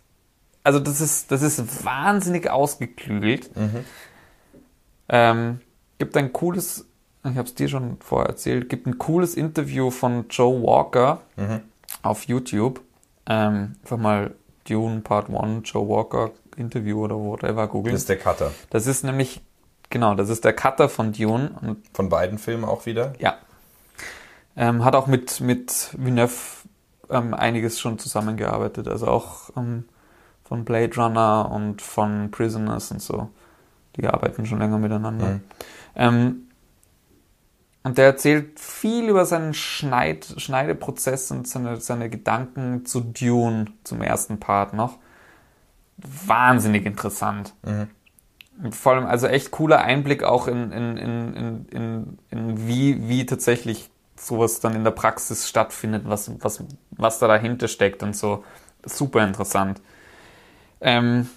also 0.65 0.79
das 0.79 1.01
ist, 1.01 1.31
das 1.31 1.43
ist 1.43 1.85
wahnsinnig 1.85 2.49
ausgeklügelt. 2.49 3.55
Mhm. 3.57 3.85
Ähm, 5.09 5.61
gibt 5.99 6.17
ein 6.17 6.33
cooles 6.33 6.87
ich 7.25 7.37
habe 7.37 7.49
es 7.49 7.55
dir 7.55 7.69
schon 7.69 7.99
vorher 8.01 8.29
erzählt, 8.31 8.69
gibt 8.69 8.87
ein 8.87 8.99
cooles 8.99 9.35
Interview 9.35 9.91
von 9.91 10.27
Joe 10.31 10.63
Walker 10.63 11.21
mhm. 11.37 11.61
auf 12.03 12.25
YouTube. 12.25 12.81
Ähm, 13.27 13.77
einfach 13.83 13.99
mal 13.99 14.35
Dune 14.69 15.01
Part 15.01 15.29
1, 15.29 15.71
Joe 15.71 15.89
Walker 15.89 16.31
Interview 16.57 17.05
oder 17.05 17.17
whatever 17.17 17.69
googeln. 17.69 17.95
Das 17.95 18.03
ist 18.03 18.09
der 18.09 18.19
Cutter. 18.19 18.53
Das 18.71 18.87
ist 18.87 19.05
nämlich, 19.05 19.41
genau, 19.91 20.15
das 20.15 20.29
ist 20.29 20.45
der 20.45 20.53
Cutter 20.53 20.89
von 20.89 21.13
Dune. 21.13 21.51
Und 21.61 21.79
von 21.93 22.09
beiden 22.09 22.39
Filmen 22.39 22.65
auch 22.65 22.87
wieder? 22.87 23.13
Ja. 23.19 23.37
Ähm, 24.57 24.85
hat 24.85 24.95
auch 24.95 25.07
mit, 25.07 25.41
mit 25.41 25.95
Villeneuve 25.97 26.35
ähm, 27.11 27.35
einiges 27.35 27.81
schon 27.81 27.99
zusammengearbeitet. 27.99 28.89
Also 28.89 29.07
auch 29.07 29.51
ähm, 29.57 29.85
von 30.45 30.65
Blade 30.65 30.95
Runner 30.97 31.51
und 31.53 31.83
von 31.83 32.31
Prisoners 32.31 32.91
und 32.91 33.03
so. 33.03 33.29
Die 33.97 34.07
arbeiten 34.07 34.47
schon 34.47 34.59
länger 34.59 34.79
miteinander. 34.79 35.41
Mhm. 35.97 36.50
Und 37.83 37.97
der 37.97 38.07
erzählt 38.07 38.61
viel 38.61 39.09
über 39.09 39.25
seinen 39.25 39.55
Schneid, 39.55 40.35
Schneideprozess 40.37 41.31
und 41.31 41.49
seine, 41.49 41.81
seine 41.81 42.11
Gedanken 42.11 42.85
zu 42.85 43.01
Dune, 43.01 43.67
zum 43.85 44.03
ersten 44.03 44.39
Part 44.39 44.75
noch. 44.75 44.99
Wahnsinnig 45.97 46.85
interessant. 46.85 47.55
Mhm. 47.63 47.89
Vor 48.73 48.93
allem, 48.93 49.07
also 49.07 49.27
echt 49.27 49.51
cooler 49.51 49.81
Einblick 49.81 50.23
auch 50.23 50.47
in, 50.47 50.71
in, 50.73 50.97
in, 50.99 51.35
in, 51.35 51.67
in, 51.71 52.19
in 52.31 52.69
wie, 52.69 53.09
wie 53.09 53.25
tatsächlich 53.25 53.91
sowas 54.17 54.61
dann 54.61 54.75
in 54.77 54.85
der 54.85 54.91
Praxis 54.91 55.49
stattfindet, 55.49 56.03
was, 56.05 56.31
was, 56.41 56.63
was 56.91 57.19
da 57.19 57.27
dahinter 57.27 57.69
steckt 57.69 58.03
und 58.03 58.15
so. 58.15 58.45
Super 58.85 59.25
interessant. 59.25 59.81
Ähm, 60.83 61.29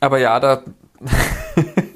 aber 0.00 0.18
ja, 0.18 0.38
da 0.38 0.62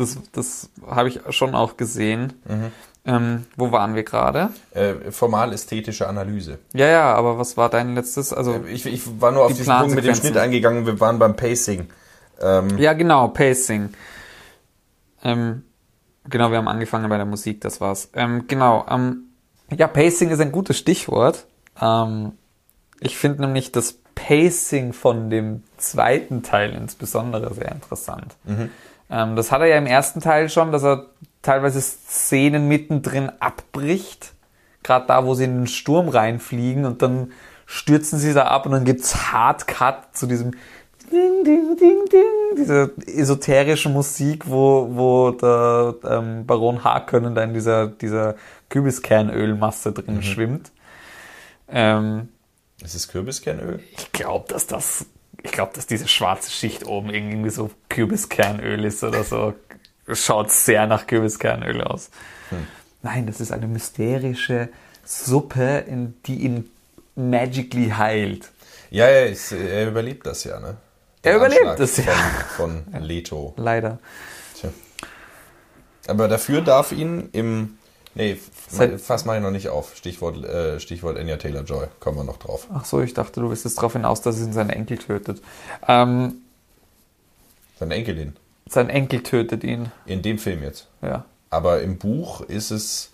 Das, 0.00 0.18
das 0.32 0.70
habe 0.86 1.08
ich 1.08 1.20
schon 1.30 1.54
auch 1.54 1.76
gesehen. 1.76 2.32
Mhm. 2.48 2.72
Ähm, 3.04 3.46
wo 3.56 3.70
waren 3.72 3.94
wir 3.94 4.02
gerade? 4.02 4.50
Äh, 4.72 5.10
formal-ästhetische 5.10 6.08
Analyse. 6.08 6.58
Ja, 6.74 6.86
ja, 6.86 7.14
aber 7.14 7.38
was 7.38 7.56
war 7.56 7.68
dein 7.68 7.94
letztes? 7.94 8.32
Also 8.32 8.52
äh, 8.52 8.70
ich, 8.70 8.86
ich 8.86 9.20
war 9.20 9.32
nur 9.32 9.44
auf 9.44 9.54
diesen 9.54 9.76
Punkt 9.76 9.94
mit 9.94 10.04
dem 10.04 10.14
Schnitt 10.14 10.36
eingegangen. 10.36 10.86
Wir 10.86 11.00
waren 11.00 11.18
beim 11.18 11.36
Pacing. 11.36 11.88
Ähm, 12.40 12.78
ja, 12.78 12.92
genau, 12.94 13.28
Pacing. 13.28 13.90
Ähm, 15.22 15.64
genau, 16.28 16.50
wir 16.50 16.58
haben 16.58 16.68
angefangen 16.68 17.08
bei 17.08 17.16
der 17.16 17.26
Musik, 17.26 17.60
das 17.60 17.80
war's. 17.80 18.10
Ähm, 18.14 18.44
genau, 18.48 18.86
ähm, 18.88 19.24
ja, 19.74 19.86
Pacing 19.86 20.30
ist 20.30 20.40
ein 20.40 20.52
gutes 20.52 20.78
Stichwort. 20.78 21.46
Ähm, 21.80 22.32
ich 23.00 23.16
finde 23.16 23.42
nämlich, 23.42 23.72
dass 23.72 23.98
Pacing 24.14 24.92
von 24.92 25.30
dem 25.30 25.62
zweiten 25.78 26.42
Teil 26.42 26.72
insbesondere 26.72 27.52
sehr 27.54 27.72
interessant. 27.72 28.36
Ähm, 29.10 29.36
das 29.36 29.50
hat 29.50 29.60
er 29.60 29.66
ja 29.66 29.78
im 29.78 29.86
ersten 29.86 30.20
Teil 30.20 30.48
schon, 30.48 30.72
dass 30.72 30.84
er 30.84 31.06
teilweise 31.42 31.80
Szenen 31.80 32.68
mittendrin 32.68 33.30
abbricht. 33.40 34.34
Gerade 34.82 35.06
da, 35.06 35.26
wo 35.26 35.34
sie 35.34 35.44
in 35.44 35.58
den 35.58 35.66
Sturm 35.66 36.08
reinfliegen 36.08 36.84
und 36.84 37.02
dann 37.02 37.32
stürzen 37.66 38.18
sie 38.18 38.32
da 38.32 38.46
ab 38.46 38.66
und 38.66 38.72
dann 38.72 38.84
gibt's 38.84 39.32
Hard 39.32 39.66
Cut 39.66 40.16
zu 40.16 40.26
diesem 40.26 40.52
Ding, 41.12 41.44
Ding, 41.44 41.76
Ding, 41.76 42.04
Ding, 42.10 42.56
diese 42.56 42.92
esoterische 43.06 43.88
Musik, 43.88 44.48
wo, 44.48 44.88
wo 44.92 45.30
der 45.32 45.94
ähm, 46.04 46.46
Baron 46.46 46.84
Harkonnen 46.84 47.34
da 47.34 47.42
in 47.42 47.52
dieser, 47.52 47.88
dieser 47.88 48.36
Kürbiskernölmasse 48.68 49.92
drin 49.92 50.22
schwimmt. 50.22 50.70
Ähm, 51.68 52.28
Ist 52.82 52.94
es 52.94 53.08
Kürbiskernöl? 53.08 53.80
ich 53.90 54.12
glaube, 54.12 54.46
dass 54.52 54.68
das, 54.68 55.06
ich 55.42 55.52
glaube, 55.52 55.72
dass 55.74 55.86
diese 55.86 56.08
schwarze 56.08 56.50
Schicht 56.50 56.86
oben 56.86 57.10
irgendwie 57.10 57.50
so 57.50 57.70
Kürbiskernöl 57.88 58.84
ist 58.84 59.02
oder 59.04 59.24
so. 59.24 59.54
Es 60.06 60.24
Schaut 60.24 60.50
sehr 60.50 60.86
nach 60.86 61.06
Kürbiskernöl 61.06 61.82
aus. 61.82 62.10
Nein, 63.02 63.26
das 63.26 63.40
ist 63.40 63.52
eine 63.52 63.66
mysterische 63.66 64.68
Suppe, 65.04 65.84
in, 65.86 66.14
die 66.26 66.36
ihn 66.36 66.70
magically 67.14 67.90
heilt. 67.90 68.50
Ja, 68.90 69.08
ja, 69.08 69.26
ist, 69.26 69.52
er 69.52 69.88
überlebt 69.88 70.26
das 70.26 70.44
ja, 70.44 70.58
ne? 70.58 70.76
Er 71.22 71.32
Der 71.32 71.36
überlebt 71.36 71.60
Anschlag 71.62 71.76
das, 71.76 71.96
ja. 71.98 72.12
Von, 72.56 72.84
von 72.92 73.00
Leto. 73.02 73.54
Leider. 73.56 73.98
Tja. 74.58 74.70
Aber 76.08 76.28
dafür 76.28 76.60
darf 76.62 76.92
ihn 76.92 77.28
im. 77.32 77.76
Nee, 78.14 78.38
Seit- 78.68 79.00
fass 79.00 79.24
mal 79.24 79.40
noch 79.40 79.50
nicht 79.52 79.68
auf. 79.68 79.96
Stichwort, 79.96 80.44
äh, 80.44 80.80
Stichwort 80.80 81.16
Anya 81.16 81.36
Taylor 81.36 81.62
Joy. 81.62 81.86
Kommen 82.00 82.16
wir 82.18 82.24
noch 82.24 82.38
drauf. 82.38 82.66
Ach 82.74 82.84
so, 82.84 83.00
ich 83.00 83.14
dachte, 83.14 83.40
du 83.40 83.48
willst 83.50 83.64
jetzt 83.64 83.76
darauf 83.78 83.92
hinaus, 83.92 84.20
dass 84.20 84.38
ihn 84.40 84.52
sein 84.52 84.68
Enkel 84.70 84.98
tötet. 84.98 85.40
Ähm, 85.86 86.36
Seine 87.78 87.94
Enkelin. 87.94 88.34
sein 88.68 88.90
Enkel 88.90 89.22
tötet 89.22 89.64
ihn. 89.64 89.90
In 90.06 90.22
dem 90.22 90.38
Film 90.38 90.62
jetzt. 90.62 90.88
Ja. 91.02 91.24
Aber 91.50 91.82
im 91.82 91.98
Buch 91.98 92.40
ist 92.42 92.70
es. 92.70 93.10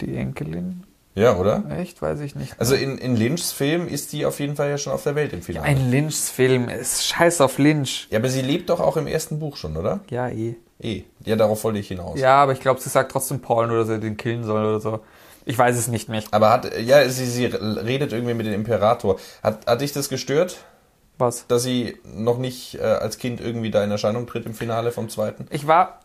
Die 0.00 0.16
Enkelin? 0.16 0.82
Ja, 1.14 1.36
oder? 1.36 1.62
Echt? 1.70 2.00
Weiß 2.02 2.20
ich 2.20 2.34
nicht. 2.34 2.58
Also 2.58 2.74
in, 2.74 2.96
in 2.98 3.16
Lynchs 3.16 3.52
Film 3.52 3.86
ist 3.86 4.12
die 4.12 4.24
auf 4.26 4.40
jeden 4.40 4.56
Fall 4.56 4.70
ja 4.70 4.78
schon 4.78 4.92
auf 4.94 5.02
der 5.04 5.14
Welt 5.14 5.32
im 5.32 5.42
Finale. 5.42 5.66
Ein 5.66 5.90
Lynchs-Film 5.90 6.68
ist 6.70 7.04
scheiß 7.06 7.40
auf 7.42 7.58
Lynch. 7.58 8.08
ja, 8.10 8.18
aber 8.18 8.28
sie 8.30 8.40
lebt 8.40 8.70
doch 8.70 8.80
auch 8.80 8.96
im 8.96 9.06
ersten 9.06 9.38
Buch 9.38 9.56
schon, 9.56 9.76
oder? 9.76 10.00
Ja, 10.10 10.28
eh. 10.28 10.56
Eh. 10.82 11.04
Ja, 11.24 11.36
darauf 11.36 11.62
wollte 11.64 11.78
ich 11.78 11.88
hinaus. 11.88 12.18
Ja, 12.18 12.42
aber 12.42 12.52
ich 12.52 12.60
glaube, 12.60 12.80
sie 12.80 12.88
sagt 12.90 13.12
trotzdem 13.12 13.40
Paul 13.40 13.68
nur, 13.68 13.78
dass 13.78 13.88
er 13.88 13.98
den 13.98 14.16
killen 14.16 14.44
soll 14.44 14.64
oder 14.64 14.80
so. 14.80 15.00
Ich 15.44 15.58
weiß 15.58 15.76
es 15.76 15.88
nicht 15.88 16.08
mehr. 16.08 16.22
Aber 16.30 16.50
hat, 16.50 16.78
ja, 16.80 17.08
sie, 17.08 17.26
sie 17.26 17.46
redet 17.46 18.12
irgendwie 18.12 18.34
mit 18.34 18.46
dem 18.46 18.54
Imperator. 18.54 19.16
Hat, 19.42 19.66
hat 19.66 19.80
dich 19.80 19.92
das 19.92 20.08
gestört, 20.08 20.58
Was? 21.18 21.46
dass 21.48 21.62
sie 21.64 21.98
noch 22.04 22.38
nicht 22.38 22.76
äh, 22.76 22.82
als 22.82 23.18
Kind 23.18 23.40
irgendwie 23.40 23.70
da 23.70 23.82
in 23.82 23.90
Erscheinung 23.90 24.26
tritt 24.26 24.46
im 24.46 24.54
Finale 24.54 24.92
vom 24.92 25.08
zweiten? 25.08 25.46
Ich 25.50 25.66
war, 25.66 26.00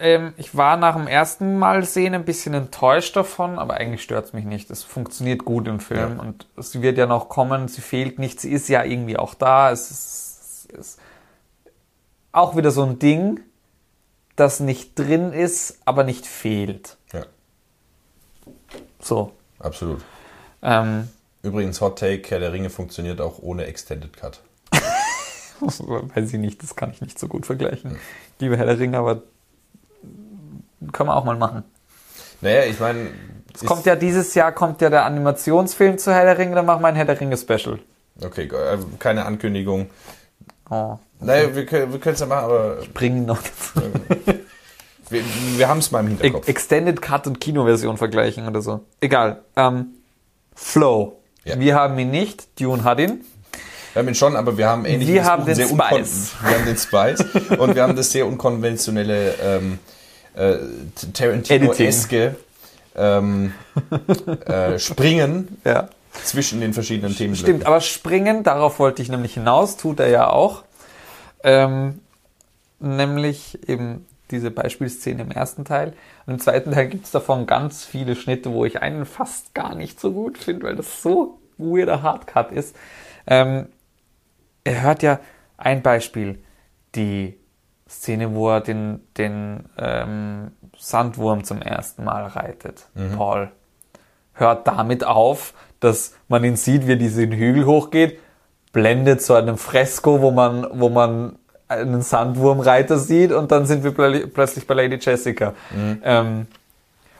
ähm, 0.00 0.32
ich 0.38 0.56
war 0.56 0.76
nach 0.76 0.96
dem 0.96 1.06
ersten 1.06 1.58
Mal 1.58 1.84
sehen 1.84 2.14
ein 2.14 2.24
bisschen 2.24 2.54
enttäuscht 2.54 3.14
davon, 3.16 3.58
aber 3.60 3.74
eigentlich 3.74 4.02
stört 4.02 4.26
es 4.26 4.32
mich 4.32 4.44
nicht. 4.44 4.70
Es 4.70 4.82
funktioniert 4.82 5.44
gut 5.44 5.68
im 5.68 5.78
Film 5.78 6.16
Ja. 6.16 6.22
und 6.22 6.46
sie 6.56 6.82
wird 6.82 6.98
ja 6.98 7.06
noch 7.06 7.28
kommen, 7.28 7.68
sie 7.68 7.80
fehlt 7.82 8.18
nicht, 8.18 8.40
sie 8.40 8.50
ist 8.50 8.68
ja 8.68 8.82
irgendwie 8.84 9.16
auch 9.16 9.34
da. 9.34 9.70
Es 9.70 9.90
ist, 9.90 10.68
es 10.72 10.78
ist 10.78 11.00
auch 12.32 12.56
wieder 12.56 12.70
so 12.70 12.82
ein 12.84 12.98
Ding, 12.98 13.40
das 14.36 14.60
nicht 14.60 14.98
drin 14.98 15.32
ist, 15.32 15.78
aber 15.84 16.04
nicht 16.04 16.26
fehlt. 16.26 16.96
Ja, 17.12 17.24
So. 19.00 19.32
absolut. 19.58 20.00
Ähm, 20.62 21.08
Übrigens, 21.42 21.80
Hot 21.80 21.98
Take, 21.98 22.28
Herr 22.30 22.38
der 22.40 22.52
Ringe 22.52 22.70
funktioniert 22.70 23.20
auch 23.20 23.38
ohne 23.40 23.64
Extended 23.64 24.16
Cut. 24.16 24.40
weiß 25.60 26.32
ich 26.32 26.38
nicht, 26.38 26.62
das 26.62 26.76
kann 26.76 26.90
ich 26.90 27.00
nicht 27.00 27.18
so 27.18 27.28
gut 27.28 27.46
vergleichen. 27.46 27.92
Ich 27.92 28.40
liebe 28.40 28.56
Herr 28.56 28.66
der 28.66 28.78
Ringe, 28.78 28.98
aber 28.98 29.22
kann 30.92 31.06
man 31.06 31.16
auch 31.16 31.24
mal 31.24 31.36
machen. 31.36 31.64
Naja, 32.40 32.64
ich 32.64 32.78
meine. 32.80 33.10
Es 33.54 33.64
kommt 33.64 33.84
ja 33.84 33.96
dieses 33.96 34.34
Jahr 34.34 34.52
kommt 34.52 34.80
ja 34.80 34.90
der 34.90 35.04
Animationsfilm 35.04 35.98
zu 35.98 36.12
Herr 36.12 36.24
der 36.24 36.38
Ringe, 36.38 36.54
dann 36.54 36.66
machen 36.66 36.82
wir 36.82 36.88
ein 36.88 36.94
Herr 36.94 37.04
der 37.04 37.20
Ringe 37.20 37.36
Special. 37.36 37.78
Okay, 38.22 38.44
äh, 38.44 38.78
keine 38.98 39.24
Ankündigung. 39.24 39.90
Oh, 40.70 40.98
Naja, 41.20 41.54
wir, 41.54 41.66
können- 41.66 41.92
wir 41.92 42.06
es 42.12 42.20
ja 42.20 42.26
machen, 42.26 42.44
aber 42.44 42.78
bringen 42.94 43.26
noch 43.26 43.38
dazu. 43.42 43.86
wir, 45.10 45.22
wir 45.56 45.68
haben 45.68 45.78
es 45.78 45.90
mal 45.90 46.00
im 46.00 46.08
Hinterkopf. 46.08 46.48
Extended 46.48 47.02
Cut 47.02 47.26
und 47.26 47.40
Kinoversion 47.40 47.96
vergleichen 47.96 48.46
oder 48.48 48.62
so. 48.62 48.80
Egal. 49.00 49.42
Ähm, 49.56 49.88
Flow. 50.54 51.20
Ja. 51.44 51.58
Wir 51.58 51.74
haben 51.74 51.98
ihn 51.98 52.10
nicht, 52.10 52.60
Dune 52.60 52.84
hat 52.84 53.00
ihn. 53.00 53.24
Wir 53.92 54.00
haben 54.00 54.08
ihn 54.08 54.14
schon, 54.14 54.36
aber 54.36 54.56
wir 54.56 54.68
haben 54.68 54.84
ähnlich 54.84 55.08
Wir 55.08 55.24
haben 55.24 55.44
den 55.44 55.54
sehr 55.56 55.66
Spice. 55.68 56.32
Wir 56.44 56.56
haben 56.58 56.64
den 56.64 56.76
Spice 56.76 57.24
und 57.58 57.74
wir 57.74 57.82
haben 57.82 57.96
das 57.96 58.12
sehr 58.12 58.26
unkonventionelle 58.26 59.34
ähm, 59.42 59.78
äh, 60.34 60.56
Tarantino-eske 61.12 62.36
ähm, 62.96 63.52
äh, 64.46 64.78
Springen 64.78 65.56
Ja. 65.64 65.88
zwischen 66.24 66.60
den 66.60 66.72
verschiedenen 66.72 67.16
Themen. 67.16 67.34
Stimmt, 67.36 67.66
aber 67.66 67.80
springen, 67.80 68.42
darauf 68.44 68.78
wollte 68.78 69.02
ich 69.02 69.08
nämlich 69.08 69.34
hinaus, 69.34 69.76
tut 69.76 69.98
er 70.00 70.08
ja 70.08 70.28
auch. 70.30 70.62
Ähm, 71.42 72.00
nämlich 72.78 73.68
eben 73.68 74.06
diese 74.30 74.50
Beispielszene 74.50 75.22
im 75.22 75.30
ersten 75.30 75.64
Teil. 75.64 75.94
Und 76.26 76.34
im 76.34 76.38
zweiten 76.38 76.72
Teil 76.72 76.88
gibt 76.88 77.04
es 77.04 77.10
davon 77.10 77.46
ganz 77.46 77.84
viele 77.84 78.16
Schnitte, 78.16 78.52
wo 78.52 78.64
ich 78.64 78.80
einen 78.80 79.06
fast 79.06 79.54
gar 79.54 79.74
nicht 79.74 80.00
so 80.00 80.12
gut 80.12 80.38
finde, 80.38 80.66
weil 80.66 80.76
das 80.76 81.02
so 81.02 81.38
weirder 81.58 82.02
Hardcut 82.02 82.52
ist. 82.52 82.76
Ähm, 83.26 83.66
er 84.64 84.82
hört 84.82 85.02
ja 85.02 85.20
ein 85.56 85.82
Beispiel, 85.82 86.42
die 86.94 87.38
Szene, 87.88 88.34
wo 88.34 88.50
er 88.50 88.60
den, 88.60 89.00
den 89.16 89.68
ähm, 89.76 90.52
Sandwurm 90.78 91.44
zum 91.44 91.60
ersten 91.60 92.04
Mal 92.04 92.24
reitet, 92.26 92.86
Paul 93.16 93.50
hört 94.32 94.66
damit 94.66 95.04
auf, 95.04 95.54
dass 95.80 96.14
man 96.28 96.44
ihn 96.44 96.56
sieht, 96.56 96.86
wie 96.86 96.92
er 96.92 96.96
diesen 96.96 97.32
Hügel 97.32 97.66
hochgeht, 97.66 98.18
blendet 98.72 99.22
zu 99.22 99.34
einem 99.34 99.58
Fresko, 99.58 100.20
wo 100.20 100.30
man, 100.30 100.66
wo 100.72 100.88
man 100.88 101.36
einen 101.68 102.02
Sandwurmreiter 102.02 102.98
sieht 102.98 103.32
und 103.32 103.52
dann 103.52 103.66
sind 103.66 103.84
wir 103.84 103.92
pl 103.92 104.26
plötzlich 104.26 104.66
bei 104.66 104.74
Lady 104.74 104.98
Jessica. 105.00 105.54
Ähm, 106.04 106.46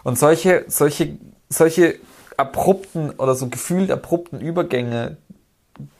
und 0.02 0.18
solche, 0.18 0.64
solche, 0.68 1.18
solche 1.48 1.96
abrupten 2.36 3.10
oder 3.10 3.34
so 3.34 3.48
gefühlt 3.48 3.90
abrupten 3.90 4.40
Übergänge 4.40 5.16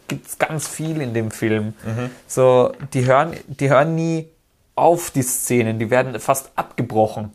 gibt's 0.09 0.39
ganz 0.39 0.67
viel 0.67 1.01
in 1.01 1.15
dem 1.15 1.31
Film. 1.31 1.75
So, 2.27 2.73
die 2.95 3.07
hören, 3.07 3.37
die 3.47 3.71
hören 3.71 3.95
nie 3.95 4.29
auf, 4.75 5.11
die 5.11 5.23
Szenen, 5.23 5.79
die 5.79 5.91
werden 5.91 6.19
fast 6.19 6.51
abgebrochen. 6.57 7.33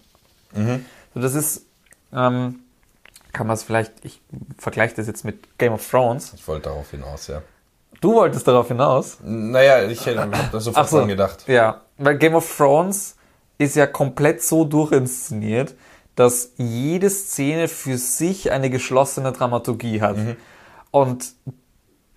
So, 1.13 1.21
das 1.21 1.35
ist, 1.35 1.65
ähm, 2.11 2.59
kann 3.31 3.47
man 3.47 3.53
es 3.53 3.63
vielleicht, 3.63 3.93
ich 4.03 4.21
vergleiche 4.57 4.95
das 4.95 5.07
jetzt 5.07 5.23
mit 5.23 5.57
Game 5.57 5.71
of 5.73 5.89
Thrones. 5.89 6.33
Ich 6.33 6.47
wollte 6.47 6.69
darauf 6.69 6.91
hinaus, 6.91 7.27
ja. 7.27 7.41
Du 8.05 8.13
wolltest 8.13 8.47
darauf 8.47 8.67
hinaus. 8.67 9.17
Naja, 9.23 9.89
ich 9.89 10.05
hätte 10.05 10.21
hab 10.21 10.51
da 10.51 10.59
sofort 10.59 10.87
so, 10.87 10.99
dran 10.99 11.07
gedacht. 11.07 11.43
Ja, 11.47 11.81
weil 11.97 12.19
Game 12.19 12.35
of 12.35 12.55
Thrones 12.55 13.15
ist 13.57 13.75
ja 13.75 13.87
komplett 13.87 14.43
so 14.43 14.63
durchinszeniert, 14.63 15.73
dass 16.15 16.51
jede 16.57 17.09
Szene 17.09 17.67
für 17.67 17.97
sich 17.97 18.51
eine 18.51 18.69
geschlossene 18.69 19.31
Dramaturgie 19.31 20.01
hat. 20.01 20.17
Und 20.91 21.33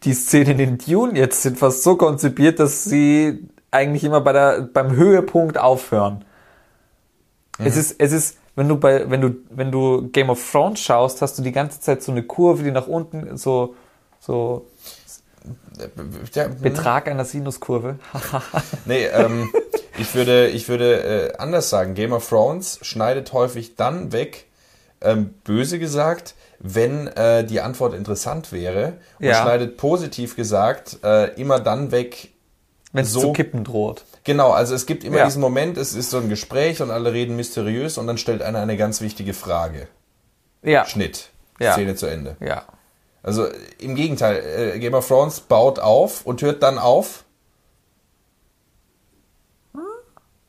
die 0.03 0.13
Szenen 0.13 0.59
in 0.59 0.77
Dune 0.77 1.19
jetzt 1.19 1.41
sind 1.41 1.59
fast 1.59 1.83
so 1.83 1.97
konzipiert, 1.97 2.61
dass 2.61 2.85
sie 2.85 3.49
eigentlich 3.71 4.05
immer 4.05 4.21
bei 4.21 4.35
der, 4.35 4.61
beim 4.61 4.95
Höhepunkt 4.95 5.57
aufhören. 5.57 6.23
Es 7.59 7.79
ist, 7.79 7.99
es 7.99 8.13
ist, 8.13 8.37
wenn 8.57 8.69
du 8.69 8.77
bei, 8.77 9.09
wenn 9.09 9.23
du, 9.23 9.37
wenn 9.49 9.73
du 9.73 10.11
Game 10.11 10.29
of 10.29 10.53
Thrones 10.53 10.81
schaust, 10.81 11.23
hast 11.23 11.39
du 11.39 11.43
die 11.43 11.53
ganze 11.53 11.81
Zeit 11.81 12.03
so 12.03 12.13
eine 12.13 12.25
Kurve, 12.25 12.63
die 12.63 12.73
nach 12.73 12.89
unten, 12.89 13.39
so, 13.39 13.75
so 14.21 14.67
Ja, 16.35 16.49
Betrag 16.49 17.09
einer 17.09 17.25
Sinuskurve. 17.25 17.99
Nee, 18.85 19.05
ähm, 19.07 19.53
ich 19.99 20.15
würde, 20.15 20.49
ich 20.49 20.69
würde 20.69 21.33
äh, 21.35 21.37
anders 21.39 21.71
sagen. 21.71 21.95
Game 21.95 22.13
of 22.13 22.29
Thrones 22.29 22.79
schneidet 22.83 23.33
häufig 23.33 23.77
dann 23.77 24.13
weg, 24.13 24.47
ähm, 25.01 25.35
böse 25.45 25.79
gesagt, 25.79 26.35
wenn 26.61 27.07
äh, 27.09 27.45
die 27.45 27.61
Antwort 27.61 27.95
interessant 27.95 28.53
wäre 28.53 28.95
und 29.19 29.27
Ja. 29.27 29.43
schneidet 29.43 29.77
positiv 29.77 30.35
gesagt 30.37 30.99
äh, 31.05 31.35
immer 31.41 31.61
dann 31.61 31.91
weg. 31.93 32.31
Wenn 32.93 33.05
es 33.05 33.13
So- 33.13 33.21
zu 33.21 33.33
kippen 33.33 33.65
droht. 33.65 34.05
Genau, 34.25 34.51
also 34.51 34.75
es 34.75 34.87
gibt 34.87 35.05
immer 35.05 35.19
Ja. 35.19 35.25
diesen 35.27 35.41
Moment, 35.41 35.77
es 35.79 35.95
ist 35.95 36.11
so 36.11 36.19
ein 36.19 36.29
Gespräch 36.29 36.83
und 36.83 36.91
alle 36.91 37.13
reden 37.13 37.37
mysteriös 37.37 37.97
und 37.99 38.07
dann 38.07 38.19
stellt 38.19 38.43
einer 38.43 38.59
eine 38.61 38.77
ganz 38.77 39.01
wichtige 39.01 39.35
Frage. 39.35 39.87
Ja. 40.63 40.85
Schnitt. 40.87 41.31
Ja. 41.61 41.73
Szene 41.75 41.95
zu 41.95 42.07
Ende. 42.07 42.37
Ja. 42.41 42.65
Also 43.23 43.47
im 43.79 43.95
Gegenteil, 43.95 44.75
äh, 44.75 44.79
Game 44.79 44.95
of 44.95 45.07
Thrones 45.07 45.41
baut 45.41 45.79
auf 45.79 46.25
und 46.25 46.41
hört 46.43 46.63
dann 46.63 46.79
auf. 46.79 47.25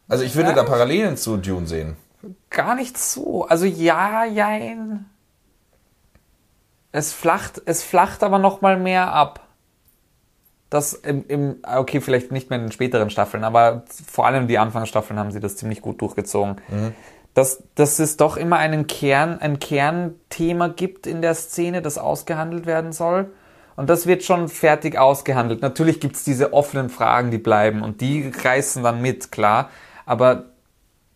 Also 0.08 0.24
ich 0.24 0.36
würde 0.36 0.54
da 0.54 0.64
Parallelen 0.64 1.18
zu 1.18 1.38
Dune 1.38 1.68
sehen. 1.68 1.96
Gar 2.50 2.76
nicht 2.76 2.98
so. 2.98 3.46
Also 3.46 3.66
ja, 3.66 4.26
jein. 4.26 5.06
Es 6.92 7.14
flacht, 7.14 7.62
es 7.66 7.84
flacht 7.84 8.24
aber 8.24 8.40
noch 8.40 8.62
mal 8.62 8.78
mehr 8.78 9.14
ab. 9.14 9.48
dass 10.70 10.94
im, 10.94 11.26
im, 11.28 11.56
okay, 11.64 12.00
vielleicht 12.02 12.32
nicht 12.32 12.50
mehr 12.50 12.60
in 12.60 12.66
den 12.66 12.72
späteren 12.72 13.10
Staffeln, 13.10 13.44
aber 13.44 13.84
vor 14.08 14.26
allem 14.28 14.48
die 14.48 14.58
Anfangsstaffeln 14.60 15.20
haben 15.20 15.32
sie 15.32 15.40
das 15.40 15.56
ziemlich 15.56 15.82
gut 15.82 16.02
durchgezogen. 16.02 16.58
Dass, 17.34 17.64
dass 17.76 18.00
es 18.00 18.18
doch 18.18 18.38
immer 18.38 18.58
einen 18.58 18.88
Kern, 18.88 19.40
ein 19.40 19.60
Kernthema 19.60 20.68
gibt 20.68 21.08
in 21.08 21.22
der 21.22 21.36
Szene, 21.36 21.82
das 21.82 21.98
ausgehandelt 21.98 22.66
werden 22.66 22.92
soll. 22.92 23.32
Und 23.80 23.90
das 23.90 24.08
wird 24.08 24.24
schon 24.24 24.50
fertig 24.50 24.98
ausgehandelt. 24.98 25.62
Natürlich 25.62 26.02
gibt's 26.02 26.26
diese 26.26 26.52
offenen 26.52 26.90
Fragen, 26.90 27.32
die 27.32 27.38
bleiben 27.38 27.82
und 27.82 28.02
die 28.02 28.30
reißen 28.30 28.84
dann 28.84 29.02
mit, 29.02 29.32
klar. 29.32 29.70
Aber, 30.06 30.48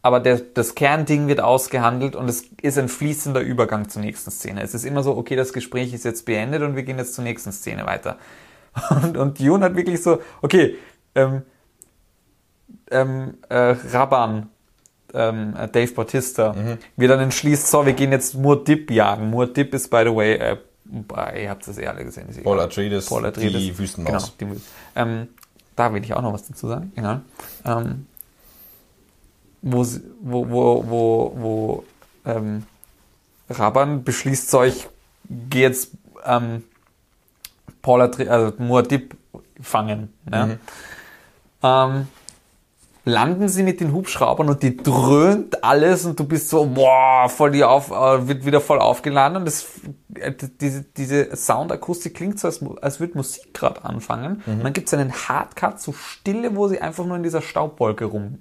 aber 0.02 0.22
der, 0.22 0.38
das 0.38 0.74
Kernding 0.74 1.28
wird 1.28 1.42
ausgehandelt 1.42 2.16
und 2.16 2.30
es 2.30 2.46
ist 2.62 2.78
ein 2.78 2.88
fließender 2.88 3.42
Übergang 3.42 3.90
zur 3.90 4.02
nächsten 4.02 4.32
Szene. 4.32 4.62
Es 4.62 4.74
ist 4.74 4.86
immer 4.86 5.04
so, 5.04 5.18
okay, 5.18 5.36
das 5.36 5.52
Gespräch 5.52 5.94
ist 5.94 6.06
jetzt 6.06 6.26
beendet 6.26 6.62
und 6.62 6.78
wir 6.78 6.84
gehen 6.84 6.98
jetzt 6.98 7.16
zur 7.16 7.26
nächsten 7.26 7.52
Szene 7.52 7.86
weiter. 7.86 8.18
Und, 9.04 9.18
und 9.18 9.40
Jun 9.40 9.62
hat 9.62 9.76
wirklich 9.76 10.02
so, 10.02 10.20
okay, 10.42 10.76
ähm, 11.14 11.44
ähm, 12.90 13.38
äh, 13.50 13.76
Raban, 13.92 14.50
ähm, 15.14 15.56
äh, 15.58 15.68
Dave 15.68 15.92
Bautista, 15.94 16.56
wird 16.96 17.12
dann 17.12 17.20
entschließt, 17.20 17.70
so, 17.70 17.86
wir 17.86 17.94
gehen 17.94 18.12
jetzt 18.12 18.36
Murdip 18.36 18.90
jagen. 18.92 19.30
Murdip 19.30 19.74
ist, 19.74 19.90
by 19.90 20.04
the 20.06 20.16
way, 20.16 20.34
äh, 20.36 20.58
ihr 21.44 21.50
habt 21.50 21.68
es 21.68 21.78
eh 21.78 21.88
alle 21.88 22.04
gesehen. 22.04 22.28
Paul. 22.44 22.60
Atreides, 22.60 23.06
Paul 23.08 23.26
Atreides. 23.26 23.54
die 23.54 23.78
Wüstenmaus. 23.78 24.34
Genau, 24.38 24.54
die, 24.54 24.62
ähm, 24.96 25.28
da 25.76 25.94
will 25.94 26.04
ich 26.04 26.14
auch 26.14 26.22
noch 26.22 26.34
was 26.34 26.48
dazu 26.48 26.68
sagen. 26.68 26.92
Egal. 26.96 27.22
Ähm, 27.66 28.08
wo, 29.62 29.86
wo, 30.22 30.50
wo, 30.50 30.84
wo, 30.88 31.34
wo 31.36 31.84
ähm, 32.26 32.64
Raban 33.50 34.04
beschließt, 34.04 34.50
so, 34.50 34.64
ich 34.64 34.88
gehe 35.30 35.62
jetzt 35.62 35.92
ähm, 36.26 36.64
Paul 37.82 38.02
Atreides, 38.02 38.32
also 38.32 38.58
Muad'Dib 38.58 39.12
fangen. 39.62 40.14
Ne? 40.30 40.60
Ähm, 41.64 42.08
landen 43.06 43.50
sie 43.50 43.64
mit 43.64 43.82
den 43.82 43.92
Hubschraubern 43.92 44.50
und 44.50 44.64
die 44.64 44.78
dröhnt 44.78 45.64
alles 45.64 46.06
und 46.06 46.20
du 46.20 46.24
bist 46.24 46.50
so, 46.50 46.66
boah, 46.66 47.28
voll 47.28 47.52
die 47.52 47.64
auf, 47.64 47.92
äh, 47.92 48.28
wird 48.28 48.46
wieder 48.46 48.62
voll 48.62 48.80
aufgeladen 48.80 49.38
und 49.38 49.46
das, 49.46 49.68
äh, 50.16 50.32
diese, 50.62 50.84
diese 50.84 51.36
Soundakustik 51.36 52.16
klingt 52.16 52.40
so, 52.40 52.48
als, 52.48 52.64
als 52.82 53.00
würde 53.00 53.18
Musik 53.18 53.54
gerade 53.54 53.84
anfangen. 53.84 54.42
Und 54.54 54.64
dann 54.64 54.74
gibt 54.74 54.88
es 54.88 54.94
einen 54.94 55.12
Hardcut, 55.12 55.82
so 55.82 55.92
Stille, 55.92 56.56
wo 56.56 56.68
sie 56.68 56.80
einfach 56.80 57.06
nur 57.06 57.18
in 57.18 57.24
dieser 57.24 57.42
Staubwolke 57.42 58.06
rum, 58.06 58.40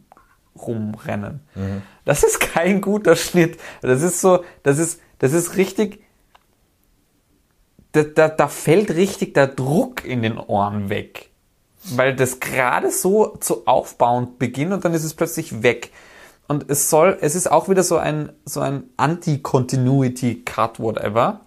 rumrennen. 0.56 1.40
Das 2.04 2.22
ist 2.22 2.38
kein 2.38 2.80
guter 2.80 3.16
Schnitt. 3.16 3.58
Das 3.80 4.02
ist 4.02 4.20
so, 4.20 4.44
das 4.62 4.78
ist, 4.78 5.00
das 5.18 5.32
ist 5.32 5.56
richtig, 5.56 6.04
da, 7.92 8.04
da, 8.04 8.28
da 8.28 8.46
fällt 8.46 8.90
richtig 8.92 9.34
der 9.34 9.48
Druck 9.48 10.04
in 10.04 10.22
den 10.22 10.38
Ohren 10.38 10.88
weg. 10.88 11.31
Weil 11.84 12.14
das 12.14 12.40
gerade 12.40 12.90
so 12.90 13.36
zu 13.40 13.66
aufbauend 13.66 14.38
beginnt 14.38 14.72
und 14.72 14.84
dann 14.84 14.94
ist 14.94 15.04
es 15.04 15.14
plötzlich 15.14 15.62
weg. 15.62 15.90
Und 16.48 16.70
es 16.70 16.90
soll, 16.90 17.18
es 17.20 17.34
ist 17.34 17.50
auch 17.50 17.68
wieder 17.68 17.82
so 17.82 17.96
ein, 17.96 18.32
so 18.44 18.60
ein 18.60 18.84
Anti-Continuity-Cut, 18.96 20.80
whatever. 20.80 21.40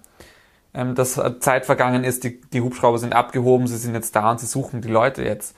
Ähm, 0.74 0.96
dass 0.96 1.20
Zeit 1.40 1.66
vergangen 1.66 2.04
ist, 2.04 2.24
die, 2.24 2.42
die 2.42 2.62
Hubschrauber 2.62 3.00
sind 3.00 3.14
abgehoben, 3.14 3.68
sie 3.68 3.78
sind 3.78 3.94
jetzt 3.94 4.16
da 4.16 4.32
und 4.32 4.40
sie 4.40 4.46
suchen 4.46 4.82
die 4.82 4.90
Leute 4.90 5.24
jetzt. 5.24 5.56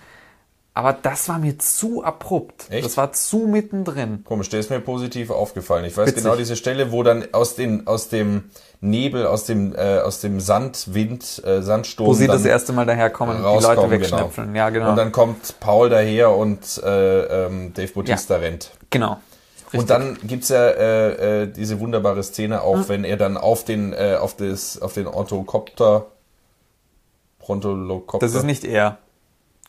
Aber 0.76 0.94
das 0.94 1.28
war 1.28 1.40
mir 1.40 1.58
zu 1.58 2.04
abrupt. 2.04 2.68
Echt? 2.70 2.86
Das 2.86 2.98
war 2.98 3.12
zu 3.12 3.48
mittendrin. 3.48 4.24
Komisch, 4.24 4.50
der 4.50 4.60
ist 4.60 4.70
mir 4.70 4.80
positiv 4.80 5.32
aufgefallen. 5.32 5.86
Ich 5.86 5.98
weiß 5.98 6.10
Witzig. 6.10 6.24
genau 6.24 6.36
diese 6.36 6.56
Stelle, 6.56 6.92
wo 6.92 7.02
dann 7.02 7.26
aus, 7.32 7.56
den, 7.56 7.88
aus 7.88 8.10
dem 8.10 8.52
Nebel, 8.80 9.26
aus 9.26 9.46
dem, 9.46 9.74
äh, 9.76 10.00
aus 10.00 10.22
dem 10.22 10.40
Sandwind, 10.40 11.42
äh, 11.46 11.62
Sandsturm 11.62 12.08
Wo 12.08 12.14
sie 12.14 12.28
dann 12.28 12.38
das 12.38 12.46
erste 12.46 12.74
Mal 12.74 12.86
daherkommen 12.86 13.38
und 13.38 13.42
die 13.42 13.48
Leute 13.48 13.68
rauskommen, 13.68 13.92
wegschnipfeln. 13.92 14.56
Ja, 14.56 14.70
genau. 14.70 14.92
Und 14.92 14.96
dann 14.98 15.12
kommt 15.12 15.60
Paul 15.60 15.90
daher 15.90 16.32
und 16.32 16.82
äh, 16.84 17.46
ähm, 17.46 17.74
Dave 17.74 17.92
Bautista 17.94 18.36
rennt. 18.36 18.72
genau. 18.90 19.20
Und 19.74 19.90
dann 19.90 20.18
gibt's 20.24 20.48
ja 20.48 20.66
äh, 20.66 21.42
äh, 21.44 21.48
diese 21.48 21.82
wunderbare 21.82 22.24
Szene 22.24 22.62
auch, 22.62 22.76
Hm. 22.78 22.90
wenn 22.90 23.04
er 23.04 23.18
dann 23.18 23.36
auf 23.36 23.66
den, 23.66 23.92
äh, 23.92 24.16
auf 24.18 24.36
das, 24.38 24.82
auf 24.82 24.94
den 24.94 25.08
Orthokopter, 25.08 26.06
Prontolokopter. 27.40 28.26
Das 28.26 28.36
ist 28.36 28.44
nicht 28.44 28.64
er. 28.64 28.98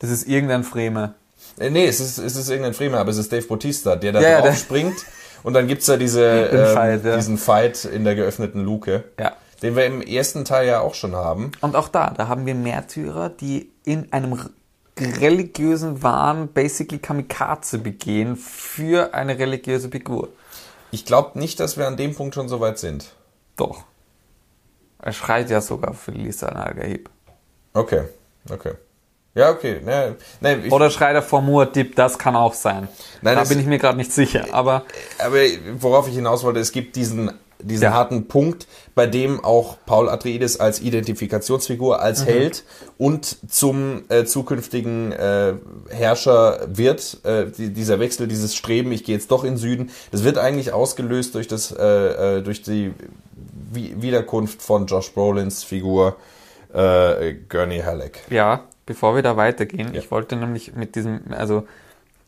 Das 0.01 0.11
ist 0.11 0.29
irgendein 0.29 0.63
Freme. 0.65 1.15
Äh, 1.59 1.71
nee, 1.71 1.87
es 1.87 1.99
ist, 2.01 2.19
es 2.19 2.37
ist 2.37 2.49
irgendein 2.49 2.75
Fremer, 2.75 2.99
aber 2.99 3.11
es 3.11 3.17
ist 3.19 3.33
Dave 3.33 3.47
Bautista, 3.47 3.97
der 3.97 4.13
da 4.13 4.21
Ja, 4.21 4.29
ja, 4.31 4.41
drauf 4.43 4.57
springt. 4.57 4.95
Und 5.43 5.55
dann 5.55 5.67
gibt's 5.67 5.87
ja 5.87 5.97
diese, 5.97 6.25
ähm, 6.25 6.75
Fight, 6.75 7.05
ja. 7.05 7.17
diesen 7.17 7.39
Fight 7.39 7.85
in 7.85 8.05
der 8.05 8.15
geöffneten 8.15 8.65
Luke. 8.65 9.05
Ja. 9.19 9.33
Den 9.63 9.75
wir 9.75 9.87
im 9.87 10.03
ersten 10.03 10.45
Teil 10.45 10.69
ja 10.69 10.81
auch 10.81 10.95
schon 10.95 11.17
haben. 11.17 11.51
Und 11.61 11.75
auch 11.75 11.89
da, 11.89 12.11
da 12.11 12.29
haben 12.29 12.47
wir 12.47 12.55
Märtyrer, 12.55 13.29
die 13.29 13.71
in 13.85 14.13
einem 14.13 14.39
religiösen 15.01 16.03
Wahn 16.03 16.49
basically 16.49 16.99
Kamikaze 16.99 17.79
begehen 17.79 18.37
für 18.37 19.15
eine 19.15 19.39
religiöse 19.39 19.89
Figur. 19.89 20.29
Ich 20.91 21.05
glaube 21.05 21.39
nicht, 21.39 21.61
dass 21.61 21.77
wir 21.77 21.87
an 21.87 21.97
dem 21.97 22.15
Punkt 22.15 22.35
schon 22.35 22.49
so 22.49 22.61
weit 22.61 22.79
sind. 22.79 23.13
Doch. 23.57 23.85
Er 25.01 25.13
schreit 25.13 25.51
ja 25.51 25.61
sogar 25.61 25.95
für 25.95 26.11
Lisa 26.11 26.49
Al-Ghaib. 26.49 27.11
Okay, 27.75 28.05
okay. 28.51 28.73
Ja, 29.35 29.51
okay. 29.51 29.81
Ne, 29.85 30.17
ne, 30.41 30.63
ich, 30.67 30.73
Oder 30.73 30.91
schreit 30.91 31.15
er 31.15 31.23
vor 31.23 31.41
Muad'Dib, 31.41 31.95
das 31.95 32.19
kann 32.19 32.35
auch 32.35 32.55
sein. 32.55 32.89
Nein, 33.23 33.37
da 33.37 33.45
bin 33.45 33.61
ich 33.61 33.67
mir 33.67 33.79
gerade 33.79 33.97
nicht 33.97 34.13
sicher, 34.13 34.47
aber 34.53 34.85
aber 35.19 35.37
worauf 35.79 36.09
ich 36.09 36.15
hinaus 36.15 36.43
wollte, 36.43 36.59
es 36.61 36.73
gibt 36.73 36.97
diesen, 36.97 37.31
diesen 37.61 37.85
Ja. 37.85 37.93
harten 37.93 38.27
Punkt, 38.27 38.67
bei 38.97 39.07
dem 39.07 39.45
auch 39.45 39.77
Paul 39.87 40.09
Atreides 40.09 40.59
als 40.59 40.81
Identifikationsfigur, 40.81 42.01
als 42.01 42.25
Held 42.27 42.65
und 42.97 43.37
zum 43.53 44.03
äh, 44.09 44.25
zukünftigen 44.25 45.13
äh, 45.13 45.55
Herrscher 45.91 46.61
wird. 46.67 47.19
Äh, 47.25 47.47
die, 47.57 47.73
dieser 47.73 48.01
Wechsel, 48.01 48.27
dieses 48.27 48.57
Streben, 48.57 48.91
ich 48.91 49.05
gehe 49.05 49.15
jetzt 49.15 49.31
doch 49.31 49.45
in 49.45 49.51
den 49.53 49.59
Süden, 49.59 49.91
das 50.11 50.25
wird 50.25 50.39
eigentlich 50.39 50.73
ausgelöst 50.73 51.35
durch 51.37 51.47
das, 51.47 51.71
äh, 51.71 52.39
äh, 52.39 52.43
durch 52.43 52.63
die 52.63 52.93
Wi- 53.73 53.95
Wiederkunft 54.01 54.63
von 54.63 54.87
Josh 54.87 55.13
Brolins 55.13 55.63
Figur 55.63 56.17
äh, 56.75 57.35
Gurney 57.49 57.81
Halleck. 57.81 58.21
ja, 58.31 58.65
bevor 58.89 59.15
wir 59.15 59.23
da 59.23 59.37
weitergehen, 59.37 59.93
Ja. 59.93 60.01
ich 60.01 60.11
wollte 60.11 60.35
nämlich 60.35 60.75
mit 60.75 60.97
diesem, 60.97 61.21
also 61.31 61.69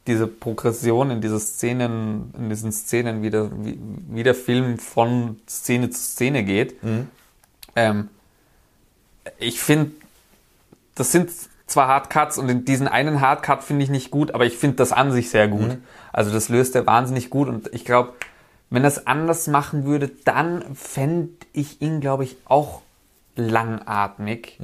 diese 0.07 0.27
Progression 0.27 1.11
in 1.11 1.20
diese 1.23 1.41
Szenen, 1.41 2.32
in 2.39 2.51
diesen 2.51 2.70
Szenen, 2.70 3.23
wie 3.23 3.31
der, 3.31 3.51
wie, 3.65 3.78
wie 4.09 4.23
der 4.23 4.35
Film 4.35 4.78
von 4.78 5.41
Szene 5.49 5.89
zu 5.91 5.99
Szene 6.01 6.45
geht. 6.45 6.77
Ähm, 7.77 8.09
ich 9.39 9.61
finde, 9.61 9.93
das 10.95 11.12
sind 11.12 11.31
zwar 11.66 11.89
Hardcuts 11.89 12.37
und 12.39 12.49
in 12.49 12.65
diesen 12.65 12.89
einen 12.89 13.20
Hardcut 13.20 13.62
finde 13.62 13.85
ich 13.85 13.91
nicht 13.91 14.11
gut, 14.11 14.32
aber 14.35 14.45
ich 14.45 14.57
finde 14.57 14.77
das 14.77 14.93
an 14.93 15.12
sich 15.12 15.31
sehr 15.31 15.49
gut. 15.49 15.78
Also 16.12 16.31
das 16.32 16.49
löst 16.49 16.74
er 16.74 16.87
wahnsinnig 16.87 17.31
gut 17.31 17.49
und 17.49 17.73
ich 17.73 17.85
glaube, 17.85 18.12
wenn 18.70 18.85
er 18.85 18.89
es 18.89 19.07
anders 19.07 19.47
machen 19.47 19.85
würde, 19.85 20.11
dann 20.24 20.74
fände 20.74 21.31
ich 21.53 21.81
ihn, 21.81 22.01
glaube 22.01 22.24
ich, 22.24 22.37
auch 22.45 22.82
langatmig. 23.37 24.59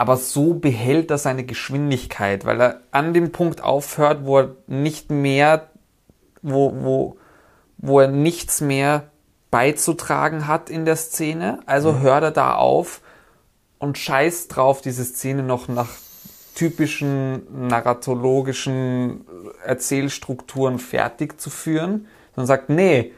Aber 0.00 0.16
so 0.16 0.54
behält 0.54 1.10
er 1.10 1.18
seine 1.18 1.44
Geschwindigkeit, 1.44 2.46
weil 2.46 2.58
er 2.58 2.80
an 2.90 3.12
dem 3.12 3.32
Punkt 3.32 3.62
aufhört, 3.62 4.24
wo 4.24 4.38
er 4.38 4.56
nicht 4.66 5.10
mehr, 5.10 5.68
wo, 6.40 6.72
wo, 6.74 7.18
wo 7.76 8.00
er 8.00 8.08
nichts 8.08 8.62
mehr 8.62 9.10
beizutragen 9.50 10.46
hat 10.46 10.70
in 10.70 10.86
der 10.86 10.96
Szene. 10.96 11.60
Also 11.66 11.98
hört 11.98 12.22
er 12.22 12.30
da 12.30 12.54
auf 12.54 13.02
und 13.78 13.98
scheißt 13.98 14.56
drauf, 14.56 14.80
diese 14.80 15.04
Szene 15.04 15.42
noch 15.42 15.68
nach 15.68 15.90
typischen 16.54 17.68
narratologischen 17.68 19.26
Erzählstrukturen 19.66 20.78
fertig 20.78 21.38
zu 21.38 21.50
führen, 21.50 22.06
sondern 22.34 22.46
sagt, 22.46 22.70
nee, 22.70 23.12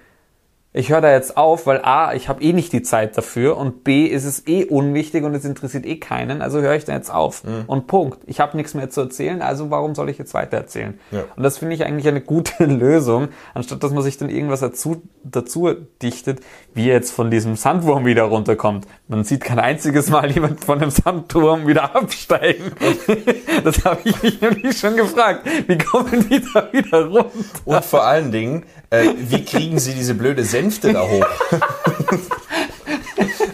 ich 0.74 0.90
höre 0.90 1.02
da 1.02 1.10
jetzt 1.10 1.36
auf, 1.36 1.66
weil 1.66 1.82
A, 1.84 2.14
ich 2.14 2.30
habe 2.30 2.42
eh 2.42 2.54
nicht 2.54 2.72
die 2.72 2.82
Zeit 2.82 3.18
dafür 3.18 3.58
und 3.58 3.84
B, 3.84 4.06
ist 4.06 4.24
es 4.24 4.46
eh 4.46 4.64
unwichtig 4.64 5.22
und 5.22 5.34
es 5.34 5.44
interessiert 5.44 5.84
eh 5.84 5.96
keinen, 5.96 6.40
also 6.40 6.62
höre 6.62 6.74
ich 6.74 6.86
da 6.86 6.94
jetzt 6.94 7.12
auf. 7.12 7.42
Und 7.66 7.86
Punkt. 7.86 8.20
Ich 8.26 8.40
habe 8.40 8.56
nichts 8.56 8.72
mehr 8.72 8.88
zu 8.88 9.02
erzählen, 9.02 9.42
also 9.42 9.70
warum 9.70 9.94
soll 9.94 10.08
ich 10.08 10.16
jetzt 10.16 10.32
weiter 10.32 10.56
erzählen? 10.56 10.98
Ja. 11.10 11.24
Und 11.36 11.42
das 11.42 11.58
finde 11.58 11.74
ich 11.74 11.84
eigentlich 11.84 12.08
eine 12.08 12.22
gute 12.22 12.64
Lösung, 12.64 13.28
anstatt 13.52 13.82
dass 13.82 13.92
man 13.92 14.02
sich 14.02 14.16
dann 14.16 14.30
irgendwas 14.30 14.60
dazu, 14.60 15.02
dazu 15.24 15.68
dichtet, 16.00 16.40
wie 16.72 16.88
er 16.88 16.94
jetzt 16.94 17.12
von 17.12 17.30
diesem 17.30 17.56
Sandwurm 17.56 18.06
wieder 18.06 18.22
runterkommt. 18.22 18.86
Man 19.08 19.24
sieht 19.24 19.42
kein 19.44 19.58
einziges 19.58 20.08
Mal 20.08 20.30
jemand 20.30 20.64
von 20.64 20.78
dem 20.78 20.90
Sandturm 20.90 21.66
wieder 21.66 21.94
absteigen. 21.94 22.72
das 23.64 23.84
habe 23.84 24.00
ich 24.04 24.22
mich 24.22 24.40
nämlich 24.40 24.78
schon 24.78 24.96
gefragt. 24.96 25.46
Wie 25.66 25.76
kommen 25.76 26.26
die 26.30 26.42
da 26.54 26.72
wieder 26.72 27.04
runter? 27.06 27.30
Und 27.66 27.84
vor 27.84 28.04
allen 28.04 28.32
Dingen, 28.32 28.64
äh, 28.88 29.08
wie 29.18 29.44
kriegen 29.44 29.78
sie 29.78 29.94
diese 29.94 30.14
blöde 30.14 30.44
Sänfte 30.62 30.92
da 30.92 31.02
hoch? 31.02 31.26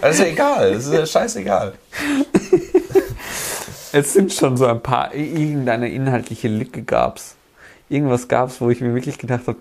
das 0.00 0.14
ist 0.16 0.20
ja 0.20 0.26
egal, 0.26 0.74
das 0.74 0.86
ist 0.86 0.92
ja 0.92 1.06
scheißegal. 1.06 1.72
Es 3.90 4.12
sind 4.12 4.32
schon 4.34 4.58
so 4.58 4.66
ein 4.66 4.82
paar, 4.82 5.14
irgendeine 5.14 5.88
inhaltliche 5.88 6.48
Lücke 6.48 6.82
gab's. 6.82 7.36
Irgendwas 7.88 8.28
gab's, 8.28 8.60
wo 8.60 8.68
ich 8.68 8.82
mir 8.82 8.94
wirklich 8.94 9.16
gedacht 9.16 9.44
habe, 9.46 9.58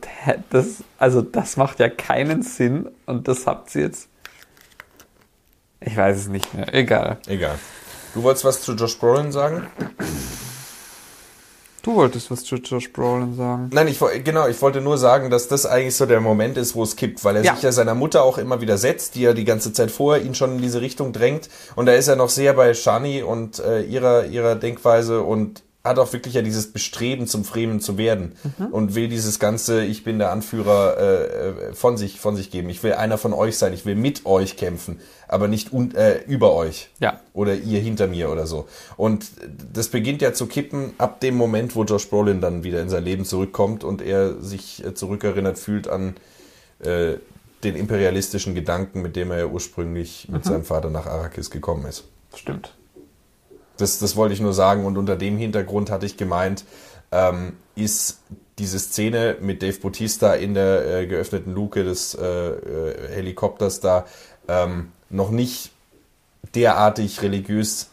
das, 0.50 0.84
also 1.00 1.22
das 1.22 1.56
macht 1.56 1.80
ja 1.80 1.88
keinen 1.88 2.44
Sinn 2.44 2.90
und 3.06 3.30
das 3.30 3.48
habt 3.48 3.74
ihr 3.76 3.84
jetzt. 3.84 4.10
Ich 5.80 5.96
weiß 5.96 6.18
es 6.18 6.28
nicht 6.28 6.54
mehr. 6.54 6.74
Egal. 6.74 7.20
Egal. 7.28 7.58
Du 8.14 8.24
wolltest 8.24 8.44
was 8.44 8.62
zu 8.62 8.74
Josh 8.74 9.00
Brolin 9.00 9.32
sagen? 9.32 9.68
Du 11.88 11.96
wolltest 11.96 12.30
was 12.30 12.44
zu 12.44 12.58
Josh 12.58 12.92
Brolin 12.92 13.34
sagen. 13.38 13.70
Nein, 13.72 13.88
ich, 13.88 13.98
genau, 14.26 14.46
ich 14.50 14.62
wollte 14.62 14.82
nur 14.82 14.98
sagen, 14.98 15.30
dass 15.30 15.48
das 15.48 15.66
eigentlich 15.66 15.96
so 15.96 16.06
der 16.06 16.20
Moment 16.20 16.58
ist, 16.58 16.76
wo 16.76 16.84
es 16.84 16.98
kippt, 16.98 17.24
weil 17.24 17.38
er 17.38 17.46
Ja. 17.46 17.54
sich 17.54 17.64
ja 17.64 17.72
seiner 17.72 17.96
Mutter 17.96 18.24
auch 18.24 18.38
immer 18.38 18.60
wieder 18.60 18.78
setzt, 18.78 19.16
die 19.16 19.22
ja 19.22 19.32
die 19.32 19.46
ganze 19.46 19.72
Zeit 19.72 19.90
vorher 19.90 20.22
ihn 20.26 20.36
schon 20.36 20.58
in 20.58 20.62
diese 20.62 20.82
Richtung 20.82 21.14
drängt. 21.14 21.48
Und 21.78 21.86
da 21.86 21.94
ist 21.94 22.10
er 22.10 22.18
noch 22.18 22.28
sehr 22.28 22.52
bei 22.56 22.74
Shani 22.74 23.24
und 23.24 23.60
äh, 23.60 23.84
ihrer, 23.84 24.26
ihrer 24.26 24.56
Denkweise 24.56 25.22
und 25.22 25.64
hat 25.82 25.98
auch 25.98 26.12
wirklich 26.12 26.34
ja 26.34 26.42
dieses 26.42 26.74
Bestreben 26.74 27.28
zum 27.28 27.46
Fremen 27.46 27.80
zu 27.80 27.98
werden 27.98 28.34
und 28.72 28.94
will 28.96 29.08
dieses 29.08 29.40
ganze, 29.40 29.86
ich 29.86 30.04
bin 30.04 30.20
der 30.20 30.32
Anführer 30.34 30.98
äh, 30.98 31.70
äh, 31.70 31.74
von 31.74 31.96
sich, 31.96 32.20
von 32.20 32.36
sich 32.36 32.52
geben. 32.52 32.68
Ich 32.70 32.84
will 32.84 32.96
einer 32.96 33.18
von 33.18 33.32
euch 33.32 33.58
sein, 33.58 33.72
ich 33.72 33.86
will 33.86 33.96
mit 33.96 34.26
euch 34.26 34.58
kämpfen, 34.58 35.00
aber 35.28 35.48
nicht 35.48 35.74
un, 35.74 35.94
äh, 35.96 36.20
über 36.28 36.54
euch 36.54 36.90
Ja. 37.00 37.20
oder 37.34 37.56
ihr 37.56 37.80
hinter 37.80 38.08
mir 38.08 38.30
oder 38.32 38.48
so. 38.48 38.68
Und 38.96 39.26
das 39.74 39.90
beginnt 39.90 40.22
ja 40.22 40.34
zu 40.34 40.46
kippen 40.48 40.94
ab 40.98 41.20
dem 41.20 41.36
Moment, 41.36 41.76
wo 41.76 41.84
Josh 41.84 42.10
Brolin 42.10 42.42
dann 42.42 42.64
wieder 42.64 42.82
in 42.82 42.90
sein 42.90 43.04
Leben 43.04 43.26
zurückkommt 43.26 43.84
und 43.84 44.02
er 44.02 44.42
sich 44.42 44.84
äh, 44.86 44.94
zurückerinnert 44.94 45.58
fühlt 45.60 45.88
an 45.88 46.16
äh, 46.80 47.16
den 47.64 47.76
imperialistischen 47.76 48.54
Gedanken, 48.56 49.02
mit 49.02 49.16
dem 49.16 49.32
er 49.32 49.40
ja 49.40 49.46
ursprünglich 49.48 50.28
mit 50.30 50.46
seinem 50.46 50.64
Vater 50.64 50.90
nach 50.90 51.08
Arrakis 51.08 51.50
gekommen 51.50 51.86
ist. 51.86 52.04
Stimmt. 52.36 52.76
Das, 53.78 54.00
das 54.00 54.16
wollte 54.16 54.34
ich 54.34 54.42
nur 54.42 54.54
sagen 54.54 54.86
und 54.86 54.98
unter 54.98 55.16
dem 55.16 55.38
Hintergrund 55.38 55.90
hatte 55.92 56.06
ich 56.06 56.18
gemeint, 56.18 56.66
ähm, 57.12 57.54
ist 57.76 58.20
diese 58.60 58.80
Szene 58.80 59.38
mit 59.40 59.62
Dave 59.62 59.78
Bautista 59.80 60.34
in 60.34 60.54
der 60.54 60.86
äh, 61.02 61.08
geöffneten 61.08 61.54
Luke 61.54 61.84
des 61.84 62.16
äh, 62.16 62.26
äh, 62.26 63.10
Helikopters 63.16 63.80
da 63.80 64.06
ähm, 64.48 64.92
noch 65.10 65.30
nicht 65.32 65.72
derartig 66.56 67.22
religiös. 67.22 67.90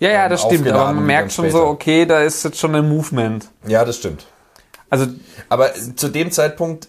Ja, 0.00 0.10
ja, 0.10 0.24
Ähm, 0.24 0.30
das 0.30 0.42
stimmt. 0.42 0.68
Aber 0.68 0.92
man 0.92 1.04
merkt 1.06 1.32
schon 1.32 1.46
später. 1.46 1.58
so, 1.58 1.66
okay, 1.66 2.06
da 2.06 2.22
ist 2.22 2.42
jetzt 2.44 2.58
schon 2.58 2.74
ein 2.74 2.88
Movement. 2.88 3.48
Ja, 3.66 3.84
das 3.84 3.96
stimmt. 3.96 4.26
Also, 4.88 5.06
Aber 5.48 5.72
zu 5.96 6.08
dem 6.08 6.30
Zeitpunkt 6.30 6.88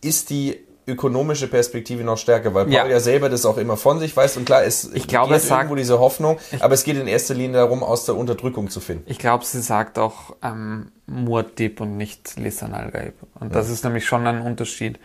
ist 0.00 0.30
die 0.30 0.58
ökonomische 0.88 1.48
Perspektive 1.48 2.04
noch 2.04 2.16
stärker, 2.16 2.54
weil 2.54 2.64
Paul 2.64 2.72
Ja. 2.74 2.86
ja, 2.86 3.00
selber 3.00 3.28
das 3.28 3.44
auch 3.44 3.56
immer 3.58 3.76
von 3.76 3.98
sich 3.98 4.16
weiß 4.16 4.36
und 4.36 4.44
klar, 4.44 4.62
es 4.64 4.88
Ich 4.94 5.08
glaube, 5.08 5.30
geht 5.34 5.38
es 5.42 5.48
sagt- 5.48 5.62
irgendwo 5.62 5.74
diese 5.74 5.98
Hoffnung, 5.98 6.38
aber 6.60 6.74
es 6.74 6.84
geht 6.84 6.96
in 6.96 7.08
erster 7.08 7.34
Linie 7.34 7.56
darum, 7.58 7.82
aus 7.82 8.04
der 8.06 8.14
Unterdrückung 8.16 8.70
zu 8.70 8.78
finden. 8.80 9.02
ich 9.10 9.18
glaube, 9.18 9.44
sie 9.44 9.60
sagt 9.62 9.98
auch 9.98 10.36
ähm, 10.44 10.92
Muad'Dib 11.10 11.80
und 11.80 11.96
nicht 11.96 12.36
Lisan 12.36 12.72
al-Gaib. 12.72 13.14
Und 13.40 13.54
das 13.54 13.68
ist 13.68 13.82
nämlich 13.84 14.06
schon 14.06 14.26
ein 14.28 14.40
Unterschied. 14.40 14.98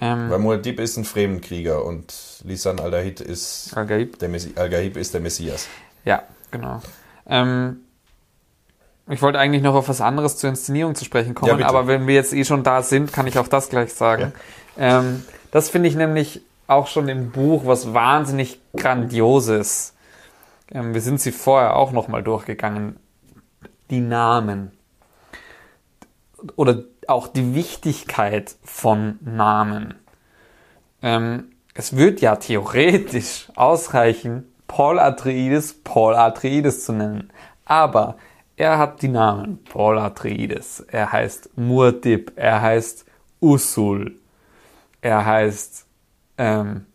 Ähm, 0.00 0.30
Weil 0.30 0.38
Muad'Dib 0.38 0.80
ist 0.80 0.96
ein 0.96 1.04
Fremdenkrieger 1.04 1.84
und 1.84 2.14
Lisan 2.44 2.78
al-Dahid 2.78 3.20
ist 3.20 3.74
Messi 3.74 4.52
Al-Ghaib 4.54 4.96
ist 4.96 5.14
der 5.14 5.20
Messias. 5.20 5.66
Ja, 6.04 6.22
genau. 6.50 6.80
Ähm, 7.26 7.80
ich 9.08 9.20
wollte 9.22 9.38
eigentlich 9.40 9.62
noch 9.62 9.74
auf 9.74 9.88
was 9.88 10.00
anderes 10.00 10.36
zur 10.36 10.50
Inszenierung 10.50 10.94
zu 10.94 11.04
sprechen 11.04 11.30
Ja, 11.30 11.34
kommen, 11.34 11.56
bitte. 11.56 11.68
aber 11.68 11.88
wenn 11.88 12.06
wir 12.06 12.14
jetzt 12.14 12.32
eh 12.32 12.44
schon 12.44 12.62
da 12.62 12.82
sind, 12.82 13.12
kann 13.12 13.26
ich 13.26 13.38
auch 13.38 13.48
das 13.48 13.68
gleich 13.68 13.92
sagen. 13.92 14.32
Ähm, 14.78 15.24
das 15.50 15.68
finde 15.68 15.88
ich 15.88 15.96
nämlich 15.96 16.42
auch 16.68 16.86
schon 16.86 17.08
im 17.08 17.32
Buch 17.32 17.66
was 17.66 17.92
wahnsinnig 17.92 18.60
Grandioses. 18.76 19.94
Ähm, 20.70 20.94
wir 20.94 21.00
sind 21.00 21.20
sie 21.20 21.32
vorher 21.32 21.74
auch 21.74 21.90
nochmal 21.90 22.22
durchgegangen. 22.22 22.96
Die 23.90 24.00
Namen. 24.00 24.70
Oder 26.54 26.84
auch 27.08 27.28
die 27.28 27.54
Wichtigkeit 27.54 28.56
von 28.62 29.18
Namen. 29.22 29.94
Ähm, 31.02 31.52
es 31.74 31.96
wird 31.96 32.20
ja 32.20 32.36
theoretisch 32.36 33.48
ausreichen, 33.54 34.50
Paul 34.66 35.00
Atreides 35.00 35.74
Paul 35.82 36.14
Atreides 36.14 36.84
zu 36.84 36.92
nennen. 36.92 37.32
Aber 37.64 38.16
er 38.56 38.78
hat 38.78 39.02
die 39.02 39.08
Namen 39.08 39.64
Paul 39.64 39.98
Atreides. 39.98 40.80
Er 40.80 41.10
heißt 41.10 41.50
Muad'Dib. 41.56 42.32
Er 42.36 42.60
heißt 42.60 43.04
Usul. 43.40 44.20
Er 45.00 45.24
heißt 45.24 45.86
ähm, 46.38 46.86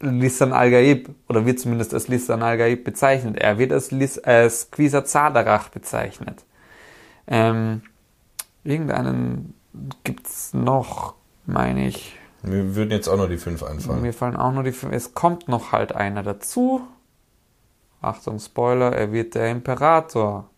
Lisan 0.00 0.52
al-Gaib 0.52 1.10
oder 1.28 1.44
wird 1.44 1.60
zumindest 1.60 1.92
als 1.92 2.08
Lisan 2.08 2.42
al-Gaib 2.42 2.84
bezeichnet. 2.84 3.36
Er 3.38 3.58
wird 3.58 3.72
als, 3.72 3.90
Lis 3.90 4.18
als 4.18 4.70
Quisa 4.70 5.04
Zadarach 5.04 5.68
bezeichnet. 5.68 6.44
Ähm, 7.26 7.82
irgendeinen 8.64 9.54
gibt's 10.04 10.52
noch, 10.54 11.14
meine 11.46 11.86
ich. 11.88 12.16
Mir 12.42 12.74
würden 12.74 12.90
jetzt 12.90 13.08
auch 13.08 13.16
nur 13.16 13.28
die 13.28 13.36
fünf 13.38 13.62
einfallen. 13.62 14.02
Mir 14.02 14.12
fallen 14.12 14.36
auch 14.36 14.52
nur 14.52 14.64
die 14.64 14.72
fünf. 14.72 14.92
Es 14.92 15.14
kommt 15.14 15.48
noch 15.48 15.72
halt 15.72 15.94
einer 15.94 16.22
dazu. 16.22 16.80
Achtung, 18.00 18.40
Spoiler, 18.40 18.92
er 18.92 19.12
wird 19.12 19.34
der 19.36 19.50
Imperator. 19.50 20.48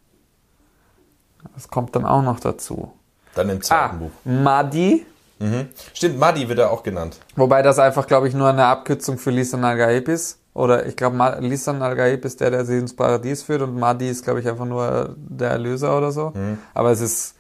Das 1.55 1.69
kommt 1.69 1.95
dann 1.95 2.07
auch 2.07 2.23
noch 2.23 2.41
dazu. 2.41 2.93
Dann 3.35 3.51
im 3.51 3.59
Ah, 3.59 3.61
zweiten 3.61 3.99
Buch. 3.99 4.11
Madi. 4.25 5.05
Mhm. 5.41 5.69
Stimmt, 5.93 6.19
Madi 6.19 6.49
wird 6.49 6.61
er 6.61 6.71
auch 6.71 6.83
genannt. 6.83 7.19
Wobei 7.37 7.61
das 7.61 7.79
einfach, 7.79 8.07
glaube 8.07 8.29
ich, 8.29 8.35
nur 8.35 8.49
eine 8.49 8.65
Abkürzung 8.65 9.19
für 9.19 9.31
Lisan 9.31 9.63
al-Gaib 9.65 10.09
ist. 10.09 10.39
Oder 10.55 10.87
ich 10.87 10.97
glaube, 10.97 11.19
Lisan 11.41 11.83
al-Gaib 11.83 12.25
ist 12.25 12.41
der, 12.41 12.51
der 12.51 12.65
sie 12.65 12.79
ins 12.79 12.95
Paradies 12.97 13.43
führt 13.43 13.61
und 13.61 13.79
Madi 13.79 14.09
ist, 14.09 14.25
glaube 14.25 14.41
ich, 14.41 14.49
einfach 14.49 14.65
nur 14.65 15.15
der 15.19 15.51
Erlöser 15.51 15.99
oder 15.99 16.13
so. 16.13 16.33
Aber 16.73 16.93
es 16.93 17.01
ist 17.01 17.35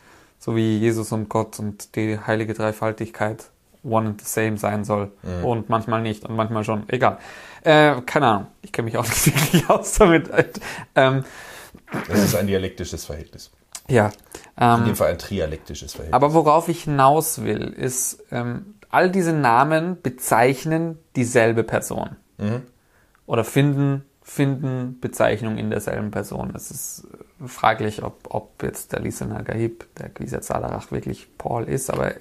so 0.45 0.55
wie 0.57 0.79
Jesus 0.79 1.11
und 1.12 1.29
Gott 1.31 1.59
und 1.59 1.97
die 1.97 2.19
heilige 2.19 2.53
Dreifaltigkeit 2.53 3.45
one 3.83 4.09
and 4.11 4.21
the 4.21 4.27
same 4.27 4.59
sein 4.59 4.85
soll. 4.85 5.11
Und 5.43 5.69
manchmal 5.69 6.03
nicht 6.03 6.25
und 6.25 6.37
manchmal 6.37 6.65
schon. 6.65 6.85
Egal. 6.89 7.19
Äh, 7.62 8.01
keine 8.03 8.27
Ahnung. 8.27 8.47
Ich 8.62 8.73
kenne 8.73 8.87
mich 8.87 8.97
auch 8.99 9.05
nicht 9.09 9.27
wirklich 9.27 9.71
aus 9.71 9.95
damit. 9.95 10.31
Ähm, 10.95 11.25
Das 12.09 12.19
ist 12.25 12.35
ein 12.35 12.47
dialektisches 12.47 13.05
Verhältnis. 13.07 13.51
ja. 13.89 14.11
In 14.57 14.62
Ähm, 14.81 14.85
dem 14.87 14.97
Fall 14.97 15.11
ein 15.11 15.19
trialektisches 15.19 15.93
Verhältnis. 15.93 16.15
Aber 16.15 16.33
worauf 16.35 16.69
ich 16.69 16.85
hinaus 16.85 17.43
will, 17.43 17.62
ist, 17.77 18.23
ähm, 18.31 18.75
all 18.91 19.11
diese 19.11 19.33
Namen 19.33 20.01
bezeichnen 20.03 20.99
dieselbe 21.16 21.65
Person. 21.65 22.16
Oder 23.27 23.45
finden, 23.45 24.05
finden 24.23 25.01
Bezeichnung 25.01 25.57
in 25.59 25.71
derselben 25.71 26.11
Person. 26.11 26.53
Es 26.55 26.71
ist 26.71 27.05
äh, 27.12 27.24
fraglich, 27.47 28.02
ob, 28.02 28.35
ob 28.35 28.62
jetzt 28.62 28.93
der 28.93 29.01
Lisan 29.01 29.32
al-Gahib, 29.32 29.94
der 29.97 30.09
Quisat 30.09 30.44
Sadarach 30.44 30.90
wirklich 30.90 31.36
Paul 31.39 31.65
ist, 31.65 31.90
aber 31.90 32.15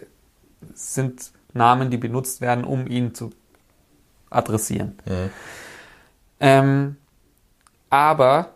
es 0.73 0.93
sind 0.93 1.31
Namen, 1.53 1.91
die 1.91 1.97
benutzt 1.97 2.41
werden, 2.41 2.63
um 2.63 2.87
ihn 2.87 3.13
zu 3.13 3.31
adressieren. 4.29 4.97
Ähm, 6.39 6.97
aber 7.89 8.49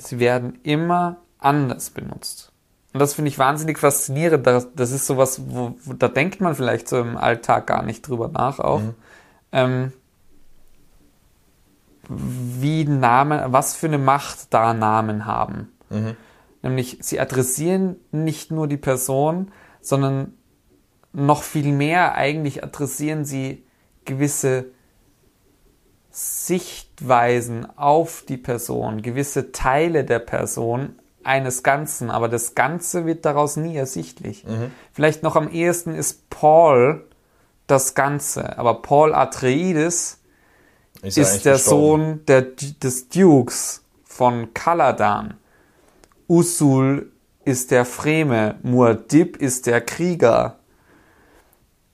sie 0.00 0.18
werden 0.18 0.58
immer 0.62 1.18
anders 1.38 1.90
benutzt. 1.90 2.52
Und 2.92 2.98
das 2.98 3.14
finde 3.14 3.28
ich 3.28 3.38
wahnsinnig 3.38 3.78
faszinierend. 3.78 4.46
Das, 4.46 4.68
das 4.74 4.90
ist 4.90 5.06
sowas, 5.06 5.40
wo, 5.46 5.76
wo, 5.84 5.92
da 5.92 6.08
denkt 6.08 6.40
man 6.40 6.56
vielleicht 6.56 6.88
so 6.88 6.98
im 6.98 7.16
Alltag 7.16 7.68
gar 7.68 7.84
nicht 7.84 8.06
drüber 8.08 8.28
nach 8.28 8.58
auch. 8.58 8.80
Ähm, 9.52 9.92
wie 12.08 12.84
Namen, 12.84 13.52
was 13.52 13.76
für 13.76 13.86
eine 13.86 13.98
Macht 13.98 14.52
da 14.52 14.74
Namen 14.74 15.26
haben. 15.26 15.72
Nämlich, 16.62 16.98
sie 17.00 17.20
adressieren 17.20 17.96
nicht 18.12 18.50
nur 18.50 18.68
die 18.68 18.76
Person, 18.76 19.50
sondern 19.80 20.34
noch 21.12 21.42
viel 21.42 21.72
mehr. 21.72 22.14
Eigentlich 22.14 22.62
adressieren 22.62 23.24
sie 23.24 23.64
gewisse 24.04 24.66
Sichtweisen 26.10 27.66
auf 27.78 28.24
die 28.28 28.36
Person, 28.36 29.02
gewisse 29.02 29.52
Teile 29.52 30.04
der 30.04 30.18
Person 30.18 30.96
eines 31.22 31.62
Ganzen, 31.62 32.10
aber 32.10 32.28
das 32.28 32.54
Ganze 32.54 33.06
wird 33.06 33.24
daraus 33.24 33.56
nie 33.56 33.76
ersichtlich. 33.76 34.44
Vielleicht 34.92 35.22
noch 35.22 35.36
am 35.36 35.48
ehesten 35.48 35.94
ist 35.94 36.28
Paul 36.30 37.06
das 37.66 37.94
Ganze, 37.94 38.58
aber 38.58 38.82
Paul 38.82 39.14
Atreides 39.14 40.19
ist 41.02 41.18
eigentlich 41.18 41.42
der. 41.42 41.58
Sohn 41.58 42.24
der, 42.26 42.42
des 42.42 43.08
Dukes 43.08 43.84
von 44.04 44.52
Kaladan. 44.54 45.34
Usul 46.28 47.10
ist 47.44 47.70
der 47.70 47.84
Freme, 47.84 48.56
Muad'Dib 48.62 49.36
ist 49.36 49.66
der 49.66 49.80
Krieger. 49.80 50.58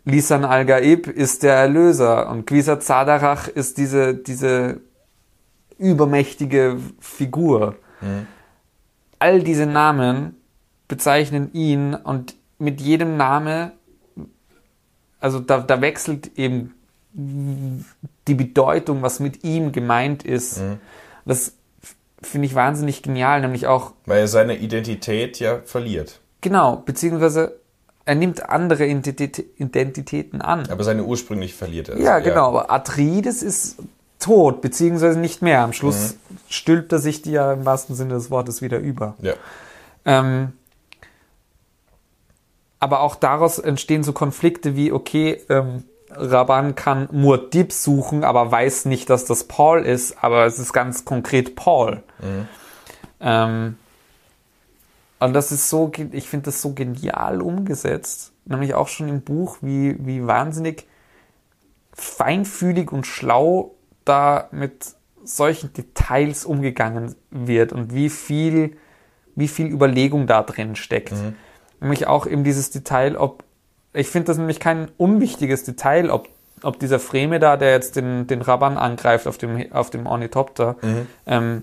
Lisan 0.05 0.45
al-Gaib 0.45 1.09
ist 1.09 1.43
der 1.43 1.55
Erlöser 1.55 2.28
und 2.28 2.47
Quisat 2.47 2.83
Zadarach 2.83 3.49
ist 3.49 3.77
diese, 3.78 4.15
diese 4.15 4.81
übermächtige 5.78 6.78
Figur. 7.01 7.74
All 9.19 9.43
diese 9.43 9.66
Namen 9.66 10.37
bezeichnen 10.87 11.53
ihn 11.53 11.95
und 11.95 12.37
mit 12.59 12.81
jedem 12.81 13.16
Name, 13.16 13.73
also 15.19 15.41
da, 15.41 15.59
da 15.59 15.81
wechselt 15.81 16.39
eben 16.39 16.76
die 17.16 18.34
Bedeutung, 18.34 19.02
was 19.02 19.20
mit 19.20 19.43
ihm 19.43 19.72
gemeint 19.72 20.22
ist. 20.22 20.60
Das 21.24 21.55
finde 22.22 22.47
ich 22.47 22.55
wahnsinnig 22.55 23.02
genial, 23.02 23.40
nämlich 23.40 23.66
auch 23.66 23.93
Weil 24.05 24.20
er 24.20 24.28
seine 24.28 24.56
Identität 24.59 25.38
ja 25.40 25.60
verliert. 25.64 26.20
Genau, 26.40 26.76
beziehungsweise 26.84 27.59
er 28.05 28.14
nimmt 28.14 28.48
andere 28.48 28.84
Identitä- 28.84 29.44
Identitäten 29.56 30.40
an. 30.40 30.68
Aber 30.70 30.84
seine 30.84 31.05
ursprünglich 31.05 31.55
verliert 31.55 31.88
er. 31.88 31.98
Ja, 31.98 32.20
genau, 32.20 32.48
aber 32.48 32.70
Atreides 32.70 33.43
ist 33.43 33.78
tot, 34.18 34.60
beziehungsweise 34.60 35.18
nicht 35.18 35.43
mehr. 35.43 35.62
Am 35.62 35.72
Schluss 35.72 36.14
mhm. 36.14 36.38
stülpt 36.48 36.93
er 36.93 36.98
sich 36.98 37.22
die 37.22 37.32
ja 37.32 37.52
im 37.52 37.64
wahrsten 37.64 37.97
Sinne 37.97 38.14
des 38.14 38.30
Wortes 38.30 38.62
wieder 38.62 38.78
über. 38.78 39.16
Ja. 39.20 39.34
Ähm, 40.05 40.52
aber 42.78 43.01
auch 43.01 43.16
daraus 43.16 43.59
entstehen 43.59 44.05
so 44.05 44.12
Konflikte 44.12 44.76
wie, 44.76 44.93
okay, 44.93 45.40
ähm, 45.48 45.84
Raban 46.18 46.74
kann 46.74 47.09
Muad'Dib 47.09 47.72
suchen, 47.72 48.24
aber 48.24 48.51
weiß 48.51 48.86
nicht, 48.86 49.10
dass 49.10 49.24
das 49.24 49.44
Paul 49.44 49.80
ist, 49.80 50.22
aber 50.22 50.47
es 50.47 50.59
ist 50.59 50.72
ganz 50.72 51.05
konkret 51.05 51.56
Paul. 51.56 52.02
Mhm. 52.20 52.48
Ähm, 53.20 53.78
und 55.18 55.32
das 55.32 55.52
ist 55.52 55.70
so, 55.70 55.90
ich 56.12 56.28
finde 56.28 56.47
das 56.47 56.60
so 56.60 56.72
genial 56.74 57.40
umgesetzt, 57.40 58.32
nämlich 58.44 58.74
auch 58.74 58.88
schon 58.88 59.09
im 59.09 59.22
Buch, 59.22 59.59
wie, 59.62 59.97
wie 60.05 60.26
wahnsinnig 60.26 60.86
feinfühlig 61.93 62.93
und 62.93 63.06
schlau 63.06 63.74
da 64.05 64.48
mit 64.52 64.94
solchen 65.24 65.72
Details 65.72 66.44
umgegangen 66.44 67.14
wird 67.30 67.72
und 67.72 67.94
wie 67.94 68.10
viel, 68.10 68.76
wie 69.34 69.48
viel 69.48 69.66
Überlegung 69.66 70.26
da 70.26 70.43
drin 70.43 70.76
steckt. 70.76 71.12
Mhm. 71.12 71.34
Nämlich 71.80 72.06
auch 72.06 72.26
eben 72.26 72.44
dieses 72.44 72.70
Detail, 72.70 73.16
ob, 73.16 73.43
ich 73.97 74.09
finde 74.09 74.27
das 74.27 74.39
nämlich 74.39 74.60
kein 74.60 74.89
unwichtiges 74.97 75.64
Detail, 75.64 76.10
ob, 76.10 76.28
ob 76.62 76.78
dieser 76.78 76.98
Freme 76.98 77.39
da, 77.39 77.56
der 77.56 77.73
jetzt 77.73 77.97
den, 77.97 78.27
den 78.27 78.43
Raban 78.43 78.77
angreift 78.77 79.27
auf 79.27 79.39
dem, 79.39 79.73
auf 79.73 79.90
dem 79.90 80.06
Ornithopter, 80.06 80.77
mhm. 80.82 81.06
ähm, 81.27 81.62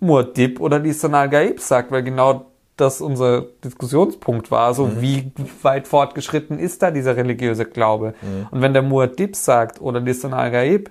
Muad'Dib 0.00 0.60
oder 0.60 0.78
Lisan 0.78 1.14
al-Gaib 1.14 1.60
sagt, 1.60 1.90
weil 1.90 2.02
genau 2.02 2.46
das 2.76 3.00
unser 3.00 3.46
Diskussionspunkt 3.64 4.50
war, 4.50 4.74
so 4.74 4.86
mhm. 4.86 5.00
wie 5.00 5.32
weit 5.62 5.88
fortgeschritten 5.88 6.58
ist 6.58 6.82
da 6.82 6.90
dieser 6.90 7.16
religiöse 7.16 7.64
Glaube. 7.64 8.14
Mhm. 8.20 8.46
Und 8.50 8.60
wenn 8.60 8.74
der 8.74 8.82
Muad'Dib 8.82 9.36
sagt 9.36 9.80
oder 9.80 10.00
Lisan 10.00 10.34
al-Gaib, 10.34 10.90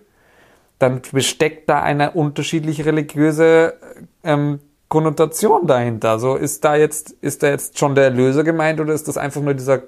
dann 0.80 1.02
besteckt 1.12 1.70
da 1.70 1.82
eine 1.82 2.12
unterschiedliche 2.12 2.86
religiöse 2.86 3.76
ähm, 4.24 4.60
Konnotation 4.94 5.66
dahinter. 5.66 6.20
So 6.20 6.36
ist 6.36 6.64
da 6.64 6.76
jetzt, 6.76 7.12
ist 7.22 7.42
da 7.42 7.48
jetzt 7.48 7.80
schon 7.80 7.96
der 7.96 8.06
Erlöser 8.06 8.44
gemeint 8.44 8.80
oder 8.80 8.94
ist 8.94 9.08
das 9.08 9.18
einfach 9.18 9.42
nur 9.42 9.54
dieser, 9.54 9.84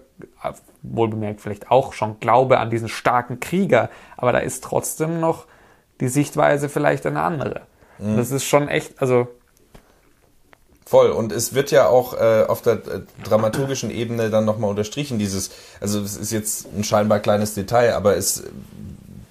wohlbemerkt 0.82 1.42
vielleicht 1.42 1.72
auch 1.72 1.94
schon 1.94 2.20
Glaube 2.20 2.60
an 2.60 2.70
diesen 2.70 2.90
starken 2.90 3.40
Krieger, 3.40 3.90
aber 4.18 4.32
da 4.32 4.40
ist 4.40 4.64
trotzdem 4.64 5.20
noch 5.20 5.46
die 6.00 6.08
Sichtweise 6.08 6.70
vielleicht 6.70 7.06
eine 7.06 7.22
andere. 7.22 7.62
Mhm. 8.00 8.18
Das 8.18 8.32
ist 8.32 8.46
schon 8.46 8.68
echt, 8.68 9.02
also 9.02 9.28
Voll. 10.88 11.10
Und 11.10 11.32
es 11.32 11.56
wird 11.56 11.72
ja 11.72 11.88
auch 11.88 12.14
äh, 12.14 12.44
auf 12.48 12.62
der 12.62 12.74
äh, 12.74 12.80
dramaturgischen 13.24 13.90
Ebene 13.90 14.30
dann 14.30 14.46
nochmal 14.46 14.70
unterstrichen, 14.70 15.18
dieses, 15.18 15.50
also 15.82 16.00
es 16.02 16.16
ist 16.16 16.32
jetzt 16.32 16.68
ein 16.78 16.84
scheinbar 16.84 17.20
kleines 17.20 17.56
Detail, 17.56 17.96
aber 17.96 18.16
es 18.16 18.44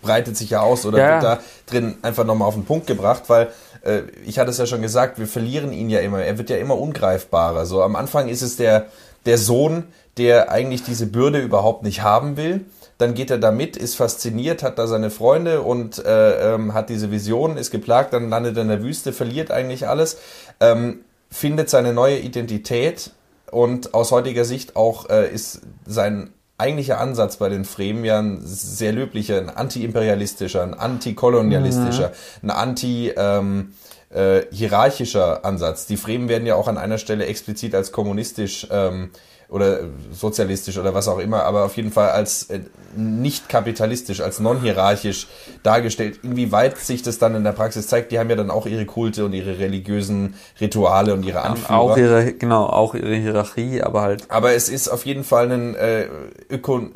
breitet 0.03 0.37
sich 0.37 0.51
ja 0.51 0.63
aus 0.63 0.85
oder 0.85 0.99
ja. 0.99 1.13
wird 1.13 1.23
da 1.23 1.39
drin 1.67 1.97
einfach 2.03 2.25
nochmal 2.25 2.49
auf 2.49 2.55
den 2.55 2.65
Punkt 2.65 2.89
gebracht, 2.89 3.25
weil 3.29 3.53
äh, 3.85 4.03
ich 4.27 4.41
hatte 4.41 4.51
es 4.51 4.59
ja 4.59 4.67
schon 4.67 4.83
gesagt, 4.83 5.19
wir 5.19 5.29
verlieren 5.29 5.73
ihn 5.73 5.91
ja 5.91 6.01
immer. 6.01 6.23
Er 6.23 6.39
wird 6.39 6.51
ja 6.51 6.57
immer 6.57 6.77
ungreifbarer. 6.77 7.67
So 7.67 7.83
am 7.83 7.95
Anfang 7.95 8.29
ist 8.29 8.43
es 8.43 8.57
der, 8.57 8.87
der 9.25 9.39
Sohn, 9.39 9.85
der 10.17 10.51
eigentlich 10.51 10.83
diese 10.83 11.07
Bürde 11.07 11.41
überhaupt 11.41 11.83
nicht 11.83 12.03
haben 12.03 12.37
will. 12.37 12.65
Dann 12.99 13.15
geht 13.15 13.31
er 13.31 13.39
da 13.39 13.51
mit, 13.51 13.77
ist 13.77 13.97
fasziniert, 13.97 14.63
hat 14.63 14.79
da 14.79 14.87
seine 14.87 15.11
Freunde 15.11 15.63
und 15.63 16.05
äh, 16.05 16.55
ähm, 16.55 16.75
hat 16.75 16.91
diese 16.91 17.11
Vision, 17.11 17.57
ist 17.57 17.71
geplagt, 17.73 18.13
dann 18.13 18.31
landet 18.31 18.57
er 18.57 18.63
in 18.63 18.69
der 18.69 18.83
Wüste, 18.83 19.13
verliert 19.13 19.51
eigentlich 19.51 19.89
alles. 19.89 20.19
Ähm, 20.61 21.01
findet 21.31 21.69
seine 21.69 21.93
neue 21.93 22.19
Identität 22.19 23.11
und 23.51 23.95
aus 23.95 24.13
heutiger 24.13 24.45
Sicht 24.45 24.77
auch 24.77 25.11
äh, 25.11 25.29
ist 25.29 25.63
sein 25.85 26.31
eigentlicher 26.57 27.01
Ansatz 27.01 27.39
bei 27.39 27.49
den 27.49 27.65
Fremen 27.65 28.05
ja 28.05 28.21
ein 28.21 28.41
sehr 28.45 28.93
löblicher, 28.93 29.39
ein 29.39 29.51
anti-imperialistischer, 29.51 30.63
ein 30.63 30.75
anti-kolonialistischer, 30.75 32.13
mhm. 32.43 32.51
ein 32.51 32.51
anti- 32.51 33.13
ähm, 33.17 33.75
äh, 34.11 34.43
hierarchischer 34.53 35.45
Ansatz. 35.45 35.87
Die 35.87 35.97
Fremen 35.97 36.29
werden 36.29 36.47
ja 36.47 36.55
auch 36.55 36.69
an 36.69 36.79
einer 36.79 36.99
Stelle 36.99 37.27
explizit 37.27 37.75
als 37.75 37.91
kommunistisch 37.91 38.69
ähm, 38.71 39.11
oder 39.49 39.81
sozialistisch 40.13 40.79
oder 40.79 40.95
was 40.95 41.09
auch 41.09 41.19
immer, 41.19 41.45
aber 41.45 41.65
auf 41.65 41.77
jeden 41.77 41.93
Fall 41.93 42.11
als 42.11 42.51
äh, 42.51 42.61
nicht 42.97 43.49
kapitalistisch, 43.49 44.21
als 44.21 44.41
non-hierarchisch 44.41 45.27
dargestellt. 45.63 46.21
Inwieweit 46.23 46.79
sich 46.79 47.03
das 47.03 47.19
dann 47.19 47.35
in 47.35 47.45
der 47.45 47.53
Praxis 47.53 47.87
zeigt, 47.87 48.13
die 48.13 48.19
haben 48.19 48.31
ja 48.31 48.37
dann 48.37 48.51
auch 48.51 48.67
ihre 48.67 48.87
Kulte 48.87 49.25
und 49.25 49.33
ihre 49.33 49.59
religiösen 49.59 50.35
Rituale 50.61 51.13
und 51.15 51.25
ihre 51.25 51.43
Anführer. 51.43 51.79
Auch 51.79 51.97
ihre, 51.97 52.33
genau, 52.33 52.67
auch 52.67 52.95
ihre 52.95 53.15
Hierarchie, 53.15 53.83
aber 53.83 54.03
halt. 54.03 54.31
Aber 54.31 54.53
es 54.55 54.69
ist 54.69 54.89
auf 54.89 55.05
jeden 55.07 55.25
Fall 55.25 55.51
ein, 55.51 55.75
äh, 55.75 56.09
Öko, 56.51 56.89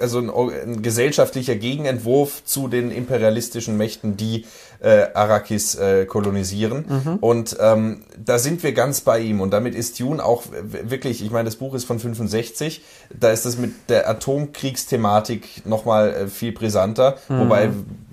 also 0.00 0.18
ein, 0.18 0.30
ein 0.30 0.82
gesellschaftlicher 0.82 1.56
Gegenentwurf 1.56 2.44
zu 2.44 2.68
den 2.68 2.90
imperialistischen 2.90 3.76
Mächten, 3.76 4.16
die 4.16 4.46
äh, 4.80 5.06
Arrakis 5.14 5.74
äh, 5.74 6.06
kolonisieren. 6.06 6.84
Mhm. 6.88 7.16
Und 7.20 7.56
ähm, 7.60 8.02
da 8.16 8.38
sind 8.38 8.62
wir 8.62 8.72
ganz 8.72 9.00
bei 9.00 9.20
ihm. 9.20 9.40
Und 9.40 9.50
damit 9.50 9.74
ist 9.74 10.00
Dune 10.00 10.24
auch 10.24 10.44
wirklich, 10.62 11.22
ich 11.24 11.30
meine, 11.30 11.46
das 11.46 11.56
Buch 11.56 11.74
ist 11.74 11.84
von 11.84 11.98
65, 11.98 12.82
da 13.18 13.30
ist 13.30 13.44
das 13.44 13.58
mit 13.58 13.72
der 13.88 14.08
Atomkriegsthematik 14.08 15.66
nochmal 15.66 16.14
äh, 16.14 16.26
viel 16.28 16.52
brisanter, 16.52 17.16
mhm. 17.28 17.40
wobei 17.40 17.70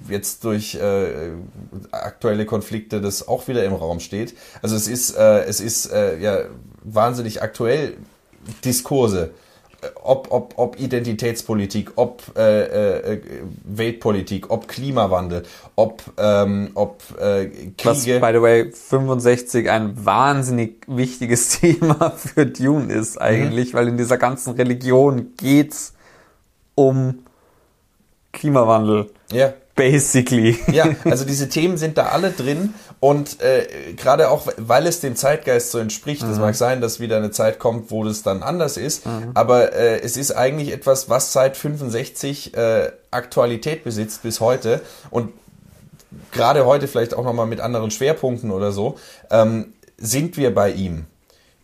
jetzt 0.09 0.43
durch 0.43 0.75
äh, 0.75 1.31
aktuelle 1.91 2.45
Konflikte 2.45 3.01
das 3.01 3.27
auch 3.27 3.47
wieder 3.47 3.63
im 3.63 3.73
Raum 3.73 3.99
steht. 3.99 4.35
Also 4.61 4.75
es 4.75 4.87
ist, 4.87 5.15
äh, 5.15 5.43
es 5.43 5.59
ist 5.59 5.91
äh, 5.91 6.17
ja 6.19 6.39
wahnsinnig 6.83 7.41
aktuell 7.41 7.97
Diskurse 8.63 9.31
ob, 10.03 10.31
ob, 10.31 10.53
ob 10.57 10.79
Identitätspolitik, 10.79 11.91
ob 11.95 12.23
äh, 12.35 13.13
äh, 13.13 13.21
Weltpolitik, 13.63 14.49
ob 14.49 14.67
Klimawandel, 14.67 15.43
ob, 15.75 16.01
ähm, 16.17 16.71
ob 16.73 17.01
äh, 17.19 17.45
Kriege. 17.77 17.83
Was, 17.83 18.05
by 18.05 18.31
the 18.33 18.41
way, 18.41 18.71
65 18.71 19.69
ein 19.69 20.05
wahnsinnig 20.05 20.81
wichtiges 20.87 21.49
Thema 21.59 22.11
für 22.11 22.45
Dune 22.45 22.91
ist 22.91 23.21
eigentlich, 23.21 23.73
mhm. 23.73 23.77
weil 23.77 23.87
in 23.89 23.97
dieser 23.97 24.17
ganzen 24.17 24.53
Religion 24.53 25.33
geht's 25.37 25.93
um 26.75 27.19
Klimawandel. 28.33 29.11
Ja. 29.31 29.53
Basically. 29.75 30.57
Ja, 30.71 30.87
also 31.03 31.23
diese 31.23 31.49
Themen 31.49 31.77
sind 31.77 31.99
da 31.99 32.07
alle 32.07 32.31
drin 32.31 32.73
und 32.99 33.41
äh, 33.41 33.93
gerade 33.93 34.29
auch, 34.29 34.47
weil 34.57 34.87
es 34.87 34.99
dem 34.99 35.15
Zeitgeist 35.15 35.71
so 35.71 35.77
entspricht, 35.77 36.23
es 36.23 36.37
mhm. 36.37 36.41
mag 36.41 36.55
sein, 36.55 36.81
dass 36.81 36.99
wieder 36.99 37.17
eine 37.17 37.31
Zeit 37.31 37.59
kommt, 37.59 37.91
wo 37.91 38.03
das 38.03 38.23
dann 38.23 38.41
anders 38.41 38.77
ist, 38.77 39.05
mhm. 39.05 39.31
aber 39.35 39.73
äh, 39.73 39.99
es 40.01 40.17
ist 40.17 40.31
eigentlich 40.31 40.71
etwas, 40.73 41.09
was 41.09 41.31
seit 41.31 41.57
65 41.57 42.55
äh, 42.55 42.91
Aktualität 43.11 43.83
besitzt 43.83 44.23
bis 44.23 44.39
heute 44.39 44.81
und 45.11 45.31
gerade 46.31 46.65
heute 46.65 46.87
vielleicht 46.87 47.13
auch 47.13 47.23
nochmal 47.23 47.45
mit 47.45 47.59
anderen 47.59 47.91
Schwerpunkten 47.91 48.51
oder 48.51 48.71
so, 48.71 48.97
ähm, 49.29 49.73
sind 49.97 50.37
wir 50.37 50.53
bei 50.53 50.71
ihm 50.71 51.05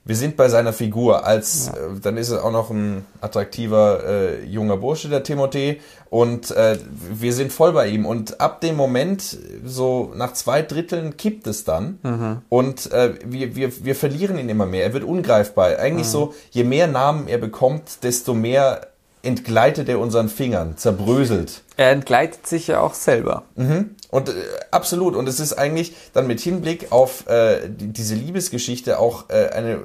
wir 0.05 0.15
sind 0.15 0.35
bei 0.35 0.49
seiner 0.49 0.73
Figur. 0.73 1.25
Als 1.25 1.67
ja. 1.67 1.73
äh, 1.73 1.99
dann 2.01 2.17
ist 2.17 2.29
er 2.29 2.43
auch 2.43 2.51
noch 2.51 2.69
ein 2.69 3.05
attraktiver 3.21 4.03
äh, 4.05 4.45
junger 4.45 4.77
Bursche, 4.77 5.09
der 5.09 5.23
Timothée, 5.23 5.77
und 6.09 6.51
äh, 6.51 6.77
wir 7.11 7.33
sind 7.33 7.51
voll 7.51 7.73
bei 7.73 7.87
ihm. 7.87 8.05
Und 8.05 8.39
ab 8.39 8.61
dem 8.61 8.75
Moment, 8.75 9.37
so 9.65 10.11
nach 10.15 10.33
zwei 10.33 10.61
Dritteln, 10.61 11.17
kippt 11.17 11.47
es 11.47 11.63
dann 11.63 11.97
mhm. 12.03 12.37
und 12.49 12.91
äh, 12.91 13.15
wir, 13.25 13.55
wir, 13.55 13.83
wir 13.83 13.95
verlieren 13.95 14.37
ihn 14.37 14.47
immer 14.47 14.67
mehr. 14.67 14.83
Er 14.83 14.93
wird 14.93 15.05
ungreifbar. 15.05 15.79
Eigentlich 15.79 16.07
mhm. 16.07 16.11
so, 16.11 16.33
je 16.51 16.65
mehr 16.65 16.85
Namen 16.87 17.27
er 17.27 17.39
bekommt, 17.39 18.03
desto 18.03 18.35
mehr 18.35 18.87
entgleitet 19.23 19.89
er 19.89 19.99
unseren 19.99 20.29
Fingern, 20.29 20.77
zerbröselt. 20.77 21.62
Er 21.77 21.91
entgleitet 21.91 22.45
sich 22.47 22.67
ja 22.67 22.79
auch 22.81 22.93
selber. 22.93 23.43
Mhm. 23.55 23.95
Und 24.09 24.29
äh, 24.29 24.33
absolut. 24.71 25.15
Und 25.15 25.27
es 25.27 25.39
ist 25.39 25.53
eigentlich 25.53 25.95
dann 26.13 26.27
mit 26.27 26.39
Hinblick 26.39 26.91
auf 26.91 27.27
äh, 27.27 27.67
die, 27.67 27.87
diese 27.87 28.15
Liebesgeschichte 28.15 28.99
auch 28.99 29.29
äh, 29.29 29.49
eine 29.49 29.79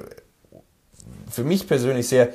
für 1.29 1.43
mich 1.43 1.67
persönlich 1.67 2.07
sehr 2.07 2.29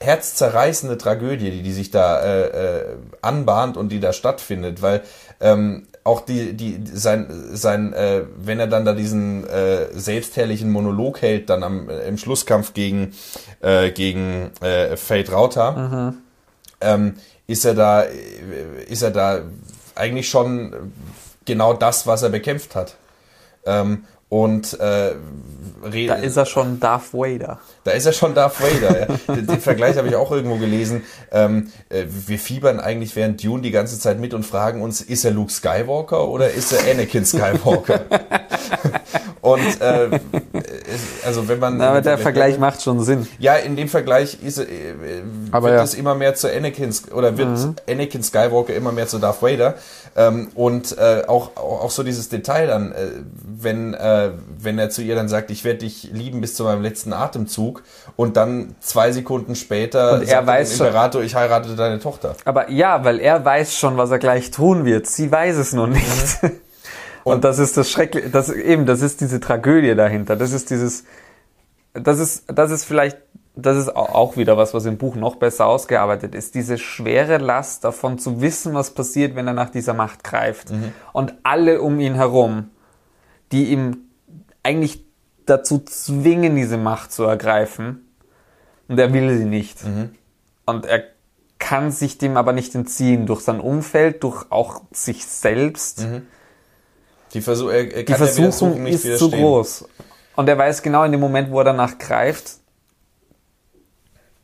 herzzerreißende 0.00 0.96
Tragödie, 0.96 1.50
die, 1.50 1.62
die 1.62 1.72
sich 1.72 1.90
da 1.90 2.20
äh, 2.20 2.76
äh, 2.78 2.84
anbahnt 3.20 3.76
und 3.76 3.90
die 3.90 4.00
da 4.00 4.12
stattfindet, 4.12 4.80
weil 4.80 5.02
ähm, 5.40 5.86
auch 6.04 6.20
die, 6.20 6.54
die, 6.54 6.80
sein, 6.92 7.26
sein, 7.52 7.92
äh, 7.92 8.22
wenn 8.36 8.60
er 8.60 8.68
dann 8.68 8.84
da 8.84 8.92
diesen 8.92 9.46
äh, 9.46 9.86
selbstherrlichen 9.92 10.70
Monolog 10.70 11.20
hält, 11.20 11.50
dann 11.50 11.62
am, 11.62 11.90
äh, 11.90 12.06
im 12.06 12.16
Schlusskampf 12.16 12.74
gegen, 12.74 13.12
äh, 13.60 13.90
gegen 13.90 14.50
äh, 14.60 14.96
Fate 14.96 15.32
Rauter, 15.32 15.72
mhm 15.72 16.18
ähm, 16.80 17.14
ist 17.48 17.64
er 17.64 17.74
da, 17.74 18.02
ist 18.02 19.02
er 19.02 19.10
da 19.10 19.40
eigentlich 19.96 20.28
schon 20.28 20.92
genau 21.44 21.72
das, 21.74 22.06
was 22.06 22.22
er 22.22 22.28
bekämpft 22.28 22.76
hat. 22.76 22.94
Ähm, 23.64 24.04
und 24.28 24.78
äh, 24.78 25.14
da 26.06 26.14
ist 26.16 26.36
er 26.36 26.44
schon 26.44 26.78
Darth 26.78 27.14
Vader. 27.14 27.60
Da 27.84 27.92
ist 27.92 28.04
er 28.04 28.12
schon 28.12 28.34
Darth 28.34 28.60
Vader. 28.60 29.00
ja. 29.00 29.06
den, 29.34 29.46
den, 29.46 29.60
Vergleich 29.60 29.96
habe 29.96 30.08
ich 30.08 30.16
auch 30.16 30.30
irgendwo 30.30 30.56
gelesen. 30.56 31.04
Ähm, 31.32 31.72
äh, 31.88 32.04
wir 32.06 32.38
fiebern 32.38 32.78
eigentlich 32.78 33.16
während 33.16 33.42
Dune 33.42 33.62
die 33.62 33.70
ganze 33.70 33.98
Zeit 33.98 34.20
mit 34.20 34.34
und 34.34 34.44
fragen 34.44 34.82
uns, 34.82 35.00
ist 35.00 35.24
er 35.24 35.30
Luke 35.30 35.50
Skywalker 35.50 36.28
oder 36.28 36.50
ist 36.50 36.72
er 36.72 36.90
Anakin 36.90 37.24
Skywalker? 37.24 38.00
und 39.54 39.80
äh, 39.80 40.18
also 41.24 41.48
wenn 41.48 41.58
man. 41.58 41.76
Na, 41.76 41.90
aber 41.90 42.00
der 42.00 42.18
Vergleich 42.18 42.58
macht 42.58 42.82
schon 42.82 43.00
Sinn. 43.02 43.26
Ja, 43.38 43.54
in 43.54 43.76
dem 43.76 43.88
Vergleich 43.88 44.38
ist, 44.42 44.58
äh, 44.58 44.66
Aber 45.50 45.68
wird 45.68 45.74
ja. 45.76 45.80
Mhm. 45.80 45.84
es 45.84 45.94
immer 45.94 46.14
mehr 46.14 46.34
zu 46.34 46.48
Anakin 46.54 46.94
oder 47.14 47.36
wird 47.36 47.48
Anakin 47.88 48.22
Skywalker 48.22 48.74
immer 48.74 48.92
mehr 48.92 49.06
zu 49.06 49.18
Darth 49.18 49.42
Vader. 49.42 49.74
Ähm, 50.16 50.48
und 50.54 50.96
äh, 50.98 51.22
auch, 51.28 51.56
auch 51.56 51.90
so 51.90 52.02
dieses 52.02 52.28
Detail 52.28 52.66
dann, 52.66 52.92
äh, 52.92 53.08
wenn, 53.44 53.94
äh, 53.94 54.30
wenn 54.58 54.78
er 54.78 54.90
zu 54.90 55.02
ihr 55.02 55.14
dann 55.14 55.28
sagt, 55.28 55.50
ich 55.50 55.64
werde 55.64 55.80
dich 55.80 56.10
lieben 56.12 56.40
bis 56.40 56.54
zu 56.54 56.64
meinem 56.64 56.82
letzten 56.82 57.12
Atemzug 57.12 57.82
und 58.16 58.36
dann 58.36 58.74
zwei 58.80 59.12
Sekunden 59.12 59.54
später 59.54 60.14
Und 60.14 60.28
er 60.28 60.46
weiß 60.46 60.70
dem 60.70 60.76
schon- 60.78 60.86
Imperator, 60.88 61.22
ich 61.22 61.34
heirate 61.36 61.76
deine 61.76 61.98
Tochter. 62.00 62.34
Aber 62.44 62.70
ja, 62.70 63.04
weil 63.04 63.20
er 63.20 63.44
weiß 63.44 63.76
schon, 63.76 63.96
was 63.96 64.10
er 64.10 64.18
gleich 64.18 64.50
tun 64.50 64.84
wird. 64.84 65.06
Sie 65.06 65.30
weiß 65.30 65.56
es 65.56 65.72
noch 65.72 65.86
nicht. 65.86 66.04
Und, 67.34 67.44
das 67.44 67.58
ist 67.58 67.76
das 67.76 67.90
Schreckliche, 67.90 68.30
das 68.30 68.50
eben, 68.50 68.86
das 68.86 69.02
ist 69.02 69.20
diese 69.20 69.40
Tragödie 69.40 69.94
dahinter. 69.94 70.36
Das 70.36 70.52
ist 70.52 70.70
dieses, 70.70 71.04
das 71.94 72.18
ist, 72.18 72.44
das 72.46 72.70
ist 72.70 72.84
vielleicht, 72.84 73.18
das 73.56 73.76
ist 73.76 73.88
au- 73.96 74.14
auch 74.14 74.36
wieder 74.36 74.56
was, 74.56 74.72
was 74.74 74.84
im 74.84 74.98
Buch 74.98 75.16
noch 75.16 75.36
besser 75.36 75.66
ausgearbeitet 75.66 76.34
ist. 76.34 76.54
Diese 76.54 76.78
schwere 76.78 77.38
Last 77.38 77.84
davon 77.84 78.18
zu 78.18 78.40
wissen, 78.40 78.74
was 78.74 78.90
passiert, 78.92 79.34
wenn 79.34 79.46
er 79.46 79.52
nach 79.54 79.70
dieser 79.70 79.94
Macht 79.94 80.22
greift. 80.22 80.70
Und 81.12 81.34
alle 81.42 81.80
um 81.82 81.98
ihn 82.00 82.14
herum, 82.14 82.70
die 83.52 83.72
ihm 83.72 83.98
eigentlich 84.62 85.04
dazu 85.46 85.78
zwingen, 85.78 86.54
diese 86.56 86.76
Macht 86.76 87.10
zu 87.12 87.24
ergreifen. 87.24 88.06
Und 88.86 88.98
er 88.98 89.12
will 89.12 89.36
sie 89.36 89.44
nicht. 89.44 89.78
Und 90.66 90.86
er 90.86 91.02
kann 91.58 91.90
sich 91.90 92.18
dem 92.18 92.36
aber 92.36 92.52
nicht 92.52 92.74
entziehen 92.76 93.26
durch 93.26 93.40
sein 93.40 93.58
Umfeld, 93.58 94.22
durch 94.22 94.46
auch 94.50 94.82
sich 94.92 95.26
selbst. 95.26 96.06
Die, 97.34 97.40
Versuch, 97.40 97.70
er, 97.70 97.94
er 97.94 98.02
Die 98.04 98.14
Versuchung 98.14 98.82
nicht 98.82 99.04
ist 99.04 99.18
zu 99.18 99.30
groß. 99.30 99.84
Und 100.36 100.48
er 100.48 100.56
weiß 100.56 100.82
genau 100.82 101.04
in 101.04 101.12
dem 101.12 101.20
Moment, 101.20 101.50
wo 101.50 101.58
er 101.58 101.64
danach 101.64 101.98
greift, 101.98 102.58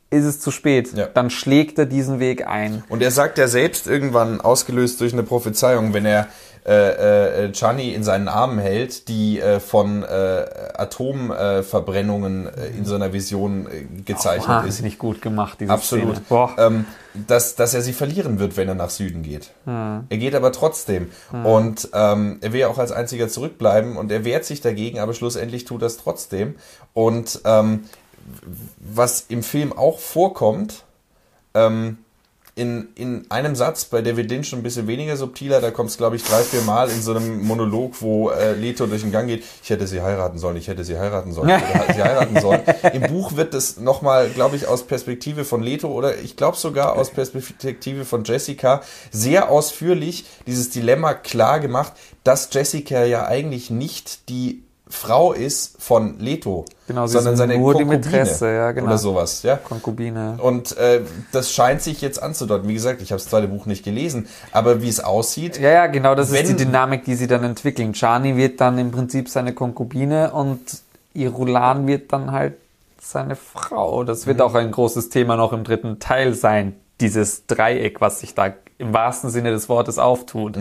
ist 0.09 0.25
es 0.25 0.39
zu 0.39 0.51
spät. 0.51 0.93
Ja. 0.93 1.07
Dann 1.07 1.29
schlägt 1.29 1.79
er 1.79 1.85
diesen 1.85 2.19
Weg 2.19 2.47
ein. 2.47 2.83
Und 2.89 3.01
er 3.01 3.11
sagt 3.11 3.37
ja 3.37 3.47
selbst 3.47 3.87
irgendwann, 3.87 4.41
ausgelöst 4.41 5.01
durch 5.01 5.13
eine 5.13 5.23
Prophezeiung, 5.23 5.93
wenn 5.93 6.05
er 6.05 6.27
äh, 6.65 7.45
äh, 7.45 7.51
Chani 7.51 7.93
in 7.93 8.03
seinen 8.03 8.27
Armen 8.27 8.57
hält, 8.57 9.07
die 9.07 9.39
äh, 9.39 9.59
von 9.59 10.03
äh, 10.03 10.45
Atomverbrennungen 10.73 12.47
äh, 12.47 12.67
in 12.77 12.85
so 12.85 12.95
einer 12.95 13.13
Vision 13.13 13.67
äh, 13.67 13.85
gezeichnet 14.03 14.41
ist. 14.41 14.63
Wahnsinnig 14.63 14.97
gut 14.97 15.21
gemacht, 15.21 15.59
diese 15.59 15.71
Absolut. 15.71 16.15
Szene. 16.15 16.25
Boah. 16.27 16.55
Ähm, 16.57 16.85
dass, 17.27 17.55
dass 17.55 17.73
er 17.73 17.81
sie 17.81 17.93
verlieren 17.93 18.39
wird, 18.39 18.57
wenn 18.57 18.67
er 18.67 18.75
nach 18.75 18.89
Süden 18.89 19.23
geht. 19.23 19.51
Hm. 19.65 20.05
Er 20.09 20.17
geht 20.17 20.35
aber 20.35 20.51
trotzdem. 20.51 21.09
Und 21.31 21.89
ähm, 21.93 22.37
er 22.41 22.53
will 22.53 22.61
ja 22.61 22.67
auch 22.67 22.77
als 22.77 22.91
einziger 22.91 23.27
zurückbleiben 23.27 23.97
und 23.97 24.11
er 24.11 24.25
wehrt 24.25 24.45
sich 24.45 24.61
dagegen, 24.61 24.99
aber 24.99 25.13
schlussendlich 25.13 25.65
tut 25.65 25.81
er 25.81 25.87
es 25.87 25.97
trotzdem. 25.97 26.55
Und 26.93 27.41
ähm, 27.45 27.85
was 28.79 29.25
im 29.29 29.43
Film 29.43 29.73
auch 29.73 29.99
vorkommt, 29.99 30.83
ähm, 31.53 31.97
in, 32.55 32.87
in 32.95 33.29
einem 33.29 33.53
Satz, 33.53 33.83
bei 33.83 34.01
David 34.01 34.31
Lynch 34.31 34.47
schon 34.47 34.59
ein 34.59 34.63
bisschen 34.63 34.87
weniger 34.87 35.17
subtiler, 35.17 35.59
da 35.59 35.71
kommt 35.71 35.89
es, 35.89 35.97
glaube 35.97 36.15
ich, 36.15 36.23
drei, 36.23 36.41
vier 36.41 36.61
Mal 36.61 36.89
in 36.89 37.01
so 37.01 37.11
einem 37.11 37.41
Monolog, 37.45 38.01
wo 38.01 38.29
äh, 38.29 38.53
Leto 38.53 38.87
durch 38.87 39.01
den 39.01 39.11
Gang 39.11 39.27
geht, 39.27 39.43
ich 39.61 39.69
hätte 39.69 39.85
sie 39.87 40.01
heiraten 40.01 40.37
sollen, 40.37 40.55
ich 40.55 40.69
hätte 40.69 40.85
sie 40.85 40.97
heiraten 40.97 41.33
sollen, 41.33 41.49
ich 41.49 41.55
hätte 41.55 41.93
sie 41.93 42.01
heiraten 42.01 42.39
sollen. 42.39 42.61
Im 42.93 43.01
Buch 43.01 43.35
wird 43.35 43.53
es 43.53 43.77
nochmal, 43.77 44.29
glaube 44.29 44.55
ich, 44.55 44.67
aus 44.67 44.83
Perspektive 44.83 45.43
von 45.43 45.61
Leto 45.61 45.91
oder 45.91 46.17
ich 46.17 46.37
glaube 46.37 46.55
sogar 46.55 46.95
aus 46.95 47.09
Perspektive 47.09 48.05
von 48.05 48.23
Jessica 48.23 48.81
sehr 49.11 49.49
ausführlich 49.49 50.25
dieses 50.47 50.69
Dilemma 50.69 51.13
klar 51.13 51.59
gemacht, 51.59 51.91
dass 52.23 52.49
Jessica 52.53 53.03
ja 53.03 53.27
eigentlich 53.27 53.69
nicht 53.69 54.29
die 54.29 54.64
Frau 54.95 55.33
ist 55.33 55.75
von 55.79 56.19
Leto, 56.19 56.65
Genau, 56.87 57.07
sondern 57.07 57.35
seine 57.35 57.57
nur 57.57 57.73
die 57.73 57.83
Konkubine 57.83 58.11
Mätresse, 58.11 58.53
ja, 58.53 58.71
genau. 58.71 58.87
oder 58.87 58.97
sowas, 58.97 59.43
ja. 59.43 59.57
Konkubine. 59.57 60.37
Und 60.39 60.77
äh, 60.77 61.01
das 61.31 61.51
scheint 61.51 61.81
sich 61.81 62.01
jetzt 62.01 62.21
anzudeuten. 62.21 62.67
Wie 62.67 62.73
gesagt, 62.73 63.01
ich 63.01 63.11
habe 63.11 63.19
das 63.19 63.29
zweite 63.29 63.47
Buch 63.47 63.65
nicht 63.65 63.83
gelesen, 63.83 64.27
aber 64.51 64.81
wie 64.81 64.89
es 64.89 65.03
aussieht, 65.03 65.59
Ja, 65.59 65.71
ja, 65.71 65.87
genau, 65.87 66.15
das 66.15 66.31
ist 66.31 66.49
die 66.49 66.55
Dynamik, 66.55 67.03
die 67.05 67.15
sie 67.15 67.27
dann 67.27 67.43
entwickeln. 67.43 67.93
Chani 67.93 68.37
wird 68.37 68.61
dann 68.61 68.77
im 68.77 68.91
Prinzip 68.91 69.29
seine 69.29 69.53
Konkubine 69.53 70.31
und 70.31 70.61
Irulan 71.13 71.87
wird 71.87 72.13
dann 72.13 72.31
halt 72.31 72.53
seine 73.01 73.35
Frau. 73.35 74.03
Das 74.03 74.27
wird 74.27 74.41
auch 74.41 74.53
ein 74.53 74.71
großes 74.71 75.09
Thema 75.09 75.35
noch 75.35 75.53
im 75.53 75.63
dritten 75.63 75.99
Teil 75.99 76.33
sein. 76.33 76.75
Dieses 77.01 77.45
Dreieck, 77.45 77.99
was 77.99 78.19
sich 78.19 78.35
da 78.35 78.53
im 78.77 78.93
wahrsten 78.93 79.29
Sinne 79.29 79.51
des 79.51 79.69
Wortes 79.69 79.99
auftut. 79.99 80.57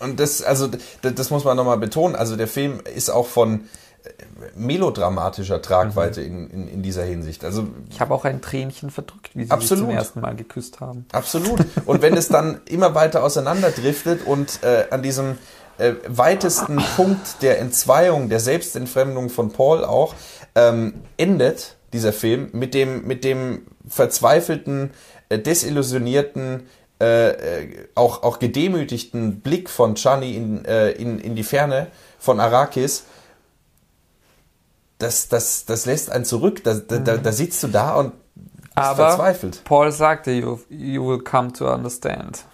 Und 0.00 0.18
das, 0.20 0.42
also 0.42 0.66
d- 0.68 0.78
das 1.02 1.30
muss 1.30 1.44
man 1.44 1.56
nochmal 1.56 1.78
betonen, 1.78 2.14
also 2.16 2.36
der 2.36 2.48
Film 2.48 2.80
ist 2.94 3.10
auch 3.10 3.26
von 3.26 3.62
äh, 4.04 4.10
melodramatischer 4.56 5.60
Tragweite 5.62 6.22
in, 6.22 6.48
in, 6.50 6.68
in 6.68 6.82
dieser 6.82 7.04
Hinsicht. 7.04 7.44
Also 7.44 7.66
Ich 7.90 8.00
habe 8.00 8.14
auch 8.14 8.24
ein 8.24 8.40
Tränchen 8.40 8.90
verdrückt, 8.90 9.30
wie 9.34 9.44
sie 9.44 9.50
Absolut. 9.50 9.84
sich 9.84 9.88
zum 9.88 9.96
ersten 9.96 10.20
Mal 10.20 10.36
geküsst 10.36 10.80
haben. 10.80 11.06
Absolut. 11.12 11.60
Und 11.86 12.02
wenn 12.02 12.16
es 12.16 12.28
dann 12.28 12.60
immer 12.66 12.94
weiter 12.94 13.22
auseinanderdriftet 13.24 14.26
und 14.26 14.62
äh, 14.62 14.84
an 14.90 15.02
diesem 15.02 15.38
äh, 15.78 15.94
weitesten 16.06 16.76
Punkt 16.96 17.42
der 17.42 17.58
Entzweiung, 17.60 18.28
der 18.28 18.40
Selbstentfremdung 18.40 19.30
von 19.30 19.52
Paul 19.52 19.84
auch 19.84 20.14
ähm, 20.54 20.94
endet, 21.16 21.76
dieser 21.92 22.12
Film, 22.12 22.50
mit 22.52 22.74
dem, 22.74 23.06
mit 23.06 23.24
dem 23.24 23.62
verzweifelten, 23.88 24.90
äh, 25.28 25.38
desillusionierten, 25.38 26.66
äh, 27.00 27.28
äh, 27.30 27.88
auch, 27.94 28.22
auch 28.22 28.38
gedemütigten 28.38 29.40
Blick 29.40 29.70
von 29.70 29.94
Chani 29.94 30.34
in, 30.34 30.64
äh, 30.64 30.90
in, 30.90 31.18
in 31.20 31.36
die 31.36 31.44
Ferne 31.44 31.88
von 32.18 32.40
Arrakis, 32.40 33.04
das, 34.98 35.28
das, 35.28 35.64
das 35.64 35.86
lässt 35.86 36.10
einen 36.10 36.24
zurück. 36.24 36.64
Da, 36.64 36.74
da, 36.74 36.98
da, 36.98 37.16
da 37.16 37.32
sitzt 37.32 37.62
du 37.62 37.68
da 37.68 37.94
und 37.94 38.12
bist 38.34 38.74
Aber 38.74 39.08
verzweifelt. 39.08 39.62
Paul 39.64 39.92
sagte, 39.92 40.32
you, 40.32 40.58
you 40.68 41.06
will 41.06 41.20
come 41.20 41.52
to 41.52 41.72
understand. 41.72 42.44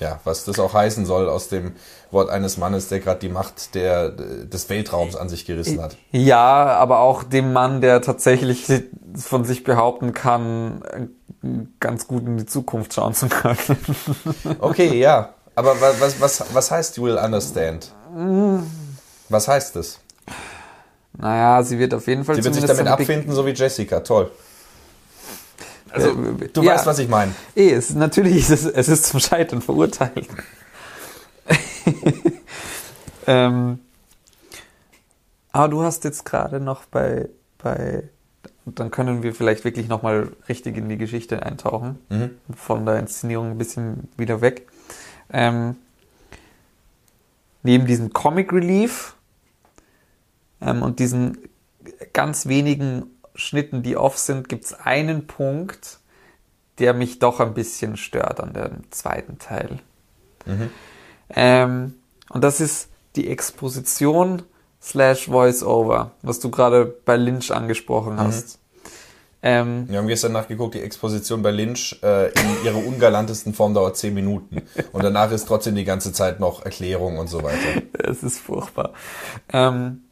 Ja, 0.00 0.18
was 0.24 0.44
das 0.44 0.58
auch 0.58 0.72
heißen 0.74 1.04
soll 1.06 1.28
aus 1.28 1.48
dem 1.48 1.72
Wort 2.10 2.30
eines 2.30 2.56
Mannes, 2.56 2.88
der 2.88 3.00
gerade 3.00 3.20
die 3.20 3.28
Macht 3.28 3.74
der, 3.74 4.08
des 4.10 4.68
Weltraums 4.70 5.14
an 5.14 5.28
sich 5.28 5.44
gerissen 5.44 5.80
hat. 5.80 5.96
Ja, 6.10 6.66
aber 6.76 7.00
auch 7.00 7.22
dem 7.22 7.52
Mann, 7.52 7.80
der 7.82 8.00
tatsächlich 8.00 8.66
von 9.14 9.44
sich 9.44 9.62
behaupten 9.62 10.12
kann, 10.14 10.82
ganz 11.80 12.06
gut 12.06 12.24
in 12.26 12.38
die 12.38 12.46
Zukunft 12.46 12.94
schauen 12.94 13.14
zu 13.14 13.28
können. 13.28 13.58
Okay, 14.58 14.98
ja. 14.98 15.34
Aber 15.54 15.78
wa- 15.80 15.92
was, 15.98 16.20
was, 16.20 16.44
was 16.54 16.70
heißt 16.70 16.96
you 16.96 17.04
will 17.04 17.16
understand? 17.18 17.92
Was 19.28 19.48
heißt 19.48 19.76
das? 19.76 19.98
Naja, 21.18 21.62
sie 21.62 21.78
wird 21.78 21.92
auf 21.92 22.06
jeden 22.06 22.24
Fall 22.24 22.36
Sie 22.36 22.44
wird 22.44 22.54
sich 22.54 22.64
damit 22.64 22.86
abfinden, 22.86 23.32
so 23.34 23.44
wie 23.44 23.50
Jessica. 23.50 24.00
Toll. 24.00 24.30
Also, 25.92 26.10
Äh, 26.10 26.48
du 26.52 26.62
ja. 26.62 26.74
weißt, 26.74 26.86
was 26.86 26.98
ich 26.98 27.08
meine. 27.08 27.34
Eh, 27.56 27.70
es, 27.70 27.94
natürlich 27.94 28.36
ist 28.36 28.50
es, 28.50 28.64
es 28.64 28.88
ist 28.88 29.06
zum 29.06 29.20
Scheitern 29.20 29.60
verurteilt. 29.62 30.28
ähm, 33.26 33.80
aber 35.52 35.68
du 35.68 35.82
hast 35.82 36.04
jetzt 36.04 36.24
gerade 36.24 36.60
noch 36.60 36.84
bei, 36.86 37.28
bei, 37.58 38.04
dann 38.66 38.90
können 38.90 39.22
wir 39.22 39.34
vielleicht 39.34 39.64
wirklich 39.64 39.88
nochmal 39.88 40.28
richtig 40.48 40.76
in 40.76 40.88
die 40.88 40.96
Geschichte 40.96 41.42
eintauchen, 41.44 41.98
von 42.54 42.86
der 42.86 43.00
Inszenierung 43.00 43.50
ein 43.50 43.58
bisschen 43.58 44.08
wieder 44.16 44.40
weg. 44.40 44.68
Ähm, 45.32 45.76
neben 47.62 47.86
diesem 47.86 48.12
Comic 48.12 48.52
Relief 48.52 49.14
ähm, 50.60 50.82
und 50.82 50.98
diesen 50.98 51.38
ganz 52.12 52.46
wenigen 52.46 53.06
Schnitten, 53.40 53.82
die 53.82 53.96
off 53.96 54.18
sind, 54.18 54.48
gibt 54.48 54.64
es 54.64 54.74
einen 54.74 55.26
Punkt, 55.26 55.98
der 56.78 56.94
mich 56.94 57.18
doch 57.18 57.40
ein 57.40 57.54
bisschen 57.54 57.96
stört 57.96 58.40
an 58.40 58.52
dem 58.52 58.90
zweiten 58.90 59.38
Teil. 59.38 59.80
Ähm, 61.30 61.94
und 62.30 62.44
das 62.44 62.60
ist 62.60 62.88
die 63.16 63.28
Exposition 63.28 64.42
slash 64.82 65.26
Voice-Over, 65.26 66.12
was 66.22 66.40
du 66.40 66.50
gerade 66.50 66.86
bei 67.04 67.16
Lynch 67.16 67.52
angesprochen 67.52 68.18
hast. 68.18 68.58
Ähm, 69.42 69.86
Wir 69.88 69.98
haben 69.98 70.06
gestern 70.08 70.32
nachgeguckt, 70.32 70.74
die 70.74 70.82
Exposition 70.82 71.42
bei 71.42 71.50
Lynch 71.50 71.98
äh, 72.02 72.28
in 72.28 72.64
ihrer 72.64 72.76
ungalantesten 72.86 73.54
Form 73.54 73.72
dauert 73.72 73.96
10 73.96 74.12
Minuten. 74.12 74.62
Und 74.92 75.02
danach 75.02 75.30
ist 75.32 75.48
trotzdem 75.48 75.74
die 75.74 75.84
ganze 75.84 76.12
Zeit 76.12 76.40
noch 76.40 76.64
Erklärung 76.64 77.18
und 77.18 77.28
so 77.28 77.42
weiter. 77.42 77.82
Es 77.92 78.22
ist 78.22 78.40
furchtbar. 78.40 78.92
Ähm, 79.52 80.02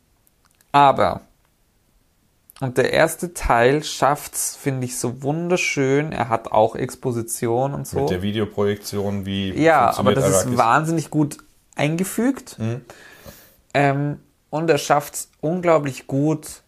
aber, 0.72 1.22
und 2.60 2.76
der 2.76 2.92
erste 2.92 3.34
Teil 3.34 3.84
schafft's, 3.84 4.56
finde 4.56 4.84
ich, 4.86 4.98
so 4.98 5.22
wunderschön. 5.22 6.12
Er 6.12 6.28
hat 6.28 6.50
auch 6.50 6.74
Exposition 6.74 7.72
und 7.74 7.86
so. 7.86 8.00
Mit 8.00 8.10
der 8.10 8.22
Videoprojektion, 8.22 9.26
wie 9.26 9.52
Ja, 9.52 9.96
aber 9.96 10.14
das 10.14 10.28
ist 10.28 10.36
Arrakis? 10.36 10.58
wahnsinnig 10.58 11.10
gut 11.10 11.38
eingefügt. 11.76 12.58
Ähm, 13.74 14.18
und 14.50 14.70
er 14.70 14.78
schafft 14.78 15.14
es 15.14 15.30
unglaublich 15.40 16.06
gut, 16.06 16.62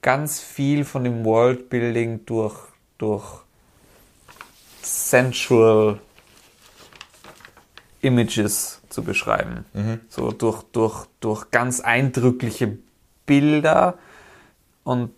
ganz 0.00 0.40
viel 0.40 0.84
von 0.84 1.04
dem 1.04 1.24
Worldbuilding 1.24 2.24
durch, 2.26 2.56
durch 2.98 3.24
sensual 4.82 5.98
Images 8.00 8.80
zu 8.90 9.02
beschreiben. 9.02 9.64
So 10.08 10.30
durch, 10.30 10.62
durch, 10.72 11.06
durch 11.20 11.50
ganz 11.50 11.80
eindrückliche 11.80 12.78
Bilder 13.26 13.98
und 14.84 15.10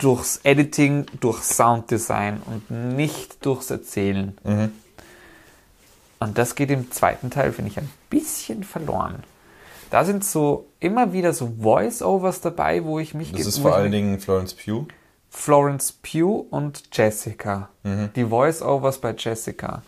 durchs 0.00 0.40
Editing, 0.44 1.06
durch 1.20 1.42
Sounddesign 1.42 2.42
und 2.44 2.70
nicht 2.70 3.44
durchs 3.44 3.70
Erzählen. 3.70 4.36
Und 6.18 6.38
das 6.38 6.54
geht 6.54 6.70
im 6.70 6.90
zweiten 6.90 7.30
Teil, 7.30 7.52
finde 7.52 7.70
ich, 7.70 7.78
ein 7.78 7.90
bisschen 8.10 8.64
verloren. 8.64 9.22
Da 9.90 10.04
sind 10.04 10.24
so 10.24 10.66
immer 10.80 11.12
wieder 11.12 11.32
so 11.32 11.52
Voice-Overs 11.60 12.40
dabei, 12.40 12.84
wo 12.84 12.98
ich 12.98 13.14
mich 13.14 13.32
Das 13.32 13.46
ist 13.46 13.58
vor 13.58 13.74
allen 13.74 13.92
Dingen 13.92 14.18
Florence 14.20 14.54
Pugh. 14.54 14.86
Florence 15.30 15.92
Pugh 15.92 16.46
und 16.50 16.84
Jessica. 16.92 17.68
Die 17.84 18.24
Voice-Overs 18.24 19.00
bei 19.00 19.14
Jessica. 19.16 19.82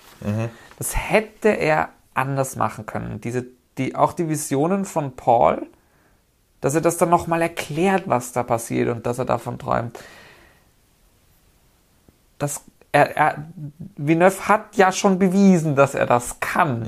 Das 0.79 0.97
hätte 0.97 1.49
er 1.49 1.91
anders 2.15 2.57
machen 2.57 2.87
können. 2.87 3.21
Diese, 3.21 3.47
die, 3.79 3.95
auch 3.95 4.13
die 4.13 4.29
Visionen 4.29 4.85
von 4.85 5.17
Paul, 5.17 5.67
dass 6.61 6.75
er 6.75 6.81
das 6.81 6.97
dann 6.97 7.11
nochmal 7.11 7.43
erklärt, 7.43 8.05
was 8.07 8.33
da 8.33 8.43
passiert 8.43 8.89
und 8.89 9.07
dass 9.07 9.19
er 9.19 9.25
davon 9.25 9.59
träumt. 9.59 9.99
Das, 12.39 12.63
er, 12.93 13.17
er, 13.17 13.45
Villeneuve 13.97 14.49
hat 14.49 14.77
ja 14.77 14.93
schon 14.93 15.19
bewiesen, 15.19 15.77
dass 15.77 15.95
er 15.95 16.07
das 16.07 16.41
kann. 16.41 16.85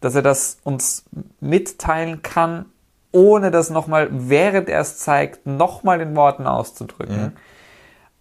Dass 0.00 0.14
er 0.14 0.22
das 0.22 0.58
uns 0.64 1.04
mitteilen 1.40 2.22
kann, 2.22 2.66
ohne 3.12 3.50
das 3.50 3.70
nochmal, 3.70 4.08
während 4.10 4.68
er 4.68 4.80
es 4.80 4.98
zeigt, 4.98 5.46
nochmal 5.46 6.00
in 6.00 6.16
Worten 6.16 6.46
auszudrücken. 6.46 7.36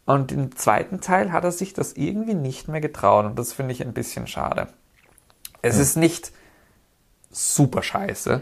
Und 0.05 0.31
im 0.31 0.55
zweiten 0.55 1.01
Teil 1.01 1.31
hat 1.31 1.43
er 1.43 1.51
sich 1.51 1.73
das 1.73 1.93
irgendwie 1.93 2.33
nicht 2.33 2.67
mehr 2.67 2.81
getraut 2.81 3.25
und 3.25 3.39
das 3.39 3.53
finde 3.53 3.71
ich 3.71 3.81
ein 3.81 3.93
bisschen 3.93 4.27
schade. 4.27 4.67
Es 5.61 5.77
ist 5.77 5.95
nicht 5.95 6.33
super 7.31 7.81
scheiße. 7.81 8.41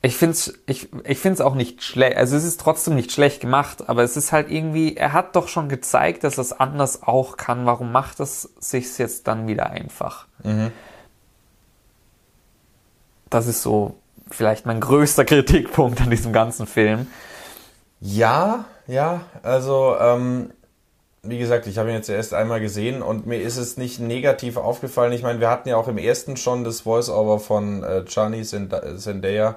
Ich 0.00 0.16
finde 0.16 0.34
es 0.34 0.54
ich, 0.66 0.88
ich 1.04 1.18
find's 1.18 1.40
auch 1.40 1.54
nicht 1.56 1.82
schlecht, 1.82 2.16
also 2.16 2.36
es 2.36 2.44
ist 2.44 2.60
trotzdem 2.60 2.94
nicht 2.94 3.10
schlecht 3.10 3.40
gemacht, 3.40 3.88
aber 3.88 4.04
es 4.04 4.16
ist 4.16 4.30
halt 4.30 4.48
irgendwie, 4.50 4.96
er 4.96 5.12
hat 5.12 5.34
doch 5.34 5.48
schon 5.48 5.68
gezeigt, 5.68 6.22
dass 6.22 6.38
es 6.38 6.52
anders 6.52 7.02
auch 7.02 7.36
kann. 7.36 7.66
Warum 7.66 7.90
macht 7.90 8.20
es 8.20 8.42
sich 8.60 8.96
jetzt 8.98 9.26
dann 9.26 9.48
wieder 9.48 9.70
einfach? 9.70 10.26
Das 13.30 13.46
ist 13.46 13.62
so 13.62 13.96
vielleicht 14.30 14.66
mein 14.66 14.80
größter 14.80 15.24
Kritikpunkt 15.26 16.00
an 16.00 16.10
diesem 16.10 16.32
ganzen 16.32 16.66
Film. 16.66 17.08
Ja, 18.00 18.66
ja, 18.86 19.22
also 19.42 19.96
ähm, 20.00 20.52
wie 21.22 21.38
gesagt, 21.38 21.66
ich 21.66 21.76
habe 21.78 21.88
ihn 21.90 21.96
jetzt 21.96 22.08
erst 22.08 22.32
einmal 22.34 22.60
gesehen 22.60 23.02
und 23.02 23.26
mir 23.26 23.40
ist 23.42 23.56
es 23.56 23.76
nicht 23.76 23.98
negativ 23.98 24.56
aufgefallen. 24.56 25.12
Ich 25.12 25.24
meine, 25.24 25.40
wir 25.40 25.50
hatten 25.50 25.68
ja 25.68 25.76
auch 25.76 25.88
im 25.88 25.98
ersten 25.98 26.36
schon 26.36 26.62
das 26.62 26.82
Voice-Over 26.82 27.40
von 27.40 27.82
äh, 27.82 28.04
Chani 28.04 28.42
Zend- 28.44 28.72
Zendaya 28.98 29.56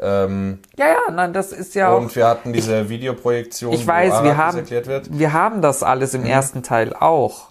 ähm, 0.00 0.58
Ja, 0.76 0.88
ja, 0.88 1.12
nein, 1.12 1.32
das 1.32 1.52
ist 1.52 1.74
ja 1.74 1.90
auch. 1.90 1.98
und 2.00 2.14
wir 2.16 2.26
hatten 2.26 2.52
diese 2.52 2.88
Videoprojektion, 2.88 3.72
Ich 3.72 3.86
weiß, 3.86 4.20
wo 4.20 4.24
wir 4.24 4.36
haben, 4.36 4.58
erklärt 4.58 4.86
wird. 4.86 5.18
wir 5.18 5.32
haben 5.32 5.62
das 5.62 5.82
alles 5.82 6.14
im 6.14 6.24
ersten 6.24 6.62
Teil 6.62 6.94
auch. 6.94 7.48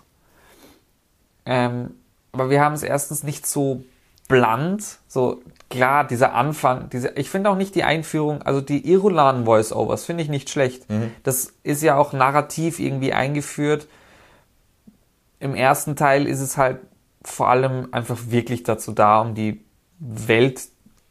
Ähm, 1.46 1.92
aber 2.32 2.50
wir 2.50 2.62
haben 2.62 2.74
es 2.74 2.84
erstens 2.84 3.24
nicht 3.24 3.48
so 3.48 3.84
bland, 4.28 4.84
so 5.08 5.42
klar, 5.70 6.06
dieser 6.06 6.34
Anfang, 6.34 6.90
diese, 6.90 7.10
ich 7.16 7.30
finde 7.30 7.50
auch 7.50 7.56
nicht 7.56 7.76
die 7.76 7.84
Einführung, 7.84 8.42
also 8.44 8.62
die 8.62 8.88
Irulan 8.88 9.46
Voice-Overs 9.46 10.06
finde 10.06 10.24
ich 10.24 10.30
nicht 10.30 10.50
schlecht. 10.50 10.86
Das 11.24 11.54
ist 11.64 11.82
ja 11.82 11.98
auch 11.98 12.14
narrativ 12.14 12.80
irgendwie 12.80 13.14
eingeführt. 13.14 13.88
Im 15.40 15.56
ersten 15.56 15.96
Teil 15.96 16.28
ist 16.28 16.40
es 16.42 16.58
halt 16.58 16.80
vor 17.24 17.50
allem 17.50 17.90
einfach 17.92 18.18
wirklich 18.28 18.64
dazu 18.64 18.92
da, 18.92 19.22
um 19.22 19.34
die 19.36 19.64
Welt 20.00 20.62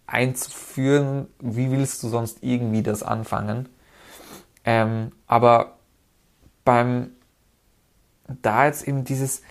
einzuführen. 0.09 1.29
Wie 1.39 1.71
willst 1.71 2.03
du 2.03 2.09
sonst 2.09 2.39
irgendwie 2.41 2.83
das 2.83 3.03
anfangen? 3.03 3.69
Ähm, 4.65 5.13
aber 5.27 5.77
beim 6.65 7.11
da 8.43 8.67
jetzt 8.67 8.87
eben 8.87 9.05
dieses, 9.05 9.43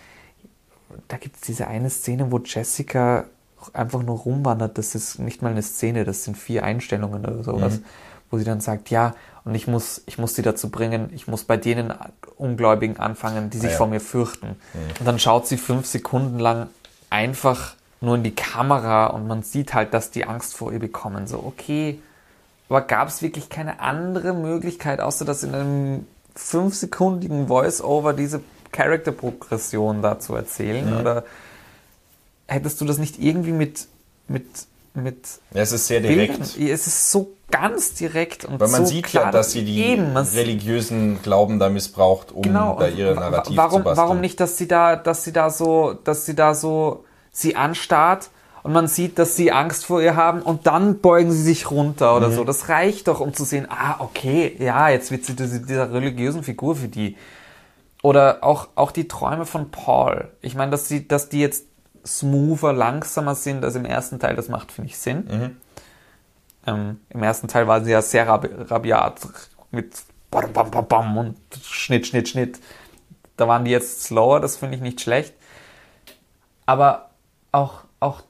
da 1.08 1.16
gibt 1.16 1.36
es 1.36 1.42
diese 1.42 1.66
eine 1.66 1.90
Szene, 1.90 2.30
wo 2.30 2.38
Jessica 2.38 3.24
einfach 3.72 4.02
nur 4.02 4.18
rumwandert. 4.18 4.78
Das 4.78 4.94
ist 4.94 5.18
nicht 5.18 5.42
mal 5.42 5.50
eine 5.50 5.62
Szene, 5.62 6.04
das 6.04 6.24
sind 6.24 6.36
vier 6.36 6.64
Einstellungen 6.64 7.24
oder 7.24 7.42
sowas, 7.42 7.80
wo 8.30 8.38
sie 8.38 8.44
dann 8.44 8.60
sagt, 8.60 8.90
ja, 8.90 9.14
und 9.44 9.54
ich 9.54 9.66
muss, 9.66 10.02
ich 10.06 10.18
muss 10.18 10.34
sie 10.34 10.42
dazu 10.42 10.70
bringen, 10.70 11.10
ich 11.12 11.26
muss 11.26 11.44
bei 11.44 11.56
denen 11.56 11.92
Ungläubigen 12.36 12.98
anfangen, 12.98 13.50
die 13.50 13.58
sich 13.58 13.70
Ah 13.70 13.72
ja. 13.72 13.78
vor 13.78 13.86
mir 13.86 14.00
fürchten. 14.00 14.56
Und 14.98 15.06
dann 15.06 15.18
schaut 15.18 15.46
sie 15.46 15.56
fünf 15.56 15.86
Sekunden 15.86 16.38
lang 16.38 16.68
einfach 17.10 17.74
nur 18.00 18.14
in 18.14 18.22
die 18.22 18.34
Kamera 18.34 19.06
und 19.08 19.26
man 19.26 19.42
sieht 19.42 19.74
halt, 19.74 19.92
dass 19.94 20.10
die 20.10 20.24
Angst 20.24 20.54
vor 20.54 20.72
ihr 20.72 20.78
bekommen. 20.78 21.26
So, 21.26 21.38
okay, 21.44 21.98
aber 22.68 22.82
gab 22.82 23.08
es 23.08 23.22
wirklich 23.22 23.48
keine 23.48 23.80
andere 23.80 24.32
Möglichkeit, 24.34 25.00
außer 25.00 25.24
dass 25.24 25.42
in 25.42 25.54
einem 25.54 26.06
fünfsekundigen 26.34 27.48
Voice-Over 27.48 28.12
diese 28.12 28.40
Charakterprogression 28.72 30.02
da 30.02 30.18
zu 30.18 30.34
erzählen? 30.34 31.00
Oder 31.00 31.24
hättest 32.46 32.80
du 32.80 32.84
das 32.84 32.98
nicht 32.98 33.18
irgendwie 33.18 33.52
mit, 33.52 33.86
mit, 34.28 34.46
mit 34.94 35.26
Ja, 35.52 35.62
es 35.62 35.72
ist 35.72 35.86
sehr 35.86 36.00
Bildern? 36.00 36.26
direkt. 36.36 36.58
Es 36.58 36.86
ist 36.86 37.10
so 37.10 37.32
ganz 37.50 37.94
direkt 37.94 38.44
und 38.44 38.60
Weil 38.60 38.68
man 38.68 38.84
so 38.84 38.92
sieht 38.92 39.06
klar, 39.06 39.24
ja, 39.26 39.30
dass 39.30 39.52
sie 39.52 39.64
die 39.64 39.78
eben, 39.82 40.16
religiösen 40.16 41.22
Glauben 41.22 41.58
da 41.58 41.70
missbraucht, 41.70 42.30
um 42.30 42.42
genau, 42.42 42.76
da 42.78 42.88
ihre 42.88 43.16
wa- 43.16 43.20
Narrativ 43.20 43.56
warum, 43.56 43.78
zu 43.80 43.84
basteln. 43.84 44.06
warum 44.06 44.20
nicht, 44.20 44.38
dass 44.40 44.58
sie 44.58 44.68
da, 44.68 44.96
dass 44.96 45.24
sie 45.24 45.32
da 45.32 45.48
so, 45.50 45.94
dass 46.04 46.26
sie 46.26 46.34
da 46.34 46.54
so 46.54 47.04
sie 47.40 47.56
anstarrt 47.56 48.30
und 48.62 48.72
man 48.72 48.88
sieht, 48.88 49.18
dass 49.18 49.36
sie 49.36 49.52
Angst 49.52 49.86
vor 49.86 50.02
ihr 50.02 50.16
haben 50.16 50.42
und 50.42 50.66
dann 50.66 50.98
beugen 51.00 51.30
sie 51.32 51.42
sich 51.42 51.70
runter 51.70 52.10
Mhm. 52.10 52.16
oder 52.16 52.30
so. 52.30 52.44
Das 52.44 52.68
reicht 52.68 53.08
doch, 53.08 53.20
um 53.20 53.32
zu 53.32 53.44
sehen, 53.44 53.66
ah, 53.70 53.96
okay, 54.00 54.54
ja, 54.58 54.88
jetzt 54.88 55.10
wird 55.10 55.24
sie 55.24 55.34
diese, 55.36 55.60
dieser 55.60 55.92
religiösen 55.92 56.42
Figur 56.42 56.76
für 56.76 56.88
die. 56.88 57.16
Oder 58.02 58.38
auch, 58.42 58.68
auch 58.74 58.92
die 58.92 59.08
Träume 59.08 59.44
von 59.46 59.70
Paul. 59.70 60.28
Ich 60.40 60.54
meine, 60.54 60.70
dass 60.70 60.88
sie, 60.88 61.08
dass 61.08 61.28
die 61.28 61.40
jetzt 61.40 61.64
smoother, 62.06 62.72
langsamer 62.72 63.34
sind 63.34 63.64
als 63.64 63.74
im 63.74 63.84
ersten 63.84 64.18
Teil, 64.18 64.36
das 64.36 64.48
macht, 64.48 64.70
finde 64.72 64.90
ich, 64.90 64.98
Sinn. 64.98 65.24
Mhm. 65.28 65.56
Ähm, 66.66 67.00
Im 67.10 67.22
ersten 67.22 67.48
Teil 67.48 67.66
war 67.66 67.82
sie 67.84 67.90
ja 67.90 68.02
sehr 68.02 68.26
rabi 68.28 68.48
rabiat 68.52 69.20
mit 69.70 69.94
bam, 70.30 70.52
bam, 70.52 70.70
bam, 70.70 70.86
bam 70.86 71.18
und 71.18 71.36
Schnitt, 71.62 72.06
Schnitt, 72.06 72.28
Schnitt. 72.28 72.60
Da 73.36 73.48
waren 73.48 73.64
die 73.64 73.70
jetzt 73.70 74.02
slower, 74.04 74.40
das 74.40 74.56
finde 74.56 74.76
ich 74.76 74.80
nicht 74.80 75.00
schlecht. 75.00 75.34
Aber 76.66 77.07
auch, 77.52 77.84
auch 78.00 78.22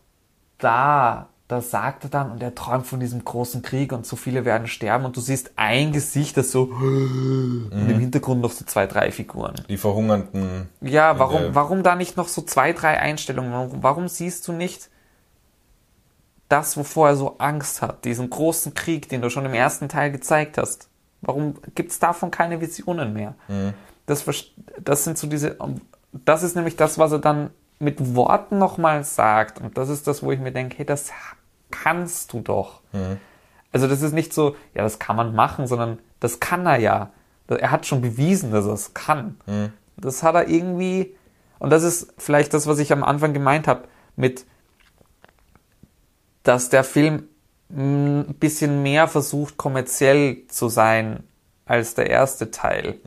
da, 0.59 1.29
da 1.47 1.61
sagt 1.61 2.05
er 2.05 2.11
dann 2.11 2.33
und 2.33 2.43
er 2.43 2.55
träumt 2.55 2.87
von 2.87 3.01
diesem 3.01 3.25
großen 3.25 3.63
Krieg 3.63 3.93
und 3.93 4.07
so 4.07 4.17
viele 4.17 4.45
werden 4.45 4.67
sterben 4.67 5.05
und 5.05 5.17
du 5.17 5.21
siehst 5.21 5.53
ein 5.57 5.93
Gesicht, 5.93 6.37
das 6.37 6.51
so 6.51 6.65
und 6.65 7.71
im 7.73 7.99
Hintergrund 7.99 8.41
noch 8.41 8.53
so 8.53 8.65
zwei, 8.65 8.87
drei 8.87 9.11
Figuren. 9.11 9.55
Die 9.69 9.77
verhungernden. 9.77 10.69
Ja, 10.81 11.19
warum, 11.19 11.55
warum 11.55 11.83
da 11.83 11.95
nicht 11.95 12.17
noch 12.17 12.29
so 12.29 12.43
zwei, 12.43 12.73
drei 12.73 12.99
Einstellungen? 12.99 13.53
Warum, 13.53 13.83
warum 13.83 14.09
siehst 14.09 14.47
du 14.49 14.53
nicht 14.53 14.91
das, 16.49 16.77
wovor 16.77 17.09
er 17.09 17.17
so 17.17 17.37
Angst 17.39 17.83
hat, 17.83 18.05
diesen 18.05 18.31
großen 18.31 18.75
Krieg, 18.75 19.09
den 19.09 19.23
du 19.23 19.31
schon 19.31 19.45
im 19.45 19.55
ersten 19.55 19.89
Teil 19.89 20.11
gezeigt 20.11 20.59
hast? 20.59 20.89
Warum 21.21 21.55
gibt's 21.75 21.99
davon 21.99 22.31
keine 22.31 22.61
Visionen 22.61 23.13
mehr? 23.13 23.35
Das, 24.07 24.23
vers- 24.23 24.53
das 24.81 25.05
sind 25.05 25.19
so 25.19 25.27
diese, 25.27 25.57
das 26.13 26.43
ist 26.43 26.57
nämlich 26.57 26.77
das, 26.77 26.99
was 26.99 27.13
er 27.13 27.19
dann 27.19 27.51
mit 27.79 28.15
Worten 28.15 28.59
nochmal 28.59 29.05
sagt. 29.05 29.61
Und 29.61 29.79
das 29.79 29.89
ist 29.89 30.07
das, 30.07 30.23
wo 30.23 30.33
ich 30.33 30.41
mir 30.41 30.53
denke, 30.53 30.79
hey, 30.79 30.87
das 30.87 31.11
kannst 31.71 32.33
du 32.33 32.41
doch. 32.41 32.81
Also 33.73 33.87
das 33.87 34.03
ist 34.03 34.13
nicht 34.13 34.33
so, 34.33 34.57
ja, 34.75 34.83
das 34.83 34.99
kann 34.99 35.17
man 35.17 35.35
machen, 35.35 35.67
sondern 35.67 35.99
das 36.21 36.41
kann 36.41 36.67
er 36.67 36.79
ja. 36.79 37.11
Er 37.49 37.71
hat 37.71 37.87
schon 37.87 38.01
bewiesen, 38.03 38.51
dass 38.51 38.67
er 38.67 38.73
es 38.73 38.95
kann. 38.95 39.39
Das 39.97 40.23
hat 40.23 40.35
er 40.35 40.49
irgendwie, 40.49 41.15
und 41.59 41.71
das 41.71 41.83
ist 41.83 42.13
vielleicht 42.19 42.53
das, 42.55 42.67
was 42.67 42.79
ich 42.79 42.93
am 42.93 43.03
Anfang 43.05 43.33
gemeint 43.33 43.67
habe, 43.69 43.85
mit, 44.17 44.45
dass 46.43 46.69
der 46.69 46.85
Film 46.85 47.25
ein 47.71 48.35
bisschen 48.41 48.83
mehr 48.83 49.09
versucht, 49.09 49.57
kommerziell 49.59 50.47
zu 50.49 50.69
sein 50.69 51.23
als 51.67 51.95
der 51.95 52.09
erste 52.09 52.51
Teil. 52.51 52.99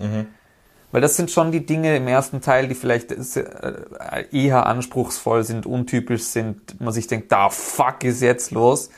Weil 0.91 1.01
das 1.01 1.15
sind 1.15 1.31
schon 1.31 1.51
die 1.51 1.65
Dinge 1.65 1.95
im 1.95 2.07
ersten 2.07 2.41
Teil, 2.41 2.67
die 2.67 2.75
vielleicht 2.75 3.11
äh, 3.11 4.25
eher 4.31 4.65
anspruchsvoll 4.65 5.43
sind, 5.43 5.65
untypisch 5.65 6.23
sind, 6.23 6.79
man 6.81 6.93
sich 6.93 7.07
denkt, 7.07 7.31
da 7.31 7.49
fuck 7.49 8.03
ist 8.03 8.21
jetzt 8.21 8.51
los. 8.51 8.89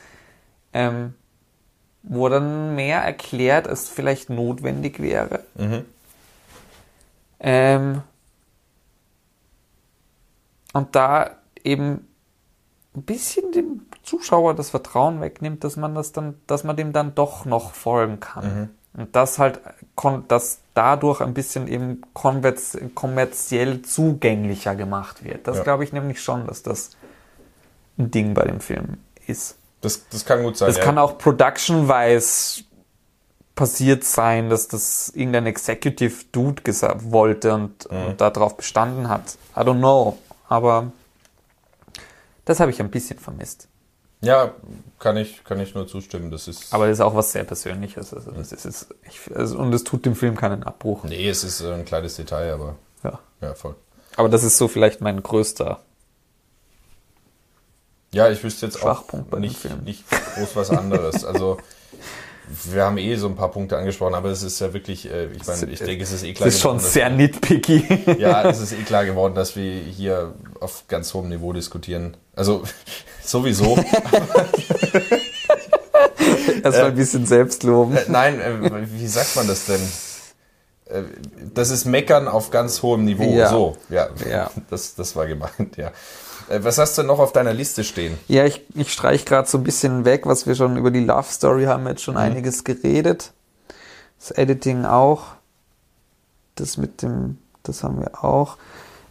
Ähm, 0.72 1.14
wo 2.04 2.28
dann 2.28 2.74
mehr 2.74 3.00
erklärt, 3.00 3.66
als 3.66 3.88
vielleicht 3.88 4.28
notwendig 4.28 5.00
wäre. 5.00 5.40
Ähm, 7.40 8.02
und 10.74 10.94
da 10.94 11.30
eben 11.62 12.06
ein 12.94 13.02
bisschen 13.02 13.52
dem 13.52 13.82
Zuschauer 14.02 14.54
das 14.54 14.70
Vertrauen 14.70 15.20
wegnimmt, 15.20 15.64
dass 15.64 15.76
man 15.76 15.94
das 15.94 16.12
dann, 16.12 16.34
dass 16.46 16.62
man 16.62 16.76
dem 16.76 16.92
dann 16.92 17.14
doch 17.14 17.46
noch 17.46 17.72
folgen 17.72 18.20
kann. 18.20 18.44
Und 18.92 19.16
das 19.16 19.38
halt 19.38 19.60
dass 20.28 20.58
dadurch 20.74 21.20
ein 21.20 21.34
bisschen 21.34 21.68
eben 21.68 22.02
kommerziell 22.14 23.82
zugänglicher 23.82 24.74
gemacht 24.74 25.24
wird. 25.24 25.46
Das 25.46 25.58
Ja. 25.58 25.62
glaube 25.62 25.84
ich 25.84 25.92
nämlich 25.92 26.20
schon, 26.20 26.46
dass 26.46 26.62
das 26.62 26.90
ein 27.98 28.10
Ding 28.10 28.34
bei 28.34 28.44
dem 28.44 28.60
Film 28.60 28.98
ist. 29.26 29.56
Das, 29.80 30.08
das 30.08 30.24
kann 30.24 30.42
gut 30.42 30.56
sein. 30.56 30.68
Das 30.68 30.78
ja. 30.78 30.82
kann 30.84 30.98
auch 30.98 31.18
production-wise 31.18 32.64
passiert 33.54 34.02
sein, 34.02 34.50
dass 34.50 34.66
das 34.66 35.10
irgendein 35.14 35.46
Executive 35.46 36.24
Dude 36.32 36.62
gesagt 36.62 37.12
wollte 37.12 37.54
und, 37.54 37.88
Mhm. 37.90 38.06
und 38.08 38.20
darauf 38.20 38.56
bestanden 38.56 39.08
hat. 39.08 39.36
I 39.56 39.60
don't 39.60 39.78
know. 39.78 40.18
Aber 40.48 40.90
das 42.44 42.58
habe 42.60 42.70
ich 42.72 42.80
ein 42.80 42.90
bisschen 42.90 43.18
vermisst. 43.18 43.68
Ja, 44.24 44.54
kann 44.98 45.16
ich, 45.16 45.44
kann 45.44 45.60
ich 45.60 45.74
nur 45.74 45.86
zustimmen. 45.86 46.30
Das 46.30 46.48
ist. 46.48 46.72
Aber 46.72 46.86
das 46.86 46.98
ist 46.98 47.00
auch 47.02 47.14
was 47.14 47.32
sehr 47.32 47.44
Persönliches. 47.44 48.12
Also 48.14 48.30
das 48.30 48.52
ist, 48.52 48.64
ist 48.64 48.94
ich, 49.08 49.20
also, 49.36 49.58
und 49.58 49.72
es 49.74 49.84
tut 49.84 50.04
dem 50.06 50.14
Film 50.16 50.36
keinen 50.36 50.62
Abbruch. 50.62 51.04
nee, 51.04 51.28
es 51.28 51.44
ist 51.44 51.60
äh, 51.60 51.72
ein 51.72 51.84
kleines 51.84 52.16
Detail, 52.16 52.52
aber 52.54 52.76
Ja. 53.02 53.18
ja, 53.40 53.54
voll. 53.54 53.74
Aber 54.16 54.28
das 54.28 54.44
ist 54.44 54.56
so 54.58 54.68
vielleicht 54.68 55.00
mein 55.00 55.22
größter. 55.22 55.80
Ja, 58.12 58.30
ich 58.30 58.42
wüsste 58.44 58.66
jetzt 58.66 58.78
Schwachpunkt 58.78 59.30
bei 59.30 59.36
auch 59.38 59.40
dem 59.40 59.48
nicht, 59.48 59.56
Film. 59.60 59.82
nicht 59.84 60.04
groß 60.36 60.54
was 60.56 60.70
anderes. 60.70 61.24
also, 61.24 61.58
wir 62.72 62.84
haben 62.84 62.98
eh 62.98 63.16
so 63.16 63.28
ein 63.28 63.36
paar 63.36 63.50
Punkte 63.50 63.76
angesprochen, 63.76 64.14
aber 64.14 64.28
es 64.30 64.42
ist 64.42 64.60
ja 64.60 64.72
wirklich, 64.72 65.10
äh, 65.10 65.26
ich 65.26 65.46
meine, 65.46 65.66
ich 65.70 65.78
denke, 65.78 66.04
es 66.04 66.12
ist 66.12 66.24
eh 66.24 66.32
klar 66.34 66.46
Das 66.46 66.54
ist 66.56 66.60
schon 66.60 66.76
geworden, 66.76 66.92
sehr 66.92 67.10
nitpicky. 67.10 68.16
ja, 68.18 68.48
es 68.48 68.60
ist 68.60 68.72
eh 68.72 68.82
klar 68.82 69.04
geworden, 69.04 69.34
dass 69.34 69.56
wir 69.56 69.80
hier 69.80 70.34
auf 70.60 70.84
ganz 70.88 71.14
hohem 71.14 71.28
Niveau 71.28 71.52
diskutieren. 71.52 72.16
Also, 72.36 72.62
sowieso. 73.24 73.78
Erstmal 76.62 76.86
ein 76.90 76.96
bisschen 76.96 77.26
Selbstloben. 77.26 77.96
Äh, 77.96 78.04
Nein, 78.08 78.40
äh, 78.40 78.90
wie 78.90 79.06
sagt 79.06 79.36
man 79.36 79.46
das 79.46 79.66
denn? 79.66 79.80
Äh, 80.86 81.02
Das 81.54 81.70
ist 81.70 81.84
Meckern 81.84 82.28
auf 82.28 82.50
ganz 82.50 82.82
hohem 82.82 83.04
Niveau. 83.04 83.34
Ja. 83.36 83.48
So, 83.48 83.76
ja, 83.88 84.08
Ja. 84.28 84.50
Das, 84.70 84.94
das 84.94 85.16
war 85.16 85.26
gemeint, 85.26 85.76
ja. 85.76 85.92
Äh, 86.48 86.62
Was 86.62 86.78
hast 86.78 86.98
du 86.98 87.02
noch 87.02 87.18
auf 87.18 87.32
deiner 87.32 87.52
Liste 87.52 87.84
stehen? 87.84 88.18
Ja, 88.28 88.44
ich, 88.44 88.62
ich 88.74 88.92
streich 88.92 89.24
gerade 89.24 89.48
so 89.48 89.58
ein 89.58 89.64
bisschen 89.64 90.04
weg, 90.04 90.26
was 90.26 90.46
wir 90.46 90.54
schon 90.54 90.76
über 90.76 90.90
die 90.90 91.04
Love 91.04 91.28
Story 91.30 91.64
haben, 91.64 91.86
jetzt 91.86 92.02
schon 92.02 92.16
einiges 92.16 92.64
geredet. 92.64 93.32
Das 94.18 94.30
Editing 94.30 94.84
auch. 94.84 95.26
Das 96.54 96.76
mit 96.76 97.02
dem, 97.02 97.38
das 97.62 97.82
haben 97.82 98.00
wir 98.00 98.24
auch. 98.24 98.58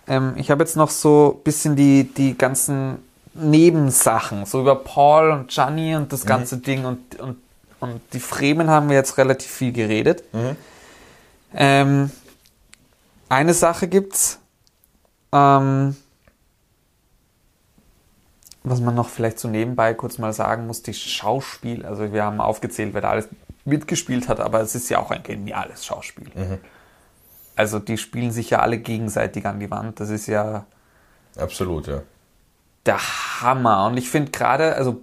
Ähm, 0.07 0.33
ich 0.37 0.49
habe 0.51 0.63
jetzt 0.63 0.77
noch 0.77 0.89
so 0.89 1.35
ein 1.37 1.43
bisschen 1.43 1.75
die, 1.75 2.05
die 2.05 2.37
ganzen 2.37 2.99
Nebensachen, 3.33 4.45
so 4.45 4.61
über 4.61 4.75
Paul 4.75 5.31
und 5.31 5.49
Gianni 5.49 5.95
und 5.95 6.13
das 6.13 6.25
ganze 6.25 6.57
Ding 6.57 6.85
und, 6.85 7.19
und, 7.19 7.37
und 7.79 8.01
die 8.13 8.19
Fremen 8.19 8.69
haben 8.69 8.89
wir 8.89 8.95
jetzt 8.95 9.17
relativ 9.17 9.49
viel 9.49 9.71
geredet. 9.71 10.23
Ähm, 11.55 12.11
eine 13.29 13.53
Sache 13.53 13.87
gibt's, 13.87 14.39
ähm, 15.31 15.95
was 18.63 18.79
man 18.79 18.95
noch 18.95 19.09
vielleicht 19.09 19.39
so 19.39 19.47
nebenbei 19.47 19.93
kurz 19.93 20.17
mal 20.17 20.33
sagen 20.33 20.67
muss, 20.67 20.83
die 20.83 20.93
Schauspiel, 20.93 21.85
also 21.85 22.13
wir 22.13 22.23
haben 22.23 22.39
aufgezählt, 22.39 22.93
wer 22.93 23.01
da 23.01 23.09
alles 23.11 23.27
mitgespielt 23.65 24.29
hat, 24.29 24.39
aber 24.39 24.61
es 24.61 24.75
ist 24.75 24.89
ja 24.89 24.99
auch 24.99 25.11
ein 25.11 25.23
geniales 25.23 25.85
Schauspiel. 25.85 26.31
Also 27.55 27.79
die 27.79 27.97
spielen 27.97 28.31
sich 28.31 28.49
ja 28.49 28.59
alle 28.59 28.77
gegenseitig 28.77 29.45
an 29.45 29.59
die 29.59 29.69
Wand. 29.69 29.99
Das 29.99 30.09
ist 30.09 30.27
ja 30.27 30.65
Absolut, 31.37 31.87
ja. 31.87 32.01
der 32.85 32.99
Hammer. 33.41 33.87
Und 33.87 33.97
ich 33.97 34.09
finde 34.09 34.31
gerade, 34.31 34.75
also 34.75 35.01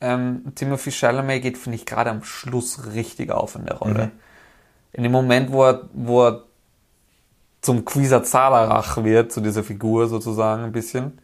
ähm, 0.00 0.52
Timothy 0.54 0.90
Chalamet 0.90 1.42
geht, 1.42 1.58
finde 1.58 1.76
ich, 1.76 1.86
gerade 1.86 2.10
am 2.10 2.24
Schluss 2.24 2.92
richtig 2.94 3.30
auf 3.30 3.54
in 3.54 3.66
der 3.66 3.76
Rolle. 3.76 4.10
In 4.92 5.02
dem 5.02 5.12
Moment, 5.12 5.50
wo 5.50 5.64
er, 5.64 5.88
wo 5.92 6.26
er 6.26 6.44
zum 7.60 7.84
Quisazarach 7.84 9.02
wird, 9.02 9.32
zu 9.32 9.40
dieser 9.40 9.64
Figur 9.64 10.06
sozusagen 10.08 10.64
ein 10.64 10.72
bisschen. 10.72 11.18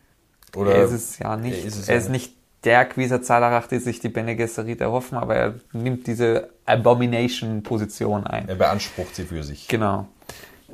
Oder 0.56 0.74
er 0.74 0.84
ist 0.84 0.92
es 0.92 1.18
ja 1.18 1.36
nicht. 1.36 1.58
er 1.58 1.64
ist 1.64 1.88
er 1.88 1.96
ist 1.96 2.08
nicht 2.08 2.34
der 2.64 2.84
Quisazarach, 2.84 3.66
den 3.68 3.80
sich 3.80 4.00
die 4.00 4.10
Bene 4.10 4.36
Gesserit 4.36 4.80
erhoffen, 4.80 5.16
aber 5.16 5.36
er 5.36 5.54
nimmt 5.72 6.06
diese 6.06 6.50
Abomination-Position 6.66 8.26
ein. 8.26 8.48
er 8.48 8.54
beansprucht 8.54 9.16
sie 9.16 9.24
für 9.24 9.42
sich. 9.42 9.66
Genau. 9.68 10.06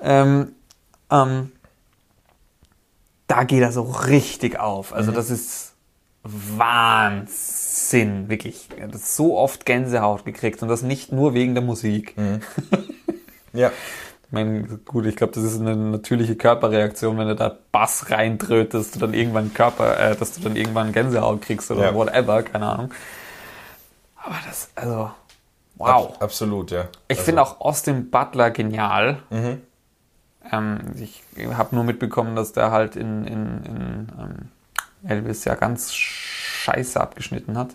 Ähm, 0.02 0.52
ähm, 1.10 1.52
da 3.28 3.44
geht 3.44 3.62
er 3.62 3.72
so 3.72 3.82
richtig 3.82 4.58
auf. 4.58 4.92
Also 4.92 5.12
das 5.12 5.30
ist 5.30 5.74
Wahnsinn, 6.22 8.28
wirklich. 8.28 8.68
Er 8.76 8.88
hat 8.88 8.98
so 8.98 9.38
oft 9.38 9.64
Gänsehaut 9.64 10.24
gekriegt 10.24 10.60
und 10.62 10.68
das 10.68 10.82
nicht 10.82 11.12
nur 11.12 11.34
wegen 11.34 11.54
der 11.54 11.62
Musik. 11.62 12.14
Ja. 13.52 13.70
Ich 14.28 14.32
meine, 14.32 14.62
gut, 14.84 15.06
ich 15.06 15.14
glaube, 15.14 15.32
das 15.34 15.44
ist 15.44 15.60
eine 15.60 15.76
natürliche 15.76 16.34
Körperreaktion, 16.34 17.16
wenn 17.16 17.28
du 17.28 17.36
da 17.36 17.56
Bass 17.70 18.10
reintrötest, 18.10 18.74
dass 18.74 18.90
du 18.92 18.98
dann 18.98 19.14
irgendwann 19.14 19.54
Körper, 19.54 19.98
äh, 19.98 20.16
dass 20.16 20.32
du 20.34 20.40
dann 20.40 20.56
irgendwann 20.56 20.92
Gänsehaut 20.92 21.42
kriegst 21.42 21.70
oder 21.70 21.84
Ja. 21.86 21.94
whatever, 21.94 22.42
keine 22.42 22.66
Ahnung. 22.66 22.90
Aber 24.16 24.34
das, 24.44 24.70
also, 24.74 25.10
wow. 25.76 26.14
Ab, 26.14 26.22
absolut, 26.24 26.72
ja. 26.72 26.88
Ich 27.06 27.18
Also, 27.18 27.26
finde 27.26 27.42
auch 27.42 27.60
Austin 27.60 28.10
Butler 28.10 28.50
genial. 28.50 29.22
Ähm, 30.52 30.80
ich 30.96 31.22
habe 31.56 31.74
nur 31.76 31.84
mitbekommen, 31.84 32.34
dass 32.34 32.52
der 32.52 32.72
halt 32.72 32.96
in, 32.96 33.24
in, 33.24 33.64
in 33.64 34.08
ähm, 34.18 35.08
Elvis 35.08 35.44
ja 35.44 35.54
ganz 35.54 35.94
scheiße 35.94 37.00
abgeschnitten 37.00 37.56
hat. 37.56 37.68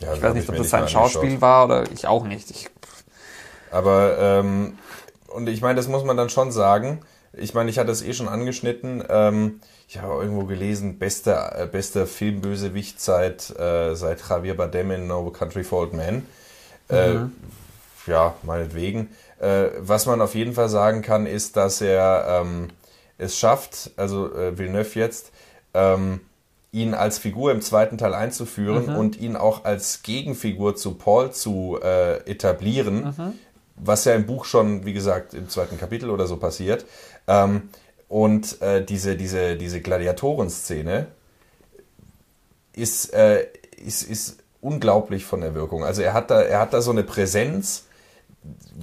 ja, 0.00 0.14
Ich 0.14 0.22
weiß 0.22 0.32
nicht, 0.34 0.48
ob 0.48 0.56
das 0.56 0.70
sein 0.70 0.88
Schauspiel 0.88 1.42
war 1.42 1.66
oder 1.66 1.84
ich 1.92 2.06
auch 2.06 2.24
nicht. 2.24 2.50
Ich, 2.50 2.70
Aber, 3.70 4.16
ähm, 4.18 4.78
und 5.36 5.48
ich 5.48 5.60
meine, 5.60 5.76
das 5.76 5.88
muss 5.88 6.04
man 6.04 6.16
dann 6.16 6.30
schon 6.30 6.50
sagen. 6.50 7.00
Ich 7.32 7.52
meine, 7.52 7.68
ich 7.68 7.78
hatte 7.78 7.92
es 7.92 8.02
eh 8.02 8.14
schon 8.14 8.28
angeschnitten. 8.28 9.04
Ähm, 9.08 9.60
ich 9.88 10.00
habe 10.00 10.22
irgendwo 10.22 10.44
gelesen, 10.44 10.98
bester, 10.98 11.58
äh, 11.58 11.66
bester 11.66 12.06
Filmbösewicht 12.06 13.00
seit, 13.00 13.50
äh, 13.58 13.94
seit 13.94 14.26
Javier 14.28 14.56
Bardem 14.56 14.90
in 14.90 15.06
No 15.06 15.30
Country 15.30 15.62
for 15.62 15.80
Old 15.80 15.92
Men. 15.92 16.26
Äh, 16.88 17.16
ja, 18.06 18.34
meinetwegen. 18.42 19.10
Äh, 19.38 19.66
was 19.78 20.06
man 20.06 20.20
auf 20.20 20.34
jeden 20.34 20.54
Fall 20.54 20.68
sagen 20.68 21.02
kann, 21.02 21.26
ist, 21.26 21.56
dass 21.56 21.80
er 21.80 22.42
ähm, 22.42 22.68
es 23.18 23.38
schafft, 23.38 23.90
also 23.96 24.32
äh, 24.34 24.56
Villeneuve 24.56 24.98
jetzt, 24.98 25.32
ähm, 25.74 26.20
ihn 26.72 26.94
als 26.94 27.18
Figur 27.18 27.52
im 27.52 27.60
zweiten 27.62 27.96
Teil 27.98 28.14
einzuführen 28.14 28.88
und 28.96 29.18
ihn 29.18 29.36
auch 29.36 29.64
als 29.64 30.02
Gegenfigur 30.02 30.76
zu 30.76 30.94
Paul 30.94 31.32
zu 31.32 31.78
äh, 31.82 32.18
etablieren, 32.30 33.34
was 33.76 34.04
ja 34.04 34.14
im 34.14 34.26
Buch 34.26 34.44
schon, 34.44 34.84
wie 34.84 34.92
gesagt, 34.92 35.34
im 35.34 35.48
zweiten 35.48 35.78
Kapitel 35.78 36.10
oder 36.10 36.26
so 36.26 36.36
passiert. 36.36 36.86
Ähm, 37.26 37.68
und 38.08 38.60
äh, 38.62 38.84
diese, 38.84 39.16
diese, 39.16 39.56
diese 39.56 39.80
Gladiatoren-Szene 39.80 41.08
ist, 42.72 43.12
äh, 43.12 43.46
ist, 43.84 44.02
ist 44.02 44.38
unglaublich 44.60 45.24
von 45.24 45.40
der 45.40 45.54
Wirkung. 45.54 45.84
Also 45.84 46.02
er 46.02 46.14
hat 46.14 46.30
da, 46.30 46.40
er 46.42 46.60
hat 46.60 46.72
da 46.72 46.80
so 46.80 46.90
eine 46.90 47.02
Präsenz, 47.02 47.84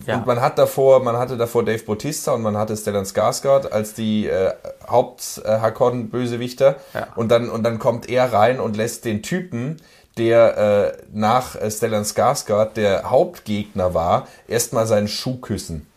ja. 0.06 0.18
und 0.18 0.26
man 0.26 0.42
hat 0.42 0.58
davor, 0.58 1.02
man 1.04 1.18
hatte 1.18 1.38
davor 1.38 1.64
Dave 1.64 1.84
Bautista 1.84 2.34
und 2.34 2.42
man 2.42 2.58
hatte 2.58 2.76
Stellan 2.76 3.06
Skarsgård 3.06 3.72
als 3.72 3.94
die 3.94 4.28
äh, 4.28 4.54
Haupt-Hakon-Bösewichter. 4.88 6.76
Ja. 6.94 7.08
Und, 7.16 7.30
dann, 7.30 7.50
und 7.50 7.64
dann 7.64 7.80
kommt 7.80 8.10
er 8.10 8.34
rein 8.34 8.60
und 8.60 8.76
lässt 8.76 9.06
den 9.06 9.24
Typen, 9.24 9.78
der 10.18 10.96
äh, 10.96 11.04
nach 11.12 11.56
äh, 11.56 11.72
Stellan 11.72 12.04
Skarsgård 12.04 12.76
der 12.76 13.10
Hauptgegner 13.10 13.94
war, 13.94 14.28
erstmal 14.48 14.86
seinen 14.86 15.08
Schuh 15.08 15.38
küssen. 15.38 15.88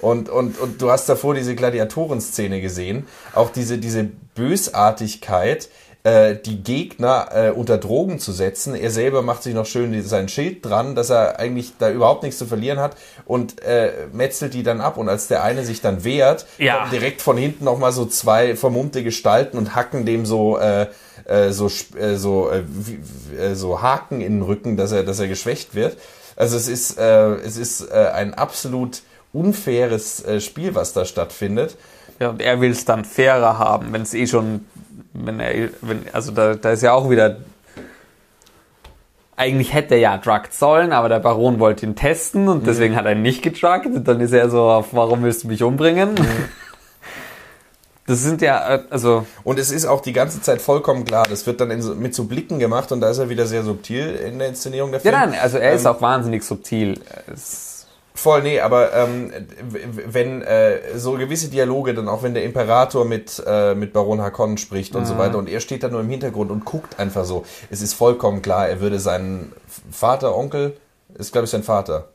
Und, 0.00 0.28
und, 0.28 0.58
und 0.58 0.82
du 0.82 0.90
hast 0.90 1.08
davor 1.08 1.34
diese 1.34 1.54
Gladiatoren-Szene 1.54 2.60
gesehen, 2.60 3.06
auch 3.34 3.50
diese, 3.50 3.78
diese 3.78 4.08
Bösartigkeit, 4.34 5.68
äh, 6.04 6.34
die 6.34 6.62
Gegner 6.64 7.28
äh, 7.32 7.50
unter 7.50 7.78
Drogen 7.78 8.18
zu 8.18 8.32
setzen. 8.32 8.74
Er 8.74 8.90
selber 8.90 9.22
macht 9.22 9.44
sich 9.44 9.54
noch 9.54 9.66
schön 9.66 10.02
sein 10.02 10.28
Schild 10.28 10.64
dran, 10.66 10.96
dass 10.96 11.10
er 11.10 11.38
eigentlich 11.38 11.74
da 11.78 11.90
überhaupt 11.90 12.24
nichts 12.24 12.38
zu 12.38 12.46
verlieren 12.46 12.80
hat 12.80 12.96
und 13.24 13.62
äh, 13.62 13.92
metzelt 14.12 14.54
die 14.54 14.64
dann 14.64 14.80
ab. 14.80 14.96
Und 14.96 15.08
als 15.08 15.28
der 15.28 15.44
eine 15.44 15.64
sich 15.64 15.80
dann 15.80 16.02
wehrt, 16.02 16.46
Ja. 16.58 16.88
direkt 16.90 17.22
von 17.22 17.36
hinten 17.36 17.64
noch 17.64 17.78
mal 17.78 17.92
so 17.92 18.04
zwei 18.06 18.56
vermummte 18.56 19.04
Gestalten 19.04 19.56
und 19.58 19.76
hacken 19.76 20.04
dem 20.04 20.26
so 20.26 20.58
äh, 20.58 20.88
äh, 21.24 21.50
so 21.50 21.70
äh, 21.98 22.16
so 22.16 22.50
äh, 22.50 22.62
wie, 22.66 23.36
äh, 23.36 23.54
so 23.54 23.82
Haken 23.82 24.20
in 24.20 24.34
den 24.34 24.42
Rücken, 24.42 24.76
dass 24.76 24.92
er 24.92 25.02
dass 25.02 25.20
er 25.20 25.28
geschwächt 25.28 25.74
wird. 25.74 25.96
Also 26.36 26.56
es 26.56 26.68
ist 26.68 26.98
äh, 26.98 27.34
es 27.36 27.56
ist 27.56 27.90
äh, 27.90 28.10
ein 28.14 28.34
absolut 28.34 29.02
unfaires 29.32 30.24
äh, 30.24 30.40
Spiel, 30.40 30.74
was 30.74 30.92
da 30.92 31.04
stattfindet. 31.04 31.76
ja, 32.20 32.28
und 32.30 32.40
er 32.40 32.60
will 32.60 32.70
es 32.70 32.84
dann 32.84 33.04
fairer 33.04 33.58
haben, 33.58 33.92
wenn 33.92 34.02
es 34.02 34.14
eh 34.14 34.26
schon, 34.26 34.66
wenn 35.12 35.40
er, 35.40 35.70
wenn, 35.80 36.04
also 36.12 36.32
da, 36.32 36.54
da 36.54 36.70
ist 36.70 36.82
ja 36.82 36.92
auch 36.92 37.10
wieder, 37.10 37.38
eigentlich 39.36 39.72
hätte 39.72 39.94
er 39.94 40.00
ja 40.00 40.18
drugged 40.18 40.52
sollen, 40.52 40.92
aber 40.92 41.08
der 41.08 41.18
Baron 41.18 41.58
wollte 41.58 41.86
ihn 41.86 41.96
testen 41.96 42.48
und 42.48 42.66
deswegen 42.66 42.94
hat 42.94 43.06
er 43.06 43.12
ihn 43.12 43.22
nicht 43.22 43.42
gedrugged 43.42 43.86
und 43.86 44.06
dann 44.06 44.20
ist 44.20 44.32
er 44.32 44.50
so 44.50 44.62
auf, 44.62 44.92
warum 44.92 45.22
willst 45.22 45.44
du 45.44 45.48
mich 45.48 45.62
umbringen? 45.62 46.14
Das 48.06 48.20
sind 48.22 48.42
ja, 48.42 48.74
äh, 48.76 48.82
also, 48.90 49.26
Und 49.44 49.58
es 49.58 49.70
ist 49.70 49.86
auch 49.86 50.00
die 50.00 50.12
ganze 50.12 50.40
Zeit 50.42 50.60
vollkommen 50.60 51.04
klar. 51.04 51.24
Das 51.28 51.46
wird 51.46 51.60
dann 51.60 51.70
in 51.70 51.98
mit 52.00 52.14
so 52.14 52.24
Blicken 52.24 52.58
gemacht 52.58 52.90
und 52.92 53.00
da 53.00 53.10
ist 53.10 53.18
er 53.18 53.28
wieder 53.28 53.46
sehr 53.46 53.62
subtil 53.62 54.16
in 54.16 54.38
der 54.38 54.48
Inszenierung 54.48 54.90
der 54.90 55.00
ja 55.02 55.12
Film. 55.12 55.30
nein, 55.30 55.40
also 55.40 55.58
er 55.58 55.72
ist 55.72 55.84
Ähm, 55.84 55.92
auch 55.92 56.00
wahnsinnig 56.00 56.42
subtil. 56.42 57.00
Es, 57.32 57.70
Voll, 58.14 58.42
nee, 58.42 58.60
aber 58.60 58.92
ähm, 58.94 59.32
wenn 60.06 60.42
äh, 60.42 60.98
so 60.98 61.12
gewisse 61.12 61.48
Dialoge, 61.48 61.94
dann 61.94 62.08
auch 62.08 62.22
wenn 62.22 62.34
der 62.34 62.44
Imperator 62.44 63.06
mit, 63.06 63.42
äh, 63.46 63.74
mit 63.74 63.94
Baron 63.94 64.20
Harkonnen 64.20 64.58
spricht 64.58 64.94
und 64.94 65.06
so 65.06 65.16
weiter 65.16 65.38
und 65.38 65.48
er 65.48 65.60
steht 65.60 65.82
da 65.82 65.88
nur 65.88 66.00
im 66.02 66.10
Hintergrund 66.10 66.50
und 66.50 66.66
guckt 66.66 66.98
einfach 67.00 67.24
so, 67.24 67.46
es 67.70 67.80
ist 67.80 67.94
vollkommen 67.94 68.42
klar, 68.42 68.68
er 68.68 68.80
würde 68.80 69.00
seinen 69.00 69.52
Vater, 69.90 70.36
Onkel, 70.36 70.76
ist 71.14 71.32
glaube 71.32 71.46
ich 71.46 71.50
sein 71.50 71.62
Vater, 71.62 72.08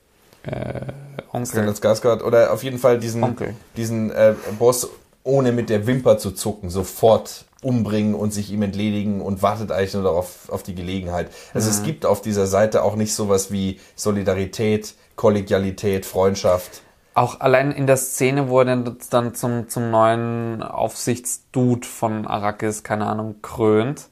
Onkel. 1.34 1.48
Stellan 1.48 1.74
Skarsgård, 1.74 2.22
oder 2.22 2.54
auf 2.54 2.64
jeden 2.64 2.78
Fall 2.78 3.00
diesen, 3.00 3.24
Onkel. 3.24 3.56
diesen 3.76 4.12
äh, 4.12 4.36
Boss 4.60 4.88
ohne 5.28 5.52
mit 5.52 5.70
der 5.70 5.86
Wimper 5.86 6.18
zu 6.18 6.32
zucken, 6.32 6.70
sofort 6.70 7.46
umbringen 7.62 8.16
und 8.16 8.34
sich 8.34 8.52
ihm 8.52 8.62
entledigen 8.62 9.22
und 9.22 9.42
wartet 9.42 9.72
eigentlich 9.72 9.94
nur 9.94 10.04
darauf 10.04 10.50
auf 10.50 10.64
die 10.64 10.76
Gelegenheit. 10.76 11.30
Also 11.54 11.70
es 11.70 11.84
gibt 11.84 12.06
auf 12.06 12.22
dieser 12.22 12.48
Seite 12.48 12.84
auch 12.84 12.96
nicht 12.96 13.14
sowas 13.14 13.52
wie 13.52 13.80
Solidarität, 13.96 14.96
Kollegialität, 15.16 16.06
Freundschaft. 16.06 16.82
Auch 17.14 17.40
allein 17.40 17.72
in 17.72 17.88
der 17.88 17.98
Szene, 17.98 18.48
wo 18.48 18.62
er 18.62 18.66
dann, 19.10 19.34
zum, 19.34 19.68
zum 19.70 19.90
neuen 19.90 20.62
Aufsichtsdude 20.62 21.88
von 21.88 22.28
Arrakis, 22.28 22.84
keine 22.84 23.08
Ahnung, 23.08 23.38
krönt 23.42 24.08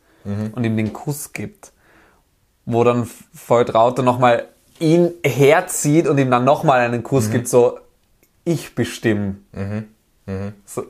und 0.56 0.64
ihm 0.64 0.76
den 0.76 0.92
Kuss 0.92 1.32
gibt. 1.32 1.72
Wo 2.66 2.84
dann 2.84 3.08
Volltraute 3.34 4.02
nochmal 4.02 4.48
ihn 4.80 5.12
herzieht 5.24 6.08
und 6.08 6.18
ihm 6.18 6.32
dann 6.32 6.46
nochmal 6.46 6.80
einen 6.80 7.04
Kuss 7.04 7.30
gibt, 7.30 7.48
so, 7.48 7.78
ich 8.44 8.74
bestimme. 8.74 9.36
So, 10.66 10.84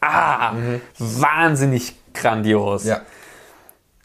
ah, 0.00 0.54
wahnsinnig 0.98 1.94
grandios. 2.12 2.84
Ja. 2.84 3.00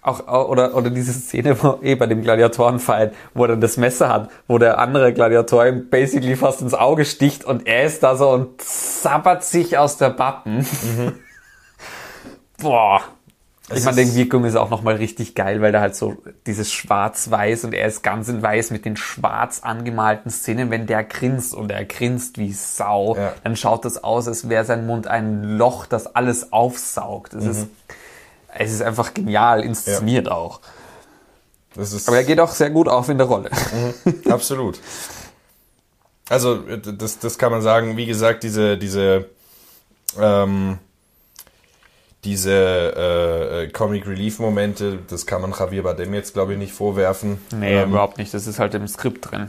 Auch, 0.01 0.47
oder, 0.47 0.73
oder 0.73 0.89
diese 0.89 1.11
Szene 1.11 1.61
wo, 1.61 1.79
eh 1.81 1.95
bei 1.95 2.05
dem 2.05 2.21
Gladiatorenfight, 2.21 3.13
wo 3.33 3.43
er 3.43 3.49
dann 3.49 3.61
das 3.61 3.75
Messer 3.75 4.07
hat, 4.07 4.29
wo 4.47 4.57
der 4.57 4.77
andere 4.79 5.11
Gladiator 5.11 5.65
ihm 5.67 5.89
basically 5.89 6.37
fast 6.37 6.61
ins 6.61 6.73
Auge 6.73 7.03
sticht 7.03 7.43
und 7.43 7.67
er 7.67 7.83
ist 7.83 8.03
da 8.03 8.15
so 8.15 8.29
und 8.29 8.61
zappert 8.61 9.43
sich 9.43 9.77
aus 9.77 9.97
der 9.97 10.11
Bappen. 10.11 10.65
Boah. 12.61 13.01
Ich 13.73 13.83
meine, 13.83 14.05
die 14.05 14.15
Wirkung 14.15 14.45
ist 14.45 14.55
auch 14.55 14.69
nochmal 14.69 14.95
richtig 14.95 15.35
geil, 15.35 15.61
weil 15.61 15.73
da 15.73 15.81
halt 15.81 15.93
so 15.95 16.15
dieses 16.45 16.71
Schwarz-Weiß 16.71 17.65
und 17.65 17.73
er 17.73 17.85
ist 17.87 18.01
ganz 18.01 18.29
in 18.29 18.41
Weiß 18.41 18.71
mit 18.71 18.85
den 18.85 18.95
schwarz 18.95 19.59
angemalten 19.61 20.31
Szenen. 20.31 20.69
Wenn 20.71 20.87
der 20.87 21.03
grinst 21.03 21.53
und 21.53 21.69
er 21.71 21.83
grinst 21.83 22.37
wie 22.37 22.53
Sau, 22.53 23.17
Ja. 23.17 23.33
dann 23.43 23.57
schaut 23.57 23.83
das 23.83 24.01
aus, 24.01 24.27
als 24.29 24.47
wäre 24.47 24.63
sein 24.63 24.85
Mund 24.87 25.07
ein 25.07 25.43
Loch, 25.57 25.85
das 25.85 26.07
alles 26.15 26.53
aufsaugt. 26.53 27.33
Es, 27.33 27.45
ist, 27.45 27.67
es 28.55 28.71
ist 28.71 28.81
einfach 28.81 29.13
genial 29.13 29.61
inszeniert 29.65 30.31
auch. 30.31 30.61
Das 31.75 31.91
ist 31.91 32.07
Aber 32.07 32.17
er 32.17 32.23
geht 32.23 32.39
auch 32.39 32.51
sehr 32.51 32.69
gut 32.69 32.87
auf 32.87 33.09
in 33.09 33.17
der 33.17 33.27
Rolle. 33.27 33.49
absolut. 34.29 34.79
Also 36.29 36.55
das, 36.57 37.19
das 37.19 37.37
kann 37.37 37.51
man 37.51 37.61
sagen. 37.61 37.97
Wie 37.97 38.05
gesagt, 38.05 38.43
diese 38.43 38.77
diese 38.77 39.29
ähm, 40.19 40.77
diese 42.27 42.51
äh, 42.51 43.63
äh, 43.63 43.67
Comic 43.69 44.05
Relief 44.05 44.39
Momente, 44.39 44.99
das 45.09 45.25
kann 45.25 45.41
man 45.41 45.53
Javier 45.57 45.83
Bardem 45.83 46.13
jetzt 46.13 46.33
glaube 46.33 46.53
ich 46.53 46.59
nicht 46.59 46.73
vorwerfen. 46.73 47.39
Nee, 47.57 47.81
ähm, 47.81 47.91
überhaupt 47.91 48.17
nicht. 48.17 48.33
Das 48.33 48.47
ist 48.47 48.59
halt 48.59 48.73
im 48.75 48.85
Skript 48.87 49.31
drin. 49.31 49.47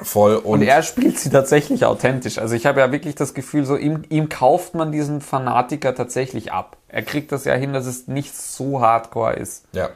voll 0.00 0.36
und, 0.36 0.44
Und 0.44 0.62
er 0.62 0.82
spielt 0.82 1.18
sie 1.18 1.28
tatsächlich 1.28 1.84
authentisch. 1.84 2.38
Also 2.38 2.54
ich 2.54 2.64
habe 2.64 2.80
ja 2.80 2.90
wirklich 2.90 3.14
das 3.14 3.34
Gefühl, 3.34 3.66
so 3.66 3.76
ihm, 3.76 4.04
ihm 4.08 4.30
kauft 4.30 4.74
man 4.74 4.90
diesen 4.90 5.20
Fanatiker 5.20 5.94
tatsächlich 5.94 6.50
ab. 6.50 6.78
Er 6.88 7.02
kriegt 7.02 7.30
das 7.30 7.44
ja 7.44 7.54
hin, 7.54 7.74
dass 7.74 7.84
es 7.84 8.08
nicht 8.08 8.34
so 8.34 8.80
hardcore 8.80 9.34
ist. 9.34 9.66
Ja. 9.72 9.90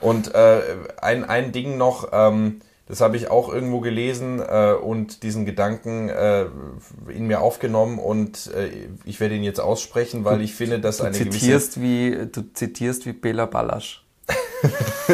Und 0.00 0.34
äh, 0.34 0.60
ein, 1.00 1.24
ein 1.24 1.50
Ding 1.50 1.76
noch, 1.78 2.10
ähm, 2.12 2.60
das 2.86 3.00
habe 3.00 3.16
ich 3.16 3.30
auch 3.30 3.52
irgendwo 3.52 3.80
gelesen 3.80 4.40
äh, 4.40 4.72
und 4.72 5.22
diesen 5.22 5.44
Gedanken 5.46 6.08
äh, 6.08 6.46
in 7.08 7.26
mir 7.26 7.40
aufgenommen 7.40 7.98
und 7.98 8.50
äh, 8.54 8.70
ich 9.04 9.20
werde 9.20 9.34
ihn 9.36 9.44
jetzt 9.44 9.60
aussprechen, 9.60 10.24
weil 10.24 10.40
ich 10.42 10.54
finde, 10.54 10.80
dass 10.80 10.98
Du 10.98 11.04
eine 11.04 11.16
gewisse... 11.18 11.38
zitierst 11.38 11.80
wie 11.80 12.28
du 12.30 12.42
zitierst 12.52 13.06
wie 13.06 13.12
Bela 13.12 13.46
Balasch. 13.46 14.04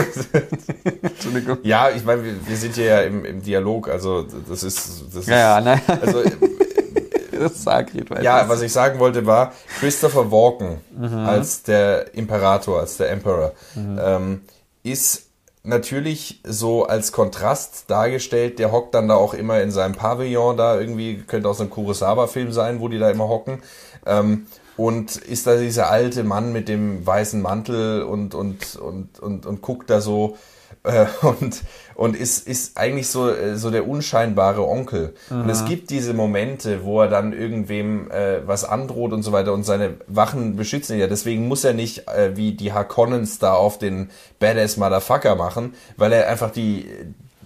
Entschuldigung. 1.03 1.59
Ja, 1.63 1.91
ich 1.91 2.05
meine, 2.05 2.25
wir, 2.25 2.35
wir 2.47 2.57
sind 2.57 2.75
hier 2.75 2.85
ja 2.85 3.01
im, 3.03 3.25
im 3.25 3.43
Dialog, 3.43 3.89
also 3.89 4.23
das 4.49 4.63
ist... 4.63 5.05
Das 5.09 5.17
ist 5.23 5.29
Ja, 5.29 5.39
ja, 5.39 5.61
ne? 5.61 5.81
Also, 6.01 6.23
Sagrid, 7.55 8.11
weil 8.11 8.25
ja, 8.25 8.41
das- 8.41 8.49
was 8.49 8.63
ich 8.63 8.73
sagen 8.73 8.99
wollte 8.99 9.25
war, 9.25 9.53
Christopher 9.79 10.31
Walken 10.33 10.79
als 11.25 11.63
der 11.63 12.13
Imperator, 12.15 12.81
als 12.81 12.97
der 12.97 13.11
Emperor, 13.11 13.53
ähm, 13.77 14.43
ist 14.83 15.28
natürlich 15.63 16.41
so 16.45 16.87
als 16.87 17.13
Kontrast 17.13 17.91
dargestellt. 17.91 18.59
Der 18.59 18.73
hockt 18.73 18.95
dann 18.95 19.09
da 19.09 19.15
auch 19.15 19.35
immer 19.35 19.61
in 19.61 19.71
seinem 19.71 19.95
Pavillon 19.95 20.57
da 20.57 20.79
irgendwie, 20.79 21.19
könnte 21.19 21.49
auch 21.49 21.55
so 21.55 21.65
ein 21.65 21.71
Kurosawa-Film 21.71 22.53
sein, 22.53 22.81
wo 22.81 22.89
die 22.89 22.99
da 22.99 23.11
immer 23.11 23.29
hocken. 23.29 23.63
Ähm, 24.07 24.47
und 24.77 25.17
ist 25.17 25.47
da 25.47 25.57
dieser 25.57 25.91
alte 25.91 26.23
Mann 26.23 26.53
mit 26.53 26.69
dem 26.69 27.05
weißen 27.05 27.43
Mantel 27.43 28.03
und, 28.03 28.35
und, 28.35 28.77
und, 28.77 29.19
und, 29.19 29.45
und 29.45 29.61
guckt 29.61 29.91
da 29.91 30.01
so 30.01 30.37
äh, 30.85 31.07
und, 31.23 31.63
und 31.95 32.17
ist, 32.17 32.47
ist 32.47 32.77
eigentlich 32.79 33.09
so, 33.09 33.29
äh, 33.31 33.57
so 33.57 33.71
der 33.71 33.89
unscheinbare 33.89 34.67
Onkel. 34.67 35.15
Und 35.31 35.49
es 35.51 35.65
gibt 35.65 35.91
diese 35.91 36.15
Momente, 36.15 36.85
wo 36.85 37.01
er 37.03 37.09
dann 37.09 37.33
irgendwem 37.33 38.11
äh, 38.11 38.47
was 38.47 38.65
androht 38.65 39.13
und 39.13 39.23
so 39.23 39.33
weiter 39.33 39.53
und 39.53 39.65
seine 39.65 39.95
Wachen 40.07 40.57
beschützen 40.57 40.95
ihn 40.95 41.01
ja. 41.01 41.07
Deswegen 41.07 41.49
muss 41.49 41.65
er 41.65 41.75
nicht 41.75 42.09
äh, 42.09 42.37
wie 42.37 42.53
die 42.53 42.73
Harkonnens 42.73 43.39
da 43.39 43.55
auf 43.55 43.79
den 43.79 44.11
Badass 44.39 44.77
Motherfucker 44.77 45.35
machen, 45.37 45.75
weil 45.97 46.13
er 46.13 46.29
einfach 46.29 46.51
die 46.51 46.87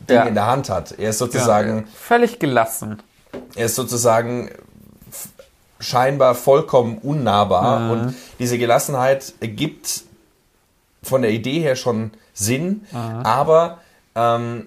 Dinge 0.09 0.20
Ja. 0.20 0.24
in 0.26 0.34
der 0.34 0.46
Hand 0.46 0.68
hat. 0.68 0.92
Er 0.98 1.10
ist 1.10 1.18
sozusagen, 1.18 1.76
ja, 1.78 1.84
völlig 1.94 2.38
gelassen. 2.38 3.00
er 3.56 3.66
ist 3.66 3.76
sozusagen 3.76 4.50
scheinbar 5.80 6.34
vollkommen 6.34 6.98
unnahbar 6.98 7.80
Mhm. 7.80 7.90
und 7.90 8.14
diese 8.38 8.59
Gelassenheit 8.59 9.32
ergibt 9.40 10.02
von 11.02 11.22
der 11.22 11.32
Idee 11.32 11.59
her 11.60 11.74
schon 11.76 12.12
Sinn, 12.34 12.86
Mhm. 12.92 12.96
aber 12.98 13.78
ähm, 14.14 14.66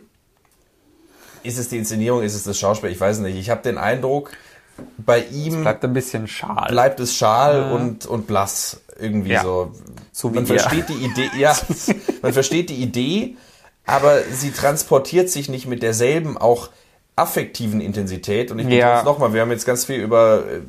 ist 1.44 1.58
es 1.58 1.70
die 1.70 1.78
Inszenierung, 1.78 2.24
ist 2.24 2.34
es 2.36 2.44
das 2.44 2.58
Schauspiel, 2.58 2.90
ich 2.90 3.00
weiß 3.00 3.20
nicht. 3.20 3.38
Ich 3.38 3.50
habe 3.50 3.62
den 3.62 3.78
Eindruck, 3.78 4.32
bei 4.98 5.20
ihm 5.26 5.52
bleibt, 5.62 5.64
Bleibt 5.64 5.84
ein 5.86 5.94
bisschen 5.94 6.28
schal. 6.28 6.68
es 7.00 7.16
schal 7.16 7.72
und, 7.72 8.06
und 8.06 8.28
blass 8.28 8.82
irgendwie. 9.00 9.32
Ja. 9.32 9.44
so. 9.44 9.72
So 10.12 10.30
man 10.30 10.46
ihr. 10.46 10.60
versteht 10.60 10.90
die 10.90 11.06
Idee, 11.06 11.30
ja, 11.38 11.56
man 12.22 12.34
versteht 12.34 12.70
die 12.70 12.82
Idee, 12.82 13.36
aber 13.86 14.22
sie 14.32 14.52
transportiert 14.52 15.30
sich 15.30 15.48
nicht 15.50 15.66
mit 15.68 15.82
derselben 15.84 16.38
auch 16.38 16.70
affektiven 17.16 17.80
Intensität. 17.80 18.52
Und 18.52 18.60
ich 18.60 18.68
Ja. 18.68 18.72
betone 18.88 19.00
es 19.00 19.06
nochmal, 19.06 19.34
wir 19.34 19.42
haben 19.42 19.52
jetzt 19.52 19.66
ganz 19.66 19.86
viel 19.86 20.02
über 20.02 20.44
äh, 20.46 20.62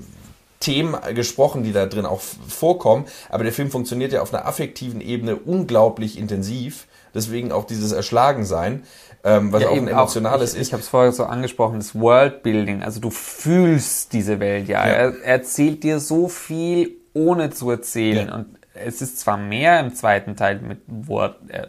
Themen 0.67 0.97
gesprochen, 1.15 1.63
die 1.63 1.73
da 1.73 1.87
drin 1.87 2.07
auch 2.07 2.21
vorkommen, 2.21 3.05
aber 3.29 3.45
der 3.45 3.53
Film 3.53 3.71
funktioniert 3.71 4.13
ja 4.13 4.21
auf 4.21 4.35
einer 4.35 4.47
affektiven 4.47 5.01
Ebene 5.01 5.37
unglaublich 5.37 6.19
intensiv. 6.19 6.89
Deswegen 7.15 7.53
auch 7.53 7.65
dieses 7.65 7.93
Erschlagensein, 7.93 8.83
ähm, 9.23 9.53
was 9.53 9.63
Ja, 9.63 9.69
auch 9.69 9.77
ein 9.77 9.87
emotionales 9.87 10.55
ich, 10.55 10.61
ist. 10.61 10.67
Ich 10.67 10.73
habe 10.73 10.83
es 10.83 10.89
vorher 10.89 11.13
so 11.13 11.25
angesprochen, 11.25 11.79
das 11.79 11.95
Worldbuilding. 11.95 12.83
Also 12.83 12.99
du 12.99 13.11
fühlst 13.11 14.13
diese 14.13 14.41
Welt 14.41 14.67
ja. 14.67 14.85
Ja. 14.85 14.93
Er, 14.93 15.15
er 15.23 15.25
erzählt 15.25 15.85
dir 15.85 16.01
so 16.01 16.27
viel, 16.27 16.97
ohne 17.15 17.51
zu 17.51 17.71
erzählen. 17.71 18.27
Ja. 18.27 18.35
Und 18.35 18.47
es 18.75 19.01
ist 19.01 19.21
zwar 19.21 19.37
mehr 19.37 19.79
im 19.79 19.95
zweiten 19.95 20.35
Teil, 20.35 20.61
mit 20.61 20.81
wo 20.89 21.21
er 21.21 21.37
äh, 21.47 21.69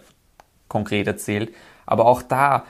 konkret 0.67 1.05
erzählt, 1.05 1.53
aber 1.85 2.07
auch 2.07 2.23
da 2.23 2.65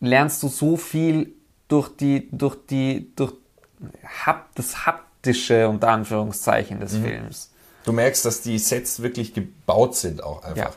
lernst 0.00 0.42
du 0.42 0.48
so 0.48 0.76
viel 0.76 1.32
durch 1.68 1.88
die, 1.96 2.28
durch 2.32 2.56
die, 2.68 3.12
durch 3.14 3.32
hap, 4.26 4.54
das 4.56 4.84
haptische 5.26 5.68
unter 5.68 5.88
Anführungszeichen 5.88 6.80
des 6.80 6.94
Mhm. 6.94 7.04
Films. 7.04 7.48
Du 7.84 7.92
merkst, 7.92 8.24
dass 8.24 8.42
die 8.42 8.58
Sets 8.58 9.02
wirklich 9.02 9.34
gebaut 9.34 9.96
sind 9.96 10.22
auch 10.22 10.42
einfach. 10.44 10.56
Ja. 10.56 10.70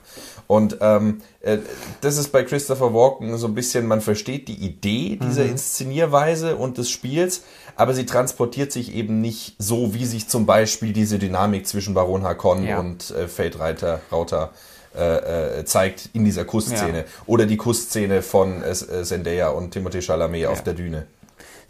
Und 0.47 0.77
ähm, 0.81 1.21
äh, 1.41 1.59
das 2.01 2.17
ist 2.17 2.31
bei 2.31 2.43
Christopher 2.43 2.93
Walken 2.95 3.37
so 3.37 3.45
ein 3.47 3.53
bisschen, 3.53 3.85
man 3.85 4.01
versteht 4.01 4.47
die 4.47 4.55
Idee 4.55 5.19
dieser 5.21 5.43
Mhm. 5.43 5.51
Inszenierweise 5.51 6.55
und 6.55 6.77
des 6.79 6.89
Spiels, 6.89 7.43
aber 7.75 7.93
sie 7.93 8.05
transportiert 8.07 8.71
sich 8.71 8.93
eben 8.95 9.21
nicht 9.21 9.55
so, 9.59 9.93
wie 9.93 10.05
sich 10.05 10.27
zum 10.29 10.45
Beispiel 10.47 10.93
diese 10.93 11.19
Dynamik 11.19 11.67
zwischen 11.67 11.93
Baron 11.93 12.23
Harkonnen 12.23 12.65
Ja. 12.65 12.79
und 12.79 13.11
äh, 13.11 13.27
Fate 13.27 13.59
Reiter, 13.59 14.01
Rauter 14.11 14.51
äh, 14.97 15.59
äh, 15.59 15.65
zeigt 15.65 16.09
in 16.13 16.23
dieser 16.25 16.45
Kussszene. 16.45 16.99
Ja. 16.99 17.03
Oder 17.25 17.45
die 17.45 17.57
Kussszene 17.57 18.21
von 18.21 18.63
äh, 18.63 18.69
äh, 18.71 19.03
Zendaya 19.03 19.49
und 19.49 19.75
Timothée 19.75 20.01
Chalamet 20.01 20.45
auf 20.47 20.63
der 20.63 20.73
Düne. 20.73 21.05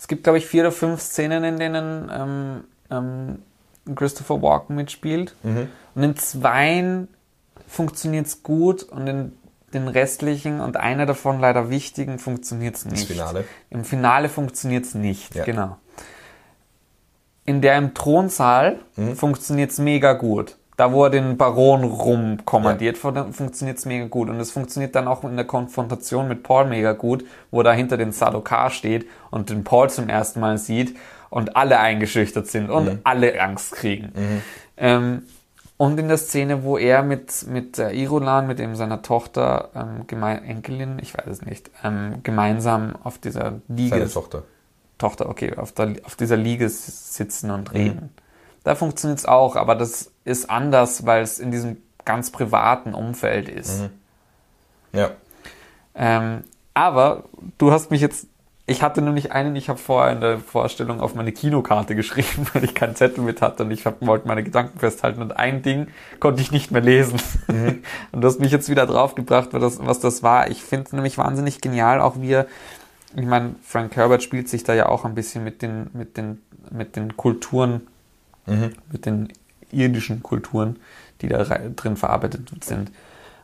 Es 0.05 0.07
gibt, 0.07 0.23
glaube 0.23 0.37
ich, 0.37 0.45
vier 0.45 0.61
oder 0.61 0.71
fünf 0.71 1.01
Szenen, 1.01 1.43
in 1.43 1.57
denen 1.57 2.11
ähm, 2.13 2.63
ähm, 2.91 3.95
Christopher 3.95 4.39
Walken 4.39 4.75
mitspielt. 4.75 5.35
Und 5.41 6.03
in 6.03 6.15
zweien 6.15 7.07
funktioniert 7.67 8.27
es 8.27 8.43
gut 8.43 8.83
und 8.83 9.07
in 9.07 9.31
den 9.73 9.87
restlichen 9.87 10.61
und 10.61 10.77
einer 10.77 11.07
davon 11.07 11.39
leider 11.39 11.71
wichtigen 11.71 12.19
funktioniert 12.19 12.75
es 12.75 12.85
nicht. 12.85 13.07
Finale. 13.07 13.45
Im 13.71 13.83
Finale 13.83 14.29
funktioniert 14.29 14.85
es 14.85 14.93
nicht, 14.93 15.33
Ja. 15.33 15.43
genau. 15.43 15.77
In 17.45 17.61
der 17.61 17.75
im 17.79 17.95
Thronsaal 17.95 18.77
funktioniert 19.15 19.71
es 19.71 19.79
mega 19.79 20.13
gut. 20.13 20.55
Da 20.77 20.91
wo 20.91 21.05
er 21.05 21.09
den 21.09 21.37
Baron 21.37 21.83
rumkommandiert, 21.83 23.01
ja. 23.01 23.25
funktioniert 23.31 23.77
es 23.77 23.85
mega 23.85 24.07
gut. 24.07 24.29
Und 24.29 24.39
es 24.39 24.51
funktioniert 24.51 24.95
dann 24.95 25.07
auch 25.07 25.23
in 25.23 25.35
der 25.35 25.45
Konfrontation 25.45 26.27
mit 26.27 26.43
Paul 26.43 26.65
mega 26.65 26.91
gut, 26.91 27.25
wo 27.51 27.61
er 27.61 27.63
da 27.63 27.73
hinter 27.73 27.97
den 27.97 28.11
Sadokar 28.11 28.69
steht 28.69 29.07
und 29.31 29.49
den 29.49 29.63
Paul 29.63 29.89
zum 29.89 30.09
ersten 30.09 30.39
Mal 30.39 30.57
sieht 30.57 30.95
und 31.29 31.55
alle 31.55 31.79
eingeschüchtert 31.79 32.47
sind 32.47 32.69
und 32.69 32.85
mhm. 32.85 32.99
alle 33.03 33.41
Angst 33.41 33.73
kriegen. 33.73 34.11
Mhm. 34.15 34.41
Ähm, 34.77 35.21
und 35.77 35.99
in 35.99 36.07
der 36.07 36.17
Szene, 36.17 36.63
wo 36.63 36.77
er 36.77 37.03
mit, 37.03 37.45
mit 37.47 37.79
äh, 37.79 37.91
Irulan, 37.91 38.47
mit 38.47 38.59
eben 38.59 38.75
seiner 38.75 39.01
Tochter, 39.01 39.69
ähm, 39.75 40.07
gemein, 40.07 40.43
Enkelin, 40.43 40.99
ich 41.01 41.17
weiß 41.17 41.27
es 41.27 41.41
nicht, 41.41 41.69
ähm, 41.83 42.21
gemeinsam 42.23 42.95
auf 43.03 43.17
dieser 43.17 43.59
Liege. 43.67 43.89
Seine 43.89 44.09
Tochter. 44.09 44.43
Tochter, 44.97 45.29
okay, 45.29 45.53
auf, 45.55 45.73
der, 45.73 45.95
auf 46.03 46.15
dieser 46.15 46.37
Liege 46.37 46.69
sitzen 46.69 47.51
und 47.51 47.73
reden. 47.73 48.11
Mhm. 48.13 48.21
Da 48.63 48.75
funktioniert 48.75 49.19
es 49.19 49.25
auch, 49.25 49.57
aber 49.57 49.75
das 49.75 50.11
ist 50.25 50.49
anders, 50.49 51.05
weil 51.05 51.23
es 51.23 51.39
in 51.39 51.51
diesem 51.51 51.77
ganz 52.03 52.31
privaten 52.31 52.93
Umfeld 52.93 53.47
ist. 53.47 53.81
Mhm. 53.81 53.89
Ja. 54.91 55.11
Ähm, 55.95 56.43
aber 56.73 57.23
du 57.57 57.71
hast 57.71 57.91
mich 57.91 58.01
jetzt 58.01 58.27
ich 58.67 58.81
hatte 58.81 59.01
nämlich 59.03 59.31
einen, 59.31 59.55
ich 59.55 59.69
habe 59.69 59.77
vorher 59.77 60.11
in 60.11 60.21
der 60.21 60.39
Vorstellung 60.39 60.99
auf 60.99 61.13
meine 61.13 61.31
Kinokarte 61.31 61.95
geschrieben, 61.95 62.47
weil 62.53 62.63
ich 62.63 62.73
keinen 62.73 62.95
Zettel 62.95 63.23
mit 63.23 63.41
hatte 63.41 63.63
und 63.63 63.71
ich 63.71 63.85
hab, 63.85 64.05
wollte 64.05 64.27
meine 64.27 64.43
Gedanken 64.43 64.79
festhalten 64.79 65.21
und 65.21 65.37
ein 65.37 65.61
Ding 65.61 65.87
konnte 66.19 66.41
ich 66.41 66.51
nicht 66.51 66.71
mehr 66.71 66.81
lesen. 66.81 67.19
Mhm. 67.47 67.83
Und 68.11 68.21
du 68.21 68.27
hast 68.27 68.39
mich 68.39 68.51
jetzt 68.51 68.69
wieder 68.69 68.85
draufgebracht, 68.85 69.49
was 69.51 69.61
das, 69.61 69.85
was 69.85 69.99
das 69.99 70.23
war. 70.23 70.49
Ich 70.49 70.63
finde 70.63 70.85
es 70.85 70.93
nämlich 70.93 71.17
wahnsinnig 71.17 71.61
genial, 71.61 72.01
auch 72.01 72.19
wie 72.19 72.31
er, 72.31 72.47
ich 73.15 73.25
meine, 73.25 73.55
Frank 73.63 73.95
Herbert 73.95 74.23
spielt 74.23 74.49
sich 74.49 74.63
da 74.63 74.73
ja 74.73 74.87
auch 74.87 75.05
ein 75.05 75.15
bisschen 75.15 75.43
mit 75.43 75.61
den, 75.61 75.89
mit 75.93 76.17
den, 76.17 76.41
mit 76.71 76.95
den 76.95 77.15
Kulturen, 77.15 77.87
mhm. 78.45 78.73
mit 78.91 79.05
den 79.05 79.31
irdischen 79.75 80.23
Kulturen, 80.23 80.79
die 81.21 81.27
da 81.27 81.43
drin 81.43 81.97
verarbeitet 81.97 82.49
sind. 82.63 82.91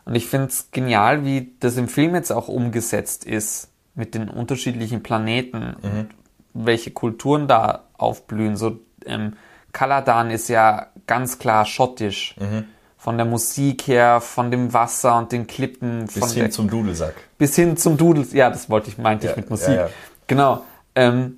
Und 0.06 0.16
ich 0.16 0.28
finde 0.28 0.48
es 0.48 0.70
genial, 0.72 1.26
wie 1.26 1.54
das 1.60 1.78
im 1.78 1.88
Film 1.88 2.16
jetzt 2.16 2.32
auch 2.32 2.48
umgesetzt 2.48 3.26
ist 3.26 3.70
mit 3.94 4.16
den 4.16 4.30
unterschiedlichen 4.30 5.04
Planeten 5.04 5.76
mhm. 5.82 5.90
und 5.90 6.10
welche 6.54 6.92
Kulturen 6.92 7.48
da 7.48 7.84
aufblühen. 7.98 8.56
So 8.56 8.80
ähm, 9.06 9.34
Kaladan 9.74 10.32
ist 10.32 10.48
ja 10.50 10.88
ganz 11.08 11.40
klar 11.40 11.66
schottisch. 11.66 12.36
Mhm. 12.40 12.66
Von 12.98 13.18
der 13.18 13.26
Musik 13.26 13.88
her, 13.88 14.22
von 14.22 14.52
dem 14.52 14.74
Wasser 14.74 15.18
und 15.18 15.32
den 15.32 15.48
Klippen. 15.48 16.06
Bis 16.06 16.34
hin 16.34 16.44
der, 16.44 16.52
zum 16.52 16.70
Dudelsack. 16.70 17.16
Bis 17.40 17.56
hin 17.56 17.76
zum 17.76 17.98
Dudelsack. 17.98 18.36
Ja, 18.36 18.50
das 18.52 18.70
wollte 18.70 18.90
ich, 18.90 19.00
meinte 19.00 19.26
ja, 19.26 19.32
ich 19.32 19.38
mit 19.38 19.50
Musik. 19.50 19.70
Ja, 19.70 19.74
ja. 19.74 19.90
Genau. 20.28 20.64
Ähm, 20.94 21.38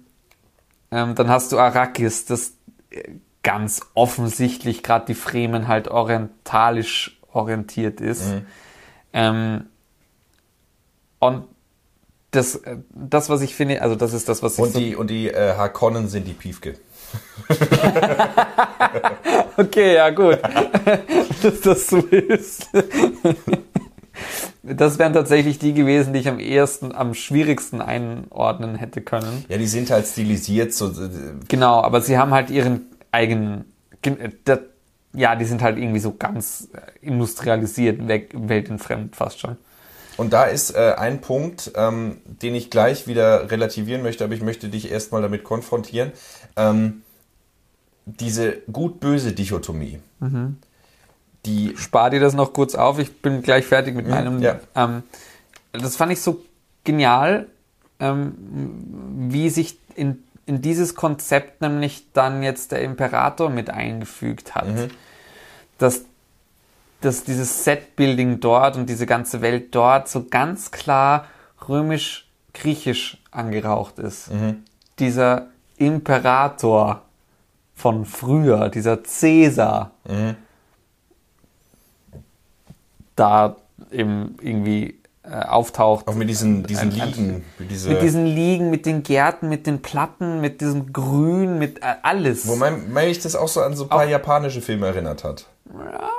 ähm, 0.92 1.16
dann 1.16 1.30
hast 1.30 1.54
du 1.54 1.60
Arrakis, 1.60 2.26
das 2.26 2.54
ganz 3.44 3.82
offensichtlich 3.94 4.84
gerade 4.84 5.06
die 5.06 5.16
Fremen 5.16 5.68
halt 5.68 5.90
orientalisch 5.90 7.20
orientiert 7.32 8.02
ist. 8.02 8.30
Mhm. 8.30 8.46
Ähm, 9.14 9.66
und 11.20 11.44
das, 12.32 12.62
das, 12.90 13.30
was 13.30 13.42
ich 13.42 13.56
finde, 13.56 13.82
also 13.82 13.96
das 13.96 14.14
ist 14.14 14.28
das, 14.28 14.42
was 14.42 14.58
ich. 14.58 14.64
Und 14.64 14.76
die, 14.76 14.94
so 14.94 15.00
und 15.00 15.10
die 15.10 15.30
äh, 15.30 15.56
Harkonnen 15.56 16.08
sind 16.08 16.28
die 16.28 16.34
Piefke. 16.34 16.76
okay, 19.58 19.96
ja, 19.96 20.10
gut. 20.10 20.40
Dass 21.44 21.62
das 21.62 21.88
so 21.88 22.00
ist. 22.00 22.70
Das 24.64 24.98
wären 24.98 25.14
tatsächlich 25.14 25.60
die 25.60 25.74
gewesen, 25.74 26.14
die 26.14 26.22
ich 26.22 26.28
am 26.28 26.40
ehesten, 26.40 26.94
am 26.94 27.14
schwierigsten 27.14 27.82
einordnen 27.82 28.76
hätte 28.76 29.02
können. 29.02 29.46
Ja, 29.50 29.58
die 29.58 29.68
sind 29.68 29.92
halt 29.92 30.08
stilisiert. 30.08 30.74
So, 30.74 30.88
äh, 30.88 31.10
genau, 31.48 31.82
aber 31.82 32.02
sie 32.02 32.18
haben 32.18 32.32
halt 32.32 32.50
ihren 32.50 32.88
eigenen. 33.14 33.66
Ja, 35.16 35.36
die 35.36 35.46
sind 35.46 35.62
halt 35.62 35.78
irgendwie 35.78 36.00
so 36.00 36.16
ganz 36.18 36.70
äh, 36.74 37.06
industrialisiert, 37.06 38.08
weg, 38.08 38.32
weltenfremd 38.34 39.16
fast 39.16 39.40
schon. 39.40 39.58
Und 40.18 40.34
da 40.34 40.44
ist 40.44 40.76
äh, 40.76 40.94
ein 40.98 41.22
Punkt, 41.22 41.72
ähm, 41.76 42.18
den 42.26 42.56
ich 42.56 42.70
gleich 42.70 43.08
wieder 43.08 43.50
relativieren 43.50 44.04
möchte, 44.04 44.24
aber 44.24 44.34
ich 44.34 44.42
möchte 44.42 44.70
dich 44.70 44.92
erstmal 44.92 45.22
damit 45.22 45.44
konfrontieren. 45.44 46.12
Ähm, 46.56 47.02
diese 48.06 48.58
gut-böse 48.72 49.32
Dichotomie. 49.32 50.00
Mhm. 50.20 50.58
Die 51.46 51.74
Spar 51.78 52.10
dir 52.10 52.20
das 52.20 52.34
noch 52.34 52.54
kurz 52.54 52.76
auf, 52.76 53.00
ich 53.00 53.22
bin 53.22 53.42
gleich 53.42 53.66
fertig 53.66 53.96
mit 53.96 54.08
meinem. 54.08 54.42
Ja. 54.42 54.60
Ähm, 54.76 55.04
das 55.72 55.96
fand 55.96 56.12
ich 56.12 56.22
so 56.22 56.44
genial, 56.84 57.48
ähm, 58.00 58.34
wie 59.30 59.50
sich 59.50 59.78
in, 59.96 60.24
in 60.46 60.62
dieses 60.62 60.96
Konzept 60.96 61.62
nämlich 61.62 62.12
dann 62.14 62.44
jetzt 62.44 62.72
der 62.72 62.82
Imperator 62.82 63.50
mit 63.50 63.70
eingefügt 63.70 64.56
hat. 64.56 64.68
Mhm. 64.68 64.90
Dass 65.78 66.06
dass 67.04 67.24
dieses 67.24 67.66
Setbuilding 67.66 68.40
dort 68.40 68.78
und 68.78 68.90
diese 68.90 69.06
ganze 69.06 69.42
Welt 69.42 69.76
dort 69.76 70.08
so 70.08 70.26
ganz 70.30 70.72
klar 70.72 71.28
römisch-griechisch 71.68 73.18
angeraucht 73.30 74.00
ist. 74.00 74.32
Mhm. 74.32 74.64
Dieser 75.00 75.48
Imperator 75.78 77.02
von 77.76 78.06
früher, 78.06 78.70
dieser 78.70 79.04
Cäsar, 79.04 79.92
mhm. 80.06 80.36
da 83.16 83.58
eben 83.92 84.38
irgendwie 84.42 84.98
äh, 85.24 85.36
auftaucht. 85.46 86.08
Auch 86.08 86.16
mit 86.16 86.30
diesen, 86.30 86.64
diesen 86.64 86.92
ein, 86.92 86.92
Liegen. 86.92 87.46
Mit, 87.58 87.72
diese 87.72 87.90
mit, 87.90 88.02
diesen 88.02 88.26
Liegen, 88.26 88.70
mit 88.70 88.86
den 88.86 89.04
Gärten, 89.04 89.50
mit 89.50 89.68
den 89.68 89.82
Platten, 89.82 90.42
mit 90.42 90.62
diesem 90.62 90.92
Grün, 90.92 91.60
mit 91.60 91.80
äh, 91.80 91.96
alles. 92.02 92.48
Wo 92.48 92.56
mein, 92.56 92.92
mein 92.92 93.10
ich 93.10 93.20
das 93.20 93.36
auch 93.36 93.48
so 93.48 93.62
an 93.62 93.76
so 93.76 93.84
ein 93.84 93.90
paar 93.90 94.06
auch, 94.06 94.10
japanische 94.10 94.62
Filme 94.62 94.88
erinnert 94.88 95.24
hat. 95.24 95.46
Ja, 95.74 96.10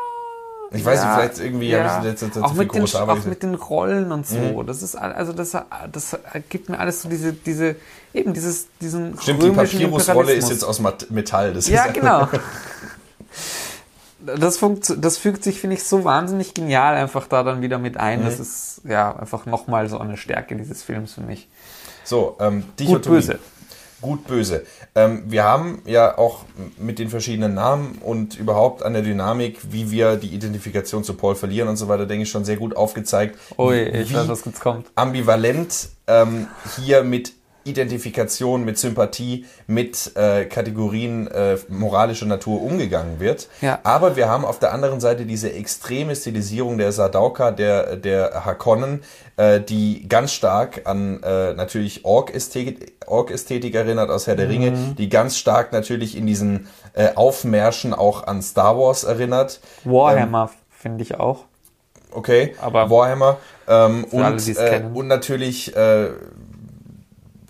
ich 0.74 0.84
weiß 0.84 1.00
ja, 1.00 1.06
nicht, 1.06 1.14
vielleicht 1.16 1.46
irgendwie 1.46 1.68
ja. 1.68 1.84
habe 1.84 2.06
ich 2.06 2.12
jetzt, 2.12 2.22
jetzt, 2.22 2.36
jetzt 2.36 2.44
auch, 2.44 2.54
mit 2.54 2.74
den, 2.74 2.82
auch 2.82 3.24
mit 3.24 3.42
den 3.42 3.54
Rollen 3.54 4.10
und 4.10 4.26
so. 4.26 4.38
Mhm. 4.38 4.66
Das 4.66 4.82
ist 4.82 4.96
also 4.96 5.32
das, 5.32 5.56
das 5.92 6.18
gibt 6.48 6.68
mir 6.68 6.78
alles 6.78 7.02
so 7.02 7.08
diese 7.08 7.32
diese 7.32 7.76
eben 8.12 8.32
dieses 8.34 8.66
diesen 8.80 9.18
Stimmt, 9.20 9.42
die 9.42 9.50
Papyrusrolle 9.50 10.32
ist 10.32 10.50
jetzt 10.50 10.64
aus 10.64 10.80
Metall. 11.10 11.54
Das 11.54 11.68
ja, 11.68 11.86
genau. 11.86 12.28
das, 14.26 14.58
funkt, 14.58 14.94
das 14.98 15.18
fügt 15.18 15.44
sich, 15.44 15.60
finde 15.60 15.76
ich, 15.76 15.84
so 15.84 16.04
wahnsinnig 16.04 16.54
genial 16.54 16.94
einfach 16.94 17.26
da 17.26 17.42
dann 17.42 17.62
wieder 17.62 17.78
mit 17.78 17.96
ein. 17.96 18.20
Mhm. 18.20 18.24
Das 18.24 18.40
ist 18.40 18.80
ja 18.84 19.16
einfach 19.16 19.46
nochmal 19.46 19.88
so 19.88 19.98
eine 19.98 20.16
Stärke 20.16 20.56
dieses 20.56 20.82
Films 20.82 21.14
für 21.14 21.22
mich. 21.22 21.48
So, 22.04 22.36
ähm, 22.40 22.64
Dichotomie. 22.78 23.16
Gut, 23.18 23.26
böse 23.26 23.38
gut, 24.04 24.26
böse. 24.26 24.64
Ähm, 24.94 25.22
wir 25.26 25.44
haben 25.44 25.82
ja 25.86 26.18
auch 26.18 26.44
mit 26.78 26.98
den 26.98 27.08
verschiedenen 27.08 27.54
Namen 27.54 27.98
und 28.02 28.38
überhaupt 28.38 28.82
an 28.82 28.92
der 28.92 29.02
Dynamik, 29.02 29.60
wie 29.70 29.90
wir 29.90 30.16
die 30.16 30.28
Identifikation 30.28 31.04
zu 31.04 31.14
Paul 31.14 31.34
verlieren 31.34 31.68
und 31.68 31.76
so 31.76 31.88
weiter, 31.88 32.06
denke 32.06 32.24
ich, 32.24 32.30
schon 32.30 32.44
sehr 32.44 32.56
gut 32.56 32.76
aufgezeigt. 32.76 33.38
Ui, 33.58 33.80
ich 33.82 34.14
weiß, 34.14 34.28
was 34.28 34.44
jetzt 34.44 34.60
kommt. 34.60 34.88
Ambivalent 34.94 35.88
ähm, 36.06 36.48
hier 36.76 37.02
mit 37.02 37.32
Identifikation, 37.64 38.64
mit 38.64 38.78
Sympathie, 38.78 39.46
mit 39.66 40.12
äh, 40.16 40.44
Kategorien 40.44 41.26
äh, 41.28 41.56
moralischer 41.68 42.26
Natur 42.26 42.62
umgegangen 42.62 43.20
wird. 43.20 43.48
Ja. 43.60 43.80
Aber 43.82 44.16
wir 44.16 44.28
haben 44.28 44.44
auf 44.44 44.58
der 44.58 44.72
anderen 44.72 45.00
Seite 45.00 45.24
diese 45.24 45.52
extreme 45.52 46.14
Stilisierung 46.14 46.78
der 46.78 46.92
Sadauka, 46.92 47.50
der, 47.50 47.96
der 47.96 48.44
Hakonnen, 48.44 49.02
äh, 49.36 49.60
die 49.60 50.08
ganz 50.08 50.32
stark 50.32 50.82
an 50.84 51.22
äh, 51.22 51.54
natürlich 51.54 52.04
Ork-Ästhetik 52.04 52.94
Ork 53.06 53.30
erinnert 53.74 54.10
aus 54.10 54.26
Herr 54.26 54.36
der 54.36 54.48
Ringe, 54.48 54.70
mhm. 54.70 54.96
die 54.96 55.08
ganz 55.08 55.36
stark 55.36 55.72
natürlich 55.72 56.16
in 56.16 56.26
diesen 56.26 56.68
äh, 56.94 57.14
Aufmärschen 57.14 57.94
auch 57.94 58.26
an 58.26 58.42
Star 58.42 58.78
Wars 58.78 59.04
erinnert. 59.04 59.60
Warhammer 59.84 60.50
ähm, 60.52 60.58
finde 60.70 61.02
ich 61.02 61.14
auch. 61.18 61.44
Okay, 62.14 62.54
aber 62.60 62.90
Warhammer. 62.90 63.38
Ähm, 63.66 64.04
und, 64.04 64.48
äh, 64.48 64.82
und 64.92 65.08
natürlich 65.08 65.74
äh, 65.76 66.10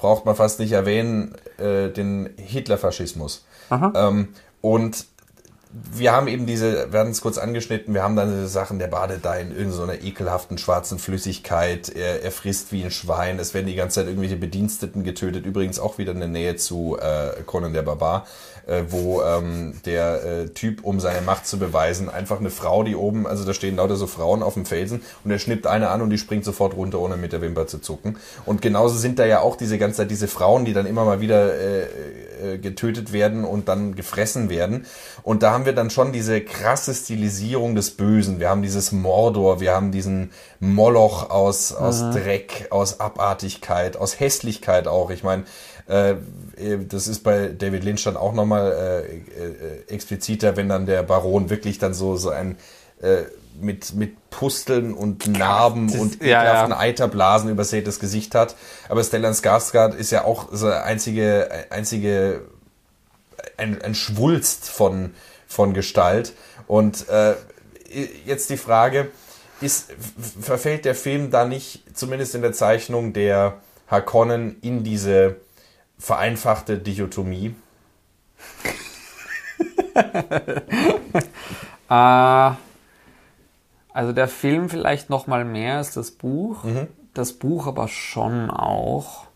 braucht 0.04 0.26
man 0.26 0.36
fast 0.36 0.60
nicht 0.60 0.72
erwähnen, 0.72 1.34
äh, 1.56 1.88
den 1.88 2.28
Hitlerfaschismus. 2.36 3.46
Ähm, 3.94 4.28
und 4.60 5.06
wir 5.72 6.12
haben 6.12 6.28
eben 6.28 6.44
diese, 6.44 6.92
wir 6.92 7.00
hatten 7.00 7.10
es 7.10 7.22
kurz 7.22 7.38
angeschnitten, 7.38 7.94
wir 7.94 8.02
haben 8.02 8.14
dann 8.14 8.28
diese 8.28 8.48
Sachen, 8.48 8.78
der 8.78 8.88
badet 8.88 9.24
da 9.24 9.34
in 9.34 9.50
irgendeiner 9.50 9.94
so 9.94 10.06
ekelhaften 10.06 10.58
schwarzen 10.58 10.98
Flüssigkeit, 10.98 11.88
er, 11.88 12.22
er 12.22 12.30
frisst 12.30 12.70
wie 12.70 12.84
ein 12.84 12.90
Schwein, 12.90 13.38
es 13.38 13.54
werden 13.54 13.66
die 13.66 13.74
ganze 13.76 14.00
Zeit 14.00 14.08
irgendwelche 14.08 14.36
Bediensteten 14.36 15.04
getötet, 15.04 15.46
übrigens 15.46 15.80
auch 15.80 15.96
wieder 15.96 16.12
in 16.12 16.20
der 16.20 16.28
Nähe 16.28 16.56
zu 16.56 16.98
äh, 17.00 17.42
Conan 17.46 17.72
der 17.72 17.82
Barbar, 17.82 18.26
äh, 18.66 18.82
wo 18.88 19.22
ähm, 19.22 19.74
der 19.84 20.24
äh, 20.24 20.48
Typ, 20.48 20.84
um 20.84 21.00
seine 21.00 21.20
Macht 21.20 21.46
zu 21.46 21.58
beweisen, 21.58 22.08
einfach 22.08 22.40
eine 22.40 22.50
Frau, 22.50 22.82
die 22.82 22.96
oben, 22.96 23.26
also 23.26 23.44
da 23.44 23.54
stehen 23.54 23.76
lauter 23.76 23.96
so 23.96 24.06
Frauen 24.06 24.42
auf 24.42 24.54
dem 24.54 24.66
Felsen 24.66 25.02
und 25.24 25.30
er 25.30 25.38
schnippt 25.38 25.66
eine 25.66 25.90
an 25.90 26.02
und 26.02 26.10
die 26.10 26.18
springt 26.18 26.44
sofort 26.44 26.74
runter, 26.74 27.00
ohne 27.00 27.16
mit 27.16 27.32
der 27.32 27.40
Wimper 27.40 27.66
zu 27.66 27.78
zucken. 27.78 28.16
Und 28.46 28.62
genauso 28.62 28.96
sind 28.96 29.18
da 29.18 29.26
ja 29.26 29.40
auch 29.40 29.56
diese 29.56 29.78
ganze 29.78 29.98
Zeit 29.98 30.10
diese 30.10 30.28
Frauen, 30.28 30.64
die 30.64 30.72
dann 30.72 30.86
immer 30.86 31.04
mal 31.04 31.20
wieder 31.20 31.54
äh, 31.54 31.82
äh, 32.44 32.58
getötet 32.58 33.12
werden 33.12 33.44
und 33.44 33.68
dann 33.68 33.94
gefressen 33.94 34.50
werden. 34.50 34.86
Und 35.22 35.42
da 35.42 35.52
haben 35.52 35.66
wir 35.66 35.72
dann 35.72 35.90
schon 35.90 36.12
diese 36.12 36.40
krasse 36.40 36.94
Stilisierung 36.94 37.74
des 37.74 37.92
Bösen. 37.92 38.40
Wir 38.40 38.48
haben 38.48 38.62
dieses 38.62 38.92
Mordor, 38.92 39.60
wir 39.60 39.72
haben 39.72 39.92
diesen 39.92 40.30
Moloch 40.58 41.30
aus, 41.30 41.72
aus 41.72 42.02
mhm. 42.02 42.12
Dreck, 42.12 42.68
aus 42.70 43.00
Abartigkeit, 43.00 43.96
aus 43.96 44.18
Hässlichkeit 44.18 44.88
auch. 44.88 45.10
Ich 45.10 45.22
meine, 45.22 45.44
Äh, 45.88 46.12
äh, 46.12 46.16
das 46.88 47.08
ist 47.08 47.20
bei 47.20 47.48
David 47.48 47.84
Lynch 47.84 48.04
dann 48.04 48.16
auch 48.16 48.32
nochmal 48.32 48.72
äh, 48.72 49.16
äh, 49.16 49.88
expliziter, 49.88 50.56
wenn 50.56 50.68
dann 50.68 50.86
der 50.86 51.02
Baron 51.02 51.50
wirklich 51.50 51.78
dann 51.78 51.94
so, 51.94 52.16
so 52.16 52.30
ein 52.30 52.56
äh, 53.02 53.24
mit, 53.60 53.94
mit 53.94 54.30
Pusteln 54.30 54.94
und 54.94 55.26
Narben 55.28 55.88
das- 55.88 56.00
und 56.00 56.22
ja, 56.22 56.42
ekelhaften 56.42 56.72
ja. 56.72 56.78
Eiterblasen 56.78 57.50
übersätes 57.50 58.00
Gesicht 58.00 58.34
hat. 58.34 58.56
Aber 58.88 59.04
Stellan 59.04 59.32
Skarsgård 59.32 59.94
ist 59.94 60.10
ja 60.10 60.24
auch 60.24 60.48
so 60.50 60.68
einzige, 60.68 61.48
einzige 61.70 62.42
ein, 63.56 63.80
ein 63.82 63.94
Schwulst 63.94 64.68
von, 64.68 65.14
von 65.46 65.74
Gestalt. 65.74 66.32
Und 66.66 67.08
äh, 67.08 67.34
jetzt 68.26 68.50
die 68.50 68.56
Frage, 68.56 69.08
ist, 69.60 69.92
verfällt 70.40 70.84
der 70.84 70.94
Film 70.94 71.30
da 71.30 71.44
nicht, 71.44 71.84
zumindest 71.96 72.34
in 72.34 72.42
der 72.42 72.52
Zeichnung 72.52 73.12
der 73.12 73.60
Harkonnen, 73.86 74.56
in 74.62 74.82
diese 74.82 75.36
vereinfachte 76.04 76.78
Dichotomie? 76.78 77.54
Äh, 81.90 82.50
also 83.92 84.12
der 84.12 84.26
Film 84.26 84.70
vielleicht 84.70 85.10
noch 85.10 85.26
mal 85.26 85.44
mehr 85.44 85.76
als 85.76 85.92
das 85.92 86.10
Buch. 86.10 86.64
Das 87.12 87.34
Buch 87.34 87.66
aber 87.66 87.88
schon 87.88 88.50
auch. 88.50 89.26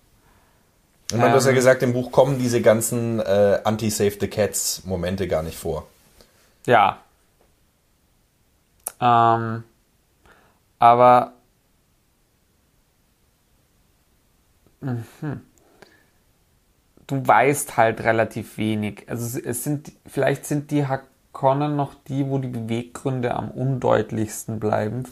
Ich 1.10 1.16
meine, 1.18 1.30
du 1.30 1.36
hast 1.36 1.44
ja 1.44 1.50
Ähm. 1.50 1.56
gesagt, 1.56 1.82
im 1.82 1.92
Buch 1.92 2.10
kommen 2.10 2.38
diese 2.38 2.62
ganzen 2.62 3.20
äh, 3.20 3.60
Anti-Save 3.64 4.16
the 4.18 4.28
Cats-Momente 4.28 5.28
gar 5.28 5.42
nicht 5.42 5.58
vor. 5.58 5.86
Ja. 6.66 7.02
Ähm, 9.00 9.62
aber 10.78 11.32
mhm. 14.80 15.42
Du 17.08 17.26
weißt 17.26 17.76
halt 17.76 18.00
relativ 18.02 18.56
wenig. 18.56 19.04
Also 19.08 19.38
es, 19.38 19.64
sind 19.64 19.90
vielleicht 20.06 20.46
sind 20.46 20.70
die 20.70 20.86
Hakonnen 20.86 21.74
noch 21.74 21.94
die, 22.06 22.26
wo 22.28 22.38
die 22.38 22.48
Beweggründe 22.48 23.34
am 23.34 23.50
undeutlichsten 23.50 24.60
bleiben. 24.60 25.04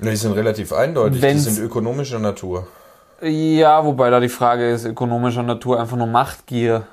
Die 0.00 0.16
sind 0.16 0.32
relativ 0.32 0.72
eindeutig, 0.72 1.22
Wenn's- 1.22 1.44
die 1.44 1.50
sind 1.52 1.64
ökonomischer 1.64 2.18
Natur. 2.18 2.66
Ja, 3.22 3.84
wobei 3.84 4.08
da 4.10 4.18
die 4.18 4.30
Frage 4.30 4.70
ist, 4.70 4.86
ökonomischer 4.86 5.42
Natur 5.42 5.78
einfach 5.78 5.96
nur 5.98 6.06
Machtgier. 6.06 6.86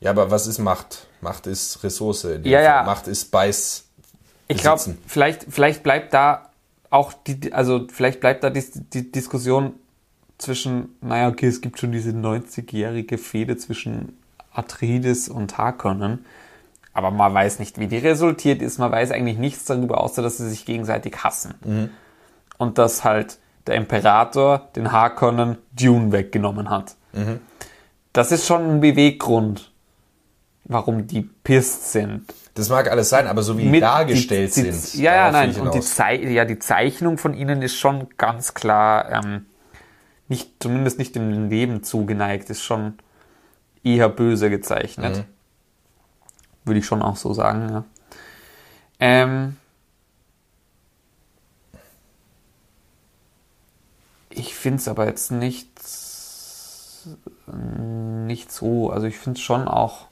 Ja, 0.00 0.10
aber 0.10 0.30
was 0.30 0.46
ist 0.46 0.58
Macht? 0.58 1.06
Macht 1.22 1.46
ist 1.46 1.82
Ressource. 1.82 2.24
Ja, 2.44 2.60
ja. 2.60 2.82
Macht 2.84 3.08
ist 3.08 3.30
Beiß. 3.30 3.84
Ich 4.48 4.58
glaube, 4.58 4.80
vielleicht, 5.06 5.46
vielleicht 5.48 5.82
bleibt 5.82 6.12
da 6.14 6.50
auch 6.90 7.12
die, 7.12 7.52
also 7.52 7.86
vielleicht 7.92 8.20
bleibt 8.20 8.44
da 8.44 8.50
die, 8.50 8.62
die 8.92 9.10
Diskussion 9.10 9.74
zwischen, 10.38 10.96
naja, 11.00 11.28
okay, 11.28 11.46
es 11.46 11.60
gibt 11.60 11.78
schon 11.78 11.92
diese 11.92 12.10
90-jährige 12.10 13.18
Fehde 13.18 13.56
zwischen 13.56 14.16
Atreides 14.52 15.28
und 15.28 15.58
Harkonnen, 15.58 16.24
aber 16.92 17.10
man 17.10 17.32
weiß 17.34 17.58
nicht, 17.58 17.78
wie 17.78 17.86
die 17.86 17.98
resultiert 17.98 18.62
ist, 18.62 18.78
man 18.78 18.90
weiß 18.90 19.10
eigentlich 19.12 19.38
nichts 19.38 19.64
darüber, 19.66 20.00
außer 20.00 20.22
dass 20.22 20.38
sie 20.38 20.48
sich 20.48 20.64
gegenseitig 20.64 21.22
hassen. 21.22 21.90
Und 22.56 22.78
dass 22.78 23.04
halt 23.04 23.38
der 23.66 23.76
Imperator 23.76 24.68
den 24.74 24.90
Harkonnen 24.90 25.58
Dune 25.78 26.10
weggenommen 26.10 26.70
hat. 26.70 26.96
Das 28.12 28.32
ist 28.32 28.46
schon 28.46 28.62
ein 28.68 28.80
Beweggrund, 28.80 29.70
warum 30.64 31.06
die 31.06 31.22
pisst 31.22 31.92
sind. 31.92 32.24
Das 32.54 32.68
mag 32.68 32.90
alles 32.90 33.08
sein, 33.10 33.28
aber 33.28 33.42
so 33.44 33.56
wie 33.56 33.62
die 33.62 33.68
Mit- 33.68 33.82
dargestellt 33.82 34.56
die, 34.56 34.64
die, 34.64 34.72
sind. 34.72 35.02
Ja, 35.02 35.14
ja, 35.14 35.30
nein. 35.30 35.54
Und 35.54 35.74
die. 35.74 35.80
Zei 35.80 36.16
ja, 36.16 36.44
die 36.44 36.58
Zeichnung 36.58 37.16
von 37.16 37.34
ihnen 37.34 37.62
ist 37.62 37.76
schon 37.76 38.08
ganz 38.16 38.54
klar, 38.54 39.12
ähm, 39.24 39.46
nicht, 40.28 40.50
zumindest 40.60 40.98
nicht 40.98 41.14
dem 41.14 41.48
Leben 41.48 41.82
zugeneigt, 41.82 42.50
ist 42.50 42.62
schon 42.62 42.94
eher 43.82 44.08
böse 44.08 44.50
gezeichnet. 44.50 45.18
Mhm. 45.18 45.24
Würde 46.64 46.80
ich 46.80 46.86
schon 46.86 47.02
auch 47.02 47.16
so 47.16 47.32
sagen, 47.32 47.68
ja. 47.70 47.84
Ähm, 49.00 49.56
ich 54.30 54.54
finde 54.54 54.78
es 54.78 54.88
aber 54.88 55.06
jetzt 55.06 55.30
nicht, 55.30 55.70
nicht 57.46 58.52
so. 58.52 58.90
Also 58.90 59.06
ich 59.06 59.16
finde 59.18 59.38
es 59.38 59.44
schon 59.44 59.66
auch 59.68 60.08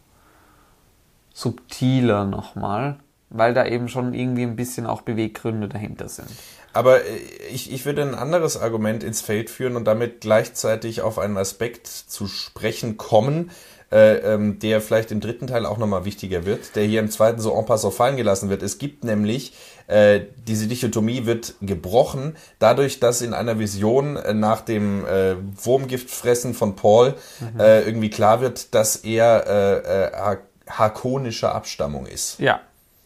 subtiler 1.34 2.24
nochmal, 2.24 2.98
weil 3.28 3.52
da 3.52 3.66
eben 3.66 3.88
schon 3.88 4.14
irgendwie 4.14 4.44
ein 4.44 4.56
bisschen 4.56 4.86
auch 4.86 5.02
Beweggründe 5.02 5.68
dahinter 5.68 6.08
sind. 6.08 6.30
Aber 6.76 7.04
äh, 7.04 7.08
ich, 7.52 7.72
ich 7.72 7.84
würde 7.86 8.02
ein 8.02 8.14
anderes 8.14 8.56
Argument 8.60 9.02
ins 9.02 9.20
Feld 9.20 9.50
führen 9.50 9.76
und 9.76 9.84
damit 9.84 10.20
gleichzeitig 10.20 11.00
auf 11.02 11.18
einen 11.18 11.36
Aspekt 11.36 11.86
zu 11.86 12.26
sprechen 12.26 12.96
kommen, 12.96 13.50
äh, 13.92 14.16
ähm, 14.16 14.58
der 14.58 14.80
vielleicht 14.80 15.12
im 15.12 15.20
dritten 15.20 15.46
Teil 15.46 15.64
auch 15.64 15.78
nochmal 15.78 16.04
wichtiger 16.04 16.44
wird, 16.44 16.74
der 16.74 16.84
hier 16.84 16.98
im 17.00 17.08
zweiten 17.10 17.40
so 17.40 17.56
en 17.56 17.66
passant 17.66 17.94
fallen 17.94 18.16
gelassen 18.16 18.50
wird. 18.50 18.62
Es 18.64 18.78
gibt 18.78 19.04
nämlich, 19.04 19.52
äh, 19.86 20.22
diese 20.48 20.66
Dichotomie 20.66 21.24
wird 21.24 21.54
gebrochen, 21.60 22.36
dadurch, 22.58 22.98
dass 22.98 23.22
in 23.22 23.32
einer 23.32 23.60
Vision 23.60 24.16
äh, 24.16 24.34
nach 24.34 24.60
dem 24.62 25.06
äh, 25.06 25.36
Wurmgiftfressen 25.62 26.54
von 26.54 26.74
Paul 26.74 27.14
äh, 27.58 27.82
irgendwie 27.86 28.10
klar 28.10 28.40
wird, 28.40 28.74
dass 28.74 28.96
er 28.96 29.46
äh, 29.46 29.76
äh, 30.08 30.12
har- 30.16 30.38
harkonischer 30.68 31.54
Abstammung 31.54 32.06
ist. 32.06 32.40
Ja, 32.40 32.60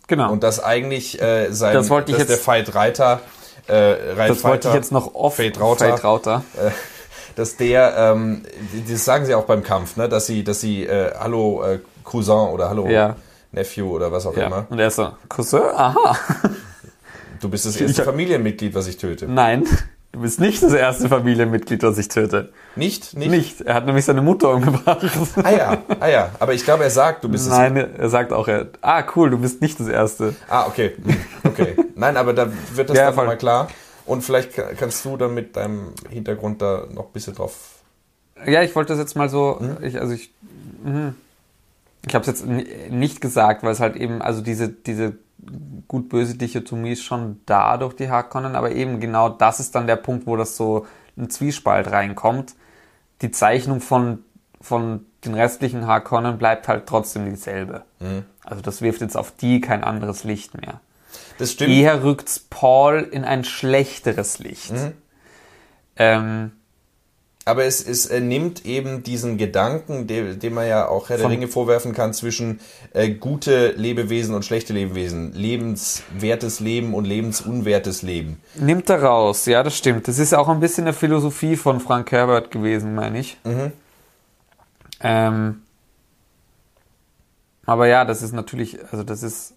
genau. 0.06 0.32
Und 0.32 0.42
dass 0.42 0.64
eigentlich 0.64 1.20
äh, 1.20 1.50
sein, 1.52 1.74
Das 1.74 1.90
wollte 1.90 2.12
ich 2.12 2.18
dass 2.18 2.28
jetzt- 2.28 2.40
der 2.40 2.46
Veit 2.46 2.74
Reiter, 2.74 3.20
äh, 3.70 4.12
Reit 4.12 4.30
das 4.30 4.44
wollte 4.44 4.68
ich 4.68 4.74
jetzt 4.74 4.92
noch 4.92 5.14
oft. 5.14 5.38
Veit 5.38 5.60
Rauter, 5.60 5.92
Veit 5.92 6.04
Rauter. 6.04 6.44
Äh, 6.58 6.70
dass 7.36 7.56
der, 7.56 7.96
ähm, 7.96 8.42
das 8.90 9.04
sagen 9.04 9.24
sie 9.24 9.34
auch 9.34 9.44
beim 9.44 9.62
Kampf, 9.62 9.96
ne, 9.96 10.08
dass 10.08 10.26
sie, 10.26 10.42
dass 10.44 10.60
sie, 10.60 10.84
äh, 10.84 11.12
hallo 11.18 11.62
äh, 11.62 11.78
Cousin 12.04 12.48
oder 12.50 12.68
hallo 12.68 12.88
Ja. 12.88 13.16
Nephew 13.52 13.88
oder 13.90 14.12
was 14.12 14.26
auch 14.26 14.36
Ja. 14.36 14.46
immer. 14.46 14.66
Und 14.68 14.78
er 14.78 14.88
ist 14.88 14.96
so, 14.96 15.10
Cousin? 15.28 15.62
Aha. 15.74 16.16
Du 17.40 17.48
bist 17.48 17.64
das 17.66 17.76
erste 17.80 18.04
Familienmitglied, 18.04 18.74
was 18.74 18.86
ich 18.86 18.98
töte. 18.98 19.26
Nein, 19.26 19.64
du 20.12 20.20
bist 20.20 20.40
nicht 20.40 20.62
das 20.62 20.72
erste 20.72 21.08
Familienmitglied, 21.08 21.82
das 21.82 21.98
ich 21.98 22.08
töte. 22.08 22.52
Nicht? 22.76 23.16
Nicht? 23.16 23.30
Nicht. 23.30 23.60
Er 23.62 23.74
hat 23.74 23.86
nämlich 23.86 24.04
seine 24.04 24.22
Mutter 24.22 24.50
umgebracht. 24.54 25.04
Ah 25.42 25.50
ja, 25.50 25.78
ah 26.00 26.08
ja. 26.08 26.30
Aber 26.38 26.52
ich 26.54 26.64
glaube, 26.64 26.84
er 26.84 26.90
sagt, 26.90 27.24
du 27.24 27.28
bist 27.28 27.44
es. 27.46 27.50
Nein, 27.50 27.76
er 27.76 28.08
sagt 28.08 28.32
auch, 28.32 28.48
er, 28.48 28.68
ah 28.82 29.02
cool, 29.16 29.30
du 29.30 29.38
bist 29.38 29.60
nicht 29.60 29.78
das 29.80 29.88
Erste. 29.88 30.34
Ah, 30.48 30.66
okay. 30.66 30.92
Hm, 31.04 31.16
Okay. 31.50 31.76
Nein, 31.94 32.16
aber 32.16 32.32
da 32.32 32.48
wird 32.74 32.90
das 32.90 32.96
Ja, 32.96 33.10
mal 33.12 33.36
klar. 33.36 33.68
Und 34.06 34.22
vielleicht 34.22 34.54
ka- 34.54 34.70
kannst 34.76 35.04
du 35.04 35.16
dann 35.16 35.34
mit 35.34 35.56
deinem 35.56 35.92
Hintergrund 36.08 36.60
da 36.62 36.84
noch 36.92 37.06
ein 37.06 37.12
bisschen 37.12 37.34
drauf. 37.34 37.54
Ja, 38.46 38.62
ich 38.62 38.74
wollte 38.74 38.92
das 38.94 38.98
jetzt 39.00 39.16
mal 39.16 39.28
so, 39.28 39.58
Hm? 39.60 39.76
ich, 39.82 40.00
also 40.00 40.12
ich, 40.14 40.32
mhm. 40.84 41.14
ich 42.06 42.14
habe 42.14 42.22
es 42.22 42.26
jetzt 42.28 42.46
ni- 42.46 42.66
nicht 42.90 43.20
gesagt, 43.20 43.62
weil 43.62 43.72
es 43.72 43.80
halt 43.80 43.96
eben, 43.96 44.22
also 44.22 44.40
diese, 44.40 44.68
diese 44.68 45.14
gut-böse 45.88 46.36
Dichotomie 46.36 46.92
ist 46.92 47.02
schon 47.02 47.40
da 47.46 47.76
durch 47.76 47.94
die 47.94 48.10
Harkonnen, 48.10 48.56
aber 48.56 48.72
eben 48.72 49.00
genau 49.00 49.28
das 49.28 49.60
ist 49.60 49.74
dann 49.74 49.86
der 49.86 49.96
Punkt, 49.96 50.26
wo 50.26 50.36
das 50.36 50.56
so 50.56 50.86
ein 51.16 51.30
Zwiespalt 51.30 51.90
reinkommt. 51.90 52.54
Die 53.22 53.30
Zeichnung 53.30 53.80
von, 53.80 54.24
von 54.60 55.06
den 55.24 55.34
restlichen 55.34 55.86
Harkonnen 55.86 56.38
bleibt 56.38 56.68
halt 56.68 56.86
trotzdem 56.86 57.26
dieselbe. 57.26 57.84
Hm. 57.98 58.24
Also 58.44 58.62
das 58.62 58.82
wirft 58.82 59.00
jetzt 59.00 59.16
auf 59.16 59.32
die 59.32 59.60
kein 59.60 59.84
anderes 59.84 60.24
Licht 60.24 60.60
mehr. 60.60 60.80
Das 61.38 61.52
stimmt. 61.52 61.70
Eher 61.70 62.02
rückt's 62.02 62.38
Paul 62.38 63.00
in 63.10 63.24
ein 63.24 63.44
schlechteres 63.44 64.38
Licht. 64.38 64.72
Mhm. 64.72 64.92
Ähm, 65.96 66.52
Aber 67.50 67.64
es, 67.64 67.84
es 67.84 68.06
äh, 68.06 68.20
nimmt 68.20 68.64
eben 68.64 69.02
diesen 69.02 69.36
Gedanken, 69.36 70.06
dem, 70.06 70.38
dem 70.38 70.54
man 70.54 70.68
ja 70.68 70.86
auch 70.86 71.08
Herr 71.08 71.18
der 71.18 71.28
Ringe 71.28 71.48
vorwerfen 71.48 71.92
kann, 71.92 72.14
zwischen 72.14 72.60
äh, 72.92 73.10
gute 73.10 73.72
Lebewesen 73.72 74.36
und 74.36 74.44
schlechte 74.44 74.72
Lebewesen, 74.72 75.32
lebenswertes 75.32 76.60
Leben 76.60 76.94
und 76.94 77.06
lebensunwertes 77.06 78.02
Leben. 78.02 78.40
Nimmt 78.54 78.88
er 78.88 79.02
raus, 79.02 79.46
ja, 79.46 79.64
das 79.64 79.76
stimmt. 79.76 80.06
Das 80.06 80.20
ist 80.20 80.32
auch 80.32 80.48
ein 80.48 80.60
bisschen 80.60 80.84
eine 80.84 80.92
Philosophie 80.92 81.56
von 81.56 81.80
Frank 81.80 82.12
Herbert 82.12 82.52
gewesen, 82.52 82.94
meine 82.94 83.18
ich. 83.18 83.36
Ähm, 85.00 85.62
aber 87.66 87.88
ja, 87.88 88.04
das 88.04 88.22
ist 88.22 88.32
natürlich, 88.32 88.78
also 88.92 89.02
das 89.02 89.24
ist, 89.24 89.54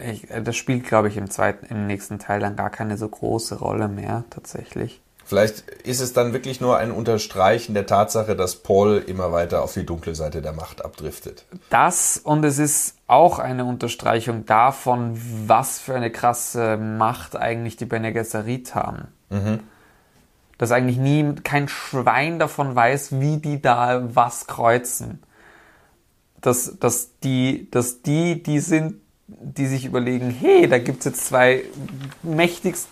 ich, 0.00 0.30
äh, 0.30 0.42
das 0.42 0.54
spielt, 0.54 0.86
glaube 0.86 1.08
ich, 1.08 1.16
im 1.16 1.28
zweiten, 1.28 1.66
im 1.66 1.88
nächsten 1.88 2.20
Teil 2.20 2.38
dann 2.38 2.54
gar 2.54 2.70
keine 2.70 2.96
so 2.96 3.08
große 3.08 3.58
Rolle 3.58 3.88
mehr, 3.88 4.22
tatsächlich. 4.30 5.01
Vielleicht 5.32 5.60
ist 5.84 6.02
es 6.02 6.12
dann 6.12 6.34
wirklich 6.34 6.60
nur 6.60 6.76
ein 6.76 6.92
Unterstreichen 6.92 7.72
der 7.72 7.86
Tatsache, 7.86 8.36
dass 8.36 8.56
Paul 8.56 8.98
immer 8.98 9.32
weiter 9.32 9.62
auf 9.62 9.72
die 9.72 9.86
dunkle 9.86 10.14
Seite 10.14 10.42
der 10.42 10.52
Macht 10.52 10.84
abdriftet. 10.84 11.46
Das 11.70 12.20
und 12.22 12.44
es 12.44 12.58
ist 12.58 12.96
auch 13.06 13.38
eine 13.38 13.64
Unterstreichung 13.64 14.44
davon, 14.44 15.18
was 15.46 15.78
für 15.78 15.94
eine 15.94 16.10
krasse 16.10 16.76
Macht 16.76 17.34
eigentlich 17.34 17.78
die 17.78 17.86
Bene 17.86 18.12
Gesserit 18.12 18.74
haben. 18.74 19.08
Dass 20.58 20.70
eigentlich 20.70 20.98
nie 20.98 21.34
kein 21.42 21.66
Schwein 21.66 22.38
davon 22.38 22.76
weiß, 22.76 23.18
wie 23.18 23.38
die 23.38 23.62
da 23.62 24.02
was 24.14 24.46
kreuzen. 24.46 25.22
Dass, 26.42 26.78
dass, 26.78 27.18
die, 27.20 27.70
dass 27.70 28.02
die, 28.02 28.42
die 28.42 28.60
sind, 28.60 28.96
die 29.28 29.66
sich 29.66 29.86
überlegen, 29.86 30.28
hey, 30.28 30.68
da 30.68 30.78
gibt's 30.78 31.06
jetzt 31.06 31.24
zwei 31.24 31.64
mächtigst, 32.22 32.86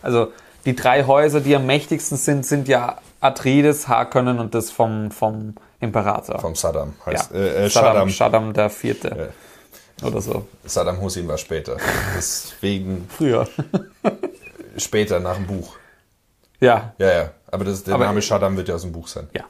also 0.00 0.32
die 0.66 0.74
drei 0.76 1.04
Häuser, 1.04 1.40
die 1.40 1.54
am 1.56 1.66
mächtigsten 1.66 2.16
sind, 2.16 2.46
sind 2.46 2.68
ja 2.68 2.98
Atreides, 3.20 3.88
Harkonnen 3.88 4.38
und 4.38 4.54
das 4.54 4.70
vom, 4.70 5.10
vom 5.10 5.54
Imperator. 5.80 6.38
Vom 6.40 6.54
Saddam 6.54 6.94
heißt. 7.06 7.30
ja. 7.32 7.36
Äh, 7.38 7.64
äh, 7.66 7.68
Saddam, 7.70 7.92
Shaddam. 7.94 8.10
Shaddam 8.10 8.52
der 8.52 8.70
Vierte. 8.70 9.32
Oder 10.02 10.20
so. 10.20 10.46
Saddam 10.64 11.00
Hussein 11.00 11.28
war 11.28 11.38
später. 11.38 11.76
Deswegen 12.16 13.06
Früher. 13.16 13.46
später 14.76 15.20
nach 15.20 15.36
dem 15.36 15.46
Buch. 15.46 15.76
ja, 16.60 16.92
Ja, 16.98 17.12
ja. 17.12 17.30
Aber 17.50 17.64
das, 17.64 17.84
der 17.84 17.94
Aber- 17.94 18.06
Name 18.06 18.20
Shaddam 18.22 18.56
wird 18.56 18.68
ja 18.68 18.74
aus 18.74 18.82
dem 18.82 18.92
Buch 18.92 19.06
sein. 19.08 19.28
ja. 19.32 19.44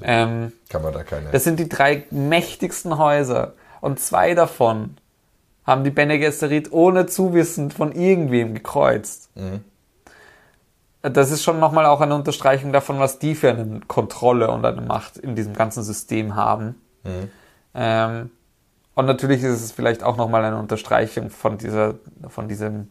Ähm, 0.00 0.52
Kann 0.68 0.82
man 0.82 0.92
da 0.92 1.02
keine. 1.02 1.30
das 1.32 1.42
sind 1.42 1.58
die 1.58 1.68
drei 1.68 2.04
mächtigsten 2.12 2.98
Häuser. 2.98 3.54
Und 3.80 3.98
zwei 3.98 4.34
davon 4.34 4.96
haben 5.66 5.82
die 5.82 5.90
Bene 5.90 6.20
Gesserit 6.20 6.70
ohne 6.72 7.06
Zuwissen 7.06 7.72
von 7.72 7.90
irgendwem 7.92 8.54
gekreuzt. 8.54 9.28
Das 11.02 11.30
ist 11.30 11.44
schon 11.44 11.60
nochmal 11.60 11.86
auch 11.86 12.00
eine 12.00 12.14
Unterstreichung 12.14 12.72
davon, 12.72 12.98
was 12.98 13.18
die 13.18 13.34
für 13.34 13.50
eine 13.50 13.80
Kontrolle 13.86 14.50
und 14.50 14.64
eine 14.64 14.80
Macht 14.80 15.16
in 15.16 15.36
diesem 15.36 15.54
ganzen 15.54 15.82
System 15.84 16.34
haben. 16.34 16.74
Ähm, 17.74 18.30
und 18.94 19.06
natürlich 19.06 19.44
ist 19.44 19.62
es 19.62 19.70
vielleicht 19.70 20.02
auch 20.02 20.16
nochmal 20.16 20.44
eine 20.44 20.58
Unterstreichung 20.58 21.30
von 21.30 21.56
dieser, 21.56 21.94
von 22.28 22.48
diesem, 22.48 22.88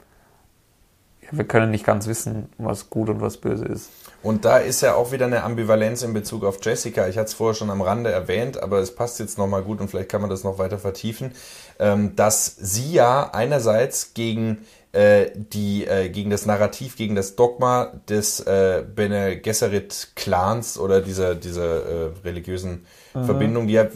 ja, 1.21 1.27
wir 1.31 1.43
können 1.43 1.69
nicht 1.69 1.85
ganz 1.85 2.07
wissen, 2.07 2.47
was 2.57 2.89
gut 2.89 3.09
und 3.09 3.19
was 3.19 3.37
böse 3.37 3.65
ist. 3.65 3.89
Und 4.23 4.45
da 4.45 4.57
ist 4.57 4.81
ja 4.81 4.95
auch 4.95 5.11
wieder 5.11 5.25
eine 5.25 5.43
Ambivalenz 5.43 6.03
in 6.03 6.13
Bezug 6.13 6.45
auf 6.45 6.59
Jessica. 6.63 7.07
Ich 7.09 7.17
hatte 7.17 7.27
es 7.27 7.33
vorher 7.33 7.55
schon 7.55 7.69
am 7.69 7.81
Rande 7.81 8.09
erwähnt, 8.09 8.63
aber 8.63 8.79
es 8.79 8.95
passt 8.95 9.19
jetzt 9.19 9.37
nochmal 9.37 9.63
gut 9.63 9.81
und 9.81 9.89
vielleicht 9.89 10.09
kann 10.09 10.21
man 10.21 10.29
das 10.29 10.45
noch 10.45 10.57
weiter 10.59 10.79
vertiefen, 10.79 11.33
ähm, 11.77 12.15
dass 12.15 12.55
sie 12.55 12.93
ja 12.93 13.29
einerseits 13.33 14.13
gegen 14.13 14.65
äh, 14.97 15.31
die 15.35 15.85
äh, 15.85 16.09
gegen 16.09 16.31
das 16.31 16.45
Narrativ, 16.45 16.95
gegen 16.95 17.13
das 17.13 17.35
Dogma 17.35 17.91
des 18.09 18.39
äh, 18.39 18.83
Bene 18.83 19.37
Gesserit 19.37 20.09
Clans 20.15 20.79
oder 20.79 21.01
dieser 21.01 21.35
dieser 21.35 21.85
äh, 21.85 22.09
religiösen 22.23 22.85
Verbindung, 23.13 23.67
die 23.67 23.73
ja 23.73 23.87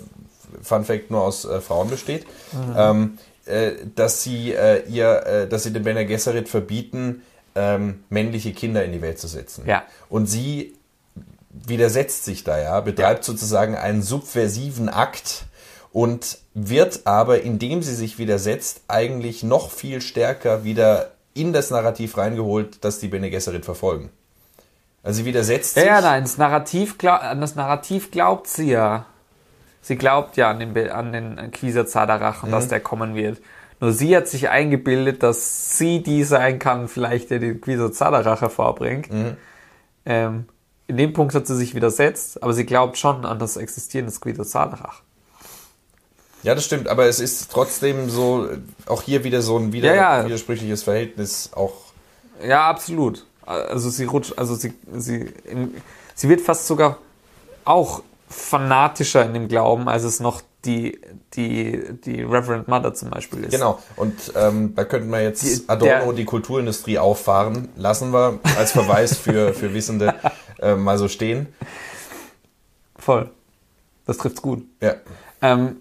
Fun 0.61 0.84
Fact 0.84 1.11
nur 1.11 1.22
aus 1.22 1.45
äh, 1.45 1.61
Frauen 1.61 1.90
besteht, 1.90 2.26
ähm, 2.76 3.18
äh, 3.45 3.72
dass 3.95 4.23
sie 4.23 4.53
äh, 4.53 4.84
ihr, 4.90 5.26
äh, 5.26 5.48
dass 5.48 5.64
sie 5.64 5.73
den 5.73 5.84
Bene 5.84 6.06
Gesserit 6.06 6.49
verbieten, 6.49 7.23
ähm, 7.56 8.03
männliche 8.10 8.53
Kinder 8.53 8.84
in 8.84 8.91
die 8.91 9.02
Welt 9.02 9.19
zu 9.19 9.28
setzen. 9.28 9.65
Ja. 9.65 9.84
Und 10.10 10.28
sie 10.28 10.76
widersetzt 11.49 12.26
sich 12.26 12.44
da 12.44 12.60
ja, 12.60 12.80
betreibt 12.80 13.23
sozusagen 13.23 13.76
einen 13.76 14.02
subversiven 14.02 14.90
Akt 14.90 15.45
und 15.93 16.38
wird 16.53 17.01
aber, 17.05 17.41
indem 17.41 17.81
sie 17.81 17.95
sich 17.95 18.18
widersetzt, 18.18 18.81
eigentlich 18.88 19.43
noch 19.43 19.72
viel 19.72 20.01
stärker 20.01 20.63
wieder 20.63 21.11
in 21.34 21.53
das 21.53 21.69
Narrativ 21.69 22.18
reingeholt, 22.18 22.84
dass 22.84 22.99
die 22.99 23.07
Bene 23.07 23.30
Gesserit 23.30 23.65
verfolgen. 23.65 24.09
Also 25.03 25.19
sie 25.19 25.26
widersetzt 25.26 25.76
Ja, 25.77 25.81
sich. 25.81 25.89
ja, 25.91 26.01
nein, 26.01 26.23
das 26.23 26.38
Narrativ, 26.38 26.95
an 27.03 27.41
das 27.41 27.55
Narrativ 27.55 28.11
glaubt 28.11 28.47
sie 28.47 28.72
ja. 28.72 29.05
Sie 29.81 29.95
glaubt 29.95 30.38
ja 30.38 30.51
an 30.51 30.59
den, 30.59 30.89
an 30.91 31.11
den 31.11 31.51
Quieser 31.51 31.88
Zadarach 31.88 32.43
und 32.43 32.51
dass 32.51 32.68
der 32.68 32.80
kommen 32.80 33.15
wird. 33.15 33.41
Nur 33.80 33.93
sie 33.93 34.15
hat 34.15 34.27
sich 34.27 34.49
eingebildet, 34.49 35.23
dass 35.23 35.76
sie 35.77 36.03
die 36.03 36.23
sein 36.23 36.59
kann, 36.59 36.88
vielleicht 36.88 37.31
der 37.31 37.39
den 37.39 37.59
Quieser 37.59 37.91
Zadarach 37.91 38.41
hervorbringt. 38.41 39.09
Ähm, 40.05 40.45
in 40.88 40.97
dem 40.97 41.13
Punkt 41.13 41.34
hat 41.34 41.47
sie 41.47 41.55
sich 41.55 41.73
widersetzt, 41.73 42.43
aber 42.43 42.53
sie 42.53 42.65
glaubt 42.65 42.97
schon 42.97 43.26
an 43.26 43.39
das 43.39 43.57
Existieren 43.57 44.05
des 44.05 44.22
Quieser 44.22 44.43
Zadarach. 44.43 45.01
Ja, 46.43 46.55
das 46.55 46.65
stimmt, 46.65 46.88
aber 46.88 47.05
es 47.05 47.19
ist 47.19 47.51
trotzdem 47.51 48.09
so, 48.09 48.49
auch 48.88 49.01
hier 49.03 49.23
wieder 49.23 49.41
so 49.41 49.57
ein 49.57 49.73
wieder, 49.73 49.93
Ja, 49.93 50.19
ja. 50.19 50.26
widersprüchliches 50.26 50.84
Verhältnis, 50.84 51.51
auch 51.55 51.73
Ja, 52.45 52.68
absolut. 52.69 53.26
Also 53.45 53.89
sie 53.89 54.05
rutscht, 54.05 54.34
also 54.38 54.55
sie, 54.55 54.73
sie, 54.97 55.31
sie 56.15 56.30
wird 56.30 56.41
fast 56.41 56.68
sogar 56.68 56.97
auch 57.65 58.01
fanatischer 58.30 59.26
in 59.26 59.34
dem 59.34 59.47
Glauben, 59.47 59.88
als 59.89 60.03
es 60.03 60.19
noch 60.19 60.41
die, 60.63 60.99
die, 61.34 61.81
die 62.05 62.22
Reverend 62.22 62.68
Mother 62.68 62.93
zum 62.93 63.09
Beispiel 63.09 63.43
ist. 63.43 63.51
Genau, 63.51 63.80
und 63.95 64.13
ähm, 64.35 64.73
da 64.76 64.84
könnten 64.85 65.09
wir 65.09 65.22
jetzt 65.22 65.43
Die- 65.43 65.63
Adorno 65.68 66.05
der- 66.05 66.13
die 66.13 66.26
Kulturindustrie 66.26 66.97
auffahren. 66.99 67.69
Lassen 67.76 68.11
wir 68.13 68.39
als 68.57 68.72
Verweis 68.72 69.18
für, 69.18 69.53
für 69.53 69.73
Wissende 69.73 70.13
äh, 70.61 70.76
mal 70.76 70.97
so 70.97 71.07
stehen. 71.07 71.47
Voll. 72.97 73.30
Das 74.05 74.18
trifft's 74.18 74.41
gut. 74.41 74.63
Ja. 74.81 74.95
Ähm, 75.41 75.77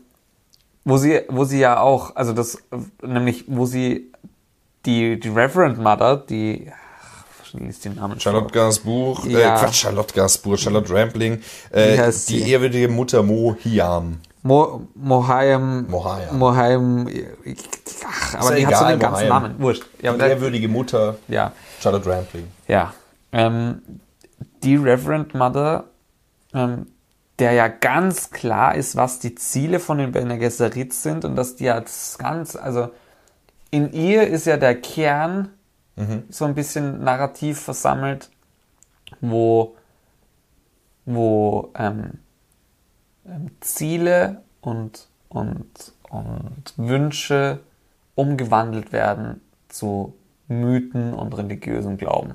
wo 0.91 0.97
sie, 0.97 1.21
wo 1.29 1.45
sie 1.45 1.61
ja 1.61 1.81
auch, 1.81 2.17
also 2.17 2.33
das, 2.33 2.57
äh, 2.57 3.07
nämlich, 3.07 3.45
wo 3.47 3.65
sie 3.67 4.13
die, 4.87 5.19
die 5.21 5.29
Reverend 5.29 5.79
Mother, 5.79 6.17
die, 6.17 6.71
liest 7.53 7.85
den 7.85 7.95
Namen. 7.95 8.19
Charlotte 8.21 8.53
Gainsbourg, 8.53 9.25
äh, 9.27 9.41
Ja. 9.41 9.57
Quatsch, 9.59 9.83
Charlotte 9.83 10.15
Gainsbourg, 10.15 10.59
Charlotte 10.59 10.93
Rampling, 10.93 11.41
äh, 11.71 12.11
die 12.29 12.51
ehrwürdige 12.51 12.89
Mutter 12.89 13.23
Mo 13.23 13.57
Hiam. 13.59 14.19
Mo, 14.43 14.89
Mohaim, 14.95 15.87
Mohaim. 15.89 16.39
Mohaim, 16.39 17.09
ach, 18.07 18.35
aber 18.37 18.55
die 18.57 18.67
hat 18.67 18.75
so 18.75 18.81
egal, 18.85 18.93
den 18.93 19.01
ganzen 19.01 19.29
Mohaim. 19.29 19.43
Namen. 19.43 19.55
Wurscht. 19.59 19.85
Ja, 20.01 20.13
Die 20.15 20.21
ehrwürdige 20.21 20.69
Mutter 20.69 21.17
ja. 21.29 21.53
Charlotte 21.81 22.09
Rampling. 22.11 22.47
Ja. 22.67 22.95
Ähm, 23.33 23.83
die 24.63 24.77
Reverend 24.77 25.35
Mother, 25.35 25.85
ähm, 26.55 26.87
der 27.41 27.53
ja 27.53 27.69
ganz 27.69 28.31
klar 28.31 28.75
ist, 28.75 28.97
was 28.97 29.19
die 29.19 29.35
Ziele 29.35 29.81
von 29.81 29.99
den 29.99 30.13
Bene 30.13 30.39
Gesserit 30.39 30.93
sind 30.93 31.25
und 31.25 31.37
dass 31.37 31.57
die 31.57 31.65
jetzt 31.65 32.19
ganz, 32.19 32.55
also 32.55 32.91
in 33.71 33.93
ihr 33.93 34.27
ist 34.27 34.47
ja 34.47 34.57
der 34.57 34.81
Kern 34.81 35.49
so 36.29 36.45
ein 36.45 36.55
bisschen 36.55 37.03
narrativ 37.03 37.61
versammelt, 37.61 38.31
wo, 39.21 39.77
wo 41.05 41.71
ähm, 41.77 42.19
ähm, 43.27 43.51
Ziele 43.61 44.43
und, 44.61 45.09
und, 45.29 45.93
und 46.09 46.75
Wünsche 46.77 47.61
umgewandelt 48.15 48.93
werden 48.93 49.41
zu 49.69 50.15
Mythen 50.49 51.15
und 51.15 51.37
religiösem 51.37 51.97
Glauben. 51.97 52.35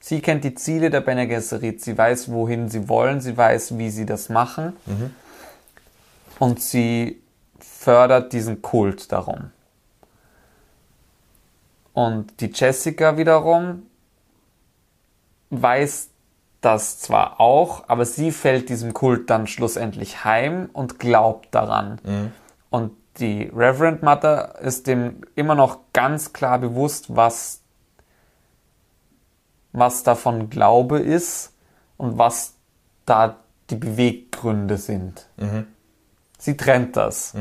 Sie 0.00 0.20
kennt 0.20 0.44
die 0.44 0.54
Ziele 0.54 0.90
der 0.90 1.00
Bene 1.00 1.26
Gesserit, 1.26 1.82
sie 1.82 1.96
weiß, 1.98 2.30
wohin 2.30 2.68
sie 2.68 2.88
wollen, 2.88 3.20
sie 3.20 3.36
weiß, 3.36 3.76
wie 3.78 3.90
sie 3.90 4.06
das 4.06 4.28
machen. 4.28 4.76
Und 6.38 6.60
sie 6.60 7.20
fördert 7.58 8.32
diesen 8.32 8.62
Kult 8.62 9.10
darum. 9.10 9.50
Und 11.92 12.40
die 12.40 12.50
Jessica 12.54 13.16
wiederum 13.16 13.82
weiß 15.50 16.10
das 16.60 16.98
zwar 16.98 17.40
auch, 17.40 17.84
aber 17.88 18.04
sie 18.04 18.32
fällt 18.32 18.68
diesem 18.68 18.92
Kult 18.92 19.30
dann 19.30 19.46
schlussendlich 19.46 20.24
heim 20.24 20.68
und 20.72 20.98
glaubt 20.98 21.54
daran. 21.54 22.00
Und 22.70 22.92
die 23.18 23.50
Reverend 23.54 24.02
Mother 24.02 24.58
ist 24.60 24.86
dem 24.86 25.22
immer 25.36 25.54
noch 25.54 25.78
ganz 25.92 26.32
klar 26.34 26.58
bewusst, 26.58 27.16
was, 27.16 27.62
was 29.76 30.02
davon 30.02 30.48
Glaube 30.50 30.98
ist 30.98 31.52
und 31.96 32.18
was 32.18 32.54
da 33.04 33.36
die 33.70 33.76
Beweggründe 33.76 34.78
sind. 34.78 35.26
Sie 36.38 36.56
trennt 36.56 36.96
das. 36.96 37.34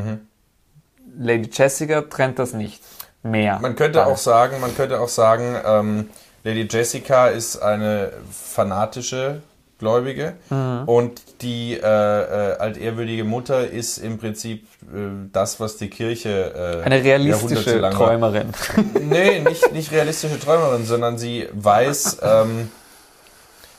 Lady 1.18 1.50
Jessica 1.52 2.02
trennt 2.02 2.40
das 2.40 2.54
nicht 2.54 2.84
mehr. 3.24 3.60
Man 3.60 3.76
könnte 3.76 4.06
auch 4.06 4.18
sagen, 4.18 4.60
man 4.60 4.76
könnte 4.76 5.00
auch 5.00 5.10
sagen, 5.10 5.56
ähm, 5.66 6.10
Lady 6.44 6.68
Jessica 6.70 7.28
ist 7.28 7.58
eine 7.58 8.12
fanatische 8.32 9.42
Gläubige 9.86 10.34
Mhm. 10.50 10.84
und 10.88 11.22
die 11.44 11.74
äh, 11.76 11.78
äh, 11.80 12.58
altehrwürdige 12.58 13.24
Mutter 13.24 13.68
ist 13.70 14.00
im 14.00 14.18
Prinzip 14.18 14.64
äh, 14.84 14.98
das, 15.32 15.60
was 15.60 15.78
die 15.78 15.90
Kirche 15.92 16.82
äh, 16.82 16.84
eine 16.84 17.04
realistische 17.04 17.82
Träumerin. 17.92 18.50
Nee, 19.00 19.40
nicht, 19.42 19.72
nicht 19.74 19.92
realistische 19.92 20.40
Träumerin, 20.40 20.86
sondern 20.86 21.20
sie 21.20 21.48
weiß, 21.54 22.18
ähm, 22.24 22.72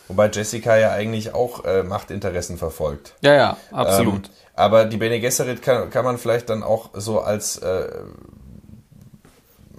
wobei 0.07 0.29
Jessica 0.29 0.77
ja 0.77 0.93
eigentlich 0.93 1.35
auch 1.35 1.65
äh, 1.65 1.83
Machtinteressen 1.83 2.57
verfolgt. 2.57 3.15
ja, 3.23 3.35
ja, 3.35 3.57
absolut. 3.73 4.27
Ähm, 4.27 4.33
aber 4.55 4.85
die 4.85 4.97
Bene 4.97 5.19
Gesserit 5.21 5.61
kann, 5.61 5.91
kann 5.91 6.05
man 6.05 6.19
vielleicht 6.19 6.49
dann 6.51 6.63
auch 6.63 6.91
so 6.95 7.21
als 7.21 7.59
äh, 7.59 7.89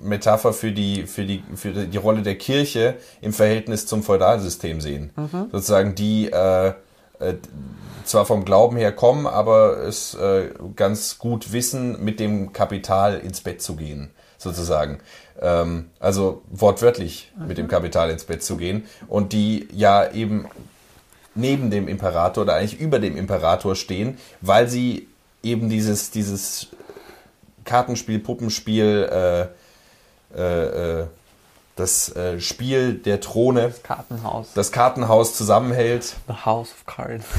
Metapher 0.02 0.54
für 0.54 0.72
die, 0.72 1.08
für, 1.08 1.26
die, 1.26 1.44
für 1.56 1.72
die 1.72 1.98
Rolle 1.98 2.22
der 2.22 2.38
Kirche 2.38 2.96
im 3.22 3.34
Verhältnis 3.34 3.86
zum 3.86 4.04
Feudalsystem 4.04 4.82
sehen. 4.82 5.12
Sozusagen 5.52 5.96
die 5.96 6.32
äh, 6.32 6.74
äh, 7.20 7.36
zwar 8.04 8.26
vom 8.26 8.46
Glauben 8.46 8.78
her 8.78 8.92
kommen, 8.92 9.28
aber 9.28 9.80
es 9.80 10.14
äh, 10.16 10.50
ganz 10.76 11.20
gut 11.20 11.52
wissen, 11.52 12.04
mit 12.04 12.20
dem 12.20 12.54
Kapital 12.54 13.18
ins 13.18 13.42
Bett 13.42 13.62
zu 13.62 13.76
gehen, 13.76 14.12
sozusagen. 14.38 15.00
Ähm, 15.42 15.90
also 16.00 16.42
wortwörtlich 16.50 17.34
mit 17.48 17.58
dem 17.58 17.68
Kapital 17.68 18.10
ins 18.10 18.24
Bett 18.24 18.44
zu 18.44 18.58
gehen. 18.58 18.86
Und 19.08 19.34
die 19.34 19.68
ja 19.74 20.10
eben 20.12 20.46
neben 21.36 21.70
dem 21.70 21.88
Imperator 21.88 22.44
oder 22.44 22.56
eigentlich 22.56 22.80
über 22.80 23.00
dem 23.00 23.18
Imperator 23.18 23.76
stehen, 23.76 24.18
weil 24.42 24.68
sie 24.70 25.08
eben 25.44 25.70
dieses, 25.70 26.10
dieses 26.10 26.68
Kartenspiel, 27.64 28.20
Puppenspiel 28.20 29.04
äh, 29.12 29.48
äh, 30.38 31.02
äh, 31.02 31.06
das 31.76 32.16
äh, 32.16 32.40
Spiel 32.40 32.94
der 32.96 33.20
Throne, 33.22 33.74
Kartenhaus. 33.84 34.48
das 34.56 34.72
Kartenhaus 34.72 35.36
zusammenhält. 35.36 36.16
The 36.28 36.34
House 36.46 36.70
of 36.72 36.86
Cards. 36.86 37.26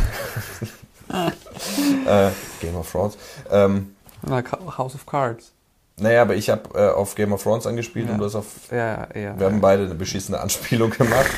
Äh, 1.11 2.31
Game 2.61 2.77
of 2.77 2.91
Thrones. 2.93 3.17
Ähm, 3.51 3.95
Na, 4.21 4.43
House 4.77 4.95
of 4.95 5.07
Cards. 5.07 5.53
naja, 5.97 6.21
aber 6.21 6.35
ich 6.35 6.51
habe 6.51 6.79
äh, 6.79 6.91
auf 6.91 7.15
Game 7.15 7.33
of 7.33 7.43
Thrones 7.43 7.67
angespielt 7.67 8.09
Ja. 8.09 8.13
und 8.13 8.19
du 8.19 8.27
hast 8.27 8.35
auf. 8.35 8.45
Ja, 8.71 9.09
ja. 9.15 9.39
Wir 9.39 9.47
haben 9.47 9.63
beide 9.63 9.85
eine 9.85 9.95
beschissene 9.95 10.39
Anspielung 10.39 10.91
gemacht. 10.91 11.31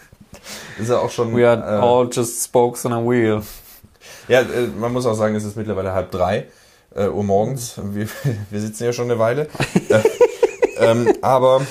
ist 0.78 0.88
ja 0.88 0.98
auch 0.98 1.10
schon. 1.10 1.36
We 1.36 1.46
are 1.46 1.60
äh, 1.60 1.80
all 1.84 2.08
just 2.10 2.42
spokes 2.42 2.86
on 2.86 2.94
a 2.94 3.00
wheel. 3.04 3.42
Ja, 4.28 4.40
äh, 4.40 4.68
man 4.78 4.92
muss 4.94 5.04
auch 5.04 5.14
sagen, 5.14 5.34
es 5.34 5.44
ist 5.44 5.56
mittlerweile 5.58 5.92
halb 5.92 6.10
drei 6.10 6.46
Uhr 6.94 7.22
morgens. 7.24 7.74
Wir, 7.82 8.06
wir 8.50 8.60
sitzen 8.60 8.84
ja 8.84 8.92
schon 8.94 9.10
eine 9.10 9.18
Weile. 9.18 9.48
Äh, 10.82 10.90
ähm, 10.90 11.12
aber 11.22 11.66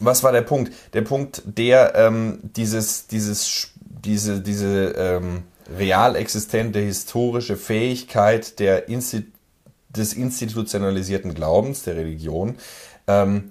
was 0.00 0.22
war 0.22 0.32
der 0.32 0.42
Punkt? 0.42 0.72
Der 0.92 1.02
Punkt, 1.02 1.42
der 1.44 1.94
ähm, 1.94 2.38
dieses, 2.42 3.06
dieses, 3.06 3.70
diese, 3.80 4.40
diese 4.40 4.94
ähm, 4.96 5.44
real 5.76 6.16
existente 6.16 6.78
historische 6.78 7.56
Fähigkeit 7.56 8.58
der 8.58 8.88
Insti 8.88 9.24
des 9.88 10.12
institutionalisierten 10.12 11.32
Glaubens, 11.34 11.82
der 11.84 11.96
Religion, 11.96 12.56
ähm, 13.06 13.50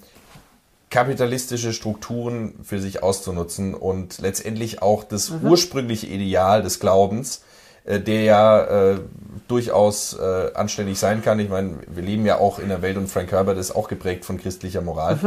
kapitalistische 0.91 1.73
Strukturen 1.73 2.59
für 2.63 2.79
sich 2.79 3.01
auszunutzen 3.01 3.73
und 3.73 4.19
letztendlich 4.19 4.81
auch 4.81 5.03
das 5.03 5.29
ursprüngliche 5.29 6.07
Ideal 6.07 6.61
des 6.61 6.79
Glaubens, 6.79 7.41
äh, 7.85 7.99
der 7.99 8.23
ja 8.23 8.61
äh, 8.91 8.99
durchaus 9.47 10.13
äh, 10.17 10.51
anständig 10.53 10.99
sein 10.99 11.21
kann. 11.21 11.39
Ich 11.39 11.49
meine, 11.49 11.79
wir 11.87 12.03
leben 12.03 12.25
ja 12.25 12.39
auch 12.39 12.59
in 12.59 12.69
der 12.69 12.81
Welt 12.81 12.97
und 12.97 13.07
Frank 13.07 13.31
Herbert 13.31 13.57
ist 13.57 13.75
auch 13.75 13.87
geprägt 13.87 14.25
von 14.25 14.37
christlicher 14.37 14.81
Moral. 14.81 15.19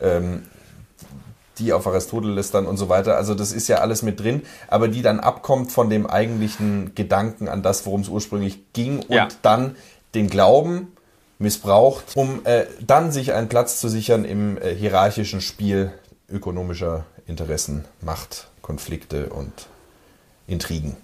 Ähm, 0.00 0.42
die 1.58 1.72
auf 1.72 1.86
Aristoteles 1.86 2.50
dann 2.50 2.66
und 2.66 2.76
so 2.76 2.90
weiter. 2.90 3.16
Also 3.16 3.34
das 3.34 3.52
ist 3.52 3.66
ja 3.68 3.78
alles 3.78 4.02
mit 4.02 4.20
drin, 4.20 4.42
aber 4.68 4.88
die 4.88 5.00
dann 5.00 5.20
abkommt 5.20 5.72
von 5.72 5.88
dem 5.88 6.06
eigentlichen 6.06 6.94
Gedanken 6.94 7.48
an 7.48 7.62
das, 7.62 7.86
worum 7.86 8.02
es 8.02 8.08
ursprünglich 8.08 8.72
ging 8.74 8.98
und 8.98 9.10
Ja. 9.14 9.28
dann 9.40 9.76
den 10.14 10.28
Glauben 10.28 10.92
missbraucht, 11.38 12.14
um 12.14 12.40
äh, 12.44 12.66
dann 12.86 13.10
sich 13.10 13.32
einen 13.32 13.48
Platz 13.48 13.80
zu 13.80 13.88
sichern 13.88 14.24
im 14.26 14.58
äh, 14.58 14.74
hierarchischen 14.74 15.40
Spiel 15.40 15.92
ökonomischer 16.30 17.06
Interessen, 17.26 17.84
Macht, 18.02 18.48
Konflikte 18.62 19.28
und 19.30 19.52
Intrigen. 20.46 20.96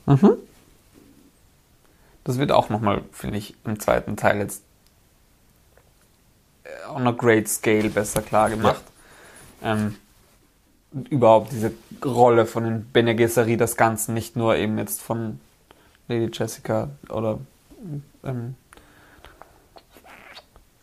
Das 2.25 2.39
wird 2.39 2.53
auch 2.53 2.69
nochmal, 2.69 3.03
finde 3.13 3.39
ich, 3.39 3.55
im 3.65 3.81
zweiten 3.81 4.17
Teil 4.17 4.39
jetzt 4.39 4.63
äh, 6.65 6.89
on 6.91 7.07
a 7.07 7.11
great 7.13 7.49
scale 7.49 7.91
besser 7.91 8.23
klar 8.23 8.51
gemacht. 8.51 8.83
Ähm, 9.63 9.97
und 10.93 11.09
überhaupt 11.09 11.53
diese 11.53 11.73
Rolle 12.05 12.47
von 12.47 12.65
den 12.65 12.85
Bene 12.85 13.17
Gesserit 13.17 13.61
des 13.61 13.77
Ganzen, 13.77 14.15
nicht 14.15 14.37
nur 14.37 14.57
eben 14.57 14.79
jetzt 14.79 15.01
von 15.01 15.41
Lady 16.09 16.31
Jessica 16.33 16.91
oder 17.09 17.39
ähm, 18.25 18.57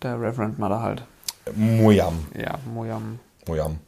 der 0.01 0.19
Reverend 0.19 0.57
Mother 0.57 0.81
halt. 0.81 1.03
Mojam. 1.55 2.25
Ja, 2.35 2.57
Mojam, 2.73 3.19
Mojam. 3.47 3.79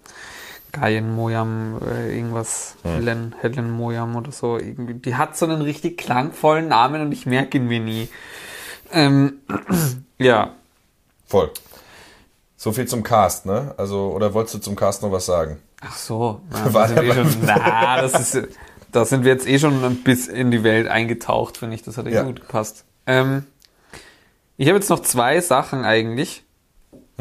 Gaien 0.72 1.14
Mojam, 1.16 1.80
äh, 1.86 2.16
irgendwas, 2.16 2.76
Helen, 2.84 3.36
Helen 3.42 3.72
Mojam 3.72 4.16
oder 4.16 4.32
so. 4.32 4.58
Irgendwie. 4.58 4.94
Die 4.96 5.16
hat 5.16 5.38
so 5.38 5.46
einen 5.46 5.62
richtig 5.62 5.98
klangvollen 5.98 6.68
Namen 6.68 7.02
und 7.02 7.12
ich 7.12 7.26
merke 7.26 7.58
ihn 7.58 7.68
mir 7.68 7.80
nie. 7.80 8.10
Ähm, 8.92 9.40
ja, 10.18 10.52
Voll. 11.26 11.50
So 12.58 12.74
viel 12.74 12.88
zum 12.88 13.04
Cast, 13.04 13.46
ne? 13.46 13.74
Also, 13.78 14.12
oder 14.14 14.34
wolltest 14.34 14.56
du 14.56 14.60
zum 14.60 14.76
Cast 14.76 15.02
noch 15.02 15.12
was 15.12 15.26
sagen? 15.26 15.58
ach 15.84 15.96
so. 15.98 16.42
Na, 16.52 16.74
War 16.74 16.88
sind 16.88 17.02
wir 17.02 17.14
der- 17.14 17.26
schon, 17.26 17.38
na, 17.44 18.02
das 18.02 18.34
ist, 18.36 18.48
da 18.92 19.06
sind 19.06 19.24
wir 19.24 19.32
jetzt 19.32 19.48
eh 19.48 19.58
schon 19.58 19.84
ein 19.84 20.04
bisschen 20.04 20.36
in 20.36 20.52
die 20.52 20.64
Welt 20.64 20.88
eingetaucht, 20.88 21.58
finde 21.58 21.76
ich. 21.76 21.82
Das 21.84 21.98
hat 21.98 22.06
eh 22.06 22.14
Ja. 22.14 22.24
gut 22.24 22.42
gepasst. 22.42 22.84
Ähm, 23.08 23.46
ich 24.58 24.68
habe 24.68 24.78
jetzt 24.78 24.90
noch 24.90 25.00
zwei 25.02 25.40
Sachen 25.42 25.84
eigentlich. 25.86 26.44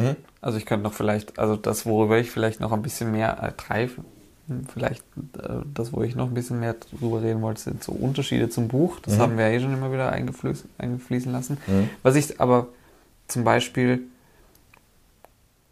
Mhm. 0.01 0.17
Also 0.41 0.59
ich 0.59 0.67
könnte 0.67 0.85
noch 0.85 0.95
vielleicht, 0.95 1.39
also 1.39 1.57
das, 1.57 1.87
worüber 1.87 2.19
ich 2.19 2.31
vielleicht 2.31 2.61
noch 2.61 2.73
ein 2.73 2.83
bisschen 2.83 3.13
mehr, 3.13 3.43
äh, 3.43 3.53
drei, 3.57 3.89
hm, 4.49 4.67
vielleicht 4.73 5.05
äh, 5.39 5.61
das, 5.75 5.93
wo 5.93 6.03
ich 6.03 6.17
noch 6.17 6.29
ein 6.29 6.35
bisschen 6.35 6.61
mehr 6.61 6.75
drüber 6.75 7.23
reden 7.23 7.43
wollte, 7.43 7.61
sind 7.61 7.85
so 7.85 7.93
Unterschiede 7.93 8.49
zum 8.49 8.69
Buch. 8.69 9.01
Das 9.01 9.19
haben 9.19 9.37
wir 9.37 9.49
ja 9.49 9.57
eh 9.57 9.61
schon 9.61 9.73
immer 9.73 9.93
wieder 9.93 10.11
eingefließen, 10.11 10.71
eingefließen 10.79 11.31
lassen. 11.31 11.59
Was 12.03 12.17
ich 12.17 12.41
aber 12.41 12.69
zum 13.29 13.45
Beispiel 13.45 14.03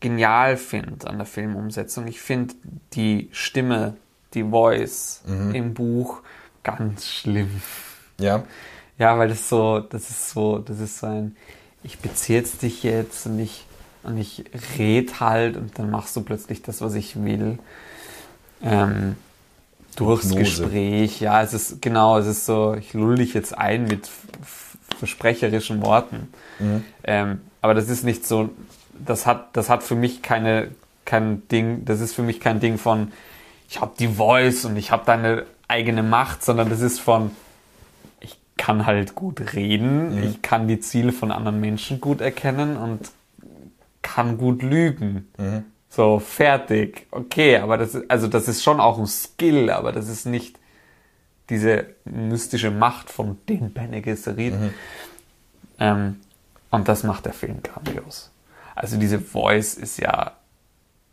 genial 0.01 0.57
finde 0.57 1.09
an 1.09 1.17
der 1.17 1.27
Filmumsetzung, 1.27 2.07
ich 2.07 2.21
finde 2.21 2.55
die 2.93 3.29
Stimme, 3.33 3.97
die 4.35 4.45
Voice 4.45 5.23
im 5.53 5.75
Buch 5.75 6.21
ganz 6.63 7.07
schlimm. 7.07 7.51
Ja. 8.21 8.45
Ja, 8.99 9.17
weil 9.17 9.29
das 9.29 9.49
so, 9.49 9.81
das 9.81 10.11
ist 10.11 10.31
so, 10.31 10.59
das 10.59 10.81
ist 10.81 10.99
so 10.99 11.07
ein, 11.07 11.37
ich 11.83 11.99
beziehe 12.01 12.39
jetzt 12.39 12.63
dich 12.63 12.83
jetzt 12.83 13.27
und 13.27 13.39
ich, 13.39 13.65
und 14.03 14.19
ich 14.19 14.45
red 14.79 15.21
halt 15.21 15.57
und 15.57 15.79
dann 15.79 15.91
machst 15.91 16.17
du 16.17 16.23
plötzlich 16.23 16.63
das, 16.63 16.81
was 16.81 16.95
ich 16.95 17.23
will. 17.23 17.59
Ähm, 18.63 19.17
durchs 19.97 20.27
Hypnose. 20.27 20.63
Gespräch, 20.63 21.21
ja, 21.21 21.43
es 21.43 21.53
ist, 21.53 21.83
genau, 21.83 22.19
es 22.19 22.27
ist 22.27 22.47
so, 22.47 22.75
ich 22.75 22.95
lull 22.95 23.17
dich 23.17 23.35
jetzt 23.35 23.57
ein 23.57 23.85
mit 23.85 24.09
versprecherischen 24.99 25.83
Worten. 25.83 26.29
Ähm, 27.05 27.41
aber 27.61 27.75
das 27.75 27.89
ist 27.89 28.05
nicht 28.05 28.27
so, 28.27 28.51
das 29.05 29.27
hat, 29.27 29.57
das 29.57 29.69
hat 29.69 29.83
für 29.83 29.95
mich 29.95 30.23
keine, 30.23 30.69
kein 31.05 31.47
Ding, 31.49 31.85
das 31.85 32.01
ist 32.01 32.15
für 32.15 32.23
mich 32.23 32.41
kein 32.41 32.61
Ding 32.61 32.79
von, 32.79 33.13
ich 33.69 33.81
habe 33.81 33.93
die 33.99 34.09
Voice 34.09 34.65
und 34.65 34.77
ich 34.77 34.91
habe 34.91 35.03
deine 35.05 35.45
eigene 35.67 36.03
Macht, 36.03 36.45
sondern 36.45 36.71
das 36.71 36.81
ist 36.81 37.01
von, 37.01 37.31
ich 38.21 38.39
kann 38.57 38.87
halt 38.87 39.15
gut 39.15 39.55
reden, 39.55 40.23
ich 40.23 40.43
kann 40.43 40.69
die 40.69 40.81
Ziele 40.81 41.13
von 41.13 41.31
anderen 41.31 41.61
Menschen 41.61 42.01
gut 42.01 42.21
erkennen 42.21 42.77
und 42.77 43.11
kann 44.15 44.39
gut 44.39 44.63
lügen. 44.63 45.29
So, 45.91 46.19
fertig. 46.19 47.07
Okay, 47.11 47.57
aber 47.59 47.79
das 47.79 47.95
ist, 47.95 48.11
also 48.11 48.29
das 48.29 48.49
ist 48.49 48.63
schon 48.63 48.81
auch 48.81 48.99
ein 48.99 49.07
Skill, 49.07 49.71
aber 49.71 49.93
das 49.93 50.09
ist 50.09 50.27
nicht 50.27 50.59
diese 51.51 51.87
mystische 52.05 52.71
Macht 52.71 53.11
von 53.11 53.39
den 53.49 53.73
Bene 53.73 54.03
Gesserit. 54.03 54.55
Ähm, 55.79 56.21
und 56.71 56.89
das 56.89 57.03
macht 57.05 57.25
der 57.25 57.33
Film 57.33 57.63
grandios. 57.63 58.31
Also 58.75 58.97
diese 58.99 59.19
Voice 59.19 59.75
ist 59.75 59.99
ja 59.99 60.33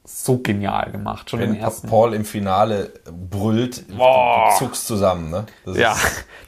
so 0.04 0.38
genial 0.38 0.92
gemacht, 0.92 1.30
schon 1.30 1.42
im 1.42 1.54
Wenn 1.54 1.60
ersten. 1.60 1.88
Paul 1.88 2.14
im 2.14 2.26
Finale 2.26 2.92
brüllt, 3.30 3.88
Boah. 3.88 4.52
du 4.52 4.66
zuckst 4.66 4.86
zusammen, 4.86 5.32
ne? 5.32 5.46
Das 5.66 5.78
Ja, 5.78 5.96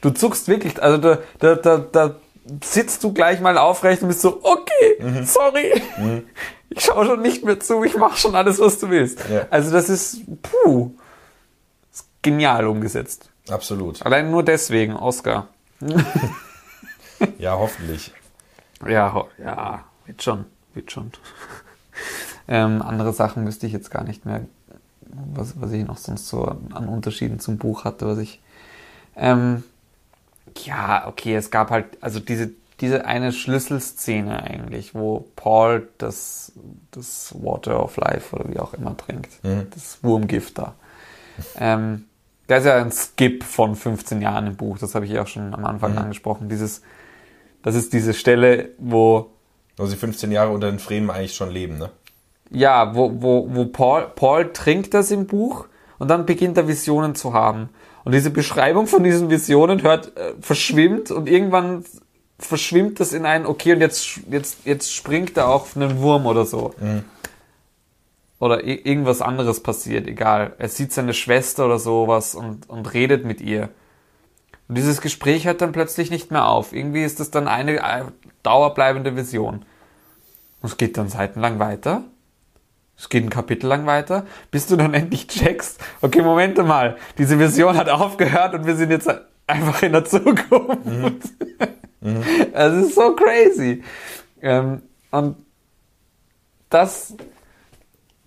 du 0.00 0.10
zuckst 0.10 0.46
wirklich, 0.46 0.80
also 0.80 0.98
da, 0.98 1.18
da, 1.40 1.54
da, 1.56 1.78
da 1.78 2.16
sitzt 2.62 3.02
du 3.04 3.12
gleich 3.12 3.40
mal 3.40 3.58
aufrecht 3.58 4.02
und 4.02 4.08
bist 4.08 4.20
so, 4.22 4.40
okay, 4.42 4.96
Mhm. 5.00 5.24
sorry, 5.24 5.82
ich 6.70 6.84
schaue 6.84 7.06
schon 7.06 7.22
nicht 7.22 7.44
mehr 7.44 7.60
zu, 7.60 7.82
ich 7.84 7.96
mache 7.96 8.16
schon 8.18 8.34
alles, 8.34 8.58
was 8.58 8.78
du 8.78 8.90
willst. 8.90 9.20
Ja. 9.30 9.46
Also 9.50 9.70
das 9.70 9.88
ist, 9.88 10.20
puh, 10.42 10.92
ist 11.92 12.06
genial 12.22 12.66
umgesetzt. 12.66 13.30
Absolut. 13.48 14.04
Allein 14.04 14.30
nur 14.30 14.42
deswegen, 14.42 14.94
Oscar. 14.96 15.48
Ja, 17.38 17.54
hoffentlich. 17.58 18.12
Ja, 18.86 19.12
ho- 19.12 19.28
ja, 19.38 19.84
wird 20.06 20.22
schon, 20.22 20.44
wird 20.74 20.92
schon. 20.92 21.10
ähm, 22.48 22.80
andere 22.80 23.12
Sachen 23.12 23.44
wüsste 23.46 23.66
ich 23.66 23.72
jetzt 23.72 23.90
gar 23.90 24.04
nicht 24.04 24.24
mehr, 24.24 24.42
was, 25.34 25.60
was 25.60 25.72
ich 25.72 25.84
noch 25.84 25.96
sonst 25.96 26.28
so 26.28 26.44
an, 26.44 26.68
an 26.72 26.88
Unterschieden 26.88 27.40
zum 27.40 27.58
Buch 27.58 27.84
hatte, 27.84 28.06
was 28.06 28.18
ich. 28.18 28.40
Ähm, 29.16 29.64
ja, 30.64 31.06
okay, 31.06 31.34
es 31.34 31.50
gab 31.50 31.70
halt, 31.70 31.86
also 32.00 32.20
diese, 32.20 32.50
diese 32.80 33.04
eine 33.04 33.32
Schlüsselszene 33.32 34.42
eigentlich, 34.42 34.94
wo 34.94 35.26
Paul 35.36 35.88
das, 35.98 36.52
das 36.90 37.34
Water 37.38 37.82
of 37.82 37.96
Life 37.96 38.34
oder 38.34 38.48
wie 38.52 38.58
auch 38.58 38.74
immer 38.74 38.96
trinkt, 38.96 39.32
das 39.74 40.02
Wurmgift 40.02 40.58
da. 40.58 40.74
Ähm, 41.56 42.04
der 42.48 42.58
ist 42.58 42.64
ja 42.64 42.76
ein 42.76 42.92
Skip 42.92 43.44
von 43.44 43.74
15 43.74 44.22
Jahren 44.22 44.46
im 44.46 44.56
Buch, 44.56 44.78
das 44.78 44.94
habe 44.94 45.04
ich 45.04 45.12
ja 45.12 45.22
auch 45.22 45.26
schon 45.26 45.54
am 45.54 45.64
Anfang 45.64 45.96
angesprochen. 45.98 46.48
Dieses, 46.48 46.82
das 47.62 47.74
ist 47.74 47.92
diese 47.92 48.14
Stelle, 48.14 48.70
wo, 48.78 49.30
Wo 49.76 49.86
sie 49.86 49.96
15 49.96 50.32
Jahre 50.32 50.50
unter 50.50 50.70
den 50.70 50.78
Fremen 50.78 51.10
eigentlich 51.10 51.34
schon 51.34 51.50
leben, 51.50 51.78
ne? 51.78 51.90
ja, 52.50 52.94
wo, 52.94 53.12
wo, 53.20 53.48
wo 53.50 53.66
Paul, 53.66 54.10
Paul 54.14 54.52
trinkt 54.52 54.94
das 54.94 55.10
im 55.10 55.26
Buch 55.26 55.66
und 55.98 56.08
dann 56.08 56.26
beginnt 56.26 56.56
er 56.56 56.68
Visionen 56.68 57.14
zu 57.14 57.34
haben. 57.34 57.68
Und 58.08 58.14
diese 58.14 58.30
Beschreibung 58.30 58.86
von 58.86 59.04
diesen 59.04 59.28
Visionen 59.28 59.82
hört, 59.82 60.16
äh, 60.16 60.32
verschwimmt 60.40 61.10
und 61.10 61.28
irgendwann 61.28 61.84
verschwimmt 62.38 63.00
das 63.00 63.12
in 63.12 63.26
ein, 63.26 63.44
okay, 63.44 63.74
und 63.74 63.82
jetzt, 63.82 64.20
jetzt, 64.30 64.64
jetzt 64.64 64.94
springt 64.94 65.36
er 65.36 65.48
auf 65.50 65.76
einen 65.76 65.98
Wurm 65.98 66.24
oder 66.24 66.46
so. 66.46 66.72
Oder 68.38 68.64
i- 68.64 68.80
irgendwas 68.82 69.20
anderes 69.20 69.62
passiert, 69.62 70.06
egal. 70.06 70.54
Er 70.56 70.70
sieht 70.70 70.94
seine 70.94 71.12
Schwester 71.12 71.66
oder 71.66 71.78
sowas 71.78 72.34
und, 72.34 72.70
und 72.70 72.94
redet 72.94 73.26
mit 73.26 73.42
ihr. 73.42 73.68
Und 74.68 74.78
dieses 74.78 75.02
Gespräch 75.02 75.44
hört 75.44 75.60
dann 75.60 75.72
plötzlich 75.72 76.10
nicht 76.10 76.30
mehr 76.30 76.46
auf. 76.48 76.72
Irgendwie 76.72 77.04
ist 77.04 77.20
das 77.20 77.30
dann 77.30 77.46
eine 77.46 77.76
äh, 77.76 78.04
dauerbleibende 78.42 79.16
Vision. 79.16 79.66
Und 80.62 80.70
es 80.70 80.78
geht 80.78 80.96
dann 80.96 81.10
seitenlang 81.10 81.58
weiter. 81.58 82.04
Es 82.98 83.08
geht 83.08 83.24
ein 83.24 83.30
Kapitel 83.30 83.68
lang 83.68 83.86
weiter, 83.86 84.26
bis 84.50 84.66
du 84.66 84.76
dann 84.76 84.92
endlich 84.94 85.28
checkst, 85.28 85.80
okay, 86.00 86.22
Moment 86.22 86.58
mal, 86.58 86.96
diese 87.16 87.38
Vision 87.38 87.76
hat 87.76 87.88
aufgehört 87.88 88.54
und 88.54 88.66
wir 88.66 88.76
sind 88.76 88.90
jetzt 88.90 89.08
einfach 89.46 89.82
in 89.82 89.92
der 89.92 90.04
Zukunft. 90.04 90.84
Mhm. 90.84 91.18
Mhm. 92.00 92.22
Es 92.52 92.74
ist 92.74 92.94
so 92.94 93.16
crazy. 93.16 93.82
Ähm, 94.40 94.82
und 95.10 95.36
das 96.70 97.16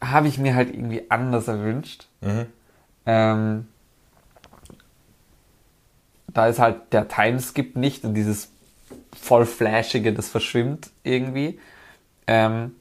habe 0.04 0.28
ich 0.28 0.38
mir 0.38 0.56
halt 0.56 0.74
irgendwie 0.74 1.10
anders 1.10 1.48
erwünscht. 1.48 2.08
Mhm. 2.20 2.48
Ähm, 3.06 3.68
da 6.28 6.48
ist 6.48 6.60
halt 6.60 6.92
der 6.92 7.08
Timeskip 7.08 7.78
nicht 7.78 8.04
und 8.04 8.14
dieses 8.14 8.52
voll 9.18 9.46
flashige, 9.46 10.12
das 10.14 10.28
verschwimmt 10.28 10.90
irgendwie. 11.04 11.60
Ähm, 12.28 12.76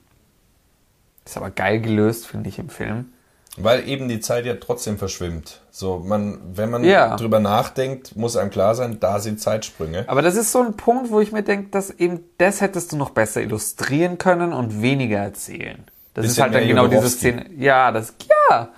ist 1.31 1.37
aber 1.37 1.51
geil 1.51 1.81
gelöst, 1.81 2.27
finde 2.27 2.49
ich, 2.49 2.59
im 2.59 2.69
Film. 2.69 3.13
Weil 3.57 3.89
eben 3.89 4.09
die 4.09 4.21
Zeit 4.21 4.47
ja 4.47 4.55
trotzdem 4.55 4.97
verschwimmt. 4.97 5.61
So, 5.71 5.99
man, 5.99 6.41
wenn 6.55 6.71
man 6.71 6.85
ja. 6.85 7.17
drüber 7.17 7.41
nachdenkt, 7.41 8.17
muss 8.17 8.37
einem 8.37 8.51
klar 8.51 8.75
sein, 8.75 8.99
da 9.01 9.19
sind 9.19 9.41
Zeitsprünge. 9.41 10.05
Aber 10.09 10.23
das 10.23 10.37
ist 10.37 10.53
so 10.53 10.61
ein 10.63 10.77
Punkt, 10.77 11.11
wo 11.11 11.21
ich 11.21 11.33
mir 11.33 11.43
denke, 11.43 11.69
dass 11.71 11.91
eben 11.91 12.21
das 12.39 12.61
hättest 12.61 12.93
du 12.93 12.97
noch 12.97 13.11
besser 13.11 13.43
illustrieren 13.43 14.19
können 14.19 14.53
und 14.53 14.83
weniger 14.83 15.19
erzählen. 15.19 15.85
Das 16.15 16.23
Bisschen 16.23 16.31
ist 16.31 16.41
halt 16.41 16.55
dann 16.55 16.69
genau 16.69 16.87
diese 16.87 17.09
Szene. 17.09 17.47
Ja, 17.57 17.91
das, 17.93 18.15
ja. 18.51 18.69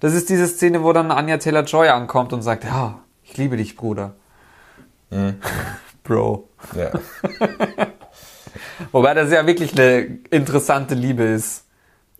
Das 0.00 0.14
ist 0.14 0.28
diese 0.28 0.46
Szene, 0.46 0.82
wo 0.82 0.92
dann 0.92 1.10
Anja 1.10 1.38
Taylor 1.38 1.64
Joy 1.64 1.88
ankommt 1.88 2.32
und 2.32 2.42
sagt, 2.42 2.64
ja, 2.64 3.00
ich 3.24 3.36
liebe 3.36 3.56
dich, 3.56 3.76
Bruder. 3.76 4.14
Mhm. 5.10 5.36
Bro. 6.04 6.48
Ja. 6.76 6.90
Wobei 8.92 9.14
das 9.14 9.30
ja 9.30 9.46
wirklich 9.46 9.78
eine 9.78 10.18
interessante 10.30 10.94
Liebe 10.94 11.22
ist. 11.24 11.64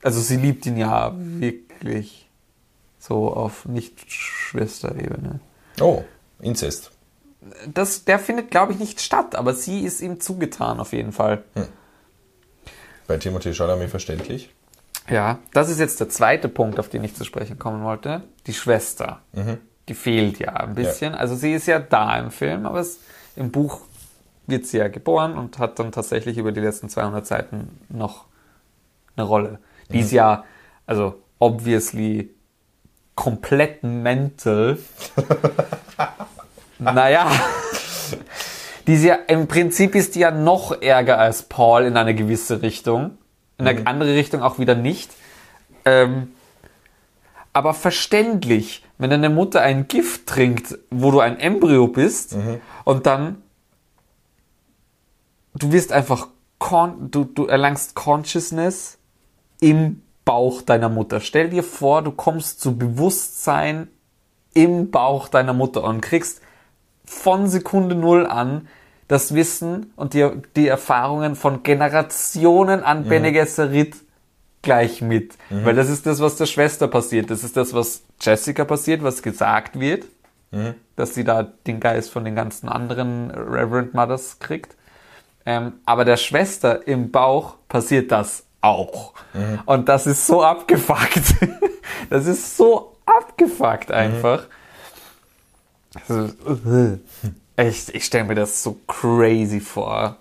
Also 0.02 0.20
sie 0.20 0.36
liebt 0.36 0.66
ihn 0.66 0.76
ja 0.76 1.12
wirklich 1.16 2.28
so 2.98 3.32
auf 3.32 3.66
Nicht-Schwester-Ebene. 3.66 5.40
Oh, 5.80 6.04
Inzest. 6.40 6.90
Das, 7.66 8.04
der 8.04 8.18
findet, 8.18 8.50
glaube 8.50 8.72
ich, 8.72 8.78
nicht 8.78 9.00
statt, 9.00 9.34
aber 9.34 9.54
sie 9.54 9.80
ist 9.80 10.00
ihm 10.00 10.20
zugetan 10.20 10.78
auf 10.78 10.92
jeden 10.92 11.12
Fall. 11.12 11.42
Hm. 11.54 11.66
Bei 13.06 13.16
Timothy 13.16 13.54
Chalamet 13.54 13.90
verständlich. 13.90 14.50
Ja, 15.08 15.38
das 15.52 15.68
ist 15.68 15.80
jetzt 15.80 15.98
der 16.00 16.08
zweite 16.08 16.48
Punkt, 16.48 16.78
auf 16.78 16.88
den 16.88 17.02
ich 17.02 17.16
zu 17.16 17.24
sprechen 17.24 17.58
kommen 17.58 17.82
wollte. 17.82 18.22
Die 18.46 18.54
Schwester. 18.54 19.22
Mhm. 19.32 19.58
Die 19.88 19.94
fehlt 19.94 20.38
ja 20.38 20.52
ein 20.54 20.74
bisschen. 20.74 21.14
Ja. 21.14 21.18
Also 21.18 21.34
sie 21.34 21.52
ist 21.52 21.66
ja 21.66 21.80
da 21.80 22.18
im 22.18 22.30
Film, 22.30 22.66
aber 22.66 22.78
es, 22.80 23.00
im 23.34 23.50
Buch 23.50 23.80
wird 24.46 24.66
sie 24.66 24.78
ja 24.78 24.88
geboren 24.88 25.36
und 25.36 25.58
hat 25.58 25.78
dann 25.78 25.90
tatsächlich 25.90 26.38
über 26.38 26.52
die 26.52 26.60
letzten 26.60 26.88
200 26.88 27.26
Seiten 27.26 27.80
noch 27.88 28.26
eine 29.16 29.26
Rolle. 29.26 29.58
Die 29.92 30.00
ist 30.00 30.12
ja, 30.12 30.44
also 30.86 31.22
obviously 31.38 32.30
komplett 33.14 33.82
mental. 33.82 34.78
naja. 36.78 37.30
Die 38.86 38.94
ist 38.94 39.04
ja, 39.04 39.14
im 39.26 39.46
Prinzip 39.46 39.94
ist 39.94 40.14
die 40.14 40.20
ja 40.20 40.30
noch 40.30 40.80
ärger 40.80 41.18
als 41.18 41.44
Paul 41.44 41.84
in 41.84 41.96
eine 41.96 42.14
gewisse 42.14 42.62
Richtung. 42.62 43.18
In 43.58 43.68
eine 43.68 43.80
mhm. 43.80 43.86
andere 43.86 44.14
Richtung 44.14 44.42
auch 44.42 44.58
wieder 44.58 44.74
nicht. 44.74 45.10
Ähm, 45.84 46.32
aber 47.52 47.74
verständlich, 47.74 48.84
wenn 48.98 49.10
deine 49.10 49.28
Mutter 49.28 49.60
ein 49.60 49.88
Gift 49.88 50.26
trinkt, 50.26 50.78
wo 50.90 51.10
du 51.10 51.20
ein 51.20 51.38
Embryo 51.38 51.88
bist 51.88 52.36
mhm. 52.36 52.60
und 52.84 53.06
dann 53.06 53.42
du 55.54 55.72
wirst 55.72 55.92
einfach 55.92 56.28
du, 57.00 57.24
du 57.24 57.46
erlangst 57.46 57.94
Consciousness 57.94 58.98
im 59.60 60.02
Bauch 60.24 60.62
deiner 60.62 60.88
Mutter. 60.88 61.20
Stell 61.20 61.50
dir 61.50 61.62
vor, 61.62 62.02
du 62.02 62.12
kommst 62.12 62.60
zu 62.60 62.76
Bewusstsein 62.76 63.88
im 64.54 64.90
Bauch 64.90 65.28
deiner 65.28 65.52
Mutter 65.52 65.84
und 65.84 66.00
kriegst 66.00 66.40
von 67.04 67.48
Sekunde 67.48 67.94
Null 67.94 68.26
an 68.26 68.68
das 69.08 69.34
Wissen 69.34 69.92
und 69.96 70.14
die, 70.14 70.28
die 70.54 70.68
Erfahrungen 70.68 71.34
von 71.34 71.62
Generationen 71.62 72.84
an 72.84 73.04
mhm. 73.04 73.08
Bene 73.08 73.32
Gesserit 73.32 73.96
gleich 74.62 75.02
mit. 75.02 75.36
Mhm. 75.50 75.64
Weil 75.64 75.74
das 75.74 75.88
ist 75.88 76.06
das, 76.06 76.20
was 76.20 76.36
der 76.36 76.46
Schwester 76.46 76.86
passiert. 76.86 77.30
Das 77.30 77.42
ist 77.42 77.56
das, 77.56 77.74
was 77.74 78.04
Jessica 78.20 78.64
passiert, 78.64 79.02
was 79.02 79.22
gesagt 79.22 79.80
wird. 79.80 80.04
Mhm. 80.52 80.74
Dass 80.94 81.14
sie 81.14 81.24
da 81.24 81.42
den 81.42 81.80
Geist 81.80 82.10
von 82.10 82.24
den 82.24 82.36
ganzen 82.36 82.68
anderen 82.68 83.30
Reverend 83.30 83.94
Mothers 83.94 84.38
kriegt. 84.38 84.76
Ähm, 85.44 85.72
aber 85.86 86.04
der 86.04 86.16
Schwester 86.16 86.86
im 86.86 87.10
Bauch 87.10 87.56
passiert 87.68 88.12
das 88.12 88.44
auch. 88.60 89.14
Mhm. 89.32 89.60
Und 89.64 89.88
das 89.88 90.06
ist 90.06 90.26
so 90.26 90.42
abgefuckt. 90.42 91.34
das 92.10 92.26
ist 92.26 92.56
so 92.56 92.96
abgefuckt 93.06 93.90
einfach. 93.90 94.46
Also, 96.08 96.30
ich, 97.56 97.94
ich 97.94 98.04
stelle 98.04 98.24
mir 98.24 98.34
das 98.34 98.62
so 98.62 98.78
crazy 98.86 99.60
vor. 99.60 100.16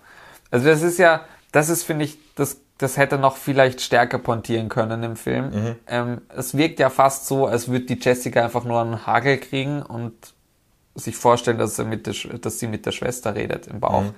Also 0.51 0.65
das 0.65 0.81
ist 0.81 0.97
ja, 0.97 1.25
das 1.51 1.69
ist, 1.69 1.83
finde 1.83 2.05
ich, 2.05 2.17
das, 2.35 2.57
das 2.79 2.97
hätte 2.97 3.17
noch 3.17 3.37
vielleicht 3.37 3.81
stärker 3.81 4.17
pontieren 4.17 4.67
können 4.67 5.03
im 5.03 5.15
Film. 5.15 5.51
Mhm. 5.51 5.75
Ähm, 5.87 6.21
es 6.35 6.57
wirkt 6.57 6.79
ja 6.79 6.89
fast 6.89 7.27
so, 7.27 7.45
als 7.45 7.67
würde 7.67 7.85
die 7.85 7.99
Jessica 7.99 8.43
einfach 8.43 8.63
nur 8.63 8.81
einen 8.81 9.05
Hagel 9.05 9.37
kriegen 9.37 9.83
und 9.83 10.13
sich 10.95 11.15
vorstellen, 11.15 11.59
dass, 11.59 11.77
er 11.77 11.85
mit 11.85 12.07
der, 12.07 12.15
dass 12.39 12.59
sie 12.59 12.67
mit 12.67 12.85
der 12.85 12.91
Schwester 12.91 13.35
redet 13.35 13.67
im 13.67 13.79
Bauch. 13.79 14.01
Mhm 14.01 14.15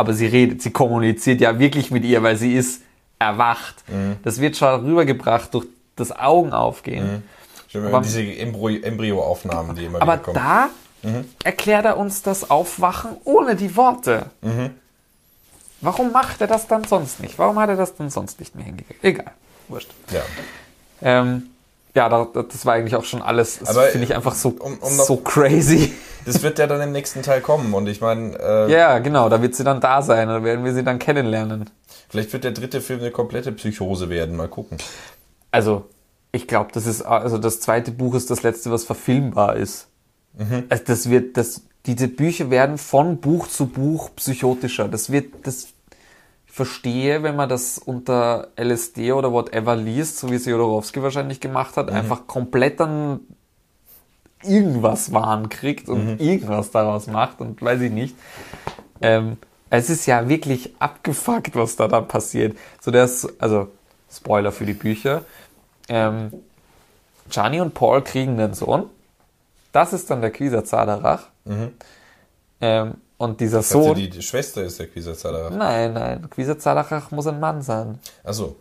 aber 0.00 0.14
sie 0.14 0.24
redet, 0.24 0.62
sie 0.62 0.70
kommuniziert 0.70 1.42
ja 1.42 1.58
wirklich 1.58 1.90
mit 1.90 2.06
ihr, 2.06 2.22
weil 2.22 2.34
sie 2.38 2.54
ist 2.54 2.82
erwacht. 3.20 3.84
Mhm. 3.86 4.16
Das 4.24 4.40
wird 4.40 4.56
schon 4.56 4.80
rübergebracht 4.84 5.54
durch 5.54 5.66
das 5.94 6.10
Augenaufgehen. 6.10 7.22
Mhm. 7.72 7.86
Aber, 7.86 8.00
diese 8.00 8.20
Embryoaufnahmen, 8.22 9.76
die 9.76 9.84
immer 9.84 10.02
aber 10.02 10.14
wieder 10.14 10.22
kommen. 10.24 10.36
Aber 10.38 10.70
da 11.02 11.08
mhm. 11.08 11.24
erklärt 11.44 11.84
er 11.84 11.98
uns 11.98 12.22
das 12.22 12.50
Aufwachen 12.50 13.12
ohne 13.22 13.54
die 13.54 13.76
Worte. 13.76 14.26
Mhm. 14.40 14.70
Warum 15.80 16.10
macht 16.10 16.40
er 16.40 16.48
das 16.48 16.66
dann 16.66 16.84
sonst 16.84 17.20
nicht? 17.20 17.38
Warum 17.38 17.58
hat 17.58 17.68
er 17.68 17.76
das 17.76 17.94
dann 17.94 18.10
sonst 18.10 18.40
nicht 18.40 18.56
mehr 18.56 18.64
hingekriegt? 18.64 19.04
Egal, 19.04 19.32
wurscht. 19.68 19.90
Ja. 20.10 20.22
Ähm, 21.00 21.50
ja, 21.94 22.08
das 22.08 22.66
war 22.66 22.74
eigentlich 22.74 22.96
auch 22.96 23.04
schon 23.04 23.22
alles. 23.22 23.58
Das 23.58 23.76
finde 23.76 24.04
ich 24.04 24.14
einfach 24.14 24.34
so, 24.34 24.50
um, 24.50 24.78
um 24.78 24.92
so 24.92 25.16
crazy. 25.16 25.94
Das 26.24 26.42
wird 26.42 26.58
ja 26.58 26.66
dann 26.66 26.80
im 26.80 26.92
nächsten 26.92 27.22
Teil 27.22 27.40
kommen 27.40 27.72
und 27.72 27.86
ich 27.88 28.00
meine. 28.00 28.36
Äh, 28.38 28.70
ja, 28.70 28.98
genau, 28.98 29.28
da 29.28 29.40
wird 29.42 29.54
sie 29.54 29.64
dann 29.64 29.80
da 29.80 30.02
sein, 30.02 30.28
da 30.28 30.44
werden 30.44 30.64
wir 30.64 30.74
sie 30.74 30.84
dann 30.84 30.98
kennenlernen. 30.98 31.70
Vielleicht 32.10 32.32
wird 32.32 32.44
der 32.44 32.52
dritte 32.52 32.80
Film 32.80 33.00
eine 33.00 33.12
komplette 33.12 33.52
Psychose 33.52 34.10
werden, 34.10 34.36
mal 34.36 34.48
gucken. 34.48 34.78
Also, 35.52 35.86
ich 36.32 36.46
glaube, 36.46 36.70
das 36.72 36.86
ist, 36.86 37.02
also 37.02 37.38
das 37.38 37.60
zweite 37.60 37.92
Buch 37.92 38.14
ist 38.14 38.30
das 38.30 38.42
letzte, 38.42 38.70
was 38.70 38.84
verfilmbar 38.84 39.56
ist. 39.56 39.88
Mhm. 40.36 40.64
Also 40.68 40.84
das 40.86 41.08
wird, 41.08 41.36
das, 41.36 41.62
diese 41.86 42.08
Bücher 42.08 42.50
werden 42.50 42.78
von 42.78 43.18
Buch 43.18 43.46
zu 43.46 43.66
Buch 43.66 44.10
psychotischer. 44.16 44.88
Das 44.88 45.10
wird, 45.10 45.46
das 45.46 45.68
verstehe, 46.46 47.22
wenn 47.22 47.36
man 47.36 47.48
das 47.48 47.78
unter 47.78 48.48
LSD 48.56 49.12
oder 49.12 49.32
whatever 49.32 49.76
liest, 49.76 50.18
so 50.18 50.30
wie 50.30 50.34
es 50.34 50.46
Jodorowsky 50.46 51.02
wahrscheinlich 51.02 51.40
gemacht 51.40 51.76
hat, 51.76 51.90
mhm. 51.90 51.96
einfach 51.96 52.26
komplett 52.26 52.80
dann 52.80 53.20
irgendwas 54.42 55.12
Wahn 55.12 55.48
kriegt 55.48 55.88
und 55.88 56.12
mhm. 56.12 56.16
irgendwas 56.18 56.70
daraus 56.70 57.06
macht 57.06 57.40
und 57.40 57.62
weiß 57.62 57.80
ich 57.82 57.92
nicht. 57.92 58.16
Ähm, 59.00 59.36
es 59.70 59.88
ist 59.88 60.06
ja 60.06 60.28
wirklich 60.28 60.74
abgefuckt, 60.80 61.54
was 61.54 61.76
da 61.76 61.88
dann 61.88 62.08
passiert. 62.08 62.56
So 62.80 62.90
das, 62.90 63.26
also 63.38 63.68
Spoiler 64.12 64.50
für 64.50 64.66
die 64.66 64.74
Bücher. 64.74 65.24
Ähm, 65.88 66.32
Gianni 67.30 67.60
und 67.60 67.74
Paul 67.74 68.02
kriegen 68.02 68.38
einen 68.40 68.54
Sohn. 68.54 68.90
Das 69.72 69.92
ist 69.92 70.10
dann 70.10 70.20
der 70.20 70.32
Quieser 70.32 70.64
Zadarach. 70.64 71.26
Mhm. 71.44 71.72
Ähm, 72.60 72.94
und 73.18 73.40
dieser 73.40 73.62
Sohn. 73.62 73.94
Die, 73.94 74.10
die 74.10 74.22
Schwester 74.22 74.62
ist 74.62 74.80
der 74.80 74.88
Quieser 74.88 75.14
Zadarach. 75.14 75.50
Nein, 75.50 75.92
nein. 75.92 76.28
Quieser 76.30 76.58
Zadarach 76.58 77.12
muss 77.12 77.28
ein 77.28 77.38
Mann 77.38 77.62
sein. 77.62 78.00
Achso. 78.24 78.56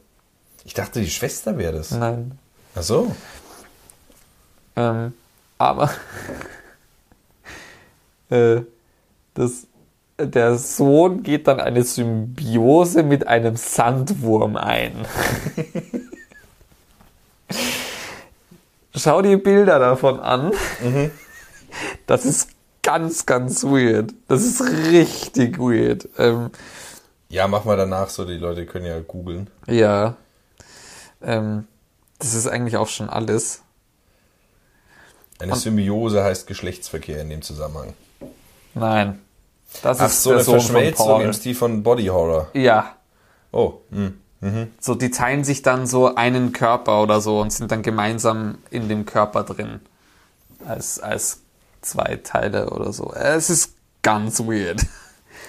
Ich 0.65 0.75
dachte, 0.75 1.01
die 1.01 1.09
Schwester 1.09 1.57
wäre 1.57 1.73
das. 1.73 1.91
Nein. 1.91 2.37
Ach 2.75 2.83
so. 2.83 3.15
Ähm, 4.75 5.13
aber 5.57 5.89
äh, 8.29 8.61
das, 9.33 9.65
der 10.19 10.57
Sohn 10.57 11.23
geht 11.23 11.47
dann 11.47 11.59
eine 11.59 11.83
Symbiose 11.83 13.03
mit 13.03 13.27
einem 13.27 13.55
Sandwurm 13.55 14.57
ein. 14.57 15.05
Schau 18.95 19.21
dir 19.21 19.41
Bilder 19.41 19.79
davon 19.79 20.19
an. 20.19 20.51
Mhm. 20.83 21.11
Das 22.05 22.25
ist 22.25 22.49
ganz, 22.81 23.25
ganz 23.25 23.63
weird. 23.63 24.13
Das 24.27 24.43
ist 24.43 24.61
richtig 24.61 25.59
weird. 25.59 26.09
Ähm, 26.17 26.51
ja, 27.29 27.47
mach 27.47 27.63
mal 27.63 27.77
danach 27.77 28.09
so, 28.09 28.25
die 28.25 28.37
Leute 28.37 28.65
können 28.65 28.85
ja 28.85 28.99
googeln. 28.99 29.49
Ja. 29.67 30.15
Ähm, 31.21 31.67
das 32.17 32.33
ist 32.33 32.47
eigentlich 32.47 32.77
auch 32.77 32.87
schon 32.87 33.09
alles. 33.09 33.61
Eine 35.39 35.55
Symbiose 35.55 36.23
heißt 36.23 36.47
Geschlechtsverkehr 36.47 37.21
in 37.21 37.29
dem 37.29 37.41
Zusammenhang. 37.41 37.93
Nein. 38.73 39.19
Das 39.81 39.99
Ach 39.99 40.07
ist 40.07 40.23
so, 40.23 40.31
eine 40.31 40.43
Sohn 40.43 40.59
Verschmelzung 40.59 41.21
im 41.21 41.33
Stil 41.33 41.55
von 41.55 41.83
Body 41.83 42.05
Horror. 42.05 42.47
Ja. 42.53 42.95
Oh, 43.51 43.75
hm. 43.91 44.19
So, 44.79 44.95
die 44.95 45.11
teilen 45.11 45.43
sich 45.43 45.61
dann 45.63 45.85
so 45.85 46.15
einen 46.15 46.53
Körper 46.53 47.03
oder 47.03 47.19
so 47.19 47.41
und 47.41 47.51
sind 47.51 47.71
dann 47.71 47.81
gemeinsam 47.81 48.59
in 48.69 48.87
dem 48.87 49.05
Körper 49.05 49.43
drin. 49.43 49.81
Als, 50.65 50.99
als 50.99 51.41
zwei 51.81 52.19
Teile 52.23 52.69
oder 52.69 52.93
so. 52.93 53.13
Es 53.13 53.49
ist 53.49 53.75
ganz 54.01 54.39
weird. 54.39 54.85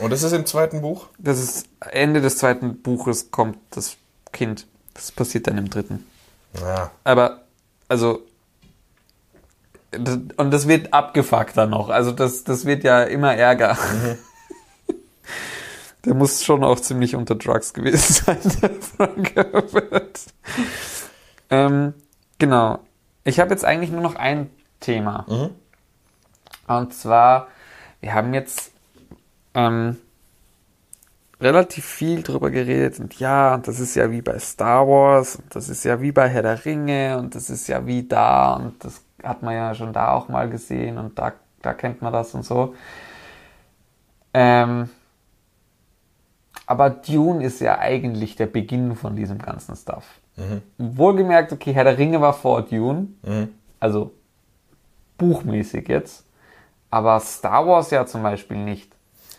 Und 0.01 0.11
das 0.11 0.23
ist 0.23 0.33
im 0.33 0.47
zweiten 0.47 0.81
Buch? 0.81 1.07
Das 1.19 1.39
ist 1.39 1.67
Ende 1.81 2.21
des 2.21 2.39
zweiten 2.39 2.81
Buches 2.83 3.31
kommt 3.31 3.59
das 3.71 3.97
Kind. 4.33 4.67
Das 4.95 5.13
passiert 5.13 5.47
dann 5.47 5.59
im 5.59 5.71
dritten. 5.71 6.07
Ja. 6.61 6.91
Aber, 7.05 7.43
also, 7.89 8.23
und 9.93 10.51
das 10.51 10.69
wird 10.69 10.93
abgefuckter 10.93 11.67
noch. 11.67 11.89
Also, 11.89 12.13
das, 12.13 12.45
das 12.45 12.65
wird 12.65 12.85
ja 12.85 13.03
immer 13.03 13.35
ärger. 13.35 13.77
Der 16.05 16.15
muss 16.15 16.43
schon 16.45 16.65
auch 16.65 16.81
ziemlich 16.81 17.15
unter 17.15 17.35
Drugs 17.35 17.75
gewesen 17.75 18.15
sein, 18.25 18.39
der 18.63 18.71
Frank 18.81 19.37
Herbert. 19.37 20.21
Ähm, 21.51 21.93
genau. 22.39 22.79
Ich 23.25 23.39
habe 23.39 23.51
jetzt 23.51 23.67
eigentlich 23.67 23.91
nur 23.91 24.01
noch 24.01 24.17
ein 24.17 24.49
Thema. 24.81 25.27
Und 26.67 26.95
zwar, 26.95 27.49
wir 28.01 28.15
haben 28.15 28.33
jetzt 28.33 28.73
ähm, 29.53 29.99
relativ 31.41 31.85
viel 31.85 32.23
drüber 32.23 32.51
geredet 32.51 33.01
und 33.01 33.19
ja, 33.19 33.55
und 33.55 33.67
das 33.67 33.81
ist 33.81 33.95
ja 33.95 34.11
wie 34.11 34.23
bei 34.23 34.39
Star 34.39 34.87
Wars 34.87 35.37
und 35.37 35.55
das 35.55 35.69
ist 35.69 35.85
ja 35.85 36.01
wie 36.01 36.13
bei 36.13 36.29
Herr 36.29 36.43
der 36.43 36.65
Ringe 36.65 37.19
und 37.19 37.35
das 37.35 37.51
ist 37.51 37.67
ja 37.69 37.87
wie 37.87 38.07
da 38.07 38.55
und 38.55 38.85
das 38.85 39.03
hat 39.25 39.43
man 39.43 39.55
ja 39.55 39.75
schon 39.75 39.93
da 39.93 40.13
auch 40.13 40.29
mal 40.29 40.49
gesehen 40.49 40.99
und 40.99 41.19
da, 41.19 41.33
da 41.63 41.75
kennt 41.75 42.03
man 42.03 42.13
das 42.13 42.35
und 42.35 42.45
so. 42.45 42.75
Ähm, 44.33 44.89
aber 46.67 46.91
Dune 46.91 47.45
ist 47.45 47.61
ja 47.61 47.79
eigentlich 47.79 48.37
der 48.37 48.47
Beginn 48.47 48.95
von 48.95 49.17
diesem 49.17 49.39
ganzen 49.39 49.75
Stuff. 49.75 50.05
Wohlgemerkt, 50.79 51.53
okay, 51.53 51.75
Herr 51.75 51.85
der 51.85 51.99
Ringe 51.99 52.21
war 52.21 52.33
vor 52.33 52.63
Dune, 52.63 53.09
also 53.79 54.13
buchmäßig 55.19 55.89
jetzt, 55.89 56.25
aber 56.91 57.21
Star 57.21 57.67
Wars 57.67 57.91
ja 57.91 58.07
zum 58.07 58.23
Beispiel 58.23 58.57
nicht. 58.57 58.91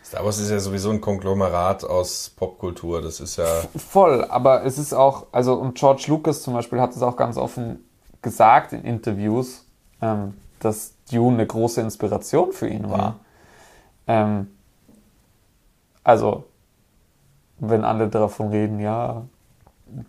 Star 0.05 0.25
Wars 0.25 0.39
ist 0.39 0.51
ja 0.51 0.59
sowieso 0.59 0.91
ein 0.91 0.99
Konglomerat 0.99 1.85
aus 1.85 2.29
Popkultur. 2.35 3.01
Das 3.01 3.19
ist 3.21 3.37
ja. 3.37 3.45
Voll, 3.77 4.25
aber 4.25 4.65
es 4.65 4.77
ist 4.77 4.93
auch, 4.93 5.27
also 5.31 5.53
und 5.55 5.75
George 5.75 6.05
Lucas 6.07 6.43
zum 6.43 6.53
Beispiel 6.53 6.81
hat 6.81 6.95
es 6.95 7.01
auch 7.01 7.15
ganz 7.15 7.37
offen 7.37 7.79
gesagt 8.21 8.73
in 8.73 8.83
Interviews, 8.83 9.65
ähm, 10.01 10.33
dass 10.59 10.93
Dune 11.11 11.35
eine 11.37 11.47
große 11.47 11.81
Inspiration 11.81 12.51
für 12.51 12.67
ihn 12.67 12.89
war. 12.89 13.19
Ähm, 14.07 14.47
also, 16.03 16.45
wenn 17.59 17.83
alle 17.83 18.07
davon 18.07 18.49
reden, 18.49 18.79
ja, 18.79 19.23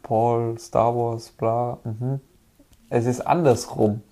Paul, 0.03 0.59
Star 0.59 0.95
Wars, 0.95 1.31
bla, 1.31 1.79
mhm. 1.85 2.21
es 2.89 3.07
ist 3.07 3.21
andersrum. 3.21 4.03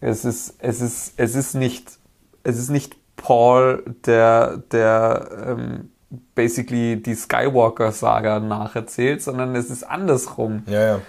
Es 0.00 0.24
ist, 0.24 0.54
es 0.58 0.80
ist, 0.80 1.14
es 1.16 1.34
ist 1.34 1.54
nicht, 1.54 1.98
es 2.42 2.58
ist 2.58 2.70
nicht 2.70 2.96
Paul, 3.16 3.84
der, 4.06 4.58
der 4.72 5.28
ähm, 5.46 5.90
basically 6.34 7.00
die 7.00 7.14
Skywalker-Saga 7.14 8.40
nacherzählt, 8.40 9.22
sondern 9.22 9.54
es 9.54 9.70
ist 9.70 9.84
andersrum. 9.84 10.62
Ja, 10.66 10.82
ja. 10.82 11.00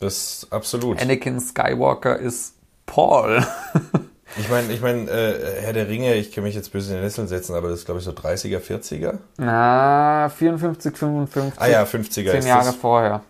Das 0.00 0.14
ist 0.42 0.52
absolut. 0.52 1.00
Anakin 1.00 1.38
Skywalker 1.40 2.18
ist 2.18 2.54
Paul. 2.86 3.44
Ich 4.38 4.48
meine, 4.48 4.72
ich 4.72 4.80
meine, 4.80 5.10
äh, 5.10 5.60
Herr 5.60 5.72
der 5.72 5.88
Ringe, 5.88 6.14
ich 6.14 6.30
kann 6.30 6.44
mich 6.44 6.54
jetzt 6.54 6.70
böse 6.70 6.90
in 6.90 6.98
den 6.98 7.02
Nesseln 7.04 7.26
setzen, 7.26 7.54
aber 7.56 7.68
das 7.68 7.80
ist, 7.80 7.84
glaube 7.84 7.98
ich, 7.98 8.04
so 8.04 8.12
30er, 8.12 8.60
40er. 8.60 9.18
Na, 9.38 10.28
54, 10.28 10.96
55. 10.96 11.60
Ah 11.60 11.66
ja, 11.66 11.82
50er 11.82 12.30
Zehn 12.30 12.46
Jahre 12.46 12.66
das. 12.66 12.76
vorher. 12.76 13.22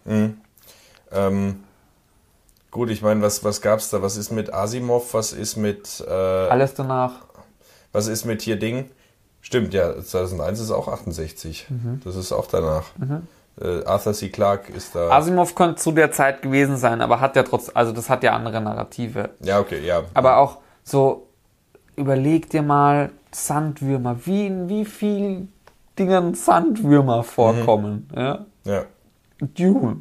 Ähm, 1.10 1.64
gut, 2.70 2.90
ich 2.90 3.00
meine, 3.00 3.22
was, 3.22 3.42
was 3.44 3.62
gab's 3.62 3.88
da? 3.88 4.02
Was 4.02 4.18
ist 4.18 4.30
mit 4.30 4.52
Asimov? 4.52 5.14
Was 5.14 5.32
ist 5.32 5.56
mit, 5.56 6.04
äh, 6.06 6.10
Alles 6.10 6.74
danach. 6.74 7.12
was 7.92 8.06
ist 8.06 8.26
mit 8.26 8.42
hier 8.42 8.56
Ding? 8.56 8.90
Stimmt, 9.40 9.72
ja, 9.72 10.02
2001 10.02 10.60
ist 10.60 10.70
auch 10.70 10.86
68. 10.86 11.66
Mhm. 11.70 12.02
Das 12.04 12.14
ist 12.14 12.30
auch 12.30 12.46
danach. 12.46 12.84
Äh, 13.60 13.84
Arthur 13.84 14.14
C. 14.14 14.30
Clarke 14.30 14.72
ist 14.72 14.94
da. 14.94 15.10
Asimov 15.10 15.54
könnte 15.54 15.76
zu 15.76 15.92
der 15.92 16.12
Zeit 16.12 16.42
gewesen 16.42 16.76
sein, 16.76 17.00
aber 17.00 17.20
hat 17.20 17.36
ja 17.36 17.42
trotz, 17.42 17.70
also 17.74 17.92
das 17.92 18.08
hat 18.08 18.22
ja 18.22 18.32
andere 18.32 18.60
Narrative. 18.60 19.30
ja, 19.40 19.60
okay, 19.60 19.84
ja. 19.84 20.04
Aber 20.14 20.38
auch 20.38 20.58
so, 20.82 21.28
überleg 21.96 22.48
dir 22.48 22.62
mal 22.62 23.10
Sandwürmer, 23.32 24.16
wie 24.24 24.46
in 24.46 24.68
wie 24.68 24.84
viel 24.84 25.48
Dingern 25.98 26.34
Sandwürmer 26.34 27.22
vorkommen. 27.22 28.08
Ja? 28.16 28.46
ja. 28.64 28.84
Dune. 29.40 30.00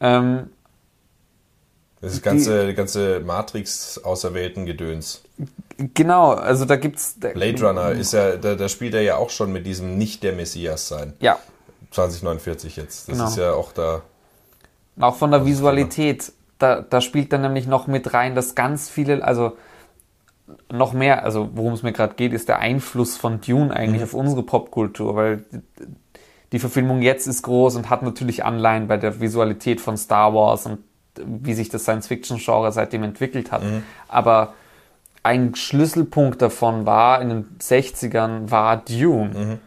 Ähm, 0.00 0.50
Das 2.00 2.12
ist 2.12 2.22
ganze, 2.22 2.68
die 2.68 2.74
ganze 2.74 3.20
Matrix-Auserwählten-Gedöns. 3.20 5.22
genau, 5.94 6.34
also 6.34 6.64
da 6.64 6.76
gibt's. 6.76 7.16
Da, 7.18 7.30
Blade 7.30 7.66
Runner 7.66 7.90
ist 7.90 8.12
ja, 8.12 8.36
da, 8.36 8.54
da 8.54 8.68
spielt 8.68 8.94
er 8.94 9.02
ja 9.02 9.16
auch 9.16 9.30
schon 9.30 9.52
mit 9.52 9.66
diesem 9.66 9.98
nicht 9.98 10.22
der 10.22 10.32
Messias 10.32 10.88
sein. 10.88 11.14
Ja, 11.20 11.38
2049 11.96 12.76
jetzt. 12.76 13.08
Das 13.08 13.16
Genau. 13.16 13.28
ist 13.28 13.36
ja 13.36 13.52
auch 13.54 13.72
da. 13.72 14.02
auch 15.00 15.16
von 15.16 15.30
der 15.30 15.44
Visualität. 15.44 16.32
Da, 16.58 16.80
da 16.80 17.00
spielt 17.02 17.32
dann 17.32 17.42
nämlich 17.42 17.66
noch 17.66 17.86
mit 17.86 18.14
rein, 18.14 18.34
dass 18.34 18.54
ganz 18.54 18.88
viele, 18.88 19.22
also 19.24 19.56
noch 20.72 20.92
mehr, 20.92 21.24
also 21.24 21.50
worum 21.54 21.72
es 21.74 21.82
mir 21.82 21.92
gerade 21.92 22.14
geht, 22.14 22.32
ist 22.32 22.48
der 22.48 22.60
Einfluss 22.60 23.16
von 23.16 23.40
Dune 23.40 23.74
eigentlich 23.74 24.02
auf 24.02 24.14
unsere 24.14 24.42
Popkultur, 24.42 25.16
weil 25.16 25.44
die 26.52 26.58
Verfilmung 26.58 27.02
jetzt 27.02 27.26
ist 27.26 27.42
groß 27.42 27.76
und 27.76 27.90
hat 27.90 28.02
natürlich 28.02 28.44
Anleihen 28.44 28.86
bei 28.88 28.96
der 28.96 29.20
Visualität 29.20 29.80
von 29.80 29.96
Star 29.96 30.32
Wars 30.34 30.64
und 30.66 30.78
wie 31.18 31.54
sich 31.54 31.68
das 31.68 31.82
Science-Fiction-Genre 31.82 32.72
seitdem 32.72 33.02
entwickelt 33.02 33.50
hat. 33.52 33.62
Aber 34.08 34.54
ein 35.22 35.54
Schlüsselpunkt 35.56 36.40
davon 36.40 36.86
war, 36.86 37.20
in 37.20 37.28
den 37.30 37.58
60ern 37.60 38.50
war 38.50 38.76
Dune. 38.76 39.58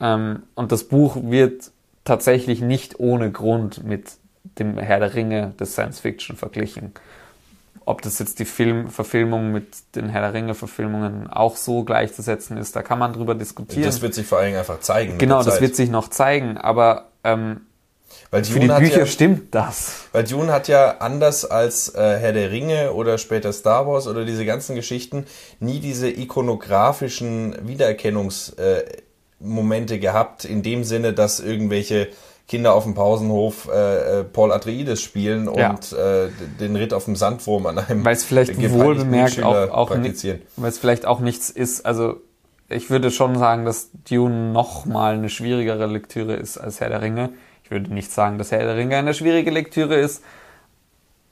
Ähm, 0.00 0.42
und 0.54 0.72
das 0.72 0.84
Buch 0.84 1.16
wird 1.20 1.70
tatsächlich 2.04 2.60
nicht 2.60 2.98
ohne 3.00 3.30
Grund 3.30 3.84
mit 3.84 4.12
dem 4.58 4.78
Herr 4.78 5.00
der 5.00 5.14
Ringe 5.14 5.52
des 5.60 5.72
Science-Fiction 5.72 6.36
verglichen. 6.36 6.92
Ob 7.84 8.02
das 8.02 8.18
jetzt 8.18 8.38
die 8.38 8.44
Film 8.44 8.88
Verfilmung 8.90 9.52
mit 9.52 9.66
den 9.94 10.08
Herr 10.08 10.20
der 10.20 10.34
Ringe-Verfilmungen 10.34 11.26
auch 11.28 11.56
so 11.56 11.84
gleichzusetzen 11.84 12.56
ist, 12.58 12.76
da 12.76 12.82
kann 12.82 12.98
man 12.98 13.12
drüber 13.12 13.34
diskutieren. 13.34 13.84
Das 13.84 14.02
wird 14.02 14.14
sich 14.14 14.26
vor 14.26 14.38
allen 14.38 14.48
Dingen 14.48 14.58
einfach 14.58 14.80
zeigen. 14.80 15.18
genau, 15.18 15.42
das 15.42 15.60
wird 15.60 15.74
sich 15.74 15.90
noch 15.90 16.08
zeigen, 16.08 16.58
aber 16.58 17.08
ähm, 17.24 17.62
Weil 18.30 18.44
für 18.44 18.60
die 18.60 18.68
Bücher 18.68 19.00
ja, 19.00 19.06
stimmt 19.06 19.54
das. 19.54 20.06
weil 20.12 20.24
Dune 20.24 20.52
hat 20.52 20.68
ja 20.68 20.98
anders 20.98 21.46
als 21.46 21.94
äh, 21.94 22.18
Herr 22.18 22.32
der 22.32 22.50
Ringe 22.50 22.92
oder 22.92 23.16
später 23.16 23.54
Star 23.54 23.86
Wars 23.86 24.06
oder 24.06 24.26
diese 24.26 24.44
ganzen 24.44 24.76
Geschichten 24.76 25.26
nie 25.60 25.80
diese 25.80 26.10
ikonografischen 26.10 27.56
Wiedererkennungsmomente 27.66 28.86
äh, 28.86 29.07
Momente 29.40 29.98
gehabt, 29.98 30.44
in 30.44 30.62
dem 30.62 30.84
Sinne, 30.84 31.12
dass 31.12 31.40
irgendwelche 31.40 32.08
Kinder 32.48 32.72
auf 32.74 32.84
dem 32.84 32.94
Pausenhof 32.94 33.68
äh, 33.72 34.20
äh, 34.20 34.24
Paul 34.24 34.52
Atreides 34.52 35.02
spielen 35.02 35.50
Ja. 35.54 35.70
und 35.70 35.92
äh, 35.92 36.28
den 36.60 36.76
Ritt 36.76 36.94
auf 36.94 37.04
dem 37.04 37.14
Sandwurm 37.14 37.66
an 37.66 37.78
einem 37.78 38.04
Weil 38.04 38.14
es 38.14 38.24
vielleicht 38.24 38.54
gefallenen 38.58 38.80
wohl 38.86 38.94
bemerkt 38.96 39.36
Mitschüler 39.36 39.48
auch, 39.72 39.76
auch 39.76 39.88
praktizieren. 39.90 40.40
weil 40.56 40.70
es 40.70 40.78
vielleicht 40.78 41.04
auch 41.04 41.20
nichts 41.20 41.50
ist. 41.50 41.84
Also 41.84 42.16
ich 42.70 42.88
würde 42.90 43.10
schon 43.10 43.38
sagen, 43.38 43.64
dass 43.66 43.90
Dune 44.08 44.52
noch 44.52 44.86
mal 44.86 45.14
eine 45.14 45.28
schwierigere 45.28 45.86
Lektüre 45.86 46.34
ist 46.36 46.56
als 46.58 46.80
Herr 46.80 46.88
der 46.88 47.02
Ringe. 47.02 47.30
Ich 47.64 47.70
würde 47.70 47.92
nicht 47.92 48.10
sagen, 48.10 48.38
dass 48.38 48.50
Herr 48.50 48.60
der 48.60 48.76
Ringe 48.76 48.96
eine 48.96 49.12
schwierige 49.14 49.50
Lektüre 49.50 49.96
ist, 49.96 50.22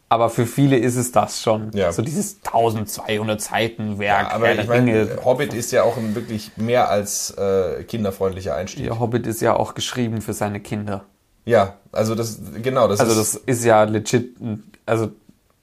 aber 0.09 0.31
für 0.31 0.47
viele 0.47 0.77
ist 0.77 0.97
es 0.97 1.11
das 1.11 1.43
schon. 1.43 1.71
Ja. 1.75 1.93
So 1.93 2.03
dieses 2.03 2.39
1200 2.45 3.41
Seiten 3.41 3.99
Werk. 3.99 4.29
Ja, 4.29 4.35
aber 4.35 4.55
ich 4.55 4.67
meine. 4.69 5.19
Hobbit 5.25 5.53
ist 5.53 5.73
ja 5.73 5.83
auch 5.83 5.97
ein 5.97 6.15
wirklich 6.15 6.53
mehr 6.57 6.89
als 6.91 7.33
äh, 7.33 7.83
kinderfreundlicher 7.85 8.55
Einstieg. 8.55 8.85
Der 8.85 9.01
Hobbit 9.01 9.27
ist 9.27 9.41
ja 9.41 9.55
auch 9.57 9.75
geschrieben 9.75 10.21
für 10.23 10.33
seine 10.33 10.61
Kinder. 10.61 11.05
Ja, 11.45 11.77
also 11.93 12.15
das, 12.15 12.41
genau, 12.63 12.89
das 12.89 13.01
Also 13.01 13.21
ist, 13.21 13.35
das 13.35 13.43
ist 13.47 13.65
ja 13.65 13.85
legit, 13.85 14.37
also 14.85 15.11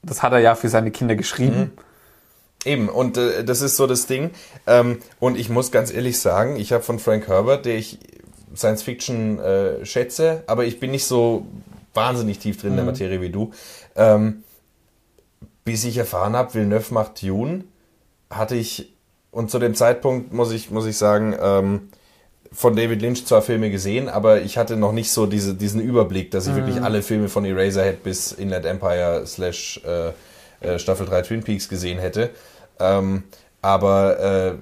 das 0.02 0.22
hat 0.22 0.32
er 0.32 0.38
ja 0.38 0.54
für 0.54 0.68
seine 0.68 0.90
Kinder 0.90 1.14
geschrieben. 1.14 1.72
eben, 2.64 2.88
und 2.88 3.16
äh, 3.16 3.44
das 3.44 3.60
ist 3.60 3.76
so 3.76 3.86
das 3.86 4.06
Ding. 4.06 4.30
Ähm, 4.66 4.98
und 5.20 5.38
ich 5.38 5.48
muss 5.48 5.70
ganz 5.72 5.92
ehrlich 5.92 6.18
sagen, 6.20 6.56
ich 6.56 6.72
habe 6.72 6.82
von 6.82 6.98
Frank 6.98 7.28
Herbert, 7.28 7.66
der 7.66 7.76
ich 7.76 7.98
Science 8.56 8.82
Fiction 8.82 9.38
äh, 9.38 9.84
schätze, 9.84 10.42
aber 10.46 10.64
ich 10.64 10.80
bin 10.80 10.90
nicht 10.90 11.06
so 11.06 11.46
wahnsinnig 11.92 12.38
tief 12.38 12.60
drin 12.60 12.70
in 12.70 12.76
der 12.76 12.84
Materie 12.84 13.20
wie 13.20 13.30
du. 13.30 13.52
Ähm, 13.96 14.42
bis 15.64 15.84
ich 15.84 15.96
erfahren 15.96 16.36
habe, 16.36 16.54
Villeneuve 16.54 16.92
macht 16.92 17.22
Dune, 17.22 17.64
hatte 18.30 18.54
ich, 18.54 18.92
und 19.30 19.50
zu 19.50 19.58
dem 19.58 19.74
Zeitpunkt 19.74 20.32
muss 20.32 20.52
ich, 20.52 20.70
muss 20.70 20.86
ich 20.86 20.96
sagen, 20.96 21.34
ähm, 21.40 21.88
von 22.52 22.76
David 22.76 23.02
Lynch 23.02 23.26
zwar 23.26 23.42
Filme 23.42 23.70
gesehen, 23.70 24.08
aber 24.08 24.42
ich 24.42 24.58
hatte 24.58 24.76
noch 24.76 24.92
nicht 24.92 25.10
so 25.10 25.26
diese, 25.26 25.54
diesen 25.54 25.80
Überblick, 25.80 26.30
dass 26.30 26.46
ich 26.46 26.54
wirklich 26.54 26.80
alle 26.80 27.02
Filme 27.02 27.28
von 27.28 27.44
Eraserhead 27.44 28.04
bis 28.04 28.30
Inland 28.30 28.64
Empire 28.64 29.26
slash 29.26 29.80
äh, 29.84 30.12
äh, 30.60 30.78
Staffel 30.78 31.06
3 31.06 31.22
Twin 31.22 31.42
Peaks 31.42 31.68
gesehen 31.68 31.98
hätte. 31.98 32.30
Ähm, 32.78 33.24
Aber 33.64 34.20
äh, 34.20 34.52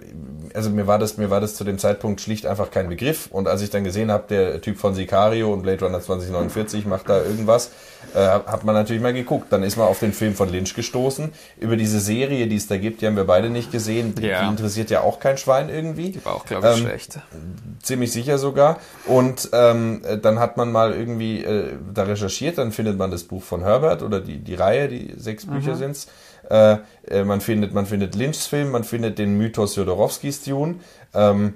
also 0.54 0.70
mir 0.70 0.86
war 0.86 0.98
das 0.98 1.16
mir 1.16 1.28
war 1.30 1.40
das 1.40 1.56
zu 1.56 1.64
dem 1.64 1.78
Zeitpunkt 1.78 2.20
schlicht 2.20 2.46
einfach 2.46 2.70
kein 2.70 2.88
Begriff. 2.88 3.28
Und 3.32 3.48
als 3.48 3.62
ich 3.62 3.70
dann 3.70 3.82
gesehen 3.82 4.12
habe, 4.12 4.24
der 4.28 4.60
Typ 4.60 4.78
von 4.78 4.94
Sicario 4.94 5.52
und 5.52 5.62
Blade 5.62 5.84
Runner 5.84 6.00
2049 6.00 6.86
macht 6.86 7.08
da 7.08 7.20
irgendwas, 7.22 7.70
äh, 8.14 8.18
hat 8.20 8.62
man 8.64 8.74
natürlich 8.76 9.02
mal 9.02 9.12
geguckt. 9.12 9.46
Dann 9.50 9.64
ist 9.64 9.76
man 9.76 9.88
auf 9.88 9.98
den 9.98 10.12
Film 10.12 10.34
von 10.34 10.48
Lynch 10.50 10.74
gestoßen. 10.74 11.32
Über 11.58 11.76
diese 11.76 11.98
Serie, 11.98 12.46
die 12.46 12.56
es 12.56 12.68
da 12.68 12.76
gibt, 12.76 13.00
die 13.00 13.06
haben 13.08 13.16
wir 13.16 13.24
beide 13.24 13.50
nicht 13.50 13.72
gesehen. 13.72 14.14
Die, 14.14 14.26
Ja. 14.26 14.42
die 14.44 14.48
interessiert 14.50 14.90
ja 14.90 15.00
auch 15.00 15.18
kein 15.18 15.36
Schwein 15.36 15.68
irgendwie. 15.68 16.10
Die 16.10 16.24
war 16.24 16.34
auch, 16.36 16.44
glaube 16.46 16.68
ich, 16.68 16.76
Ähm, 16.76 16.86
schlecht. 16.86 17.18
Ziemlich 17.82 18.12
sicher 18.12 18.38
sogar. 18.38 18.78
Und 19.06 19.48
ähm, 19.52 20.02
äh, 20.04 20.18
dann 20.18 20.38
hat 20.38 20.56
man 20.56 20.70
mal 20.70 20.92
irgendwie 20.92 21.42
äh, 21.42 21.72
da 21.92 22.04
recherchiert, 22.04 22.58
dann 22.58 22.70
findet 22.70 22.98
man 22.98 23.10
das 23.10 23.24
Buch 23.24 23.42
von 23.42 23.62
Herbert 23.62 24.02
oder 24.02 24.20
die, 24.20 24.38
die 24.38 24.54
Reihe, 24.54 24.86
die 24.88 25.14
sechs 25.16 25.46
Bücher 25.46 25.74
sind's. 25.74 26.06
Äh, 26.50 26.78
äh, 27.08 27.24
man 27.24 27.40
findet, 27.40 27.72
man 27.74 27.86
findet 27.86 28.14
Lynchs 28.14 28.46
Film, 28.46 28.70
man 28.70 28.84
findet 28.84 29.18
den 29.18 29.36
Mythos 29.38 29.76
Jodorowskis 29.76 30.42
Dune. 30.44 30.76
Ähm, 31.14 31.54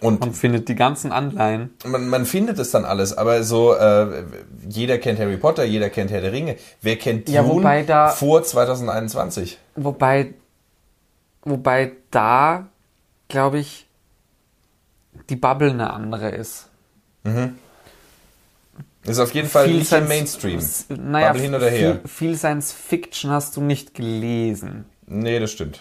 und 0.00 0.20
Man 0.20 0.32
findet 0.32 0.68
die 0.68 0.74
ganzen 0.74 1.12
Anleihen. 1.12 1.70
man, 1.84 2.08
man 2.08 2.24
findet 2.26 2.58
es 2.58 2.70
dann 2.72 2.84
alles, 2.84 3.16
aber 3.16 3.44
so, 3.44 3.74
äh, 3.74 4.24
jeder 4.68 4.98
kennt 4.98 5.20
Harry 5.20 5.36
Potter, 5.36 5.62
jeder 5.64 5.88
kennt 5.90 6.10
Herr 6.10 6.20
der 6.20 6.32
Ringe. 6.32 6.56
Wer 6.80 6.96
kennt 6.96 7.28
Ja, 7.28 7.42
Dune 7.42 7.54
wobei 7.56 7.82
da- 7.84 8.08
vor 8.08 8.42
2021? 8.42 9.58
Wobei, 9.76 10.34
wobei 11.42 11.92
da, 12.10 12.66
glaube 13.28 13.58
ich, 13.58 13.86
die 15.30 15.36
Bubble 15.36 15.70
eine 15.70 15.92
andere 15.92 16.30
ist. 16.30 16.68
Ist 19.06 19.18
auf 19.18 19.32
jeden 19.34 19.48
Fall 19.48 19.66
nicht 19.68 19.76
im 19.78 19.84
Science- 19.84 20.08
Mainstream. 20.08 20.58
s- 20.58 20.86
Naja, 20.88 21.28
Bubble 21.28 21.42
hin 21.42 21.54
oder 21.54 21.68
her. 21.70 21.92
Viel, 22.04 22.08
viel 22.08 22.36
Science 22.36 22.72
Fiction 22.72 23.30
hast 23.30 23.56
du 23.56 23.60
nicht 23.60 23.94
gelesen. 23.94 24.86
Nee, 25.06 25.38
das 25.38 25.52
stimmt. 25.52 25.80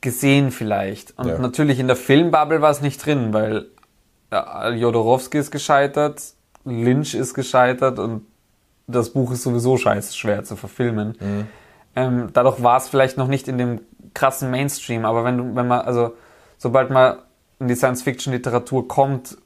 Gesehen 0.00 0.52
vielleicht. 0.52 1.18
Und 1.18 1.26
Ja. 1.28 1.38
natürlich 1.38 1.80
in 1.80 1.88
der 1.88 1.96
Filmbubble 1.96 2.60
war 2.62 2.70
es 2.70 2.80
nicht 2.80 3.04
drin, 3.04 3.32
weil 3.32 3.66
ja, 4.30 4.68
Jodorowsky 4.70 5.38
ist 5.38 5.50
gescheitert, 5.50 6.22
Lynch 6.64 7.14
ist 7.14 7.34
gescheitert 7.34 7.98
und 7.98 8.26
das 8.86 9.10
Buch 9.10 9.32
ist 9.32 9.42
sowieso 9.42 9.76
scheiße 9.76 10.16
schwer 10.16 10.44
zu 10.44 10.54
verfilmen. 10.54 11.16
Mhm. 11.20 11.46
Ähm, 11.96 12.28
dadurch 12.32 12.62
war 12.62 12.76
es 12.76 12.88
vielleicht 12.88 13.16
noch 13.16 13.26
nicht 13.26 13.48
in 13.48 13.58
dem 13.58 13.80
krassen 14.14 14.50
Mainstream, 14.50 15.04
aber 15.04 15.24
wenn 15.24 15.38
du, 15.38 15.56
wenn 15.56 15.66
man, 15.66 15.80
also 15.80 16.14
sobald 16.58 16.90
man 16.90 17.18
in 17.58 17.66
die 17.68 17.74
Science-Fiction-Literatur 17.74 18.86
kommt, 18.86 19.36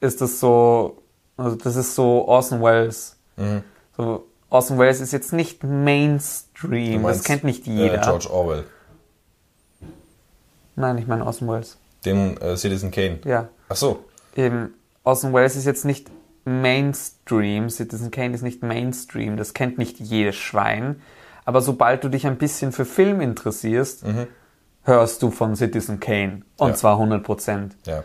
ist 0.00 0.20
das 0.20 0.40
so, 0.40 1.02
also 1.36 1.56
das 1.56 1.76
ist 1.76 1.94
so 1.94 2.26
Orson 2.28 2.62
Welles. 2.62 3.16
Mhm. 3.36 3.62
So, 3.96 4.26
Orson 4.50 4.78
Welles 4.78 5.00
ist 5.00 5.12
jetzt 5.12 5.32
nicht 5.32 5.64
Mainstream, 5.64 7.02
das 7.02 7.02
meinst, 7.02 7.24
kennt 7.24 7.44
nicht 7.44 7.66
jeder. 7.66 7.98
Äh, 7.98 8.04
George 8.04 8.30
Orwell, 8.30 8.64
Nein, 10.76 10.98
ich 10.98 11.06
meine 11.06 11.24
Orson 11.24 11.48
Welles. 11.48 11.78
den 12.04 12.36
äh, 12.40 12.56
Citizen 12.56 12.90
Kane. 12.90 13.20
Ja. 13.24 13.48
Ach 13.68 13.76
so. 13.76 14.04
Eben, 14.36 14.74
Orson 15.04 15.32
Welles 15.32 15.56
ist 15.56 15.64
jetzt 15.64 15.84
nicht 15.84 16.10
Mainstream, 16.44 17.70
Citizen 17.70 18.10
Kane 18.10 18.34
ist 18.34 18.42
nicht 18.42 18.62
Mainstream, 18.62 19.36
das 19.36 19.54
kennt 19.54 19.78
nicht 19.78 19.98
jedes 20.00 20.36
Schwein. 20.36 21.00
Aber 21.44 21.60
sobald 21.60 22.02
du 22.04 22.08
dich 22.08 22.26
ein 22.26 22.38
bisschen 22.38 22.72
für 22.72 22.84
Film 22.84 23.20
interessierst, 23.20 24.04
hörst 24.82 25.22
du 25.22 25.30
von 25.30 25.54
Citizen 25.56 26.00
Kane. 26.00 26.42
Und 26.58 26.68
Ja. 26.70 26.74
zwar 26.74 26.98
100 26.98 27.22
Prozent. 27.22 27.76
Ja. 27.86 28.02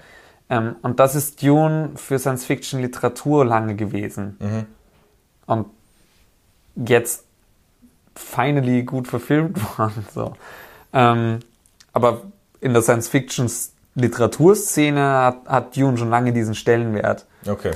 Ähm, 0.49 0.75
und 0.81 0.99
das 0.99 1.15
ist 1.15 1.41
Dune 1.43 1.91
für 1.95 2.19
Science-Fiction-Literatur 2.19 3.45
lange 3.45 3.75
gewesen. 3.75 4.37
Und 5.45 5.67
jetzt 6.75 7.23
finally 8.15 8.83
gut 8.83 9.07
verfilmt 9.07 9.57
worden. 9.77 10.05
So. 10.13 10.33
Ähm, 10.93 11.39
aber 11.93 12.23
in 12.61 12.73
der 12.73 12.81
Science-Fiction-Literaturszene 12.81 15.01
hat, 15.01 15.47
hat 15.47 15.77
Dune 15.77 15.97
schon 15.97 16.09
lange 16.09 16.33
diesen 16.33 16.55
Stellenwert. 16.55 17.25
Okay. 17.47 17.75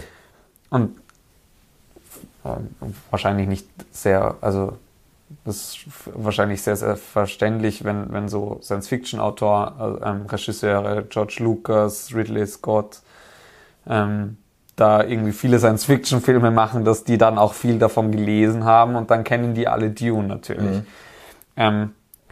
Und 0.70 0.98
ähm, 2.46 2.76
wahrscheinlich 3.10 3.48
nicht 3.48 3.66
sehr, 3.92 4.36
also 4.42 4.78
das 5.46 5.56
ist 5.56 5.86
wahrscheinlich 6.06 6.62
sehr, 6.62 6.76
sehr 6.76 6.96
verständlich, 6.98 7.84
wenn, 7.84 8.12
wenn 8.12 8.30
so 8.30 8.60
Science-Fiction-Autor, 8.62 10.00
äh, 10.04 10.10
ähm, 10.10 10.26
Regisseure, 10.28 11.04
George 11.04 11.38
Lucas, 11.40 12.14
Ridley 12.14 12.46
Scott, 12.48 13.02
ähm, 13.88 14.38
da 14.76 15.04
irgendwie 15.04 15.34
viele 15.34 15.60
Science-Fiction-Filme 15.60 16.52
machen, 16.52 16.84
dass 16.86 17.04
die 17.04 17.18
dann 17.18 17.38
auch 17.38 17.54
viel 17.54 17.80
davon 17.80 18.12
gelesen 18.12 18.64
haben 18.64 18.96
und 18.96 19.12
dann 19.12 19.24
kennen 19.24 19.54
die 19.54 19.68
alle 19.68 19.92
Dune 19.92 20.28
natürlich. 20.28 20.78
Ähm, 21.56 21.92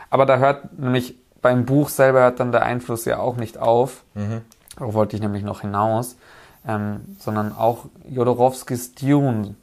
aber 0.10 0.26
da 0.26 0.38
hört 0.38 0.78
nämlich 0.80 1.16
beim 1.42 1.66
Buch 1.66 1.90
selber 1.90 2.22
hört 2.22 2.40
dann 2.40 2.52
der 2.52 2.64
Einfluss 2.64 3.06
ja 3.06 3.20
auch 3.20 3.36
nicht 3.38 3.58
auf. 3.58 4.04
Darauf 4.78 4.94
wollte 4.94 5.16
ich 5.16 5.22
nämlich 5.22 5.44
noch 5.44 5.62
hinaus. 5.62 6.18
Ähm, 6.68 7.18
sondern 7.18 7.56
auch 7.58 7.86
Jodorowskis 8.08 8.94
Dune. 8.94 9.56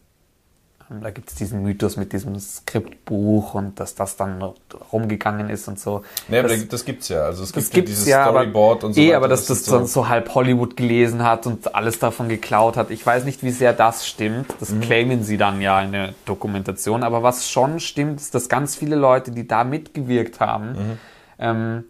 Da 0.91 1.10
gibt 1.10 1.28
es 1.28 1.34
diesen 1.34 1.62
Mythos 1.62 1.97
mit 1.99 2.15
diesem 2.15 2.39
Skriptbuch 2.41 3.52
und 3.55 3.78
dass 3.78 3.94
das 3.94 4.17
dann 4.17 4.42
rumgegangen 4.91 5.50
ist 5.50 5.68
und 5.68 5.78
so. 5.78 6.02
Nee, 6.28 6.39
aber 6.39 6.49
das, 6.49 6.60
das, 6.60 6.68
das 6.68 6.84
gibt's 6.86 7.08
ja. 7.08 7.23
Also 7.25 7.42
es 7.42 7.52
das 7.52 7.70
gibt 7.70 7.89
ja 7.89 7.92
dieses 7.92 8.07
ja, 8.07 8.25
aber, 8.25 8.41
Storyboard 8.41 8.84
und 8.84 8.92
so 8.94 9.00
eh, 9.00 9.08
weiter. 9.08 9.17
aber 9.18 9.28
dass 9.28 9.44
das, 9.47 9.58
ist 9.58 9.67
so, 9.67 9.84
so 9.84 10.08
halb 10.08 10.34
Hollywood 10.34 10.76
gelesen 10.78 11.23
hat 11.25 11.47
und 11.47 11.75
alles 11.75 11.99
davon 11.99 12.28
geklaut 12.31 12.76
hat. 12.78 12.91
Ich 12.91 13.05
weiß 13.05 13.25
nicht, 13.25 13.42
wie 13.42 13.50
sehr 13.50 13.75
das 13.75 14.07
stimmt. 14.07 14.47
Das 14.60 14.70
Mhm. 14.70 14.81
claimen 14.81 15.23
sie 15.25 15.36
dann 15.36 15.60
ja 15.60 15.81
in 15.83 15.92
der 15.92 16.15
Dokumentation. 16.25 17.02
Aber 17.02 17.23
was 17.23 17.50
schon 17.50 17.81
stimmt, 17.81 18.18
ist, 18.20 18.34
dass 18.34 18.49
ganz 18.49 18.75
viele 18.75 18.97
Leute, 18.97 19.31
die 19.31 19.47
da 19.47 19.65
mitgewirkt 19.65 20.41
haben, 20.41 20.70
Mhm. 20.73 20.99
ähm, 21.39 21.84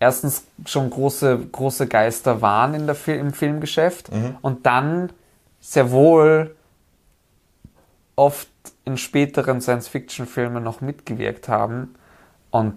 erstens 0.00 0.44
schon 0.64 0.88
große, 0.88 1.38
große 1.52 1.86
Geister 1.86 2.40
waren 2.40 2.72
in 2.72 2.86
der 2.86 2.94
Fil 2.94 3.16
im 3.16 3.34
Filmgeschäft 3.34 4.10
Mhm. 4.10 4.36
und 4.40 4.64
dann 4.64 5.10
sehr 5.60 5.90
wohl 5.90 6.56
oft 8.16 8.48
in 8.84 8.96
späteren 8.96 9.60
Science-Fiction-Filmen 9.60 10.62
noch 10.62 10.80
mitgewirkt 10.80 11.48
haben 11.48 11.94
und 12.50 12.74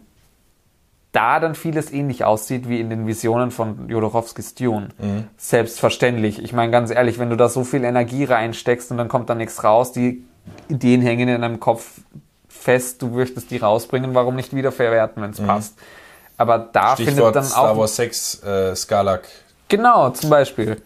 da 1.12 1.40
dann 1.40 1.56
vieles 1.56 1.94
ähnlich 1.94 2.26
aussieht 2.26 2.68
wie 2.68 2.80
in 2.82 2.90
den 2.90 3.08
Visionen 3.08 3.52
von 3.52 3.88
Jodorowskis 3.88 4.54
Dune. 4.56 4.90
Selbstverständlich. 5.38 6.44
Ich 6.44 6.52
meine, 6.52 6.72
ganz 6.72 6.92
ehrlich, 6.92 7.20
wenn 7.20 7.30
du 7.30 7.38
da 7.38 7.48
so 7.48 7.64
viel 7.64 7.86
Energie 7.86 8.26
reinsteckst 8.26 8.92
und 8.92 8.98
dann 8.98 9.08
kommt 9.08 9.30
da 9.30 9.36
nichts 9.36 9.64
raus, 9.64 9.94
die 9.94 10.26
Ideen 10.68 11.02
hängen 11.02 11.30
in 11.30 11.42
deinem 11.42 11.60
Kopf 11.62 12.02
fest, 12.50 13.02
du 13.02 13.08
möchtest 13.08 13.50
die 13.52 13.58
rausbringen, 13.58 14.14
warum 14.14 14.36
nicht 14.36 14.54
wieder 14.54 14.72
verwerten, 14.74 15.22
wenn 15.24 15.32
es 15.32 15.40
passt. 15.40 15.78
Aber 16.38 16.60
da 16.60 16.96
findet 16.96 17.14
Stichwort 17.14 17.36
dann 17.36 17.44
Star 17.46 17.72
auch 17.72 17.78
Wars 17.78 17.96
6, 17.96 18.44
äh, 18.44 18.76
Scarlac. 18.76 19.28
Genau, 19.70 20.10
zum 20.10 20.30
Beispiel. 20.30 20.82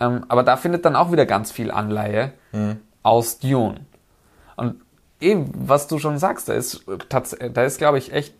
Ähm, 0.00 0.24
aber 0.28 0.42
da 0.42 0.56
findet 0.58 0.84
dann 0.84 0.96
auch 0.96 1.12
wieder 1.12 1.24
ganz 1.24 1.50
viel 1.50 1.70
Anleihe 1.70 2.32
aus 3.02 3.38
Dune. 3.38 3.80
Und 4.56 4.80
eben, 5.20 5.50
was 5.54 5.88
du 5.88 5.98
schon 5.98 6.18
sagst, 6.18 6.48
da 6.48 6.54
ist, 6.54 6.84
da 7.52 7.64
ist 7.64 7.78
glaube 7.78 7.98
ich, 7.98 8.12
echt 8.12 8.34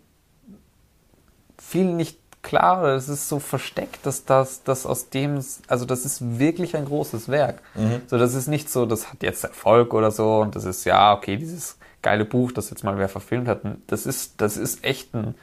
viel 1.59 1.85
nicht 1.85 2.19
klar, 2.43 2.81
oder 2.81 2.97
es 2.97 3.09
ist 3.09 3.29
so 3.29 3.39
versteckt, 3.39 4.05
dass 4.05 4.25
das, 4.25 4.65
das 4.65 4.85
aus 4.85 5.09
dem, 5.11 5.43
also 5.69 5.85
das 5.85 6.05
ist 6.05 6.39
wirklich 6.39 6.77
ein 6.77 6.85
großes 6.85 7.29
Werk. 7.29 7.63
So, 8.09 8.19
das 8.19 8.35
ist 8.35 8.49
nicht 8.49 8.69
so, 8.69 8.85
das 8.85 9.11
hat 9.11 9.23
jetzt 9.23 9.45
Erfolg 9.45 9.95
oder 9.95 10.11
so 10.11 10.41
und 10.41 10.57
das 10.57 10.65
ist, 10.65 10.85
ja, 10.85 11.15
okay, 11.15 11.37
dieses 11.37 11.79
geile 12.03 12.25
Buch, 12.25 12.51
das 12.53 12.71
jetzt 12.71 12.83
mal 12.83 12.99
wer 12.99 13.09
verfilmt 13.09 13.47
hat, 13.47 13.61
das 13.87 14.07
ist, 14.07 14.41
das 14.41 14.57
ist 14.57 14.85
echt 14.85 15.15
ein 15.15 15.37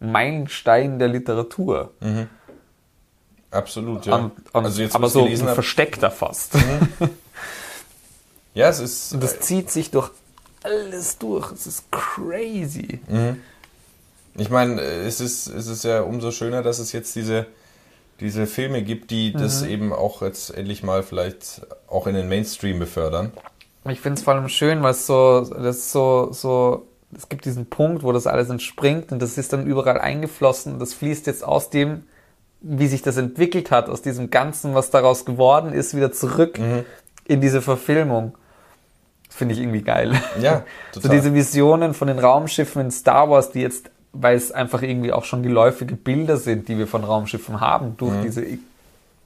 Meilenstein 0.00 0.98
der 0.98 1.08
Literatur. 1.08 1.92
Absolut, 3.50 4.06
ja. 4.06 4.16
Und, 4.16 4.32
und, 4.52 4.64
also 4.64 4.82
jetzt, 4.82 4.96
aber 4.96 5.08
so 5.08 5.26
ein 5.26 5.36
versteckter 5.36 6.10
fast. 6.10 6.56
Ja, 8.56 8.70
es 8.70 8.80
ist. 8.80 9.12
Und 9.12 9.22
das 9.22 9.38
zieht 9.40 9.70
sich 9.70 9.90
durch 9.90 10.10
alles 10.62 11.18
durch. 11.18 11.52
Es 11.52 11.66
ist 11.66 11.84
crazy. 11.92 13.00
Ich 14.34 14.48
meine, 14.50 14.80
es 14.80 15.20
ist, 15.20 15.46
es 15.46 15.66
ist 15.66 15.84
ja 15.84 16.00
umso 16.00 16.30
schöner, 16.30 16.62
dass 16.62 16.78
es 16.78 16.92
jetzt 16.92 17.14
diese, 17.16 17.46
diese 18.20 18.46
Filme 18.46 18.82
gibt, 18.82 19.10
die 19.10 19.32
das 19.34 19.62
Mhm. 19.62 19.68
eben 19.68 19.92
auch 19.92 20.22
jetzt 20.22 20.50
endlich 20.54 20.82
mal 20.82 21.02
vielleicht 21.02 21.66
auch 21.86 22.06
in 22.06 22.14
den 22.14 22.28
Mainstream 22.30 22.78
befördern. 22.78 23.30
Ich 23.88 24.00
finde 24.00 24.18
es 24.18 24.24
vor 24.24 24.34
allem 24.34 24.48
schön, 24.48 24.82
weil 24.82 24.92
es 24.92 25.06
so, 25.06 25.42
das 25.42 25.92
so, 25.92 26.30
so, 26.32 26.86
es 27.14 27.28
gibt 27.28 27.44
diesen 27.44 27.66
Punkt, 27.66 28.02
wo 28.02 28.10
das 28.12 28.26
alles 28.26 28.48
entspringt 28.48 29.12
und 29.12 29.20
das 29.20 29.36
ist 29.38 29.52
dann 29.52 29.66
überall 29.66 30.00
eingeflossen 30.00 30.72
und 30.72 30.78
das 30.80 30.94
fließt 30.94 31.26
jetzt 31.26 31.44
aus 31.44 31.68
dem, 31.70 32.04
wie 32.62 32.88
sich 32.88 33.02
das 33.02 33.18
entwickelt 33.18 33.70
hat, 33.70 33.90
aus 33.90 34.00
diesem 34.02 34.30
Ganzen, 34.30 34.74
was 34.74 34.90
daraus 34.90 35.26
geworden 35.26 35.72
ist, 35.74 35.94
wieder 35.94 36.10
zurück 36.10 36.58
in 37.26 37.40
diese 37.42 37.60
Verfilmung. 37.62 38.34
Finde 39.36 39.54
ich 39.54 39.60
irgendwie 39.60 39.82
geil. 39.82 40.14
Ja, 40.40 40.62
So 40.92 41.00
total. 41.00 41.16
diese 41.16 41.34
Visionen 41.34 41.92
von 41.92 42.08
den 42.08 42.18
Raumschiffen 42.18 42.80
in 42.82 42.90
Star 42.90 43.28
Wars, 43.28 43.50
die 43.52 43.60
jetzt, 43.60 43.90
weil 44.12 44.34
es 44.36 44.50
einfach 44.50 44.80
irgendwie 44.82 45.12
auch 45.12 45.24
schon 45.24 45.42
geläufige 45.42 45.94
Bilder 45.94 46.38
sind, 46.38 46.68
die 46.68 46.78
wir 46.78 46.86
von 46.86 47.04
Raumschiffen 47.04 47.60
haben, 47.60 47.96
durch 47.98 48.14
diese 48.22 48.42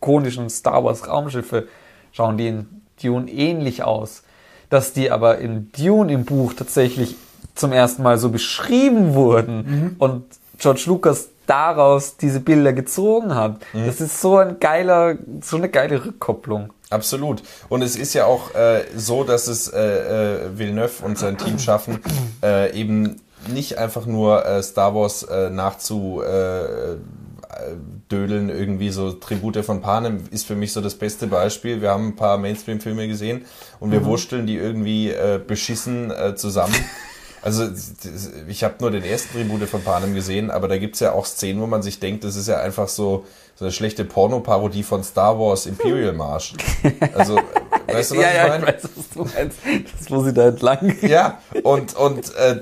ikonischen 0.01 0.51
Star 0.51 0.83
Wars 0.85 1.07
Raumschiffe, 1.07 1.69
schauen 2.13 2.37
die 2.39 2.49
in 2.49 2.67
Dune 3.01 3.31
ähnlich 3.31 3.85
aus. 3.85 4.23
Dass 4.69 4.93
die 4.93 5.11
aber 5.13 5.39
in 5.39 5.71
Dune 5.73 6.13
im 6.13 6.25
Buch 6.25 6.55
tatsächlich 6.55 7.17
zum 7.55 7.73
ersten 7.73 8.03
Mal 8.03 8.19
so 8.19 8.31
beschrieben 8.31 9.15
wurden 9.15 9.95
und 9.99 10.25
George 10.59 10.83
Lucas 10.87 11.29
daraus 11.51 12.17
diese 12.17 12.39
Bilder 12.39 12.73
gezogen 12.73 13.35
hat. 13.35 13.57
Mhm. 13.73 13.87
Das 13.87 14.01
ist 14.01 14.21
so 14.21 14.37
ein 14.37 14.61
geiler, 14.61 15.17
so 15.43 15.57
eine 15.57 15.69
geile 15.69 16.05
Rückkopplung. 16.05 16.73
Absolut. 16.91 17.43
Und 17.69 17.83
es 17.83 17.97
ist 17.97 18.15
ja 18.15 18.27
auch 18.27 18.55
äh, 18.55 18.85
so, 18.97 19.25
dass 19.25 19.49
es 19.49 19.69
äh, 19.69 19.81
äh, 19.81 20.59
Villeneuve 20.59 21.05
und 21.05 21.19
sein 21.19 21.39
Team 21.39 21.59
schaffen, 21.59 22.01
äh, 22.43 22.73
eben 22.79 23.21
nicht 23.49 23.79
einfach 23.79 24.07
nur 24.07 24.47
äh, 24.47 24.63
Star 24.63 24.95
Wars 24.95 25.25
äh, 25.25 25.51
nachzu 25.51 26.23
äh, 26.23 26.97
dödeln 28.11 28.49
irgendwie 28.49 28.91
so 28.91 29.13
Tribute 29.13 29.65
von 29.65 29.81
Panem 29.81 30.25
ist 30.31 30.47
für 30.47 30.55
mich 30.55 30.73
so 30.73 30.81
das 30.81 30.95
beste 30.95 31.27
Beispiel. 31.27 31.81
Wir 31.81 31.91
haben 31.91 32.09
ein 32.09 32.17
paar 32.17 32.39
Mainstream-Filme 32.39 33.09
gesehen 33.09 33.45
und 33.81 33.91
wir 33.91 34.05
wursteln 34.05 34.47
die 34.47 34.57
irgendwie 34.57 35.11
äh, 35.11 35.41
beschissen 35.45 36.11
äh, 36.11 36.35
zusammen. 36.37 36.75
Also 37.43 37.69
ich 38.49 38.65
habe 38.65 38.75
nur 38.81 38.91
den 38.91 39.03
ersten 39.03 39.39
Tribute 39.39 39.69
von 39.69 39.83
Panem 39.83 40.15
gesehen, 40.15 40.51
aber 40.51 40.69
da 40.69 40.77
gibt's 40.77 41.01
ja 41.01 41.13
auch 41.13 41.25
Szenen, 41.25 41.61
wo 41.63 41.67
man 41.67 41.83
sich 41.83 41.99
denkt, 41.99 42.25
das 42.25 42.37
ist 42.37 42.49
ja 42.49 42.61
einfach 42.61 42.89
so, 42.89 43.25
so 43.55 43.65
eine 43.65 43.73
schlechte 43.73 44.05
Pornoparodie 44.05 44.83
von 44.83 45.03
Star 45.03 45.39
Wars 45.39 45.67
Imperial 45.67 46.13
March. 46.13 46.55
Also, 47.15 47.37
weißt 47.87 48.13
du, 48.13 48.17
was 48.17 48.23
ja, 48.23 48.31
ich 48.31 48.37
ja, 48.37 48.49
meine? 48.49 48.65
ich 48.65 48.75
weiß, 48.75 48.91
was 48.95 49.09
du 49.11 49.25
meinst. 49.25 49.59
Das, 49.99 50.11
wo 50.11 50.23
sie 50.23 50.33
da 50.33 50.49
entlang. 50.49 50.97
Ja, 51.03 51.41
und, 51.63 51.97
und 51.97 52.35
äh, 52.37 52.59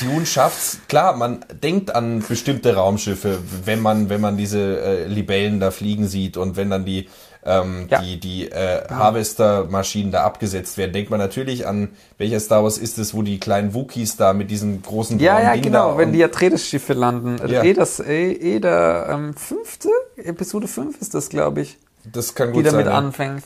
Dune 0.00 0.26
schafft's, 0.26 0.78
klar, 0.88 1.16
man 1.16 1.44
denkt 1.62 1.94
an 1.94 2.24
bestimmte 2.26 2.74
Raumschiffe, 2.74 3.38
wenn 3.64 3.80
man, 3.80 4.08
wenn 4.08 4.20
man 4.20 4.36
diese 4.36 4.80
äh, 4.80 5.06
Libellen 5.06 5.60
da 5.60 5.70
fliegen 5.70 6.06
sieht 6.06 6.36
und 6.36 6.56
wenn 6.56 6.70
dann 6.70 6.84
die, 6.84 7.08
ähm, 7.46 7.86
Ja. 7.88 8.00
die, 8.00 8.18
die 8.18 8.50
äh, 8.50 8.82
Harvester-Maschinen 8.88 10.10
da 10.12 10.24
abgesetzt 10.24 10.76
werden, 10.78 10.92
denkt 10.92 11.10
man 11.10 11.20
natürlich 11.20 11.66
an, 11.66 11.90
welcher 12.18 12.40
Star 12.40 12.62
Wars 12.62 12.78
ist 12.78 12.98
es, 12.98 13.14
wo 13.14 13.22
die 13.22 13.38
kleinen 13.40 13.72
Wookies 13.74 14.16
da 14.16 14.32
mit 14.32 14.50
diesen 14.50 14.82
großen 14.82 15.18
Ja, 15.18 15.40
ja, 15.40 15.52
Ding 15.54 15.62
genau, 15.62 15.96
wenn 15.98 16.12
die 16.12 16.22
Atreides-Schiffe 16.24 16.92
landen. 16.92 17.36
Ja. 17.48 17.62
Eh, 17.62 17.72
das, 17.72 18.00
eh, 18.00 18.32
eh 18.32 18.58
der 18.60 19.08
ähm, 19.10 19.34
fünfte, 19.34 19.88
Episode 20.16 20.66
5 20.68 21.00
ist 21.00 21.14
das, 21.14 21.28
glaube 21.28 21.60
ich, 21.62 21.78
das 22.12 22.34
kann 22.34 22.48
die 22.52 22.54
gut 22.58 22.66
damit 22.66 22.86
sein. 22.86 22.92
ja. 22.92 22.98
anfängt. 22.98 23.44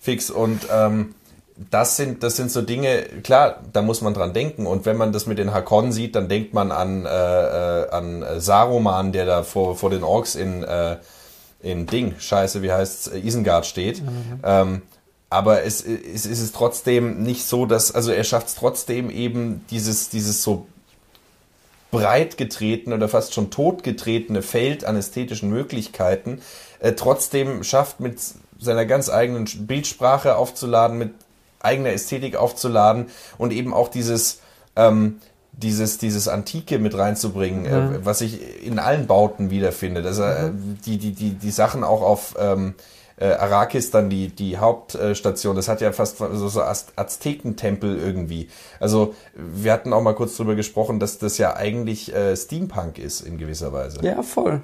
fix 0.00 0.30
und 0.30 0.66
ähm, 0.72 1.14
das 1.70 1.96
sind 1.96 2.22
das 2.22 2.36
sind 2.36 2.50
so 2.50 2.62
Dinge 2.62 3.02
klar 3.22 3.60
da 3.72 3.82
muss 3.82 4.00
man 4.00 4.14
dran 4.14 4.32
denken 4.32 4.66
und 4.66 4.86
wenn 4.86 4.96
man 4.96 5.12
das 5.12 5.26
mit 5.26 5.38
den 5.38 5.52
Hakon 5.54 5.92
sieht 5.92 6.16
dann 6.16 6.28
denkt 6.28 6.54
man 6.54 6.72
an 6.72 7.06
äh, 7.06 7.08
äh, 7.08 7.90
an 7.90 8.22
äh, 8.22 8.40
Saruman 8.40 9.12
der 9.12 9.26
da 9.26 9.42
vor 9.44 9.76
vor 9.76 9.90
den 9.90 10.02
Orks 10.02 10.34
in 10.34 10.64
äh, 10.64 10.96
in 11.62 11.86
Ding. 11.86 12.14
Scheiße 12.18 12.62
wie 12.62 12.72
heißt's 12.72 13.08
äh, 13.08 13.18
Isengard 13.18 13.66
steht. 13.66 14.02
Ähm, 14.42 14.82
aber 15.30 15.64
es, 15.64 15.82
es, 15.82 16.26
es 16.26 16.40
ist 16.40 16.54
trotzdem 16.54 17.22
nicht 17.22 17.46
so 17.46 17.64
dass 17.64 17.94
also 17.94 18.12
er 18.12 18.24
schafft 18.24 18.48
es 18.48 18.54
trotzdem 18.54 19.08
eben 19.08 19.64
dieses 19.70 20.10
dieses 20.10 20.42
so 20.42 20.66
breit 21.90 22.36
getretene 22.36 22.96
oder 22.96 23.08
fast 23.08 23.32
schon 23.32 23.50
totgetretene 23.50 24.42
Feld 24.42 24.84
an 24.84 24.96
ästhetischen 24.96 25.48
Möglichkeiten 25.48 26.42
äh, 26.80 26.92
trotzdem 26.92 27.64
schafft 27.64 28.00
mit 28.00 28.18
seiner 28.58 28.84
ganz 28.86 29.08
eigenen 29.08 29.46
Bildsprache 29.66 30.36
aufzuladen, 30.36 30.98
mit 30.98 31.14
eigener 31.60 31.90
Ästhetik 31.90 32.36
aufzuladen 32.36 33.06
und 33.38 33.52
eben 33.52 33.72
auch 33.72 33.88
dieses 33.88 34.40
ähm, 34.76 35.20
dieses 35.52 35.98
dieses 35.98 36.28
Antike 36.28 36.78
mit 36.78 36.96
reinzubringen, 36.96 37.66
äh, 37.66 38.04
was 38.04 38.20
ich 38.20 38.64
in 38.64 38.78
allen 38.78 39.06
Bauten 39.06 39.50
wiederfinde. 39.50 40.02
Dass 40.02 40.18
er 40.18 40.46
äh, 40.48 40.50
die 40.86 40.98
die 40.98 41.12
die 41.12 41.30
die 41.34 41.50
Sachen 41.50 41.84
auch 41.84 42.02
auf 42.02 42.34
ähm, 42.38 42.74
äh, 43.18 43.26
Arrakis 43.32 43.90
dann 43.90 44.08
die 44.08 44.28
die 44.28 44.56
Hauptstation. 44.58 45.54
Das 45.54 45.68
hat 45.68 45.80
ja 45.82 45.92
fast 45.92 46.18
so, 46.18 46.48
so 46.48 46.62
Az- 46.62 46.86
Aztekentempel 46.96 47.98
irgendwie. 47.98 48.48
Also 48.80 49.14
wir 49.34 49.72
hatten 49.72 49.92
auch 49.92 50.02
mal 50.02 50.14
kurz 50.14 50.36
drüber 50.36 50.54
gesprochen, 50.54 50.98
dass 50.98 51.18
das 51.18 51.36
ja 51.38 51.54
eigentlich 51.54 52.14
äh, 52.14 52.34
Steampunk 52.34 52.98
ist 52.98 53.20
in 53.20 53.36
gewisser 53.38 53.72
Weise. 53.72 53.98
Ja, 54.02 54.22
voll. 54.22 54.62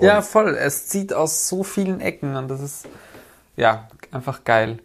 ja, 0.00 0.22
voll. 0.22 0.54
Es 0.56 0.86
zieht 0.86 1.12
aus 1.12 1.48
so 1.48 1.64
vielen 1.64 2.00
Ecken 2.00 2.36
und 2.36 2.48
das 2.48 2.60
ist, 2.60 2.86
ja, 3.56 3.88
einfach 4.12 4.44
geil. 4.44 4.78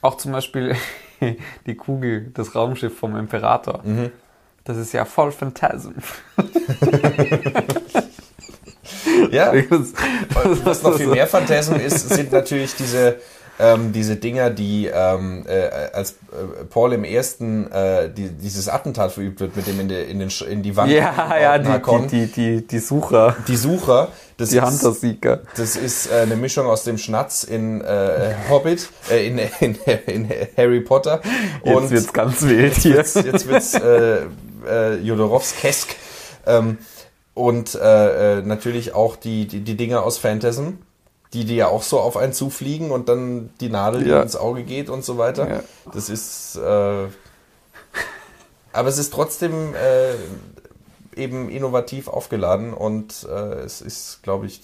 Auch 0.00 0.16
zum 0.16 0.32
Beispiel 0.32 0.74
die 1.66 1.74
Kugel, 1.74 2.30
das 2.32 2.54
Raumschiff 2.54 2.98
vom 2.98 3.16
Imperator. 3.16 3.82
Mhm. 3.84 4.10
Das 4.70 4.78
ist 4.78 4.92
ja 4.92 5.04
voll 5.04 5.32
Phantasm. 5.32 5.90
Ja. 9.30 9.52
Das- 9.52 9.92
Was 10.64 10.82
noch 10.82 10.96
viel 10.96 11.06
mehr 11.08 11.26
Phantasm 11.26 11.74
ist, 11.74 12.08
sind 12.08 12.32
natürlich 12.40 12.74
diese, 12.74 13.16
ähm, 13.58 13.92
diese 13.92 14.16
Dinger, 14.16 14.50
die 14.50 14.86
ähm, 14.92 15.44
äh, 15.46 15.68
als 15.92 16.12
äh, 16.12 16.64
Paul 16.68 16.92
im 16.94 17.04
ersten 17.04 17.70
äh, 17.70 18.08
die, 18.10 18.28
dieses 18.30 18.68
Attentat 18.68 19.12
verübt 19.12 19.40
wird, 19.40 19.54
mit 19.56 19.66
dem 19.66 19.78
in, 19.80 19.88
der, 19.88 20.08
in, 20.08 20.18
den, 20.18 20.30
in 20.48 20.62
die 20.62 20.76
Wand 20.76 20.90
Ja, 20.90 21.36
ja, 21.38 21.56
gebauten 21.58 21.62
die, 21.64 21.68
Hakon. 21.70 22.08
die, 22.08 22.26
die, 22.26 22.66
die, 22.66 22.78
Sucher, 22.78 23.36
die 23.46 23.56
Sucher, 23.56 24.08
das 24.38 24.48
die 24.50 24.56
ist, 24.58 24.64
Hunter-Seeker. 24.64 25.40
das 25.56 25.76
ist 25.76 26.10
äh, 26.10 26.20
eine 26.22 26.36
Mischung 26.36 26.66
aus 26.66 26.84
dem 26.84 26.98
Schnatz 26.98 27.44
in 27.44 27.80
äh, 27.82 28.34
Hobbit, 28.48 28.88
äh, 29.10 29.26
in, 29.26 29.38
in, 29.60 29.78
in 30.06 30.28
Harry 30.56 30.80
Potter 30.80 31.20
Jetzt 31.64 31.90
wird's 31.90 32.12
ganz 32.12 32.42
wild 32.42 32.74
hier. 32.74 32.96
jetzt, 32.96 33.16
jetzt 33.16 33.46
wird's 33.46 33.74
äh, 34.66 34.94
äh, 34.94 35.00
Jodorowskesk. 35.00 35.96
Ähm, 36.46 36.78
und 37.34 37.74
äh, 37.74 38.38
äh, 38.38 38.42
natürlich 38.42 38.94
auch 38.94 39.16
die, 39.16 39.46
die, 39.46 39.60
die 39.60 39.76
Dinger 39.76 40.02
aus 40.02 40.18
Phantasm, 40.18 40.78
die, 41.32 41.44
die 41.44 41.56
ja 41.56 41.68
auch 41.68 41.82
so 41.82 42.00
auf 42.00 42.16
einen 42.16 42.32
zufliegen 42.32 42.90
und 42.90 43.08
dann 43.08 43.50
die 43.60 43.68
Nadel, 43.68 44.02
die 44.04 44.10
Ja. 44.10 44.22
ins 44.22 44.36
Auge 44.36 44.64
geht 44.64 44.90
und 44.90 45.04
so 45.04 45.16
weiter. 45.18 45.48
Ja. 45.48 45.60
Das 45.92 46.08
ist. 46.08 46.56
Äh, 46.56 47.06
aber 48.72 48.88
es 48.88 48.98
ist 48.98 49.12
trotzdem 49.12 49.74
äh, 49.74 50.14
eben 51.20 51.48
innovativ 51.48 52.08
aufgeladen 52.08 52.72
und 52.72 53.26
äh, 53.28 53.34
es 53.60 53.80
ist, 53.80 54.20
glaube 54.22 54.46
ich, 54.46 54.62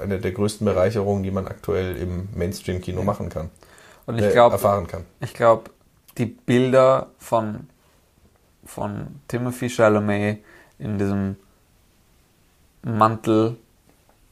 eine 0.00 0.18
der 0.18 0.32
größten 0.32 0.64
Bereicherungen, 0.64 1.22
die 1.22 1.30
man 1.30 1.46
aktuell 1.46 1.96
im 1.96 2.28
Mainstream-Kino 2.34 3.02
machen 3.02 3.28
kann. 3.28 3.50
Und 4.06 4.18
äh, 4.18 4.26
ich 4.26 4.32
glaube, 4.32 4.54
erfahren 4.54 4.86
kann. 4.86 5.04
ich 5.20 5.34
glaube, 5.34 5.70
die 6.18 6.26
Bilder 6.26 7.08
von, 7.18 7.68
von 8.66 9.20
Timothy 9.28 9.70
Chalamet 9.70 10.38
in 10.78 10.98
diesem 10.98 11.36
Mantel, 12.82 13.56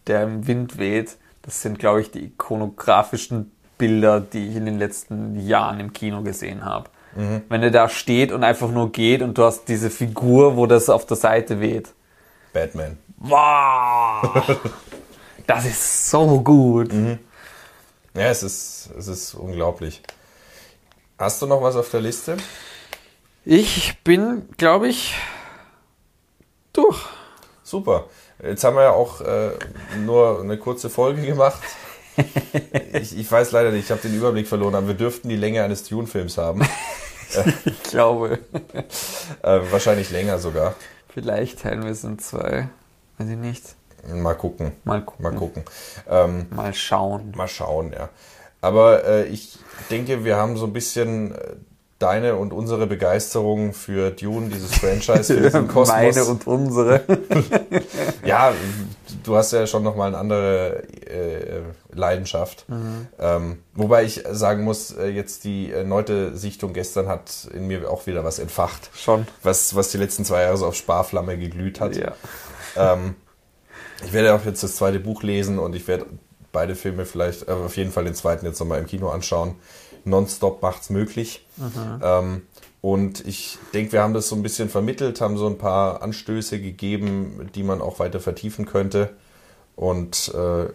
der 0.07 0.25
im 0.25 0.47
Wind 0.47 0.79
weht, 0.79 1.17
das 1.43 1.63
sind, 1.63 1.79
glaube 1.79 2.01
ich, 2.01 2.11
die 2.11 2.25
ikonografischen 2.27 3.51
Bilder, 3.79 4.21
die 4.21 4.49
ich 4.49 4.57
in 4.57 4.67
den 4.67 4.79
letzten 4.79 5.39
Jahren 5.47 5.81
im 5.81 5.93
Kino 5.93 6.23
gesehen 6.23 6.65
habe. 6.65 6.91
Wenn 7.49 7.63
er 7.63 7.71
da 7.71 7.89
steht 7.89 8.33
und 8.33 8.43
einfach 8.43 8.71
nur 8.71 8.91
geht 8.91 9.23
und 9.23 9.39
du 9.39 9.45
hast 9.45 9.67
diese 9.69 9.89
Figur, 9.89 10.57
wo 10.57 10.67
das 10.67 10.89
auf 10.89 11.07
der 11.07 11.17
Seite 11.17 11.61
weht. 11.61 11.95
Batman. 12.53 12.99
Wow! 13.19 14.61
Das 15.47 15.67
ist 15.67 16.09
so 16.09 16.41
gut. 16.41 16.91
Ja, 18.15 18.23
es 18.29 18.43
ist, 18.43 18.89
es 18.97 19.09
ist 19.09 19.35
unglaublich. 19.35 20.03
Hast 21.19 21.43
du 21.43 21.47
noch 21.47 21.61
was 21.61 21.77
auf 21.77 21.91
der 21.91 22.01
Liste? 22.01 22.39
Ich 23.45 23.99
bin, 24.05 24.49
glaube 24.57 24.89
ich, 24.89 25.15
durch. 26.73 26.99
Super. 27.63 28.07
Jetzt 28.43 28.65
haben 28.65 28.77
wir 28.77 28.85
ja 28.85 28.93
auch 28.93 29.21
äh, 29.21 29.51
nur 30.05 30.41
eine 30.41 30.59
kurze 30.59 30.91
Folge 30.91 31.23
gemacht. 31.23 31.61
Ich, 32.93 33.19
ich 33.19 33.33
weiß 33.33 33.51
leider 33.51 33.73
nicht, 33.73 33.87
ich 33.87 33.91
habe 33.91 34.01
den 34.01 34.15
Überblick 34.15 34.47
verloren, 34.47 34.77
aber 34.77 34.87
wir 34.87 34.95
dürften 34.95 35.29
die 35.29 35.35
Länge 35.35 35.65
eines 35.65 35.83
Dune-Films 35.83 36.39
haben. 36.39 36.63
Ich 37.65 37.83
glaube. 37.83 38.39
Äh, 39.43 39.61
wahrscheinlich 39.73 40.11
länger 40.11 40.39
sogar. 40.39 40.77
Vielleicht 41.09 41.63
teilen 41.63 41.83
wir 41.83 41.91
es 41.91 42.05
in 42.05 42.21
zwei. 42.21 42.69
Weiß 43.19 43.29
ich 43.29 43.37
nicht. 43.37 43.75
Mal 44.07 44.35
gucken. 44.35 44.71
Mal 44.85 45.03
gucken. 45.03 45.23
Mal 45.25 45.35
gucken. 45.35 45.65
Ähm, 46.09 46.47
Mal 46.51 46.73
schauen. 46.73 47.33
mal 47.37 47.49
schauen, 47.49 47.93
ja. 47.93 48.11
Aber 48.61 49.05
äh, 49.05 49.27
ich 49.27 49.59
denke, 49.91 50.25
wir 50.25 50.37
haben 50.37 50.57
so 50.57 50.67
ein 50.67 50.73
bisschen 50.73 51.33
äh, 51.35 51.57
deine 52.05 52.37
und 52.37 52.53
unsere 52.53 52.87
Begeisterung 52.87 53.73
für 53.73 54.11
Dune, 54.11 54.51
dieses 54.51 54.75
Franchise, 54.79 55.35
für 55.35 55.41
diesen 55.41 55.69
Kosmos. 55.69 55.97
Meine 55.97 56.25
und 56.27 56.47
unsere. 56.47 57.01
Ja, 58.25 58.53
du 59.23 59.37
hast 59.37 59.53
ja 59.53 59.67
schon 59.67 59.83
nochmal 59.83 60.09
eine 60.09 60.19
andere 60.19 60.83
äh, 61.07 61.63
Leidenschaft. 61.93 62.65
Ähm, 63.19 63.59
wobei 63.75 64.05
ich 64.05 64.25
sagen 64.31 64.65
muss, 64.65 64.93
äh, 64.93 65.09
jetzt 65.09 65.45
die 65.45 65.71
erneute 65.71 66.37
Sichtung 66.37 66.73
gestern 66.73 67.07
hat 67.07 67.49
in 67.53 67.67
mir 67.67 67.91
auch 67.91 68.07
wieder 68.07 68.25
was 68.25 68.39
entfacht. 68.39 68.91
Schon. 68.95 69.27
Was, 69.43 69.75
was 69.77 69.91
die 69.91 69.99
letzten 69.99 70.25
zwei 70.25 70.43
Jahre 70.43 70.57
so 70.57 70.67
auf 70.67 70.75
Sparflamme 70.75 71.37
geglüht 71.37 71.81
hat. 71.81 71.97
Ja. 71.97 72.15
Ähm, 72.77 73.15
ich 74.05 74.13
werde 74.13 74.35
auch 74.35 74.45
jetzt 74.45 74.63
das 74.63 74.77
zweite 74.77 75.01
Buch 75.01 75.23
lesen 75.23 75.59
und 75.59 75.77
ich 75.77 75.87
werde 75.87 76.07
beide 76.53 76.75
Filme 76.75 77.05
vielleicht, 77.05 77.49
äh, 77.49 77.53
auf 77.53 77.77
jeden 77.77 77.93
Fall 77.93 78.05
den 78.05 78.15
zweiten 78.15 78.47
jetzt 78.47 78.61
nochmal 78.61 78.79
im 78.79 78.87
Kino 78.87 79.11
anschauen. 79.11 79.57
Nonstop 80.05 80.63
macht's 80.63 80.91
möglich. 80.91 81.47
Ähm, 82.03 82.43
und 82.81 83.27
ich 83.27 83.59
denke, 83.73 83.93
wir 83.93 84.03
haben 84.03 84.15
das 84.15 84.29
so 84.29 84.37
ein 84.37 84.43
bisschen 84.43 84.69
vermittelt, 84.69 85.21
haben 85.21 85.39
so 85.39 85.47
ein 85.47 85.59
paar 85.59 86.03
Anstöße 86.03 86.61
gegeben, 86.61 87.51
die 87.55 87.63
man 87.63 87.81
auch 87.81 87.99
weiter 87.99 88.21
vertiefen 88.21 88.67
könnte. 88.67 89.11
Und 89.77 90.33
äh, 90.35 90.67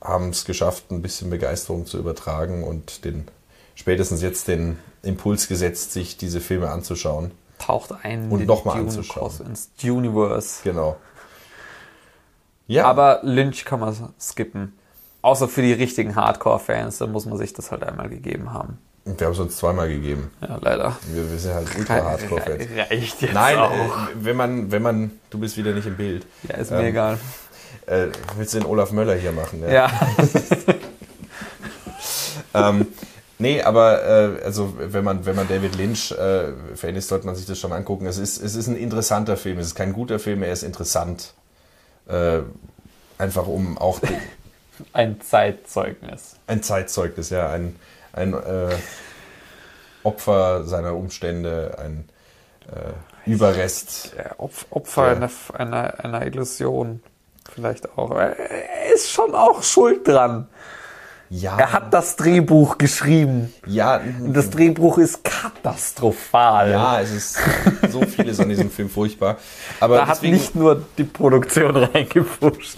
haben 0.00 0.30
es 0.30 0.44
geschafft, 0.44 0.90
ein 0.90 1.02
bisschen 1.02 1.30
Begeisterung 1.30 1.86
zu 1.86 1.98
übertragen 1.98 2.64
und 2.64 3.04
den 3.04 3.28
spätestens 3.74 4.22
jetzt 4.22 4.48
den 4.48 4.78
Impuls 5.02 5.48
gesetzt, 5.48 5.92
sich 5.92 6.16
diese 6.16 6.40
Filme 6.40 6.70
anzuschauen. 6.70 7.32
Taucht 7.58 7.92
ein 7.92 8.24
in 8.24 8.30
Und 8.30 8.38
den 8.40 8.46
noch 8.48 8.64
mal 8.64 8.74
Dune 8.74 8.86
anzuschauen. 8.86 9.32
Ins 9.46 9.70
Universe. 9.82 10.60
Genau. 10.64 10.96
Ja. 12.66 12.86
Aber 12.86 13.20
Lynch 13.22 13.64
kann 13.64 13.80
man 13.80 14.14
skippen. 14.18 14.72
Außer 15.22 15.48
für 15.48 15.62
die 15.62 15.72
richtigen 15.72 16.16
Hardcore-Fans, 16.16 16.98
da 16.98 17.06
muss 17.06 17.26
man 17.26 17.38
sich 17.38 17.52
das 17.52 17.70
halt 17.70 17.84
einmal 17.84 18.08
gegeben 18.08 18.52
haben. 18.52 18.78
Wir 19.04 19.26
haben 19.26 19.32
es 19.32 19.38
uns 19.38 19.56
zweimal 19.56 19.88
gegeben. 19.88 20.30
Ja, 20.40 20.58
leider. 20.60 20.96
Wir, 21.12 21.30
wir 21.30 21.38
sind 21.38 21.54
halt 21.54 21.68
ultra 21.76 21.94
Hardcore-Fans. 22.04 22.64
Reicht 22.90 23.22
jetzt 23.22 23.34
Nein, 23.34 23.58
auch. 23.58 23.72
äh, 23.72 24.08
wenn 24.14 24.36
man, 24.36 24.70
wenn 24.70 24.82
man, 24.82 25.10
du 25.30 25.38
bist 25.38 25.56
wieder 25.56 25.72
nicht 25.72 25.86
im 25.86 25.96
Bild. 25.96 26.26
ja, 26.48 26.56
ist 26.56 26.70
mir 26.70 26.80
ähm, 26.80 26.86
egal. 26.86 27.18
Äh, 27.86 28.08
willst 28.36 28.54
du 28.54 28.58
den 28.58 28.66
Olaf 28.66 28.92
Möller 28.92 29.14
hier 29.14 29.32
machen? 29.32 29.62
Ja. 29.62 29.70
Ja. 29.70 29.90
Ähm, 32.54 32.88
nee, 33.38 33.62
aber 33.62 34.04
äh, 34.04 34.44
also 34.44 34.74
wenn 34.78 35.04
man, 35.04 35.24
wenn 35.24 35.36
man 35.36 35.48
David 35.48 35.76
Lynch 35.76 36.12
äh, 36.12 36.52
Fan 36.74 36.96
ist, 36.96 37.08
sollte 37.08 37.26
man 37.26 37.34
sich 37.34 37.46
das 37.46 37.58
schon 37.58 37.72
angucken. 37.72 38.06
Es 38.06 38.18
ist, 38.18 38.42
es 38.42 38.54
ist 38.54 38.66
ein 38.66 38.76
interessanter 38.76 39.36
Film. 39.36 39.58
Es 39.58 39.68
ist 39.68 39.74
kein 39.74 39.92
guter 39.92 40.18
Film, 40.18 40.42
er 40.42 40.52
ist 40.52 40.62
interessant. 40.62 41.34
Äh, 42.08 42.40
einfach 43.18 43.46
um 43.46 43.78
auch 43.78 44.00
Ein 44.92 45.20
Zeitzeugnis. 45.20 46.36
ein 46.46 46.62
Zeitzeugnis, 46.62 47.30
ja, 47.30 47.50
ein, 47.50 47.76
ein 48.12 48.34
äh, 48.34 48.76
Opfer 50.02 50.64
seiner 50.64 50.94
Umstände, 50.94 51.76
ein 51.78 52.08
äh, 52.68 53.30
Überrest. 53.30 54.14
Opfer 54.70 55.06
Ja. 55.06 55.12
einer, 55.12 55.30
einer, 55.54 56.04
einer 56.04 56.26
Illusion. 56.26 57.02
Vielleicht 57.54 57.96
auch. 57.98 58.10
Er 58.12 58.92
ist 58.94 59.10
schon 59.10 59.34
auch 59.34 59.62
schuld 59.62 60.06
dran. 60.06 60.48
Ja, 61.34 61.56
Er 61.58 61.72
hat 61.72 61.94
das 61.94 62.16
Drehbuch 62.16 62.76
geschrieben. 62.76 63.54
ja, 63.66 64.02
das 64.26 64.50
Drehbuch 64.50 64.98
ist 64.98 65.24
katastrophal. 65.24 66.70
ja, 66.70 67.00
es 67.00 67.10
ist 67.10 67.38
so 67.90 68.02
vieles 68.02 68.38
an 68.38 68.50
diesem 68.50 68.70
Film 68.70 68.90
furchtbar. 68.90 69.38
Aber 69.80 69.96
Da 69.96 70.06
hat 70.08 70.16
deswegen, 70.16 70.34
nicht 70.34 70.54
nur 70.54 70.84
die 70.98 71.04
Produktion 71.04 71.74
reingepusht. 71.84 72.76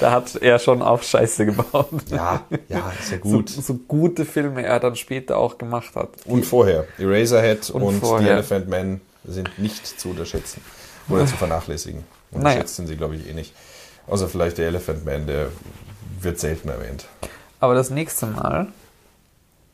Da 0.00 0.10
hat 0.10 0.34
er 0.42 0.58
schon 0.58 0.82
auch 0.82 1.02
Scheiße 1.04 1.46
gebaut. 1.46 1.88
ja, 2.08 2.42
ja, 2.68 2.92
ist 3.00 3.12
ja 3.12 3.18
So, 3.22 3.30
gut. 3.38 3.48
so 3.50 3.74
gute 3.86 4.24
Filme 4.24 4.64
er 4.64 4.80
dann 4.80 4.96
später 4.96 5.36
auch 5.36 5.56
gemacht 5.56 5.94
hat. 5.94 6.08
Und 6.24 6.44
vorher. 6.44 6.86
Eraserhead 6.98 7.70
und, 7.70 7.82
Und 7.82 7.94
The 7.94 8.00
vorher. 8.00 8.30
Elephant 8.32 8.68
Man 8.68 9.00
sind 9.24 9.56
nicht 9.58 9.86
zu 10.00 10.08
unterschätzen 10.10 10.60
oder 11.08 11.26
zu 11.26 11.36
vernachlässigen. 11.36 12.00
Naja. 12.32 12.38
Unterschätzt 12.46 12.74
sind 12.76 12.88
sie, 12.88 12.96
glaube 12.96 13.14
ich, 13.14 13.28
eh 13.28 13.34
nicht. 13.34 13.54
Außer 14.08 14.26
vielleicht 14.28 14.58
der 14.58 14.66
Elephant 14.66 15.04
Man, 15.04 15.26
der 15.28 15.46
wird 16.20 16.40
selten 16.40 16.68
erwähnt. 16.70 17.06
Aber 17.64 17.74
das 17.74 17.88
nächste 17.88 18.26
Mal, 18.26 18.66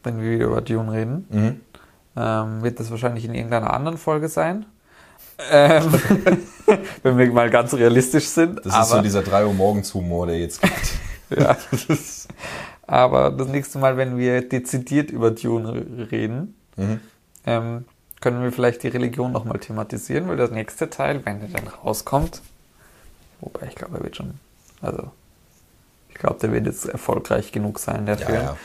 wenn 0.05 0.21
wir 0.23 0.31
wieder 0.31 0.47
über 0.47 0.61
Dune 0.61 0.93
reden, 0.93 1.27
Mhm. 1.29 1.61
ähm, 2.17 2.63
wird 2.63 2.79
das 2.79 2.89
wahrscheinlich 2.93 3.25
in 3.25 3.35
irgendeiner 3.35 3.73
anderen 3.73 3.99
Folge 3.99 4.29
sein. 4.29 4.65
Ähm, 5.51 5.93
wenn 7.03 7.19
wir 7.19 7.33
mal 7.33 7.51
ganz 7.51 7.75
realistisch 7.75 8.27
sind. 8.29 8.65
Das 8.65 8.79
ist 8.79 8.91
so 8.91 9.03
dieser 9.03 9.23
3 9.23 9.45
Uhr 9.47 9.55
morgens 9.55 9.93
Humor, 9.93 10.29
der 10.29 10.39
jetzt 10.39 10.63
gibt. 10.63 10.93
ja. 11.37 11.57
aber 12.87 13.33
das 13.33 13.49
nächste 13.49 13.81
Mal, 13.81 13.97
wenn 13.97 14.17
wir 14.17 14.49
dezidiert 14.49 15.11
über 15.11 15.33
Dune 15.33 15.85
reden, 16.13 16.55
Mhm. 16.77 17.01
ähm, 17.45 17.85
können 18.21 18.41
wir 18.45 18.53
vielleicht 18.53 18.85
die 18.85 18.89
Religion 18.89 19.33
nochmal 19.33 19.59
thematisieren, 19.59 20.29
weil 20.29 20.37
das 20.37 20.53
nächste 20.53 20.91
Teil, 20.91 21.27
wenn 21.27 21.41
er 21.43 21.49
dann 21.49 21.67
rauskommt, 21.67 22.41
wobei 23.41 23.67
ich 23.67 23.75
glaube, 23.75 23.99
er 23.99 24.05
wird 24.05 24.15
schon, 24.15 24.35
also 24.81 25.11
glaube, 26.21 26.39
der 26.41 26.53
wird 26.53 26.67
jetzt 26.67 26.87
erfolgreich 26.87 27.53
genug 27.53 27.79
sein, 27.79 28.07
der 28.07 28.19
Ja, 28.19 28.33
ja. 28.33 28.57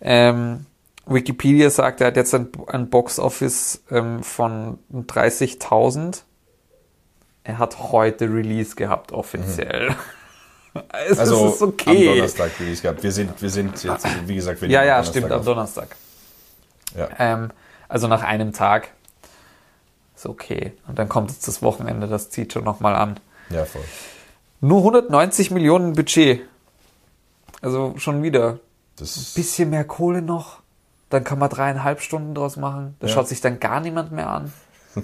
Ähm, 0.00 0.66
Wikipedia 1.06 1.70
sagt, 1.70 2.00
er 2.00 2.08
hat 2.08 2.16
jetzt 2.16 2.34
ein, 2.34 2.48
ein 2.68 2.88
Box-Office 2.88 3.82
ähm, 3.90 4.22
von 4.22 4.78
30.000. 4.92 6.22
Er 7.42 7.58
hat 7.58 7.78
heute 7.92 8.26
Release 8.26 8.76
gehabt, 8.76 9.12
offiziell. 9.12 9.94
es 11.08 11.18
Also 11.18 11.48
ist 11.48 11.62
am 11.62 11.70
okay. 11.70 12.06
Donnerstag 12.06 12.52
Release 12.60 12.82
gehabt. 12.82 13.02
Wir 13.02 13.12
sind, 13.12 13.42
wir 13.42 13.50
sind 13.50 13.82
jetzt, 13.82 14.06
wie 14.28 14.34
gesagt, 14.36 14.60
wir 14.62 14.68
Ja, 14.68 14.84
ja, 14.84 14.94
Donnerstag 14.94 15.10
stimmt, 15.12 15.32
am 15.32 15.40
auf. 15.40 15.44
Donnerstag. 15.44 15.96
Ja. 16.96 17.08
Ähm, 17.18 17.50
also 17.88 18.06
nach 18.06 18.22
einem 18.22 18.52
Tag. 18.52 18.90
Ist 20.14 20.26
okay. 20.26 20.72
Und 20.86 20.98
dann 20.98 21.08
kommt 21.08 21.30
jetzt 21.30 21.48
das 21.48 21.62
Wochenende, 21.62 22.06
das 22.06 22.30
zieht 22.30 22.52
schon 22.52 22.62
nochmal 22.64 22.94
an. 22.94 23.18
ja, 23.48 23.64
voll. 23.64 23.82
Nur 24.60 24.78
190 24.80 25.50
Millionen 25.50 25.94
Budget. 25.94 26.42
Also 27.62 27.94
schon 27.98 28.22
wieder. 28.22 28.58
Das 28.96 29.16
ist, 29.16 29.34
Bisschen 29.34 29.70
mehr 29.70 29.84
Kohle 29.84 30.22
noch. 30.22 30.60
Dann 31.10 31.24
kann 31.24 31.38
man 31.38 31.50
dreieinhalb 31.50 32.00
Stunden 32.00 32.34
draus 32.34 32.56
machen. 32.56 32.96
Das 33.00 33.10
Ja. 33.10 33.16
schaut 33.16 33.28
sich 33.28 33.40
dann 33.40 33.58
gar 33.60 33.80
niemand 33.80 34.12
mehr 34.12 34.28
an. 34.30 34.52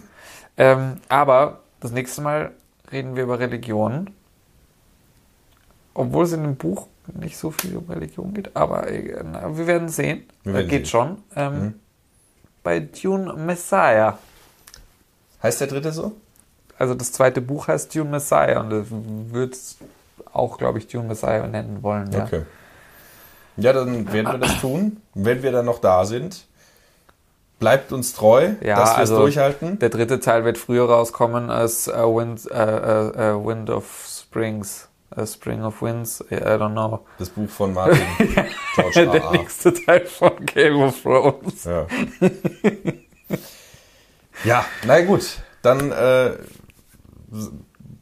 ähm, 0.57 0.99
aber 1.09 1.61
das 1.81 1.91
nächste 1.93 2.21
Mal 2.23 2.53
reden 2.93 3.17
wir 3.17 3.25
über 3.25 3.39
Religion. 3.39 4.11
Obwohl 5.95 6.25
es 6.25 6.33
in 6.33 6.43
dem 6.43 6.57
Buch 6.57 6.89
nicht 7.15 7.37
so 7.39 7.51
viel 7.51 7.77
um 7.77 7.89
Religion 7.89 8.35
geht. 8.35 8.55
Aber 8.55 8.87
äh, 8.89 9.23
na, 9.25 9.57
wir 9.57 9.67
werden 9.67 9.89
sehen. 9.89 10.25
Wir 10.45 10.55
werden 10.55 10.69
geht 10.69 10.87
sehen. 10.87 10.91
schon. 10.91 11.23
Ähm, 11.35 11.55
Mhm. 11.63 11.75
Bei 12.63 12.81
Dune 12.81 13.33
Messiah. 13.35 14.19
heißt 15.43 15.61
der 15.61 15.69
dritte 15.69 15.93
so? 15.93 16.13
Also 16.79 16.95
das 16.95 17.13
zweite 17.13 17.41
Buch 17.41 17.69
heißt 17.69 17.95
Dune 17.95 18.11
Messiah 18.11 18.61
und 18.61 18.71
das 18.71 18.87
wird 18.91 19.57
auch, 20.33 20.59
glaube 20.59 20.79
ich, 20.79 20.87
Dune 20.89 21.09
Messiah 21.09 21.47
nennen 21.47 21.83
wollen. 21.83 22.11
Ja. 22.13 22.25
Okay. 22.25 22.43
Ja, 23.57 23.73
dann 23.73 24.13
werden 24.13 24.33
wir 24.33 24.39
das 24.39 24.61
tun. 24.61 25.01
Wenn 25.15 25.43
wir 25.43 25.51
dann 25.53 25.65
noch 25.65 25.79
da 25.81 26.05
sind, 26.05 26.45
bleibt 27.59 27.91
uns 27.93 28.13
treu, 28.13 28.51
Ja, 28.61 28.77
dass 28.77 28.91
wir 28.91 29.03
es 29.05 29.11
also- 29.11 29.19
durchhalten. 29.21 29.79
Der 29.79 29.89
dritte 29.89 30.21
Teil 30.21 30.45
wird 30.45 30.59
früher 30.59 30.89
rauskommen 30.89 31.51
als 31.51 31.89
äh, 31.89 31.93
Wind, 31.95 32.51
äh, 32.51 32.57
äh, 33.33 33.47
Wind 33.47 33.71
of 33.71 34.07
Springs. 34.07 34.89
äh, 35.17 35.27
Spring 35.27 35.63
of 35.63 35.81
Winds, 35.81 36.23
I 36.31 36.35
don't 36.35 36.73
know. 36.73 37.07
Das 37.19 37.31
Buch 37.31 37.49
von 37.49 37.73
Martin 37.73 38.03
George 38.75 39.07
Der 39.07 39.25
A.A. 39.25 39.33
nächste 39.33 39.73
Teil 39.73 40.05
von 40.05 40.33
Game 40.45 40.83
of 40.83 41.01
Thrones. 41.01 41.65
Ja. 41.65 41.87
ja, 44.45 44.65
na 44.87 45.01
gut. 45.03 45.39
Dann 45.63 45.91
äh, 45.93 46.33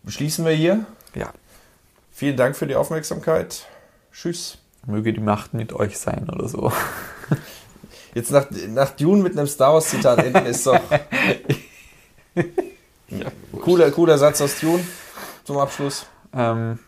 schließen 0.08 0.44
wir 0.44 0.52
hier. 0.52 0.84
Ja. 1.14 1.32
Vielen 2.16 2.36
Dank 2.36 2.54
für 2.56 2.68
die 2.68 2.76
Aufmerksamkeit. 2.76 3.66
Tschüss. 4.12 4.58
Möge 4.86 5.12
die 5.12 5.20
Macht 5.20 5.52
mit 5.52 5.72
euch 5.72 5.98
sein 5.98 6.30
oder 6.32 6.48
so. 6.48 6.72
Jetzt 8.14 8.30
nach, 8.30 8.46
nach 8.68 8.90
Dune 8.90 9.20
mit 9.20 9.36
einem 9.36 9.48
Star 9.48 9.74
Wars 9.74 9.88
Zitat 9.88 10.20
enden 10.20 10.46
ist 10.46 10.64
doch 10.64 10.78
cooler, 13.60 13.90
cooler 13.90 14.16
Satz 14.16 14.40
aus 14.40 14.60
Dune 14.60 14.84
zum 15.42 15.58
Abschluss. 15.58 16.06
Ähm, 16.32 16.78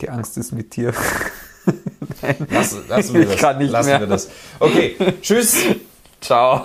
die 0.00 0.08
Angst 0.08 0.38
ist 0.38 0.52
mit 0.52 0.76
dir. 0.76 0.94
Lass, 2.50 2.76
lassen 2.88 3.14
wir 3.14 3.22
Ich 3.22 3.30
das. 3.30 3.40
kann 3.40 3.58
nicht 3.58 3.72
lassen 3.72 3.88
mehr. 3.90 4.00
wir 4.00 4.06
das. 4.06 4.30
Okay, 4.60 4.94
tschüss. 5.20 5.56
Ciao. 6.20 6.64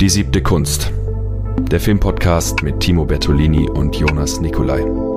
Die 0.00 0.08
siebte 0.08 0.42
Kunst. 0.42 0.90
Der 1.60 1.80
Filmpodcast 1.80 2.62
mit 2.62 2.80
Timo 2.80 3.04
Bertolini 3.04 3.68
und 3.68 3.96
Jonas 3.96 4.40
Nicolai. 4.40 5.13